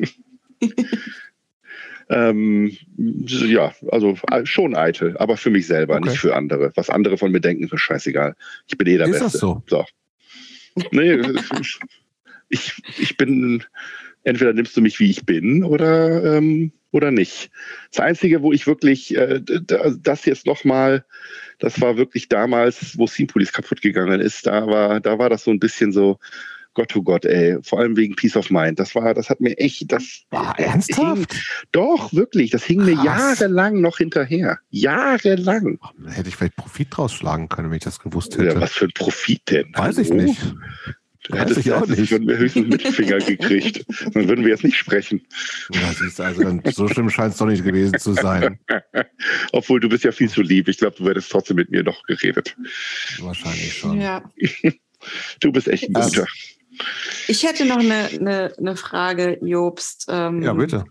ähm, 2.10 2.76
ja, 2.98 3.72
also 3.90 4.16
schon 4.44 4.76
eitel, 4.76 5.16
aber 5.18 5.36
für 5.36 5.50
mich 5.50 5.66
selber, 5.66 5.96
Okay. 5.96 6.08
nicht 6.10 6.18
für 6.18 6.34
andere. 6.34 6.72
Was 6.74 6.90
andere 6.90 7.16
von 7.16 7.30
mir 7.32 7.40
denken, 7.40 7.64
ist 7.64 7.80
scheißegal. 7.80 8.34
Ich 8.66 8.76
bin 8.76 8.86
eh 8.88 8.98
der 8.98 9.06
Ist 9.06 9.12
Beste. 9.20 9.24
das 9.24 9.32
so? 9.40 9.62
so. 9.68 9.84
Nee, 10.90 11.18
ich, 12.48 12.82
ich 12.98 13.16
bin, 13.16 13.64
entweder 14.24 14.52
nimmst 14.52 14.76
du 14.76 14.80
mich, 14.80 14.98
wie 15.00 15.10
ich 15.10 15.24
bin, 15.24 15.62
oder, 15.64 16.36
ähm, 16.36 16.72
oder 16.90 17.10
nicht. 17.12 17.50
Das 17.92 18.00
Einzige, 18.00 18.42
wo 18.42 18.52
ich 18.52 18.66
wirklich, 18.66 19.16
äh, 19.16 19.40
d- 19.40 19.60
das 20.02 20.24
jetzt 20.24 20.46
nochmal, 20.46 21.04
das 21.60 21.80
war 21.80 21.96
wirklich 21.96 22.28
damals, 22.28 22.98
wo 22.98 23.06
Simpolis 23.06 23.52
kaputt 23.52 23.82
gegangen 23.82 24.20
ist, 24.20 24.46
da 24.46 24.66
war, 24.66 25.00
da 25.00 25.18
war 25.18 25.30
das 25.30 25.44
so 25.44 25.50
ein 25.52 25.60
bisschen 25.60 25.92
so, 25.92 26.18
Gott, 26.74 26.94
oh 26.94 27.02
Gott, 27.02 27.24
ey, 27.24 27.58
vor 27.62 27.80
allem 27.80 27.96
wegen 27.96 28.14
Peace 28.14 28.36
of 28.36 28.48
Mind. 28.50 28.78
Das 28.78 28.94
war, 28.94 29.12
das 29.12 29.28
hat 29.28 29.40
mir 29.40 29.58
echt, 29.58 29.90
das 29.90 30.02
hing, 30.30 30.40
ernsthaft? 30.56 31.66
doch, 31.72 32.12
wirklich, 32.12 32.50
das 32.50 32.62
hing 32.64 32.84
mir 32.84 32.94
Krass. 32.94 33.04
jahrelang 33.40 33.80
noch 33.80 33.98
hinterher. 33.98 34.58
Jahrelang. 34.70 35.78
Da 35.98 36.10
hätte 36.12 36.28
ich 36.28 36.36
vielleicht 36.36 36.56
Profit 36.56 36.88
draus 36.90 37.12
schlagen 37.12 37.48
können, 37.48 37.70
wenn 37.70 37.78
ich 37.78 37.84
das 37.84 37.98
gewusst 37.98 38.34
hätte. 38.34 38.46
Ja, 38.54 38.60
was 38.60 38.72
für 38.72 38.84
ein 38.84 38.92
Profit 38.94 39.42
denn? 39.50 39.72
Weiß 39.74 39.98
ich 39.98 40.10
Hallo? 40.10 40.22
nicht. 40.22 40.40
Du 41.24 41.32
Weiß 41.34 41.40
hättest 41.40 41.60
ich 41.60 41.72
auch 41.72 41.86
nicht. 41.86 42.08
von 42.12 42.24
mir 42.24 42.38
höchstens 42.38 42.62
einen 42.62 42.70
Mittelfinger 42.70 43.18
gekriegt. 43.18 43.84
Dann 44.14 44.26
würden 44.28 44.42
wir 44.44 44.50
jetzt 44.50 44.64
nicht 44.64 44.76
sprechen. 44.78 45.20
Ja, 45.72 45.92
siehst 45.92 46.20
also 46.20 46.42
dann, 46.42 46.62
so 46.72 46.88
schlimm 46.88 47.10
scheint 47.10 47.32
es 47.32 47.38
doch 47.38 47.46
nicht 47.46 47.62
gewesen 47.64 47.98
zu 47.98 48.14
sein. 48.14 48.58
Obwohl 49.52 49.80
du 49.80 49.88
bist 49.88 50.04
ja 50.04 50.12
viel 50.12 50.30
zu 50.30 50.40
lieb. 50.40 50.66
Ich 50.68 50.78
glaube, 50.78 50.96
du 50.96 51.08
hättest 51.08 51.30
trotzdem 51.30 51.56
mit 51.56 51.70
mir 51.70 51.82
doch 51.82 52.02
geredet. 52.04 52.56
Wahrscheinlich 53.18 53.76
schon. 53.76 54.00
Ja. 54.00 54.22
Du 55.40 55.50
bist 55.50 55.66
echt 55.66 55.84
ein 55.84 55.94
Ähm, 55.96 56.02
guter. 56.02 56.26
Ich 57.28 57.44
hätte 57.44 57.64
noch 57.64 57.78
eine, 57.78 58.08
eine, 58.08 58.52
eine 58.58 58.76
Frage, 58.76 59.38
Jobst. 59.42 60.06
Ähm, 60.08 60.42
Ja, 60.42 60.52
bitte. 60.52 60.84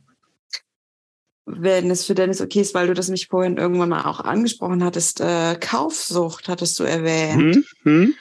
Wenn 1.45 1.89
es 1.89 2.05
für 2.05 2.13
Dennis 2.13 2.41
okay 2.41 2.61
ist, 2.61 2.75
weil 2.75 2.87
du 2.87 2.93
das 2.93 3.09
mich 3.09 3.27
vorhin 3.27 3.57
irgendwann 3.57 3.89
mal 3.89 4.05
auch 4.05 4.19
angesprochen 4.19 4.83
hattest. 4.83 5.19
Äh, 5.19 5.55
Kaufsucht 5.59 6.47
hattest 6.47 6.79
du 6.79 6.83
erwähnt. 6.83 7.55
Hm? 7.55 7.65
Hm? 7.83 8.13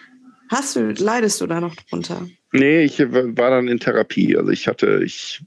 Hast 0.49 0.77
du, 0.77 0.93
leidest 0.93 1.41
du 1.43 1.47
da 1.47 1.61
noch 1.61 1.77
drunter? 1.77 2.27
Nee, 2.53 2.83
ich 2.85 2.99
war 3.01 3.51
dann 3.51 3.69
in 3.69 3.79
Therapie. 3.79 4.35
Also 4.37 4.51
ich 4.51 4.67
hatte, 4.67 5.03
ich 5.05 5.45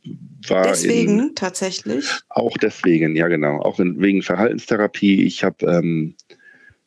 war 0.48 0.68
Deswegen 0.68 1.20
in, 1.20 1.36
tatsächlich. 1.36 2.06
auch 2.30 2.56
deswegen, 2.58 3.16
ja 3.16 3.28
genau, 3.28 3.60
auch 3.62 3.80
in, 3.80 4.00
wegen 4.00 4.22
Verhaltenstherapie. 4.22 5.24
Ich 5.24 5.44
habe 5.44 5.66
ähm, 5.66 6.16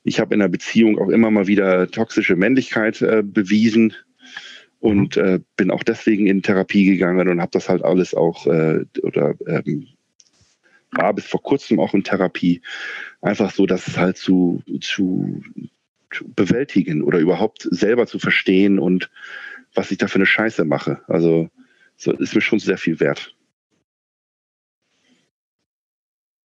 ich 0.05 0.21
habe 0.21 0.35
in 0.35 0.41
der 0.41 0.49
Beziehung 0.49 0.99
auch 0.99 1.09
immer 1.09 1.31
mal 1.33 1.49
wieder 1.49 1.91
toxische 1.91 2.37
Männlichkeit 2.37 3.03
äh, 3.03 3.23
bewiesen 3.25 3.95
und 4.85 5.17
äh, 5.17 5.41
bin 5.57 5.71
auch 5.71 5.83
deswegen 5.83 6.27
in 6.27 6.43
Therapie 6.43 6.85
gegangen 6.85 7.27
und 7.27 7.41
habe 7.41 7.53
das 7.53 7.71
halt 7.71 7.83
alles 7.83 8.15
auch 8.15 8.47
äh, 8.47 8.85
oder 9.03 9.35
ähm, 9.47 9.89
war 10.91 11.15
bis 11.15 11.25
vor 11.25 11.43
kurzem 11.43 11.81
auch 11.81 11.95
in 11.95 12.05
Therapie. 12.05 12.61
Einfach 13.23 13.51
so, 13.51 13.65
dass 13.65 13.89
es 13.89 13.97
halt 13.97 14.19
zu, 14.19 14.63
zu 14.83 15.43
überhaupt 16.11 16.37
bewältigen 16.37 17.03
oder 17.03 17.19
überhaupt 17.19 17.67
selber 17.71 18.07
zu 18.07 18.19
verstehen 18.19 18.79
und 18.79 19.11
was 19.75 19.91
ich 19.91 19.97
da 19.97 20.07
für 20.07 20.17
eine 20.17 20.27
Scheiße 20.27 20.67
mache. 20.67 21.01
Also 21.07 21.49
so 21.97 22.13
ist 22.13 22.35
mir 22.35 22.43
schon 22.43 22.59
sehr 22.59 22.77
viel 22.77 23.01
wert. 23.01 23.35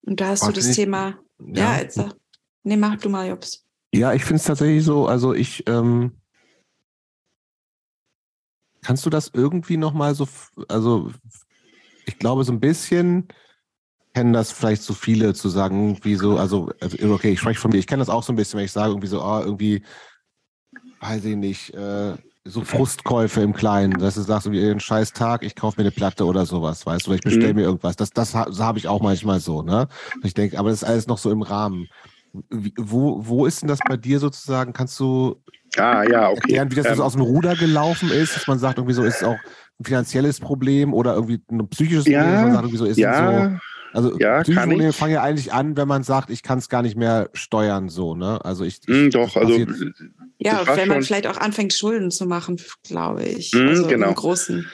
Und 0.03 0.21
da 0.21 0.29
hast 0.29 0.47
du 0.47 0.53
das 0.53 0.71
Thema. 0.71 1.19
Ja, 1.39 1.75
ja 1.75 1.81
jetzt. 1.81 2.01
Nee, 2.63 2.77
mach 2.77 2.95
du 2.95 3.09
mal, 3.09 3.27
Jobs. 3.27 3.65
Ja, 3.93 4.13
ich 4.13 4.23
finde 4.23 4.37
es 4.37 4.45
tatsächlich 4.45 4.85
so, 4.85 5.07
also 5.07 5.33
ich, 5.33 5.67
ähm, 5.67 6.13
kannst 8.81 9.05
du 9.05 9.09
das 9.09 9.31
irgendwie 9.33 9.77
nochmal 9.77 10.15
so, 10.15 10.27
also 10.67 11.11
ich 12.05 12.17
glaube 12.17 12.43
so 12.43 12.51
ein 12.51 12.59
bisschen 12.59 13.27
kennen 14.13 14.33
das 14.33 14.51
vielleicht 14.51 14.81
so 14.81 14.93
viele 14.93 15.33
zu 15.33 15.49
sagen, 15.49 15.97
wie 16.03 16.15
so, 16.15 16.37
also, 16.37 16.71
also 16.81 17.13
okay, 17.13 17.31
ich 17.31 17.39
spreche 17.39 17.59
von 17.59 17.71
mir, 17.71 17.77
ich 17.77 17.87
kenne 17.87 18.01
das 18.01 18.09
auch 18.09 18.23
so 18.23 18.33
ein 18.33 18.35
bisschen, 18.35 18.57
wenn 18.57 18.65
ich 18.65 18.71
sage 18.71 18.89
irgendwie 18.89 19.07
so, 19.07 19.21
ah, 19.21 19.41
irgendwie, 19.41 19.83
weiß 20.99 21.25
ich 21.25 21.35
nicht, 21.35 21.73
äh, 21.73 22.15
so 22.45 22.63
Frustkäufe 22.63 23.41
im 23.41 23.53
Kleinen, 23.53 23.93
dass 23.99 24.15
du 24.15 24.21
sagst, 24.21 24.47
irgendwie 24.47 24.65
einen 24.67 24.79
scheiß 24.79 25.13
Tag, 25.13 25.43
ich 25.43 25.55
kaufe 25.55 25.79
mir 25.79 25.83
eine 25.83 25.91
Platte 25.91 26.25
oder 26.25 26.45
sowas, 26.45 26.85
weißt 26.85 27.05
du, 27.05 27.11
oder 27.11 27.15
ich 27.17 27.23
bestelle 27.23 27.53
mhm. 27.53 27.59
mir 27.59 27.65
irgendwas. 27.65 27.95
Das, 27.95 28.09
das, 28.11 28.31
das 28.31 28.59
habe 28.59 28.79
ich 28.79 28.87
auch 28.87 29.01
manchmal 29.01 29.39
so, 29.39 29.61
ne? 29.61 29.87
Ich 30.23 30.33
denke, 30.33 30.57
aber 30.57 30.69
das 30.69 30.81
ist 30.81 30.87
alles 30.87 31.07
noch 31.07 31.17
so 31.17 31.31
im 31.31 31.41
Rahmen. 31.41 31.87
Wie, 32.49 32.73
wo, 32.77 33.25
wo 33.25 33.45
ist 33.45 33.61
denn 33.61 33.69
das 33.69 33.79
bei 33.87 33.97
dir 33.97 34.19
sozusagen? 34.19 34.73
Kannst 34.73 34.99
du 34.99 35.41
ah, 35.77 36.03
ja, 36.03 36.29
okay. 36.29 36.39
erklären, 36.39 36.71
wie 36.71 36.75
das 36.75 36.87
ähm, 36.87 36.95
so 36.95 37.03
aus 37.03 37.13
dem 37.13 37.21
Ruder 37.21 37.55
gelaufen 37.55 38.11
ist, 38.11 38.35
dass 38.35 38.47
man 38.47 38.59
sagt, 38.59 38.77
irgendwie 38.77 38.93
so 38.93 39.03
ist 39.03 39.17
es 39.17 39.23
auch 39.23 39.37
ein 39.79 39.85
finanzielles 39.85 40.39
Problem 40.39 40.93
oder 40.93 41.15
irgendwie 41.15 41.41
ein 41.51 41.67
psychisches 41.69 42.05
ja, 42.05 42.21
Problem, 42.21 42.41
man 42.41 42.51
sagt, 42.51 42.63
irgendwie 42.63 42.77
so 42.77 42.85
ist 42.85 42.97
ja, 42.97 43.49
so. 43.49 43.57
Also 43.91 44.19
ja, 44.19 44.43
psychische 44.43 44.67
Probleme 44.67 44.93
fangen 44.93 45.13
ja 45.13 45.23
eigentlich 45.23 45.51
an, 45.51 45.75
wenn 45.75 45.87
man 45.87 46.03
sagt, 46.03 46.29
ich 46.29 46.43
kann 46.43 46.59
es 46.59 46.69
gar 46.69 46.81
nicht 46.83 46.95
mehr 46.95 47.29
steuern, 47.33 47.89
so, 47.89 48.15
ne? 48.15 48.43
Also 48.45 48.63
ich. 48.63 48.81
ich 48.87 48.95
mm, 48.95 49.09
doch, 49.09 49.35
also. 49.35 49.65
Ja, 50.37 50.63
wenn 50.75 50.87
man 50.87 51.01
vielleicht 51.01 51.27
auch 51.27 51.37
anfängt, 51.37 51.73
Schulden 51.73 52.11
zu 52.11 52.25
machen, 52.25 52.57
glaube 52.87 53.23
ich. 53.23 53.53
Mm, 53.53 53.67
also 53.67 53.87
genau. 53.87 54.09
Im 54.09 54.15
Großen. 54.15 54.67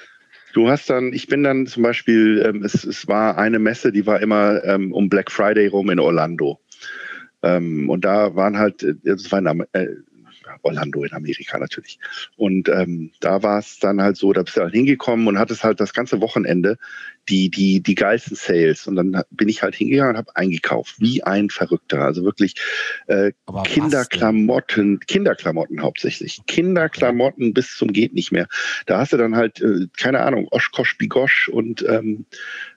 Du 0.54 0.70
hast 0.70 0.90
dann, 0.90 1.12
ich 1.12 1.28
bin 1.28 1.44
dann 1.44 1.68
zum 1.68 1.84
Beispiel, 1.84 2.42
ähm, 2.46 2.64
es, 2.64 2.86
es 2.86 3.08
war 3.10 3.38
eine 3.38 3.60
Messe, 3.60 3.92
die 3.92 4.06
war 4.06 4.22
immer 4.22 4.64
ähm, 4.64 4.94
um 4.94 5.10
Black 5.10 5.30
Friday 5.30 5.68
rum 5.68 5.90
in 5.90 6.00
Orlando. 6.00 6.62
Ähm, 7.46 7.90
und 7.90 8.04
da 8.04 8.36
waren 8.36 8.58
halt, 8.58 8.82
es 8.82 9.32
war 9.32 9.40
in, 9.40 9.66
äh, 9.74 9.88
Orlando 10.64 11.04
in 11.04 11.14
Amerika 11.14 11.60
natürlich. 11.60 12.00
Und 12.38 12.70
ähm, 12.70 13.12
da 13.20 13.44
war 13.44 13.60
es 13.60 13.80
dann 13.80 14.02
halt 14.02 14.18
so, 14.18 14.34
da 14.34 14.42
bist 14.42 14.58
du 14.58 14.62
halt 14.62 14.74
hingekommen 14.74 15.28
und 15.28 15.38
hattest 15.38 15.64
halt 15.64 15.80
das 15.80 15.94
ganze 15.94 16.22
Wochenende 16.22 16.78
die, 17.30 17.50
die, 17.50 17.82
die 17.82 17.96
geilsten 17.96 18.36
Sales. 18.36 18.88
Und 18.88 18.96
dann 18.96 19.24
bin 19.32 19.50
ich 19.50 19.64
halt 19.64 19.76
hingegangen 19.76 20.12
und 20.12 20.18
habe 20.18 20.36
eingekauft, 20.36 20.96
wie 21.00 21.24
ein 21.24 21.50
Verrückter. 21.50 22.02
Also 22.02 22.24
wirklich 22.24 22.56
äh, 23.08 23.32
Kinderklamotten, 23.64 25.00
Kinderklamotten 25.00 25.82
hauptsächlich. 25.82 26.42
Kinderklamotten 26.48 27.54
bis 27.54 27.76
zum 27.76 27.94
geht 27.94 28.14
nicht 28.14 28.32
mehr. 28.32 28.48
Da 28.86 29.00
hast 29.00 29.14
du 29.14 29.18
dann 29.18 29.36
halt, 29.36 29.62
äh, 29.62 29.88
keine 29.98 30.22
Ahnung, 30.22 30.48
Oshkosh 30.52 30.98
Bigosh 30.98 31.50
und 31.50 31.84
ähm, 31.88 32.26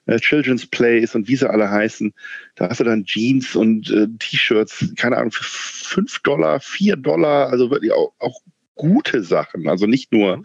äh, 0.07 0.19
Children's 0.19 0.67
Place 0.67 1.15
und 1.15 1.29
wie 1.29 1.37
sie 1.37 1.49
alle 1.49 1.71
heißen. 1.71 2.13
Da 2.55 2.71
hast 2.71 2.81
du 2.81 2.85
dann 2.85 3.05
Jeans 3.05 3.55
und 3.55 3.91
äh, 3.91 4.07
T-Shirts, 4.19 4.93
keine 4.97 5.17
Ahnung, 5.17 5.33
für 5.33 5.45
5 5.45 6.21
Dollar, 6.21 6.61
4 6.61 6.97
Dollar, 6.97 7.51
also 7.51 7.71
wirklich 7.71 7.93
auch, 7.93 8.13
auch 8.19 8.41
gute 8.79 9.23
Sachen. 9.23 9.69
Also 9.69 9.87
nicht 9.87 10.11
nur 10.13 10.39
mhm. 10.39 10.45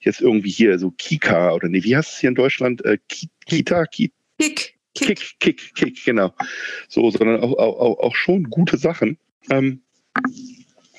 jetzt 0.00 0.20
irgendwie 0.20 0.50
hier 0.50 0.78
so 0.78 0.92
Kika 0.92 1.52
oder 1.52 1.68
nee, 1.68 1.82
wie 1.82 1.96
heißt 1.96 2.12
es 2.12 2.20
hier 2.20 2.28
in 2.28 2.36
Deutschland? 2.36 2.84
Äh, 2.84 2.98
Kita? 3.50 3.86
Kick. 3.86 4.12
Kick. 4.38 4.74
Kick, 4.94 5.38
Kick, 5.38 5.74
Kick, 5.74 6.04
genau. 6.04 6.32
So, 6.88 7.10
sondern 7.10 7.42
auch, 7.42 7.56
auch, 7.56 7.98
auch 8.00 8.14
schon 8.14 8.44
gute 8.44 8.76
Sachen. 8.76 9.18
Ähm, 9.48 9.82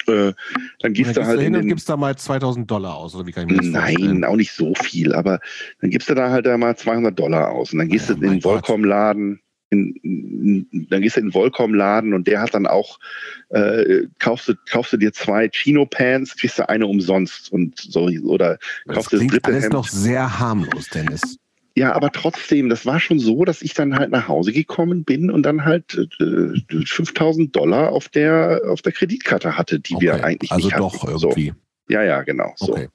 äh, 0.07 0.33
dann 0.79 0.93
gehst 0.93 1.15
du 1.15 1.25
halt. 1.25 1.39
Du 1.39 1.43
hin 1.43 1.55
und 1.55 1.67
gibst 1.67 1.89
da 1.89 1.97
mal 1.97 2.15
2000 2.15 2.69
Dollar 2.69 2.95
aus, 2.95 3.15
oder 3.15 3.27
wie 3.27 3.31
kann 3.31 3.47
ich 3.47 3.51
mir 3.51 3.57
das 3.57 3.67
Nein, 3.67 3.95
vorstellen? 3.95 4.23
auch 4.23 4.35
nicht 4.35 4.51
so 4.53 4.73
viel, 4.75 5.13
aber 5.13 5.39
dann 5.81 5.89
gibst 5.89 6.09
du 6.09 6.15
da 6.15 6.29
halt 6.31 6.45
da 6.45 6.57
mal 6.57 6.75
200 6.75 7.17
Dollar 7.17 7.51
aus 7.51 7.73
und 7.73 7.79
dann 7.79 7.89
gehst 7.89 8.09
ja, 8.09 8.15
du 8.15 8.25
in 8.25 8.31
den 8.31 8.43
Volcom-Laden. 8.43 9.39
In, 9.69 9.95
in, 10.03 10.87
dann 10.89 11.01
gehst 11.01 11.15
du 11.15 11.21
in 11.21 11.27
den 11.27 11.33
Volcom-Laden 11.33 12.13
und 12.13 12.27
der 12.27 12.41
hat 12.41 12.53
dann 12.53 12.67
auch, 12.67 12.99
äh, 13.49 14.01
kaufst, 14.19 14.49
du, 14.49 14.53
kaufst 14.69 14.91
du 14.91 14.97
dir 14.97 15.13
zwei 15.13 15.47
Chino-Pants, 15.47 16.35
kriegst 16.35 16.59
du 16.59 16.67
eine 16.67 16.87
umsonst 16.87 17.51
und 17.51 17.79
so, 17.79 18.09
oder 18.23 18.57
kaufst 18.87 19.13
du 19.13 19.17
das 19.17 19.27
dritte 19.27 19.49
alles 19.49 19.63
Hemd. 19.65 19.73
noch 19.73 19.87
sehr 19.87 20.39
harmlos, 20.39 20.87
Dennis. 20.87 21.37
Ja, 21.75 21.93
aber 21.93 22.11
trotzdem, 22.11 22.69
das 22.69 22.85
war 22.85 22.99
schon 22.99 23.19
so, 23.19 23.45
dass 23.45 23.61
ich 23.61 23.73
dann 23.73 23.95
halt 23.97 24.11
nach 24.11 24.27
Hause 24.27 24.51
gekommen 24.51 25.05
bin 25.05 25.31
und 25.31 25.43
dann 25.43 25.63
halt 25.63 25.97
äh, 26.19 26.85
5000 26.85 27.55
Dollar 27.55 27.93
auf 27.93 28.09
der, 28.09 28.61
auf 28.67 28.81
der 28.81 28.91
Kreditkarte 28.91 29.57
hatte, 29.57 29.79
die 29.79 29.95
okay. 29.95 30.05
wir 30.05 30.23
eigentlich 30.23 30.51
also 30.51 30.67
nicht 30.67 30.75
hatten. 30.75 30.83
Also 30.83 31.29
doch 31.29 31.31
irgendwie. 31.31 31.49
So. 31.49 31.93
Ja, 31.93 32.03
ja, 32.03 32.23
genau. 32.23 32.53
So. 32.57 32.73
Okay. 32.73 32.89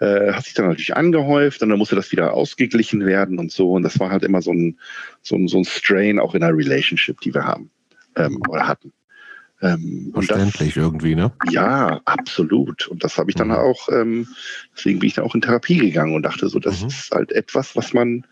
Äh, 0.00 0.32
hat 0.32 0.44
sich 0.44 0.54
dann 0.54 0.68
natürlich 0.68 0.96
angehäuft 0.96 1.62
und 1.62 1.68
dann 1.70 1.78
musste 1.78 1.96
das 1.96 2.12
wieder 2.12 2.34
ausgeglichen 2.34 3.04
werden 3.04 3.38
und 3.38 3.50
so. 3.50 3.72
Und 3.72 3.82
das 3.82 3.98
war 3.98 4.10
halt 4.10 4.22
immer 4.22 4.42
so 4.42 4.52
ein, 4.52 4.78
so 5.20 5.36
ein, 5.36 5.48
so 5.48 5.58
ein 5.58 5.64
Strain 5.64 6.18
auch 6.18 6.34
in 6.34 6.40
der 6.40 6.56
Relationship, 6.56 7.20
die 7.20 7.34
wir 7.34 7.44
haben 7.44 7.70
ähm, 8.16 8.40
oder 8.48 8.68
hatten. 8.68 8.92
Ähm, 9.62 10.10
Verständlich 10.12 10.74
das, 10.74 10.82
irgendwie, 10.82 11.14
ne? 11.14 11.32
Ja, 11.50 12.00
absolut. 12.04 12.88
Und 12.88 13.04
das 13.04 13.16
habe 13.16 13.30
ich 13.30 13.36
dann 13.36 13.48
mhm. 13.48 13.54
auch, 13.54 13.88
ähm, 13.90 14.26
deswegen 14.76 14.98
bin 14.98 15.06
ich 15.06 15.14
dann 15.14 15.24
auch 15.24 15.36
in 15.36 15.40
Therapie 15.40 15.76
gegangen 15.76 16.16
und 16.16 16.24
dachte 16.24 16.48
so, 16.48 16.58
das 16.58 16.82
mhm. 16.82 16.88
ist 16.88 17.10
halt 17.12 17.30
etwas, 17.30 17.76
was 17.76 17.92
man, 17.92 18.26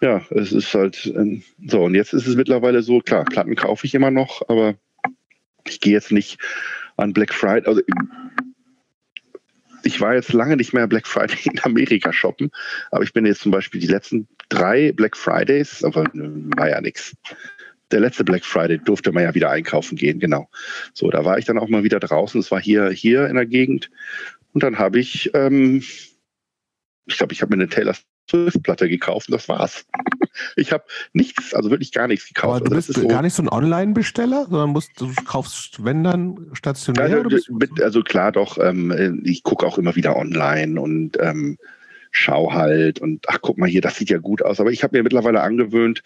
ja, 0.00 0.22
es 0.30 0.52
ist 0.52 0.72
halt 0.74 1.12
ähm, 1.16 1.42
so. 1.66 1.82
Und 1.82 1.96
jetzt 1.96 2.12
ist 2.12 2.28
es 2.28 2.36
mittlerweile 2.36 2.82
so, 2.82 3.00
klar, 3.00 3.24
Platten 3.24 3.56
kaufe 3.56 3.84
ich 3.84 3.94
immer 3.96 4.12
noch, 4.12 4.48
aber 4.48 4.74
ich 5.66 5.80
gehe 5.80 5.92
jetzt 5.92 6.12
nicht 6.12 6.38
an 6.96 7.12
Black 7.12 7.34
Friday, 7.34 7.66
also 7.66 7.82
ich 9.82 10.00
war 10.00 10.14
jetzt 10.14 10.32
lange 10.32 10.56
nicht 10.56 10.72
mehr 10.72 10.86
Black 10.86 11.06
Friday 11.06 11.38
in 11.44 11.60
Amerika 11.64 12.12
shoppen, 12.12 12.50
aber 12.92 13.02
ich 13.02 13.12
bin 13.12 13.26
jetzt 13.26 13.40
zum 13.40 13.50
Beispiel 13.50 13.80
die 13.80 13.86
letzten 13.88 14.28
drei 14.48 14.92
Black 14.92 15.16
Fridays, 15.16 15.82
aber 15.82 16.04
war 16.14 16.68
ja 16.68 16.80
nichts 16.80 17.16
der 17.90 18.00
letzte 18.00 18.24
Black 18.24 18.44
Friday 18.44 18.78
durfte 18.78 19.12
man 19.12 19.22
ja 19.22 19.34
wieder 19.34 19.50
einkaufen 19.50 19.96
gehen, 19.96 20.18
genau. 20.18 20.48
So, 20.92 21.10
da 21.10 21.24
war 21.24 21.38
ich 21.38 21.44
dann 21.44 21.58
auch 21.58 21.68
mal 21.68 21.84
wieder 21.84 22.00
draußen. 22.00 22.40
Es 22.40 22.50
war 22.50 22.60
hier, 22.60 22.90
hier 22.90 23.26
in 23.28 23.36
der 23.36 23.46
Gegend. 23.46 23.90
Und 24.52 24.62
dann 24.62 24.78
habe 24.78 24.98
ich, 24.98 25.30
ähm, 25.34 25.82
ich 27.06 27.16
glaube, 27.16 27.32
ich 27.32 27.42
habe 27.42 27.56
mir 27.56 27.62
eine 27.62 27.70
Taylor 27.70 27.94
Swift-Platte 28.30 28.88
gekauft 28.88 29.28
und 29.28 29.32
das 29.32 29.48
war's. 29.48 29.86
Ich 30.54 30.70
habe 30.70 30.84
nichts, 31.12 31.52
also 31.52 31.68
wirklich 31.70 31.90
gar 31.90 32.06
nichts 32.06 32.28
gekauft. 32.28 32.60
Aber 32.60 32.70
du 32.70 32.76
also 32.76 32.76
bist 32.76 32.88
also 32.90 33.00
so, 33.00 33.08
gar 33.08 33.22
nicht 33.22 33.34
so 33.34 33.42
ein 33.42 33.48
Online-Besteller, 33.48 34.46
sondern 34.48 34.70
musst, 34.70 34.90
du 35.00 35.12
kaufst, 35.24 35.84
wenn 35.84 36.04
dann, 36.04 36.50
stationär? 36.52 37.24
Also, 37.24 37.58
also 37.82 38.02
klar, 38.02 38.30
doch. 38.30 38.56
Ähm, 38.58 39.20
ich 39.24 39.42
gucke 39.42 39.66
auch 39.66 39.78
immer 39.78 39.96
wieder 39.96 40.14
online 40.14 40.80
und 40.80 41.16
ähm, 41.20 41.58
schau 42.10 42.52
halt 42.52 43.00
und 43.00 43.24
ach, 43.28 43.38
guck 43.42 43.58
mal 43.58 43.68
hier, 43.68 43.80
das 43.80 43.96
sieht 43.96 44.10
ja 44.10 44.18
gut 44.18 44.42
aus. 44.42 44.60
Aber 44.60 44.70
ich 44.70 44.82
habe 44.82 44.96
mir 44.96 45.02
mittlerweile 45.02 45.40
angewöhnt, 45.40 46.02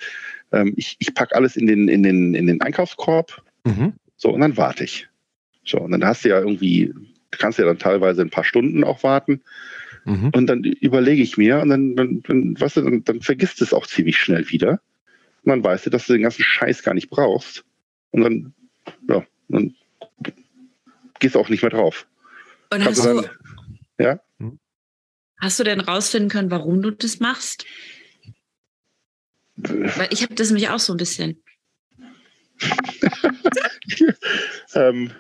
ähm, 0.53 0.75
ich, 0.77 0.97
ich 0.99 1.15
packe 1.15 1.35
alles 1.35 1.57
in 1.57 1.67
den, 1.67 1.89
in, 1.89 2.03
den, 2.03 2.35
in 2.35 2.47
den 2.47 2.61
Einkaufskorb. 2.61 3.43
Mhm. 3.65 3.95
So, 4.17 4.31
und 4.31 4.41
dann 4.41 4.57
warte 4.57 4.85
ich. 4.85 5.09
So, 5.65 5.79
und 5.79 5.93
dann 5.93 6.05
hast 6.05 6.25
du 6.25 6.31
ja 6.31 6.39
irgendwie, 6.39 6.93
kannst 7.31 7.59
ja 7.59 7.65
dann 7.65 7.79
teilweise 7.79 8.23
ein 8.23 8.31
paar 8.31 8.45
Stunden 8.45 8.85
auch 8.85 9.03
warten. 9.03 9.43
Mhm. 10.05 10.31
Und 10.35 10.47
dann 10.47 10.65
überlege 10.65 11.23
ich 11.23 11.37
mir 11.37 11.61
und 11.61 11.69
dann, 11.69 11.97
dann, 11.97 12.23
dann, 12.23 12.61
weißt 12.61 12.77
du, 12.77 12.83
dann, 12.83 13.05
dann 13.05 13.21
vergisst 13.21 13.63
es 13.63 13.73
auch 13.73 13.87
ziemlich 13.87 14.19
schnell 14.19 14.49
wieder. 14.51 14.81
Und 15.45 15.51
dann 15.51 15.65
weißt 15.65 15.87
du, 15.87 15.91
dass 15.91 16.07
du 16.07 16.13
den 16.13 16.23
ganzen 16.23 16.43
Scheiß 16.43 16.83
gar 16.83 16.95
nicht 16.95 17.11
brauchst. 17.11 17.65
Und 18.11 18.23
dann, 18.23 18.55
ja, 19.09 19.25
dann 19.49 19.75
gehst 21.19 21.35
du 21.35 21.41
auch 21.41 21.49
nicht 21.49 21.63
mehr 21.63 21.71
drauf. 21.71 22.07
Und 22.73 22.85
hast 22.85 23.05
du, 23.05 23.15
dann, 23.15 23.31
ja? 23.99 24.21
Hast 25.43 25.59
du 25.59 25.65
denn 25.65 25.81
rausfinden 25.81 26.31
können, 26.31 26.53
warum 26.53 26.83
du 26.83 26.93
das 26.93 27.19
machst? 27.19 27.67
Weil 29.57 30.09
ich 30.13 30.23
habe 30.23 30.37
das 30.37 30.51
nämlich 30.51 30.69
auch 30.69 30.79
so 30.79 30.95
ein 30.95 30.99
bisschen. 30.99 31.43
ähm, 34.75 35.11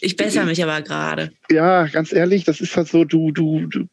ich 0.00 0.16
bessere 0.16 0.44
mich 0.44 0.60
aber 0.64 0.82
gerade. 0.82 1.30
Ja, 1.52 1.86
ganz 1.86 2.12
ehrlich, 2.12 2.42
das 2.42 2.60
ist 2.60 2.76
halt 2.76 2.88
so, 2.88 3.04
du, 3.04 3.30
du, 3.30 3.68
du 3.68 3.86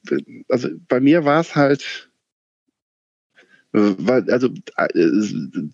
also 0.49 0.69
bei 0.87 0.99
mir 0.99 1.25
war 1.25 1.41
es 1.41 1.55
halt, 1.55 2.09
also 3.73 4.47
äh, 4.77 5.11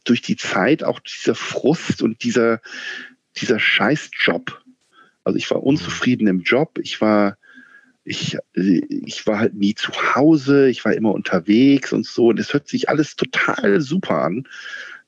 durch 0.04 0.22
die 0.22 0.36
Zeit 0.36 0.84
auch 0.84 1.00
dieser 1.00 1.36
Frust 1.36 2.02
und 2.02 2.24
dieser, 2.24 2.60
dieser 3.38 3.58
Scheißjob. 3.58 4.62
Also 5.24 5.38
ich 5.38 5.50
war 5.50 5.64
unzufrieden 5.64 6.28
im 6.28 6.42
Job, 6.42 6.78
ich 6.78 7.00
war 7.00 7.38
ich, 8.06 8.38
ich 8.54 9.26
war 9.28 9.40
halt 9.40 9.54
nie 9.56 9.76
zu 9.76 9.92
Hause, 10.16 10.68
ich 10.68 10.84
war 10.84 10.94
immer 10.94 11.14
unterwegs 11.14 11.94
und 11.94 12.06
so. 12.06 12.28
Und 12.28 12.40
es 12.40 12.54
hört 12.54 12.68
sich 12.68 12.90
alles 12.90 13.16
total 13.16 13.80
super 13.82 14.22
an. 14.24 14.48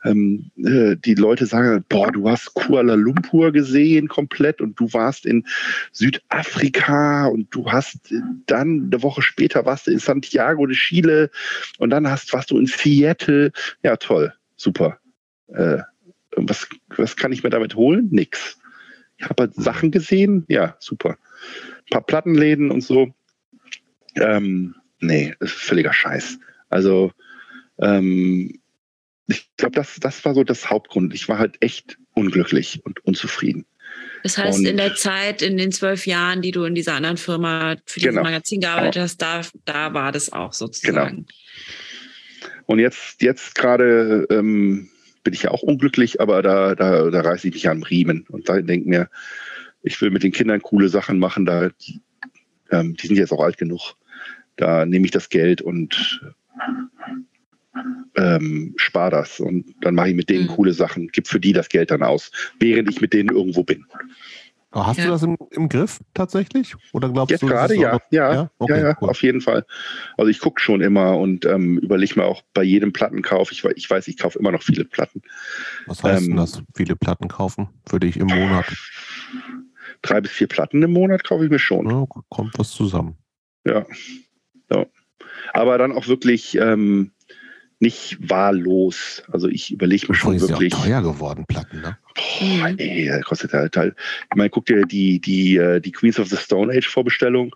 Ähm, 0.05 0.51
äh, 0.57 0.95
die 0.95 1.15
Leute 1.15 1.47
sagen, 1.47 1.83
boah, 1.89 2.11
du 2.11 2.29
hast 2.29 2.53
Kuala 2.53 2.93
Lumpur 2.93 3.51
gesehen 3.51 4.07
komplett 4.07 4.61
und 4.61 4.79
du 4.79 4.93
warst 4.93 5.25
in 5.25 5.45
Südafrika 5.91 7.25
und 7.25 7.47
du 7.49 7.71
hast 7.71 8.13
dann 8.45 8.89
eine 8.91 9.01
Woche 9.01 9.23
später 9.23 9.65
warst 9.65 9.87
du 9.87 9.91
in 9.91 9.99
Santiago 9.99 10.67
de 10.67 10.75
Chile 10.75 11.31
und 11.79 11.89
dann 11.89 12.07
hast, 12.07 12.31
warst 12.33 12.51
du 12.51 12.59
in 12.59 12.67
Seattle. 12.67 13.51
Ja, 13.81 13.97
toll, 13.97 14.31
super. 14.55 14.99
Äh, 15.47 15.79
was, 16.35 16.67
was 16.95 17.15
kann 17.15 17.31
ich 17.31 17.43
mir 17.43 17.49
damit 17.49 17.75
holen? 17.75 18.07
Nix. 18.11 18.59
Ich 19.17 19.25
habe 19.25 19.43
halt 19.43 19.55
Sachen 19.55 19.89
gesehen, 19.89 20.45
ja, 20.49 20.75
super. 20.79 21.17
Ein 21.85 21.91
paar 21.91 22.05
Plattenläden 22.05 22.71
und 22.71 22.81
so. 22.81 23.13
Ähm, 24.15 24.75
nee, 24.99 25.33
ist 25.39 25.53
völliger 25.53 25.93
Scheiß. 25.93 26.39
Also, 26.69 27.11
ähm, 27.79 28.59
ich 29.27 29.49
glaube, 29.57 29.75
das, 29.75 29.99
das 29.99 30.23
war 30.25 30.33
so 30.33 30.43
das 30.43 30.69
Hauptgrund. 30.69 31.13
Ich 31.13 31.27
war 31.27 31.39
halt 31.39 31.57
echt 31.61 31.97
unglücklich 32.13 32.81
und 32.85 33.03
unzufrieden. 33.05 33.65
Das 34.23 34.37
heißt, 34.37 34.59
Und- 34.59 34.65
in 34.65 34.77
der 34.77 34.95
Zeit, 34.95 35.41
in 35.41 35.57
den 35.57 35.71
zwölf 35.71 36.07
Jahren, 36.07 36.41
die 36.41 36.51
du 36.51 36.63
in 36.63 36.75
dieser 36.75 36.93
anderen 36.95 37.17
Firma 37.17 37.75
für 37.85 37.99
dieses 37.99 38.15
Genau. 38.15 38.23
Magazin 38.23 38.61
gearbeitet 38.61 39.01
hast, 39.03 39.21
da, 39.21 39.41
da 39.65 39.93
war 39.93 40.11
das 40.11 40.31
auch 40.31 40.53
sozusagen. 40.53 41.27
Und 42.65 42.79
jetzt, 42.79 43.21
jetzt 43.21 43.53
gerade 43.55 44.25
ähm, 44.31 44.89
bin 45.23 45.33
ich 45.33 45.43
ja 45.43 45.51
auch 45.51 45.61
unglücklich, 45.61 46.21
aber 46.21 46.41
da, 46.41 46.73
da, 46.75 47.09
da 47.09 47.21
reiße 47.21 47.47
ich 47.47 47.53
mich 47.53 47.69
am 47.69 47.83
Riemen 47.83 48.25
und 48.29 48.49
da 48.49 48.61
denke 48.61 48.89
mir, 48.89 49.09
ich 49.85 50.01
will 50.01 50.11
mit 50.11 50.23
den 50.23 50.31
Kindern 50.31 50.61
coole 50.61 50.89
Sachen 50.89 51.19
machen, 51.19 51.45
da 51.45 51.69
die, 51.69 52.01
ähm, 52.71 52.95
die 52.95 53.07
sind 53.07 53.17
jetzt 53.17 53.31
auch 53.31 53.43
alt 53.43 53.57
genug. 53.57 53.95
Da 54.57 54.85
nehme 54.85 55.05
ich 55.05 55.11
das 55.11 55.29
Geld 55.29 55.61
und 55.61 56.21
ähm, 58.15 58.73
spare 58.77 59.11
das 59.11 59.39
und 59.39 59.65
dann 59.81 59.95
mache 59.95 60.09
ich 60.09 60.15
mit 60.15 60.29
denen 60.29 60.45
Mhm. 60.45 60.49
coole 60.55 60.73
Sachen, 60.73 61.09
gib 61.09 61.27
für 61.27 61.39
die 61.39 61.53
das 61.53 61.69
Geld 61.69 61.91
dann 61.91 62.03
aus, 62.03 62.31
während 62.59 62.89
ich 62.89 63.01
mit 63.01 63.13
denen 63.13 63.29
irgendwo 63.29 63.63
bin. 63.63 63.85
Hast 64.71 64.97
Ja. 64.97 65.05
du 65.05 65.11
das 65.11 65.23
im, 65.23 65.37
im 65.51 65.69
Griff 65.69 66.01
tatsächlich? 66.13 66.75
Oder 66.91 67.09
glaubst 67.09 67.31
Jetzt 67.31 67.43
du, 67.43 67.47
gerade 67.47 67.75
ja, 67.75 67.93
noch- 67.93 68.01
ja, 68.11 68.27
ja? 68.33 68.33
ja, 68.33 68.49
Okay, 68.57 68.81
ja, 68.81 68.97
cool. 69.01 69.09
auf 69.09 69.21
jeden 69.21 69.39
Fall. 69.39 69.65
Also 70.17 70.29
ich 70.29 70.39
gucke 70.39 70.59
schon 70.61 70.81
immer 70.81 71.17
und 71.17 71.45
ähm, 71.45 71.77
überlege 71.77 72.19
mir 72.19 72.25
auch 72.25 72.41
bei 72.53 72.63
jedem 72.63 72.91
Plattenkauf, 72.91 73.51
ich, 73.53 73.63
ich 73.63 73.89
weiß, 73.89 74.07
ich 74.09 74.17
kaufe 74.17 74.37
immer 74.37 74.51
noch 74.51 74.63
viele 74.63 74.83
Platten. 74.83 75.21
Was 75.85 76.03
heißt 76.03 76.23
denn 76.23 76.31
ähm, 76.31 76.37
das? 76.37 76.61
Viele 76.73 76.97
Platten 76.97 77.29
kaufen 77.29 77.69
für 77.87 78.01
dich 78.01 78.17
im 78.17 78.27
Monat? 78.27 78.65
Drei 80.05 80.21
bis 80.21 80.31
vier 80.31 80.47
Platten 80.47 80.83
im 80.83 80.93
Monat 80.93 81.23
kaufe 81.23 81.45
ich 81.45 81.49
mir 81.49 81.57
schon. 81.57 81.89
Ja, 81.89 82.05
kommt 82.29 82.59
was 82.59 82.69
zusammen. 82.69 83.17
Ja. 83.65 83.87
ja. 84.71 84.85
Aber 85.53 85.79
dann 85.79 85.91
auch 85.91 86.07
wirklich 86.07 86.55
ähm, 86.57 87.11
nicht 87.79 88.17
wahllos. 88.29 89.23
Also 89.31 89.47
ich 89.47 89.71
überlege 89.71 90.05
mir 90.07 90.13
schon 90.13 90.35
Übrigens 90.35 90.43
ist 90.43 90.49
ja 90.51 90.59
wirklich. 90.59 90.73
teuer 90.73 91.01
geworden, 91.01 91.45
Platten, 91.47 91.81
ne? 91.81 91.97
Boah, 92.13 92.73
ey, 92.77 93.07
das 93.07 93.23
kostet 93.23 93.53
halt 93.53 93.75
halt. 93.75 93.95
Ich 94.29 94.35
meine, 94.35 94.51
guck 94.51 94.67
dir 94.67 94.85
die, 94.85 95.19
die, 95.19 95.57
äh, 95.57 95.81
die 95.81 95.91
Queens 95.91 96.19
of 96.19 96.27
the 96.27 96.37
Stone 96.37 96.71
Age 96.71 96.87
Vorbestellung 96.87 97.55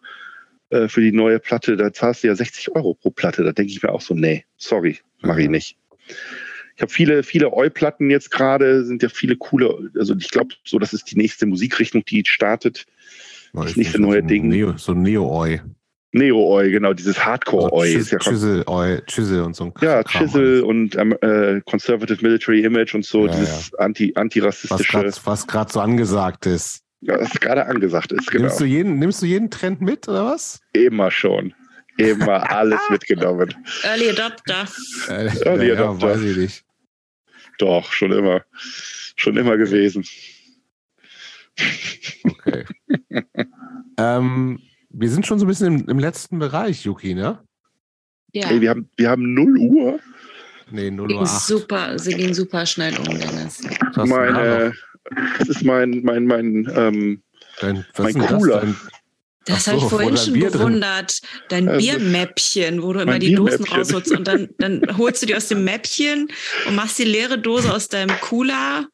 äh, 0.72 0.88
für 0.88 1.02
die 1.02 1.12
neue 1.12 1.40
Platte, 1.40 1.78
da 1.78 1.94
zahlst 1.94 2.24
du 2.24 2.30
ja 2.30 2.36
60 2.36 2.76
Euro 2.76 2.96
pro 2.96 3.12
Platte. 3.12 3.44
Da 3.44 3.52
denke 3.52 3.72
ich 3.72 3.84
mir 3.84 3.92
auch 3.92 4.02
so, 4.02 4.16
nee, 4.16 4.44
sorry, 4.58 4.98
mache 5.22 5.44
ich 5.44 5.50
Ja. 5.50 6.16
Nicht. 6.80 6.82
Ich 6.82 6.82
habe 6.82 6.92
viele, 6.94 7.24
viele 7.24 7.52
Eu-Platten 7.54 8.10
jetzt 8.10 8.32
gerade, 8.32 8.84
sind 8.86 9.04
ja 9.04 9.10
viele 9.10 9.36
coole, 9.36 9.92
also 9.98 10.16
ich 10.18 10.30
glaube, 10.30 10.56
so, 10.66 10.80
das 10.80 10.94
ist 10.94 11.12
die 11.12 11.18
nächste 11.18 11.46
Musikrichtung, 11.46 12.04
die 12.06 12.24
startet. 12.26 12.86
Ja, 13.54 13.62
Das 13.62 13.72
ist 13.72 13.78
nächste 13.78 13.98
so 13.98 14.04
neue 14.04 14.24
Ding. 14.24 14.48
Neo, 14.48 14.78
so 14.78 14.94
ein 14.94 15.02
Neo-Oi. 15.02 15.62
Neo-Eu, 16.12 16.72
genau, 16.72 16.94
dieses 16.94 17.24
Hardcore-Eu. 17.24 17.84
ist 17.84 18.12
ja 18.12 18.18
Chisel-Oi, 18.18 19.02
Chisel 19.06 19.42
und 19.44 19.56
so 19.56 19.66
ein 19.66 19.74
Ja, 19.80 20.02
Kram 20.04 20.26
Chisel 20.26 20.62
und 20.64 20.96
ähm, 20.96 21.16
äh, 21.22 21.62
Conservative 21.66 22.24
Military 22.26 22.64
Image 22.64 22.96
und 22.96 23.06
so, 23.06 23.28
Ja, 23.28 23.36
dieses 23.36 23.74
Anti, 23.76 24.12
Was 24.16 24.22
antirassistische, 24.22 24.92
gerade 24.92 25.12
was 25.26 25.46
grad 25.46 25.72
so 25.72 25.80
angesagt 25.82 26.48
ist. 26.48 26.82
ja, 27.02 27.20
was 27.20 27.30
gerade 27.40 27.66
angesagt 27.68 28.12
ist, 28.12 28.32
genau. 28.32 28.46
Nimmst, 28.46 28.60
du 28.60 28.66
jeden, 28.66 28.98
nimmst 28.98 29.22
du 29.22 29.28
jeden 29.28 29.52
Trend 29.52 29.82
mit, 29.82 30.08
oder 30.08 30.26
was? 30.26 30.62
Immer 30.74 31.12
schon. 31.12 31.54
Immer 31.98 32.50
alles 32.52 32.80
mitgenommen. 32.90 33.54
Early 33.84 34.10
Adopter. 34.10 34.66
Äh, 35.10 35.30
Early 35.46 35.68
ja, 35.68 35.74
Adopter. 35.76 36.08
weiß 36.08 36.22
ich 36.22 36.38
nicht. 36.38 36.64
Doch, 37.60 37.92
schon 37.92 38.12
immer. 38.12 38.44
Schon 39.16 39.38
immer 39.38 39.58
gewesen. 39.58 40.04
Okay. 42.24 42.66
ähm, 43.98 44.60
wir 44.90 45.10
sind 45.10 45.28
schon 45.28 45.40
so 45.40 45.46
ein 45.46 45.50
bisschen 45.50 45.82
im, 45.82 45.90
im 45.90 46.00
letzten 46.00 46.40
Bereich, 46.40 46.86
Yuki, 46.86 47.14
ne? 47.14 47.40
Ja. 48.34 48.50
Ey, 48.50 48.62
wir 48.62 48.70
haben, 48.72 48.90
wir 48.96 49.10
haben 49.10 49.34
0 49.34 49.58
Uhr. 49.58 50.00
Nee, 50.72 50.90
0 50.90 51.08
ging 51.08 51.18
Uhr 51.18 51.24
8. 51.24 51.42
super, 51.46 52.00
sie 52.00 52.14
ging 52.14 52.34
super 52.34 52.66
schnell 52.66 52.98
um, 52.98 53.20
Dennis. 53.20 53.62
Meine, 53.96 54.74
das 55.38 55.50
ist 55.50 55.64
mein, 55.64 56.02
mein, 56.04 56.26
mein, 56.26 56.72
ähm, 56.76 57.22
Dein, 57.60 57.86
was 57.96 57.98
mein 57.98 58.08
ist 58.08 58.16
denn 58.16 58.22
das 58.22 58.42
Cooler. 58.42 58.62
denn? 58.62 58.76
Das 59.50 59.68
Ach 59.68 59.72
habe 59.72 59.80
so, 59.80 59.86
ich 59.86 59.90
vorhin 59.92 60.18
schon 60.18 60.34
Bier 60.34 60.50
drin- 60.52 60.60
gewundert. 60.60 61.20
Dein 61.50 61.68
Also, 61.68 61.80
Biermäppchen, 61.86 62.82
wo 62.84 62.94
du 62.94 63.00
immer 63.02 63.20
die 63.20 63.34
Dosen 63.36 63.66
rausholst 63.66 64.12
und 64.12 64.28
dann, 64.28 64.50
dann 64.60 64.82
holst 64.98 65.22
du 65.22 65.26
die 65.26 65.36
aus 65.36 65.48
dem 65.48 65.64
Mäppchen 65.64 66.28
und 66.68 66.76
machst 66.76 67.00
die 67.00 67.04
leere 67.04 67.38
Dose 67.38 67.74
aus 67.74 67.88
deinem 67.88 68.16
Cooler. 68.22 68.88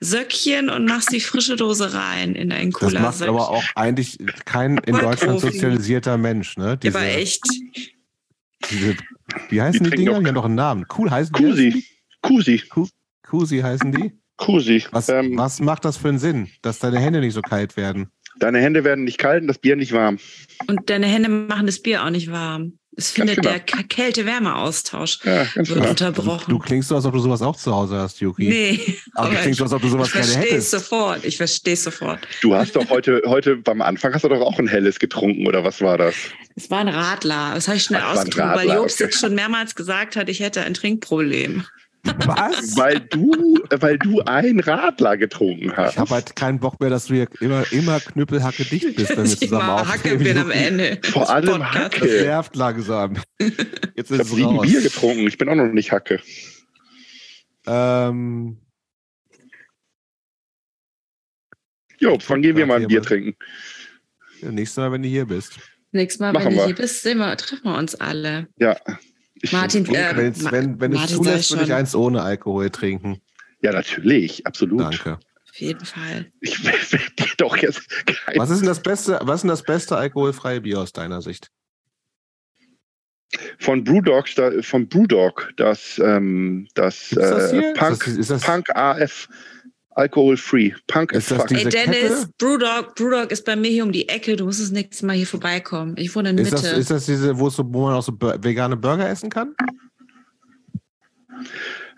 Söckchen 0.00 0.68
und 0.68 0.84
machst 0.84 1.10
die 1.10 1.20
frische 1.20 1.56
Dose 1.56 1.94
rein 1.94 2.34
in 2.34 2.50
dein 2.50 2.70
Das 2.70 2.80
Cooler. 2.80 3.00
macht 3.00 3.22
aber 3.22 3.48
auch 3.48 3.64
eigentlich 3.74 4.18
kein 4.44 4.76
in 4.78 4.94
Deutschland 4.94 5.40
sozialisierter 5.40 6.18
Mensch, 6.18 6.58
ne? 6.58 6.78
Ja, 6.82 6.90
aber 6.90 7.02
echt. 7.02 7.42
diese, 8.70 8.94
wie 9.48 9.62
heißen 9.62 9.84
Die 9.84 9.90
die, 9.90 9.96
Dinger? 9.96 10.12
doch- 10.12 10.20
Die 10.20 10.26
haben 10.26 10.34
doch 10.34 10.44
einen 10.44 10.54
Namen. 10.54 10.86
Cool 10.98 11.10
heißen 11.10 11.32
die? 11.34 11.42
Kusi. 12.20 12.62
Kusi. 12.68 12.92
Kusi 13.26 13.58
heißen 13.60 13.90
die. 13.92 14.12
Kusi. 14.36 14.84
Was, 14.92 15.08
Ähm, 15.08 15.36
was 15.38 15.60
macht 15.60 15.84
das 15.86 15.96
für 15.96 16.08
einen 16.10 16.18
Sinn, 16.18 16.48
dass 16.60 16.78
deine 16.78 16.98
Hände 16.98 17.20
nicht 17.20 17.32
so 17.34 17.40
kalt 17.40 17.76
werden? 17.78 18.08
Deine 18.38 18.58
Hände 18.60 18.84
werden 18.84 19.04
nicht 19.04 19.18
kalt 19.18 19.42
und 19.42 19.48
das 19.48 19.58
Bier 19.58 19.76
nicht 19.76 19.92
warm. 19.92 20.18
Und 20.66 20.90
deine 20.90 21.06
Hände 21.06 21.28
machen 21.28 21.66
das 21.66 21.80
Bier 21.80 22.04
auch 22.04 22.10
nicht 22.10 22.30
warm. 22.30 22.78
Es 22.98 23.10
findet 23.10 23.42
genau. 23.42 23.50
der 23.50 23.60
Kälte-Wärme-Austausch 23.60 25.18
Ja, 25.24 25.46
genau. 25.54 25.90
unterbrochen. 25.90 26.50
Du 26.50 26.58
klingst 26.58 26.88
so, 26.88 26.96
als 26.96 27.04
ob 27.04 27.12
du 27.12 27.18
sowas 27.18 27.42
auch 27.42 27.54
zu 27.56 27.74
Hause 27.74 27.96
hast, 27.98 28.20
Yuki. 28.20 28.48
nee, 28.48 28.80
Aber 29.14 29.30
du 29.30 29.36
klingst 29.36 29.58
so, 29.58 29.64
als 29.64 29.72
ob 29.74 29.82
du 29.82 29.88
sowas 29.88 30.06
ich 30.08 30.12
gerne 30.14 30.26
verstehe 30.28 30.44
es 30.48 30.52
hättest. 30.54 30.70
sofort. 30.70 31.24
Ich 31.26 31.36
verstehe 31.36 31.74
es 31.74 31.84
sofort. 31.84 32.26
Du 32.40 32.54
hast 32.54 32.74
doch 32.74 32.88
heute, 32.88 33.20
heute 33.26 33.56
beim 33.56 33.82
Anfang 33.82 34.14
hast 34.14 34.24
du 34.24 34.28
doch 34.30 34.40
auch 34.40 34.58
ein 34.58 34.66
helles 34.66 34.98
getrunken, 34.98 35.46
oder 35.46 35.62
was 35.62 35.82
war 35.82 35.98
das? 35.98 36.14
Es 36.54 36.70
war 36.70 36.78
ein 36.78 36.88
Radler. 36.88 37.52
Das 37.54 37.68
habe 37.68 37.76
ich 37.76 37.84
schnell 37.84 38.00
ausgetrunken, 38.00 38.54
weil 38.54 38.68
Jobst 38.68 38.96
okay. 38.96 39.04
jetzt 39.04 39.20
schon 39.20 39.34
mehrmals 39.34 39.74
gesagt 39.74 40.16
hat, 40.16 40.30
ich 40.30 40.40
hätte 40.40 40.62
ein 40.62 40.72
Trinkproblem. 40.72 41.66
Was? 42.26 42.76
Weil 42.76 43.00
du, 43.00 43.58
weil 43.70 43.98
du 43.98 44.20
ein 44.22 44.60
Radler 44.60 45.16
getrunken 45.16 45.76
hast. 45.76 45.92
Ich 45.94 45.98
habe 45.98 46.10
halt 46.10 46.36
keinen 46.36 46.58
Bock 46.60 46.80
mehr, 46.80 46.90
dass 46.90 47.06
du 47.06 47.14
hier 47.14 47.28
immer, 47.40 47.64
immer 47.72 48.00
knüppelhacke 48.00 48.64
dicht 48.64 48.96
bist, 48.96 49.10
wenn 49.10 49.24
wir 49.24 49.32
ich 49.32 49.38
zusammen 49.38 49.68
aufnehmen. 49.70 49.92
Hacke 49.92 50.18
bin 50.18 50.38
am. 50.38 50.50
Ende. 50.50 50.98
Vor 51.04 51.28
allem 51.30 51.46
Podcasts. 51.60 51.74
Hacke. 51.76 52.00
Das 52.00 52.22
nervt 52.22 52.56
langsam. 52.56 53.16
Jetzt 53.38 53.56
Ich 53.96 53.96
ist 53.96 54.10
habe 54.10 54.22
es 54.22 54.30
sieben. 54.30 54.60
Bier 54.62 54.80
getrunken. 54.82 55.26
Ich 55.26 55.38
bin 55.38 55.48
auch 55.48 55.54
noch 55.54 55.66
nicht 55.72 55.92
Hacke. 55.92 56.20
Ähm, 57.66 58.58
Jo, 61.98 62.18
wann 62.28 62.42
gehen 62.42 62.56
wir 62.56 62.66
mal 62.66 62.80
ein 62.80 62.88
Bier 62.88 63.00
mal. 63.00 63.06
trinken? 63.06 63.36
nächstes 64.42 64.76
Mal, 64.76 64.92
wenn 64.92 65.02
du 65.02 65.08
hier 65.08 65.24
bist. 65.24 65.58
Nächstes 65.92 66.20
Mal, 66.20 66.32
Machen 66.32 66.44
wenn 66.46 66.52
du 66.52 66.58
wir. 66.58 66.66
hier 66.66 66.74
bist, 66.74 67.02
sehen 67.02 67.18
wir, 67.18 67.34
treffen 67.36 67.64
wir 67.64 67.78
uns 67.78 67.94
alle. 67.94 68.48
Ja. 68.58 68.76
Ich, 69.42 69.52
Martin, 69.52 69.86
äh, 69.86 70.16
wenn 70.16 70.32
es 70.32 70.50
wenn, 70.50 70.80
wenn 70.80 70.92
es 70.92 70.98
Martin 70.98 71.16
zulässt, 71.16 71.48
sei 71.48 71.56
würde 71.56 71.64
ich 71.66 71.74
eins 71.74 71.94
ohne 71.94 72.22
Alkohol 72.22 72.70
trinken. 72.70 73.20
Ja, 73.60 73.72
natürlich, 73.72 74.46
absolut. 74.46 74.80
Danke. 74.80 75.18
Auf 75.48 75.60
jeden 75.60 75.84
Fall. 75.84 76.32
Ich 76.40 76.64
will 76.92 77.00
dir 77.18 77.26
doch 77.36 77.56
jetzt 77.56 77.88
kein 78.06 78.38
Was 78.38 78.50
ist 78.50 78.60
denn 78.60 78.68
das 78.68 78.82
beste, 78.82 79.18
was 79.22 79.36
ist 79.36 79.42
denn 79.42 79.48
das 79.48 79.62
beste 79.62 79.96
alkoholfreie 79.96 80.60
Bier 80.60 80.80
aus 80.80 80.92
deiner 80.92 81.22
Sicht? 81.22 81.50
von 83.58 83.84
Brewdog, 83.84 84.28
von 84.62 84.88
Brewdog, 84.88 85.52
das, 85.56 86.00
ähm, 86.02 86.68
das, 86.74 87.10
das 87.10 87.52
äh, 87.52 87.60
hier? 87.60 87.74
Punk, 87.74 87.92
ist 87.92 88.06
das, 88.06 88.16
ist 88.16 88.30
das, 88.30 88.42
Punk 88.42 88.70
AF, 88.74 89.28
Alkohol 89.96 90.36
Free. 90.36 90.72
Punk 90.88 91.12
Ist 91.12 91.32
as 91.32 91.38
das 91.38 91.50
fuck. 91.50 91.50
Ey, 91.52 91.70
Dennis, 91.70 91.98
Kette? 91.98 92.28
Brewdog, 92.36 92.94
Brewdog 92.94 93.32
ist 93.32 93.46
bei 93.46 93.56
mir 93.56 93.70
hier 93.70 93.82
um 93.82 93.92
die 93.92 94.08
Ecke. 94.08 94.36
Du 94.36 94.44
musst 94.44 94.60
das 94.60 94.70
nächste 94.70 95.06
Mal 95.06 95.16
hier 95.16 95.26
vorbeikommen. 95.26 95.96
Ich 95.96 96.14
wohne 96.14 96.30
in 96.30 96.38
ist, 96.38 96.52
Mitte. 96.52 96.62
das, 96.62 96.78
ist 96.78 96.90
das 96.90 97.06
diese, 97.06 97.38
wo, 97.38 97.48
es 97.48 97.56
so, 97.56 97.64
wo 97.66 97.86
man 97.86 97.94
auch 97.94 98.02
so 98.02 98.12
vegane 98.12 98.76
Burger 98.76 99.08
essen 99.08 99.30
kann? 99.30 99.54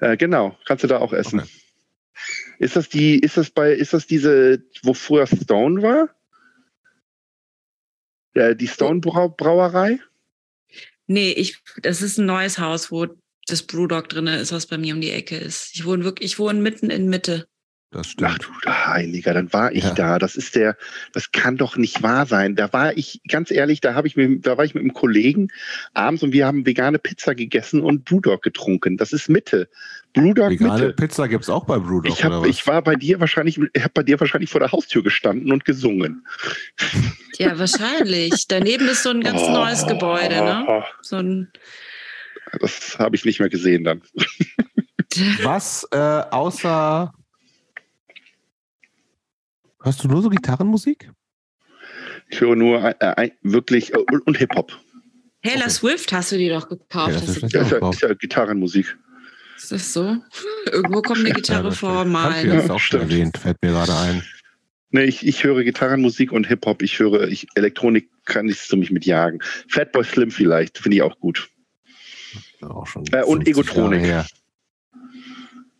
Äh, 0.01 0.17
genau, 0.17 0.57
kannst 0.65 0.85
du 0.85 0.89
da 0.89 0.99
auch 0.99 1.12
essen. 1.12 1.41
Okay. 1.41 1.49
Ist 2.60 2.77
das 2.77 2.89
die, 2.89 3.18
ist 3.18 3.36
das 3.36 3.51
bei, 3.51 3.73
ist 3.73 3.93
das 3.93 4.07
diese, 4.07 4.62
wo 4.83 4.94
früher 4.94 5.27
Stone 5.27 5.83
war? 5.83 6.09
Ja, 8.35 8.55
die 8.55 8.68
Stone 8.68 9.01
Brau 9.01 9.28
Brauerei? 9.28 9.99
nee, 11.09 11.33
ich, 11.33 11.59
das 11.83 12.01
ist 12.02 12.18
ein 12.18 12.27
neues 12.27 12.60
Haus, 12.60 12.93
wo 12.93 13.07
das 13.47 13.62
Brewdog 13.62 14.09
drin 14.09 14.28
ist, 14.28 14.52
was 14.52 14.67
bei 14.67 14.78
mir 14.78 14.94
um 14.94 15.01
die 15.01 15.10
Ecke 15.10 15.36
ist. 15.36 15.70
Ich 15.75 15.85
wohne 15.85 16.05
wirklich, 16.05 16.33
ich 16.33 16.39
wohne 16.39 16.60
mitten 16.60 16.91
in 16.91 17.09
Mitte. 17.09 17.49
Das 17.91 18.07
Ach 18.07 18.10
stimmt. 18.10 18.49
du 18.65 18.70
Heiliger, 18.70 19.33
dann 19.33 19.50
war 19.55 19.73
ich 19.73 19.84
Ja. 19.84 19.94
da. 19.94 20.18
Das 20.18 20.36
ist 20.36 20.55
der, 20.55 20.76
das 21.15 21.33
kann 21.33 21.57
doch 21.57 21.76
nicht 21.78 22.02
wahr 22.02 22.26
sein. 22.26 22.55
Da 22.55 22.70
war 22.75 22.94
ich, 22.99 23.23
ganz 23.26 23.50
ehrlich, 23.50 23.81
da 23.81 23.94
habe 23.94 24.07
ich 24.07 24.15
mit, 24.15 24.47
da 24.47 24.58
war 24.58 24.65
ich 24.67 24.75
mit 24.75 24.83
einem 24.83 24.92
Kollegen 24.92 25.49
abends 25.94 26.23
und 26.23 26.33
wir 26.33 26.47
haben 26.47 26.67
vegane 26.67 26.99
Pizza 26.99 27.34
gegessen 27.34 27.81
und 27.81 28.05
Brewdog 28.05 28.42
getrunken. 28.42 28.99
Das 28.99 29.12
ist 29.15 29.31
Mitte. 29.31 29.70
Brewdog 30.12 30.50
Vegane 30.50 30.73
Mitte. 30.89 30.92
Pizza 30.92 31.28
gibt 31.28 31.44
es 31.44 31.49
auch 31.50 31.65
bei 31.65 31.78
Brewdog, 31.78 32.12
Ich, 32.12 32.25
oder 32.26 32.34
hab, 32.36 32.42
was? 32.42 32.49
ich 32.50 32.67
war 32.67 32.83
bei 32.83 32.94
dir 32.94 33.20
wahrscheinlich, 33.20 33.58
ich 33.73 33.83
habe 33.83 33.92
bei 33.94 34.02
dir 34.02 34.20
wahrscheinlich 34.20 34.50
vor 34.50 34.60
der 34.60 34.70
Haustür 34.70 35.02
gestanden 35.02 35.50
und 35.50 35.65
gesungen. 35.65 36.26
Ja, 37.39 37.58
wahrscheinlich. 37.58 38.47
Daneben 38.49 38.86
ist 38.89 39.02
so 39.02 39.10
ein 39.10 39.23
ganz 39.23 39.41
Oh. 39.42 39.50
neues 39.50 39.86
Gebäude, 39.86 40.34
ne? 40.44 40.84
So 41.00 41.17
ein, 41.17 41.50
Das 42.60 42.99
habe 42.99 43.17
ich 43.17 43.25
nicht 43.25 43.41
mehr 43.41 43.49
gesehen 43.49 43.84
dann. 43.84 44.02
Was 45.42 45.86
äh, 45.91 45.97
außer 45.97 47.15
Hörst 49.82 50.02
du 50.05 50.08
nur 50.08 50.23
so 50.23 50.28
Gitarrenmusik? 50.28 51.10
Ich 52.31 52.40
höre 52.40 52.57
nur 52.57 52.82
äh, 52.84 52.94
äh, 53.00 53.31
wirklich 53.42 53.94
äh, 53.94 53.98
und, 54.26 54.36
Hip-Hop. 54.36 54.73
Taylor 55.42 55.60
Okay. 55.62 55.70
Swift 55.70 56.12
hast 56.12 56.32
du 56.32 56.36
die 56.39 56.48
doch 56.48 56.68
gekauft. 56.68 57.12
Ja, 57.15 57.20
das 57.20 57.28
ist 57.28 57.42
du, 57.42 57.47
Ja, 57.58 57.62
ist, 57.90 58.00
ja, 58.02 58.08
ist 58.08 58.18
Gitarrenmusik. 58.20 58.98
ist 59.57 59.73
das 59.73 59.92
so? 59.92 60.16
Irgendwo 60.70 61.00
kommt 61.00 61.20
eine 61.20 61.31
Gitarre 61.32 61.62
Ja, 61.65 61.70
das 61.70 61.78
vor, 61.78 62.05
mal. 62.05 62.44
jetzt 62.44 62.70
auch 62.70 62.81
schon 62.81 63.00
Stimmt. 63.00 63.12
erwähnt, 63.12 63.39
fällt 63.39 63.57
mir 63.62 63.70
gerade 63.70 63.97
ein. 63.97 64.23
Nee, 64.90 65.05
ich, 65.05 65.26
ich 65.26 65.44
höre 65.44 65.62
Gitarrenmusik 65.65 66.32
und 66.32 66.47
Hip-Hop. 66.48 66.82
Ich 66.82 66.98
höre 66.98 67.28
ich, 67.28 67.47
Elektronik, 67.55 68.10
kann 68.24 68.48
ich 68.48 68.58
ziemlich 68.58 68.90
mit 68.90 69.05
jagen. 69.07 69.39
Fatboy 69.68 70.02
Slim 70.05 70.31
vielleicht, 70.31 70.78
finde 70.78 70.97
ich 70.97 71.02
auch 71.02 71.18
gut. 71.20 71.48
Auch 72.62 72.86
schon 72.86 73.05
Äh, 73.12 73.23
und 73.23 73.44
50 73.44 73.48
Egotronik. 73.48 74.24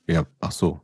Ja, 0.07 0.25
ach 0.41 0.53
so. 0.53 0.81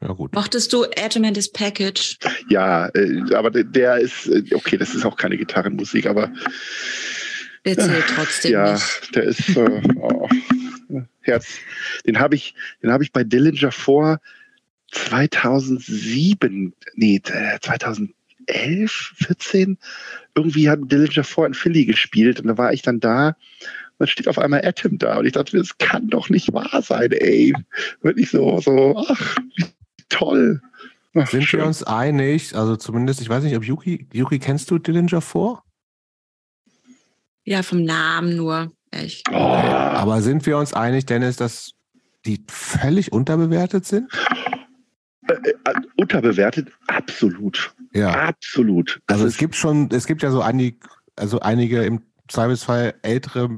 Ja, 0.00 0.08
gut. 0.12 0.34
Mochtest 0.34 0.72
du 0.72 0.84
Atom 0.96 1.24
and 1.24 1.36
his 1.36 1.50
Package? 1.50 2.16
Ja, 2.48 2.88
äh, 2.94 3.34
aber 3.34 3.50
der, 3.50 3.64
der 3.64 3.98
ist, 3.98 4.26
äh, 4.28 4.42
okay, 4.54 4.78
das 4.78 4.94
ist 4.94 5.04
auch 5.04 5.16
keine 5.16 5.36
Gitarrenmusik, 5.36 6.06
aber 6.06 6.32
Der 7.66 7.76
zählt 7.76 8.06
trotzdem 8.14 8.52
ja, 8.52 8.72
nicht. 8.72 9.14
der 9.14 9.24
ist 9.24 9.56
äh, 9.56 9.82
oh, 9.96 10.26
Herz. 11.20 11.46
Den 12.06 12.18
habe 12.18 12.34
ich, 12.34 12.54
den 12.82 12.90
habe 12.90 13.04
ich 13.04 13.12
bei 13.12 13.24
Dillinger 13.24 13.72
vor 13.72 14.20
2007, 14.92 16.72
nee, 16.94 17.20
äh, 17.26 17.58
2011, 17.60 19.12
14. 19.16 19.76
Irgendwie 20.34 20.70
hat 20.70 20.80
Dillinger 20.90 21.24
vor 21.24 21.46
in 21.46 21.52
Philly 21.54 21.84
gespielt 21.84 22.40
und 22.40 22.46
da 22.46 22.56
war 22.56 22.72
ich 22.72 22.80
dann 22.80 23.00
da. 23.00 23.28
Und 23.28 23.36
dann 23.98 24.08
steht 24.08 24.28
auf 24.28 24.38
einmal 24.38 24.64
Atom 24.64 24.96
da 24.96 25.18
und 25.18 25.26
ich 25.26 25.32
dachte, 25.32 25.58
das 25.58 25.76
kann 25.76 26.08
doch 26.08 26.30
nicht 26.30 26.54
wahr 26.54 26.80
sein, 26.80 27.12
ey. 27.12 27.52
Wirklich 28.00 28.30
so, 28.30 28.58
so, 28.60 28.96
ach, 29.06 29.36
wie 29.56 29.66
toll. 30.10 30.60
Ach, 31.14 31.26
Sind 31.28 31.42
schön. 31.42 31.60
wir 31.60 31.66
uns 31.66 31.82
einig, 31.82 32.54
also 32.54 32.76
zumindest, 32.76 33.20
ich 33.20 33.28
weiß 33.28 33.42
nicht, 33.42 33.56
ob 33.56 33.64
Yuki, 33.64 34.06
Yuki, 34.12 34.38
kennst 34.38 34.70
du 34.70 34.78
Dillinger 34.78 35.20
vor? 35.20 35.64
Ja, 37.44 37.62
vom 37.62 37.82
Namen 37.84 38.36
nur. 38.36 38.70
Echt. 38.92 39.28
Oh, 39.30 39.34
Aber 39.34 40.20
sind 40.22 40.46
wir 40.46 40.56
uns 40.58 40.72
einig, 40.74 41.06
Dennis, 41.06 41.36
dass 41.36 41.72
die 42.26 42.44
völlig 42.48 43.12
unterbewertet 43.12 43.86
sind? 43.86 44.08
äh, 45.28 45.34
unterbewertet? 45.96 46.70
Absolut. 46.86 47.72
Ja. 47.92 48.10
Absolut. 48.28 49.00
Das 49.06 49.16
Also 49.16 49.26
es 49.26 49.36
gibt 49.36 49.56
schon, 49.56 49.88
es 49.90 50.06
gibt 50.06 50.22
ja 50.22 50.30
so 50.30 50.42
einige, 50.42 50.78
also 51.16 51.40
einige 51.40 51.82
im 51.84 52.02
Zweifelsfall 52.28 52.94
ältere 53.02 53.48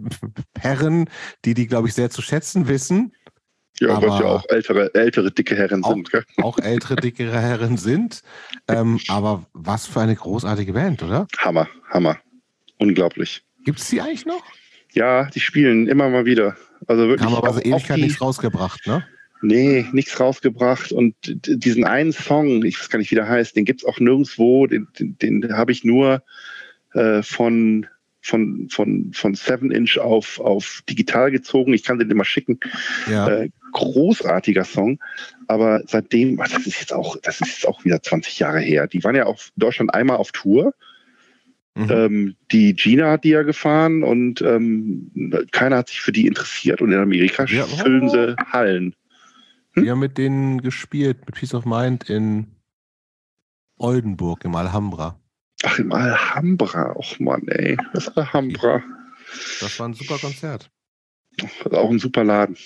Herren, 0.59 1.09
die 1.45 1.53
die, 1.55 1.67
glaube 1.67 1.89
ich, 1.89 1.95
sehr 1.95 2.09
zu 2.11 2.23
schätzen 2.23 2.69
wissen, 2.69 3.13
Ja, 3.83 3.97
was 4.03 4.05
Aber- 4.05 4.21
ja 4.21 4.25
auch 4.27 4.45
ältere, 4.49 4.95
ältere 4.95 5.31
dicke 5.33 5.57
Herren 5.57 5.83
Auch- 5.85 5.91
sind. 5.95 6.11
Gell? 6.11 6.25
auch 6.43 6.59
ältere, 6.59 6.97
dickere 6.97 7.41
Herren 7.41 7.77
sind. 7.77 8.23
Ähm, 8.69 9.01
aber 9.09 9.45
was 9.53 9.87
für 9.87 10.01
eine 10.01 10.15
großartige 10.15 10.73
Band, 10.73 11.03
oder? 11.03 11.27
Hammer, 11.39 11.69
Hammer. 11.91 12.19
Unglaublich. 12.79 13.43
Gibt 13.65 13.79
es 13.81 13.89
die 13.89 14.01
eigentlich 14.01 14.27
noch? 14.27 14.43
Ja, 14.93 15.25
die 15.27 15.41
spielen 15.41 15.87
immer 15.89 16.09
mal 16.09 16.25
wieder. 16.25 16.57
Also 16.87 17.09
wirklich. 17.09 17.27
Haben 17.27 17.37
aber 17.37 17.49
auch- 17.51 17.55
so 17.55 17.61
auch 17.61 17.65
Ewigkeit 17.65 17.99
nichts 17.99 18.21
rausgebracht, 18.21 18.87
ne? 18.87 19.05
Nee, 19.45 19.87
nichts 19.93 20.19
rausgebracht. 20.21 20.93
Und 20.93 21.15
diesen 21.25 21.85
einen 21.85 22.13
Song, 22.13 22.65
ich 22.65 22.79
weiß 22.79 22.89
gar 22.91 22.99
nicht, 23.01 23.11
wie 23.11 23.17
der 23.17 23.29
heißt, 23.29 23.57
den 23.57 23.65
gibt's 23.65 23.85
auch 23.85 23.99
nirgendwo. 23.99 24.67
Den, 24.69 24.87
den, 24.99 25.17
den 25.19 25.57
habe 25.57 25.73
ich 25.73 25.83
nur 25.83 26.23
äh, 26.95 27.23
von, 27.23 27.87
von, 28.21 28.69
von, 28.71 29.11
von 29.13 29.35
7 29.35 29.73
Inch 29.73 29.99
auf, 29.99 30.39
auf 30.39 30.83
digital 30.89 31.33
gezogen. 31.33 31.73
Ich 31.75 31.83
kann 31.83 31.99
den 31.99 32.11
immer 32.11 32.25
schicken. 32.25 32.61
Ja. 33.11 33.29
Äh, 33.29 33.51
großartiger 33.73 34.65
Song. 34.65 34.99
Aber 35.49 35.83
seitdem, 35.87 36.41
ach, 36.41 36.49
das 36.49 36.67
ist 36.67 36.81
jetzt 36.81 36.93
auch, 36.93 37.17
das 37.23 37.41
ist 37.41 37.49
jetzt 37.49 37.67
auch 37.67 37.85
wieder 37.85 38.03
20 38.03 38.39
Jahre 38.39 38.61
her. 38.61 38.87
Die 38.87 39.03
waren 39.05 39.17
ja 39.17 39.25
auf 39.25 39.51
Deutschland 39.57 39.93
einmal 39.95 40.17
auf 40.19 40.33
Tour. 40.33 40.75
Mhm. 41.75 41.91
Ähm, 41.91 42.37
die 42.53 42.75
Gina 42.75 43.11
hat 43.13 43.25
die 43.25 43.31
ja 43.31 43.43
gefahren 43.43 44.03
und 44.05 44.43
ähm, 44.43 45.11
keiner 45.53 45.79
hat 45.79 45.89
sich 45.89 46.01
für 46.01 46.13
die 46.13 46.27
interessiert. 46.27 46.83
Und 46.83 46.93
in 46.93 46.99
Amerika 46.99 47.45
Ja. 47.47 47.65
füllen 47.65 48.09
sie 48.11 48.37
Hallen. 48.53 48.95
Wir 49.75 49.93
haben 49.93 50.01
mit 50.01 50.19
denen 50.19 50.61
gespielt, 50.61 51.25
mit 51.25 51.35
Peace 51.35 51.55
of 51.55 51.65
Mind 51.65 52.11
in 52.11 52.47
Oldenburg 53.79 54.45
im 54.45 54.55
Alhambra. 54.55 55.19
Ach, 55.65 55.79
im 55.79 55.93
Alhambra. 55.93 56.95
Och 56.95 57.19
Mann, 57.21 57.49
ey. 57.49 57.79
Das 57.95 58.09
Alhambra. 58.17 58.83
Das 59.61 59.79
war 59.81 59.89
ein 59.89 59.95
super 59.95 60.19
Konzert. 60.19 60.71
Das 61.39 61.51
ist 61.51 61.73
auch 61.75 61.91
ein 61.91 61.99
super 61.99 62.25
Laden. 62.25 62.57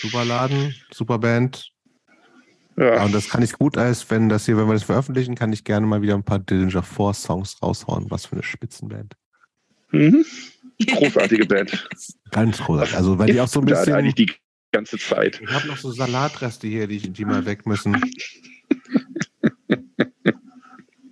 Super 0.00 0.24
Laden, 0.24 0.74
super 0.92 1.18
Band. 1.18 1.70
Ja, 2.76 2.96
Ja. 2.96 3.04
und 3.04 3.14
das 3.14 3.28
kann 3.28 3.42
ich 3.42 3.52
gut 3.54 3.76
als, 3.78 4.10
wenn 4.10 4.28
das 4.28 4.46
hier, 4.46 4.56
wenn 4.56 4.66
wir 4.66 4.74
das 4.74 4.82
veröffentlichen, 4.84 5.34
kann 5.34 5.52
ich 5.52 5.64
gerne 5.64 5.86
mal 5.86 6.02
wieder 6.02 6.14
ein 6.14 6.24
paar 6.24 6.38
Dillinger 6.38 6.82
4 6.82 7.14
Songs 7.14 7.62
raushauen. 7.62 8.10
Was 8.10 8.26
für 8.26 8.32
eine 8.32 8.42
Spitzenband. 8.42 9.14
Mhm. 9.92 10.24
Großartige 10.86 11.46
Band. 11.46 11.88
Ganz 12.30 12.58
groß. 12.58 12.92
Also, 12.94 13.18
weil 13.18 13.32
die 13.32 13.40
auch 13.40 13.48
so 13.48 13.60
ein 13.60 13.66
bisschen. 13.66 13.94
eigentlich 13.94 14.14
die 14.14 14.30
ganze 14.72 14.98
Zeit. 14.98 15.40
Ich 15.42 15.50
habe 15.50 15.68
noch 15.68 15.78
so 15.78 15.90
Salatreste 15.90 16.66
hier, 16.66 16.86
die, 16.86 16.98
die 16.98 17.24
mal 17.24 17.46
weg 17.46 17.64
müssen. 17.66 17.94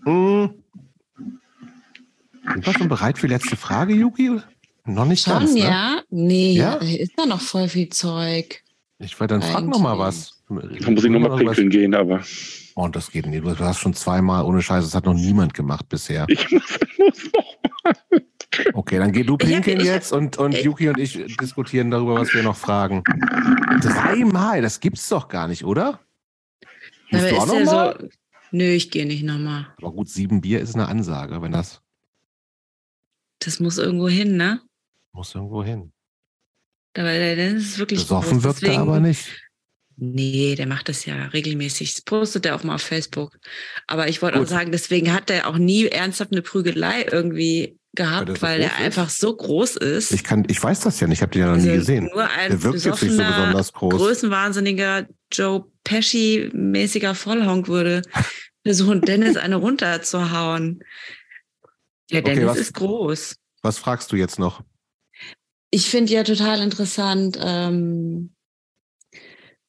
hm. 0.05 0.55
Sind 2.53 2.67
wir 2.67 2.73
schon 2.75 2.89
bereit 2.89 3.19
für 3.19 3.27
die 3.27 3.33
letzte 3.35 3.57
Frage, 3.57 3.95
Yuki? 3.95 4.39
Noch 4.87 5.07
nicht 5.07 5.25
ganz, 5.27 5.51
Schon, 5.51 5.59
ne? 5.61 5.65
ja? 5.65 6.03
Nee, 6.11 6.53
Ja? 6.53 6.77
da 6.79 6.87
ist 6.87 7.13
da 7.17 7.27
noch 7.27 7.41
voll 7.41 7.69
viel 7.69 7.89
Zeug. 7.89 8.63
Ich 8.99 9.19
wollte 9.19 9.35
dann 9.39 9.43
frag 9.43 9.65
noch 9.67 9.81
mal 9.81 9.93
Eigentlich. 9.93 10.07
was. 10.07 10.43
Da 10.83 10.91
muss 10.91 11.05
ich 11.05 11.11
nochmal 11.11 11.37
pinkeln 11.39 11.71
gehen, 11.71 11.95
aber 11.95 12.23
Oh, 12.77 12.89
das 12.89 13.11
geht 13.11 13.27
nicht. 13.27 13.45
Du 13.45 13.57
hast 13.61 13.79
schon 13.79 13.95
zweimal 13.95 14.45
ohne 14.45 14.61
Scheiße. 14.61 14.87
Das 14.89 14.95
hat 14.95 15.05
noch 15.07 15.15
niemand 15.15 15.55
gemacht 15.55 15.89
bisher. 15.89 16.27
ich 16.29 16.51
muss, 16.51 16.79
muss 16.99 17.31
noch. 17.33 17.55
Okay, 18.75 18.99
dann 18.99 19.13
geh 19.13 19.23
du 19.25 19.35
hab- 19.35 19.41
pinkeln 19.41 19.81
jetzt 19.81 20.13
und, 20.13 20.37
und 20.39 20.55
ich- 20.55 20.65
Yuki 20.65 20.89
und 20.89 20.99
ich 20.99 21.13
diskutieren 21.41 21.91
darüber, 21.91 22.15
was 22.17 22.33
wir 22.35 22.43
noch 22.43 22.57
fragen. 22.57 23.03
Dreimal, 23.81 24.61
das 24.63 24.81
gibt's 24.81 25.09
doch 25.09 25.29
gar 25.29 25.49
nicht, 25.49 25.65
oder? 25.65 26.01
Musst 27.11 27.25
Aber 27.25 27.31
du 27.31 27.37
auch 27.39 27.47
ist 27.47 27.53
ja 27.53 27.65
mal? 27.65 27.97
so. 28.01 28.09
Nö, 28.53 28.65
ich 28.65 28.91
gehe 28.91 29.07
nicht 29.07 29.23
nochmal. 29.25 29.67
Aber 29.79 29.93
gut, 29.93 30.09
sieben 30.09 30.41
Bier 30.41 30.61
ist 30.61 30.75
eine 30.75 30.87
Ansage, 30.89 31.43
wenn 31.43 31.53
das 31.53 31.81
Das 33.41 33.59
muss 33.61 33.79
irgendwo 33.79 34.09
hin, 34.09 34.37
ne? 34.37 34.61
Muss 35.15 35.35
irgendwo 35.35 35.65
hin. 35.65 35.93
Aber 36.97 37.09
der 37.13 37.37
Dennis 37.37 37.65
ist 37.65 37.79
wirklich 37.79 38.01
Besoffen 38.01 38.35
groß, 38.41 38.45
wirkt 38.45 38.63
er 38.65 38.79
aber 38.81 39.01
nicht. 39.01 39.41
Nee, 39.97 40.57
der 40.57 40.67
macht 40.67 40.89
das 40.89 41.05
ja 41.07 41.27
regelmäßig. 41.27 41.95
Das 41.95 42.03
postet 42.03 42.47
er 42.47 42.57
auch 42.57 42.65
mal 42.65 42.75
auf 42.75 42.83
Facebook. 42.83 43.39
Aber 43.87 44.09
ich 44.09 44.23
wollte 44.23 44.41
auch 44.41 44.47
sagen, 44.47 44.73
deswegen 44.73 45.13
hat 45.13 45.31
er 45.31 45.47
auch 45.49 45.57
nie 45.57 45.87
ernsthaft 45.87 46.33
eine 46.33 46.43
Prügelei 46.43 47.07
irgendwie 47.11 47.79
Weil 47.97 48.05
gehabt, 48.07 48.29
so 48.37 48.43
weil, 48.43 48.61
er 48.61 48.71
ist? 48.73 48.81
einfach 48.81 49.09
so 49.09 49.37
groß 49.37 49.77
ist. 49.77 50.11
Ich, 50.11 50.25
kann, 50.25 50.45
ich 50.49 50.61
weiß 50.61 50.81
das 50.81 50.99
ja 50.99 51.07
nicht, 51.07 51.19
ich 51.19 51.23
habe 51.23 51.31
den 51.33 51.43
ja 51.43 51.47
noch 51.47 51.55
Also 51.55 51.69
nie 51.69 51.77
gesehen. 51.77 52.11
Nur 52.13 52.29
ein 52.29 52.51
Der 52.51 52.63
wirkt 52.65 52.85
jetzt 52.85 53.03
nicht 53.03 53.13
so 53.13 53.23
besonders 53.23 53.73
groß. 53.73 53.95
größenwahnsinniger 53.95 55.07
Joe 55.33 55.65
Pesci-mäßiger 55.85 57.15
Vollhonk 57.15 57.69
würde 57.69 58.03
versuchen, 58.65 59.01
Dennis 59.01 59.37
eine 59.37 59.57
runterzuhauen. 59.57 60.83
Der 62.11 62.21
Okay, 62.23 62.35
Dennis 62.35 62.51
was- 62.51 62.59
ist 62.59 62.75
groß. 62.75 63.37
Was 63.63 63.79
fragst 63.79 64.11
du 64.11 64.17
jetzt 64.17 64.39
noch? 64.41 64.63
Ich 65.75 65.91
finde 65.91 66.13
ja 66.13 66.23
total 66.23 66.61
interessant, 66.61 67.37
ähm, 67.43 68.33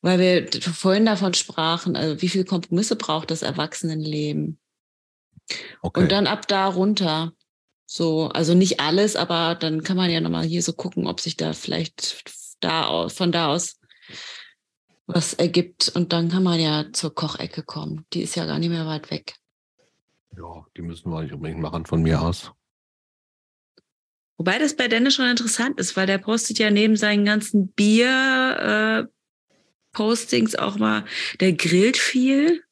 weil 0.01 0.19
wir 0.19 0.61
vorhin 0.61 1.03
davon 1.03 1.33
sprachen, 1.33 1.95
also 1.95 2.21
wie 2.21 2.29
viele 2.29 2.45
Kompromisse 2.45 2.95
braucht 2.95 3.31
das 3.31 3.41
Erwachsenenleben? 3.41 4.59
Okay. 5.81 5.99
Und 5.99 6.11
dann 6.11 6.27
ab 6.27 6.47
da 6.47 6.67
runter. 6.67 7.33
So, 7.87 8.27
also 8.27 8.53
nicht 8.53 8.79
alles, 8.79 9.15
aber 9.15 9.55
dann 9.55 9.81
kann 9.81 9.97
man 9.97 10.11
ja 10.11 10.21
nochmal 10.21 10.43
hier 10.45 10.61
so 10.61 10.73
gucken, 10.73 11.07
ob 11.07 11.21
sich 11.21 11.37
da 11.37 11.53
vielleicht 11.53 12.23
da 12.59 12.85
aus, 12.85 13.13
von 13.13 13.31
da 13.31 13.47
aus 13.47 13.79
was 15.07 15.33
ergibt. 15.33 15.91
Und 15.95 16.13
dann 16.13 16.29
kann 16.29 16.43
man 16.43 16.59
ja 16.59 16.85
zur 16.93 17.15
Kochecke 17.15 17.63
kommen. 17.63 18.05
Die 18.13 18.21
ist 18.21 18.35
ja 18.35 18.45
gar 18.45 18.59
nicht 18.59 18.69
mehr 18.69 18.85
weit 18.85 19.09
weg. 19.09 19.33
ja, 20.37 20.67
die 20.77 20.83
müssen 20.83 21.09
wir 21.09 21.23
nicht 21.23 21.33
unbedingt 21.33 21.61
machen 21.61 21.87
von 21.87 22.03
mir 22.03 22.21
aus. 22.21 22.51
Wobei 24.37 24.59
das 24.59 24.75
bei 24.75 24.87
Dennis 24.87 25.15
schon 25.15 25.27
interessant 25.27 25.79
ist, 25.79 25.95
weil 25.95 26.07
der 26.07 26.17
postet 26.17 26.59
ja 26.59 26.69
neben 26.69 26.97
seinen 26.97 27.25
ganzen 27.25 27.69
Bier 27.69 29.07
äh, 29.07 30.57
auch 30.57 30.77
mal, 30.77 31.05
der 31.39 31.53
grillt 31.53 31.95
viel, 31.97 32.63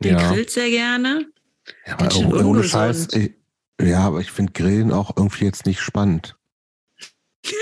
der 0.00 0.12
Ja, 0.12 0.30
grillt 0.30 0.50
sehr 0.50 0.68
gerne. 0.68 1.26
ja 1.86 1.94
aber 1.94 2.10
schön 2.10 2.32
ohne. 2.32 2.62
Scheiß. 2.62 3.08
Ich, 3.14 3.32
ja, 3.80 4.00
aber 4.00 4.20
ich 4.20 4.30
finde 4.30 4.52
Grillen 4.52 4.92
auch 4.92 5.16
irgendwie 5.16 5.44
jetzt 5.46 5.66
nicht 5.66 5.80
spannend. 5.80 6.36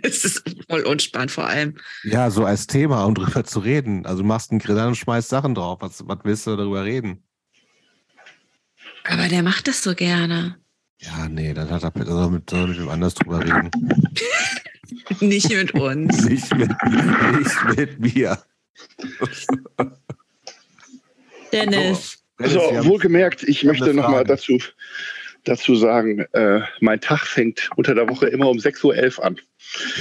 Es 0.00 0.24
ist 0.24 0.42
voll 0.70 0.84
unspannend 0.84 1.30
vor 1.30 1.46
allem. 1.46 1.76
Ja, 2.02 2.30
so 2.30 2.46
als 2.46 2.66
Thema, 2.66 3.04
um 3.04 3.14
drüber 3.14 3.44
zu 3.44 3.58
reden. 3.58 4.06
Also 4.06 4.22
du 4.22 4.26
machst 4.26 4.50
einen 4.50 4.58
Grill 4.58 4.78
an 4.78 4.88
und 4.88 4.94
schmeißt 4.96 5.28
Sachen 5.28 5.54
drauf. 5.54 5.82
Was, 5.82 6.08
was 6.08 6.18
willst 6.24 6.46
du 6.46 6.56
darüber 6.56 6.82
reden? 6.82 7.22
Aber 9.04 9.28
der 9.28 9.42
macht 9.42 9.68
das 9.68 9.82
so 9.82 9.94
gerne. 9.94 10.61
Ja, 11.04 11.28
nee, 11.28 11.52
dann 11.52 11.68
hat 11.70 11.82
er 11.82 12.06
soll 12.06 12.30
mit, 12.30 12.50
soll 12.50 12.68
mit 12.68 12.78
wem 12.78 12.88
anders 12.88 13.14
drüber 13.14 13.40
reden. 13.40 13.70
Nicht 15.20 15.50
mit 15.50 15.72
uns. 15.74 16.24
nicht, 16.28 16.54
mit, 16.54 16.70
nicht 16.84 17.76
mit 17.76 18.00
mir. 18.00 18.38
Dennis, 21.52 22.22
So, 22.38 22.60
wohlgemerkt, 22.84 23.42
ich 23.42 23.64
möchte 23.64 23.94
nochmal 23.94 24.24
dazu, 24.24 24.58
dazu 25.44 25.74
sagen, 25.76 26.20
äh, 26.32 26.60
mein 26.80 27.00
Tag 27.00 27.20
fängt 27.20 27.70
unter 27.76 27.94
der 27.94 28.08
Woche 28.08 28.28
immer 28.28 28.48
um 28.48 28.58
6.11 28.58 29.18
Uhr 29.18 29.24
an. 29.24 29.40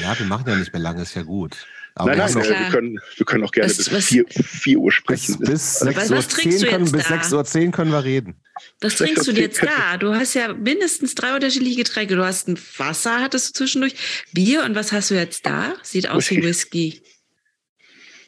Ja, 0.01 0.17
wir 0.17 0.25
machen 0.25 0.45
ja 0.47 0.55
nicht 0.55 0.73
mehr 0.73 0.81
lange, 0.81 1.01
ist 1.01 1.15
ja 1.15 1.23
gut. 1.23 1.65
Aber 1.95 2.15
nein, 2.15 2.31
nein, 2.33 2.43
äh, 2.43 2.49
wir, 2.49 2.69
können, 2.69 2.99
wir 3.17 3.25
können 3.25 3.43
auch 3.43 3.51
gerne 3.51 3.69
was, 3.69 3.77
bis 3.77 3.91
was, 3.91 4.05
4, 4.05 4.25
4 4.29 4.77
Uhr 4.77 4.91
sprechen. 4.91 5.39
Bis, 5.39 5.79
bis 5.79 5.81
6.10 5.81 6.63
Uhr 6.63 6.69
können, 6.69 6.91
bis 6.91 7.05
6.10 7.05 7.65
Uhr 7.65 7.71
können 7.71 7.91
wir 7.91 8.03
reden. 8.03 8.35
Was 8.79 8.95
trinkst 8.95 9.27
du 9.27 9.31
jetzt 9.31 9.61
da? 9.61 9.97
Du 9.97 10.13
hast 10.13 10.33
ja 10.33 10.53
mindestens 10.53 11.15
drei 11.15 11.35
unterschiedliche 11.35 11.83
Getränke. 11.83 12.15
Du 12.15 12.23
hast 12.23 12.47
ein 12.47 12.57
Wasser, 12.77 13.21
hattest 13.21 13.49
du 13.49 13.53
zwischendurch, 13.59 13.95
Bier 14.33 14.63
und 14.63 14.75
was 14.75 14.91
hast 14.91 15.11
du 15.11 15.15
jetzt 15.15 15.45
da? 15.45 15.75
Sieht 15.83 16.09
aus 16.09 16.29
wie 16.31 16.41
Whisky. 16.41 17.01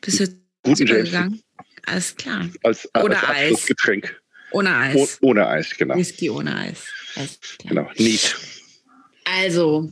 Bist 0.02 0.20
du 0.20 0.28
Guten 0.64 0.86
gegangen? 0.86 1.42
Alles 1.86 2.16
klar. 2.16 2.50
Als, 2.64 2.90
als 2.94 3.06
Oder 3.06 3.30
Eis. 3.30 3.66
Getränk. 3.66 4.20
Ohne 4.52 4.76
Eis. 4.76 5.20
Oh, 5.22 5.30
ohne 5.30 5.48
Eis, 5.48 5.76
genau. 5.78 5.96
Whisky 5.96 6.30
ohne 6.30 6.56
Eis. 6.56 6.86
Genau, 7.68 7.90
neat. 7.98 8.36
Also, 9.26 9.92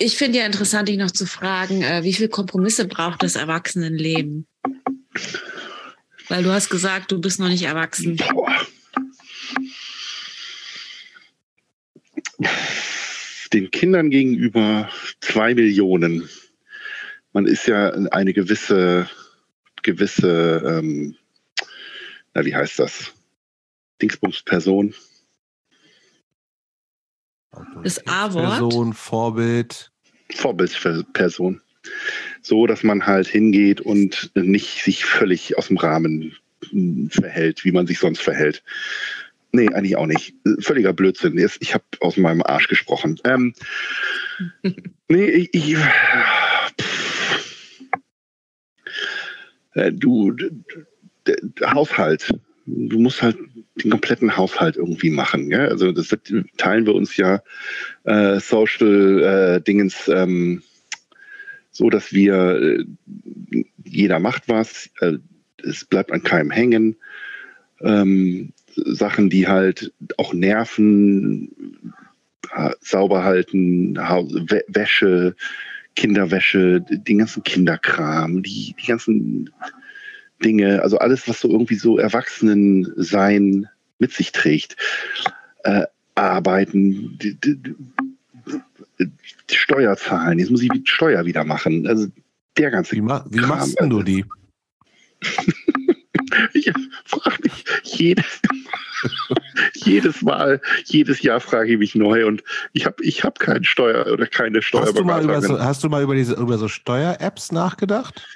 ich 0.00 0.16
finde 0.16 0.38
ja 0.38 0.46
interessant, 0.46 0.88
dich 0.88 0.96
noch 0.96 1.10
zu 1.10 1.26
fragen, 1.26 1.82
äh, 1.82 2.02
wie 2.02 2.14
viele 2.14 2.30
Kompromisse 2.30 2.88
braucht 2.88 3.22
das 3.22 3.36
Erwachsenenleben? 3.36 4.46
Weil 6.28 6.42
du 6.42 6.50
hast 6.50 6.70
gesagt, 6.70 7.12
du 7.12 7.20
bist 7.20 7.38
noch 7.38 7.48
nicht 7.48 7.64
erwachsen. 7.64 8.18
Den 13.52 13.70
Kindern 13.70 14.08
gegenüber 14.08 14.88
zwei 15.20 15.54
Millionen. 15.54 16.30
Man 17.34 17.46
ist 17.46 17.66
ja 17.66 17.90
eine 17.90 18.32
gewisse, 18.32 19.06
gewisse, 19.82 20.62
ähm, 20.64 21.14
na, 22.32 22.44
wie 22.46 22.54
heißt 22.54 22.78
das? 22.78 23.12
Dingsbums-Person. 24.00 24.94
Das 27.82 28.06
A-Wort. 28.06 28.58
Person, 28.58 28.94
Vorbild. 28.94 29.89
Vorbildperson. 30.34 31.60
So, 32.42 32.66
dass 32.66 32.82
man 32.82 33.06
halt 33.06 33.26
hingeht 33.26 33.80
und 33.80 34.30
nicht 34.34 34.82
sich 34.82 35.04
völlig 35.04 35.56
aus 35.56 35.68
dem 35.68 35.78
Rahmen 35.78 36.36
verhält, 37.10 37.64
wie 37.64 37.72
man 37.72 37.86
sich 37.86 37.98
sonst 37.98 38.20
verhält. 38.20 38.62
Nee, 39.52 39.68
eigentlich 39.68 39.96
auch 39.96 40.06
nicht. 40.06 40.34
Völliger 40.60 40.92
Blödsinn. 40.92 41.36
Ich 41.60 41.74
habe 41.74 41.84
aus 42.00 42.16
meinem 42.16 42.42
Arsch 42.42 42.68
gesprochen. 42.68 43.18
Ähm, 43.24 43.54
nee, 45.08 45.24
ich, 45.24 45.54
ich 45.54 45.76
äh, 49.74 49.92
du, 49.92 50.32
der 51.26 51.72
Haushalt. 51.72 52.32
Du 52.88 52.98
musst 52.98 53.22
halt 53.22 53.36
den 53.76 53.90
kompletten 53.90 54.36
Haushalt 54.36 54.76
irgendwie 54.76 55.10
machen. 55.10 55.50
Ja? 55.50 55.66
Also 55.66 55.92
das 55.92 56.08
teilen 56.56 56.86
wir 56.86 56.94
uns 56.94 57.16
ja 57.16 57.42
äh, 58.04 58.38
Social 58.40 59.22
äh, 59.56 59.60
Dingens 59.60 60.08
ähm, 60.08 60.62
so, 61.70 61.88
dass 61.88 62.12
wir 62.12 62.34
äh, 62.60 62.84
jeder 63.84 64.18
macht 64.18 64.48
was. 64.48 64.90
Äh, 65.00 65.18
es 65.62 65.84
bleibt 65.84 66.12
an 66.12 66.22
keinem 66.22 66.50
hängen. 66.50 66.96
Ähm, 67.80 68.52
Sachen, 68.74 69.30
die 69.30 69.48
halt 69.48 69.92
auch 70.16 70.32
nerven, 70.32 71.50
sauber 72.80 73.24
halten, 73.24 73.96
Wäsche, 73.96 75.34
Kinderwäsche, 75.96 76.80
den 76.80 77.18
ganzen 77.18 77.42
Kinderkram, 77.42 78.42
die, 78.42 78.74
die 78.80 78.86
ganzen 78.86 79.50
Dinge, 80.42 80.82
also 80.82 80.98
alles, 80.98 81.28
was 81.28 81.40
so 81.40 81.48
irgendwie 81.48 81.76
so 81.76 81.98
Erwachsenensein 81.98 83.68
mit 83.98 84.12
sich 84.12 84.32
trägt. 84.32 84.76
Äh, 85.64 85.86
arbeiten, 86.14 87.18
die, 87.18 87.34
die, 87.40 87.56
die 88.98 89.56
Steuer 89.56 89.96
zahlen, 89.96 90.38
jetzt 90.38 90.50
muss 90.50 90.62
ich 90.62 90.68
die 90.70 90.82
Steuer 90.84 91.24
wieder 91.24 91.44
machen. 91.44 91.86
Also 91.86 92.08
der 92.56 92.70
ganze 92.70 92.96
Wie, 92.96 93.00
ma 93.00 93.24
wie 93.30 93.38
Kram, 93.38 93.48
machst 93.48 93.78
du 93.78 93.84
also. 93.84 94.02
die? 94.02 94.24
ich 96.52 96.72
frage 97.04 97.38
mich 97.42 97.64
jedes, 97.84 98.40
jedes 99.74 100.22
Mal, 100.22 100.60
jedes 100.84 101.22
Jahr 101.22 101.40
frage 101.40 101.72
ich 101.72 101.78
mich 101.78 101.94
neu 101.94 102.26
und 102.26 102.42
ich 102.72 102.86
habe 102.86 103.02
ich 103.02 103.24
hab 103.24 103.38
keine 103.38 103.64
Steuer 103.64 104.06
oder 104.06 104.26
keine 104.26 104.62
Steuerberaterin. 104.62 105.00
Hast 105.00 105.00
du 105.00 105.04
mal 105.04 105.22
über 105.24 105.42
so, 105.42 105.64
hast 105.64 105.84
du 105.84 105.88
mal 105.88 106.02
über, 106.02 106.14
diese, 106.14 106.34
über 106.34 106.58
so 106.58 106.68
Steuer-Apps 106.68 107.52
nachgedacht? 107.52 108.26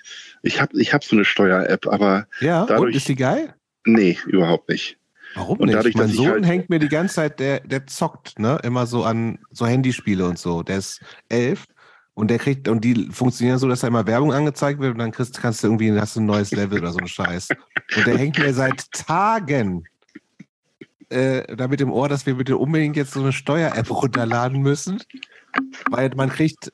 Ich 0.44 0.60
habe 0.60 0.78
ich 0.80 0.92
hab 0.92 1.02
so 1.02 1.16
eine 1.16 1.24
Steuer-App, 1.24 1.86
aber 1.86 2.26
ja, 2.40 2.66
dadurch, 2.66 2.88
und 2.88 2.96
ist 2.96 3.08
die 3.08 3.16
geil? 3.16 3.54
Nee, 3.86 4.18
überhaupt 4.26 4.68
nicht. 4.68 4.98
Warum 5.34 5.58
und 5.58 5.66
nicht? 5.66 5.76
Dadurch, 5.76 5.94
mein 5.94 6.10
Sohn 6.10 6.28
halt 6.28 6.46
hängt 6.46 6.70
mir 6.70 6.78
die 6.78 6.88
ganze 6.88 7.14
Zeit, 7.14 7.40
der, 7.40 7.60
der 7.60 7.86
zockt, 7.86 8.38
ne? 8.38 8.58
Immer 8.62 8.86
so 8.86 9.04
an 9.04 9.38
so 9.50 9.66
Handyspiele 9.66 10.26
und 10.26 10.38
so. 10.38 10.62
Der 10.62 10.78
ist 10.78 11.00
elf 11.30 11.64
und 12.12 12.28
der 12.30 12.38
kriegt, 12.38 12.68
und 12.68 12.84
die 12.84 13.08
funktionieren 13.10 13.58
so, 13.58 13.68
dass 13.68 13.80
da 13.80 13.88
immer 13.88 14.06
Werbung 14.06 14.32
angezeigt 14.32 14.80
wird 14.80 14.92
und 14.92 14.98
dann 14.98 15.12
kriegst, 15.12 15.40
kannst 15.40 15.62
du 15.62 15.68
irgendwie, 15.68 15.98
hast 15.98 16.16
du 16.16 16.20
ein 16.20 16.26
neues 16.26 16.52
Level 16.52 16.78
oder 16.78 16.92
so 16.92 16.98
ein 16.98 17.08
Scheiß. 17.08 17.48
Und 17.96 18.06
der 18.06 18.18
hängt 18.18 18.38
mir 18.38 18.52
seit 18.52 18.92
Tagen 18.92 19.84
äh, 21.08 21.56
da 21.56 21.68
mit 21.68 21.80
dem 21.80 21.90
Ohr, 21.90 22.08
dass 22.08 22.26
wir 22.26 22.34
bitte 22.34 22.58
unbedingt 22.58 22.96
jetzt 22.96 23.12
so 23.12 23.20
eine 23.20 23.32
Steuer-App 23.32 23.90
runterladen 23.90 24.60
müssen. 24.60 25.02
Weil 25.90 26.10
man 26.16 26.28
kriegt 26.28 26.70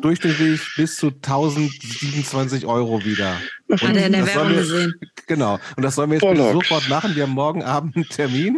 durchschnittlich 0.00 0.60
bis 0.76 0.96
zu 0.96 1.08
1027 1.08 2.66
Euro 2.66 3.04
wieder. 3.04 3.36
Hat 3.70 3.82
er 3.82 4.06
in 4.06 4.12
der 4.12 4.26
Werbung 4.26 4.54
gesehen. 4.54 4.94
Genau. 5.26 5.58
Und 5.76 5.82
das 5.82 5.94
sollen 5.94 6.10
wir 6.10 6.18
jetzt 6.18 6.52
sofort 6.52 6.88
machen. 6.88 7.14
Wir 7.14 7.24
haben 7.24 7.32
morgen 7.32 7.62
Abend 7.62 7.96
einen 7.96 8.08
Termin. 8.08 8.56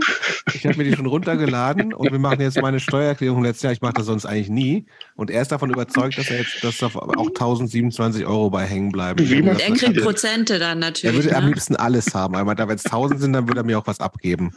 Ich 0.54 0.64
habe 0.64 0.76
mir 0.76 0.84
die 0.84 0.94
schon 0.94 1.06
runtergeladen 1.06 1.92
und 1.92 2.12
wir 2.12 2.18
machen 2.18 2.40
jetzt 2.40 2.60
meine 2.60 2.78
Steuererklärung 2.78 3.42
letztes 3.42 3.62
Jahr. 3.62 3.72
Ich 3.72 3.80
mache 3.80 3.94
das 3.94 4.06
sonst 4.06 4.26
eigentlich 4.26 4.50
nie. 4.50 4.86
Und 5.16 5.30
er 5.30 5.42
ist 5.42 5.50
davon 5.50 5.70
überzeugt, 5.70 6.16
dass 6.18 6.30
er 6.30 6.38
jetzt 6.38 6.62
dass 6.62 6.78
da 6.78 6.86
auch 6.86 7.28
1027 7.28 8.24
Euro 8.24 8.50
bei 8.50 8.64
hängen 8.64 8.92
bleiben. 8.92 9.20
Und 9.20 9.60
er 9.60 9.72
kriegt 9.72 10.00
Prozente 10.02 10.58
dann 10.58 10.78
natürlich. 10.78 11.04
Er 11.04 11.14
würde 11.14 11.28
ne? 11.30 11.36
am 11.36 11.46
liebsten 11.48 11.76
alles 11.76 12.14
haben. 12.14 12.34
Wenn 12.34 12.68
es 12.70 12.84
1000 12.84 13.20
sind, 13.20 13.32
dann 13.32 13.48
würde 13.48 13.60
er 13.60 13.64
mir 13.64 13.78
auch 13.78 13.86
was 13.86 14.00
abgeben. 14.00 14.52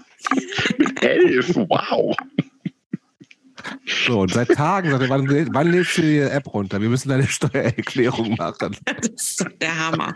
Elf, 1.02 1.56
wow. 1.56 2.16
So, 3.86 4.22
und 4.22 4.34
seit 4.34 4.50
Tagen 4.50 4.92
sagt 4.92 5.04
er, 5.04 5.10
wann, 5.10 5.54
wann 5.54 5.72
lädst 5.72 5.98
du 5.98 6.02
die 6.02 6.20
App 6.20 6.54
runter? 6.54 6.82
Wir 6.82 6.90
müssen 6.90 7.10
deine 7.10 7.28
Steuererklärung 7.28 8.36
machen. 8.36 8.78
Das 8.86 9.10
ist 9.10 9.42
doch 9.42 9.50
der 9.62 9.78
Hammer. 9.78 10.14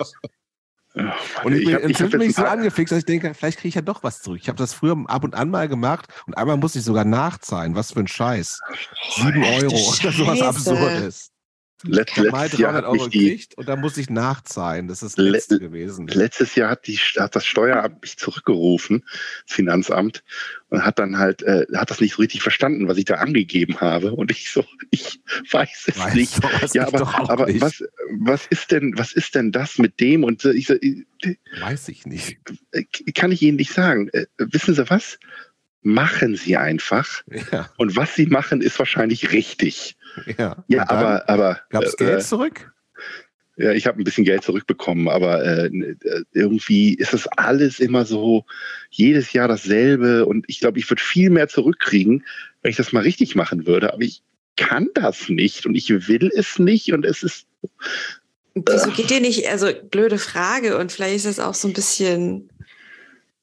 und 1.43 1.53
ich, 1.53 1.66
bin, 1.66 1.90
ich 1.90 1.98
bin 1.98 2.17
mich 2.17 2.35
so 2.35 2.43
angefixt, 2.43 2.92
dass 2.92 3.00
ich 3.00 3.06
denke, 3.06 3.34
vielleicht 3.34 3.59
kriege 3.59 3.69
ich 3.69 3.76
ja 3.76 3.82
doch 3.82 4.03
was 4.03 4.22
zurück. 4.22 4.40
Ich 4.42 4.48
habe 4.50 4.58
das 4.58 4.74
früher 4.74 4.98
ab 5.08 5.24
und 5.24 5.35
an 5.35 5.50
mal 5.50 5.67
gemacht 5.67 6.08
und 6.26 6.38
einmal 6.38 6.58
musste 6.58 6.80
ich 6.80 6.85
sogar 6.85 7.06
nachzahlen. 7.06 7.76
Was 7.76 7.92
für 7.92 8.00
ein 8.00 8.08
Scheiß. 8.08 8.59
Sieben 9.16 9.43
Euro 9.43 9.76
oder 9.76 10.11
sowas 10.11 10.42
Absurdes. 10.42 11.32
Let, 11.83 12.11
ich 12.17 12.31
mal 12.31 12.49
300 12.49 12.85
Euro 12.85 13.06
gekriegt 13.06 13.56
und 13.56 13.69
da 13.69 13.75
musste 13.75 14.01
ich 14.01 14.09
nachzahlen. 14.09 14.88
Das 14.88 15.03
ist 15.03 15.17
das 15.17 15.25
letzte 15.25 15.56
Let, 15.56 15.61
gewesen. 15.61 16.07
Letztes 16.07 16.56
Jahr 16.56 16.72
hat, 16.72 16.88
die, 16.88 16.97
hat 16.97 17.35
das 17.35 17.45
Steueramt 17.45 18.01
mich 18.01 18.17
zurückgerufen, 18.17 19.03
das 19.45 19.56
Finanzamt, 19.56 20.23
und 20.69 20.83
hat 20.83 20.97
dann 20.97 21.19
halt, 21.19 21.43
äh, 21.43 21.67
hat 21.75 21.91
das 21.91 22.01
nicht 22.01 22.15
so 22.15 22.22
richtig 22.22 22.41
verstanden, 22.41 22.88
was 22.88 22.97
ich 22.97 23.06
da 23.06 23.15
angegeben 23.15 23.80
habe. 23.80 24.14
Und 24.14 24.31
ich 24.31 24.51
so, 24.51 24.65
ich 24.91 25.22
weiß 25.51 25.85
es 25.88 25.99
weiß 25.99 26.14
nicht. 26.15 26.39
Ja, 26.73 26.88
aber, 26.88 27.30
aber 27.30 27.45
nicht. 27.45 27.61
was, 27.61 27.83
was 28.19 28.47
ist 28.47 28.72
denn, 28.72 28.97
was 28.97 29.14
ist 29.14 29.35
denn 29.35 29.51
das 29.51 29.77
mit 29.77 29.99
dem? 29.99 30.23
Und 30.23 30.43
ich 30.45 30.65
so, 30.67 30.73
ich, 30.81 31.06
weiß 31.61 31.89
ich 31.89 32.06
nicht. 32.07 32.39
Äh, 32.72 32.83
kann 33.14 33.31
ich 33.31 33.41
Ihnen 33.43 33.57
nicht 33.57 33.72
sagen. 33.72 34.09
Äh, 34.14 34.25
wissen 34.38 34.73
Sie 34.73 34.89
was? 34.89 35.19
Machen 35.81 36.35
Sie 36.35 36.57
einfach. 36.57 37.23
Ja. 37.51 37.69
Und 37.77 37.95
was 37.95 38.15
Sie 38.15 38.25
machen, 38.25 38.61
ist 38.61 38.77
wahrscheinlich 38.80 39.31
richtig. 39.31 39.95
Ja, 40.38 40.64
ja 40.67 40.89
aber, 40.89 41.30
aber. 41.30 41.61
Gab 41.69 41.83
es 41.83 41.95
Geld 41.95 42.19
äh, 42.19 42.23
zurück? 42.23 42.72
Ja, 43.57 43.72
ich 43.72 43.88
habe 43.88 43.99
ein 43.99 44.03
bisschen 44.03 44.23
Geld 44.23 44.43
zurückbekommen, 44.43 45.07
aber 45.07 45.43
äh, 45.43 45.95
irgendwie 46.31 46.93
ist 46.93 47.14
das 47.14 47.27
alles 47.27 47.80
immer 47.80 48.06
so 48.06 48.45
jedes 48.91 49.33
Jahr 49.33 49.47
dasselbe 49.47 50.27
und 50.27 50.45
ich 50.47 50.59
glaube, 50.59 50.77
ich 50.77 50.88
würde 50.89 51.01
viel 51.01 51.31
mehr 51.31 51.47
zurückkriegen, 51.47 52.23
wenn 52.61 52.69
ich 52.69 52.77
das 52.77 52.93
mal 52.93 53.01
richtig 53.01 53.35
machen 53.35 53.65
würde, 53.65 53.93
aber 53.93 54.03
ich 54.03 54.22
kann 54.57 54.89
das 54.93 55.30
nicht 55.30 55.65
und 55.65 55.73
ich 55.73 55.89
will 55.89 56.31
es 56.35 56.59
nicht 56.59 56.93
und 56.93 57.03
es 57.03 57.23
ist. 57.23 57.47
Wieso 58.53 58.91
geht 58.91 59.09
dir 59.09 59.22
nicht, 59.22 59.47
also 59.47 59.72
blöde 59.89 60.19
Frage 60.19 60.77
und 60.77 60.91
vielleicht 60.91 61.15
ist 61.15 61.25
es 61.25 61.39
auch 61.39 61.56
so 61.56 61.67
ein 61.67 61.73
bisschen, 61.73 62.49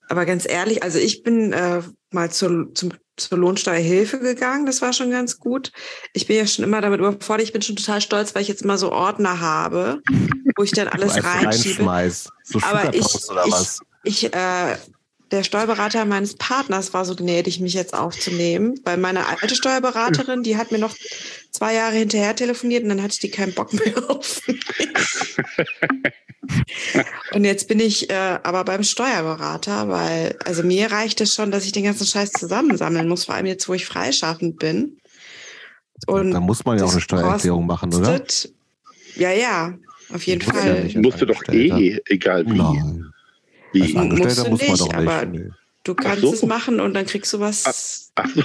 aber 0.09 0.27
ganz 0.27 0.49
ehrlich, 0.49 0.85
also 0.85 1.01
ich 1.01 1.25
bin 1.25 1.53
äh, 1.53 1.83
mal 2.15 2.31
zur, 2.31 2.75
zum 2.75 2.93
zur 3.17 3.39
Lohnsteuerhilfe 3.39 4.19
gegangen. 4.19 4.67
Das 4.67 4.83
war 4.83 4.93
schon 4.93 5.11
ganz 5.11 5.39
gut. 5.39 5.73
Ich 6.13 6.27
bin 6.27 6.37
ja 6.37 6.47
schon 6.47 6.65
immer 6.65 6.81
damit 6.81 7.01
überfordert. 7.01 7.47
Ich 7.47 7.53
bin 7.53 7.63
schon 7.63 7.77
total 7.77 8.01
stolz, 8.01 8.35
weil 8.35 8.43
ich 8.43 8.49
jetzt 8.49 8.65
mal 8.65 8.79
so 8.79 8.91
Ordner 8.93 9.41
habe, 9.41 10.01
wo 10.57 10.63
ich 10.63 10.73
dann 10.73 10.89
alles 10.89 11.23
reinschiebe. 11.23 11.85
So 12.43 12.59
Aber 12.63 12.93
ich, 12.95 13.05
ich, 13.05 13.81
ich 14.03 14.35
äh, 14.35 14.77
der 15.35 15.43
Steuerberater 15.43 16.05
meines 16.05 16.35
Partners 16.35 16.95
war 16.95 17.05
so 17.05 17.17
gnädig, 17.17 17.59
mich 17.59 17.75
jetzt 17.75 17.93
aufzunehmen, 17.93 18.81
weil 18.85 18.97
meine 18.97 19.27
alte 19.27 19.57
Steuerberaterin, 19.57 20.45
die 20.45 20.57
hat 20.57 20.71
mir 20.71 20.79
noch 20.79 20.95
zwei 21.51 21.75
Jahre 21.75 21.97
hinterher 21.97 22.37
telefoniert 22.37 22.85
und 22.85 22.91
dann 22.91 23.03
hatte 23.03 23.19
die 23.19 23.31
keinen 23.31 23.53
Bock 23.53 23.73
mehr 23.73 23.93
auf 24.11 24.41
mich. 24.47 24.61
und 27.33 27.45
jetzt 27.45 27.67
bin 27.67 27.81
ich 27.81 28.11
äh, 28.11 28.39
aber 28.43 28.65
beim 28.65 28.85
Steuerberater, 28.85 29.89
weil, 29.89 30.37
also 30.45 30.63
mir 30.63 30.93
reicht 30.93 31.21
es 31.21 31.35
schon, 31.35 31.51
dass 31.51 31.65
ich 31.65 31.73
den 31.73 31.85
ganzen 31.85 32.07
Scheiß 32.07 32.31
zusammensammeln 32.31 33.09
muss, 33.09 33.25
vor 33.25 33.35
allem 33.35 33.47
jetzt, 33.47 33.69
wo 33.69 33.75
ich 33.75 33.87
freischaffend 33.87 34.61
bin. 34.61 34.99
Und 36.07 36.31
da 36.31 36.41
muss 36.41 36.65
man 36.65 36.79
ja 36.79 36.85
auch 36.85 36.93
eine 36.93 37.01
Steuererklärung 37.01 37.67
machen, 37.67 37.93
oder? 37.93 38.23
Ja, 39.17 39.33
ja, 39.33 39.75
auf 40.13 40.23
jeden 40.27 40.43
Fall. 40.43 40.89
Ja 40.89 41.01
musst 41.01 41.21
du 41.21 41.27
doch 41.27 41.43
eh, 41.49 42.01
egal 42.07 42.47
wie. 42.47 42.59
Nein. 42.59 43.14
Wie? 43.75 43.83
Als 43.83 43.97
Angestellter 43.97 44.51
muss 44.51 44.61
man 44.61 44.71
nicht, 44.71 44.81
doch 44.81 44.87
nicht. 44.87 44.95
Aber 44.95 45.27
nee. 45.27 45.51
Du 45.85 45.95
kannst 45.95 46.23
so. 46.23 46.33
es 46.33 46.43
machen 46.43 46.81
und 46.81 46.95
dann 46.95 47.05
kriegst 47.05 47.33
du 47.33 47.41
was. 47.41 48.11
Ach, 48.15 48.25
ach 48.25 48.31
so. 48.35 48.43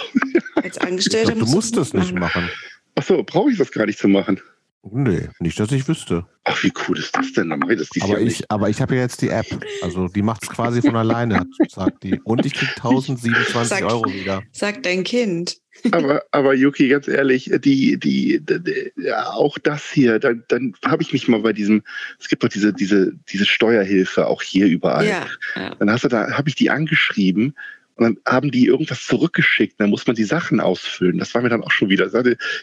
Als 0.56 0.78
Angestellter 0.78 1.34
glaub, 1.34 1.48
du 1.48 1.56
musst 1.56 1.78
es 1.78 1.94
nicht 1.94 2.14
machen. 2.14 2.50
Ach 2.96 3.04
so, 3.04 3.24
brauche 3.24 3.52
ich 3.52 3.58
das 3.58 3.72
gar 3.72 3.86
nicht 3.86 3.98
zu 3.98 4.10
machen? 4.10 4.42
Nee, 4.84 5.30
nicht, 5.40 5.60
dass 5.60 5.72
ich 5.72 5.88
wüsste. 5.88 6.26
Ach, 6.46 6.64
wie 6.64 6.72
cool 6.88 6.98
ist 6.98 7.16
das 7.16 7.34
denn? 7.34 7.50
Dann 7.50 7.60
mache 7.60 7.74
ich 7.74 7.80
das 7.80 7.90
aber, 8.02 8.14
Jahr 8.14 8.22
ich, 8.22 8.40
nicht. 8.40 8.52
aber 8.52 8.70
ich 8.70 8.82
habe 8.82 8.96
ja 8.96 9.02
jetzt 9.02 9.22
die 9.22 9.30
App. 9.30 9.46
Also 9.82 10.08
die 10.08 10.22
macht 10.22 10.44
es 10.44 10.50
quasi 10.50 10.82
von 10.82 10.96
alleine, 10.96 11.46
sagt 11.68 12.04
die. 12.04 12.20
Und 12.24 12.46
ich 12.46 12.54
kriege 12.54 12.72
1027 12.76 13.70
sag, 13.70 13.84
Euro 13.84 14.06
wieder. 14.06 14.42
Sagt 14.52 14.86
dein 14.86 15.04
Kind. 15.04 15.58
Aber, 15.92 16.24
aber 16.32 16.54
Yuki, 16.54 16.88
ganz 16.88 17.08
ehrlich, 17.08 17.52
die, 17.64 17.98
die, 17.98 18.40
die, 18.42 18.92
ja, 18.98 19.30
auch 19.32 19.58
das 19.58 19.90
hier, 19.90 20.20
dann, 20.20 20.44
dann 20.48 20.74
habe 20.86 21.04
ich 21.04 21.14
mich 21.14 21.28
mal 21.28 21.42
bei 21.42 21.54
diesem, 21.54 21.84
es 22.20 22.28
gibt 22.28 22.44
doch 22.44 22.50
diese, 22.50 22.74
diese, 22.74 23.14
diese 23.30 23.46
Steuerhilfe 23.46 24.28
auch 24.28 24.42
hier 24.42 24.68
überall. 24.68 25.08
Ja, 25.08 25.28
ja. 25.56 25.76
Dann 25.76 25.92
hast 25.92 26.04
du 26.04 26.08
da, 26.08 26.32
habe 26.32 26.50
ich 26.50 26.56
die 26.56 26.70
angeschrieben 26.70 27.56
und 28.00 28.20
dann 28.26 28.34
haben 28.34 28.52
die 28.52 28.66
irgendwas 28.66 29.06
zurückgeschickt. 29.06 29.80
Dann 29.80 29.90
muss 29.90 30.06
man 30.06 30.16
die 30.16 30.24
Sachen 30.24 30.60
ausfüllen. 30.60 31.18
Das 31.18 31.34
war 31.34 31.42
mir 31.42 31.50
dann 31.50 31.64
auch 31.64 31.72
schon 31.72 31.90
wieder. 31.90 32.10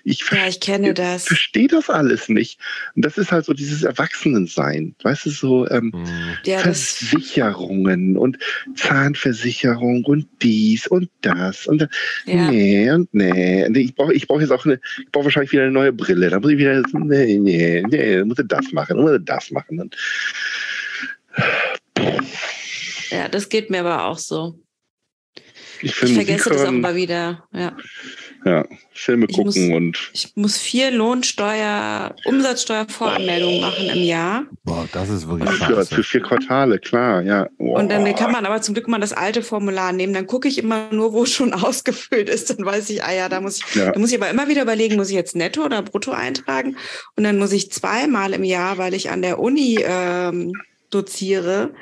Ich, 0.05 0.25
ja, 0.31 0.47
ich 0.49 0.61
kenne 0.61 0.95
das. 0.95 1.25
verstehe 1.25 1.69
das 1.69 1.91
alles 1.91 2.29
nicht. 2.29 2.61
Und 2.95 3.05
das 3.05 3.19
ist 3.19 3.33
halt 3.33 3.45
so 3.45 3.53
dieses 3.53 3.83
Erwachsenensein. 3.83 4.95
Weißt 5.03 5.27
du, 5.27 5.31
so 5.31 5.69
ähm, 5.69 5.93
Mhm. 5.97 6.37
Ja, 6.45 6.59
Versicherungen 6.59 8.17
und 8.17 8.39
Zahnversicherung 8.75 10.05
und 10.05 10.29
dies 10.43 10.87
und 10.87 11.11
das. 11.23 11.67
Und 11.67 11.89
ja. 12.27 12.51
nee 12.51 12.91
und 12.91 13.13
nee. 13.13 13.67
Ich 13.81 13.95
brauche 13.95 14.15
ich 14.15 14.27
brauch 14.27 14.41
jetzt 14.41 14.53
auch 14.53 14.65
eine, 14.65 14.81
ich 14.99 15.11
brauche 15.11 15.25
wahrscheinlich 15.25 15.53
wieder 15.53 15.63
eine 15.63 15.73
neue 15.73 15.93
Brille. 15.93 16.31
Da 16.31 16.41
muss 16.41 16.53
ich 16.53 16.59
wieder, 16.59 16.83
nee, 16.93 17.39
nee, 17.39 17.83
nee, 17.89 18.17
dann 18.19 18.29
muss 18.29 18.39
ich 18.39 18.49
das 18.49 18.73
machen, 18.73 18.97
dann 18.97 19.07
muss 19.07 19.19
ich 19.19 19.25
das 19.25 19.51
machen. 19.51 19.81
Und, 19.81 19.97
ja, 23.11 23.29
das 23.29 23.49
geht 23.49 23.71
mir 23.71 23.81
aber 23.81 24.07
auch 24.07 24.19
so. 24.19 24.59
Ich, 25.83 26.03
Ich 26.03 26.15
vergesse 26.15 26.51
das 26.51 26.63
auch 26.63 26.69
immer 26.69 26.95
wieder. 26.95 27.45
Ja. 27.53 27.77
ja, 28.45 28.65
Filme 28.93 29.27
Ich 29.29 29.37
gucken 29.37 29.69
muss- 29.69 29.77
und 29.77 30.11
Ich 30.13 30.33
muss 30.35 30.59
vier 30.59 30.91
Lohnsteuer, 30.91 32.15
Umsatzsteuervoranmeldungen 32.25 33.61
machen 33.61 33.89
im 33.91 34.03
Jahr. 34.03 34.45
Boah, 34.65 34.89
das 34.93 35.09
ist 35.09 35.29
wirklich 35.29 35.51
für, 35.51 35.85
für 35.85 36.03
vier 36.03 36.21
Quartale, 36.23 36.79
klar, 36.79 37.23
ja. 37.23 37.49
Oh. 37.59 37.79
Und 37.79 37.91
dann 37.91 38.05
kann 38.15 38.33
man 38.33 38.47
aber 38.47 38.61
zum 38.63 38.75
Glück 38.75 38.89
mal 38.89 39.01
das 39.01 39.13
alte 39.13 39.43
Formular 39.43 39.93
nehmen. 39.93 40.13
Dann 40.15 40.27
gucke 40.27 40.49
ich 40.49 40.59
immer 40.59 40.89
nur, 40.93 41.13
wo 41.13 41.25
es 41.25 41.33
schon 41.33 41.53
ausgefüllt 41.55 42.29
ist. 42.29 42.51
Dann 42.51 42.65
weiß 42.65 42.91
ich, 42.91 43.03
ah 43.05 43.13
ja, 43.13 43.29
da 43.29 43.41
muss 43.41 43.59
ich, 43.59 43.75
Ja. 43.75 43.93
da 43.93 43.99
muss 43.99 44.11
ich 44.11 44.19
aber 44.19 44.31
immer 44.31 44.49
wieder 44.49 44.63
überlegen, 44.63 44.97
muss 44.97 45.09
ich 45.11 45.15
jetzt 45.15 45.37
netto 45.37 45.65
oder 45.65 45.83
brutto 45.83 46.13
eintragen? 46.13 46.77
Und 47.17 47.25
dann 47.25 47.39
muss 47.39 47.53
ich 47.53 47.71
zweimal 47.73 48.33
im 48.33 48.45
Jahr, 48.45 48.79
weil 48.79 48.95
ich 48.95 49.11
an 49.11 49.23
der 49.23 49.39
Uni 49.39 49.79
ähm, 49.83 50.53
doziere, 50.91 51.75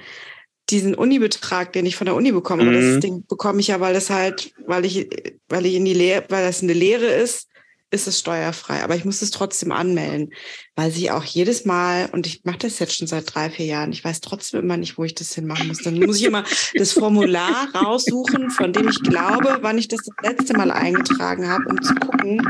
diesen 0.71 0.95
Unibetrag, 0.95 1.73
den 1.73 1.87
ich 1.87 1.97
von 1.97 2.07
der 2.07 2.15
Uni 2.15 2.33
bekomme, 2.33 2.65
Mhm. 2.65 2.73
das 2.95 3.01
Ding 3.01 3.25
bekomme 3.27 3.61
ich 3.61 3.69
ja, 3.69 3.81
weil 3.81 3.95
das 3.95 4.11
halt, 4.11 4.53
weil 4.67 4.85
ich, 4.85 5.09
weil 5.49 5.67
ich 5.67 5.75
in 5.75 5.85
die 5.85 5.95
Lehre, 5.95 6.25
weil 6.29 6.45
das 6.47 6.63
eine 6.63 6.73
Lehre 6.73 7.07
ist, 7.07 7.49
ist 7.91 8.09
es 8.09 8.19
steuerfrei. 8.19 8.83
Aber 8.83 8.97
ich 8.97 9.05
muss 9.05 9.23
es 9.23 9.31
trotzdem 9.31 9.71
anmelden, 9.71 10.33
weil 10.75 10.91
sie 10.91 11.11
auch 11.13 11.23
jedes 11.23 11.65
Mal, 11.65 12.09
und 12.13 12.27
ich 12.27 12.43
mache 12.45 12.59
das 12.59 12.79
jetzt 12.81 12.97
schon 12.97 13.07
seit 13.07 13.33
drei, 13.33 13.51
vier 13.51 13.67
Jahren, 13.67 13.93
ich 13.93 14.03
weiß 14.05 14.21
trotzdem 14.21 14.61
immer 14.61 14.77
nicht, 14.77 14.99
wo 14.99 15.05
ich 15.05 15.15
das 15.15 15.35
hinmachen 15.35 15.69
muss. 15.69 15.83
Dann 15.83 16.01
muss 16.01 16.17
ich 16.17 16.25
immer 16.25 16.45
das 16.75 16.93
Formular 16.93 17.69
raussuchen, 17.75 18.51
von 18.51 18.73
dem 18.73 18.89
ich 18.89 19.01
glaube, 19.03 19.59
wann 19.61 19.79
ich 19.79 19.87
das 19.89 20.01
das 20.05 20.15
letzte 20.33 20.55
Mal 20.57 20.71
eingetragen 20.73 21.49
habe, 21.49 21.65
um 21.69 21.81
zu 21.83 21.95
gucken, 21.95 22.43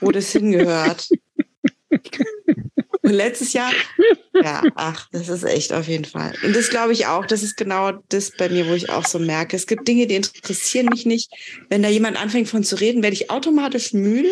wo 0.00 0.12
das 0.12 0.30
hingehört. 0.30 1.08
Und 3.02 3.12
letztes 3.12 3.52
Jahr, 3.52 3.72
ja, 4.32 4.62
ach, 4.76 5.08
das 5.10 5.28
ist 5.28 5.42
echt 5.42 5.72
auf 5.72 5.88
jeden 5.88 6.04
Fall. 6.04 6.34
Und 6.44 6.54
das 6.54 6.70
glaube 6.70 6.92
ich 6.92 7.06
auch, 7.06 7.26
das 7.26 7.42
ist 7.42 7.56
genau 7.56 7.92
das 8.08 8.30
bei 8.30 8.48
mir, 8.48 8.68
wo 8.68 8.74
ich 8.74 8.90
auch 8.90 9.06
so 9.06 9.18
merke. 9.18 9.56
Es 9.56 9.66
gibt 9.66 9.88
Dinge, 9.88 10.06
die 10.06 10.14
interessieren 10.14 10.86
mich 10.86 11.04
nicht. 11.04 11.32
Wenn 11.68 11.82
da 11.82 11.88
jemand 11.88 12.20
anfängt 12.20 12.48
von 12.48 12.62
zu 12.62 12.76
reden, 12.76 13.02
werde 13.02 13.14
ich 13.14 13.30
automatisch 13.30 13.92
müde. 13.92 14.30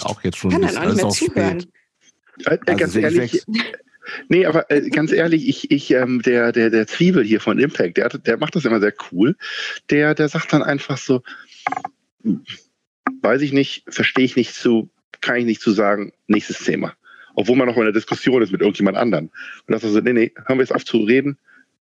Auch 0.00 0.22
jetzt 0.22 0.38
schon. 0.38 0.50
Ich 0.50 0.58
kann 0.58 0.74
dann 0.74 0.76
auch 0.76 0.92
nicht 0.92 0.96
mehr 0.96 1.08
zuhören. 1.08 1.66
Äh, 2.44 2.54
äh, 2.54 2.58
Also 2.66 2.76
ganz 2.76 2.94
ich 2.94 3.02
ehrlich, 3.02 3.42
nee, 4.28 4.44
aber 4.46 4.70
äh, 4.70 4.88
ganz 4.90 5.12
ehrlich, 5.12 5.48
ich, 5.48 5.70
ich, 5.70 5.90
ähm, 5.92 6.22
der, 6.22 6.52
der, 6.52 6.70
der 6.70 6.86
Zwiebel 6.86 7.24
hier 7.24 7.40
von 7.40 7.58
Impact, 7.58 7.96
der, 7.96 8.06
hat, 8.06 8.26
der 8.26 8.36
macht 8.36 8.56
das 8.56 8.64
immer 8.64 8.80
sehr 8.80 8.94
cool. 9.10 9.36
Der, 9.90 10.14
der 10.14 10.28
sagt 10.28 10.52
dann 10.52 10.62
einfach 10.62 10.98
so, 10.98 11.22
weiß 13.22 13.42
ich 13.42 13.52
nicht, 13.52 13.84
verstehe 13.88 14.24
ich 14.24 14.36
nicht 14.36 14.54
zu, 14.54 14.90
kann 15.20 15.36
ich 15.36 15.44
nicht 15.46 15.62
zu 15.62 15.72
sagen, 15.72 16.12
nächstes 16.26 16.58
Thema. 16.58 16.94
Obwohl 17.36 17.56
man 17.56 17.68
noch 17.68 17.76
in 17.76 17.82
einer 17.82 17.92
Diskussion 17.92 18.42
ist 18.42 18.50
mit 18.50 18.60
irgendjemand 18.60 18.96
anderen. 18.96 19.26
Und 19.28 19.72
das 19.72 19.84
ist 19.84 19.92
so, 19.92 20.00
nee, 20.00 20.12
nee, 20.12 20.32
hören 20.46 20.58
wir 20.58 20.64
jetzt 20.64 20.74
auf 20.74 20.84
zu 20.84 20.98
reden. 20.98 21.38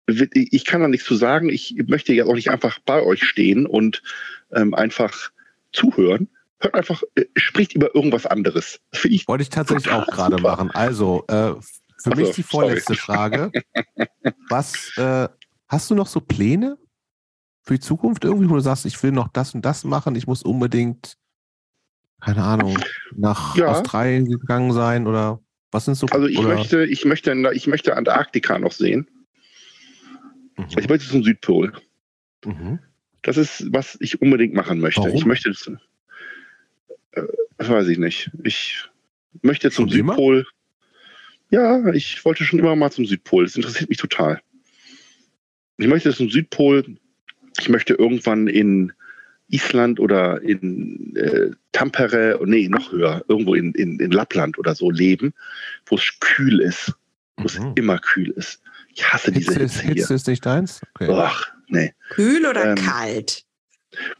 Ich 0.08 0.66
kann 0.66 0.82
da 0.82 0.88
nichts 0.88 1.08
zu 1.08 1.16
sagen. 1.16 1.50
Ich 1.50 1.76
möchte 1.88 2.14
ja 2.14 2.26
auch 2.26 2.36
nicht 2.36 2.52
einfach 2.52 2.78
bei 2.86 3.02
euch 3.02 3.24
stehen 3.24 3.66
und 3.66 4.04
ähm, 4.52 4.76
einfach 4.76 5.32
zuhören. 5.74 6.30
Hört 6.60 6.76
einfach, 6.76 7.02
äh, 7.16 7.26
spricht 7.36 7.74
über 7.74 7.96
irgendwas 7.96 8.26
anderes. 8.26 8.80
Ich 9.04 9.28
Wollte 9.28 9.42
ich 9.42 9.50
tatsächlich 9.50 9.92
auch 9.92 10.06
gerade 10.12 10.38
machen. 10.42 10.70
Also, 10.72 11.24
äh, 11.28 11.54
für 12.06 12.12
Ach 12.12 12.18
so, 12.18 12.22
mich 12.22 12.32
die 12.32 12.44
vorletzte 12.44 12.96
Frage. 12.96 13.52
Was 14.50 14.96
äh, 14.98 15.28
hast 15.68 15.90
du 15.90 15.96
noch 15.96 16.08
so 16.08 16.20
Pläne 16.22 16.78
für 17.64 17.74
die 17.76 17.80
Zukunft 17.80 18.24
irgendwie, 18.24 18.50
wo 18.50 18.56
du 18.56 18.60
sagst, 18.60 18.86
ich 18.86 19.02
will 19.02 19.12
noch 19.12 19.30
das 19.30 19.56
und 19.56 19.66
das 19.66 19.84
machen, 19.84 20.16
ich 20.16 20.28
muss 20.28 20.44
unbedingt, 20.44 21.18
keine 22.22 22.44
Ahnung, 22.44 22.78
nach 23.16 23.56
Ja. 23.56 23.68
Australien 23.68 24.26
gegangen 24.26 24.72
sein 24.72 25.08
oder 25.08 25.40
was 25.72 25.86
sind 25.86 25.96
so 25.96 26.08
Also 26.08 26.28
ich 26.28 26.38
oder, 26.38 26.56
möchte, 26.56 26.86
ich 26.86 27.06
möchte, 27.06 27.36
ich 27.54 27.68
möchte 27.68 27.96
Antarktika 27.96 28.60
noch 28.60 28.72
sehen. 28.72 29.08
Mhm. 30.58 30.66
Ich 30.78 30.90
möchte 30.90 31.08
zum 31.08 31.24
Südpol. 31.24 31.74
Mhm. 32.46 32.80
Das 33.22 33.38
ist, 33.38 33.66
was 33.72 33.98
ich 34.00 34.22
unbedingt 34.22 34.54
machen 34.54 34.80
möchte. 34.80 35.02
Warum? 35.02 35.16
Ich 35.16 35.26
möchte 35.26 35.50
das, 35.50 35.70
äh, 37.12 37.24
das 37.58 37.70
weiß 37.70 37.88
ich 37.88 37.98
nicht. 37.98 38.32
Ich 38.44 38.88
möchte 39.42 39.72
zum 39.72 39.90
Schon 39.90 40.00
immer? 40.00 40.14
Südpol. 40.14 40.46
Ja, 41.50 41.88
ich 41.94 42.24
wollte 42.26 42.44
schon 42.44 42.60
immer 42.60 42.76
mal 42.76 42.92
zum 42.92 43.06
Südpol. 43.06 43.46
Das 43.46 43.56
interessiert 43.56 43.90
mich 43.90 43.98
total. 43.98 44.42
Ich 45.78 45.88
möchte 45.88 46.14
zum 46.14 46.30
Südpol. 46.30 46.98
Ich 47.60 47.70
möchte 47.70 47.94
irgendwann 47.94 48.48
in 48.48 48.94
Island 49.50 50.00
oder 50.00 50.42
in 50.42 51.16
äh, 51.16 51.52
Tampere, 51.72 52.40
nee, 52.46 52.68
noch 52.68 52.92
höher, 52.92 53.24
irgendwo 53.28 53.54
in, 53.56 53.74
in, 53.74 54.00
in 54.00 54.12
Lappland 54.12 54.58
oder 54.58 54.74
so 54.76 54.90
leben, 54.90 55.34
wo 55.86 55.96
es 55.96 56.12
kühl 56.20 56.60
ist, 56.62 56.94
wo 57.38 57.46
es 57.46 57.60
Mhm. 57.60 57.74
immer 57.76 58.00
kühl 58.00 58.32
ist. 58.32 58.62
Ich 58.94 59.12
hasse 59.12 59.32
diese 59.32 59.52
Hitze, 59.52 59.64
ist, 59.64 59.74
Hitze 59.76 59.86
hier. 59.86 59.94
Hitze 59.96 60.14
ist 60.16 60.28
nicht 60.28 60.46
deins? 60.46 60.82
Okay. 60.96 61.12
Ach, 61.14 61.46
nee. 61.68 61.94
Kühl 62.10 62.46
oder 62.46 62.66
Ähm, 62.72 62.76
kalt? 62.76 63.44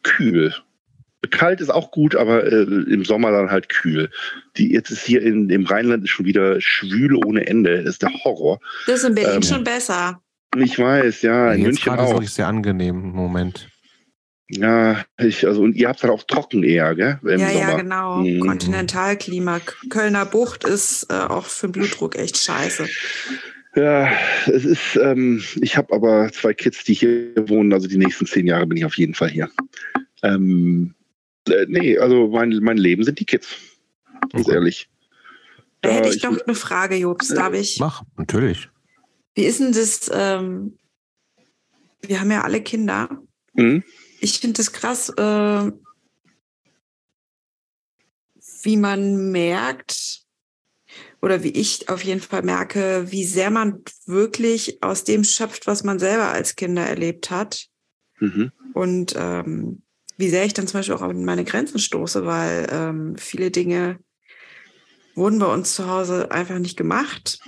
kühl. 0.04 0.54
Kalt 1.32 1.60
ist 1.60 1.72
auch 1.72 1.90
gut, 1.92 2.16
aber 2.16 2.46
äh, 2.46 2.62
im 2.64 3.04
Sommer 3.04 3.32
dann 3.32 3.50
halt 3.50 3.68
kühl. 3.70 4.12
Die, 4.58 4.72
jetzt 4.72 4.92
ist 4.92 5.06
hier 5.06 5.24
in, 5.24 5.50
im 5.50 5.66
Rheinland 5.66 6.04
ist 6.04 6.12
schon 6.12 6.26
wieder 6.28 6.62
schwül 6.62 7.16
ohne 7.26 7.48
Ende. 7.48 7.80
Das 7.84 7.96
ist 7.96 8.04
der 8.04 8.14
Horror. 8.24 8.60
Das 8.86 8.98
ist 9.00 9.06
in 9.10 9.16
Berlin 9.16 9.36
ähm, 9.38 9.42
schon 9.42 9.64
besser. 9.64 10.22
Ich 10.56 10.78
weiß, 10.78 11.24
ja, 11.24 11.52
in 11.52 11.62
Jetzt 11.62 11.66
München 11.68 11.84
gerade 11.86 12.04
ist 12.04 12.10
auch. 12.10 12.14
wirklich 12.14 12.30
sehr 12.32 12.48
angenehm 12.48 12.96
im 13.04 13.10
Moment. 13.12 13.68
Ja, 14.48 15.04
ich, 15.18 15.46
also, 15.48 15.62
und 15.64 15.76
ihr 15.76 15.88
habt 15.88 16.04
dann 16.04 16.12
auch 16.12 16.24
trocken 16.24 16.64
eher, 16.64 16.94
gell? 16.94 17.20
Im 17.24 17.40
ja, 17.40 17.50
Sommer. 17.50 17.60
ja, 17.72 17.78
genau. 17.78 18.18
Mhm. 18.18 18.40
Kontinentalklima. 18.42 19.60
Kölner 19.90 20.26
Bucht 20.26 20.64
ist 20.66 21.08
äh, 21.10 21.14
auch 21.16 21.46
für 21.46 21.68
den 21.68 21.72
Blutdruck 21.72 22.16
echt 22.16 22.38
scheiße. 22.38 22.88
Ja, 23.76 24.10
es 24.46 24.64
ist, 24.64 24.96
ähm, 25.02 25.44
ich 25.62 25.76
habe 25.76 25.94
aber 25.94 26.32
zwei 26.32 26.54
Kids, 26.54 26.84
die 26.84 26.94
hier 26.94 27.34
wohnen, 27.50 27.74
also 27.74 27.88
die 27.88 27.98
nächsten 27.98 28.26
zehn 28.28 28.46
Jahre 28.48 28.68
bin 28.68 28.78
ich 28.78 28.86
auf 28.86 28.98
jeden 28.98 29.16
Fall 29.16 29.30
hier. 29.30 29.50
Ähm, 30.24 30.94
äh, 31.50 31.66
nee, 31.68 31.98
also 31.98 32.28
mein, 32.28 32.52
mein 32.62 32.78
Leben 32.78 33.04
sind 33.04 33.20
die 33.20 33.26
Kids. 33.26 33.48
Ganz 34.32 34.46
Okay. 34.46 34.54
ehrlich. 34.56 34.90
Da 35.82 35.90
hätte 35.90 36.10
ich- 36.10 36.18
ich 36.18 36.24
noch 36.24 36.40
eine 36.40 36.56
Frage, 36.56 36.96
Jobs, 36.96 37.30
darf 37.30 37.54
ich? 37.54 37.80
Mach, 37.80 38.04
natürlich. 38.18 38.70
Wie 39.34 39.44
ist 39.44 39.60
denn 39.60 39.74
das? 39.74 40.10
Ähm, 40.14 40.78
wir 42.02 42.20
haben 42.22 42.32
ja 42.32 42.44
alle 42.44 42.62
Kinder. 42.62 43.10
Hm? 43.58 43.84
Ich 44.20 44.40
finde 44.40 44.62
es 44.62 44.72
krass, 44.72 45.10
äh, 45.10 45.72
wie 48.64 48.78
man 48.78 49.32
merkt, 49.32 50.26
oder 51.26 51.42
wie 51.42 51.50
ich 51.50 51.90
auf 51.90 52.04
jeden 52.04 52.22
Fall 52.22 52.44
merke, 52.44 53.12
wie 53.12 53.26
sehr 53.26 53.50
man 53.50 53.82
wirklich 54.06 54.84
aus 54.84 55.04
dem 55.04 55.24
schöpft, 55.24 55.66
was 55.66 55.84
man 55.84 55.98
selber 55.98 56.30
als 56.30 56.56
Kinder 56.56 56.86
erlebt 56.86 57.32
hat. 57.32 57.68
Mhm. 58.20 58.52
Und 58.74 59.16
ähm, 59.18 59.82
wie 60.18 60.30
sehr 60.30 60.46
ich 60.46 60.54
dann 60.54 60.68
zum 60.68 60.80
Beispiel 60.80 60.94
auch 60.94 61.02
an 61.02 61.26
meine 61.26 61.44
Grenzen 61.44 61.80
stoße, 61.80 62.28
weil 62.28 62.68
ähm, 62.70 63.16
viele 63.18 63.50
Dinge 63.50 64.00
wurden 65.16 65.40
bei 65.40 65.52
uns 65.52 65.74
zu 65.74 65.90
Hause 65.90 66.30
einfach 66.30 66.60
nicht 66.60 66.78
gemacht. 66.78 67.40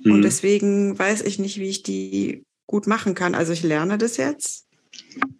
Mhm. 0.00 0.12
Und 0.12 0.22
deswegen 0.22 0.98
weiß 0.98 1.22
ich 1.22 1.38
nicht, 1.38 1.58
wie 1.58 1.70
ich 1.70 1.82
die 1.82 2.44
gut 2.66 2.86
machen 2.86 3.14
kann. 3.14 3.34
Also 3.34 3.54
ich 3.54 3.62
lerne 3.62 3.96
das 3.96 4.18
jetzt, 4.18 4.66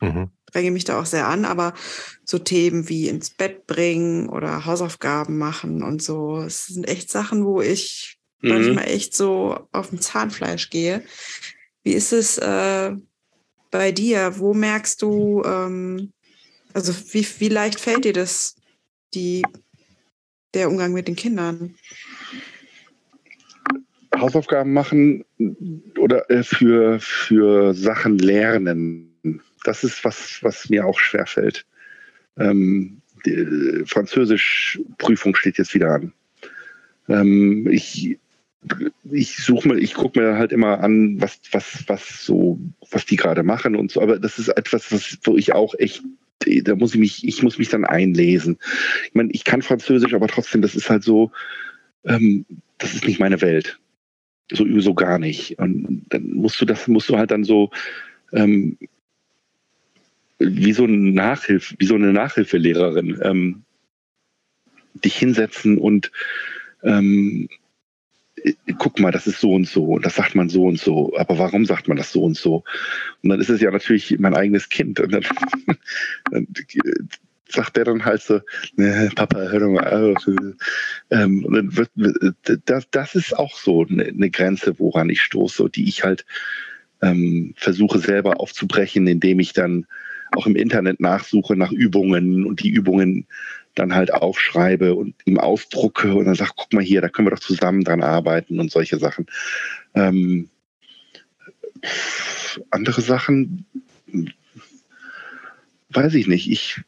mhm. 0.01 0.31
Dränge 0.53 0.71
mich 0.71 0.85
da 0.85 1.01
auch 1.01 1.07
sehr 1.07 1.27
an, 1.27 1.45
aber 1.45 1.75
so 2.25 2.39
Themen 2.39 2.89
wie 2.89 3.09
ins 3.09 3.31
Bett 3.31 3.67
bringen 3.67 4.29
oder 4.29 4.65
Hausaufgaben 4.65 5.39
machen 5.39 5.83
und 5.83 6.03
so, 6.03 6.39
es 6.39 6.67
sind 6.67 6.89
echt 6.89 7.11
Sachen, 7.11 7.45
wo 7.45 7.61
ich 7.61 8.19
mhm. 8.41 8.51
manchmal 8.51 8.89
echt 8.89 9.15
so 9.17 9.67
auf 9.73 9.89
dem 9.91 10.01
Zahnfleisch 10.01 10.71
gehe. 10.71 11.03
Wie 11.83 11.93
ist 11.93 12.13
es 12.13 12.39
äh, 12.39 12.93
bei 13.71 13.93
dir? 13.93 14.39
Wo 14.39 14.55
merkst 14.55 15.03
du, 15.03 15.43
ähm, 15.45 16.13
also 16.73 16.93
wie, 17.13 17.27
wie 17.39 17.49
leicht 17.49 17.81
fällt 17.81 18.05
dir 18.05 18.13
das, 18.13 18.55
die 19.15 19.43
der 20.55 20.69
Umgang 20.69 20.93
mit 20.93 21.09
den 21.09 21.17
Kindern? 21.17 21.75
Hausaufgaben 24.15 24.73
machen 24.73 25.25
oder 25.99 26.31
äh, 26.31 26.43
für, 26.43 27.01
für 27.01 27.75
Sachen 27.75 28.19
lernen. 28.19 29.12
Das 29.65 29.85
ist 29.85 30.05
was, 30.05 30.43
was 30.43 30.69
mir 30.69 30.87
auch 30.87 30.99
schwerfällt. 30.99 31.65
Ähm, 32.39 33.01
die 33.25 33.85
Französisch-Prüfung 33.87 35.35
steht 35.37 35.59
jetzt 35.59 35.75
wieder 35.75 35.91
an. 35.91 36.13
Ähm, 37.09 37.69
ich 37.71 38.19
ich 39.11 39.37
suche 39.37 39.69
mir, 39.69 39.79
ich 39.79 39.95
gucke 39.95 40.21
mir 40.21 40.37
halt 40.37 40.53
immer 40.53 40.81
an, 40.81 41.21
was, 41.21 41.41
was, 41.51 41.83
was 41.89 42.25
so, 42.25 42.61
was 42.91 43.05
die 43.07 43.17
gerade 43.17 43.43
machen 43.43 43.75
und 43.75 43.91
so. 43.91 44.01
Aber 44.01 44.19
das 44.19 44.39
ist 44.39 44.49
etwas, 44.49 44.93
was, 44.93 45.19
wo 45.25 45.37
ich 45.37 45.53
auch 45.53 45.75
echt 45.79 46.03
da 46.65 46.75
muss 46.75 46.95
ich 46.95 47.01
mich, 47.01 47.27
ich 47.27 47.43
muss 47.43 47.59
mich 47.59 47.69
dann 47.69 47.85
einlesen. 47.85 48.59
Ich 49.07 49.15
meine, 49.15 49.31
ich 49.33 49.45
kann 49.45 49.63
Französisch, 49.63 50.13
aber 50.13 50.27
trotzdem, 50.27 50.61
das 50.61 50.75
ist 50.75 50.91
halt 50.91 51.05
so, 51.05 51.31
ähm, 52.05 52.45
das 52.79 52.95
ist 52.95 53.07
nicht 53.07 53.21
meine 53.21 53.41
Welt. 53.41 53.79
So, 54.51 54.67
so 54.81 54.95
gar 54.95 55.21
nicht. 55.21 55.59
Und 55.61 56.05
dann 56.09 56.33
musst 56.33 56.61
du 56.61 56.65
das, 56.65 56.89
musst 56.89 57.09
du 57.09 57.17
halt 57.17 57.31
dann 57.31 57.45
so, 57.45 57.71
ähm, 58.33 58.77
wie 60.45 60.73
so 60.73 60.85
eine 60.85 60.97
Nachhilfe, 60.97 61.75
wie 61.79 61.87
so 61.87 61.95
eine 61.95 62.13
Nachhilfelehrerin, 62.13 63.21
ähm, 63.23 63.63
dich 64.95 65.17
hinsetzen 65.17 65.79
und 65.79 66.11
ähm, 66.83 67.49
guck 68.79 68.99
mal, 68.99 69.13
das 69.13 69.27
ist 69.27 69.41
so 69.41 69.53
und 69.53 69.69
so 69.69 69.85
und 69.85 70.05
das 70.05 70.17
sagt 70.17 70.35
man 70.35 70.49
so 70.49 70.65
und 70.65 70.79
so, 70.79 71.17
aber 71.17 71.39
warum 71.39 71.65
sagt 71.65 71.89
man 71.89 71.97
das 71.97 72.13
so 72.13 72.25
und 72.25 72.37
so? 72.37 72.65
Und 73.23 73.31
dann 73.31 73.41
ist 73.41 73.51
es 73.51 73.61
ja 73.61 73.71
natürlich 73.71 74.19
mein 74.19 74.35
eigenes 74.35 74.69
Kind 74.69 75.01
und 75.01 75.13
dann, 75.13 75.25
dann 76.31 76.47
sagt 77.49 77.77
der 77.77 77.85
dann 77.85 78.05
halt 78.05 78.23
so, 78.23 78.41
ne, 78.77 79.11
Papa, 79.15 79.39
hör 79.39 79.61
doch 79.61 79.69
mal 79.69 79.87
auf. 79.87 80.27
Ähm, 81.11 81.47
dann 81.49 81.77
wird, 81.77 81.91
das, 82.65 82.89
das 82.91 83.15
ist 83.15 83.37
auch 83.37 83.57
so 83.57 83.87
eine, 83.87 84.05
eine 84.05 84.31
Grenze, 84.31 84.79
woran 84.79 85.11
ich 85.11 85.23
stoße, 85.23 85.69
die 85.71 85.89
ich 85.89 86.03
halt 86.03 86.25
ähm, 87.03 87.55
versuche 87.57 87.99
selber 87.99 88.41
aufzubrechen, 88.41 89.07
indem 89.07 89.41
ich 89.41 89.53
dann 89.53 89.87
auch 90.37 90.47
im 90.47 90.57
Internet 90.57 91.01
nachsuche 91.01 91.57
nach 91.57 91.73
Übungen 91.73 92.47
und 92.47 92.63
die 92.63 92.71
Übungen 92.71 93.27
dann 93.75 93.95
halt 93.95 94.13
aufschreibe 94.13 94.95
und 94.95 95.15
ihm 95.25 95.39
ausdrucke 95.39 96.15
und 96.15 96.27
dann 96.27 96.35
sage, 96.35 96.53
guck 96.57 96.73
mal 96.73 96.83
hier, 96.83 97.01
da 97.01 97.09
können 97.09 97.27
wir 97.27 97.31
doch 97.33 97.41
zusammen 97.41 97.85
dran 97.85 98.03
arbeiten 98.03 98.61
und 98.61 98.71
solche 98.71 98.99
Sachen. 98.99 99.27
Ähm, 99.95 100.51
andere 102.71 103.01
Sachen 103.01 103.65
weiß 105.91 106.15
ich 106.15 106.27
nicht. 106.27 106.51
Ich, 106.51 106.81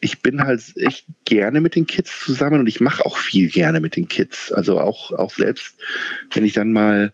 ich 0.00 0.22
bin 0.22 0.42
halt 0.42 0.62
echt 0.76 1.06
gerne 1.24 1.60
mit 1.60 1.74
den 1.74 1.86
Kids 1.86 2.20
zusammen 2.20 2.60
und 2.60 2.66
ich 2.66 2.80
mache 2.80 3.04
auch 3.04 3.16
viel 3.16 3.48
gerne 3.48 3.80
mit 3.80 3.96
den 3.96 4.08
Kids. 4.08 4.52
Also 4.52 4.80
auch, 4.80 5.10
auch 5.12 5.30
selbst, 5.30 5.74
wenn 6.32 6.44
ich 6.44 6.52
dann 6.52 6.72
mal 6.72 7.12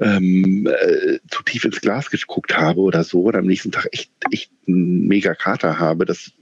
ähm, 0.00 0.66
äh, 0.66 1.18
zu 1.28 1.42
tief 1.42 1.64
ins 1.64 1.80
Glas 1.80 2.10
geguckt 2.10 2.56
habe 2.56 2.80
oder 2.80 3.04
so 3.04 3.22
oder 3.22 3.40
am 3.40 3.46
nächsten 3.46 3.72
Tag 3.72 3.88
echt, 3.92 4.10
echt 4.30 4.50
einen 4.66 5.06
mega 5.06 5.34
Kater 5.34 5.78
habe, 5.78 6.04
das, 6.04 6.32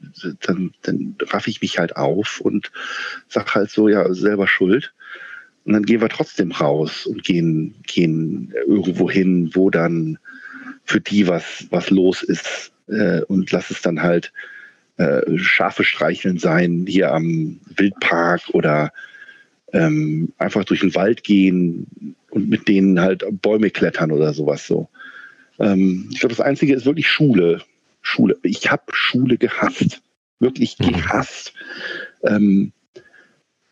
dann, 0.41 0.73
dann 0.83 1.17
raff 1.21 1.47
ich 1.47 1.61
mich 1.61 1.79
halt 1.79 1.97
auf 1.97 2.41
und 2.41 2.71
sag 3.29 3.55
halt 3.55 3.71
so, 3.71 3.89
ja, 3.89 4.13
selber 4.15 4.47
schuld. 4.47 4.93
Und 5.65 5.75
dann 5.75 5.85
gehen 5.85 6.01
wir 6.01 6.09
trotzdem 6.09 6.51
raus 6.51 7.07
und 7.07 7.23
gehen, 7.23 7.75
gehen 7.87 8.53
irgendwo 8.67 9.11
hin, 9.11 9.51
wo 9.55 9.71
dann 9.71 10.19
für 10.85 11.01
die 11.01 11.29
was, 11.29 11.67
was 11.71 11.91
los 11.91 12.23
ist 12.23 12.73
äh, 12.89 13.23
und 13.23 13.51
lass 13.53 13.71
es 13.71 13.81
dann 13.81 14.03
halt 14.03 14.33
äh, 14.97 15.39
Schafe 15.39 15.85
streicheln 15.85 16.39
sein, 16.39 16.85
hier 16.89 17.13
am 17.13 17.61
Wildpark 17.77 18.51
oder 18.53 18.93
ähm, 19.73 20.33
einfach 20.39 20.65
durch 20.65 20.81
den 20.81 20.94
Wald 20.94 21.25
gehen 21.25 22.17
und 22.31 22.49
mit 22.49 22.68
denen 22.68 23.01
halt 23.01 23.25
Bäume 23.42 23.70
klettern 23.70 24.12
oder 24.12 24.33
sowas 24.33 24.67
so. 24.67 24.89
Ähm, 25.59 26.09
ich 26.10 26.20
glaube, 26.20 26.34
das 26.34 26.44
Einzige 26.44 26.75
ist 26.75 26.86
wirklich 26.86 27.09
Schule. 27.09 27.62
Schule. 28.02 28.36
Ich 28.42 28.70
habe 28.70 28.83
Schule 28.92 29.39
gehasst. 29.39 30.02
Wirklich 30.41 30.78
mhm. 30.78 30.92
gehasst. 30.92 31.55
Ähm, 32.25 32.73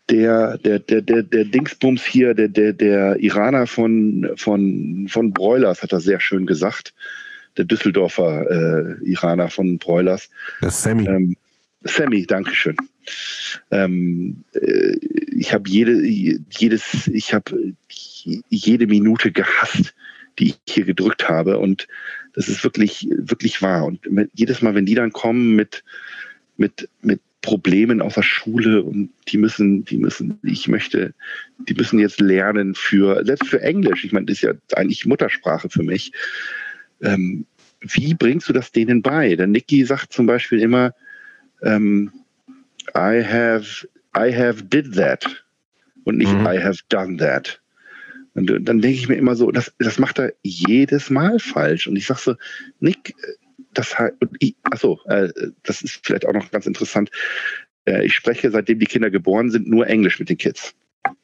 der, 0.09 0.57
der, 0.57 0.79
der, 0.79 1.01
der, 1.01 1.23
der 1.23 1.45
Dingsbums 1.45 2.05
hier, 2.05 2.33
der, 2.33 2.49
der, 2.49 2.73
der 2.73 3.17
Iraner 3.19 3.67
von, 3.67 4.29
von, 4.35 5.07
von 5.09 5.31
Broilers 5.31 5.83
hat 5.83 5.93
das 5.93 6.03
sehr 6.03 6.19
schön 6.19 6.45
gesagt. 6.45 6.93
Der 7.57 7.65
Düsseldorfer 7.65 8.49
äh, 8.49 9.09
Iraner 9.09 9.49
von 9.49 9.77
Broilers. 9.77 10.29
Der 10.61 10.71
Sammy. 10.71 11.07
Ähm, 11.07 11.35
Sammy, 11.83 12.25
Dankeschön. 12.25 12.75
Ähm, 13.71 14.43
äh, 14.53 14.95
ich 15.31 15.53
habe 15.53 15.69
jede, 15.69 16.01
jedes, 16.03 17.07
ich 17.07 17.33
habe 17.33 17.73
jede 18.49 18.87
Minute 18.87 19.31
gehasst, 19.31 19.93
die 20.39 20.49
ich 20.49 20.59
hier 20.67 20.85
gedrückt 20.85 21.29
habe. 21.29 21.57
Und 21.57 21.87
das 22.33 22.47
ist 22.47 22.63
wirklich, 22.63 23.07
wirklich 23.11 23.61
wahr. 23.61 23.85
Und 23.85 23.99
jedes 24.33 24.61
Mal, 24.61 24.75
wenn 24.75 24.85
die 24.85 24.95
dann 24.95 25.11
kommen 25.11 25.55
mit, 25.55 25.83
mit, 26.57 26.89
mit 27.01 27.21
Problemen 27.41 28.01
aus 28.01 28.13
der 28.13 28.21
Schule 28.21 28.83
und 28.83 29.09
die 29.27 29.37
müssen, 29.37 29.83
die 29.83 29.97
müssen, 29.97 30.37
ich 30.43 30.67
möchte, 30.67 31.13
die 31.67 31.73
müssen 31.73 31.97
jetzt 31.99 32.21
lernen 32.21 32.75
für, 32.75 33.25
selbst 33.25 33.49
für 33.49 33.61
Englisch. 33.61 34.05
Ich 34.05 34.11
meine, 34.11 34.27
das 34.27 34.37
ist 34.37 34.43
ja 34.43 34.53
eigentlich 34.75 35.05
Muttersprache 35.05 35.69
für 35.69 35.83
mich. 35.83 36.11
Ähm, 37.01 37.45
wie 37.81 38.13
bringst 38.13 38.47
du 38.47 38.53
das 38.53 38.71
denen 38.71 39.01
bei? 39.01 39.35
Der 39.35 39.47
Niki 39.47 39.83
sagt 39.85 40.13
zum 40.13 40.27
Beispiel 40.27 40.59
immer, 40.59 40.93
ähm, 41.63 42.11
I 42.89 43.23
have, 43.23 43.87
I 44.15 44.35
have 44.35 44.63
did 44.63 44.95
that 44.95 45.25
und 46.03 46.17
nicht 46.17 46.33
mhm. 46.33 46.45
I 46.45 46.61
have 46.61 46.79
done 46.89 47.17
that. 47.17 47.61
Und 48.33 48.47
dann 48.47 48.81
denke 48.81 48.97
ich 48.97 49.09
mir 49.09 49.15
immer 49.15 49.35
so, 49.35 49.51
das, 49.51 49.73
das 49.79 49.99
macht 49.99 50.17
er 50.17 50.33
jedes 50.41 51.09
Mal 51.09 51.37
falsch. 51.39 51.87
Und 51.87 51.97
ich 51.97 52.05
sage 52.05 52.21
so, 52.21 52.35
Nick, 52.79 53.13
das 53.73 53.95
achso, 54.63 54.99
äh, 55.05 55.29
das 55.63 55.81
ist 55.81 55.99
vielleicht 56.03 56.25
auch 56.25 56.33
noch 56.33 56.49
ganz 56.51 56.65
interessant. 56.65 57.09
Äh, 57.85 58.05
ich 58.05 58.15
spreche, 58.15 58.49
seitdem 58.49 58.79
die 58.79 58.85
Kinder 58.85 59.09
geboren 59.09 59.51
sind, 59.51 59.67
nur 59.67 59.87
Englisch 59.87 60.19
mit 60.19 60.29
den 60.29 60.37
Kids. 60.37 60.73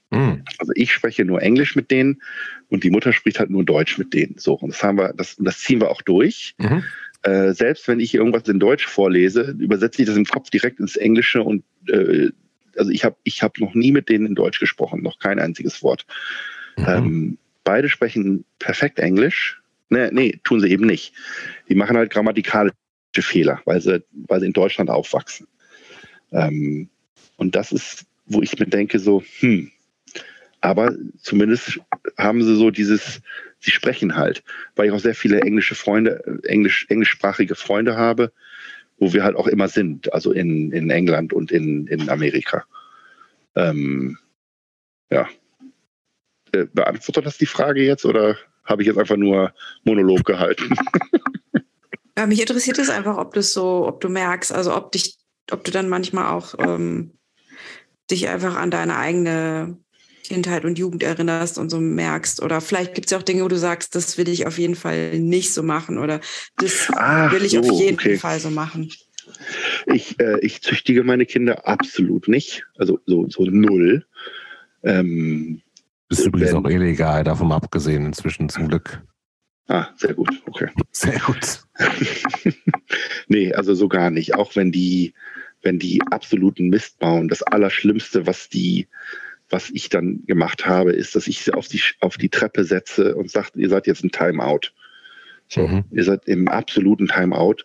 Mhm. 0.10 0.44
Also 0.58 0.72
ich 0.76 0.94
spreche 0.94 1.26
nur 1.26 1.42
Englisch 1.42 1.76
mit 1.76 1.92
denen 1.92 2.22
und 2.70 2.84
die 2.84 2.90
Mutter 2.90 3.12
spricht 3.14 3.40
halt 3.40 3.50
nur 3.50 3.64
Deutsch 3.64 3.98
mit 3.98 4.14
denen. 4.14 4.38
So, 4.38 4.54
und 4.54 4.70
das 4.74 4.84
haben 4.84 4.98
wir, 4.98 5.14
das, 5.14 5.36
das 5.38 5.60
ziehen 5.60 5.82
wir 5.82 5.90
auch 5.90 6.02
durch. 6.02 6.56
Mhm. 6.58 6.84
Äh, 7.28 7.54
selbst 7.54 7.90
wenn 7.90 8.00
ich 8.00 8.14
irgendwas 8.14 8.48
in 8.48 8.58
Deutsch 8.58 8.88
vorlese, 8.88 9.54
übersetze 9.60 10.02
ich 10.02 10.08
das 10.08 10.16
im 10.16 10.24
Kopf 10.24 10.50
direkt 10.50 10.80
ins 10.80 10.96
Englische 10.96 11.44
und 11.44 11.66
äh, 11.90 12.30
also 12.78 12.90
ich 12.90 13.04
habe 13.04 13.18
ich 13.24 13.44
hab 13.44 13.60
noch 13.60 13.74
nie 13.74 13.92
mit 13.92 14.08
denen 14.08 14.28
in 14.28 14.36
Deutsch 14.36 14.62
gesprochen, 14.62 15.04
noch 15.04 15.20
kein 15.20 15.38
einziges 15.38 15.84
Wort. 15.84 16.06
Mhm. 16.78 16.86
Ähm, 16.88 17.38
beide 17.66 17.90
sprechen 17.90 18.46
perfekt 18.60 19.00
Englisch. 19.00 19.62
Nee, 19.90 20.10
nee, 20.12 20.40
tun 20.46 20.62
sie 20.62 20.70
eben 20.70 20.86
nicht. 20.86 21.14
Die 21.68 21.76
machen 21.76 21.98
halt 21.98 22.12
grammatikalische 22.12 22.74
Fehler, 23.20 23.62
weil 23.66 23.82
sie, 23.82 24.06
weil 24.30 24.40
sie 24.40 24.46
in 24.46 24.54
Deutschland 24.54 24.90
aufwachsen. 24.90 25.48
Ähm, 26.32 26.88
und 27.36 27.56
das 27.58 27.74
ist, 27.74 28.06
wo 28.26 28.42
ich 28.42 28.58
mir 28.58 28.68
denke, 28.68 29.00
so, 29.00 29.22
hm, 29.40 29.70
aber 30.62 30.96
zumindest 31.18 31.82
haben 32.18 32.42
sie 32.42 32.56
so 32.56 32.72
dieses, 32.72 33.22
sie 33.60 33.72
sprechen 33.72 34.16
halt, 34.16 34.44
weil 34.76 34.88
ich 34.88 34.92
auch 34.92 35.00
sehr 35.00 35.16
viele 35.16 35.42
englische 35.42 35.76
Freunde, 35.76 36.42
englisch, 36.44 36.86
englischsprachige 36.90 37.56
Freunde 37.56 37.96
habe, 37.98 38.32
wo 39.00 39.14
wir 39.14 39.24
halt 39.24 39.36
auch 39.36 39.48
immer 39.48 39.68
sind, 39.68 40.14
also 40.14 40.32
in, 40.32 40.72
in 40.72 40.90
England 40.90 41.34
und 41.34 41.52
in, 41.52 41.88
in 41.88 42.10
Amerika. 42.10 42.66
Ähm, 43.56 44.18
ja. 45.10 45.28
Äh, 46.52 46.66
beantwortet 46.74 47.26
das 47.26 47.38
die 47.38 47.46
Frage 47.46 47.84
jetzt 47.84 48.06
oder 48.06 48.38
habe 48.64 48.82
ich 48.82 48.88
jetzt 48.88 48.98
einfach 48.98 49.18
nur 49.18 49.54
Monolog 49.84 50.26
gehalten? 50.26 50.76
Ja, 52.18 52.26
mich 52.26 52.42
interessiert 52.42 52.80
es 52.80 52.90
einfach, 52.90 53.16
ob 53.18 53.36
das 53.36 53.54
so, 53.54 53.88
ob 53.88 54.02
du 54.02 54.10
merkst, 54.10 54.52
also 54.52 54.76
ob 54.76 54.92
dich 54.92 55.20
ob 55.52 55.64
du 55.64 55.72
dann 55.72 55.90
manchmal 55.90 56.32
auch 56.32 56.56
ähm, 56.60 57.18
dich 58.10 58.28
einfach 58.28 58.56
an 58.56 58.72
deine 58.72 58.98
eigene 58.98 59.78
Kindheit 60.28 60.66
und 60.66 60.78
Jugend 60.78 61.04
erinnerst 61.04 61.58
und 61.58 61.70
so 61.70 61.80
merkst. 61.80 62.42
Oder 62.42 62.62
vielleicht 62.62 62.94
gibt 62.94 63.08
es 63.08 63.12
ja 63.12 63.18
auch 63.18 63.24
Dinge, 63.24 63.44
wo 63.44 63.48
du 63.48 63.58
sagst, 63.58 63.96
das 63.96 64.18
will 64.18 64.30
ich 64.30 64.46
auf 64.46 64.58
jeden 64.58 64.76
Fall 64.76 65.20
nicht 65.20 65.54
so 65.54 65.64
machen 65.64 65.98
oder 65.98 66.20
das 66.58 66.90
Ach, 66.94 67.32
will 67.32 67.44
ich 67.44 67.52
so, 67.52 67.60
auf 67.60 67.80
jeden 67.80 67.96
okay. 67.98 68.18
Fall 68.18 68.40
so 68.40 68.50
machen. 68.50 68.92
Ich, 69.88 70.20
äh, 70.20 70.40
ich 70.40 70.62
züchtige 70.62 71.04
meine 71.04 71.26
Kinder 71.26 71.68
absolut 71.68 72.28
nicht. 72.28 72.66
Also 72.78 73.00
so, 73.06 73.28
so 73.30 73.44
null. 73.44 74.06
Ähm, 74.84 75.62
ist 76.10 76.26
übrigens 76.26 76.54
auch 76.54 76.66
illegal, 76.66 77.24
davon 77.24 77.52
abgesehen, 77.52 78.06
inzwischen 78.06 78.50
zum 78.50 78.70
Glück. 78.70 79.02
Ah, 79.68 79.90
sehr 79.98 80.14
gut, 80.14 80.30
okay. 80.46 80.70
Sehr 80.92 81.20
gut. 81.20 81.62
nee, 83.28 83.54
also 83.54 83.76
so 83.76 83.90
gar 83.90 84.10
nicht. 84.12 84.34
Auch 84.34 84.56
wenn 84.56 84.72
die, 84.72 85.14
wenn 85.62 85.78
die 85.78 86.02
absoluten 86.10 86.70
Mist 86.70 87.00
bauen. 87.00 87.28
Das 87.28 87.44
Allerschlimmste, 87.44 88.26
was 88.26 88.48
die, 88.48 88.88
was 89.50 89.70
ich 89.70 89.90
dann 89.90 90.26
gemacht 90.26 90.66
habe, 90.66 90.92
ist, 90.92 91.16
dass 91.16 91.28
ich 91.28 91.42
sie 91.42 91.54
auf 91.54 91.68
die, 91.68 91.82
auf 92.00 92.18
die 92.18 92.30
Treppe 92.30 92.64
setze 92.64 93.16
und 93.16 93.32
sage, 93.32 93.52
ihr 93.56 93.70
seid 93.70 93.88
jetzt 93.88 94.04
ein 94.04 94.12
Timeout. 94.12 94.72
So, 95.48 95.68
mhm. 95.68 95.86
ihr 95.92 96.04
seid 96.04 96.28
im 96.28 96.48
absoluten 96.48 97.08
Timeout. 97.08 97.64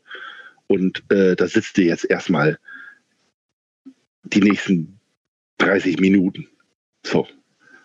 Und 0.69 1.03
äh, 1.11 1.35
da 1.35 1.49
sitzt 1.49 1.77
ihr 1.79 1.87
jetzt 1.87 2.09
erstmal 2.09 2.59
die 4.25 4.41
nächsten 4.41 5.01
30 5.59 5.99
Minuten. 5.99 6.49
So. 7.05 7.27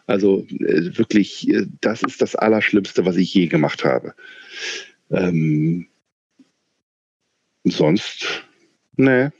Also 0.05 0.45
äh, 0.49 0.97
wirklich, 0.97 1.49
äh, 1.49 1.65
das 1.81 2.01
ist 2.03 2.21
das 2.21 2.35
Allerschlimmste, 2.35 3.05
was 3.05 3.17
ich 3.17 3.33
je 3.33 3.47
gemacht 3.47 3.83
habe. 3.83 4.15
Ähm, 5.09 5.87
sonst, 7.65 8.45
ne. 8.95 9.33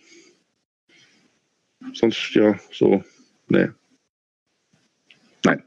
Sonst, 1.93 2.33
ja, 2.33 2.59
so, 2.71 3.03
ne. 3.47 3.73
Nein. 5.45 5.63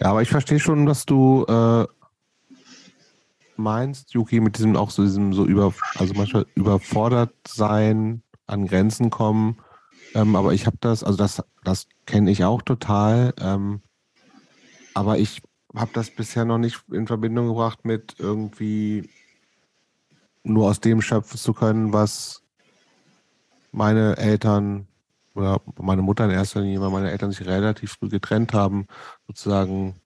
Ja, 0.00 0.10
aber 0.10 0.22
ich 0.22 0.28
verstehe 0.28 0.60
schon, 0.60 0.86
dass 0.86 1.06
du 1.06 1.44
äh, 1.48 1.86
meinst, 3.56 4.12
Yuki, 4.12 4.40
mit 4.40 4.58
diesem 4.58 4.76
auch 4.76 4.90
so 4.90 5.02
diesem 5.02 5.32
so 5.32 5.44
über, 5.46 5.72
also 5.94 6.14
manchmal 6.14 6.46
überfordert 6.54 7.32
sein, 7.46 8.22
an 8.46 8.66
Grenzen 8.66 9.10
kommen. 9.10 9.58
Ähm, 10.14 10.36
aber 10.36 10.52
ich 10.52 10.66
habe 10.66 10.76
das, 10.80 11.02
also 11.02 11.16
das, 11.16 11.42
das 11.64 11.86
kenne 12.06 12.30
ich 12.30 12.44
auch 12.44 12.62
total. 12.62 13.34
Ähm, 13.40 13.80
aber 14.94 15.18
ich 15.18 15.42
habe 15.74 15.90
das 15.92 16.10
bisher 16.10 16.44
noch 16.44 16.58
nicht 16.58 16.82
in 16.90 17.06
Verbindung 17.06 17.48
gebracht 17.48 17.84
mit 17.84 18.16
irgendwie 18.18 19.10
nur 20.42 20.68
aus 20.68 20.80
dem 20.80 21.02
schöpfen 21.02 21.38
zu 21.38 21.52
können, 21.52 21.92
was 21.92 22.42
meine 23.72 24.16
Eltern 24.16 24.86
oder 25.36 25.60
meine 25.80 26.02
Mutter 26.02 26.24
in 26.24 26.30
erster 26.30 26.60
Linie, 26.60 26.80
weil 26.80 26.90
meine 26.90 27.10
Eltern 27.10 27.30
sich 27.30 27.46
relativ 27.46 27.92
früh 27.92 28.08
getrennt 28.08 28.52
haben, 28.54 28.86
sozusagen 29.26 30.00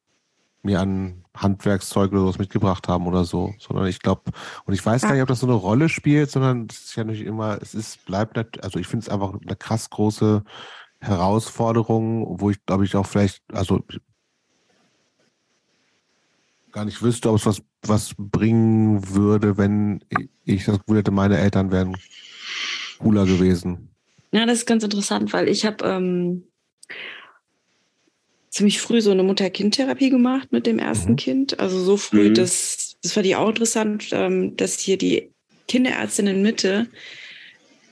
mir 0.62 0.80
an 0.80 1.24
Handwerkszeug 1.34 2.12
oder 2.12 2.20
sowas 2.22 2.38
mitgebracht 2.38 2.88
haben 2.88 3.06
oder 3.06 3.24
so, 3.24 3.54
sondern 3.58 3.86
ich 3.86 4.00
glaube, 4.00 4.30
und 4.66 4.74
ich 4.74 4.84
weiß 4.84 5.02
gar 5.02 5.12
nicht, 5.12 5.22
ob 5.22 5.28
das 5.28 5.40
so 5.40 5.46
eine 5.46 5.54
Rolle 5.54 5.88
spielt, 5.88 6.30
sondern 6.30 6.66
es 6.70 6.80
ist 6.80 6.96
ja 6.96 7.04
nicht 7.04 7.22
immer, 7.22 7.58
es 7.62 7.74
ist, 7.74 8.04
bleibt 8.04 8.36
nicht, 8.36 8.62
also 8.62 8.78
ich 8.78 8.86
finde 8.86 9.04
es 9.04 9.08
einfach 9.08 9.32
eine 9.32 9.56
krass 9.56 9.88
große 9.88 10.44
Herausforderung, 11.00 12.40
wo 12.40 12.50
ich 12.50 12.64
glaube 12.66 12.84
ich 12.84 12.94
auch 12.96 13.06
vielleicht, 13.06 13.42
also 13.52 13.80
gar 16.72 16.84
nicht 16.84 17.02
wüsste, 17.02 17.30
ob 17.30 17.36
es 17.36 17.46
was, 17.46 17.62
was 17.82 18.14
bringen 18.18 19.14
würde, 19.14 19.56
wenn 19.56 20.04
ich 20.44 20.66
das 20.66 20.78
Gefühl 20.78 20.98
hätte, 20.98 21.10
meine 21.10 21.38
Eltern 21.38 21.70
wären 21.70 21.96
cooler 22.98 23.24
gewesen. 23.24 23.90
Ja, 24.32 24.46
das 24.46 24.58
ist 24.58 24.66
ganz 24.66 24.84
interessant, 24.84 25.32
weil 25.32 25.48
ich 25.48 25.66
habe 25.66 25.84
ähm, 25.84 26.44
ziemlich 28.50 28.80
früh 28.80 29.00
so 29.00 29.10
eine 29.10 29.22
Mutter-Kind-Therapie 29.22 30.10
gemacht 30.10 30.52
mit 30.52 30.66
dem 30.66 30.78
ersten 30.78 31.12
mhm. 31.12 31.16
Kind. 31.16 31.60
Also 31.60 31.82
so 31.82 31.96
früh, 31.96 32.30
mhm. 32.30 32.34
dass 32.34 32.96
das 33.02 33.16
war 33.16 33.22
die 33.22 33.36
auch 33.36 33.48
interessant, 33.48 34.08
ähm, 34.12 34.56
dass 34.56 34.78
hier 34.78 34.98
die 34.98 35.30
Kinderärztin 35.68 36.26
in 36.26 36.42
Mitte 36.42 36.88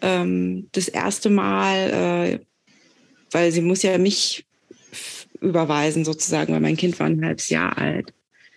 ähm, 0.02 0.68
das 0.72 0.88
erste 0.88 1.30
Mal, 1.30 2.40
äh, 2.40 2.46
weil 3.30 3.52
sie 3.52 3.62
muss 3.62 3.82
ja 3.82 3.96
mich 3.98 4.44
überweisen 5.40 6.04
sozusagen, 6.04 6.52
weil 6.52 6.60
mein 6.60 6.76
Kind 6.76 6.98
war 6.98 7.06
ein 7.06 7.24
halbes 7.24 7.48
Jahr 7.48 7.78
alt. 7.78 8.12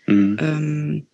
Mhm. 0.07 0.37
Ähm, 0.39 1.07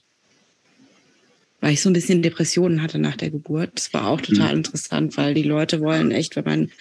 weil 1.59 1.73
ich 1.73 1.81
so 1.81 1.89
ein 1.89 1.93
bisschen 1.93 2.21
Depressionen 2.21 2.81
hatte 2.81 2.99
nach 2.99 3.15
der 3.15 3.29
Geburt. 3.29 3.71
Das 3.75 3.93
war 3.93 4.07
auch 4.07 4.21
total 4.21 4.51
mhm. 4.51 4.57
interessant, 4.57 5.17
weil 5.17 5.33
die 5.33 5.43
Leute 5.43 5.81
wollen 5.81 6.11
echt, 6.11 6.35
wenn 6.35 6.45
man 6.45 6.71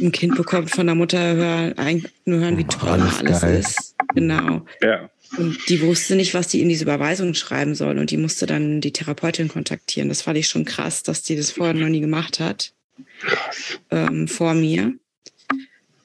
ein 0.00 0.12
Kind 0.12 0.36
bekommt 0.36 0.70
von 0.70 0.86
der 0.86 0.94
Mutter, 0.94 1.34
hören, 1.34 1.76
eigentlich 1.78 2.12
nur 2.24 2.40
hören, 2.40 2.56
wie 2.56 2.64
toll 2.64 2.88
alles, 2.88 3.42
alles 3.42 3.68
ist. 3.68 3.96
Genau. 4.14 4.64
Ja. 4.82 5.10
Und 5.36 5.56
die 5.68 5.80
wusste 5.82 6.16
nicht, 6.16 6.34
was 6.34 6.48
die 6.48 6.60
in 6.60 6.68
diese 6.68 6.84
Überweisung 6.84 7.34
schreiben 7.34 7.74
soll. 7.74 7.98
Und 7.98 8.10
die 8.10 8.16
musste 8.16 8.46
dann 8.46 8.80
die 8.80 8.92
Therapeutin 8.92 9.48
kontaktieren. 9.48 10.08
Das 10.08 10.22
fand 10.22 10.38
ich 10.38 10.48
schon 10.48 10.64
krass, 10.64 11.02
dass 11.02 11.22
die 11.22 11.36
das 11.36 11.52
vorher 11.52 11.74
noch 11.74 11.88
nie 11.88 12.00
gemacht 12.00 12.40
hat. 12.40 12.72
Krass. 13.20 13.78
Ähm, 13.90 14.26
vor 14.28 14.54
mir. 14.54 14.94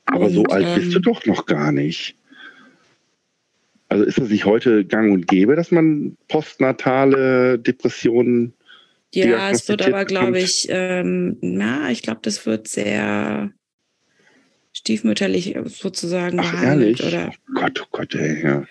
Aber 0.05 0.27
und, 0.27 0.33
so 0.33 0.43
alt 0.45 0.65
ähm, 0.67 0.75
bist 0.75 0.93
du 0.93 0.97
ähm, 0.97 1.03
doch 1.03 1.25
noch 1.25 1.45
gar 1.45 1.71
nicht. 1.71 2.15
Also 3.95 4.07
ist 4.07 4.17
es 4.17 4.29
nicht 4.29 4.43
heute 4.43 4.83
gang 4.83 5.13
und 5.13 5.25
gäbe, 5.25 5.55
dass 5.55 5.71
man 5.71 6.17
postnatale 6.27 7.57
Depressionen. 7.57 8.53
Ja, 9.13 9.49
es 9.49 9.69
wird 9.69 9.87
aber, 9.87 10.03
glaube 10.03 10.37
ich, 10.37 10.67
ähm, 10.69 11.37
na, 11.39 11.89
ich 11.91 12.01
glaube, 12.01 12.19
das 12.21 12.45
wird 12.45 12.67
sehr 12.67 13.51
stiefmütterlich 14.73 15.55
sozusagen 15.63 16.41
Ach, 16.41 16.51
behandelt. 16.51 16.99
Ehrlich? 16.99 17.13
Oder? 17.13 17.31
Oh 17.31 17.61
Gott, 17.61 17.81
oh 17.81 17.87
Gott, 17.89 18.15
ey, 18.15 18.43
ja. 18.43 18.65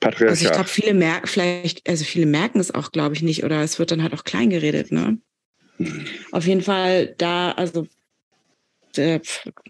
Also 0.00 0.46
ich 0.46 0.52
glaube, 0.52 0.68
viele 0.68 0.94
merken 0.94 1.26
vielleicht, 1.26 1.86
also 1.86 2.04
viele 2.04 2.26
merken 2.26 2.60
es 2.60 2.74
auch, 2.74 2.92
glaube 2.92 3.14
ich, 3.14 3.22
nicht, 3.22 3.44
oder 3.44 3.62
es 3.62 3.78
wird 3.78 3.90
dann 3.90 4.02
halt 4.02 4.14
auch 4.14 4.24
klein 4.24 4.48
geredet, 4.48 4.90
ne? 4.90 5.18
Hm. 5.76 6.06
Auf 6.32 6.46
jeden 6.46 6.62
Fall 6.62 7.14
da, 7.18 7.52
also 7.52 7.86
der, 8.96 9.20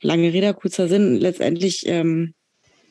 lange 0.01 0.33
Rede, 0.33 0.55
kurzer 0.55 0.87
Sinn, 0.87 1.17
letztendlich 1.17 1.87
ähm, 1.87 2.35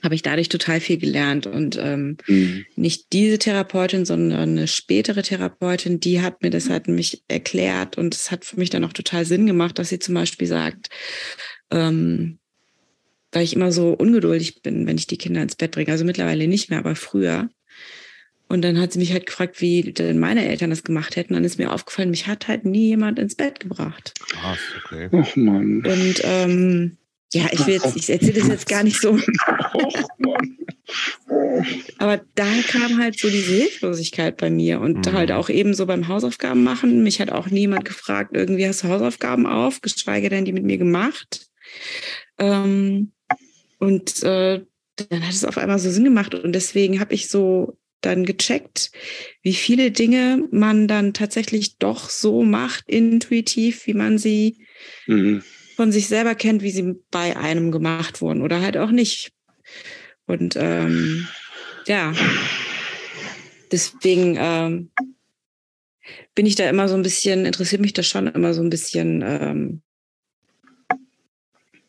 habe 0.03 0.15
ich 0.15 0.22
dadurch 0.22 0.49
total 0.49 0.80
viel 0.80 0.98
gelernt. 0.98 1.48
Und 1.48 1.77
ähm, 1.82 2.17
mhm. 2.27 2.65
nicht 2.75 3.14
diese 3.14 3.40
Therapeutin, 3.40 4.06
sondern 4.06 4.41
eine 4.41 4.67
spätere 4.67 5.23
Therapeutin, 5.23 5.99
die 5.99 6.22
hat 6.22 6.43
mir 6.43 6.49
das 6.49 6.69
halt 6.69 6.88
nämlich 6.88 7.23
erklärt 7.27 7.98
und 7.98 8.14
es 8.14 8.30
hat 8.30 8.45
für 8.45 8.57
mich 8.57 8.69
dann 8.69 8.83
auch 8.83 8.93
total 8.93 9.25
Sinn 9.25 9.48
gemacht, 9.48 9.80
dass 9.80 9.90
sie 9.90 9.99
zum 9.99 10.14
Beispiel 10.15 10.48
sagt, 10.48 10.90
ähm, 11.72 12.40
weil 13.32 13.43
ich 13.43 13.56
immer 13.56 13.72
so 13.72 13.93
ungeduldig 13.93 14.61
bin, 14.61 14.85
wenn 14.85 14.98
ich 14.98 15.07
die 15.07 15.17
Kinder 15.17 15.41
ins 15.41 15.56
Bett 15.56 15.72
bringe. 15.72 15.91
Also 15.91 16.06
mittlerweile 16.06 16.48
nicht 16.48 16.69
mehr, 16.69 16.80
aber 16.80 16.95
früher. 16.95 17.49
Und 18.49 18.61
dann 18.61 18.80
hat 18.80 18.91
sie 18.91 18.99
mich 18.99 19.14
halt 19.14 19.25
gefragt, 19.25 19.61
wie 19.61 19.93
denn 19.93 20.19
meine 20.19 20.48
Eltern 20.48 20.69
das 20.69 20.83
gemacht 20.83 21.15
hätten. 21.15 21.33
Dann 21.33 21.43
ist 21.43 21.57
mir 21.57 21.72
aufgefallen, 21.72 22.11
mich 22.11 22.27
hat 22.27 22.48
halt 22.48 22.65
nie 22.65 22.90
jemand 22.90 23.17
ins 23.17 23.33
Bett 23.35 23.59
gebracht. 23.59 24.14
Krass, 24.30 24.59
okay. 24.83 25.09
Ach 25.11 25.35
Mann. 25.35 25.83
Und 25.83 26.22
ähm, 26.23 26.98
ja, 27.34 27.50
ich 27.52 27.66
will 27.66 27.74
jetzt, 27.74 27.95
ich 27.95 28.10
erzähle 28.10 28.34
das 28.34 28.48
jetzt 28.48 28.68
gar 28.68 28.84
nicht 28.84 29.02
so. 29.02 29.18
Aber 31.98 32.22
da 32.36 32.45
kam 32.68 33.00
halt 33.00 33.18
so 33.18 33.28
diese 33.30 33.53
Hilflosigkeit 33.53 34.38
bei 34.38 34.52
mir 34.52 34.80
und 34.80 35.08
mhm. 35.08 35.14
halt 35.14 35.32
auch 35.32 35.50
eben 35.50 35.74
so 35.74 35.86
beim 35.88 36.08
Hausaufgaben 36.08 36.64
machen. 36.64 37.02
Mich 37.03 37.20
hat 37.20 37.32
auch 37.32 37.48
niemand 37.48 37.86
gefragt, 37.86 38.32
irgendwie 38.34 38.68
hast 38.68 38.84
du 38.84 38.90
Hausaufgaben 38.90 39.48
auf, 39.48 39.82
geschweige 39.82 40.30
denn 40.30 40.45
die 40.45 40.53
mit 40.53 40.64
mir 40.64 40.78
gemacht. 40.78 41.48
Ähm, 42.38 43.14
und 43.80 44.22
äh, 44.24 44.62
dann 44.95 45.26
hat 45.26 45.34
es 45.34 45.45
auf 45.45 45.58
einmal 45.58 45.80
so 45.80 45.90
Sinn 45.90 46.03
gemacht 46.03 46.36
und 46.36 46.53
deswegen 46.53 47.00
habe 47.00 47.16
ich 47.16 47.30
so 47.30 47.80
dann 48.02 48.26
gecheckt, 48.26 48.92
wie 49.42 49.53
viele 49.53 49.90
Dinge 49.90 50.48
man 50.52 50.88
dann 50.88 51.14
tatsächlich 51.14 51.78
doch 51.78 52.10
so 52.10 52.44
macht, 52.44 52.88
intuitiv, 52.88 53.88
wie 53.88 53.94
man 53.94 54.18
sie 54.20 54.68
mhm. 55.08 55.42
Von 55.76 55.92
sich 55.92 56.08
selber 56.08 56.35
kennt, 56.35 56.61
wie 56.61 56.72
sie 56.72 56.95
bei 57.11 57.35
einem 57.38 57.72
gemacht 57.72 58.22
wurden 58.22 58.42
oder 58.42 58.61
halt 58.61 58.77
auch 58.77 58.92
nicht. 58.92 59.32
Und 60.26 60.56
ähm, 60.58 61.27
ja, 61.88 62.14
deswegen 63.72 64.38
ähm, 64.40 64.92
bin 66.35 66.45
ich 66.45 66.56
da 66.56 66.69
immer 66.69 66.88
so 66.88 66.95
ein 66.95 67.03
bisschen, 67.03 67.45
interessiert 67.45 67.82
mich 67.82 67.93
das 67.93 68.08
schon 68.08 68.27
immer 68.27 68.53
so 68.53 68.61
ein 68.61 68.69
bisschen, 68.69 69.24
ähm, 69.26 69.82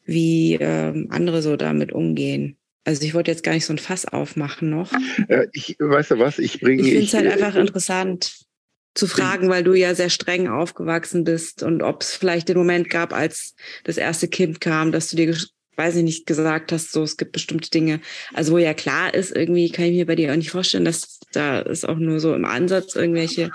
wie 0.05 0.55
ähm, 0.61 1.09
andere 1.11 1.43
so 1.43 1.57
damit 1.57 1.93
umgehen. 1.93 2.57
Also 2.85 3.03
ich 3.05 3.15
wollte 3.15 3.31
jetzt 3.31 3.43
gar 3.43 3.53
nicht 3.53 3.65
so 3.65 3.73
ein 3.73 3.79
Fass 3.79 4.05
aufmachen 4.05 4.69
noch. 4.71 4.93
Äh, 5.29 5.47
ich 5.53 5.77
weiß 5.79 6.11
ja 6.11 6.19
was, 6.19 6.39
ich 6.39 6.61
bringe. 6.61 6.83
Ich 6.83 6.89
finde 6.89 7.05
es 7.05 7.15
halt 7.15 7.27
einfach 7.27 7.55
interessant 7.55 8.44
zu 8.95 9.07
fragen, 9.07 9.49
weil 9.49 9.65
du 9.65 9.75
ja 9.75 9.95
sehr 9.95 10.11
streng 10.11 10.49
aufgewachsen 10.49 11.25
bist 11.25 11.63
und 11.63 11.83
ob 11.83 12.03
es 12.03 12.15
vielleicht 12.15 12.49
den 12.49 12.57
Moment 12.57 12.91
gab, 12.91 13.13
als 13.13 13.55
das 13.83 13.97
erste 13.97 14.29
Kind 14.29 14.61
kam, 14.61 14.93
dass 14.93 15.11
du 15.11 15.17
dir, 15.17 15.37
weiß 15.77 15.97
ich 15.97 16.05
nicht, 16.05 16.27
gesagt 16.27 16.71
hast, 16.71 16.93
so 16.93 17.03
es 17.03 17.17
gibt 17.17 17.33
bestimmte 17.33 17.71
Dinge. 17.71 18.01
Also 18.33 18.53
wo 18.53 18.59
ja 18.59 18.73
klar 18.73 19.13
ist, 19.13 19.35
irgendwie 19.35 19.71
kann 19.71 19.87
ich 19.87 19.93
mir 19.93 20.07
bei 20.07 20.15
dir 20.15 20.33
auch 20.33 20.37
nicht 20.37 20.51
vorstellen, 20.51 20.85
dass 20.85 21.19
da 21.33 21.59
ist 21.59 21.89
auch 21.89 21.99
nur 21.99 22.21
so 22.21 22.35
im 22.35 22.45
Ansatz 22.45 22.95
irgendwelche 22.95 23.51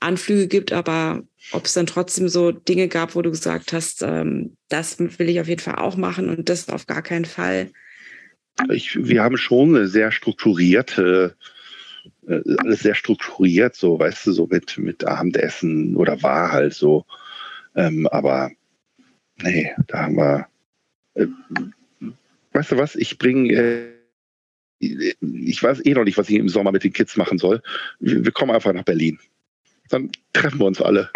Anflüge 0.00 0.48
gibt, 0.48 0.72
aber 0.72 1.22
ob 1.52 1.66
es 1.66 1.74
dann 1.74 1.86
trotzdem 1.86 2.28
so 2.28 2.50
Dinge 2.50 2.88
gab, 2.88 3.14
wo 3.14 3.22
du 3.22 3.30
gesagt 3.30 3.72
hast, 3.72 4.02
ähm, 4.02 4.56
das 4.68 4.98
will 4.98 5.28
ich 5.28 5.40
auf 5.40 5.48
jeden 5.48 5.60
Fall 5.60 5.76
auch 5.76 5.96
machen 5.96 6.28
und 6.28 6.48
das 6.48 6.68
auf 6.68 6.86
gar 6.86 7.02
keinen 7.02 7.24
Fall. 7.24 7.70
Ich, 8.70 8.96
wir 8.96 9.22
haben 9.22 9.36
schon 9.36 9.76
eine 9.76 9.88
sehr 9.88 10.10
strukturierte, 10.10 11.36
äh, 11.38 11.42
alles 12.28 12.80
sehr 12.80 12.94
strukturiert, 12.94 13.74
so, 13.74 13.98
weißt 13.98 14.26
du, 14.26 14.32
so 14.32 14.46
mit, 14.46 14.78
mit 14.78 15.04
Abendessen 15.04 15.96
oder 15.96 16.22
war 16.22 16.52
halt 16.52 16.74
so. 16.74 17.04
Ähm, 17.74 18.06
aber 18.08 18.50
nee, 19.42 19.72
da 19.88 20.02
haben 20.04 20.16
wir, 20.16 20.46
äh, 21.14 21.26
weißt 22.52 22.72
du 22.72 22.76
was, 22.78 22.94
ich 22.94 23.18
bringe, 23.18 23.52
äh, 23.52 23.92
ich 24.78 25.62
weiß 25.62 25.84
eh 25.84 25.94
noch 25.94 26.04
nicht, 26.04 26.18
was 26.18 26.28
ich 26.28 26.36
im 26.36 26.48
Sommer 26.48 26.72
mit 26.72 26.84
den 26.84 26.92
Kids 26.92 27.16
machen 27.16 27.38
soll. 27.38 27.62
Wir, 28.00 28.24
wir 28.24 28.32
kommen 28.32 28.52
einfach 28.52 28.72
nach 28.72 28.84
Berlin. 28.84 29.18
Dann 29.88 30.10
treffen 30.32 30.60
wir 30.60 30.66
uns 30.66 30.80
alle. 30.80 31.10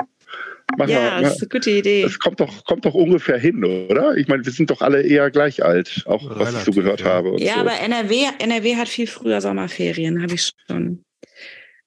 Machen 0.77 0.91
ja, 0.91 1.17
wir, 1.17 1.23
das 1.23 1.37
ist 1.37 1.43
eine 1.43 1.49
gute 1.49 1.71
Idee. 1.71 2.03
Das 2.03 2.19
kommt 2.19 2.41
doch, 2.41 2.65
kommt 2.65 2.85
doch 2.85 2.95
ungefähr 2.95 3.39
hin, 3.39 3.65
oder? 3.65 4.17
Ich 4.17 4.27
meine, 4.27 4.45
wir 4.45 4.53
sind 4.53 4.71
doch 4.71 4.83
alle 4.83 5.03
eher 5.03 5.31
gleich 5.31 5.65
alt, 5.65 6.03
auch 6.07 6.25
Relativ, 6.25 6.41
was 6.41 6.55
ich 6.55 6.65
so 6.65 6.73
gehört 6.73 7.01
ja. 7.01 7.07
habe. 7.07 7.37
Ja, 7.39 7.55
so. 7.55 7.61
aber 7.61 7.81
NRW, 7.81 8.27
NRW 8.41 8.77
hat 8.77 8.89
viel 8.89 9.07
früher 9.07 9.41
Sommerferien, 9.41 10.23
habe 10.23 10.35
ich 10.35 10.51
schon. 10.67 11.05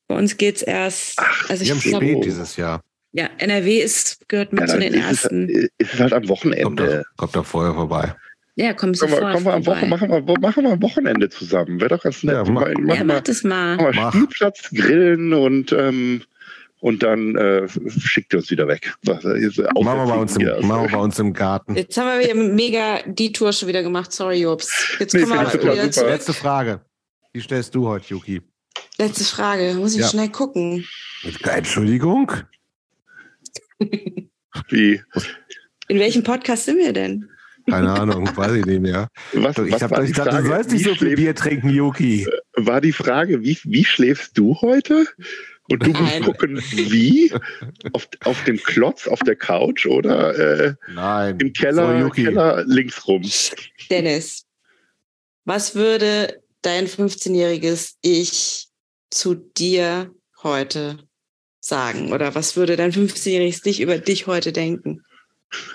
Bei 0.08 0.16
uns 0.16 0.38
geht 0.38 0.58
es 0.58 0.62
erst. 0.62 1.16
Ach, 1.18 1.50
also 1.50 1.64
ich 1.64 1.72
haben 1.72 1.80
glaub, 1.82 2.02
spät 2.02 2.26
dieses 2.26 2.56
Jahr. 2.56 2.82
Ja, 3.12 3.30
NRW 3.38 3.80
ist, 3.80 4.28
gehört 4.28 4.54
mit 4.54 4.62
ja, 4.62 4.68
zu 4.68 4.80
den 4.80 4.94
ist 4.94 5.02
ersten. 5.02 5.50
Es, 5.50 5.70
ist 5.78 5.94
es 5.94 6.00
halt 6.00 6.14
am 6.14 6.28
Wochenende. 6.30 6.64
Kommt 6.64 6.80
doch, 6.80 7.18
kommt 7.18 7.36
doch 7.36 7.46
vorher 7.46 7.74
vorbei. 7.74 8.16
Ja, 8.56 8.74
komm 8.74 8.90
komm, 8.90 8.96
sofort 8.96 9.34
komm, 9.34 9.48
am 9.48 9.66
Wochen, 9.66 9.90
machen, 9.90 10.10
wir, 10.10 10.40
machen 10.40 10.64
wir 10.64 10.72
ein 10.72 10.82
Wochenende 10.82 11.30
zusammen. 11.30 11.80
Wäre 11.80 11.92
doch 11.92 12.04
ganz 12.04 12.24
nett. 12.24 12.36
Ja, 12.36 12.44
mach, 12.44 12.68
mach, 12.78 12.96
ja, 12.96 13.04
mach 13.04 13.22
das 13.22 13.44
mal. 13.44 13.78
Machen 13.78 13.96
wir 13.96 14.12
Spielplatz, 14.12 14.70
grillen 14.72 15.34
und 15.34 15.72
ähm, 15.72 16.24
und 16.80 17.04
dann 17.04 17.36
äh, 17.36 17.68
schickt 17.88 18.34
ihr 18.34 18.40
uns 18.40 18.50
wieder 18.52 18.68
weg. 18.68 18.94
Machen 19.06 19.34
wir, 19.34 20.06
bei 20.06 20.16
uns 20.16 20.36
im, 20.38 20.68
machen 20.68 20.84
wir 20.84 20.92
bei 20.92 20.98
uns 20.98 21.20
im 21.20 21.34
Garten. 21.34 21.76
Jetzt 21.76 21.98
haben 21.98 22.08
wir 22.08 22.26
wieder 22.26 22.36
mega 22.36 23.02
die 23.06 23.32
Tour 23.32 23.52
schon 23.54 23.68
wieder 23.68 23.84
gemacht. 23.84 24.12
Sorry, 24.12 24.42
Jobs. 24.42 24.98
Jetzt 25.00 25.14
nee, 25.14 25.22
kommen 25.22 25.34
wir 25.34 25.54
wieder 25.54 25.92
zurück. 25.92 26.10
Letzte 26.10 26.34
Frage. 26.34 26.82
Wie 27.34 27.42
stellst 27.42 27.76
du 27.76 27.88
heute, 27.88 28.08
Yuki? 28.10 28.42
Letzte 28.98 29.24
Frage. 29.24 29.76
Muss 29.76 29.94
ich 29.94 30.02
ja. 30.02 30.08
schnell 30.08 30.30
gucken. 30.30 30.86
Entschuldigung? 31.44 32.32
Wie? 34.70 35.02
In 35.88 36.00
welchem 36.00 36.24
Podcast 36.24 36.66
sind 36.66 36.78
wir 36.78 36.94
denn? 36.94 37.30
Keine 37.70 37.92
Ahnung, 37.92 38.30
weiß 38.36 38.54
ich 38.54 38.66
nicht 38.66 38.82
mehr. 38.82 39.10
Was, 39.34 39.58
ich, 39.58 39.72
was 39.72 39.82
hab, 39.84 40.04
ich 40.04 40.14
dachte, 40.14 40.42
du 40.42 40.48
sollst 40.48 40.72
nicht 40.72 40.86
so 40.86 40.96
viel 40.96 41.16
Bier 41.16 41.36
trinken, 41.36 41.70
Yuki. 41.70 42.28
War 42.56 42.82
die 42.82 42.94
Frage, 42.94 43.42
wie, 43.42 43.58
wie 43.64 43.86
schläfst 43.86 44.38
du 44.38 44.56
heute? 44.62 45.06
Und 45.72 45.86
du 45.86 45.92
musst 45.92 46.22
gucken, 46.22 46.58
wie? 46.72 47.32
Auf, 47.94 48.08
auf 48.24 48.44
dem 48.46 48.58
Klotz, 48.58 49.08
auf 49.08 49.20
der 49.20 49.36
Couch 49.36 49.86
oder 49.86 50.38
äh, 50.38 50.74
Nein. 50.92 51.40
im 51.40 51.54
Keller, 51.54 52.02
so, 52.02 52.10
Keller 52.10 52.64
links 52.66 53.08
rum? 53.08 53.22
Dennis, 53.90 54.46
was 55.46 55.76
würde 55.76 56.42
dein 56.62 56.88
15-jähriges 56.88 57.98
Ich 58.02 58.70
zu 59.12 59.36
dir 59.36 60.12
heute 60.42 60.98
sagen? 61.60 62.12
Oder 62.14 62.34
was 62.36 62.56
würde 62.56 62.76
dein 62.76 62.92
15-jähriges 62.92 63.64
Dich 63.64 63.80
über 63.82 64.00
dich 64.00 64.28
heute 64.28 64.52
denken? 64.52 65.04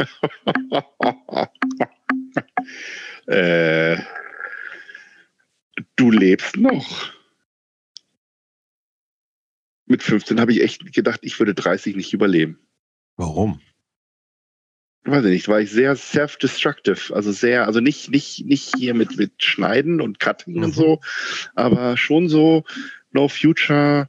äh, 3.26 3.97
du 5.97 6.10
lebst 6.10 6.56
noch 6.56 7.13
mit 9.94 10.02
15 10.02 10.40
habe 10.40 10.50
ich 10.50 10.60
echt 10.60 10.92
gedacht, 10.92 11.20
ich 11.23 11.39
würde 11.39 11.55
30 11.55 11.94
nicht 11.94 12.12
überleben. 12.12 12.58
Warum? 13.16 13.60
Weiß 15.05 15.24
ich 15.26 15.31
nicht, 15.31 15.47
war 15.47 15.60
ich 15.60 15.70
sehr 15.70 15.94
self-destructive, 15.94 17.14
also 17.14 17.31
sehr, 17.31 17.68
also 17.68 17.78
nicht, 17.78 18.10
nicht, 18.10 18.44
nicht 18.44 18.74
hier 18.76 18.92
mit, 18.94 19.16
mit 19.18 19.40
Schneiden 19.40 20.00
und 20.00 20.18
Cutting 20.18 20.56
mhm. 20.56 20.64
und 20.64 20.74
so, 20.74 21.00
aber 21.55 21.97
schon 21.97 22.28
so 22.28 22.64
No 23.12 23.28
Future, 23.28 24.08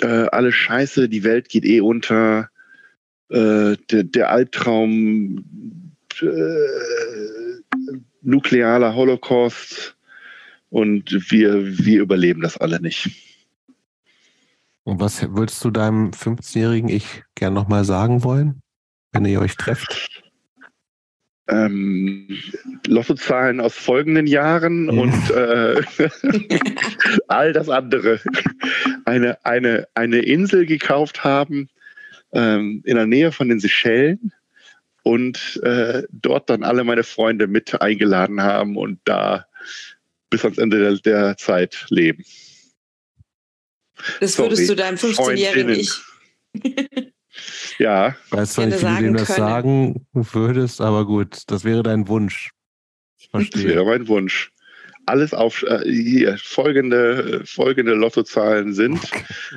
äh, 0.00 0.06
alles 0.06 0.54
Scheiße, 0.54 1.08
die 1.08 1.24
Welt 1.24 1.48
geht 1.48 1.64
eh 1.64 1.80
unter, 1.80 2.50
äh, 3.30 3.78
der, 3.90 4.04
der 4.04 4.30
Albtraum, 4.30 5.94
äh, 6.20 7.86
nuklearer 8.20 8.94
Holocaust 8.94 9.96
und 10.68 11.30
wir, 11.30 11.78
wir 11.78 12.02
überleben 12.02 12.42
das 12.42 12.58
alle 12.58 12.82
nicht. 12.82 13.33
Und 14.84 15.00
was 15.00 15.34
würdest 15.34 15.64
du 15.64 15.70
deinem 15.70 16.10
15-jährigen 16.10 16.88
Ich 16.88 17.22
gern 17.34 17.54
nochmal 17.54 17.84
sagen 17.84 18.22
wollen, 18.22 18.60
wenn 19.12 19.24
ihr 19.24 19.40
euch 19.40 19.56
trefft? 19.56 20.22
Ähm, 21.48 22.28
Lottozahlen 22.86 23.60
aus 23.60 23.74
folgenden 23.74 24.26
Jahren 24.26 24.84
mhm. 24.84 24.98
und 24.98 25.30
äh, 25.30 25.82
all 27.28 27.52
das 27.52 27.68
andere. 27.68 28.20
Eine, 29.04 29.44
eine, 29.44 29.86
eine 29.94 30.18
Insel 30.18 30.66
gekauft 30.66 31.24
haben 31.24 31.68
ähm, 32.32 32.82
in 32.84 32.96
der 32.96 33.06
Nähe 33.06 33.32
von 33.32 33.48
den 33.48 33.60
Seychellen 33.60 34.32
und 35.02 35.60
äh, 35.62 36.02
dort 36.10 36.48
dann 36.50 36.62
alle 36.62 36.84
meine 36.84 37.04
Freunde 37.04 37.46
mit 37.46 37.80
eingeladen 37.80 38.42
haben 38.42 38.76
und 38.76 39.00
da 39.04 39.46
bis 40.30 40.44
ans 40.44 40.58
Ende 40.58 40.78
der, 40.78 40.94
der 40.96 41.36
Zeit 41.36 41.86
leben. 41.90 42.24
Das 44.20 44.38
würdest 44.38 44.68
du 44.68 44.74
deinem 44.74 44.96
15-jährigen 44.96 45.70
Ich. 45.70 45.92
ja. 47.78 48.16
Weißt 48.30 48.58
du 48.58 48.66
nicht, 48.66 48.82
wie 48.82 48.96
du 48.96 49.02
dem 49.02 49.16
das 49.16 49.28
sagen 49.28 50.06
würdest, 50.12 50.80
aber 50.80 51.06
gut, 51.06 51.42
das 51.46 51.64
wäre 51.64 51.82
dein 51.82 52.08
Wunsch. 52.08 52.50
Verstehe. 53.30 53.62
Das 53.62 53.72
wäre 53.72 53.84
mein 53.84 54.08
Wunsch. 54.08 54.50
Alles 55.06 55.34
auf 55.34 55.62
äh, 55.64 55.80
hier, 55.84 56.38
folgende, 56.38 57.42
folgende 57.44 57.94
Lottozahlen 57.94 58.72
sind, 58.72 59.00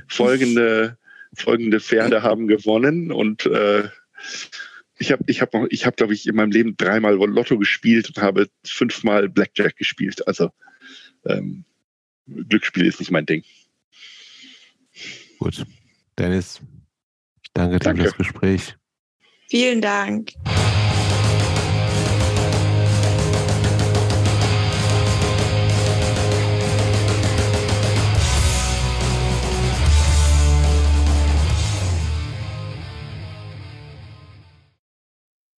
folgende, 0.07 0.97
folgende 1.35 1.79
Pferde 1.79 2.21
haben 2.21 2.47
gewonnen 2.47 3.11
und 3.11 3.45
äh, 3.45 3.87
ich 4.99 5.11
habe, 5.11 5.23
ich 5.27 5.41
habe, 5.41 5.67
ich 5.69 5.85
habe, 5.85 5.95
glaube 5.95 6.13
ich, 6.13 6.27
in 6.27 6.35
meinem 6.35 6.51
Leben 6.51 6.75
dreimal 6.75 7.15
Lotto 7.15 7.57
gespielt 7.57 8.09
und 8.09 8.21
habe 8.21 8.49
fünfmal 8.65 9.29
Blackjack 9.29 9.77
gespielt. 9.77 10.27
Also 10.27 10.49
ähm, 11.25 11.65
Glücksspiel 12.25 12.85
ist 12.85 12.99
nicht 12.99 13.11
mein 13.11 13.25
Ding. 13.25 13.43
Gut. 15.39 15.65
Dennis, 16.17 16.61
ich 17.43 17.51
danke 17.53 17.79
dir 17.79 17.95
für 17.95 18.03
das 18.03 18.17
Gespräch. 18.17 18.75
Vielen 19.49 19.81
Dank. 19.81 20.33